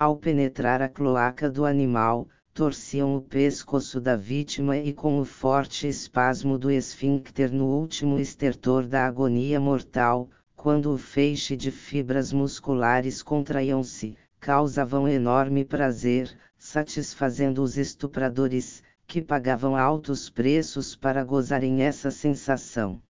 Ao 0.00 0.16
penetrar 0.16 0.80
a 0.80 0.88
cloaca 0.88 1.50
do 1.50 1.66
animal, 1.66 2.26
torciam 2.54 3.14
o 3.14 3.20
pescoço 3.20 4.00
da 4.00 4.16
vítima 4.16 4.78
e 4.78 4.94
com 4.94 5.20
o 5.20 5.26
forte 5.26 5.86
espasmo 5.86 6.56
do 6.56 6.70
esfíncter 6.70 7.52
no 7.52 7.66
último 7.66 8.18
estertor 8.18 8.86
da 8.86 9.06
agonia 9.06 9.60
mortal, 9.60 10.30
quando 10.56 10.90
o 10.90 10.96
feixe 10.96 11.54
de 11.54 11.70
fibras 11.70 12.32
musculares 12.32 13.22
contraíam-se, 13.22 14.16
causavam 14.40 15.06
enorme 15.06 15.66
prazer, 15.66 16.34
satisfazendo 16.56 17.62
os 17.62 17.76
estupradores, 17.76 18.82
que 19.06 19.20
pagavam 19.20 19.76
altos 19.76 20.30
preços 20.30 20.96
para 20.96 21.22
gozarem 21.22 21.82
essa 21.82 22.10
sensação 22.10 23.02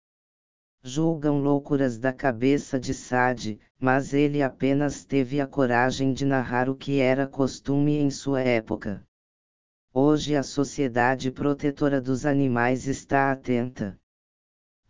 julgam 0.81 1.39
loucuras 1.39 1.97
da 1.97 2.13
cabeça 2.13 2.79
de 2.79 2.93
Sade, 2.93 3.59
mas 3.79 4.13
ele 4.13 4.41
apenas 4.41 5.03
teve 5.03 5.41
a 5.41 5.47
coragem 5.47 6.13
de 6.13 6.25
narrar 6.25 6.69
o 6.69 6.75
que 6.75 6.99
era 6.99 7.27
costume 7.27 7.97
em 7.97 8.09
sua 8.09 8.41
época. 8.41 9.05
Hoje 9.93 10.35
a 10.35 10.43
Sociedade 10.43 11.31
Protetora 11.31 11.99
dos 11.99 12.25
Animais 12.25 12.87
está 12.87 13.31
atenta. 13.31 13.99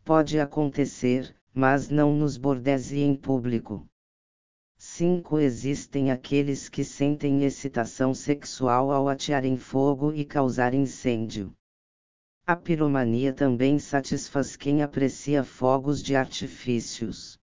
Pode 0.04 0.40
acontecer, 0.40 1.36
mas 1.54 1.90
não 1.90 2.14
nos 2.16 2.38
bordéis 2.38 2.92
e 2.92 3.00
em 3.00 3.16
público. 3.16 3.88
5. 4.78 5.40
Existem 5.40 6.12
aqueles 6.12 6.70
que 6.70 6.84
sentem 6.84 7.44
excitação 7.44 8.14
sexual 8.14 8.92
ao 8.92 9.10
atearem 9.10 9.58
fogo 9.58 10.14
e 10.14 10.24
causar 10.24 10.74
incêndio. 10.74 11.54
A 12.50 12.56
piromania 12.56 13.32
também 13.32 13.78
satisfaz 13.78 14.56
quem 14.56 14.82
aprecia 14.82 15.44
fogos 15.44 16.02
de 16.02 16.16
artifícios. 16.16 17.38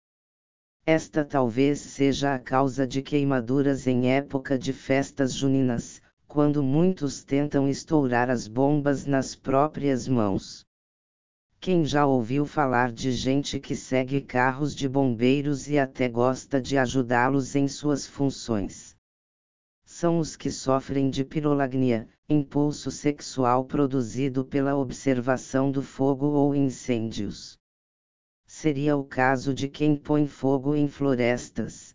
Esta 0.84 1.24
talvez 1.24 1.78
seja 1.78 2.34
a 2.34 2.40
causa 2.40 2.84
de 2.84 3.00
queimaduras 3.00 3.86
em 3.86 4.10
época 4.10 4.58
de 4.58 4.72
festas 4.72 5.32
juninas, 5.32 6.02
quando 6.26 6.60
muitos 6.60 7.22
tentam 7.22 7.68
estourar 7.68 8.28
as 8.28 8.48
bombas 8.48 9.06
nas 9.06 9.36
próprias 9.36 10.08
mãos. 10.08 10.64
Quem 11.60 11.84
já 11.84 12.04
ouviu 12.04 12.44
falar 12.44 12.90
de 12.90 13.12
gente 13.12 13.60
que 13.60 13.76
segue 13.76 14.20
carros 14.20 14.74
de 14.74 14.88
bombeiros 14.88 15.68
e 15.68 15.78
até 15.78 16.08
gosta 16.08 16.60
de 16.60 16.76
ajudá-los 16.76 17.54
em 17.54 17.68
suas 17.68 18.08
funções? 18.08 18.95
São 19.98 20.18
os 20.18 20.36
que 20.36 20.50
sofrem 20.50 21.08
de 21.08 21.24
pirolagnia, 21.24 22.06
impulso 22.28 22.90
sexual 22.90 23.64
produzido 23.64 24.44
pela 24.44 24.76
observação 24.76 25.72
do 25.72 25.82
fogo 25.82 26.26
ou 26.26 26.54
incêndios. 26.54 27.58
Seria 28.46 28.94
o 28.94 29.02
caso 29.02 29.54
de 29.54 29.70
quem 29.70 29.96
põe 29.96 30.26
fogo 30.26 30.76
em 30.76 30.86
florestas. 30.86 31.94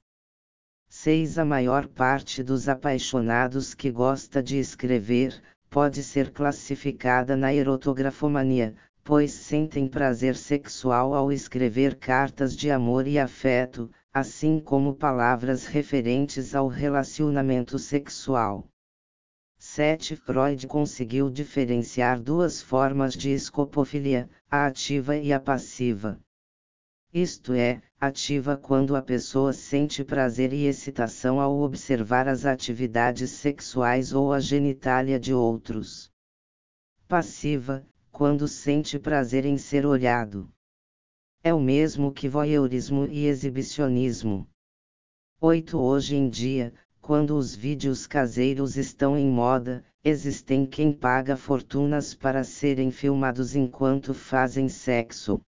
6. 0.89 1.37
A 1.37 1.45
maior 1.45 1.87
parte 1.87 2.41
dos 2.41 2.67
apaixonados 2.67 3.75
que 3.75 3.91
gosta 3.91 4.41
de 4.41 4.57
escrever, 4.57 5.39
pode 5.69 6.03
ser 6.03 6.31
classificada 6.31 7.37
na 7.37 7.53
erotografomania, 7.53 8.75
pois 9.03 9.31
sentem 9.31 9.87
prazer 9.87 10.35
sexual 10.35 11.13
ao 11.13 11.31
escrever 11.31 11.99
cartas 11.99 12.57
de 12.57 12.71
amor 12.71 13.05
e 13.05 13.19
afeto, 13.19 13.91
assim 14.13 14.59
como 14.59 14.93
palavras 14.93 15.65
referentes 15.65 16.53
ao 16.53 16.67
relacionamento 16.67 17.79
sexual. 17.79 18.67
7. 19.57 20.15
Freud 20.15 20.67
conseguiu 20.67 21.29
diferenciar 21.29 22.19
duas 22.19 22.61
formas 22.61 23.13
de 23.13 23.29
escopofilia, 23.29 24.29
a 24.49 24.65
ativa 24.65 25.15
e 25.15 25.31
a 25.31 25.39
passiva. 25.39 26.19
Isto 27.13 27.53
é, 27.53 27.81
ativa 27.99 28.57
quando 28.57 28.95
a 28.95 29.01
pessoa 29.01 29.53
sente 29.53 30.03
prazer 30.03 30.51
e 30.51 30.65
excitação 30.65 31.39
ao 31.39 31.59
observar 31.59 32.27
as 32.27 32.45
atividades 32.45 33.29
sexuais 33.31 34.13
ou 34.13 34.33
a 34.33 34.39
genitália 34.39 35.19
de 35.19 35.33
outros. 35.33 36.11
Passiva, 37.07 37.85
quando 38.11 38.47
sente 38.47 38.97
prazer 38.97 39.45
em 39.45 39.57
ser 39.57 39.85
olhado. 39.85 40.51
É 41.43 41.51
o 41.51 41.59
mesmo 41.59 42.11
que 42.11 42.29
voyeurismo 42.29 43.07
e 43.07 43.25
exibicionismo. 43.25 44.47
8. 45.39 45.75
Hoje 45.75 46.15
em 46.15 46.29
dia, 46.29 46.71
quando 47.01 47.35
os 47.35 47.55
vídeos 47.55 48.05
caseiros 48.05 48.77
estão 48.77 49.17
em 49.17 49.27
moda, 49.27 49.83
existem 50.03 50.67
quem 50.67 50.93
paga 50.93 51.35
fortunas 51.35 52.13
para 52.13 52.43
serem 52.43 52.91
filmados 52.91 53.55
enquanto 53.55 54.13
fazem 54.13 54.69
sexo. 54.69 55.41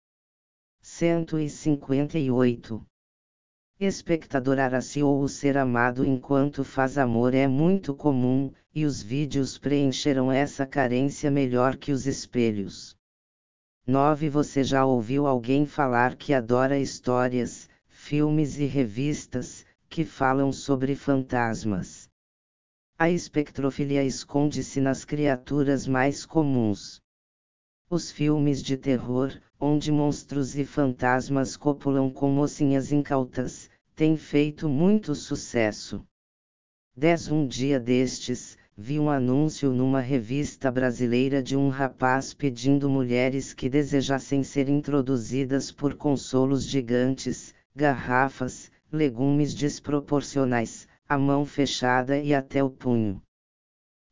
158. 0.79 2.81
Espectadorar-se 3.77 5.03
ou 5.03 5.21
o 5.21 5.27
ser 5.27 5.57
amado 5.57 6.05
enquanto 6.05 6.63
faz 6.63 6.97
amor 6.97 7.33
é 7.33 7.49
muito 7.49 7.93
comum, 7.93 8.49
e 8.73 8.85
os 8.85 9.01
vídeos 9.01 9.57
preencheram 9.57 10.31
essa 10.31 10.65
carência 10.65 11.29
melhor 11.29 11.75
que 11.75 11.91
os 11.91 12.07
espelhos. 12.07 12.95
9. 13.87 14.29
Você 14.29 14.63
já 14.63 14.85
ouviu 14.85 15.25
alguém 15.25 15.65
falar 15.65 16.15
que 16.15 16.33
adora 16.33 16.77
histórias, 16.77 17.67
filmes 17.89 18.59
e 18.59 18.65
revistas 18.65 19.65
que 19.89 20.05
falam 20.05 20.51
sobre 20.51 20.95
fantasmas? 20.95 22.07
A 22.97 23.09
espectrofilia 23.09 24.03
esconde-se 24.03 24.79
nas 24.79 25.03
criaturas 25.03 25.87
mais 25.87 26.27
comuns. 26.27 27.01
Os 27.89 28.11
filmes 28.11 28.61
de 28.61 28.77
terror, 28.77 29.33
onde 29.59 29.91
monstros 29.91 30.55
e 30.55 30.63
fantasmas 30.63 31.57
copulam 31.57 32.11
com 32.11 32.29
mocinhas 32.29 32.91
incautas, 32.91 33.67
têm 33.95 34.15
feito 34.15 34.69
muito 34.69 35.15
sucesso. 35.15 36.05
10. 36.95 37.31
Um 37.31 37.47
dia 37.47 37.79
destes, 37.79 38.55
vi 38.77 38.99
um 38.99 39.09
anúncio 39.09 39.71
numa 39.71 39.99
revista 39.99 40.71
brasileira 40.71 41.43
de 41.43 41.55
um 41.55 41.69
rapaz 41.69 42.33
pedindo 42.33 42.89
mulheres 42.89 43.53
que 43.53 43.69
desejassem 43.69 44.43
ser 44.43 44.69
introduzidas 44.69 45.71
por 45.71 45.95
consolos 45.95 46.63
gigantes, 46.63 47.53
garrafas, 47.75 48.71
legumes 48.91 49.53
desproporcionais, 49.53 50.87
a 51.07 51.17
mão 51.17 51.45
fechada 51.45 52.17
e 52.17 52.33
até 52.33 52.63
o 52.63 52.69
punho. 52.69 53.21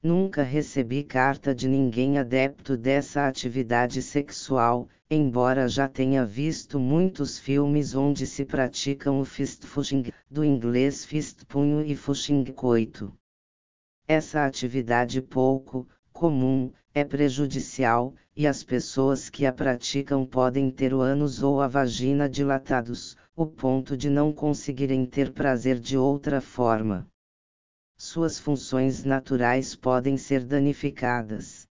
Nunca 0.04 0.44
recebi 0.44 1.04
carta 1.04 1.54
de 1.54 1.68
ninguém 1.68 2.18
adepto 2.18 2.78
dessa 2.78 3.28
atividade 3.28 4.02
sexual, 4.02 4.88
embora 5.10 5.68
já 5.68 5.88
tenha 5.88 6.26
visto 6.26 6.80
muitos 6.80 7.40
filmes 7.40 7.96
onde 7.96 8.28
se 8.28 8.46
praticam 8.46 9.20
o 9.20 9.26
fist 9.26 9.66
fushing, 9.66 10.06
do 10.30 10.46
inglês 10.46 11.04
fist 11.04 11.44
punho 11.46 11.86
e 11.86 11.96
fushing 11.96 12.46
coito. 12.46 13.14
Essa 14.12 14.44
atividade 14.44 15.22
pouco 15.22 15.88
comum 16.12 16.74
é 16.96 17.06
prejudicial, 17.06 18.16
e 18.36 18.48
as 18.48 18.64
pessoas 18.64 19.30
que 19.30 19.46
a 19.46 19.54
praticam 19.54 20.26
podem 20.26 20.72
ter 20.72 20.96
o 20.96 21.00
ânus 21.00 21.44
ou 21.44 21.62
a 21.62 21.68
vagina 21.68 22.28
dilatados, 22.28 23.16
o 23.36 23.46
ponto 23.46 23.96
de 23.96 24.10
não 24.10 24.34
conseguirem 24.34 25.06
ter 25.06 25.32
prazer 25.32 25.80
de 25.80 25.96
outra 25.96 26.42
forma. 26.42 27.08
Suas 28.00 28.40
funções 28.40 29.04
naturais 29.04 29.76
podem 29.76 30.18
ser 30.18 30.44
danificadas. 30.44 31.68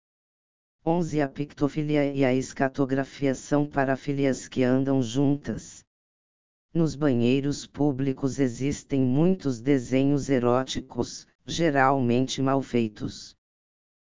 11. 0.86 1.22
A 1.22 1.28
pictofilia 1.28 2.14
e 2.14 2.24
a 2.24 2.36
escatografia 2.36 3.34
são 3.34 3.66
parafilias 3.66 4.48
que 4.48 4.64
andam 4.64 5.02
juntas. 5.02 5.84
Nos 6.72 6.94
banheiros 6.96 7.66
públicos 7.66 8.38
existem 8.38 9.02
muitos 9.02 9.60
desenhos 9.60 10.30
eróticos, 10.30 11.26
geralmente 11.50 12.42
mal 12.42 12.61
feitos. 12.61 13.34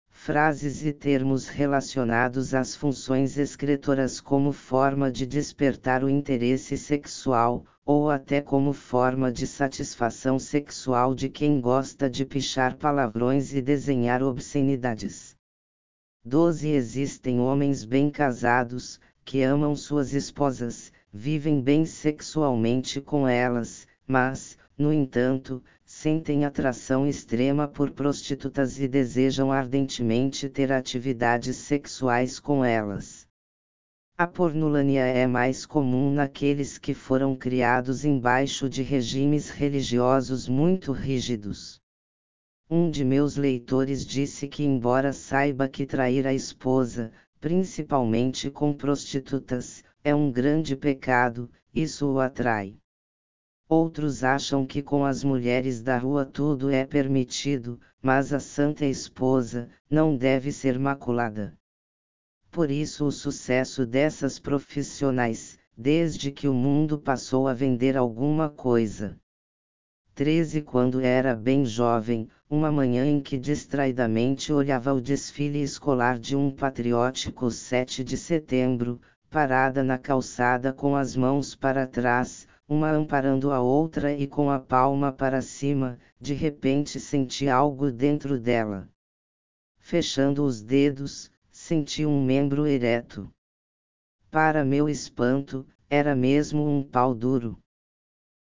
Frases 0.10 0.86
e 0.86 0.92
termos 0.92 1.48
relacionados 1.48 2.54
às 2.54 2.76
funções 2.76 3.38
excretoras 3.38 4.20
como 4.20 4.52
forma 4.52 5.10
de 5.10 5.26
despertar 5.26 6.04
o 6.04 6.10
interesse 6.10 6.78
sexual, 6.78 7.66
ou 7.86 8.10
até 8.10 8.42
como 8.42 8.74
forma 8.74 9.32
de 9.32 9.48
satisfação 9.48 10.38
sexual 10.38 11.16
de 11.16 11.30
quem 11.30 11.62
gosta 11.62 12.10
de 12.10 12.26
pichar 12.26 12.76
palavrões 12.76 13.54
e 13.54 13.62
desenhar 13.62 14.22
obscenidades. 14.22 15.38
12. 16.26 16.68
Existem 16.68 17.40
homens 17.40 17.86
bem 17.86 18.12
casados, 18.12 19.00
que 19.24 19.42
amam 19.42 19.74
suas 19.74 20.14
esposas, 20.14 20.92
vivem 21.14 21.62
bem 21.62 21.86
sexualmente 21.86 23.00
com 23.00 23.26
elas, 23.26 23.88
mas, 24.06 24.58
no 24.78 24.92
entanto, 24.92 25.64
sentem 25.94 26.46
atração 26.46 27.06
extrema 27.06 27.68
por 27.68 27.92
prostitutas 27.92 28.80
e 28.80 28.88
desejam 28.88 29.52
ardentemente 29.52 30.48
ter 30.48 30.72
atividades 30.72 31.58
sexuais 31.58 32.40
com 32.40 32.64
elas. 32.64 33.28
A 34.18 34.26
pornulania 34.26 35.04
é 35.04 35.28
mais 35.28 35.66
comum 35.66 36.12
naqueles 36.12 36.78
que 36.78 36.94
foram 36.94 37.36
criados 37.36 38.06
embaixo 38.06 38.70
de 38.70 38.82
regimes 38.82 39.50
religiosos 39.50 40.48
muito 40.48 40.94
rígidos. 40.94 41.80
Um 42.70 42.90
de 42.90 43.04
meus 43.04 43.36
leitores 43.36 44.06
disse 44.06 44.48
que, 44.48 44.64
embora 44.64 45.12
saiba 45.12 45.68
que 45.68 45.86
trair 45.86 46.26
a 46.26 46.34
esposa, 46.34 47.12
principalmente 47.40 48.50
com 48.50 48.74
prostitutas, 48.74 49.84
é 50.04 50.16
um 50.16 50.32
grande 50.32 50.76
pecado, 50.76 51.52
isso 51.74 52.08
o 52.14 52.20
atrai. 52.20 52.81
Outros 53.74 54.22
acham 54.22 54.66
que 54.66 54.82
com 54.82 55.06
as 55.06 55.24
mulheres 55.24 55.82
da 55.82 55.98
rua 55.98 56.26
tudo 56.26 56.70
é 56.70 56.86
permitido, 56.86 57.80
mas 58.02 58.34
a 58.34 58.40
santa 58.42 58.86
esposa 58.86 59.70
não 59.90 60.18
deve 60.18 60.52
ser 60.52 60.78
maculada. 60.78 61.58
Por 62.52 62.70
isso, 62.70 63.06
o 63.06 63.12
sucesso 63.14 63.86
dessas 63.86 64.38
profissionais, 64.38 65.58
desde 65.78 66.34
que 66.34 66.50
o 66.50 66.54
mundo 66.54 67.00
passou 67.00 67.48
a 67.48 67.54
vender 67.54 67.96
alguma 67.96 68.50
coisa. 68.50 69.18
13 70.16 70.64
Quando 70.64 71.00
era 71.00 71.34
bem 71.34 71.64
jovem, 71.64 72.28
uma 72.50 72.74
manhã 72.74 73.06
em 73.06 73.22
que 73.22 73.38
distraidamente 73.38 74.52
olhava 74.52 74.94
o 74.94 75.00
desfile 75.00 75.64
escolar 75.64 76.20
de 76.20 76.36
um 76.36 76.52
patriótico 76.52 77.50
7 77.50 78.04
de 78.04 78.18
setembro, 78.18 79.00
parada 79.30 79.82
na 79.82 79.98
calçada 79.98 80.74
com 80.74 80.94
as 80.94 81.16
mãos 81.16 81.56
para 81.56 81.88
trás, 81.88 82.46
uma 82.72 82.90
amparando 82.90 83.52
a 83.52 83.60
outra 83.60 84.14
e 84.14 84.26
com 84.26 84.50
a 84.50 84.58
palma 84.58 85.12
para 85.12 85.42
cima, 85.42 86.00
de 86.18 86.34
repente 86.34 87.02
senti 87.02 87.50
algo 87.50 87.92
dentro 87.92 88.40
dela. 88.40 88.90
Fechando 89.78 90.46
os 90.46 90.62
dedos, 90.62 91.30
senti 91.52 92.06
um 92.06 92.24
membro 92.24 92.66
ereto. 92.66 93.30
Para 94.30 94.64
meu 94.64 94.88
espanto, 94.88 95.68
era 95.90 96.16
mesmo 96.16 96.66
um 96.66 96.82
pau 96.82 97.14
duro. 97.14 97.60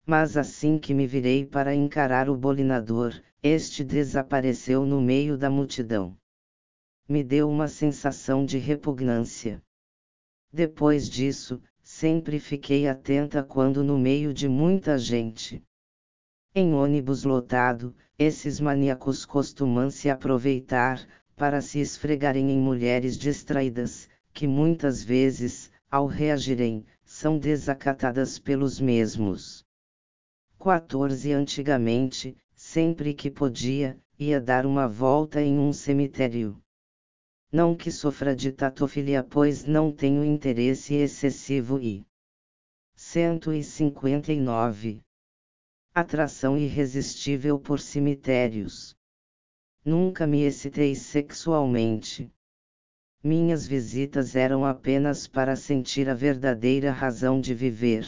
Mas 0.07 0.35
assim 0.35 0.79
que 0.79 0.91
me 0.91 1.05
virei 1.05 1.45
para 1.45 1.75
encarar 1.75 2.27
o 2.27 2.35
bolinador, 2.35 3.13
este 3.43 3.83
desapareceu 3.83 4.87
no 4.87 4.99
meio 4.99 5.37
da 5.37 5.51
multidão. 5.51 6.17
Me 7.07 7.23
deu 7.23 7.47
uma 7.47 7.67
sensação 7.67 8.43
de 8.43 8.57
repugnância. 8.57 9.61
Depois 10.51 11.07
disso, 11.07 11.61
sempre 11.97 12.41
fiquei 12.41 12.89
atenta 12.89 13.41
quando 13.41 13.81
no 13.81 13.97
meio 13.97 14.33
de 14.33 14.49
muita 14.49 14.97
gente. 14.97 15.63
Em 16.53 16.73
ônibus 16.73 17.23
lotado, 17.23 17.95
esses 18.19 18.59
maníacos 18.59 19.25
costumam 19.25 19.89
se 19.89 20.09
aproveitar, 20.09 21.07
para 21.37 21.61
se 21.61 21.79
esfregarem 21.79 22.51
em 22.51 22.59
mulheres 22.59 23.17
distraídas, 23.17 24.09
que 24.33 24.45
muitas 24.45 25.01
vezes, 25.01 25.71
ao 25.89 26.05
reagirem, 26.05 26.85
são 27.05 27.39
desacatadas 27.39 28.39
pelos 28.39 28.77
mesmos. 28.77 29.63
14 30.59 31.31
Antigamente, 31.31 32.35
sempre 32.53 33.13
que 33.13 33.31
podia, 33.31 33.97
ia 34.19 34.41
dar 34.41 34.65
uma 34.65 34.85
volta 34.85 35.41
em 35.41 35.57
um 35.57 35.71
cemitério. 35.71 36.61
Não 37.55 37.73
que 37.73 37.89
sofra 37.89 38.35
de 38.35 38.51
tatofilia, 38.51 39.23
pois 39.23 39.63
não 39.63 39.89
tenho 39.89 40.25
interesse 40.25 40.93
excessivo 40.93 41.79
e 41.79 42.05
159. 42.93 45.01
Atração 45.93 46.57
irresistível 46.57 47.57
por 47.57 47.79
cemitérios. 47.79 48.93
Nunca 49.85 50.27
me 50.27 50.43
excitei 50.43 50.95
sexualmente. 50.95 52.29
Minhas 53.23 53.65
visitas 53.65 54.35
eram 54.35 54.65
apenas 54.65 55.25
para 55.25 55.55
sentir 55.55 56.09
a 56.09 56.13
verdadeira 56.13 56.91
razão 56.91 57.39
de 57.39 57.53
viver. 57.53 58.05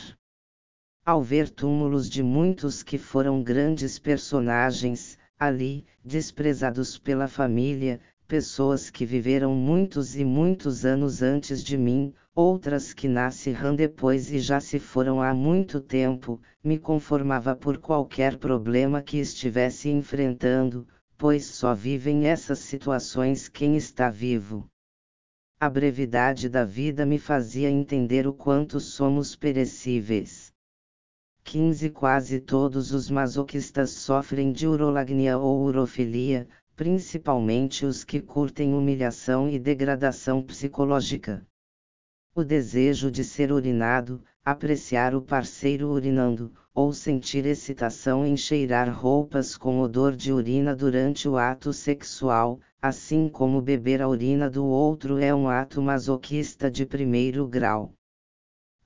Ao 1.06 1.24
ver 1.24 1.50
túmulos 1.50 2.10
de 2.10 2.22
muitos 2.22 2.84
que 2.84 2.98
foram 2.98 3.42
grandes 3.42 3.98
personagens, 3.98 5.18
ali, 5.40 5.86
desprezados 6.04 6.98
pela 6.98 7.30
família, 7.30 8.02
pessoas 8.28 8.90
que 8.90 9.06
viveram 9.06 9.56
muitos 9.56 10.18
e 10.18 10.26
muitos 10.26 10.84
anos 10.84 11.22
antes 11.22 11.64
de 11.64 11.78
mim, 11.78 12.14
outras 12.36 12.94
que 12.94 13.08
nasceram 13.08 13.74
depois 13.74 14.32
e 14.32 14.40
já 14.40 14.60
se 14.60 14.80
foram 14.80 15.22
há 15.22 15.34
muito 15.34 15.80
tempo, 15.80 16.42
me 16.62 16.78
conformava 16.78 17.56
por 17.56 17.78
qualquer 17.78 18.38
problema 18.38 19.02
que 19.02 19.18
estivesse 19.18 19.90
enfrentando, 19.90 20.86
pois 21.18 21.46
só 21.46 21.74
vivem 21.74 22.28
essas 22.28 22.60
situações 22.60 23.48
quem 23.48 23.78
está 23.78 24.10
vivo. 24.10 24.70
A 25.58 25.70
brevidade 25.70 26.50
da 26.50 26.66
vida 26.66 27.06
me 27.06 27.18
fazia 27.18 27.70
entender 27.70 28.28
o 28.28 28.34
quanto 28.34 28.80
somos 28.80 29.36
perecíveis. 29.36 30.52
15 31.46 31.90
Quase 31.92 32.42
todos 32.42 32.92
os 32.92 33.10
masoquistas 33.10 33.92
sofrem 33.92 34.52
de 34.52 34.68
urolagnia 34.68 35.38
ou 35.38 35.64
urofilia, 35.64 36.46
principalmente 36.78 37.88
os 37.88 38.04
que 38.04 38.22
curtem 38.22 38.76
humilhação 38.76 39.50
e 39.50 39.58
degradação 39.58 40.44
psicológica. 40.44 41.44
O 42.36 42.44
desejo 42.44 43.10
de 43.10 43.24
ser 43.24 43.52
urinado, 43.52 44.24
apreciar 44.46 45.16
o 45.16 45.22
parceiro 45.24 45.90
urinando, 45.90 46.54
ou 46.76 46.94
sentir 46.94 47.48
excitação 47.48 48.24
em 48.24 48.38
cheirar 48.38 48.96
roupas 48.96 49.58
com 49.58 49.80
odor 49.80 50.16
de 50.16 50.32
urina 50.32 50.76
durante 50.76 51.28
o 51.28 51.36
ato 51.36 51.74
sexual, 51.74 52.60
assim 52.80 53.28
como 53.28 53.60
beber 53.60 54.00
a 54.00 54.08
urina 54.08 54.48
do 54.48 54.64
outro 54.64 55.18
é 55.18 55.34
um 55.34 55.50
ato 55.50 55.82
masoquista 55.82 56.70
de 56.70 56.86
primeiro 56.86 57.48
grau. 57.48 57.97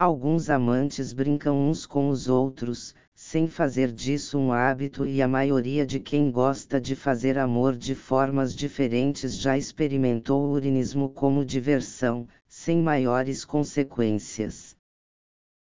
Alguns 0.01 0.49
amantes 0.49 1.13
brincam 1.13 1.69
uns 1.69 1.85
com 1.85 2.09
os 2.09 2.27
outros, 2.27 2.95
sem 3.13 3.47
fazer 3.47 3.91
disso 3.91 4.35
um 4.35 4.51
hábito, 4.51 5.05
e 5.05 5.21
a 5.21 5.27
maioria 5.27 5.85
de 5.85 5.99
quem 5.99 6.31
gosta 6.31 6.81
de 6.81 6.95
fazer 6.95 7.37
amor 7.37 7.77
de 7.77 7.93
formas 7.93 8.55
diferentes 8.55 9.37
já 9.37 9.55
experimentou 9.55 10.47
o 10.47 10.53
urinismo 10.53 11.07
como 11.07 11.45
diversão, 11.45 12.27
sem 12.47 12.81
maiores 12.81 13.45
consequências. 13.45 14.75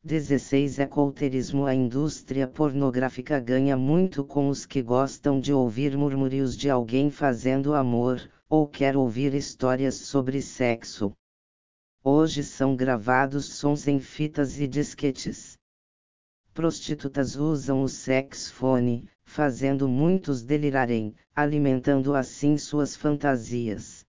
16 0.06 0.80
Ecolterismo 0.80 1.66
A 1.66 1.76
indústria 1.76 2.48
pornográfica 2.48 3.42
ganha 3.42 3.76
muito 3.76 4.24
com 4.24 4.48
os 4.48 4.66
que 4.66 4.82
gostam 4.82 5.38
de 5.38 5.52
ouvir 5.52 5.98
murmúrios 5.98 6.56
de 6.56 6.70
alguém 6.70 7.12
fazendo 7.12 7.74
amor, 7.74 8.22
ou 8.50 8.66
quer 8.66 8.96
ouvir 8.96 9.34
histórias 9.34 9.96
sobre 9.96 10.42
sexo. 10.42 11.12
Hoje 12.02 12.44
são 12.44 12.78
gravados 12.78 13.46
sons 13.46 13.86
em 13.86 14.00
fitas 14.00 14.58
e 14.58 14.66
disquetes. 14.66 15.58
Prostitutas 16.54 17.36
usam 17.36 17.84
o 17.84 17.90
sexfone, 17.90 19.10
fazendo 19.26 19.86
muitos 19.86 20.42
delirarem, 20.42 21.14
alimentando 21.36 22.16
assim 22.16 22.58
suas 22.58 22.96
fantasias. 22.96 24.06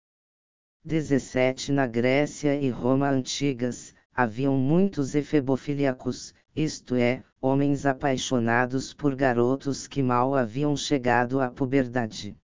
17 0.85 1.71
Na 1.71 1.87
Grécia 1.87 2.55
e 2.55 2.69
Roma 2.69 3.09
antigas, 3.09 3.95
haviam 4.13 4.55
muitos 4.55 5.15
efebofilíacos, 5.15 6.33
isto 6.55 6.93
é, 6.93 7.23
homens 7.41 7.87
apaixonados 7.87 8.93
por 8.93 9.15
garotos 9.15 9.87
que 9.87 10.03
mal 10.03 10.35
haviam 10.35 10.77
chegado 10.77 11.41
à 11.41 11.49
puberdade. 11.49 12.37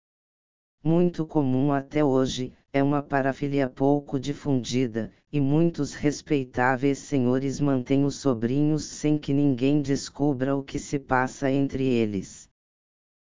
Muito 0.83 1.27
comum 1.27 1.71
até 1.71 2.03
hoje, 2.03 2.53
é 2.75 2.83
uma 2.83 3.01
parafilia 3.01 3.71
pouco 3.71 4.19
difundida, 4.19 5.13
e 5.33 5.41
muitos 5.41 5.95
respeitáveis 5.95 6.99
senhores 6.99 7.61
mantêm 7.61 8.05
os 8.05 8.17
sobrinhos 8.17 8.85
sem 8.85 9.17
que 9.17 9.33
ninguém 9.33 9.81
descubra 9.81 10.57
o 10.57 10.63
que 10.65 10.81
se 10.81 10.99
passa 10.99 11.49
entre 11.49 11.85
eles. 11.85 12.51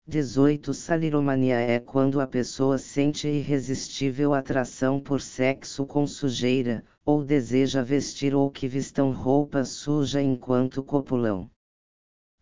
18 0.06 0.72
Saliromania 0.72 1.56
é 1.56 1.80
quando 1.80 2.20
a 2.20 2.26
pessoa 2.28 2.78
sente 2.78 3.26
irresistível 3.26 4.32
atração 4.32 5.00
por 5.00 5.20
sexo 5.20 5.84
com 5.86 6.06
sujeira, 6.06 6.84
ou 7.04 7.24
deseja 7.24 7.82
vestir 7.82 8.36
ou 8.36 8.48
que 8.48 8.68
vistam 8.68 9.10
roupa 9.10 9.64
suja 9.64 10.22
enquanto 10.22 10.84
copulam. 10.84 11.50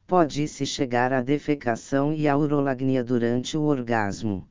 Pode-se 0.07 0.67
chegar 0.67 1.15
à 1.15 1.23
defecação 1.23 2.13
e 2.13 2.29
à 2.29 2.37
urolagnia 2.37 3.03
durante 3.03 3.57
o 3.57 3.63
orgasmo. 3.63 4.50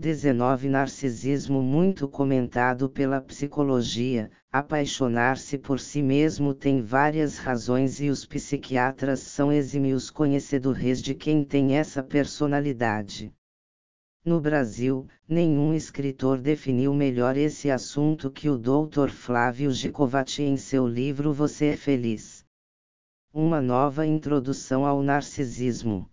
19 0.00 0.68
Narcisismo 0.68 1.60
muito 1.60 2.06
comentado 2.06 2.88
pela 2.88 3.20
psicologia. 3.20 4.30
Apaixonar-se 4.52 5.58
por 5.58 5.80
si 5.80 6.00
mesmo 6.00 6.54
tem 6.54 6.80
várias 6.80 7.36
razões 7.36 8.00
e 8.00 8.08
os 8.08 8.24
psiquiatras 8.24 9.18
são 9.18 9.50
exímios 9.50 10.08
conhecedores 10.08 11.02
de 11.02 11.16
quem 11.16 11.42
tem 11.42 11.76
essa 11.76 12.00
personalidade. 12.00 13.32
No 14.24 14.40
Brasil, 14.40 15.08
nenhum 15.28 15.74
escritor 15.74 16.38
definiu 16.38 16.94
melhor 16.94 17.36
esse 17.36 17.68
assunto 17.68 18.30
que 18.30 18.48
o 18.48 18.56
Dr. 18.56 19.10
Flávio 19.10 19.72
Gicovati 19.72 20.44
em 20.44 20.56
seu 20.56 20.86
livro 20.86 21.32
Você 21.32 21.66
é 21.66 21.76
Feliz. 21.76 22.46
Uma 23.34 23.60
nova 23.60 24.06
introdução 24.06 24.86
ao 24.86 25.02
narcisismo. 25.02 26.08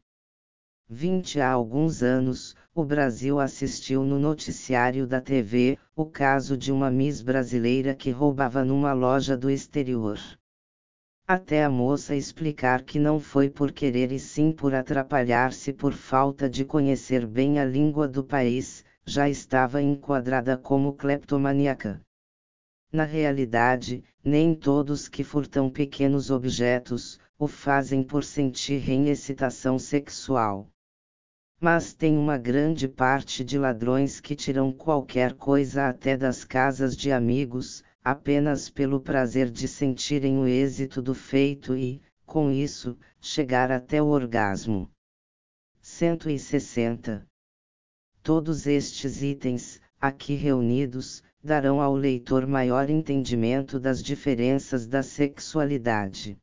20 0.88 1.42
há 1.42 1.50
alguns 1.50 2.04
anos, 2.04 2.56
o 2.74 2.86
Brasil 2.86 3.40
assistiu 3.40 4.04
no 4.04 4.20
noticiário 4.20 5.08
da 5.08 5.20
TV 5.20 5.80
o 5.96 6.06
caso 6.06 6.56
de 6.56 6.72
uma 6.72 6.92
Miss 6.92 7.24
brasileira 7.24 7.96
que 7.96 8.12
roubava 8.12 8.64
numa 8.64 8.94
loja 8.94 9.36
do 9.36 9.50
exterior. 9.50 10.20
Até 11.28 11.64
a 11.64 11.72
moça 11.72 12.16
explicar 12.16 12.84
que 12.84 13.00
não 13.00 13.20
foi 13.20 13.50
por 13.50 13.72
querer 13.72 14.12
e 14.12 14.20
sim 14.20 14.52
por 14.52 14.76
atrapalhar-se 14.76 15.74
por 15.74 15.92
falta 15.92 16.48
de 16.48 16.64
conhecer 16.64 17.26
bem 17.26 17.58
a 17.58 17.66
língua 17.66 18.08
do 18.08 18.24
país, 18.24 18.86
já 19.04 19.28
estava 19.28 19.82
enquadrada 19.82 20.56
como 20.56 20.94
cleptomaníaca. 20.94 22.00
Na 22.94 23.06
realidade, 23.06 24.04
nem 24.24 24.54
todos 24.54 25.08
que 25.08 25.24
furtam 25.24 25.68
pequenos 25.68 26.30
objetos 26.30 27.20
o 27.40 27.48
fazem 27.48 28.04
por 28.04 28.24
sentirem 28.24 29.10
excitação 29.10 29.80
sexual. 29.80 30.70
Mas 31.60 31.94
tem 31.94 32.18
uma 32.18 32.38
grande 32.38 32.88
parte 32.88 33.44
de 33.44 33.58
ladrões 33.58 34.20
que 34.20 34.36
tiram 34.36 34.72
qualquer 34.74 35.34
coisa 35.34 35.88
até 35.88 36.18
das 36.18 36.44
casas 36.44 36.96
de 36.98 37.12
amigos, 37.12 37.84
apenas 38.04 38.70
pelo 38.70 39.00
prazer 39.00 39.50
de 39.50 39.68
sentirem 39.68 40.38
o 40.38 40.46
êxito 40.46 41.02
do 41.02 41.14
feito 41.14 41.76
e, 41.76 42.02
com 42.26 42.52
isso, 42.52 42.98
chegar 43.22 43.72
até 43.72 44.02
o 44.02 44.08
orgasmo. 44.08 44.90
160. 45.82 47.26
Todos 48.22 48.68
estes 48.68 49.22
itens, 49.22 49.80
aqui 50.00 50.36
reunidos, 50.36 51.24
darão 51.44 51.80
ao 51.80 51.96
leitor 51.96 52.46
maior 52.46 52.90
entendimento 52.90 53.80
das 53.80 54.04
diferenças 54.04 54.88
da 54.88 55.02
sexualidade. 55.02 56.38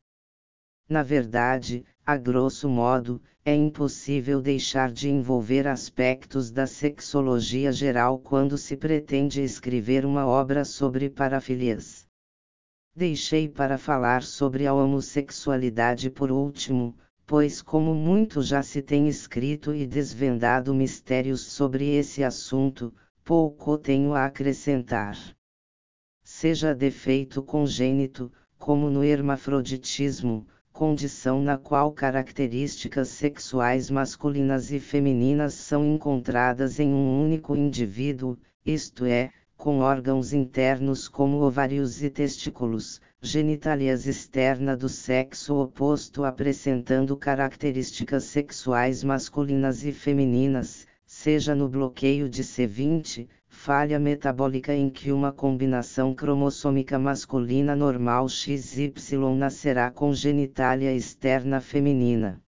Na 0.89 1.01
verdade, 1.01 1.85
a 2.05 2.17
grosso 2.17 2.67
modo, 2.67 3.21
é 3.45 3.55
impossível 3.55 4.41
deixar 4.41 4.91
de 4.91 5.09
envolver 5.09 5.67
aspectos 5.67 6.51
da 6.51 6.67
sexologia 6.67 7.71
geral 7.71 8.19
quando 8.19 8.57
se 8.57 8.77
pretende 8.77 9.41
escrever 9.41 10.05
uma 10.05 10.25
obra 10.25 10.63
sobre 10.63 11.09
parafilias. 11.09 12.05
Deixei 12.95 13.49
para 13.49 13.77
falar 13.77 14.23
sobre 14.23 14.67
a 14.67 14.73
homossexualidade 14.73 16.09
por 16.09 16.31
último, 16.31 16.95
pois, 17.25 17.61
como 17.61 17.95
muito 17.95 18.41
já 18.41 18.61
se 18.61 18.81
tem 18.81 19.07
escrito 19.07 19.73
e 19.73 19.87
desvendado 19.87 20.73
mistérios 20.75 21.41
sobre 21.41 21.95
esse 21.95 22.23
assunto, 22.23 22.93
pouco 23.23 23.77
tenho 23.77 24.13
a 24.13 24.25
acrescentar. 24.25 25.17
Seja 26.21 26.75
defeito 26.75 27.41
congênito, 27.41 28.31
como 28.57 28.89
no 28.89 29.03
hermafroditismo, 29.03 30.45
condição 30.73 31.39
na 31.39 31.55
qual 31.55 31.91
características 31.91 33.09
sexuais 33.09 33.91
masculinas 33.91 34.71
e 34.71 34.79
femininas 34.79 35.53
são 35.53 35.85
encontradas 35.85 36.79
em 36.79 36.91
um 36.91 37.23
único 37.23 37.55
indivíduo, 37.55 38.35
isto 38.65 39.05
é, 39.05 39.29
com 39.55 39.79
órgãos 39.81 40.33
internos 40.33 41.07
como 41.07 41.43
ovários 41.43 42.01
e 42.01 42.09
testículos, 42.09 42.99
genitálias 43.21 44.07
externa 44.07 44.75
do 44.75 44.89
sexo 44.89 45.55
oposto 45.55 46.25
apresentando 46.25 47.15
características 47.15 48.23
sexuais 48.23 49.03
masculinas 49.03 49.85
e 49.85 49.91
femininas, 49.91 50.87
seja 51.05 51.53
no 51.53 51.69
bloqueio 51.69 52.27
de 52.27 52.43
C20, 52.43 53.27
falha 53.65 53.97
metabólica 53.97 54.75
em 54.75 54.89
que 54.89 55.09
uma 55.09 55.31
combinação 55.31 56.13
cromossômica 56.13 56.99
masculina 56.99 57.73
normal 57.73 58.27
XY 58.27 58.91
nascerá 59.37 59.89
com 59.89 60.13
genitália 60.13 60.93
externa 60.93 61.61
feminina. 61.61 62.41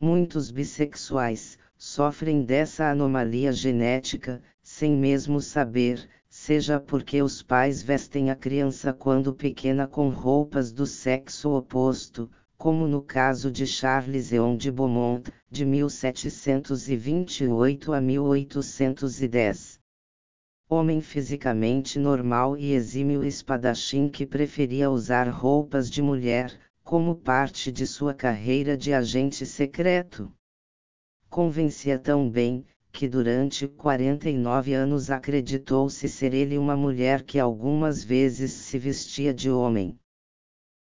Muitos 0.00 0.50
bissexuais 0.50 1.58
sofrem 1.76 2.44
dessa 2.44 2.90
anomalia 2.90 3.52
genética, 3.52 4.40
sem 4.62 4.96
mesmo 4.96 5.38
saber, 5.38 6.08
seja 6.30 6.80
porque 6.80 7.20
os 7.20 7.42
pais 7.42 7.82
vestem 7.82 8.30
a 8.30 8.34
criança 8.34 8.90
quando 8.90 9.34
pequena 9.34 9.86
com 9.86 10.08
roupas 10.08 10.72
do 10.72 10.86
sexo 10.86 11.50
oposto, 11.50 12.30
como 12.56 12.88
no 12.88 13.02
caso 13.02 13.50
de 13.50 13.66
Charles 13.66 14.32
Eon 14.32 14.56
de 14.56 14.72
Beaumont, 14.72 15.30
de 15.50 15.66
1728 15.66 17.92
a 17.92 18.00
1810. 18.00 19.81
Homem 20.74 21.02
fisicamente 21.02 21.98
normal 21.98 22.56
e 22.56 22.72
exímio 22.72 23.22
espadachim 23.22 24.08
que 24.08 24.24
preferia 24.24 24.90
usar 24.90 25.28
roupas 25.28 25.90
de 25.90 26.00
mulher, 26.00 26.50
como 26.82 27.14
parte 27.14 27.70
de 27.70 27.86
sua 27.86 28.14
carreira 28.14 28.74
de 28.74 28.90
agente 28.90 29.44
secreto. 29.44 30.32
Convencia 31.28 31.98
tão 31.98 32.26
bem, 32.26 32.64
que 32.90 33.06
durante 33.06 33.68
49 33.68 34.72
anos 34.72 35.10
acreditou-se 35.10 36.08
ser 36.08 36.32
ele 36.32 36.56
uma 36.56 36.74
mulher 36.74 37.22
que 37.22 37.38
algumas 37.38 38.02
vezes 38.02 38.52
se 38.52 38.78
vestia 38.78 39.34
de 39.34 39.50
homem. 39.50 39.98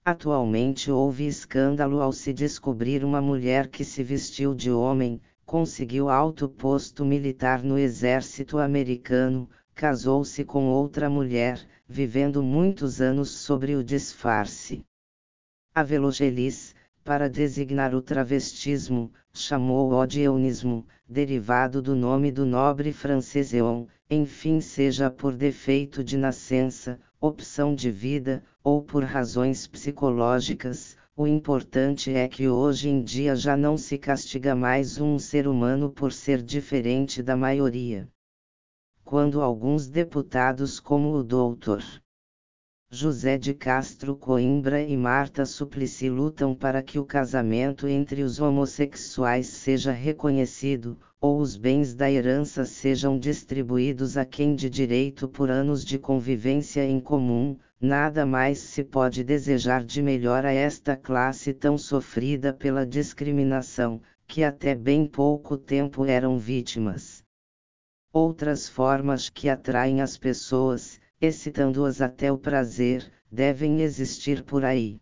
Atualmente 0.03 0.91
houve 0.91 1.25
escândalo 1.25 2.01
ao 2.01 2.11
se 2.11 2.33
descobrir 2.33 3.05
uma 3.05 3.21
mulher 3.21 3.69
que 3.69 3.85
se 3.85 4.03
vestiu 4.03 4.53
de 4.53 4.69
homem, 4.69 5.21
conseguiu 5.45 6.09
alto 6.09 6.49
posto 6.49 7.05
militar 7.05 7.63
no 7.63 7.77
exército 7.77 8.57
americano, 8.57 9.49
casou-se 9.77 10.43
com 10.43 10.69
outra 10.69 11.07
mulher, 11.07 11.63
vivendo 11.87 12.41
muitos 12.41 12.99
anos 12.99 13.29
sobre 13.29 13.75
o 13.75 13.83
disfarce. 13.83 14.83
A 15.71 15.83
Velogelis, 15.83 16.73
para 17.03 17.29
designar 17.29 17.93
o 17.93 18.01
travestismo, 18.01 19.11
chamou-o 19.31 20.03
de 20.07 20.21
eunismo, 20.21 20.83
derivado 21.07 21.79
do 21.79 21.95
nome 21.95 22.31
do 22.31 22.43
nobre 22.43 22.91
francês 22.91 23.53
Eon, 23.53 23.85
enfim 24.09 24.61
seja 24.61 25.11
por 25.11 25.33
defeito 25.33 26.03
de 26.03 26.17
nascença, 26.17 26.99
opção 27.21 27.75
de 27.75 27.91
vida, 27.91 28.43
ou 28.63 28.81
por 28.81 29.03
razões 29.03 29.67
psicológicas, 29.67 30.97
o 31.15 31.27
importante 31.27 32.11
é 32.11 32.27
que 32.27 32.47
hoje 32.47 32.89
em 32.89 33.03
dia 33.03 33.35
já 33.35 33.55
não 33.55 33.77
se 33.77 33.99
castiga 33.99 34.55
mais 34.55 34.99
um 34.99 35.19
ser 35.19 35.47
humano 35.47 35.91
por 35.91 36.11
ser 36.11 36.41
diferente 36.41 37.21
da 37.21 37.37
maioria. 37.37 38.09
Quando 39.07 39.41
alguns 39.41 39.87
deputados 39.87 40.81
como 40.81 41.13
o 41.13 41.23
Dr. 41.23 41.81
José 42.91 43.37
de 43.37 43.53
Castro 43.53 44.17
Coimbra 44.17 44.83
e 44.83 44.97
Marta 44.97 45.45
Suplicy 45.45 46.09
lutam 46.09 46.53
para 46.53 46.83
que 46.83 46.99
o 46.99 47.05
casamento 47.05 47.87
entre 47.87 48.21
os 48.21 48.41
homossexuais 48.41 49.47
seja 49.47 49.93
reconhecido, 49.93 50.99
ou 51.21 51.39
os 51.39 51.55
bens 51.55 51.95
da 51.95 52.11
herança 52.11 52.65
sejam 52.65 53.17
distribuídos 53.17 54.17
a 54.17 54.25
quem 54.25 54.53
de 54.53 54.69
direito 54.69 55.29
por 55.29 55.49
anos 55.49 55.85
de 55.85 55.97
convivência 55.97 56.83
em 56.85 56.99
comum, 56.99 57.57
nada 57.79 58.25
mais 58.25 58.57
se 58.57 58.83
pode 58.83 59.23
desejar 59.23 59.85
de 59.85 60.01
melhor 60.01 60.45
a 60.45 60.51
esta 60.51 60.97
classe 60.97 61.53
tão 61.53 61.77
sofrida 61.77 62.51
pela 62.51 62.85
discriminação, 62.85 64.01
que 64.27 64.43
até 64.43 64.75
bem 64.75 65.05
pouco 65.05 65.57
tempo 65.57 66.03
eram 66.03 66.37
vítimas. 66.37 67.25
Outras 68.19 68.67
formas 68.67 69.29
que 69.29 69.47
atraem 69.47 70.01
as 70.01 70.17
pessoas, 70.17 70.99
excitando-as 71.21 72.01
até 72.01 72.31
o 72.31 72.37
prazer, 72.37 73.11
devem 73.31 73.81
existir 73.81 74.41
por 74.41 74.65
aí. 74.65 74.99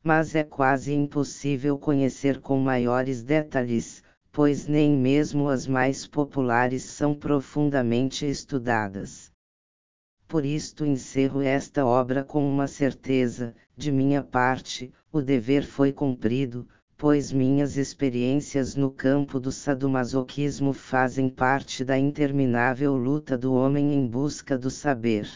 Mas 0.00 0.36
é 0.36 0.44
quase 0.44 0.94
impossível 0.94 1.76
conhecer 1.76 2.40
com 2.40 2.56
maiores 2.56 3.24
detalhes, 3.24 4.04
pois 4.30 4.68
nem 4.68 4.96
mesmo 4.96 5.48
as 5.48 5.66
mais 5.66 6.06
populares 6.06 6.84
são 6.84 7.16
profundamente 7.16 8.24
estudadas. 8.24 9.32
Por 10.28 10.44
isto 10.46 10.86
encerro 10.86 11.42
esta 11.42 11.84
obra 11.84 12.22
com 12.22 12.48
uma 12.48 12.68
certeza, 12.68 13.56
de 13.76 13.90
minha 13.90 14.22
parte, 14.22 14.94
o 15.10 15.20
dever 15.20 15.64
foi 15.64 15.92
cumprido, 15.92 16.68
pois 17.00 17.32
minhas 17.32 17.78
experiências 17.78 18.74
no 18.74 18.90
campo 18.90 19.40
do 19.40 19.50
sadomasoquismo 19.50 20.74
fazem 20.74 21.30
parte 21.30 21.82
da 21.82 21.98
interminável 21.98 22.94
luta 22.94 23.38
do 23.38 23.54
homem 23.54 23.94
em 23.94 24.06
busca 24.06 24.58
do 24.58 24.68
saber. 24.68 25.26